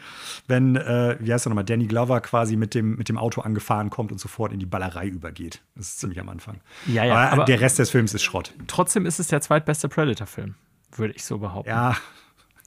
wenn 0.48 0.76
äh, 0.76 1.18
wie 1.20 1.32
heißt 1.32 1.46
er 1.46 1.52
nochmal, 1.52 1.66
Danny 1.66 1.86
Glover 1.86 2.20
quasi 2.20 2.56
mit 2.56 2.74
dem, 2.74 2.96
mit 2.96 3.10
dem 3.10 3.18
Auto 3.20 3.42
angefahren 3.42 3.92
kommt 3.92 4.12
und 4.12 4.20
sofort 4.20 4.54
in 4.54 4.60
die 4.60 4.66
Ballerei 4.66 5.06
übergeht. 5.08 5.62
Das 5.76 5.90
ist 5.90 6.00
ziemlich 6.00 6.20
am 6.20 6.30
Anfang. 6.30 6.62
Ja, 6.88 7.04
ja. 7.04 7.14
Aber, 7.14 7.32
aber 7.32 7.46
der 7.46 7.62
Rest 7.62 7.78
des 7.78 7.92
Films 7.92 8.16
ist 8.16 8.24
Schrott. 8.24 8.56
Trotzdem 8.66 9.06
ist 9.06 9.20
es 9.20 9.28
der 9.28 9.40
zweitbeste 9.42 9.88
Predator-Film, 9.88 10.56
würde 10.96 11.14
ich 11.14 11.26
so 11.26 11.38
behaupten. 11.38 11.70
Ja, 11.70 11.96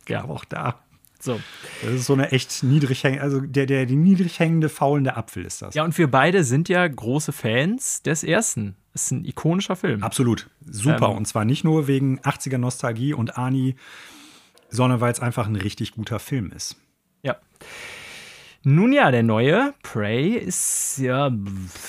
ja. 0.07 0.25
auch 0.25 0.45
da. 0.45 0.79
So. 1.23 1.41
Das 1.83 1.93
ist 1.93 2.07
so 2.07 2.15
eine 2.15 2.33
echt 2.33 2.63
niedrig 2.63 3.05
hängende, 3.05 3.23
also 3.23 3.41
der, 3.41 3.67
der, 3.67 3.87
die 3.87 3.97
niedrig 3.97 4.39
hängende, 4.39 4.69
faulende 4.69 5.17
Apfel 5.17 5.45
ist 5.45 5.63
das. 5.63 5.75
Ja, 5.75 5.85
und 5.85 5.97
wir 5.97 6.11
beide 6.11 6.45
sind 6.45 6.69
ja 6.69 6.87
große 6.87 7.33
Fans 7.33 8.03
des 8.03 8.25
ersten. 8.25 8.77
Es 8.93 9.05
ist 9.05 9.11
ein 9.13 9.25
ikonischer 9.25 9.77
Film. 9.77 10.03
Absolut. 10.03 10.49
Super. 10.69 11.11
Ähm, 11.11 11.19
und 11.19 11.27
zwar 11.27 11.45
nicht 11.45 11.63
nur 11.63 11.87
wegen 11.87 12.21
80er 12.21 12.59
Nostalgie 12.59 13.15
und 13.15 13.39
Ani, 13.39 13.77
sondern 14.69 15.01
weil 15.01 15.13
es 15.13 15.21
einfach 15.21 15.47
ein 15.47 15.57
richtig 15.57 15.93
guter 15.93 16.19
Film 16.19 16.53
ist. 16.53 16.77
Ja. 17.23 17.37
Nun 18.63 18.93
ja, 18.93 19.11
der 19.11 19.23
neue 19.23 19.73
Prey 19.83 20.37
ist, 20.37 20.99
ja, 20.99 21.31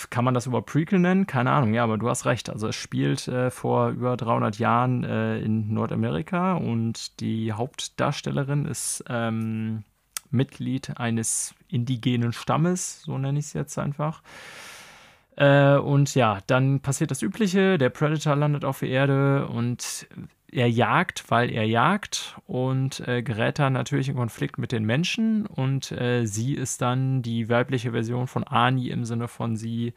kann 0.10 0.24
man 0.24 0.34
das 0.34 0.46
über 0.46 0.62
Prequel 0.62 1.00
nennen? 1.00 1.28
Keine 1.28 1.52
Ahnung, 1.52 1.74
ja, 1.74 1.84
aber 1.84 1.98
du 1.98 2.08
hast 2.08 2.26
recht. 2.26 2.50
Also 2.50 2.70
es 2.70 2.78
spielt 2.78 3.28
äh, 3.28 3.52
vor 3.52 3.90
über 3.90 4.16
300 4.16 4.58
Jahren 4.58 5.04
äh, 5.04 5.40
in 5.40 5.74
Nordamerika 5.74 6.54
und 6.54 7.20
die 7.20 7.52
Hauptdarstellerin 7.52 8.66
ist 8.66 9.04
ähm, 9.10 9.84
Mitglied 10.30 10.98
eines 10.98 11.54
indigenen 11.68 12.32
Stammes, 12.32 13.02
so 13.02 13.18
nenne 13.18 13.40
ich 13.40 13.46
es 13.48 13.54
jetzt 13.54 13.78
einfach. 13.78 14.22
Äh, 15.36 15.76
und 15.76 16.16
ja, 16.16 16.40
dann 16.48 16.80
passiert 16.80 17.12
das 17.12 17.22
Übliche, 17.22 17.78
der 17.78 17.90
Predator 17.90 18.38
landet 18.38 18.64
auf 18.64 18.80
der 18.80 18.90
Erde 18.90 19.48
und 19.48 20.08
er 20.52 20.70
jagt, 20.70 21.30
weil 21.30 21.50
er 21.52 21.66
jagt 21.66 22.38
und 22.46 23.00
äh, 23.08 23.24
gerät 23.24 23.60
dann 23.60 23.74
natürlich 23.74 24.10
in 24.10 24.16
Konflikt 24.16 24.58
mit 24.58 24.72
den 24.72 24.84
Menschen 24.84 25.46
und 25.46 25.92
äh, 25.92 26.26
sie 26.26 26.54
ist 26.54 26.82
dann 26.82 27.22
die 27.22 27.50
weibliche 27.50 27.92
Version 27.92 28.28
von 28.28 28.44
Ani 28.44 28.90
im 28.90 29.06
Sinne 29.06 29.28
von 29.28 29.56
sie 29.56 29.94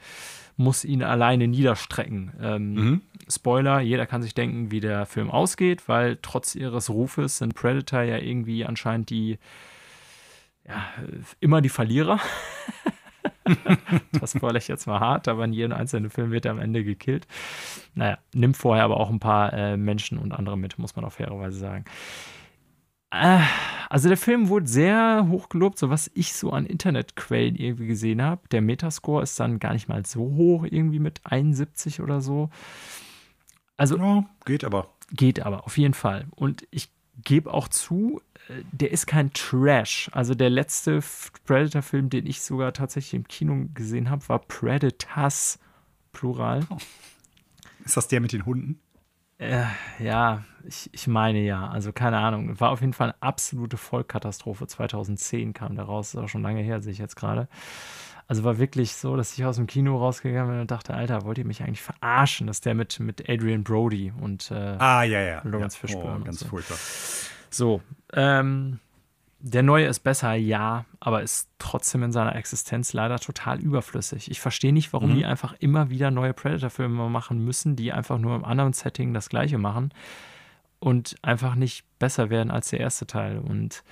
muss 0.57 0.85
ihn 0.85 1.03
alleine 1.03 1.49
niederstrecken. 1.49 2.33
Ähm, 2.41 2.75
mhm. 2.75 3.03
Spoiler, 3.29 3.81
jeder 3.81 4.07
kann 4.07 4.23
sich 4.23 4.35
denken, 4.35 4.71
wie 4.71 4.81
der 4.81 5.07
Film 5.07 5.31
ausgeht, 5.31 5.89
weil 5.89 6.19
trotz 6.23 6.55
ihres 6.55 6.91
Rufes 6.91 7.39
sind 7.39 7.55
Predator 7.55 8.03
ja 8.03 8.19
irgendwie 8.19 8.65
anscheinend 8.65 9.11
die 9.11 9.39
ja, 10.67 10.85
immer 11.41 11.61
die 11.61 11.69
Verlierer. 11.69 12.21
das 14.21 14.33
spoilere 14.33 14.59
ich 14.59 14.69
jetzt 14.69 14.87
mal 14.87 15.01
hart, 15.01 15.29
aber 15.29 15.45
in 15.45 15.53
jedem 15.53 15.73
einzelnen 15.73 16.11
Film 16.11 16.31
wird 16.31 16.45
er 16.47 16.53
am 16.53 16.59
Ende 16.59 16.85
gekillt. 16.85 17.27
Naja, 17.95 18.19
nimmt 18.33 18.57
vorher 18.57 18.85
aber 18.85 18.99
auch 18.99 19.11
ein 19.11 19.21
paar 19.21 19.53
äh, 19.53 19.77
Menschen 19.77 20.19
und 20.19 20.33
andere 20.33 20.57
mit, 20.57 20.79
muss 20.79 20.97
man 20.97 21.05
auf 21.05 21.15
fairerweise 21.15 21.59
sagen. 21.59 21.85
Äh, 23.11 23.41
also 23.89 24.09
der 24.09 24.17
Film 24.17 24.49
wurde 24.49 24.67
sehr 24.67 25.27
hoch 25.29 25.49
gelobt, 25.49 25.79
so 25.79 25.91
was 25.91 26.11
ich 26.15 26.35
so 26.35 26.51
an 26.51 26.67
Internetquellen 26.67 27.57
irgendwie 27.57 27.87
gesehen 27.87 28.23
habe. 28.23 28.43
Der 28.51 28.61
Metascore 28.61 29.23
ist 29.23 29.39
dann 29.39 29.59
gar 29.59 29.73
nicht 29.73 29.89
mal 29.89 30.05
so 30.05 30.21
hoch, 30.21 30.67
irgendwie 30.69 30.99
mit 30.99 31.21
71 31.25 32.01
oder 32.01 32.21
so. 32.21 32.51
Also 33.77 33.97
ja, 33.99 34.25
geht 34.45 34.65
aber. 34.65 34.89
Geht 35.13 35.41
aber, 35.41 35.65
auf 35.65 35.77
jeden 35.79 35.95
Fall. 35.95 36.27
Und 36.35 36.67
ich 36.71 36.91
gebe 37.23 37.53
auch 37.53 37.69
zu, 37.69 38.21
der 38.73 38.91
ist 38.91 39.07
kein 39.07 39.33
Trash. 39.33 40.11
Also 40.13 40.35
der 40.35 40.51
letzte 40.51 41.01
Predator-Film, 41.45 42.11
den 42.11 42.27
ich 42.27 42.43
sogar 42.43 42.73
tatsächlich 42.73 43.15
im 43.15 43.29
Kino 43.29 43.67
gesehen 43.75 44.11
habe, 44.11 44.29
war 44.29 44.39
Predators, 44.41 45.59
Plural. 46.13 46.67
Oh. 46.71 46.77
Ist 47.85 47.97
das 47.97 48.09
der 48.09 48.21
mit 48.21 48.33
den 48.33 48.47
Hunden? 48.47 48.81
Äh, 49.39 49.65
ja, 49.99 50.45
ich, 50.65 50.89
ich 50.93 51.07
meine 51.07 51.41
ja. 51.41 51.69
Also 51.69 51.93
keine 51.93 52.19
Ahnung. 52.19 52.59
War 52.61 52.71
auf 52.71 52.81
jeden 52.81 52.93
Fall 52.93 53.11
eine 53.11 53.23
absolute 53.23 53.77
Vollkatastrophe. 53.77 54.67
2010 54.67 55.53
kam 55.53 55.75
der 55.77 55.85
raus. 55.85 56.15
Ist 56.15 56.21
auch 56.21 56.29
schon 56.29 56.43
lange 56.43 56.63
her, 56.63 56.81
sehe 56.83 56.93
ich 56.93 56.99
jetzt 56.99 57.17
gerade. 57.17 57.49
Also 58.27 58.43
war 58.43 58.59
wirklich 58.59 58.95
so, 58.95 59.17
dass 59.17 59.37
ich 59.37 59.45
aus 59.45 59.57
dem 59.57 59.67
Kino 59.67 59.99
rausgegangen 59.99 60.51
bin 60.51 60.61
und 60.61 60.71
dachte, 60.71 60.95
Alter, 60.95 61.25
wollt 61.25 61.37
ihr 61.37 61.45
mich 61.45 61.63
eigentlich 61.63 61.83
verarschen? 61.83 62.47
Das 62.47 62.57
ist 62.57 62.65
der 62.65 62.75
mit, 62.75 62.99
mit 63.01 63.29
Adrian 63.29 63.65
Brody 63.65 64.15
und 64.19 64.51
äh, 64.51 64.77
ah, 64.79 65.03
ja, 65.03 65.21
ja. 65.21 65.43
Lawrence 65.45 65.77
ja. 65.77 65.81
Fishburne. 65.81 66.21
Oh, 66.23 66.25
ganz 66.25 66.41
so. 66.41 66.47
furchtbar. 66.47 66.79
So, 67.55 67.83
ähm, 68.13 68.81
der 69.39 69.63
neue 69.63 69.87
ist 69.87 70.01
besser, 70.01 70.35
ja, 70.35 70.87
aber 70.99 71.23
ist 71.23 71.49
trotzdem 71.59 72.03
in 72.03 72.13
seiner 72.13 72.35
Existenz 72.35 72.93
leider 72.95 73.19
total 73.19 73.61
überflüssig. 73.61 74.31
Ich 74.31 74.41
verstehe 74.41 74.73
nicht, 74.73 74.93
warum 74.93 75.11
mhm. 75.11 75.17
die 75.17 75.27
einfach 75.27 75.55
immer 75.61 75.91
wieder 75.91 76.11
neue 76.11 76.33
Predator-Filme 76.33 77.09
machen 77.11 77.45
müssen, 77.45 77.77
die 77.77 77.93
einfach 77.93 78.19
nur 78.19 78.35
im 78.35 78.45
anderen 78.45 78.73
Setting 78.73 79.15
das 79.15 79.29
gleiche 79.29 79.59
machen 79.59 79.93
und 80.81 81.15
einfach 81.23 81.55
nicht 81.55 81.85
besser 81.99 82.31
werden 82.31 82.51
als 82.51 82.71
der 82.71 82.81
erste 82.81 83.07
Teil. 83.07 83.39
Und 83.39 83.85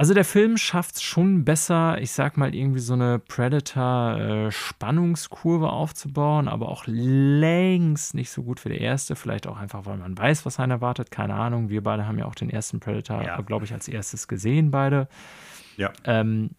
also 0.00 0.14
der 0.14 0.24
Film 0.24 0.56
schafft 0.56 0.96
es 0.96 1.02
schon 1.02 1.44
besser, 1.44 2.00
ich 2.00 2.12
sag 2.12 2.38
mal, 2.38 2.54
irgendwie 2.54 2.80
so 2.80 2.94
eine 2.94 3.18
Predator-Spannungskurve 3.18 5.68
aufzubauen, 5.68 6.48
aber 6.48 6.70
auch 6.70 6.84
längst 6.86 8.14
nicht 8.14 8.30
so 8.30 8.42
gut 8.42 8.64
wie 8.64 8.70
der 8.70 8.80
erste. 8.80 9.14
Vielleicht 9.14 9.46
auch 9.46 9.58
einfach, 9.58 9.84
weil 9.84 9.98
man 9.98 10.16
weiß, 10.16 10.46
was 10.46 10.58
einen 10.58 10.72
erwartet. 10.72 11.10
Keine 11.10 11.34
Ahnung. 11.34 11.68
Wir 11.68 11.82
beide 11.82 12.06
haben 12.06 12.16
ja 12.16 12.24
auch 12.24 12.34
den 12.34 12.48
ersten 12.48 12.80
Predator, 12.80 13.22
ja. 13.22 13.38
glaube 13.42 13.66
ich, 13.66 13.74
als 13.74 13.88
erstes 13.88 14.26
gesehen, 14.26 14.70
beide. 14.70 15.06
Ja. 15.76 15.92
Ähm, 16.04 16.52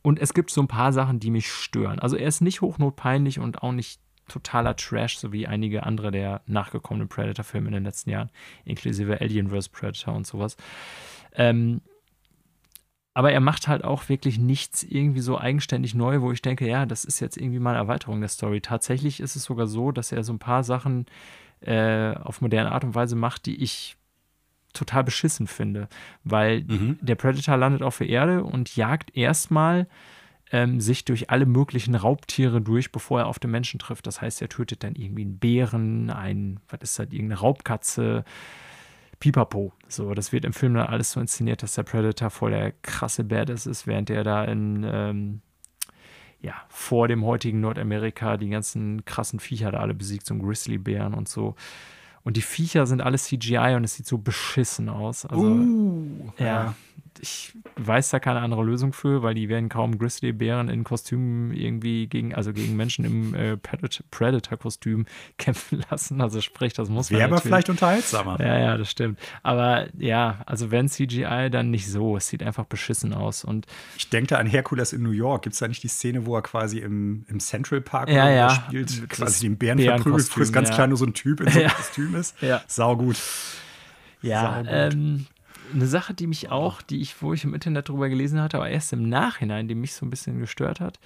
und 0.00 0.18
es 0.18 0.32
gibt 0.32 0.50
so 0.50 0.62
ein 0.62 0.68
paar 0.68 0.94
Sachen, 0.94 1.20
die 1.20 1.30
mich 1.30 1.52
stören. 1.52 1.98
Also 1.98 2.16
er 2.16 2.28
ist 2.28 2.40
nicht 2.40 2.62
hochnotpeinlich 2.62 3.38
und 3.38 3.62
auch 3.62 3.72
nicht 3.72 4.00
totaler 4.28 4.76
Trash, 4.76 5.18
so 5.18 5.30
wie 5.30 5.46
einige 5.46 5.82
andere 5.82 6.10
der 6.10 6.40
nachgekommenen 6.46 7.08
Predator-Filme 7.08 7.68
in 7.68 7.74
den 7.74 7.84
letzten 7.84 8.08
Jahren, 8.08 8.30
inklusive 8.64 9.20
Alien 9.20 9.50
vs. 9.50 9.68
Predator 9.68 10.14
und 10.14 10.26
sowas. 10.26 10.56
Ähm, 11.34 11.82
aber 13.18 13.32
er 13.32 13.40
macht 13.40 13.66
halt 13.66 13.82
auch 13.82 14.08
wirklich 14.08 14.38
nichts 14.38 14.84
irgendwie 14.84 15.18
so 15.18 15.36
eigenständig 15.36 15.92
neu, 15.92 16.20
wo 16.20 16.30
ich 16.30 16.40
denke, 16.40 16.68
ja, 16.68 16.86
das 16.86 17.04
ist 17.04 17.18
jetzt 17.18 17.36
irgendwie 17.36 17.58
mal 17.58 17.70
eine 17.70 17.80
Erweiterung 17.80 18.20
der 18.20 18.28
Story. 18.28 18.60
Tatsächlich 18.60 19.18
ist 19.18 19.34
es 19.34 19.42
sogar 19.42 19.66
so, 19.66 19.90
dass 19.90 20.12
er 20.12 20.22
so 20.22 20.32
ein 20.32 20.38
paar 20.38 20.62
Sachen 20.62 21.04
äh, 21.60 22.14
auf 22.14 22.40
moderne 22.40 22.70
Art 22.70 22.84
und 22.84 22.94
Weise 22.94 23.16
macht, 23.16 23.46
die 23.46 23.60
ich 23.60 23.96
total 24.72 25.02
beschissen 25.02 25.48
finde. 25.48 25.88
Weil 26.22 26.62
mhm. 26.62 26.96
der 27.00 27.16
Predator 27.16 27.56
landet 27.56 27.82
auf 27.82 27.98
der 27.98 28.08
Erde 28.08 28.44
und 28.44 28.76
jagt 28.76 29.16
erstmal 29.16 29.88
ähm, 30.52 30.80
sich 30.80 31.04
durch 31.04 31.28
alle 31.28 31.46
möglichen 31.46 31.96
Raubtiere 31.96 32.60
durch, 32.60 32.92
bevor 32.92 33.22
er 33.22 33.26
auf 33.26 33.40
den 33.40 33.50
Menschen 33.50 33.80
trifft. 33.80 34.06
Das 34.06 34.22
heißt, 34.22 34.40
er 34.42 34.48
tötet 34.48 34.84
dann 34.84 34.94
irgendwie 34.94 35.22
einen 35.22 35.38
Bären, 35.38 36.10
ein, 36.10 36.60
was 36.68 36.82
ist 36.82 36.98
das, 37.00 37.06
irgendeine 37.06 37.40
Raubkatze, 37.40 38.24
Pipapo. 39.20 39.72
So, 39.88 40.14
das 40.14 40.32
wird 40.32 40.44
im 40.44 40.52
Film 40.52 40.74
dann 40.74 40.86
alles 40.86 41.12
so 41.12 41.20
inszeniert, 41.20 41.62
dass 41.62 41.74
der 41.74 41.82
Predator 41.82 42.30
voll 42.30 42.50
der 42.50 42.72
krasse 42.82 43.24
Badass 43.24 43.66
ist, 43.66 43.86
während 43.86 44.08
der 44.08 44.24
da 44.24 44.44
in, 44.44 44.86
ähm, 44.88 45.40
ja, 46.40 46.54
vor 46.68 47.08
dem 47.08 47.24
heutigen 47.24 47.60
Nordamerika 47.60 48.36
die 48.36 48.48
ganzen 48.48 49.04
krassen 49.04 49.40
Viecher 49.40 49.72
da 49.72 49.80
alle 49.80 49.94
besiegt, 49.94 50.26
so 50.26 50.34
ein 50.34 50.42
Grizzlybären 50.42 51.14
und 51.14 51.28
so. 51.28 51.56
Und 52.22 52.36
die 52.36 52.42
Viecher 52.42 52.86
sind 52.86 53.00
alles 53.00 53.24
CGI 53.24 53.74
und 53.76 53.84
es 53.84 53.94
sieht 53.94 54.06
so 54.06 54.18
beschissen 54.18 54.88
aus. 54.88 55.24
Also, 55.24 55.42
uh, 55.42 56.32
ja. 56.38 56.46
ja 56.46 56.74
ich 57.20 57.52
weiß 57.76 58.10
da 58.10 58.20
keine 58.20 58.40
andere 58.40 58.62
Lösung 58.62 58.92
für, 58.92 59.22
weil 59.22 59.34
die 59.34 59.48
werden 59.48 59.68
kaum 59.68 59.98
Grizzlybären 59.98 60.68
in 60.68 60.84
Kostümen 60.84 61.52
irgendwie 61.52 62.06
gegen, 62.06 62.34
also 62.34 62.52
gegen 62.52 62.76
Menschen 62.76 63.04
im 63.04 63.34
äh, 63.34 63.56
Predator-Kostüm 63.56 65.06
kämpfen 65.38 65.82
lassen. 65.90 66.20
Also 66.20 66.40
sprich, 66.40 66.72
das 66.72 66.88
muss 66.88 67.10
man. 67.10 67.20
Wäre 67.20 67.30
aber 67.30 67.40
vielleicht 67.40 67.68
unterhaltsamer. 67.68 68.40
Ja, 68.40 68.58
ja, 68.58 68.76
das 68.76 68.90
stimmt. 68.90 69.18
Aber 69.42 69.88
ja, 69.98 70.42
also 70.46 70.70
wenn 70.70 70.88
CGI, 70.88 71.48
dann 71.50 71.70
nicht 71.70 71.90
so. 71.90 72.16
Es 72.16 72.28
sieht 72.28 72.42
einfach 72.42 72.64
beschissen 72.64 73.12
aus. 73.12 73.44
Und 73.44 73.66
ich 73.96 74.08
denke 74.10 74.28
da 74.28 74.38
an 74.38 74.46
Herkules 74.46 74.92
in 74.92 75.02
New 75.02 75.10
York. 75.10 75.42
Gibt 75.42 75.54
es 75.54 75.60
da 75.60 75.68
nicht 75.68 75.82
die 75.82 75.88
Szene, 75.88 76.26
wo 76.26 76.36
er 76.36 76.42
quasi 76.42 76.78
im, 76.78 77.24
im 77.28 77.40
Central 77.40 77.80
Park 77.80 78.08
ja, 78.10 78.30
ja. 78.30 78.50
spielt, 78.50 79.08
quasi 79.08 79.46
den 79.46 79.56
Bären 79.56 79.78
verprügelt, 79.78 80.36
wo 80.36 80.40
es 80.40 80.52
ganz 80.52 80.68
ja. 80.68 80.74
klar 80.74 80.86
nur 80.86 80.98
so 80.98 81.06
ein 81.06 81.14
Typ 81.14 81.40
in 81.40 81.50
so 81.50 81.60
einem. 81.60 81.70
Kostüm 81.76 82.14
ist? 82.14 82.40
Ja. 82.40 82.62
Sau 82.66 82.96
gut. 82.96 83.16
Ja. 84.22 84.62
Ähm, 84.66 85.26
eine 85.72 85.86
Sache, 85.86 86.14
die 86.14 86.26
mich 86.26 86.50
auch, 86.50 86.82
die 86.82 87.00
ich, 87.00 87.20
wo 87.22 87.32
ich 87.32 87.44
im 87.44 87.54
Internet 87.54 87.88
drüber 87.88 88.08
gelesen 88.08 88.40
hatte, 88.40 88.56
aber 88.56 88.68
erst 88.68 88.92
im 88.92 89.08
Nachhinein, 89.08 89.68
die 89.68 89.74
mich 89.74 89.92
so 89.94 90.06
ein 90.06 90.10
bisschen 90.10 90.38
gestört 90.40 90.80
hat, 90.80 90.98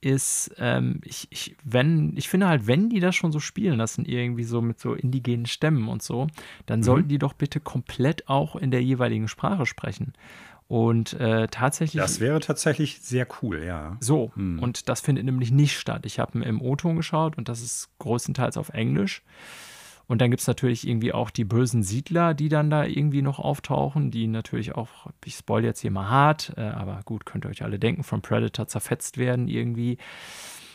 ist, 0.00 0.54
ähm, 0.58 1.00
ich, 1.04 1.28
ich, 1.30 1.56
wenn, 1.62 2.16
ich 2.16 2.28
finde 2.28 2.48
halt, 2.48 2.66
wenn 2.66 2.88
die 2.88 3.00
das 3.00 3.14
schon 3.14 3.32
so 3.32 3.40
spielen 3.40 3.76
lassen, 3.76 4.06
irgendwie 4.06 4.44
so 4.44 4.62
mit 4.62 4.80
so 4.80 4.94
indigenen 4.94 5.46
Stämmen 5.46 5.88
und 5.88 6.02
so, 6.02 6.26
dann 6.66 6.80
mhm. 6.80 6.84
sollten 6.84 7.08
die 7.08 7.18
doch 7.18 7.34
bitte 7.34 7.60
komplett 7.60 8.28
auch 8.28 8.56
in 8.56 8.70
der 8.70 8.82
jeweiligen 8.82 9.28
Sprache 9.28 9.66
sprechen. 9.66 10.14
Und 10.68 11.14
äh, 11.14 11.48
tatsächlich. 11.48 12.00
Das 12.00 12.20
wäre 12.20 12.38
tatsächlich 12.38 13.00
sehr 13.00 13.26
cool, 13.42 13.64
ja. 13.64 13.96
So, 13.98 14.30
hm. 14.36 14.60
und 14.60 14.88
das 14.88 15.00
findet 15.00 15.24
nämlich 15.24 15.50
nicht 15.50 15.76
statt. 15.76 16.06
Ich 16.06 16.20
habe 16.20 16.44
im 16.44 16.62
O-Ton 16.62 16.94
geschaut 16.94 17.36
und 17.36 17.48
das 17.48 17.60
ist 17.60 17.88
größtenteils 17.98 18.56
auf 18.56 18.68
Englisch. 18.68 19.22
Und 20.10 20.20
dann 20.20 20.32
gibt 20.32 20.40
es 20.40 20.48
natürlich 20.48 20.88
irgendwie 20.88 21.12
auch 21.12 21.30
die 21.30 21.44
bösen 21.44 21.84
Siedler, 21.84 22.34
die 22.34 22.48
dann 22.48 22.68
da 22.68 22.84
irgendwie 22.84 23.22
noch 23.22 23.38
auftauchen, 23.38 24.10
die 24.10 24.26
natürlich 24.26 24.74
auch, 24.74 25.06
ich 25.24 25.36
spoil 25.36 25.62
jetzt 25.62 25.82
hier 25.82 25.92
mal 25.92 26.10
hart, 26.10 26.52
äh, 26.56 26.62
aber 26.62 27.02
gut, 27.04 27.24
könnt 27.24 27.44
ihr 27.44 27.48
euch 27.48 27.62
alle 27.62 27.78
denken, 27.78 28.02
von 28.02 28.20
Predator 28.20 28.66
zerfetzt 28.66 29.18
werden 29.18 29.46
irgendwie. 29.46 29.98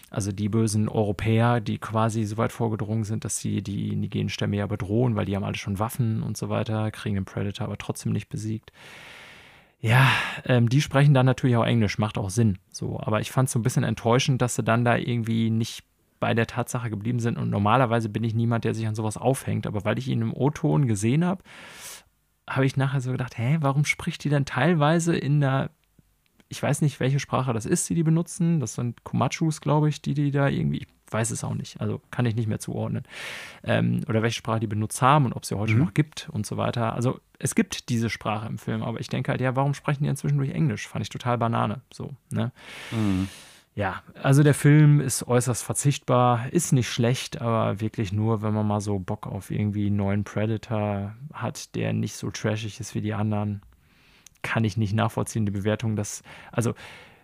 Also 0.09 0.31
die 0.31 0.47
bösen 0.47 0.87
Europäer, 0.87 1.59
die 1.59 1.79
quasi 1.79 2.23
so 2.23 2.37
weit 2.37 2.53
vorgedrungen 2.53 3.03
sind, 3.03 3.25
dass 3.25 3.37
sie 3.37 3.61
die 3.61 3.89
indigenen 3.89 4.29
Stämme 4.29 4.55
ja 4.55 4.67
bedrohen, 4.67 5.17
weil 5.17 5.25
die 5.25 5.35
haben 5.35 5.43
alle 5.43 5.57
schon 5.57 5.79
Waffen 5.79 6.23
und 6.23 6.37
so 6.37 6.47
weiter, 6.47 6.89
kriegen 6.91 7.15
den 7.15 7.25
Predator 7.25 7.67
aber 7.67 7.77
trotzdem 7.77 8.13
nicht 8.13 8.29
besiegt. 8.29 8.71
Ja, 9.81 10.09
ähm, 10.45 10.69
die 10.69 10.81
sprechen 10.81 11.13
dann 11.13 11.25
natürlich 11.25 11.57
auch 11.57 11.65
Englisch, 11.65 11.97
macht 11.97 12.17
auch 12.17 12.29
Sinn. 12.29 12.57
So, 12.71 13.01
aber 13.01 13.19
ich 13.19 13.33
fand 13.33 13.47
es 13.47 13.51
so 13.51 13.59
ein 13.59 13.63
bisschen 13.63 13.83
enttäuschend, 13.83 14.41
dass 14.41 14.55
sie 14.55 14.63
dann 14.63 14.85
da 14.85 14.95
irgendwie 14.95 15.49
nicht 15.49 15.83
bei 16.19 16.33
der 16.33 16.47
Tatsache 16.47 16.89
geblieben 16.89 17.19
sind. 17.19 17.37
Und 17.37 17.49
normalerweise 17.49 18.09
bin 18.09 18.23
ich 18.23 18.33
niemand, 18.33 18.63
der 18.63 18.73
sich 18.73 18.87
an 18.87 18.95
sowas 18.95 19.17
aufhängt. 19.17 19.67
Aber 19.67 19.85
weil 19.85 19.99
ich 19.99 20.07
ihn 20.07 20.21
im 20.21 20.33
O-Ton 20.33 20.87
gesehen 20.87 21.25
habe, 21.25 21.43
habe 22.49 22.65
ich 22.65 22.77
nachher 22.77 23.01
so 23.01 23.11
gedacht, 23.11 23.37
hä, 23.37 23.57
warum 23.61 23.85
spricht 23.85 24.23
die 24.23 24.29
denn 24.29 24.45
teilweise 24.45 25.15
in 25.15 25.41
der, 25.41 25.71
ich 26.47 26.61
weiß 26.61 26.81
nicht, 26.81 26.99
welche 26.99 27.19
Sprache 27.19 27.53
das 27.53 27.65
ist, 27.65 27.89
die 27.89 27.95
die 27.95 28.03
benutzen. 28.03 28.59
Das 28.59 28.75
sind 28.75 29.03
Komachus, 29.03 29.61
glaube 29.61 29.89
ich, 29.89 30.01
die 30.01 30.13
die 30.13 30.31
da 30.31 30.47
irgendwie, 30.47 30.79
ich 30.79 30.87
weiß 31.09 31.31
es 31.31 31.43
auch 31.43 31.53
nicht. 31.53 31.81
Also 31.81 32.01
kann 32.11 32.25
ich 32.25 32.35
nicht 32.35 32.47
mehr 32.47 32.59
zuordnen. 32.59 33.03
Ähm, 33.63 34.01
oder 34.07 34.21
welche 34.21 34.37
Sprache 34.37 34.59
die 34.59 34.67
benutzt 34.67 35.01
haben 35.01 35.25
und 35.25 35.33
ob 35.33 35.43
es 35.43 35.49
sie 35.49 35.57
heute 35.57 35.73
mhm. 35.73 35.79
noch 35.79 35.93
gibt 35.93 36.29
und 36.31 36.45
so 36.45 36.57
weiter. 36.57 36.93
Also 36.93 37.19
es 37.39 37.55
gibt 37.55 37.89
diese 37.89 38.09
Sprache 38.09 38.47
im 38.47 38.57
Film, 38.57 38.83
aber 38.83 38.99
ich 38.99 39.07
denke 39.07 39.31
halt, 39.31 39.41
ja, 39.41 39.55
warum 39.55 39.73
sprechen 39.73 40.03
die 40.03 40.09
inzwischen 40.09 40.37
durch 40.37 40.51
Englisch? 40.51 40.87
Fand 40.87 41.03
ich 41.03 41.09
total 41.09 41.37
Banane. 41.37 41.81
So, 41.91 42.15
ne? 42.29 42.51
Mhm. 42.91 43.27
Ja, 43.75 44.03
also 44.23 44.41
der 44.41 44.53
Film 44.53 45.01
ist 45.01 45.27
äußerst 45.27 45.61
verzichtbar, 45.61 46.47
ist 46.53 46.71
nicht 46.71 46.89
schlecht, 46.89 47.41
aber 47.41 47.81
wirklich 47.81 48.13
nur, 48.13 48.41
wenn 48.41 48.53
man 48.53 48.65
mal 48.65 48.79
so 48.79 48.99
Bock 48.99 49.27
auf 49.27 49.51
irgendwie 49.51 49.87
einen 49.87 49.97
neuen 49.97 50.23
Predator 50.23 51.13
hat, 51.33 51.75
der 51.75 51.91
nicht 51.91 52.15
so 52.15 52.31
trashig 52.31 52.79
ist 52.79 52.95
wie 52.95 53.01
die 53.01 53.13
anderen, 53.13 53.61
kann 54.43 54.63
ich 54.63 54.77
nicht 54.77 54.93
nachvollziehen, 54.93 55.45
die 55.45 55.51
Bewertung, 55.51 55.97
dass, 55.97 56.23
also 56.53 56.73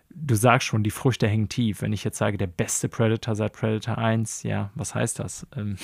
du 0.09 0.35
sagst 0.35 0.67
schon, 0.67 0.83
die 0.83 0.91
Früchte 0.91 1.25
hängen 1.25 1.47
tief. 1.47 1.81
Wenn 1.81 1.93
ich 1.93 2.03
jetzt 2.03 2.17
sage, 2.17 2.37
der 2.37 2.47
beste 2.47 2.89
Predator 2.89 3.33
seit 3.35 3.53
Predator 3.53 3.97
1, 3.97 4.43
ja, 4.43 4.71
was 4.75 4.93
heißt 4.93 5.19
das? 5.19 5.47
Ähm, 5.55 5.77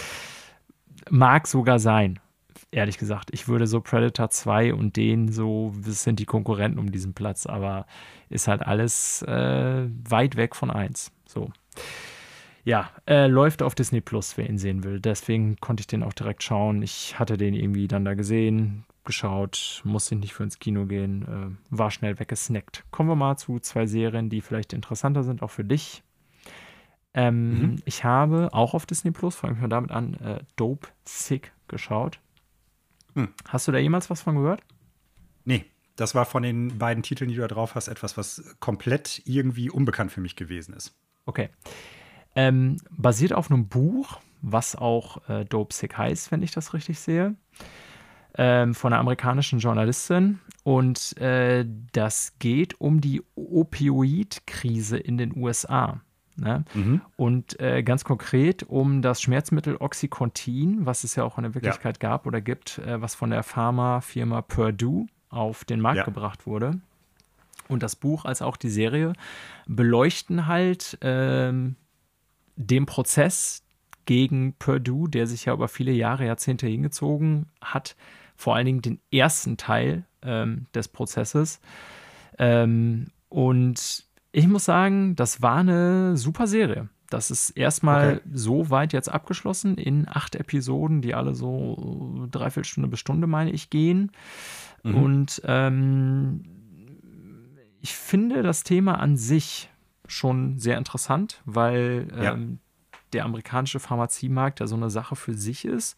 mag 1.10 1.46
sogar 1.46 1.78
sein, 1.78 2.18
ehrlich 2.70 2.98
gesagt. 2.98 3.30
Ich 3.32 3.48
würde 3.48 3.66
so 3.66 3.80
Predator 3.80 4.28
2 4.28 4.74
und 4.74 4.96
den 4.96 5.32
so, 5.32 5.72
das 5.82 6.02
sind 6.02 6.18
die 6.18 6.26
Konkurrenten 6.26 6.78
um 6.78 6.92
diesen 6.92 7.14
Platz, 7.14 7.46
aber 7.46 7.86
ist 8.30 8.48
halt 8.48 8.62
alles 8.62 9.22
äh, 9.22 9.86
weit 10.08 10.36
weg 10.36 10.56
von 10.56 10.70
1. 10.70 11.12
So. 11.26 11.50
Ja, 12.64 12.90
äh, 13.06 13.26
läuft 13.26 13.62
auf 13.62 13.74
Disney 13.74 14.00
Plus, 14.00 14.36
wer 14.36 14.48
ihn 14.48 14.58
sehen 14.58 14.84
will. 14.84 15.00
Deswegen 15.00 15.56
konnte 15.56 15.80
ich 15.82 15.86
den 15.86 16.02
auch 16.02 16.12
direkt 16.12 16.42
schauen. 16.42 16.82
Ich 16.82 17.18
hatte 17.18 17.36
den 17.36 17.54
irgendwie 17.54 17.88
dann 17.88 18.04
da 18.04 18.14
gesehen, 18.14 18.84
geschaut, 19.04 19.82
musste 19.84 20.14
nicht 20.14 20.34
für 20.34 20.44
ins 20.44 20.58
Kino 20.58 20.86
gehen, 20.86 21.22
äh, 21.22 21.76
war 21.76 21.90
schnell 21.90 22.18
weggesnackt. 22.18 22.84
Kommen 22.90 23.08
wir 23.08 23.16
mal 23.16 23.36
zu 23.36 23.58
zwei 23.58 23.86
Serien, 23.86 24.30
die 24.30 24.40
vielleicht 24.40 24.72
interessanter 24.72 25.24
sind, 25.24 25.42
auch 25.42 25.50
für 25.50 25.64
dich. 25.64 26.02
Ähm, 27.12 27.60
mhm. 27.60 27.76
Ich 27.86 28.04
habe 28.04 28.50
auch 28.52 28.74
auf 28.74 28.86
Disney 28.86 29.10
Plus, 29.10 29.34
fange 29.34 29.54
ich 29.54 29.60
mal 29.60 29.68
damit 29.68 29.90
an, 29.90 30.14
äh, 30.14 30.40
Dope 30.56 30.88
Sick 31.04 31.52
geschaut. 31.66 32.20
Hm. 33.14 33.28
Hast 33.48 33.66
du 33.66 33.72
da 33.72 33.78
jemals 33.78 34.10
was 34.10 34.22
von 34.22 34.36
gehört? 34.36 34.62
Nee, 35.44 35.64
das 36.00 36.14
war 36.14 36.24
von 36.24 36.42
den 36.42 36.78
beiden 36.78 37.02
Titeln, 37.02 37.28
die 37.28 37.36
du 37.36 37.42
da 37.42 37.48
drauf 37.48 37.74
hast, 37.74 37.88
etwas, 37.88 38.16
was 38.16 38.56
komplett 38.58 39.22
irgendwie 39.26 39.70
unbekannt 39.70 40.10
für 40.10 40.20
mich 40.20 40.34
gewesen 40.34 40.74
ist. 40.74 40.94
Okay. 41.26 41.50
Ähm, 42.34 42.78
basiert 42.90 43.32
auf 43.32 43.50
einem 43.50 43.68
Buch, 43.68 44.20
was 44.40 44.76
auch 44.76 45.28
äh, 45.28 45.44
Dope 45.44 45.74
Sick 45.74 45.98
heißt, 45.98 46.30
wenn 46.32 46.42
ich 46.42 46.52
das 46.52 46.72
richtig 46.72 46.98
sehe 47.00 47.36
ähm, 48.36 48.74
von 48.74 48.92
einer 48.92 49.00
amerikanischen 49.00 49.58
Journalistin. 49.58 50.40
Und 50.62 51.16
äh, 51.18 51.66
das 51.92 52.38
geht 52.38 52.80
um 52.80 53.00
die 53.00 53.22
Opioid-Krise 53.34 54.96
in 54.96 55.18
den 55.18 55.36
USA. 55.36 56.00
Ne? 56.36 56.64
Mhm. 56.72 57.00
Und 57.16 57.60
äh, 57.60 57.82
ganz 57.82 58.04
konkret 58.04 58.62
um 58.62 59.02
das 59.02 59.20
Schmerzmittel 59.20 59.76
Oxycontin, 59.76 60.86
was 60.86 61.04
es 61.04 61.16
ja 61.16 61.24
auch 61.24 61.36
in 61.36 61.42
der 61.42 61.54
Wirklichkeit 61.54 62.02
ja. 62.02 62.08
gab 62.08 62.26
oder 62.26 62.40
gibt, 62.40 62.78
äh, 62.78 63.02
was 63.02 63.14
von 63.14 63.30
der 63.30 63.42
Pharmafirma 63.42 64.40
Purdue 64.42 65.06
auf 65.30 65.64
den 65.64 65.80
Markt 65.80 65.98
ja. 65.98 66.04
gebracht 66.04 66.46
wurde. 66.46 66.80
Und 67.68 67.82
das 67.82 67.96
Buch 67.96 68.24
als 68.24 68.42
auch 68.42 68.56
die 68.56 68.68
Serie 68.68 69.12
beleuchten 69.66 70.46
halt 70.46 70.98
ähm, 71.02 71.76
den 72.56 72.84
Prozess 72.84 73.62
gegen 74.06 74.54
Purdue, 74.54 75.08
der 75.08 75.26
sich 75.26 75.44
ja 75.44 75.54
über 75.54 75.68
viele 75.68 75.92
Jahre, 75.92 76.26
Jahrzehnte 76.26 76.66
hingezogen 76.66 77.46
hat, 77.60 77.94
vor 78.34 78.56
allen 78.56 78.66
Dingen 78.66 78.82
den 78.82 79.00
ersten 79.12 79.56
Teil 79.56 80.04
ähm, 80.22 80.66
des 80.74 80.88
Prozesses. 80.88 81.60
Ähm, 82.38 83.08
und 83.28 84.04
ich 84.32 84.48
muss 84.48 84.64
sagen, 84.64 85.14
das 85.14 85.42
war 85.42 85.58
eine 85.58 86.16
super 86.16 86.46
Serie. 86.46 86.88
Das 87.08 87.30
ist 87.30 87.50
erstmal 87.50 88.16
okay. 88.16 88.28
so 88.32 88.70
weit 88.70 88.92
jetzt 88.92 89.08
abgeschlossen 89.08 89.76
in 89.76 90.06
acht 90.08 90.36
Episoden, 90.36 91.02
die 91.02 91.14
alle 91.14 91.34
so 91.34 92.26
dreiviertel 92.30 92.68
Stunde 92.68 92.88
bis 92.88 93.00
Stunde, 93.00 93.26
meine 93.26 93.50
ich, 93.50 93.68
gehen. 93.68 94.12
Mhm. 94.82 94.94
Und 94.94 95.42
ähm, 95.44 96.42
ich 97.80 97.94
finde 97.94 98.42
das 98.42 98.62
Thema 98.62 98.98
an 98.98 99.16
sich 99.16 99.70
schon 100.06 100.58
sehr 100.58 100.78
interessant, 100.78 101.40
weil 101.44 102.08
ja. 102.16 102.34
ähm, 102.34 102.58
der 103.12 103.24
amerikanische 103.24 103.80
Pharmaziemarkt 103.80 104.60
ja 104.60 104.66
so 104.66 104.76
eine 104.76 104.90
Sache 104.90 105.16
für 105.16 105.34
sich 105.34 105.64
ist. 105.64 105.96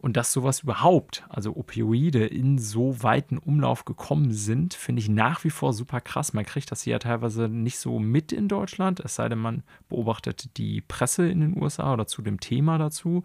Und 0.00 0.16
dass 0.16 0.32
sowas 0.32 0.60
überhaupt, 0.60 1.24
also 1.28 1.54
Opioide, 1.56 2.24
in 2.24 2.58
so 2.58 3.02
weiten 3.02 3.36
Umlauf 3.36 3.84
gekommen 3.84 4.32
sind, 4.32 4.72
finde 4.72 5.00
ich 5.00 5.10
nach 5.10 5.44
wie 5.44 5.50
vor 5.50 5.74
super 5.74 6.00
krass. 6.00 6.32
Man 6.32 6.46
kriegt 6.46 6.70
das 6.70 6.82
hier 6.82 6.92
ja 6.92 6.98
teilweise 6.98 7.48
nicht 7.48 7.78
so 7.78 7.98
mit 7.98 8.32
in 8.32 8.48
Deutschland, 8.48 9.00
es 9.00 9.16
sei 9.16 9.28
denn, 9.28 9.38
man 9.38 9.62
beobachtet 9.90 10.56
die 10.56 10.80
Presse 10.80 11.28
in 11.28 11.40
den 11.40 11.62
USA 11.62 11.92
oder 11.92 12.06
zu 12.06 12.22
dem 12.22 12.40
Thema 12.40 12.78
dazu. 12.78 13.24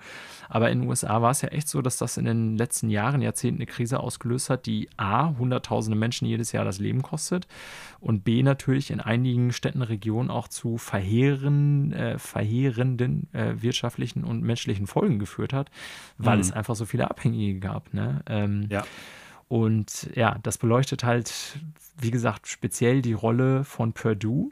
Aber 0.49 0.69
in 0.69 0.81
den 0.81 0.89
USA 0.89 1.22
war 1.22 1.31
es 1.31 1.41
ja 1.41 1.49
echt 1.49 1.69
so, 1.69 1.81
dass 1.81 1.95
das 1.95 2.18
in 2.18 2.26
den 2.26 2.57
letzten 2.57 2.89
Jahren, 2.89 3.22
Jahrzehnten 3.22 3.61
eine 3.61 3.68
Krise 3.68 4.02
ausgelöst 4.02 4.49
hat, 4.49 4.65
die 4.65 4.89
A, 4.97 5.34
hunderttausende 5.38 5.97
Menschen 5.97 6.27
jedes 6.27 6.52
Jahr 6.52 6.65
das 6.65 6.80
Leben 6.80 7.02
kostet 7.02 7.47
und 8.06 8.23
B, 8.23 8.43
natürlich 8.43 8.91
in 8.91 8.99
einigen 8.99 9.52
Städten, 9.52 9.81
Regionen 9.81 10.30
auch 10.30 10.47
zu 10.47 10.77
verheeren, 10.77 11.93
äh, 11.93 12.19
verheerenden 12.19 13.34
äh, 13.34 13.53
wirtschaftlichen 13.61 14.23
und 14.23 14.43
menschlichen 14.43 14.88
Folgen 14.88 15.19
geführt 15.19 15.53
hat, 15.53 15.72
weil 16.18 16.35
mhm. 16.35 16.41
es 16.41 16.52
einfach 16.52 16.65
einfach 16.66 16.76
so 16.76 16.86
viele 16.86 17.10
Abhängige 17.10 17.60
gab. 17.60 17.94
Ne? 17.94 18.22
Ähm, 18.28 18.68
ja. 18.70 18.84
Und 19.48 20.10
ja, 20.16 20.40
das 20.42 20.58
beleuchtet 20.58 21.04
halt, 21.04 21.60
wie 22.00 22.10
gesagt, 22.10 22.48
speziell 22.48 23.04
die 23.04 23.14
Rolle 23.14 23.64
von 23.64 23.94
Purdue. 23.94 24.50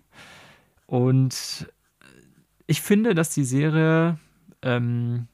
Und 0.85 1.67
ich 2.67 2.81
finde, 2.81 3.15
dass 3.15 3.33
die 3.33 3.43
Serie 3.43 4.19
ähm, 4.61 5.27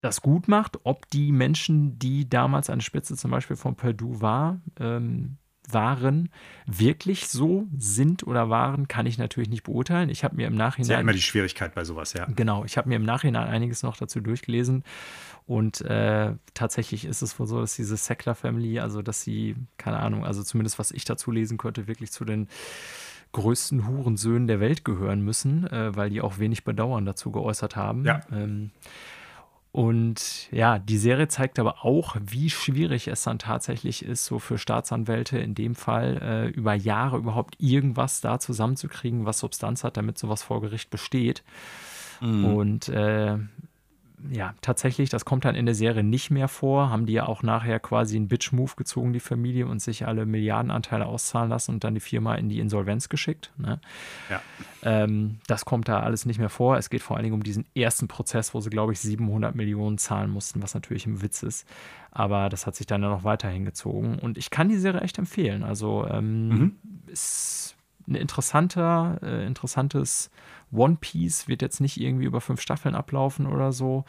das 0.00 0.22
gut 0.22 0.46
macht, 0.46 0.78
ob 0.84 1.10
die 1.10 1.32
Menschen, 1.32 1.98
die 1.98 2.30
damals 2.30 2.70
an 2.70 2.78
der 2.78 2.84
Spitze 2.84 3.16
zum 3.16 3.32
Beispiel 3.32 3.56
von 3.56 3.74
Purdue 3.74 4.20
war, 4.20 4.60
ähm, 4.78 5.36
waren, 5.72 6.30
wirklich 6.66 7.28
so 7.28 7.66
sind 7.76 8.26
oder 8.26 8.50
waren, 8.50 8.88
kann 8.88 9.06
ich 9.06 9.18
natürlich 9.18 9.48
nicht 9.48 9.62
beurteilen. 9.62 10.08
Ich 10.08 10.24
habe 10.24 10.36
mir 10.36 10.46
im 10.46 10.54
Nachhinein. 10.54 10.88
Das 10.88 10.88
ist 10.88 10.92
ja 10.94 11.00
immer 11.00 11.12
die 11.12 11.22
Schwierigkeit 11.22 11.74
bei 11.74 11.84
sowas, 11.84 12.12
ja. 12.12 12.26
Genau, 12.26 12.64
ich 12.64 12.76
habe 12.76 12.88
mir 12.88 12.96
im 12.96 13.04
Nachhinein 13.04 13.48
einiges 13.48 13.82
noch 13.82 13.96
dazu 13.96 14.20
durchgelesen. 14.20 14.84
Und 15.46 15.80
äh, 15.80 16.34
tatsächlich 16.54 17.04
ist 17.04 17.22
es 17.22 17.38
wohl 17.38 17.46
so, 17.46 17.60
dass 17.60 17.74
diese 17.74 17.96
Sackler 17.96 18.34
Family, 18.34 18.78
also 18.78 19.02
dass 19.02 19.22
sie, 19.22 19.56
keine 19.78 19.98
Ahnung, 19.98 20.24
also 20.24 20.42
zumindest 20.42 20.78
was 20.78 20.92
ich 20.92 21.04
dazu 21.04 21.30
lesen 21.30 21.58
könnte, 21.58 21.88
wirklich 21.88 22.12
zu 22.12 22.24
den 22.24 22.48
größten 23.32 23.86
Hurensöhnen 23.86 24.48
der 24.48 24.60
Welt 24.60 24.84
gehören 24.84 25.22
müssen, 25.22 25.66
äh, 25.66 25.94
weil 25.96 26.10
die 26.10 26.20
auch 26.20 26.38
wenig 26.38 26.64
Bedauern 26.64 27.04
dazu 27.04 27.30
geäußert 27.30 27.76
haben. 27.76 28.04
Ja. 28.04 28.20
Ähm, 28.32 28.70
und 29.72 30.50
ja, 30.50 30.80
die 30.80 30.98
Serie 30.98 31.28
zeigt 31.28 31.60
aber 31.60 31.84
auch, 31.84 32.16
wie 32.20 32.50
schwierig 32.50 33.06
es 33.06 33.22
dann 33.22 33.38
tatsächlich 33.38 34.04
ist, 34.04 34.24
so 34.24 34.40
für 34.40 34.58
Staatsanwälte 34.58 35.38
in 35.38 35.54
dem 35.54 35.76
Fall 35.76 36.18
äh, 36.20 36.48
über 36.48 36.74
Jahre 36.74 37.18
überhaupt 37.18 37.54
irgendwas 37.58 38.20
da 38.20 38.40
zusammenzukriegen, 38.40 39.26
was 39.26 39.38
Substanz 39.38 39.84
hat, 39.84 39.96
damit 39.96 40.18
sowas 40.18 40.42
vor 40.42 40.60
Gericht 40.60 40.90
besteht. 40.90 41.44
Mhm. 42.20 42.44
Und 42.46 42.88
äh, 42.88 43.38
ja, 44.30 44.54
tatsächlich, 44.60 45.08
das 45.08 45.24
kommt 45.24 45.44
dann 45.44 45.54
in 45.54 45.66
der 45.66 45.74
Serie 45.74 46.02
nicht 46.02 46.30
mehr 46.30 46.48
vor. 46.48 46.90
Haben 46.90 47.06
die 47.06 47.14
ja 47.14 47.26
auch 47.26 47.42
nachher 47.42 47.80
quasi 47.80 48.16
einen 48.16 48.28
Bitch-Move 48.28 48.72
gezogen, 48.76 49.12
die 49.12 49.20
Familie, 49.20 49.66
und 49.66 49.80
sich 49.80 50.06
alle 50.06 50.26
Milliardenanteile 50.26 51.06
auszahlen 51.06 51.48
lassen 51.48 51.72
und 51.72 51.84
dann 51.84 51.94
die 51.94 52.00
Firma 52.00 52.34
in 52.34 52.48
die 52.48 52.60
Insolvenz 52.60 53.08
geschickt. 53.08 53.52
Ne? 53.56 53.80
Ja. 54.28 54.42
Ähm, 54.82 55.38
das 55.46 55.64
kommt 55.64 55.88
da 55.88 56.00
alles 56.00 56.26
nicht 56.26 56.38
mehr 56.38 56.48
vor. 56.48 56.76
Es 56.76 56.90
geht 56.90 57.02
vor 57.02 57.16
allen 57.16 57.24
Dingen 57.24 57.34
um 57.34 57.42
diesen 57.42 57.64
ersten 57.74 58.08
Prozess, 58.08 58.52
wo 58.54 58.60
sie, 58.60 58.70
glaube 58.70 58.92
ich, 58.92 59.00
700 59.00 59.54
Millionen 59.54 59.98
zahlen 59.98 60.30
mussten, 60.30 60.62
was 60.62 60.74
natürlich 60.74 61.06
ein 61.06 61.22
Witz 61.22 61.42
ist. 61.42 61.66
Aber 62.10 62.48
das 62.48 62.66
hat 62.66 62.74
sich 62.74 62.86
dann 62.86 63.02
ja 63.02 63.08
noch 63.08 63.24
weiterhin 63.24 63.64
gezogen. 63.64 64.18
Und 64.18 64.36
ich 64.36 64.50
kann 64.50 64.68
die 64.68 64.78
Serie 64.78 65.00
echt 65.00 65.18
empfehlen. 65.18 65.62
Also, 65.62 66.06
ähm, 66.08 66.48
mhm. 66.48 66.76
ist 67.06 67.76
ein 68.10 68.14
interessanter, 68.16 69.18
äh, 69.22 69.46
interessantes 69.46 70.30
One 70.72 70.98
Piece 71.00 71.48
wird 71.48 71.62
jetzt 71.62 71.80
nicht 71.80 72.00
irgendwie 72.00 72.26
über 72.26 72.40
fünf 72.40 72.60
Staffeln 72.60 72.94
ablaufen 72.94 73.46
oder 73.46 73.72
so. 73.72 74.04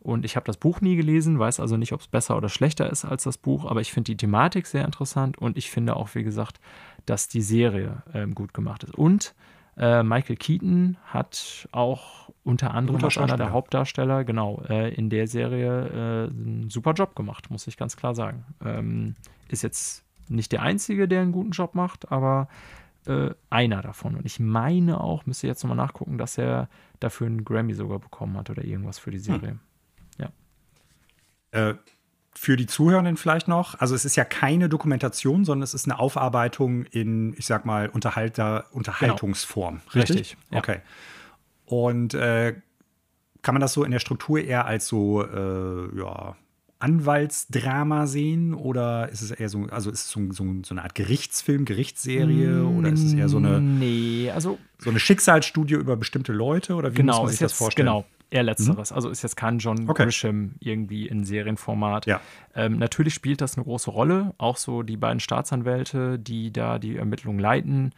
Und 0.00 0.24
ich 0.24 0.36
habe 0.36 0.46
das 0.46 0.56
Buch 0.56 0.80
nie 0.80 0.96
gelesen, 0.96 1.38
weiß 1.38 1.58
also 1.58 1.76
nicht, 1.76 1.92
ob 1.92 2.00
es 2.00 2.06
besser 2.06 2.36
oder 2.36 2.48
schlechter 2.48 2.88
ist 2.88 3.04
als 3.04 3.24
das 3.24 3.36
Buch, 3.36 3.64
aber 3.64 3.80
ich 3.80 3.92
finde 3.92 4.12
die 4.12 4.16
Thematik 4.16 4.66
sehr 4.66 4.84
interessant 4.84 5.38
und 5.38 5.56
ich 5.56 5.70
finde 5.70 5.96
auch, 5.96 6.14
wie 6.14 6.22
gesagt, 6.22 6.60
dass 7.04 7.28
die 7.28 7.42
Serie 7.42 8.02
ähm, 8.14 8.34
gut 8.34 8.54
gemacht 8.54 8.84
ist. 8.84 8.94
Und 8.94 9.34
äh, 9.76 10.02
Michael 10.02 10.36
Keaton 10.36 10.96
hat 11.04 11.68
auch 11.72 12.30
unter 12.44 12.74
anderem 12.74 13.02
als 13.04 13.18
einer 13.18 13.36
der 13.36 13.52
Hauptdarsteller, 13.52 14.24
genau, 14.24 14.62
äh, 14.68 14.94
in 14.94 15.10
der 15.10 15.26
Serie 15.26 15.88
äh, 15.88 16.30
einen 16.30 16.70
super 16.70 16.92
Job 16.92 17.14
gemacht, 17.14 17.50
muss 17.50 17.66
ich 17.66 17.76
ganz 17.76 17.96
klar 17.96 18.14
sagen. 18.14 18.44
Ähm, 18.64 19.14
ist 19.48 19.62
jetzt 19.62 20.04
nicht 20.28 20.52
der 20.52 20.62
Einzige, 20.62 21.08
der 21.08 21.22
einen 21.22 21.32
guten 21.32 21.50
Job 21.50 21.74
macht, 21.74 22.10
aber 22.12 22.48
äh, 23.08 23.34
einer 23.50 23.82
davon. 23.82 24.14
Und 24.14 24.26
ich 24.26 24.38
meine 24.38 25.00
auch, 25.00 25.26
müsste 25.26 25.46
jetzt 25.46 25.64
nochmal 25.64 25.76
nachgucken, 25.76 26.18
dass 26.18 26.38
er 26.38 26.68
dafür 27.00 27.26
einen 27.26 27.44
Grammy 27.44 27.74
sogar 27.74 27.98
bekommen 27.98 28.36
hat 28.36 28.50
oder 28.50 28.64
irgendwas 28.64 28.98
für 28.98 29.10
die 29.10 29.18
hm. 29.18 29.24
Serie. 29.24 29.50
Hm. 29.50 29.60
Ja. 30.18 30.30
Äh, 31.70 31.74
für 32.34 32.56
die 32.56 32.66
Zuhörenden 32.66 33.16
vielleicht 33.16 33.48
noch, 33.48 33.80
also 33.80 33.96
es 33.96 34.04
ist 34.04 34.14
ja 34.14 34.24
keine 34.24 34.68
Dokumentation, 34.68 35.44
sondern 35.44 35.64
es 35.64 35.74
ist 35.74 35.86
eine 35.86 35.98
Aufarbeitung 35.98 36.84
in, 36.84 37.34
ich 37.36 37.46
sag 37.46 37.64
mal, 37.64 37.88
Unterhalter, 37.88 38.66
Unterhaltungsform. 38.70 39.80
Genau. 39.80 39.92
Richtig? 39.94 40.16
Richtig 40.16 40.38
ja. 40.52 40.58
Okay. 40.58 40.80
Und 41.64 42.14
äh, 42.14 42.54
kann 43.42 43.54
man 43.54 43.60
das 43.60 43.72
so 43.72 43.82
in 43.82 43.90
der 43.90 43.98
Struktur 43.98 44.38
eher 44.38 44.66
als 44.66 44.86
so, 44.86 45.24
äh, 45.24 45.98
ja, 45.98 46.36
Anwaltsdrama 46.80 48.06
sehen 48.06 48.54
oder 48.54 49.08
ist 49.08 49.22
es 49.22 49.32
eher 49.32 49.48
so, 49.48 49.64
also 49.64 49.90
ist 49.90 50.02
es 50.02 50.10
so, 50.10 50.20
so, 50.30 50.44
so 50.62 50.74
eine 50.74 50.84
Art 50.84 50.94
Gerichtsfilm, 50.94 51.64
Gerichtsserie 51.64 52.64
oder 52.64 52.90
ist 52.90 53.02
es 53.02 53.14
eher 53.14 53.28
so 53.28 53.38
eine, 53.38 53.60
nee, 53.60 54.30
also 54.30 54.58
so 54.78 54.90
eine 54.90 55.00
Schicksalsstudie 55.00 55.74
über 55.74 55.96
bestimmte 55.96 56.32
Leute 56.32 56.74
oder 56.74 56.92
wie 56.92 56.96
genau, 56.96 57.14
muss 57.14 57.22
man 57.22 57.30
sich 57.30 57.40
das 57.40 57.52
jetzt, 57.52 57.58
vorstellen? 57.58 57.86
Genau, 57.86 58.04
eher 58.30 58.44
letzteres. 58.44 58.90
Mhm. 58.90 58.96
Also 58.96 59.10
ist 59.10 59.22
jetzt 59.22 59.36
kein 59.36 59.58
John 59.58 59.88
okay. 59.88 60.04
Grisham 60.04 60.54
irgendwie 60.60 61.08
in 61.08 61.24
Serienformat. 61.24 62.06
Ja. 62.06 62.20
Ähm, 62.54 62.78
natürlich 62.78 63.14
spielt 63.14 63.40
das 63.40 63.56
eine 63.56 63.64
große 63.64 63.90
Rolle. 63.90 64.34
Auch 64.38 64.56
so 64.56 64.82
die 64.84 64.96
beiden 64.96 65.18
Staatsanwälte, 65.18 66.18
die 66.18 66.52
da 66.52 66.78
die 66.78 66.96
Ermittlungen 66.96 67.40
leiten, 67.40 67.92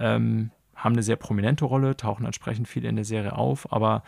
ähm, 0.00 0.50
haben 0.74 0.94
eine 0.94 1.04
sehr 1.04 1.16
prominente 1.16 1.64
Rolle, 1.66 1.96
tauchen 1.96 2.26
entsprechend 2.26 2.66
viel 2.66 2.84
in 2.84 2.96
der 2.96 3.04
Serie 3.04 3.36
auf, 3.36 3.72
aber 3.72 4.02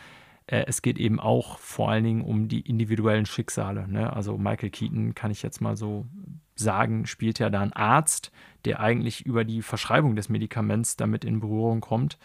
äh, 0.46 0.64
es 0.66 0.82
geht 0.82 0.98
eben 0.98 1.20
auch 1.20 1.58
vor 1.58 1.90
allen 1.90 2.04
Dingen 2.04 2.22
um 2.22 2.48
die 2.48 2.60
individuellen 2.60 3.26
Schicksale. 3.26 3.88
Ne? 3.88 4.12
Also 4.12 4.38
Michael 4.38 4.70
Keaton, 4.70 5.14
kann 5.14 5.30
ich 5.30 5.42
jetzt 5.42 5.60
mal 5.60 5.76
so 5.76 6.06
sagen, 6.54 7.06
spielt 7.06 7.38
ja 7.38 7.50
da 7.50 7.60
einen 7.60 7.72
Arzt, 7.72 8.32
der 8.64 8.80
eigentlich 8.80 9.26
über 9.26 9.44
die 9.44 9.62
Verschreibung 9.62 10.16
des 10.16 10.28
Medikaments 10.28 10.96
damit 10.96 11.24
in 11.24 11.40
Berührung 11.40 11.80
kommt. 11.80 12.18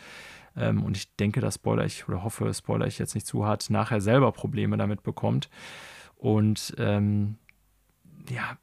Ähm, 0.55 0.83
und 0.83 0.97
ich 0.97 1.15
denke, 1.15 1.41
dass 1.41 1.55
Spoiler 1.55 1.85
ich 1.85 2.07
oder 2.07 2.23
hoffe, 2.23 2.53
Spoiler 2.53 2.87
ich 2.87 2.99
jetzt 2.99 3.15
nicht 3.15 3.27
zu 3.27 3.45
hart, 3.45 3.69
nachher 3.69 4.01
selber 4.01 4.31
Probleme 4.31 4.77
damit 4.77 5.03
bekommt. 5.03 5.49
Und 6.15 6.75
ähm, 6.77 7.37
ja, 8.29 8.57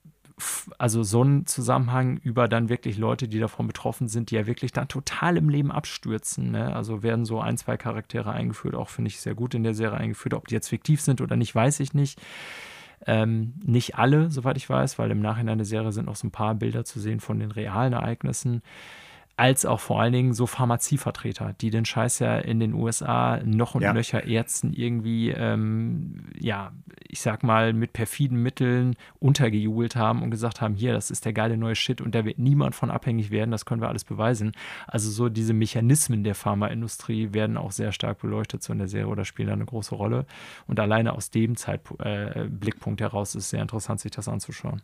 also 0.78 1.02
so 1.02 1.22
ein 1.22 1.46
Zusammenhang 1.46 2.18
über 2.18 2.48
dann 2.48 2.68
wirklich 2.68 2.98
Leute, 2.98 3.28
die 3.28 3.38
davon 3.38 3.66
betroffen 3.66 4.08
sind, 4.08 4.30
die 4.30 4.36
ja 4.36 4.46
wirklich 4.46 4.72
dann 4.72 4.88
total 4.88 5.36
im 5.36 5.48
Leben 5.48 5.70
abstürzen. 5.72 6.52
Ne? 6.52 6.74
Also 6.74 7.02
werden 7.02 7.24
so 7.24 7.40
ein, 7.40 7.56
zwei 7.56 7.76
Charaktere 7.76 8.32
eingeführt, 8.32 8.74
auch 8.74 8.88
finde 8.88 9.08
ich 9.08 9.20
sehr 9.20 9.34
gut 9.34 9.54
in 9.54 9.62
der 9.62 9.74
Serie 9.74 9.98
eingeführt. 9.98 10.34
Ob 10.34 10.48
die 10.48 10.54
jetzt 10.54 10.68
fiktiv 10.68 11.00
sind 11.00 11.20
oder 11.20 11.36
nicht, 11.36 11.54
weiß 11.54 11.80
ich 11.80 11.94
nicht. 11.94 12.20
Ähm, 13.06 13.54
nicht 13.64 13.96
alle, 13.96 14.30
soweit 14.30 14.56
ich 14.56 14.68
weiß, 14.68 14.98
weil 14.98 15.10
im 15.10 15.20
Nachhinein 15.20 15.58
der 15.58 15.64
Serie 15.64 15.92
sind 15.92 16.06
noch 16.06 16.16
so 16.16 16.26
ein 16.26 16.32
paar 16.32 16.54
Bilder 16.54 16.84
zu 16.84 16.98
sehen 16.98 17.20
von 17.20 17.38
den 17.38 17.50
realen 17.50 17.92
Ereignissen 17.92 18.62
als 19.38 19.64
auch 19.64 19.78
vor 19.78 20.00
allen 20.00 20.12
Dingen 20.12 20.34
so 20.34 20.48
Pharmazievertreter, 20.48 21.54
die 21.60 21.70
den 21.70 21.84
Scheiß 21.84 22.18
ja 22.18 22.38
in 22.38 22.58
den 22.58 22.74
USA 22.74 23.38
noch 23.44 23.76
und 23.76 23.82
ja. 23.82 23.92
nöcher 23.92 24.24
Ärzten 24.24 24.72
irgendwie, 24.72 25.30
ähm, 25.30 26.24
ja, 26.40 26.72
ich 27.06 27.20
sag 27.20 27.44
mal, 27.44 27.72
mit 27.72 27.92
perfiden 27.92 28.42
Mitteln 28.42 28.96
untergejubelt 29.20 29.94
haben 29.94 30.24
und 30.24 30.32
gesagt 30.32 30.60
haben, 30.60 30.74
hier, 30.74 30.92
das 30.92 31.12
ist 31.12 31.24
der 31.24 31.32
geile 31.32 31.56
neue 31.56 31.76
Shit 31.76 32.00
und 32.00 32.16
da 32.16 32.24
wird 32.24 32.40
niemand 32.40 32.74
von 32.74 32.90
abhängig 32.90 33.30
werden, 33.30 33.52
das 33.52 33.64
können 33.64 33.80
wir 33.80 33.88
alles 33.88 34.02
beweisen. 34.02 34.52
Also 34.88 35.08
so 35.08 35.28
diese 35.28 35.52
Mechanismen 35.52 36.24
der 36.24 36.34
Pharmaindustrie 36.34 37.32
werden 37.32 37.56
auch 37.56 37.70
sehr 37.70 37.92
stark 37.92 38.18
beleuchtet 38.18 38.64
so 38.64 38.72
in 38.72 38.80
der 38.80 38.88
Serie 38.88 39.06
oder 39.06 39.24
spielen 39.24 39.46
da 39.46 39.54
eine 39.54 39.66
große 39.66 39.94
Rolle. 39.94 40.26
Und 40.66 40.80
alleine 40.80 41.12
aus 41.12 41.30
dem 41.30 41.56
Zeitblickpunkt 41.56 43.00
äh, 43.00 43.04
heraus 43.04 43.36
ist 43.36 43.44
es 43.44 43.50
sehr 43.50 43.62
interessant, 43.62 44.00
sich 44.00 44.10
das 44.10 44.26
anzuschauen. 44.26 44.82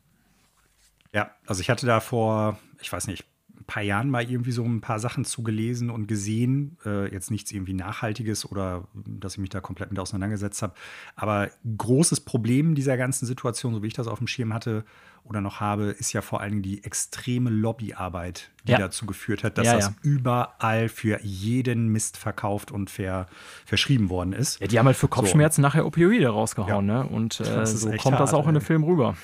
Ja, 1.12 1.32
also 1.44 1.60
ich 1.60 1.70
hatte 1.70 1.86
da 1.86 1.98
vor, 1.98 2.56
ich 2.80 2.92
weiß 2.92 3.08
nicht, 3.08 3.24
paar 3.66 3.82
Jahren 3.82 4.10
mal 4.10 4.28
irgendwie 4.28 4.52
so 4.52 4.64
ein 4.64 4.80
paar 4.80 4.98
Sachen 4.98 5.24
zugelesen 5.24 5.90
und 5.90 6.06
gesehen. 6.06 6.76
Äh, 6.84 7.12
jetzt 7.12 7.30
nichts 7.30 7.52
irgendwie 7.52 7.74
Nachhaltiges 7.74 8.50
oder 8.50 8.86
dass 8.94 9.34
ich 9.34 9.38
mich 9.38 9.50
da 9.50 9.60
komplett 9.60 9.90
mit 9.90 9.98
auseinandergesetzt 9.98 10.62
habe. 10.62 10.74
Aber 11.16 11.50
großes 11.76 12.20
Problem 12.20 12.74
dieser 12.74 12.96
ganzen 12.96 13.26
Situation, 13.26 13.74
so 13.74 13.82
wie 13.82 13.88
ich 13.88 13.94
das 13.94 14.06
auf 14.06 14.18
dem 14.18 14.26
Schirm 14.26 14.52
hatte 14.54 14.84
oder 15.24 15.40
noch 15.40 15.60
habe, 15.60 15.84
ist 15.84 16.12
ja 16.12 16.20
vor 16.20 16.42
allem 16.42 16.60
die 16.60 16.84
extreme 16.84 17.48
Lobbyarbeit, 17.48 18.50
die 18.64 18.72
ja. 18.72 18.78
dazu 18.78 19.06
geführt 19.06 19.42
hat, 19.42 19.56
dass 19.56 19.66
ja, 19.66 19.74
das 19.76 19.86
ja. 19.86 19.94
überall 20.02 20.88
für 20.90 21.18
jeden 21.22 21.88
Mist 21.88 22.18
verkauft 22.18 22.70
und 22.70 22.90
ver, 22.90 23.26
verschrieben 23.64 24.10
worden 24.10 24.34
ist. 24.34 24.60
Ja, 24.60 24.66
die 24.66 24.78
haben 24.78 24.86
halt 24.86 24.96
für 24.96 25.08
Kopfschmerzen 25.08 25.62
so. 25.62 25.66
nachher 25.66 25.86
Opioide 25.86 26.28
rausgehauen, 26.28 26.84
ne? 26.84 27.06
Und 27.06 27.40
äh, 27.40 27.64
so 27.64 27.88
kommt 27.90 28.04
hart, 28.04 28.20
das 28.20 28.34
auch 28.34 28.46
in 28.46 28.54
dem 28.54 28.62
Film 28.62 28.84
rüber. 28.84 29.16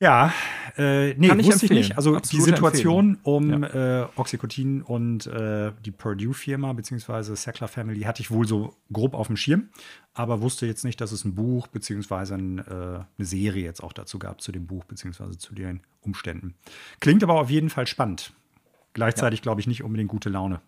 Ja. 0.00 0.32
Äh, 0.76 1.14
nee, 1.14 1.28
Kann 1.28 1.40
ich 1.40 1.46
wusste 1.46 1.66
ich 1.66 1.72
nicht. 1.72 1.96
Also 1.96 2.14
Absolute 2.14 2.44
die 2.44 2.50
Situation 2.50 3.14
Empfehlung. 3.14 3.54
um 3.54 3.62
ja. 3.64 4.02
äh, 4.02 4.08
Oxycontin 4.14 4.82
und 4.82 5.26
äh, 5.26 5.72
die 5.84 5.90
Purdue-Firma 5.90 6.72
beziehungsweise 6.72 7.34
Sackler 7.34 7.66
Family 7.66 8.02
hatte 8.02 8.22
ich 8.22 8.30
wohl 8.30 8.46
so 8.46 8.76
grob 8.92 9.14
auf 9.14 9.26
dem 9.26 9.36
Schirm, 9.36 9.70
aber 10.14 10.40
wusste 10.40 10.66
jetzt 10.66 10.84
nicht, 10.84 11.00
dass 11.00 11.10
es 11.10 11.24
ein 11.24 11.34
Buch 11.34 11.66
beziehungsweise 11.66 12.36
ein, 12.36 12.58
äh, 12.58 12.62
eine 12.70 13.06
Serie 13.18 13.64
jetzt 13.64 13.82
auch 13.82 13.92
dazu 13.92 14.20
gab, 14.20 14.40
zu 14.40 14.52
dem 14.52 14.66
Buch 14.66 14.84
beziehungsweise 14.84 15.36
zu 15.36 15.52
den 15.52 15.80
Umständen. 16.00 16.54
Klingt 17.00 17.24
aber 17.24 17.34
auf 17.34 17.50
jeden 17.50 17.70
Fall 17.70 17.88
spannend. 17.88 18.32
Gleichzeitig 18.92 19.40
ja. 19.40 19.42
glaube 19.42 19.60
ich 19.60 19.66
nicht 19.66 19.82
unbedingt 19.82 20.10
gute 20.10 20.28
Laune. 20.28 20.60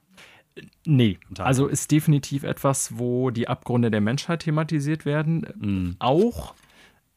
Nee, 0.84 1.20
also 1.38 1.68
ist 1.68 1.92
definitiv 1.92 2.42
etwas, 2.42 2.98
wo 2.98 3.30
die 3.30 3.46
Abgründe 3.46 3.92
der 3.92 4.00
Menschheit 4.00 4.40
thematisiert 4.40 5.04
werden. 5.04 5.46
Mm. 5.60 5.96
Auch 6.00 6.54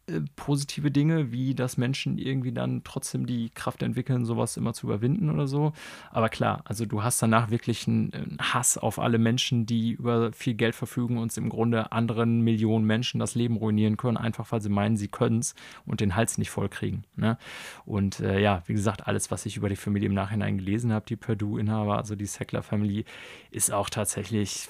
äh, 0.08 0.20
positive 0.36 0.92
Dinge, 0.92 1.32
wie 1.32 1.56
dass 1.56 1.78
Menschen 1.78 2.18
irgendwie 2.18 2.52
dann 2.52 2.84
trotzdem 2.84 3.26
die 3.26 3.50
Kraft 3.52 3.84
entwickeln, 3.84 4.26
sowas 4.26 4.58
immer 4.58 4.74
zu 4.74 4.88
überwinden 4.88 5.30
oder 5.30 5.48
so. 5.48 5.72
Aber 6.12 6.28
klar, 6.28 6.62
also 6.66 6.86
du 6.86 7.04
hast 7.04 7.22
danach 7.22 7.52
wirklich 7.52 7.88
einen 7.88 8.38
Hass 8.42 8.78
auf 8.78 9.00
alle 9.00 9.18
Menschen, 9.18 9.66
die 9.66 9.92
über 9.92 10.34
viel 10.34 10.56
Geld 10.56 10.76
verfügen 10.76 11.18
und 11.18 11.36
im 11.38 11.48
Grunde 11.48 11.94
anderen 11.94 12.42
Millionen 12.42 12.86
Menschen 12.86 13.20
das 13.20 13.36
Leben 13.36 13.56
ruinieren 13.56 13.96
können, 13.96 14.18
einfach 14.18 14.52
weil 14.52 14.62
sie 14.62 14.70
meinen, 14.70 14.98
sie 14.98 15.08
können 15.08 15.40
es 15.40 15.56
und 15.86 16.02
den 16.02 16.16
Hals 16.16 16.38
nicht 16.38 16.50
vollkriegen. 16.50 17.06
Ne? 17.16 17.38
Und 17.86 18.20
äh, 18.20 18.40
ja, 18.42 18.62
wie 18.66 18.74
gesagt, 18.74 19.08
alles, 19.08 19.32
was 19.32 19.46
ich 19.46 19.56
über 19.56 19.70
die 19.70 19.78
Familie 19.78 20.10
im 20.10 20.16
Nachhinein 20.16 20.58
gelesen 20.58 20.92
habe, 20.92 21.06
die 21.08 21.16
Purdue-Inhaber, 21.16 21.98
also 21.98 22.16
die 22.16 22.26
Sackler 22.26 22.62
Family, 22.62 23.06
ist 23.52 23.72
auch 23.72 23.90
tatsächlich, 23.90 24.68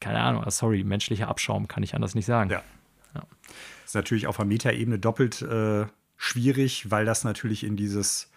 keine 0.00 0.20
Ahnung, 0.20 0.44
sorry, 0.48 0.82
menschlicher 0.82 1.28
Abschaum, 1.28 1.68
kann 1.68 1.84
ich 1.84 1.94
anders 1.94 2.16
nicht 2.16 2.26
sagen. 2.26 2.50
Ja. 2.50 2.62
Ja 3.14 3.22
ist 3.88 3.94
natürlich 3.94 4.26
auf 4.26 4.36
der 4.36 4.44
Metaebene 4.44 4.98
doppelt 4.98 5.42
äh, 5.42 5.86
schwierig, 6.16 6.90
weil 6.90 7.04
das 7.04 7.24
natürlich 7.24 7.64
in 7.64 7.76
dieses 7.76 8.30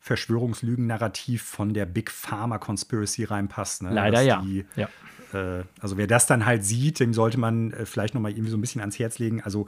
Verschwörungslügen-Narrativ 0.00 1.42
von 1.42 1.74
der 1.74 1.86
Big 1.86 2.10
Pharma 2.10 2.58
Conspiracy 2.58 3.24
reinpasst. 3.24 3.82
Ne? 3.82 3.92
Leider 3.92 4.22
ja. 4.22 4.40
Die, 4.42 4.64
ja. 4.76 4.88
Äh, 5.32 5.64
also 5.80 5.96
wer 5.96 6.06
das 6.06 6.26
dann 6.26 6.46
halt 6.46 6.64
sieht, 6.64 7.00
dem 7.00 7.12
sollte 7.12 7.38
man 7.38 7.72
äh, 7.72 7.86
vielleicht 7.86 8.14
noch 8.14 8.20
mal 8.20 8.30
irgendwie 8.30 8.50
so 8.50 8.56
ein 8.56 8.60
bisschen 8.60 8.80
ans 8.80 8.98
Herz 8.98 9.18
legen. 9.18 9.42
Also 9.42 9.66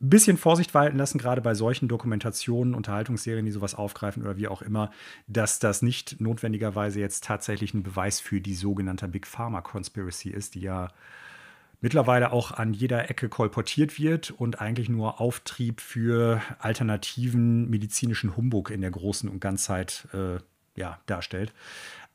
ein 0.00 0.10
bisschen 0.10 0.36
Vorsicht 0.36 0.74
walten 0.74 0.98
lassen, 0.98 1.18
gerade 1.18 1.40
bei 1.40 1.54
solchen 1.54 1.88
Dokumentationen, 1.88 2.74
Unterhaltungsserien, 2.74 3.46
die 3.46 3.52
sowas 3.52 3.74
aufgreifen 3.74 4.22
oder 4.22 4.36
wie 4.36 4.48
auch 4.48 4.62
immer, 4.62 4.90
dass 5.28 5.60
das 5.60 5.82
nicht 5.82 6.20
notwendigerweise 6.20 6.98
jetzt 6.98 7.24
tatsächlich 7.24 7.74
ein 7.74 7.82
Beweis 7.84 8.18
für 8.20 8.40
die 8.40 8.54
sogenannte 8.54 9.06
Big 9.06 9.26
Pharma 9.26 9.60
Conspiracy 9.60 10.30
ist, 10.30 10.54
die 10.54 10.60
ja 10.60 10.88
mittlerweile 11.80 12.32
auch 12.32 12.52
an 12.52 12.72
jeder 12.72 13.10
Ecke 13.10 13.28
kolportiert 13.28 13.98
wird 13.98 14.30
und 14.30 14.60
eigentlich 14.60 14.88
nur 14.88 15.20
Auftrieb 15.20 15.80
für 15.80 16.42
alternativen 16.58 17.68
medizinischen 17.70 18.36
Humbug 18.36 18.70
in 18.70 18.80
der 18.80 18.90
großen 18.90 19.28
und 19.28 19.40
Ganzzeit 19.40 20.08
äh, 20.12 20.38
ja, 20.74 21.00
darstellt. 21.06 21.52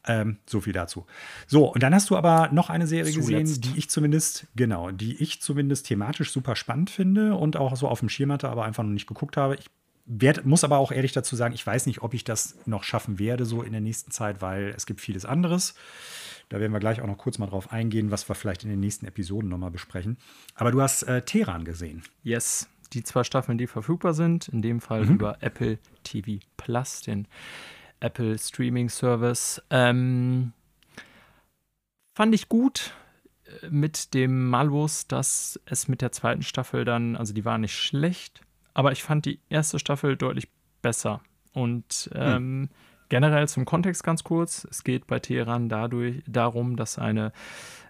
Ähm, 0.05 0.37
so 0.45 0.59
viel 0.59 0.73
dazu. 0.73 1.05
So, 1.47 1.71
und 1.71 1.81
dann 1.81 1.95
hast 1.95 2.09
du 2.09 2.17
aber 2.17 2.49
noch 2.51 2.69
eine 2.69 2.87
Serie 2.87 3.13
Zuletzt. 3.13 3.29
gesehen, 3.29 3.61
die 3.61 3.79
ich 3.79 3.89
zumindest, 3.89 4.47
genau, 4.53 4.91
die 4.91 5.15
ich 5.21 5.41
zumindest 5.41 5.87
thematisch 5.87 6.31
super 6.31 6.57
spannend 6.57 6.89
finde 6.89 7.35
und 7.35 7.55
auch 7.55 7.75
so 7.77 7.87
auf 7.87 7.99
dem 7.99 8.09
Schirm 8.09 8.31
hatte, 8.33 8.49
aber 8.49 8.65
einfach 8.65 8.83
noch 8.83 8.91
nicht 8.91 9.07
geguckt 9.07 9.37
habe. 9.37 9.55
Ich 9.55 9.67
werd, 10.05 10.45
muss 10.45 10.65
aber 10.65 10.77
auch 10.77 10.91
ehrlich 10.91 11.13
dazu 11.13 11.37
sagen, 11.37 11.53
ich 11.53 11.65
weiß 11.65 11.85
nicht, 11.85 12.01
ob 12.01 12.13
ich 12.13 12.25
das 12.25 12.55
noch 12.65 12.83
schaffen 12.83 13.19
werde, 13.19 13.45
so 13.45 13.61
in 13.61 13.71
der 13.71 13.79
nächsten 13.79 14.11
Zeit, 14.11 14.41
weil 14.41 14.73
es 14.75 14.85
gibt 14.85 14.99
vieles 14.99 15.25
anderes. 15.25 15.75
Da 16.53 16.59
werden 16.59 16.71
wir 16.71 16.79
gleich 16.79 17.01
auch 17.01 17.07
noch 17.07 17.17
kurz 17.17 17.39
mal 17.39 17.47
drauf 17.47 17.71
eingehen, 17.71 18.11
was 18.11 18.29
wir 18.29 18.35
vielleicht 18.35 18.63
in 18.63 18.69
den 18.69 18.79
nächsten 18.79 19.07
Episoden 19.07 19.49
nochmal 19.49 19.71
besprechen. 19.71 20.19
Aber 20.53 20.69
du 20.69 20.83
hast 20.83 21.01
äh, 21.01 21.23
Teheran 21.23 21.65
gesehen. 21.65 22.03
Yes, 22.21 22.69
die 22.91 23.01
zwei 23.01 23.23
Staffeln, 23.23 23.57
die 23.57 23.65
verfügbar 23.65 24.13
sind, 24.13 24.49
in 24.49 24.61
dem 24.61 24.79
Fall 24.79 25.03
mhm. 25.03 25.15
über 25.15 25.37
Apple 25.41 25.79
TV 26.03 26.45
Plus, 26.55 27.01
den 27.01 27.27
Apple 28.01 28.37
Streaming 28.37 28.89
Service. 28.89 29.63
Ähm, 29.71 30.53
fand 32.13 32.35
ich 32.35 32.49
gut 32.49 32.93
äh, 33.45 33.69
mit 33.71 34.13
dem 34.13 34.47
Malus, 34.47 35.07
dass 35.07 35.59
es 35.65 35.87
mit 35.87 36.03
der 36.03 36.11
zweiten 36.11 36.43
Staffel 36.43 36.85
dann, 36.85 37.15
also 37.15 37.33
die 37.33 37.45
war 37.45 37.57
nicht 37.57 37.75
schlecht, 37.75 38.41
aber 38.75 38.91
ich 38.91 39.01
fand 39.01 39.25
die 39.25 39.39
erste 39.49 39.79
Staffel 39.79 40.17
deutlich 40.17 40.49
besser. 40.83 41.21
Und 41.51 42.11
hm. 42.13 42.21
ähm, 42.21 42.59
mhm. 42.59 42.69
Generell 43.09 43.47
zum 43.47 43.65
Kontext 43.65 44.03
ganz 44.03 44.23
kurz. 44.23 44.67
Es 44.69 44.83
geht 44.83 45.07
bei 45.07 45.19
Teheran 45.19 45.69
dadurch, 45.69 46.23
darum, 46.27 46.75
dass 46.75 46.97
eine 46.97 47.31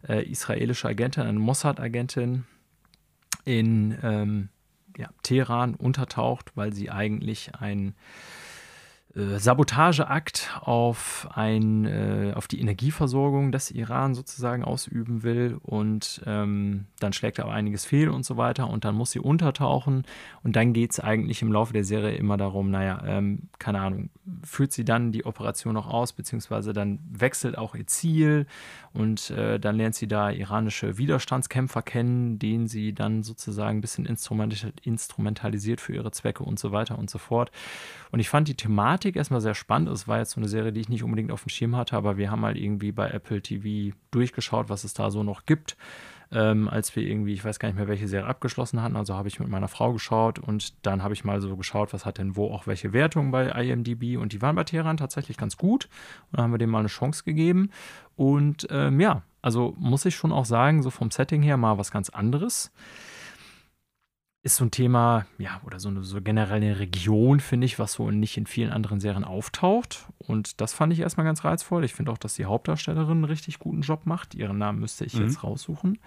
äh, 0.07 0.23
israelische 0.29 0.87
Agentin, 0.87 1.23
eine 1.23 1.39
Mossad-Agentin 1.39 2.45
in 3.45 3.97
ähm, 4.03 4.49
ja, 4.97 5.09
Teheran 5.23 5.75
untertaucht, 5.75 6.51
weil 6.55 6.73
sie 6.73 6.91
eigentlich 6.91 7.55
ein 7.55 7.95
äh, 9.15 9.37
Sabotageakt 9.37 10.59
auf, 10.61 11.27
ein, 11.33 11.85
äh, 11.85 12.33
auf 12.35 12.47
die 12.47 12.59
Energieversorgung 12.59 13.51
des 13.51 13.69
Iran 13.69 14.15
sozusagen 14.15 14.63
ausüben 14.63 15.21
will. 15.21 15.59
Und 15.61 16.21
ähm, 16.25 16.85
dann 16.99 17.13
schlägt 17.13 17.39
aber 17.39 17.51
einiges 17.51 17.85
fehl 17.85 18.09
und 18.09 18.25
so 18.25 18.37
weiter. 18.37 18.69
Und 18.69 18.85
dann 18.85 18.95
muss 18.95 19.11
sie 19.11 19.19
untertauchen. 19.19 20.03
Und 20.43 20.55
dann 20.55 20.73
geht 20.73 20.91
es 20.91 20.99
eigentlich 20.99 21.43
im 21.43 21.51
Laufe 21.51 21.73
der 21.73 21.83
Serie 21.83 22.15
immer 22.15 22.37
darum, 22.37 22.71
naja, 22.71 23.03
ähm, 23.05 23.49
keine 23.59 23.81
Ahnung, 23.81 24.09
führt 24.43 24.71
sie 24.71 24.85
dann 24.85 25.11
die 25.11 25.25
Operation 25.25 25.75
noch 25.75 25.87
aus, 25.87 26.13
beziehungsweise 26.13 26.73
dann 26.73 26.99
wechselt 27.11 27.57
auch 27.57 27.75
ihr 27.75 27.85
Ziel. 27.85 28.47
Und 28.93 29.29
äh, 29.31 29.59
dann 29.59 29.75
lernt 29.75 29.95
sie 29.95 30.07
da 30.07 30.31
iranische 30.31 30.97
Widerstandskämpfer 30.97 31.81
kennen, 31.83 32.39
denen 32.39 32.67
sie 32.67 32.93
dann 32.93 33.21
sozusagen 33.21 33.77
ein 33.77 33.81
bisschen 33.81 34.05
instrumentalisiert 34.05 35.81
für 35.81 35.93
ihre 35.93 36.11
Zwecke 36.11 36.43
und 36.43 36.57
so 36.57 36.71
weiter 36.71 36.97
und 36.97 37.09
so 37.09 37.19
fort. 37.19 37.51
Und 38.11 38.19
ich 38.19 38.29
fand 38.29 38.47
die 38.47 38.55
Thematik 38.55 39.02
erstmal 39.05 39.41
sehr 39.41 39.55
spannend. 39.55 39.89
Es 39.89 40.07
war 40.07 40.19
jetzt 40.19 40.31
so 40.31 40.39
eine 40.39 40.47
Serie, 40.47 40.71
die 40.71 40.81
ich 40.81 40.89
nicht 40.89 41.03
unbedingt 41.03 41.31
auf 41.31 41.43
dem 41.43 41.49
Schirm 41.49 41.75
hatte, 41.75 41.95
aber 41.95 42.17
wir 42.17 42.31
haben 42.31 42.41
mal 42.41 42.53
halt 42.53 42.57
irgendwie 42.57 42.91
bei 42.91 43.09
Apple 43.09 43.41
TV 43.41 43.95
durchgeschaut, 44.11 44.69
was 44.69 44.83
es 44.83 44.93
da 44.93 45.11
so 45.11 45.23
noch 45.23 45.45
gibt. 45.45 45.77
Ähm, 46.31 46.67
als 46.67 46.95
wir 46.95 47.03
irgendwie, 47.03 47.33
ich 47.33 47.45
weiß 47.45 47.59
gar 47.59 47.67
nicht 47.69 47.77
mehr, 47.77 47.87
welche 47.87 48.07
Serie 48.07 48.27
abgeschlossen 48.27 48.81
hatten. 48.81 48.95
Also 48.95 49.13
habe 49.13 49.27
ich 49.27 49.39
mit 49.39 49.49
meiner 49.49 49.67
Frau 49.67 49.93
geschaut 49.93 50.39
und 50.39 50.73
dann 50.85 51.03
habe 51.03 51.13
ich 51.13 51.23
mal 51.23 51.39
so 51.41 51.55
geschaut, 51.55 51.93
was 51.93 52.05
hat 52.05 52.17
denn 52.17 52.35
wo 52.35 52.49
auch 52.51 52.65
welche 52.65 52.91
Wertungen 52.91 53.29
bei 53.29 53.49
IMDb 53.49 54.17
und 54.17 54.33
die 54.33 54.41
waren 54.41 54.55
bei 54.55 54.63
Teheran 54.63 54.97
tatsächlich 54.97 55.37
ganz 55.37 55.57
gut. 55.57 55.89
Und 56.31 56.37
dann 56.37 56.45
haben 56.45 56.51
wir 56.51 56.57
dem 56.57 56.71
mal 56.71 56.79
eine 56.79 56.87
Chance 56.87 57.23
gegeben. 57.23 57.69
Und 58.15 58.67
ähm, 58.71 58.99
ja, 58.99 59.21
also 59.43 59.75
muss 59.77 60.05
ich 60.05 60.15
schon 60.15 60.31
auch 60.31 60.45
sagen, 60.45 60.81
so 60.81 60.89
vom 60.89 61.11
Setting 61.11 61.43
her 61.43 61.57
mal 61.57 61.77
was 61.77 61.91
ganz 61.91 62.09
anderes 62.09 62.71
ist 64.43 64.57
so 64.57 64.65
ein 64.65 64.71
Thema, 64.71 65.25
ja, 65.37 65.61
oder 65.65 65.79
so 65.79 65.87
eine 65.87 66.03
so 66.03 66.21
generelle 66.21 66.77
Region, 66.77 67.39
finde 67.39 67.65
ich, 67.65 67.79
was 67.79 67.93
so 67.93 68.11
nicht 68.11 68.35
in 68.35 68.45
vielen 68.45 68.71
anderen 68.71 68.99
Serien 68.99 69.23
auftaucht. 69.23 70.05
Und 70.17 70.59
das 70.59 70.73
fand 70.73 70.91
ich 70.91 70.99
erstmal 70.99 71.25
ganz 71.25 71.45
reizvoll. 71.45 71.85
Ich 71.85 71.93
finde 71.93 72.11
auch, 72.11 72.17
dass 72.17 72.35
die 72.35 72.45
Hauptdarstellerin 72.45 73.11
einen 73.11 73.23
richtig 73.23 73.59
guten 73.59 73.81
Job 73.81 74.05
macht. 74.05 74.35
Ihren 74.35 74.57
Namen 74.57 74.81
müsste 74.81 75.05
ich 75.05 75.13
mhm. 75.13 75.23
jetzt 75.23 75.43
raussuchen. 75.43 75.97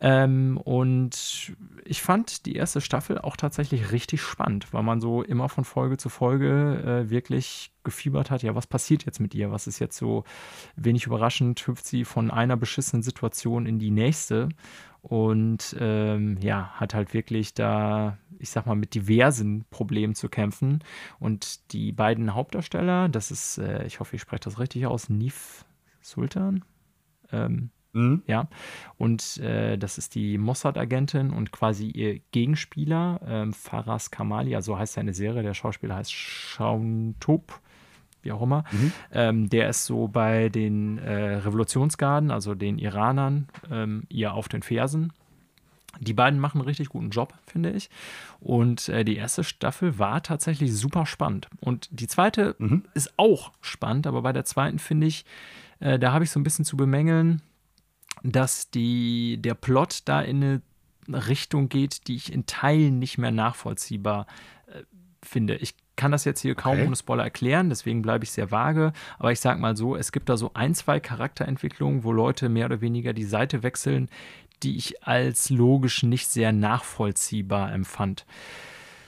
Ähm, 0.00 0.60
und 0.62 1.56
ich 1.84 2.00
fand 2.00 2.46
die 2.46 2.54
erste 2.54 2.80
Staffel 2.80 3.18
auch 3.18 3.36
tatsächlich 3.36 3.90
richtig 3.90 4.22
spannend, 4.22 4.72
weil 4.72 4.84
man 4.84 5.00
so 5.00 5.24
immer 5.24 5.48
von 5.48 5.64
Folge 5.64 5.96
zu 5.96 6.08
Folge 6.08 7.04
äh, 7.06 7.10
wirklich 7.10 7.72
gefiebert 7.82 8.30
hat, 8.30 8.44
ja, 8.44 8.54
was 8.54 8.68
passiert 8.68 9.04
jetzt 9.06 9.18
mit 9.18 9.34
ihr? 9.34 9.50
Was 9.50 9.66
ist 9.66 9.80
jetzt 9.80 9.96
so 9.96 10.22
wenig 10.76 11.06
überraschend, 11.06 11.66
hüpft 11.66 11.86
sie 11.86 12.04
von 12.04 12.30
einer 12.30 12.56
beschissenen 12.56 13.02
Situation 13.02 13.66
in 13.66 13.80
die 13.80 13.90
nächste 13.90 14.50
und 15.08 15.74
ähm, 15.80 16.36
ja, 16.40 16.70
hat 16.74 16.92
halt 16.92 17.14
wirklich 17.14 17.54
da, 17.54 18.18
ich 18.38 18.50
sag 18.50 18.66
mal, 18.66 18.74
mit 18.76 18.94
diversen 18.94 19.64
Problemen 19.70 20.14
zu 20.14 20.28
kämpfen. 20.28 20.84
Und 21.18 21.72
die 21.72 21.92
beiden 21.92 22.34
Hauptdarsteller, 22.34 23.08
das 23.08 23.30
ist, 23.30 23.56
äh, 23.56 23.86
ich 23.86 24.00
hoffe, 24.00 24.16
ich 24.16 24.22
spreche 24.22 24.44
das 24.44 24.58
richtig 24.58 24.86
aus, 24.86 25.08
Nif 25.08 25.64
Sultan. 26.02 26.62
Ähm, 27.32 27.70
mhm. 27.94 28.22
Ja, 28.26 28.48
und 28.98 29.38
äh, 29.38 29.78
das 29.78 29.96
ist 29.96 30.14
die 30.14 30.36
Mossad-Agentin 30.36 31.30
und 31.30 31.52
quasi 31.52 31.86
ihr 31.86 32.20
Gegenspieler, 32.32 33.20
ähm, 33.26 33.54
Faras 33.54 34.10
Kamali, 34.10 34.54
also 34.54 34.78
heißt 34.78 34.92
seine 34.92 35.14
Serie, 35.14 35.42
der 35.42 35.54
Schauspieler 35.54 35.96
heißt 35.96 36.12
Shaun 36.12 37.14
Top 37.18 37.62
wie 38.28 38.32
auch 38.32 38.42
immer. 38.42 38.64
Mhm. 38.70 38.92
Ähm, 39.12 39.48
der 39.48 39.70
ist 39.70 39.86
so 39.86 40.06
bei 40.06 40.50
den 40.50 40.98
äh, 40.98 41.36
Revolutionsgarden, 41.36 42.30
also 42.30 42.54
den 42.54 42.78
Iranern, 42.78 43.48
ähm, 43.70 44.04
ihr 44.08 44.34
auf 44.34 44.48
den 44.48 44.62
Fersen. 44.62 45.12
Die 46.00 46.12
beiden 46.12 46.38
machen 46.38 46.58
einen 46.60 46.68
richtig 46.68 46.90
guten 46.90 47.10
Job, 47.10 47.34
finde 47.46 47.70
ich. 47.70 47.88
Und 48.40 48.88
äh, 48.90 49.04
die 49.04 49.16
erste 49.16 49.42
Staffel 49.42 49.98
war 49.98 50.22
tatsächlich 50.22 50.76
super 50.76 51.06
spannend. 51.06 51.48
Und 51.60 51.88
die 51.90 52.06
zweite 52.06 52.54
mhm. 52.58 52.84
ist 52.94 53.14
auch 53.16 53.52
spannend, 53.62 54.06
aber 54.06 54.22
bei 54.22 54.32
der 54.32 54.44
zweiten 54.44 54.78
finde 54.78 55.06
ich, 55.06 55.24
äh, 55.80 55.98
da 55.98 56.12
habe 56.12 56.24
ich 56.24 56.30
so 56.30 56.38
ein 56.38 56.44
bisschen 56.44 56.66
zu 56.66 56.76
bemängeln, 56.76 57.42
dass 58.22 58.70
die, 58.70 59.38
der 59.40 59.54
Plot 59.54 60.02
da 60.04 60.20
in 60.20 60.60
eine 61.08 61.28
Richtung 61.28 61.68
geht, 61.68 62.06
die 62.06 62.16
ich 62.16 62.32
in 62.32 62.44
Teilen 62.46 62.98
nicht 62.98 63.16
mehr 63.16 63.30
nachvollziehbar 63.30 64.26
äh, 64.66 64.82
finde. 65.22 65.56
Ich 65.56 65.74
kann 65.98 66.12
das 66.12 66.24
jetzt 66.24 66.40
hier 66.40 66.54
kaum 66.54 66.78
okay. 66.78 66.86
ohne 66.86 66.96
Spoiler 66.96 67.24
erklären, 67.24 67.68
deswegen 67.68 68.00
bleibe 68.00 68.24
ich 68.24 68.30
sehr 68.30 68.50
vage. 68.50 68.92
Aber 69.18 69.32
ich 69.32 69.40
sage 69.40 69.60
mal 69.60 69.76
so, 69.76 69.96
es 69.96 70.12
gibt 70.12 70.30
da 70.30 70.38
so 70.38 70.52
ein, 70.54 70.74
zwei 70.74 71.00
Charakterentwicklungen, 71.00 72.04
wo 72.04 72.12
Leute 72.12 72.48
mehr 72.48 72.66
oder 72.66 72.80
weniger 72.80 73.12
die 73.12 73.24
Seite 73.24 73.62
wechseln, 73.62 74.08
die 74.62 74.76
ich 74.76 75.06
als 75.06 75.50
logisch 75.50 76.04
nicht 76.04 76.28
sehr 76.28 76.52
nachvollziehbar 76.52 77.72
empfand. 77.72 78.24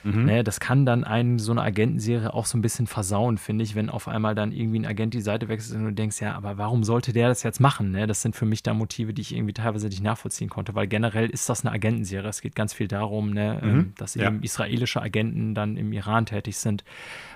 Mhm. 0.03 0.25
Ne, 0.25 0.43
das 0.43 0.59
kann 0.59 0.85
dann 0.85 1.03
einen, 1.03 1.39
so 1.39 1.51
eine 1.51 1.61
Agentenserie 1.61 2.33
auch 2.33 2.45
so 2.45 2.57
ein 2.57 2.61
bisschen 2.61 2.87
versauen, 2.87 3.37
finde 3.37 3.63
ich, 3.63 3.75
wenn 3.75 3.89
auf 3.89 4.07
einmal 4.07 4.35
dann 4.35 4.51
irgendwie 4.51 4.79
ein 4.79 4.85
Agent 4.85 5.13
die 5.13 5.21
Seite 5.21 5.47
wechselt 5.47 5.77
und 5.77 5.85
du 5.85 5.93
denkst, 5.93 6.21
ja, 6.21 6.33
aber 6.35 6.57
warum 6.57 6.83
sollte 6.83 7.13
der 7.13 7.27
das 7.27 7.43
jetzt 7.43 7.59
machen? 7.59 7.91
Ne? 7.91 8.07
Das 8.07 8.21
sind 8.21 8.35
für 8.35 8.45
mich 8.45 8.63
da 8.63 8.73
Motive, 8.73 9.13
die 9.13 9.21
ich 9.21 9.35
irgendwie 9.35 9.53
teilweise 9.53 9.87
nicht 9.87 10.03
nachvollziehen 10.03 10.49
konnte, 10.49 10.75
weil 10.75 10.87
generell 10.87 11.29
ist 11.29 11.49
das 11.49 11.63
eine 11.63 11.71
Agentenserie. 11.73 12.29
Es 12.29 12.41
geht 12.41 12.55
ganz 12.55 12.73
viel 12.73 12.87
darum, 12.87 13.31
ne, 13.31 13.59
mhm. 13.61 13.69
Ähm, 13.69 13.93
dass 13.97 14.15
ja. 14.15 14.27
eben 14.27 14.41
israelische 14.43 15.01
Agenten 15.01 15.53
dann 15.53 15.77
im 15.77 15.93
Iran 15.93 16.25
tätig 16.25 16.57
sind. 16.57 16.83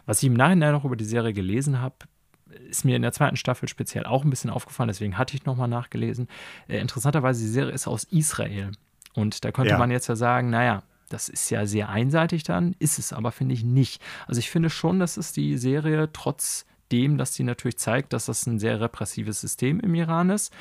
Was 0.06 0.22
ich 0.24 0.28
im 0.28 0.34
Nachhinein 0.34 0.72
noch 0.72 0.86
über 0.86 0.96
die 0.96 1.06
Serie 1.06 1.34
gelesen 1.34 1.82
habe, 1.82 1.96
ist 2.70 2.86
mir 2.86 2.96
in 2.96 3.02
der 3.02 3.12
zweiten 3.12 3.36
Staffel 3.36 3.68
speziell 3.68 4.06
auch 4.06 4.24
ein 4.24 4.30
bisschen 4.30 4.50
aufgefallen, 4.50 4.88
deswegen 4.88 5.18
hatte 5.18 5.36
ich 5.36 5.46
nochmal 5.46 5.68
nachgelesen. 5.68 6.28
Äh, 6.68 6.80
interessanterweise, 6.80 7.42
die 7.42 7.50
Serie 7.50 7.74
ist 7.74 7.88
aus 7.88 8.06
Israel. 8.06 8.72
Und 9.14 9.46
da 9.46 9.52
könnte 9.52 9.72
ja. 9.72 9.78
man 9.78 9.92
jetzt 9.92 10.08
ja 10.08 10.16
sagen, 10.16 10.50
naja, 10.50 10.84
das 11.10 11.30
ist 11.30 11.50
ja 11.50 11.66
sehr 11.66 11.90
einseitig 11.90 12.44
dann, 12.44 12.76
ist 12.80 13.00
es 13.00 13.14
aber, 13.14 13.32
finde 13.32 13.54
ich, 13.54 13.64
nicht. 13.64 14.02
Also 14.28 14.40
ich 14.40 14.50
finde 14.50 14.70
schon, 14.70 15.00
dass 15.00 15.18
es 15.18 15.34
die 15.34 15.58
Serie 15.58 16.10
trotzdem, 16.12 17.18
dass 17.18 17.34
sie 17.34 17.44
natürlich 17.44 17.78
zeigt, 17.78 18.14
dass 18.14 18.26
das 18.26 18.46
ein 18.46 18.60
sehr 18.60 18.82
repressives 18.82 19.42
System 19.42 19.80
im 19.80 19.96
Iran 19.96 20.30
ist, 20.30 20.54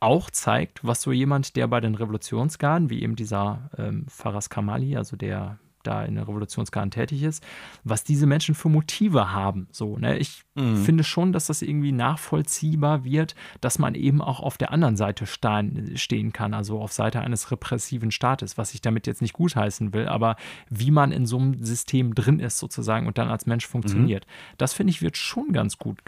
auch 0.00 0.30
zeigt, 0.30 0.84
was 0.84 1.02
so 1.02 1.12
jemand, 1.12 1.56
der 1.56 1.66
bei 1.68 1.80
den 1.80 1.94
Revolutionsgarden, 1.94 2.90
wie 2.90 3.02
eben 3.02 3.16
dieser 3.16 3.70
ähm, 3.78 4.06
Faras 4.08 4.50
Kamali, 4.50 4.96
also 4.96 5.16
der 5.16 5.58
da 5.86 6.04
in 6.04 6.16
der 6.16 6.28
Revolutionsgarden 6.28 6.90
tätig 6.90 7.22
ist, 7.22 7.44
was 7.84 8.04
diese 8.04 8.26
Menschen 8.26 8.54
für 8.54 8.68
Motive 8.68 9.32
haben. 9.32 9.68
So, 9.70 9.96
ne? 9.98 10.18
Ich 10.18 10.42
mhm. 10.54 10.76
finde 10.84 11.04
schon, 11.04 11.32
dass 11.32 11.46
das 11.46 11.62
irgendwie 11.62 11.92
nachvollziehbar 11.92 13.04
wird, 13.04 13.34
dass 13.60 13.78
man 13.78 13.94
eben 13.94 14.20
auch 14.20 14.40
auf 14.40 14.58
der 14.58 14.72
anderen 14.72 14.96
Seite 14.96 15.26
stehen 15.26 16.32
kann, 16.32 16.54
also 16.54 16.80
auf 16.80 16.92
Seite 16.92 17.20
eines 17.20 17.50
repressiven 17.50 18.10
Staates, 18.10 18.58
was 18.58 18.74
ich 18.74 18.80
damit 18.80 19.06
jetzt 19.06 19.22
nicht 19.22 19.34
gutheißen 19.34 19.92
will, 19.92 20.08
aber 20.08 20.36
wie 20.68 20.90
man 20.90 21.12
in 21.12 21.26
so 21.26 21.38
einem 21.38 21.62
System 21.64 22.14
drin 22.14 22.40
ist 22.40 22.58
sozusagen 22.58 23.06
und 23.06 23.18
dann 23.18 23.28
als 23.28 23.46
Mensch 23.46 23.66
funktioniert. 23.66 24.26
Mhm. 24.26 24.54
Das 24.58 24.72
finde 24.72 24.90
ich 24.90 25.02
wird 25.02 25.16
schon 25.16 25.52
ganz 25.52 25.78
gut 25.78 25.98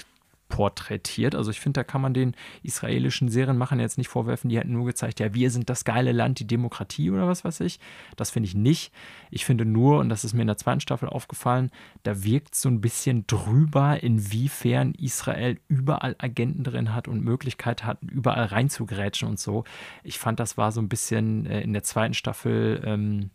porträtiert. 0.49 1.35
Also 1.35 1.51
ich 1.51 1.61
finde, 1.61 1.81
da 1.81 1.85
kann 1.85 2.01
man 2.01 2.15
den 2.15 2.35
israelischen 2.63 3.29
Serienmachern 3.29 3.81
jetzt 3.81 3.99
nicht 3.99 4.09
vorwerfen, 4.09 4.49
die 4.49 4.59
hätten 4.59 4.73
nur 4.73 4.87
gezeigt, 4.87 5.21
ja, 5.21 5.35
wir 5.35 5.51
sind 5.51 5.71
das 5.71 5.85
geile 5.85 6.13
Land, 6.13 6.41
die 6.41 6.47
Demokratie 6.47 7.11
oder 7.11 7.29
was 7.29 7.45
weiß 7.45 7.61
ich. 7.61 7.79
Das 8.17 8.31
finde 8.31 8.49
ich 8.49 8.55
nicht. 8.55 8.93
Ich 9.31 9.45
finde 9.45 9.65
nur, 9.65 9.99
und 9.99 10.09
das 10.09 10.25
ist 10.25 10.33
mir 10.33 10.43
in 10.43 10.49
der 10.49 10.57
zweiten 10.57 10.81
Staffel 10.81 11.09
aufgefallen, 11.09 11.71
da 12.03 12.25
wirkt 12.25 12.55
so 12.55 12.69
ein 12.69 12.81
bisschen 12.81 13.27
drüber, 13.27 14.03
inwiefern 14.03 14.95
Israel 14.95 15.59
überall 15.69 16.17
Agenten 16.19 16.65
drin 16.65 16.95
hat 16.95 17.09
und 17.09 17.23
Möglichkeit 17.23 17.85
hat, 17.85 17.99
überall 18.03 18.45
reinzugrätschen 18.45 19.29
und 19.29 19.39
so. 19.39 19.65
Ich 20.03 20.19
fand, 20.19 20.41
das 20.41 20.57
war 20.57 20.73
so 20.73 20.81
ein 20.81 20.89
bisschen 20.89 21.47
äh, 21.47 21.61
in 21.61 21.73
der 21.73 21.83
zweiten 21.83 22.15
Staffel 22.15 22.83
ähm, 22.85 23.31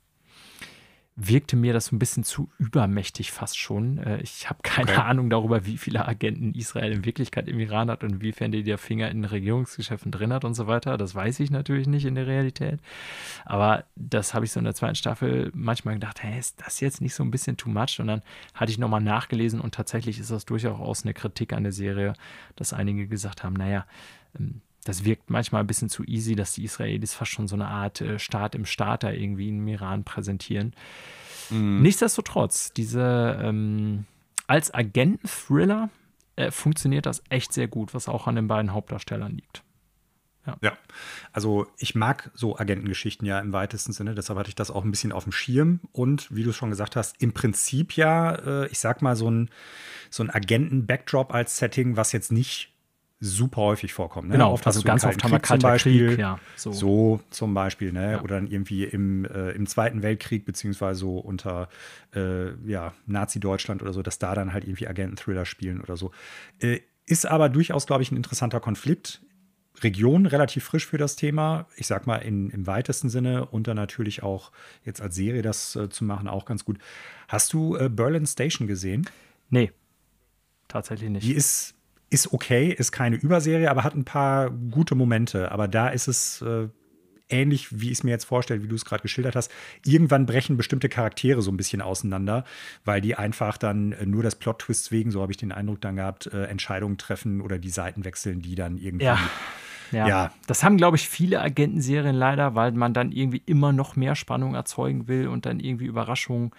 wirkte 1.15 1.55
mir 1.55 1.73
das 1.73 1.87
so 1.87 1.95
ein 1.95 1.99
bisschen 1.99 2.23
zu 2.23 2.49
übermächtig 2.57 3.31
fast 3.31 3.57
schon. 3.57 3.99
Äh, 3.99 4.21
ich 4.21 4.49
habe 4.49 4.59
keine 4.63 4.91
okay. 4.91 5.01
Ahnung 5.01 5.29
darüber, 5.29 5.65
wie 5.65 5.77
viele 5.77 6.07
Agenten 6.07 6.53
Israel 6.55 6.91
in 6.91 7.05
Wirklichkeit 7.05 7.47
im 7.47 7.59
Iran 7.59 7.91
hat 7.91 8.03
und 8.03 8.13
inwiefern 8.13 8.51
die 8.51 8.63
der 8.63 8.79
Finger 8.79 9.09
in 9.11 9.23
Regierungsgeschäften 9.23 10.11
drin 10.11 10.33
hat 10.33 10.43
und 10.43 10.55
so 10.55 10.65
weiter. 10.65 10.97
Das 10.97 11.13
weiß 11.13 11.39
ich 11.39 11.51
natürlich 11.51 11.87
nicht 11.87 12.05
in 12.05 12.15
der 12.15 12.25
Realität. 12.25 12.79
Aber 13.45 13.83
das 13.95 14.33
habe 14.33 14.45
ich 14.45 14.51
so 14.51 14.59
in 14.59 14.65
der 14.65 14.73
zweiten 14.73 14.95
Staffel 14.95 15.51
manchmal 15.53 15.95
gedacht, 15.95 16.23
hey, 16.23 16.39
ist 16.39 16.61
das 16.65 16.79
jetzt 16.79 16.99
nicht 16.99 17.13
so 17.13 17.23
ein 17.23 17.31
bisschen 17.31 17.57
too 17.57 17.69
much? 17.69 17.99
Und 17.99 18.07
dann 18.07 18.23
hatte 18.55 18.71
ich 18.71 18.79
nochmal 18.79 19.01
nachgelesen 19.01 19.61
und 19.61 19.75
tatsächlich 19.75 20.19
ist 20.19 20.31
das 20.31 20.45
durchaus 20.45 21.03
eine 21.03 21.13
Kritik 21.13 21.53
an 21.53 21.63
der 21.63 21.73
Serie, 21.73 22.13
dass 22.55 22.73
einige 22.73 23.07
gesagt 23.07 23.43
haben, 23.43 23.53
naja, 23.53 23.85
ähm, 24.39 24.61
das 24.83 25.05
wirkt 25.05 25.29
manchmal 25.29 25.61
ein 25.61 25.67
bisschen 25.67 25.89
zu 25.89 26.03
easy, 26.03 26.35
dass 26.35 26.53
die 26.53 26.63
Israelis 26.63 27.13
fast 27.13 27.31
schon 27.31 27.47
so 27.47 27.55
eine 27.55 27.67
Art 27.67 28.01
äh, 28.01 28.19
Staat 28.19 28.55
im 28.55 28.65
Starter 28.65 29.13
irgendwie 29.13 29.49
im 29.49 29.67
Iran 29.67 30.03
präsentieren. 30.03 30.73
Mhm. 31.49 31.81
Nichtsdestotrotz, 31.81 32.73
diese 32.73 33.39
ähm, 33.41 34.05
als 34.47 34.73
Agenten-Thriller 34.73 35.89
äh, 36.35 36.51
funktioniert 36.51 37.05
das 37.05 37.23
echt 37.29 37.53
sehr 37.53 37.67
gut, 37.67 37.93
was 37.93 38.07
auch 38.07 38.27
an 38.27 38.35
den 38.35 38.47
beiden 38.47 38.73
Hauptdarstellern 38.73 39.33
liegt. 39.33 39.63
Ja. 40.45 40.57
ja. 40.61 40.77
also 41.31 41.67
ich 41.77 41.95
mag 41.95 42.29
so 42.33 42.57
Agentengeschichten 42.57 43.25
ja 43.25 43.39
im 43.39 43.53
weitesten 43.53 43.93
Sinne, 43.93 44.13
deshalb 44.13 44.37
hatte 44.37 44.49
ich 44.49 44.55
das 44.55 44.71
auch 44.71 44.83
ein 44.83 44.91
bisschen 44.91 45.13
auf 45.13 45.23
dem 45.23 45.31
Schirm 45.31 45.79
und 45.93 46.35
wie 46.35 46.43
du 46.43 46.51
schon 46.51 46.69
gesagt 46.69 46.97
hast, 46.97 47.21
im 47.21 47.31
Prinzip 47.31 47.95
ja, 47.95 48.33
äh, 48.63 48.67
ich 48.67 48.79
sag 48.79 49.01
mal, 49.01 49.15
so 49.15 49.31
ein, 49.31 49.49
so 50.09 50.21
ein 50.21 50.29
Agenten-Backdrop 50.29 51.33
als 51.33 51.57
Setting, 51.57 51.95
was 51.95 52.11
jetzt 52.11 52.33
nicht 52.33 52.72
super 53.23 53.61
häufig 53.61 53.93
vorkommen. 53.93 54.27
Ne? 54.27 54.33
Genau, 54.33 54.51
oft 54.51 54.67
also 54.67 54.81
ganz 54.81 55.05
oft 55.05 55.23
haben 55.23 55.31
wir 55.31 55.39
Kalter 55.39 55.69
Beispiel, 55.69 56.09
Krieg, 56.09 56.19
ja, 56.19 56.39
so. 56.57 56.73
so. 56.73 57.21
zum 57.29 57.53
Beispiel, 57.53 57.93
ne? 57.93 58.13
Ja. 58.13 58.21
oder 58.21 58.35
dann 58.35 58.47
irgendwie 58.47 58.83
im, 58.83 59.23
äh, 59.25 59.51
im 59.51 59.65
Zweiten 59.65 60.03
Weltkrieg, 60.03 60.45
beziehungsweise 60.45 60.99
so 60.99 61.17
unter 61.17 61.69
äh, 62.13 62.53
ja, 62.69 62.93
Nazi-Deutschland 63.05 63.81
oder 63.81 63.93
so, 63.93 64.01
dass 64.01 64.19
da 64.19 64.35
dann 64.35 64.51
halt 64.51 64.65
irgendwie 64.65 64.87
Agenten-Thriller 64.87 65.45
spielen 65.45 65.79
oder 65.79 65.95
so. 65.95 66.11
Äh, 66.59 66.81
ist 67.05 67.25
aber 67.25 67.47
durchaus, 67.47 67.85
glaube 67.85 68.03
ich, 68.03 68.11
ein 68.11 68.17
interessanter 68.17 68.59
Konflikt. 68.59 69.21
Region 69.81 70.25
relativ 70.25 70.65
frisch 70.65 70.85
für 70.85 70.97
das 70.97 71.15
Thema. 71.15 71.67
Ich 71.77 71.87
sag 71.87 72.05
mal 72.05 72.17
in, 72.17 72.49
im 72.49 72.67
weitesten 72.67 73.09
Sinne 73.09 73.45
und 73.45 73.67
dann 73.67 73.75
natürlich 73.75 74.21
auch 74.21 74.51
jetzt 74.83 75.01
als 75.01 75.15
Serie 75.15 75.41
das 75.41 75.75
äh, 75.75 75.89
zu 75.89 76.03
machen, 76.03 76.27
auch 76.27 76.45
ganz 76.45 76.63
gut. 76.65 76.77
Hast 77.27 77.53
du 77.53 77.75
äh, 77.77 77.89
Berlin 77.89 78.27
Station 78.27 78.67
gesehen? 78.67 79.09
Nee, 79.49 79.71
tatsächlich 80.67 81.09
nicht. 81.09 81.25
Die 81.25 81.33
ist 81.33 81.72
ist 82.13 82.33
okay, 82.33 82.69
ist 82.69 82.91
keine 82.91 83.15
Überserie, 83.15 83.69
aber 83.69 83.83
hat 83.83 83.95
ein 83.95 84.05
paar 84.05 84.49
gute 84.49 84.95
Momente. 84.95 85.51
Aber 85.51 85.67
da 85.67 85.89
ist 85.89 86.07
es 86.07 86.41
äh, 86.41 86.67
ähnlich, 87.29 87.79
wie 87.79 87.87
ich 87.87 87.99
es 87.99 88.03
mir 88.03 88.11
jetzt 88.11 88.25
vorstelle, 88.25 88.63
wie 88.63 88.67
du 88.67 88.75
es 88.75 88.85
gerade 88.85 89.01
geschildert 89.01 89.35
hast. 89.35 89.51
Irgendwann 89.85 90.25
brechen 90.25 90.57
bestimmte 90.57 90.89
Charaktere 90.89 91.41
so 91.41 91.51
ein 91.51 91.57
bisschen 91.57 91.81
auseinander, 91.81 92.45
weil 92.85 93.01
die 93.01 93.15
einfach 93.15 93.57
dann 93.57 93.91
äh, 93.93 94.05
nur 94.05 94.23
des 94.23 94.35
Plot-Twists 94.35 94.91
wegen, 94.91 95.11
so 95.11 95.21
habe 95.21 95.31
ich 95.31 95.37
den 95.37 95.51
Eindruck 95.51 95.81
dann 95.81 95.95
gehabt, 95.95 96.27
äh, 96.27 96.45
Entscheidungen 96.45 96.97
treffen 96.97 97.41
oder 97.41 97.57
die 97.57 97.69
Seiten 97.69 98.05
wechseln, 98.05 98.41
die 98.41 98.55
dann 98.55 98.77
irgendwie. 98.77 99.05
Ja. 99.05 99.19
Ja. 99.91 100.07
ja. 100.07 100.33
Das 100.47 100.63
haben, 100.63 100.77
glaube 100.77 100.97
ich, 100.97 101.07
viele 101.07 101.39
Agentenserien 101.39 102.15
leider, 102.15 102.55
weil 102.55 102.71
man 102.71 102.93
dann 102.93 103.11
irgendwie 103.11 103.43
immer 103.45 103.73
noch 103.73 103.95
mehr 103.95 104.15
Spannung 104.15 104.55
erzeugen 104.55 105.07
will 105.07 105.27
und 105.27 105.45
dann 105.45 105.59
irgendwie 105.59 105.85
Überraschungen. 105.85 106.51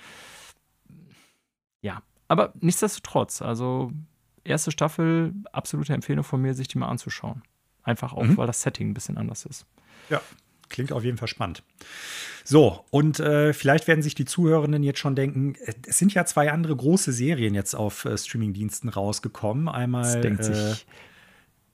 Ja, 1.80 2.02
aber 2.28 2.52
nichtsdestotrotz, 2.60 3.42
also 3.42 3.92
erste 4.44 4.70
Staffel, 4.70 5.32
absolute 5.52 5.92
Empfehlung 5.92 6.24
von 6.24 6.40
mir, 6.40 6.54
sich 6.54 6.68
die 6.68 6.78
mal 6.78 6.88
anzuschauen. 6.88 7.42
Einfach 7.82 8.12
auch, 8.12 8.24
mhm. 8.24 8.36
weil 8.36 8.46
das 8.46 8.62
Setting 8.62 8.90
ein 8.90 8.94
bisschen 8.94 9.18
anders 9.18 9.44
ist. 9.44 9.66
Ja, 10.08 10.20
klingt 10.68 10.92
auf 10.92 11.04
jeden 11.04 11.18
Fall 11.18 11.28
spannend. 11.28 11.62
So, 12.44 12.84
und 12.90 13.20
äh, 13.20 13.52
vielleicht 13.52 13.86
werden 13.88 14.02
sich 14.02 14.14
die 14.14 14.24
Zuhörenden 14.24 14.82
jetzt 14.82 14.98
schon 14.98 15.14
denken, 15.14 15.54
äh, 15.64 15.72
es 15.86 15.98
sind 15.98 16.12
ja 16.12 16.24
zwei 16.26 16.52
andere 16.52 16.76
große 16.76 17.12
Serien 17.12 17.54
jetzt 17.54 17.74
auf 17.74 18.04
äh, 18.04 18.16
Streamingdiensten 18.16 18.90
rausgekommen. 18.90 19.68
Einmal. 19.68 20.02
Das 20.02 20.20
denkt 20.20 20.40
äh, 20.40 20.44
sich 20.44 20.86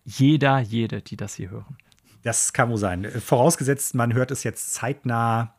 jeder, 0.04 0.60
jede, 0.60 1.02
die 1.02 1.16
das 1.16 1.34
hier 1.34 1.50
hören. 1.50 1.76
Das 2.22 2.52
kann 2.52 2.70
wohl 2.70 2.78
sein. 2.78 3.04
Äh, 3.04 3.20
vorausgesetzt, 3.20 3.94
man 3.94 4.14
hört 4.14 4.30
es 4.30 4.44
jetzt 4.44 4.74
zeitnah 4.74 5.54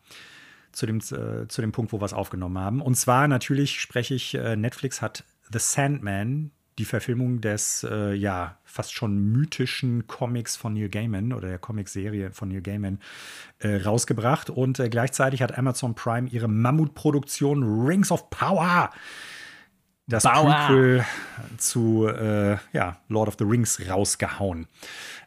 zu 0.71 0.85
dem, 0.85 0.99
äh, 0.99 1.47
zu 1.47 1.61
dem 1.61 1.71
Punkt, 1.73 1.91
wo 1.91 1.99
wir 1.99 2.05
es 2.05 2.13
aufgenommen 2.13 2.57
haben. 2.57 2.81
Und 2.81 2.95
zwar 2.95 3.27
natürlich 3.27 3.81
spreche 3.81 4.15
ich, 4.15 4.33
Netflix 4.33 5.01
hat 5.01 5.25
The 5.51 5.59
Sandman, 5.59 6.51
die 6.81 6.85
Verfilmung 6.85 7.41
des 7.41 7.85
äh, 7.87 8.13
ja 8.15 8.57
fast 8.65 8.91
schon 8.93 9.31
mythischen 9.31 10.07
Comics 10.07 10.55
von 10.55 10.73
Neil 10.73 10.89
Gaiman 10.89 11.31
oder 11.31 11.47
der 11.47 11.59
Comicserie 11.59 12.31
von 12.31 12.49
Neil 12.49 12.63
Gaiman 12.63 12.99
äh, 13.59 13.75
rausgebracht. 13.75 14.49
Und 14.49 14.79
äh, 14.79 14.89
gleichzeitig 14.89 15.43
hat 15.43 15.55
Amazon 15.59 15.93
Prime 15.93 16.27
ihre 16.29 16.47
Mammutproduktion 16.47 17.85
Rings 17.85 18.11
of 18.11 18.31
Power 18.31 18.89
das 20.07 20.23
Bauer. 20.23 20.53
Prequel 20.53 21.05
zu 21.57 22.07
äh, 22.07 22.57
ja, 22.73 22.97
Lord 23.07 23.27
of 23.27 23.35
the 23.39 23.45
Rings 23.45 23.79
rausgehauen. 23.89 24.67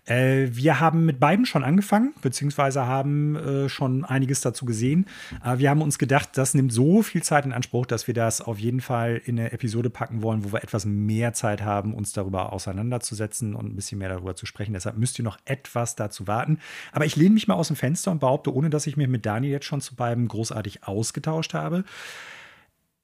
Äh, 0.06 0.48
wir 0.50 0.80
haben 0.80 1.06
mit 1.06 1.18
beiden 1.18 1.46
schon 1.46 1.64
angefangen, 1.64 2.12
beziehungsweise 2.20 2.86
haben 2.86 3.36
äh, 3.36 3.68
schon 3.68 4.04
einiges 4.04 4.42
dazu 4.42 4.66
gesehen. 4.66 5.06
Aber 5.40 5.58
wir 5.58 5.70
haben 5.70 5.80
uns 5.80 5.98
gedacht, 5.98 6.30
das 6.34 6.54
nimmt 6.54 6.72
so 6.72 7.02
viel 7.02 7.22
Zeit 7.22 7.46
in 7.46 7.52
Anspruch, 7.52 7.86
dass 7.86 8.06
wir 8.06 8.14
das 8.14 8.40
auf 8.42 8.58
jeden 8.58 8.80
Fall 8.80 9.20
in 9.24 9.38
eine 9.38 9.52
Episode 9.52 9.90
packen 9.90 10.22
wollen, 10.22 10.44
wo 10.44 10.52
wir 10.52 10.62
etwas 10.62 10.84
mehr 10.84 11.32
Zeit 11.32 11.62
haben, 11.62 11.94
uns 11.94 12.12
darüber 12.12 12.52
auseinanderzusetzen 12.52 13.54
und 13.54 13.72
ein 13.72 13.76
bisschen 13.76 13.98
mehr 13.98 14.10
darüber 14.10 14.36
zu 14.36 14.44
sprechen. 14.44 14.74
Deshalb 14.74 14.98
müsst 14.98 15.18
ihr 15.18 15.24
noch 15.24 15.38
etwas 15.46 15.96
dazu 15.96 16.26
warten. 16.26 16.58
Aber 16.92 17.06
ich 17.06 17.16
lehne 17.16 17.34
mich 17.34 17.48
mal 17.48 17.54
aus 17.54 17.68
dem 17.68 17.76
Fenster 17.76 18.10
und 18.10 18.20
behaupte, 18.20 18.54
ohne 18.54 18.68
dass 18.68 18.86
ich 18.86 18.96
mich 18.96 19.08
mit 19.08 19.24
Daniel 19.24 19.52
jetzt 19.52 19.66
schon 19.66 19.80
zu 19.80 19.94
beiden 19.96 20.28
großartig 20.28 20.84
ausgetauscht 20.84 21.54
habe, 21.54 21.84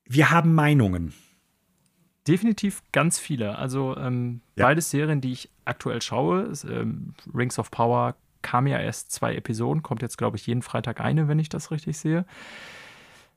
wir 0.04 0.30
haben 0.30 0.54
Meinungen. 0.54 1.14
Definitiv 2.28 2.82
ganz 2.92 3.18
viele. 3.18 3.56
Also 3.56 3.96
ähm, 3.96 4.40
ja. 4.56 4.66
beide 4.66 4.80
Serien, 4.80 5.20
die 5.20 5.32
ich 5.32 5.50
aktuell 5.64 6.02
schaue, 6.02 6.42
ist, 6.42 6.64
ähm, 6.64 7.14
Rings 7.34 7.58
of 7.58 7.70
Power 7.70 8.14
kam 8.42 8.66
ja 8.66 8.78
erst 8.78 9.12
zwei 9.12 9.34
Episoden, 9.34 9.82
kommt 9.82 10.02
jetzt, 10.02 10.18
glaube 10.18 10.36
ich, 10.36 10.46
jeden 10.46 10.62
Freitag 10.62 11.00
eine, 11.00 11.28
wenn 11.28 11.38
ich 11.38 11.48
das 11.48 11.70
richtig 11.70 11.98
sehe. 11.98 12.24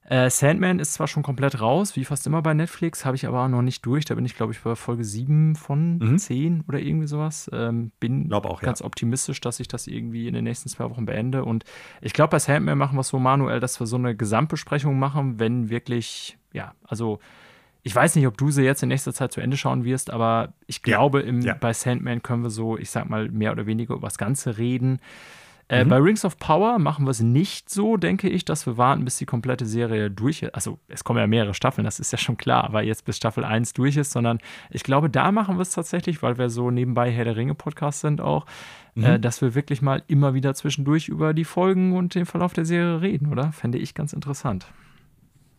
Äh, 0.06 0.30
Sandman 0.30 0.80
ist 0.80 0.94
zwar 0.94 1.08
schon 1.08 1.24
komplett 1.24 1.62
raus, 1.62 1.96
wie 1.96 2.04
fast 2.04 2.28
immer 2.28 2.42
bei 2.42 2.54
Netflix, 2.54 3.06
habe 3.06 3.16
ich 3.16 3.26
aber 3.26 3.46
auch 3.46 3.48
noch 3.48 3.62
nicht 3.62 3.86
durch. 3.86 4.04
Da 4.04 4.16
bin 4.16 4.26
ich, 4.26 4.36
glaube 4.36 4.52
ich, 4.52 4.60
bei 4.60 4.76
Folge 4.76 5.06
7 5.06 5.56
von 5.56 5.98
mhm. 5.98 6.18
10 6.18 6.64
oder 6.68 6.80
irgendwie 6.80 7.08
sowas. 7.08 7.50
Ähm, 7.54 7.92
bin 8.02 8.32
auch, 8.34 8.62
ganz 8.62 8.80
ja. 8.80 8.86
optimistisch, 8.86 9.40
dass 9.40 9.62
ich 9.62 9.70
das 9.70 9.88
irgendwie 9.88 10.28
in 10.28 10.34
den 10.34 10.44
nächsten 10.44 10.68
zwei 10.68 10.90
Wochen 10.90 11.06
beende. 11.06 11.46
Und 11.46 11.64
ich 12.02 12.12
glaube, 12.12 12.32
bei 12.32 12.40
Sandman 12.40 12.78
machen 12.78 12.98
wir 12.98 13.02
es 13.02 13.08
so 13.08 13.20
manuell, 13.20 13.62
dass 13.62 13.80
wir 13.80 13.88
so 13.88 13.96
eine 13.96 14.14
Gesamtbesprechung 14.14 15.00
machen, 15.00 15.40
wenn 15.40 15.70
wirklich, 15.70 16.38
ja, 16.52 16.74
also 16.84 17.20
ich 17.84 17.94
weiß 17.94 18.16
nicht, 18.16 18.28
ob 18.28 18.38
du 18.38 18.50
sie 18.50 18.64
jetzt 18.64 18.82
in 18.82 18.90
nächster 18.90 19.14
Zeit 19.14 19.34
zu 19.34 19.42
Ende 19.42 19.58
schauen 19.58 19.84
wirst, 19.84 20.10
aber 20.10 20.54
ich 20.68 20.82
glaube, 20.82 21.20
im, 21.20 21.42
ja. 21.42 21.54
bei 21.54 21.74
Sandman 21.74 22.24
können 22.24 22.44
wir 22.44 22.50
so, 22.50 22.78
ich 22.78 22.90
sag 22.90 23.10
mal, 23.10 23.30
mehr 23.30 23.52
oder 23.52 23.66
weniger 23.66 23.94
über 23.94 24.08
das 24.08 24.18
Ganze 24.18 24.58
reden. 24.58 25.00
Äh, 25.68 25.84
mhm. 25.84 25.90
Bei 25.90 25.98
Rings 25.98 26.24
of 26.24 26.38
Power 26.38 26.80
machen 26.80 27.06
wir 27.06 27.12
es 27.12 27.22
nicht 27.22 27.70
so, 27.70 27.98
denke 27.98 28.30
ich, 28.30 28.46
dass 28.46 28.66
wir 28.66 28.78
warten, 28.78 29.04
bis 29.04 29.18
die 29.18 29.26
komplette 29.26 29.66
Serie 29.66 30.10
durch 30.10 30.44
ist. 30.44 30.56
Also, 30.56 30.80
es 30.88 31.04
kommen 31.04 31.20
ja 31.20 31.28
mehrere 31.28 31.54
Staffeln, 31.54 31.84
das 31.84 32.00
ist 32.00 32.12
ja 32.12 32.18
schon 32.18 32.38
klar, 32.38 32.64
aber 32.64 32.84
jetzt 32.84 33.04
bis 33.04 33.18
Staffel 33.18 33.44
1 33.44 33.74
durch 33.74 33.98
ist, 33.98 34.12
sondern 34.12 34.40
ich 34.72 34.84
glaube, 34.84 35.10
da 35.10 35.32
machen 35.34 35.58
wir 35.58 35.62
es 35.62 35.72
tatsächlich, 35.72 36.22
weil 36.22 36.38
wir 36.38 36.50
so 36.50 36.72
nebenbei 36.72 37.12
Herr 37.12 37.26
der 37.26 37.36
Ringe-Podcast 37.36 38.00
sind 38.00 38.22
auch, 38.22 38.46
äh, 38.96 39.00
mhm. 39.00 39.06
äh, 39.06 39.20
dass 39.20 39.42
wir 39.42 39.56
wirklich 39.56 39.82
mal 39.82 40.04
immer 40.08 40.34
wieder 40.34 40.54
zwischendurch 40.54 41.10
über 41.10 41.34
die 41.34 41.46
Folgen 41.46 41.96
und 41.98 42.16
den 42.16 42.26
Verlauf 42.26 42.54
der 42.54 42.66
Serie 42.66 43.02
reden, 43.02 43.30
oder? 43.30 43.52
Fände 43.52 43.78
ich 43.78 43.94
ganz 43.94 44.14
interessant. 44.14 44.68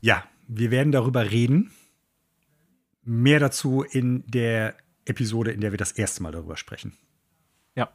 Ja, 0.00 0.24
wir 0.48 0.70
werden 0.70 0.92
darüber 0.92 1.30
reden. 1.30 1.70
Mehr 3.05 3.41
dazu 3.41 3.83
in 3.83 4.24
der 4.26 4.74
Episode, 5.05 5.52
in 5.52 5.60
der 5.60 5.73
wir 5.73 5.78
das 5.78 5.92
erste 5.92 6.23
Mal 6.23 6.33
darüber 6.33 6.57
sprechen. 6.57 6.97
Ja. 7.74 7.91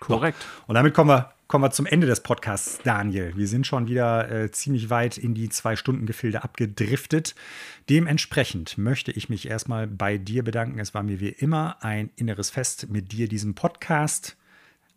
Korrekt. 0.00 0.40
So. 0.40 0.64
Und 0.68 0.74
damit 0.74 0.94
kommen 0.94 1.10
wir, 1.10 1.32
kommen 1.46 1.64
wir 1.64 1.70
zum 1.70 1.86
Ende 1.86 2.06
des 2.06 2.22
Podcasts, 2.22 2.78
Daniel. 2.82 3.36
Wir 3.36 3.48
sind 3.48 3.66
schon 3.66 3.88
wieder 3.88 4.30
äh, 4.30 4.50
ziemlich 4.50 4.90
weit 4.90 5.18
in 5.18 5.34
die 5.34 5.48
Zwei-Stunden-Gefilde 5.48 6.42
abgedriftet. 6.42 7.34
Dementsprechend 7.88 8.78
möchte 8.78 9.12
ich 9.12 9.28
mich 9.28 9.48
erstmal 9.48 9.86
bei 9.86 10.18
dir 10.18 10.42
bedanken. 10.42 10.78
Es 10.78 10.94
war 10.94 11.02
mir 11.02 11.20
wie 11.20 11.28
immer 11.28 11.82
ein 11.82 12.10
inneres 12.16 12.50
Fest, 12.50 12.88
mit 12.88 13.12
dir 13.12 13.28
diesen 13.28 13.54
Podcast 13.54 14.36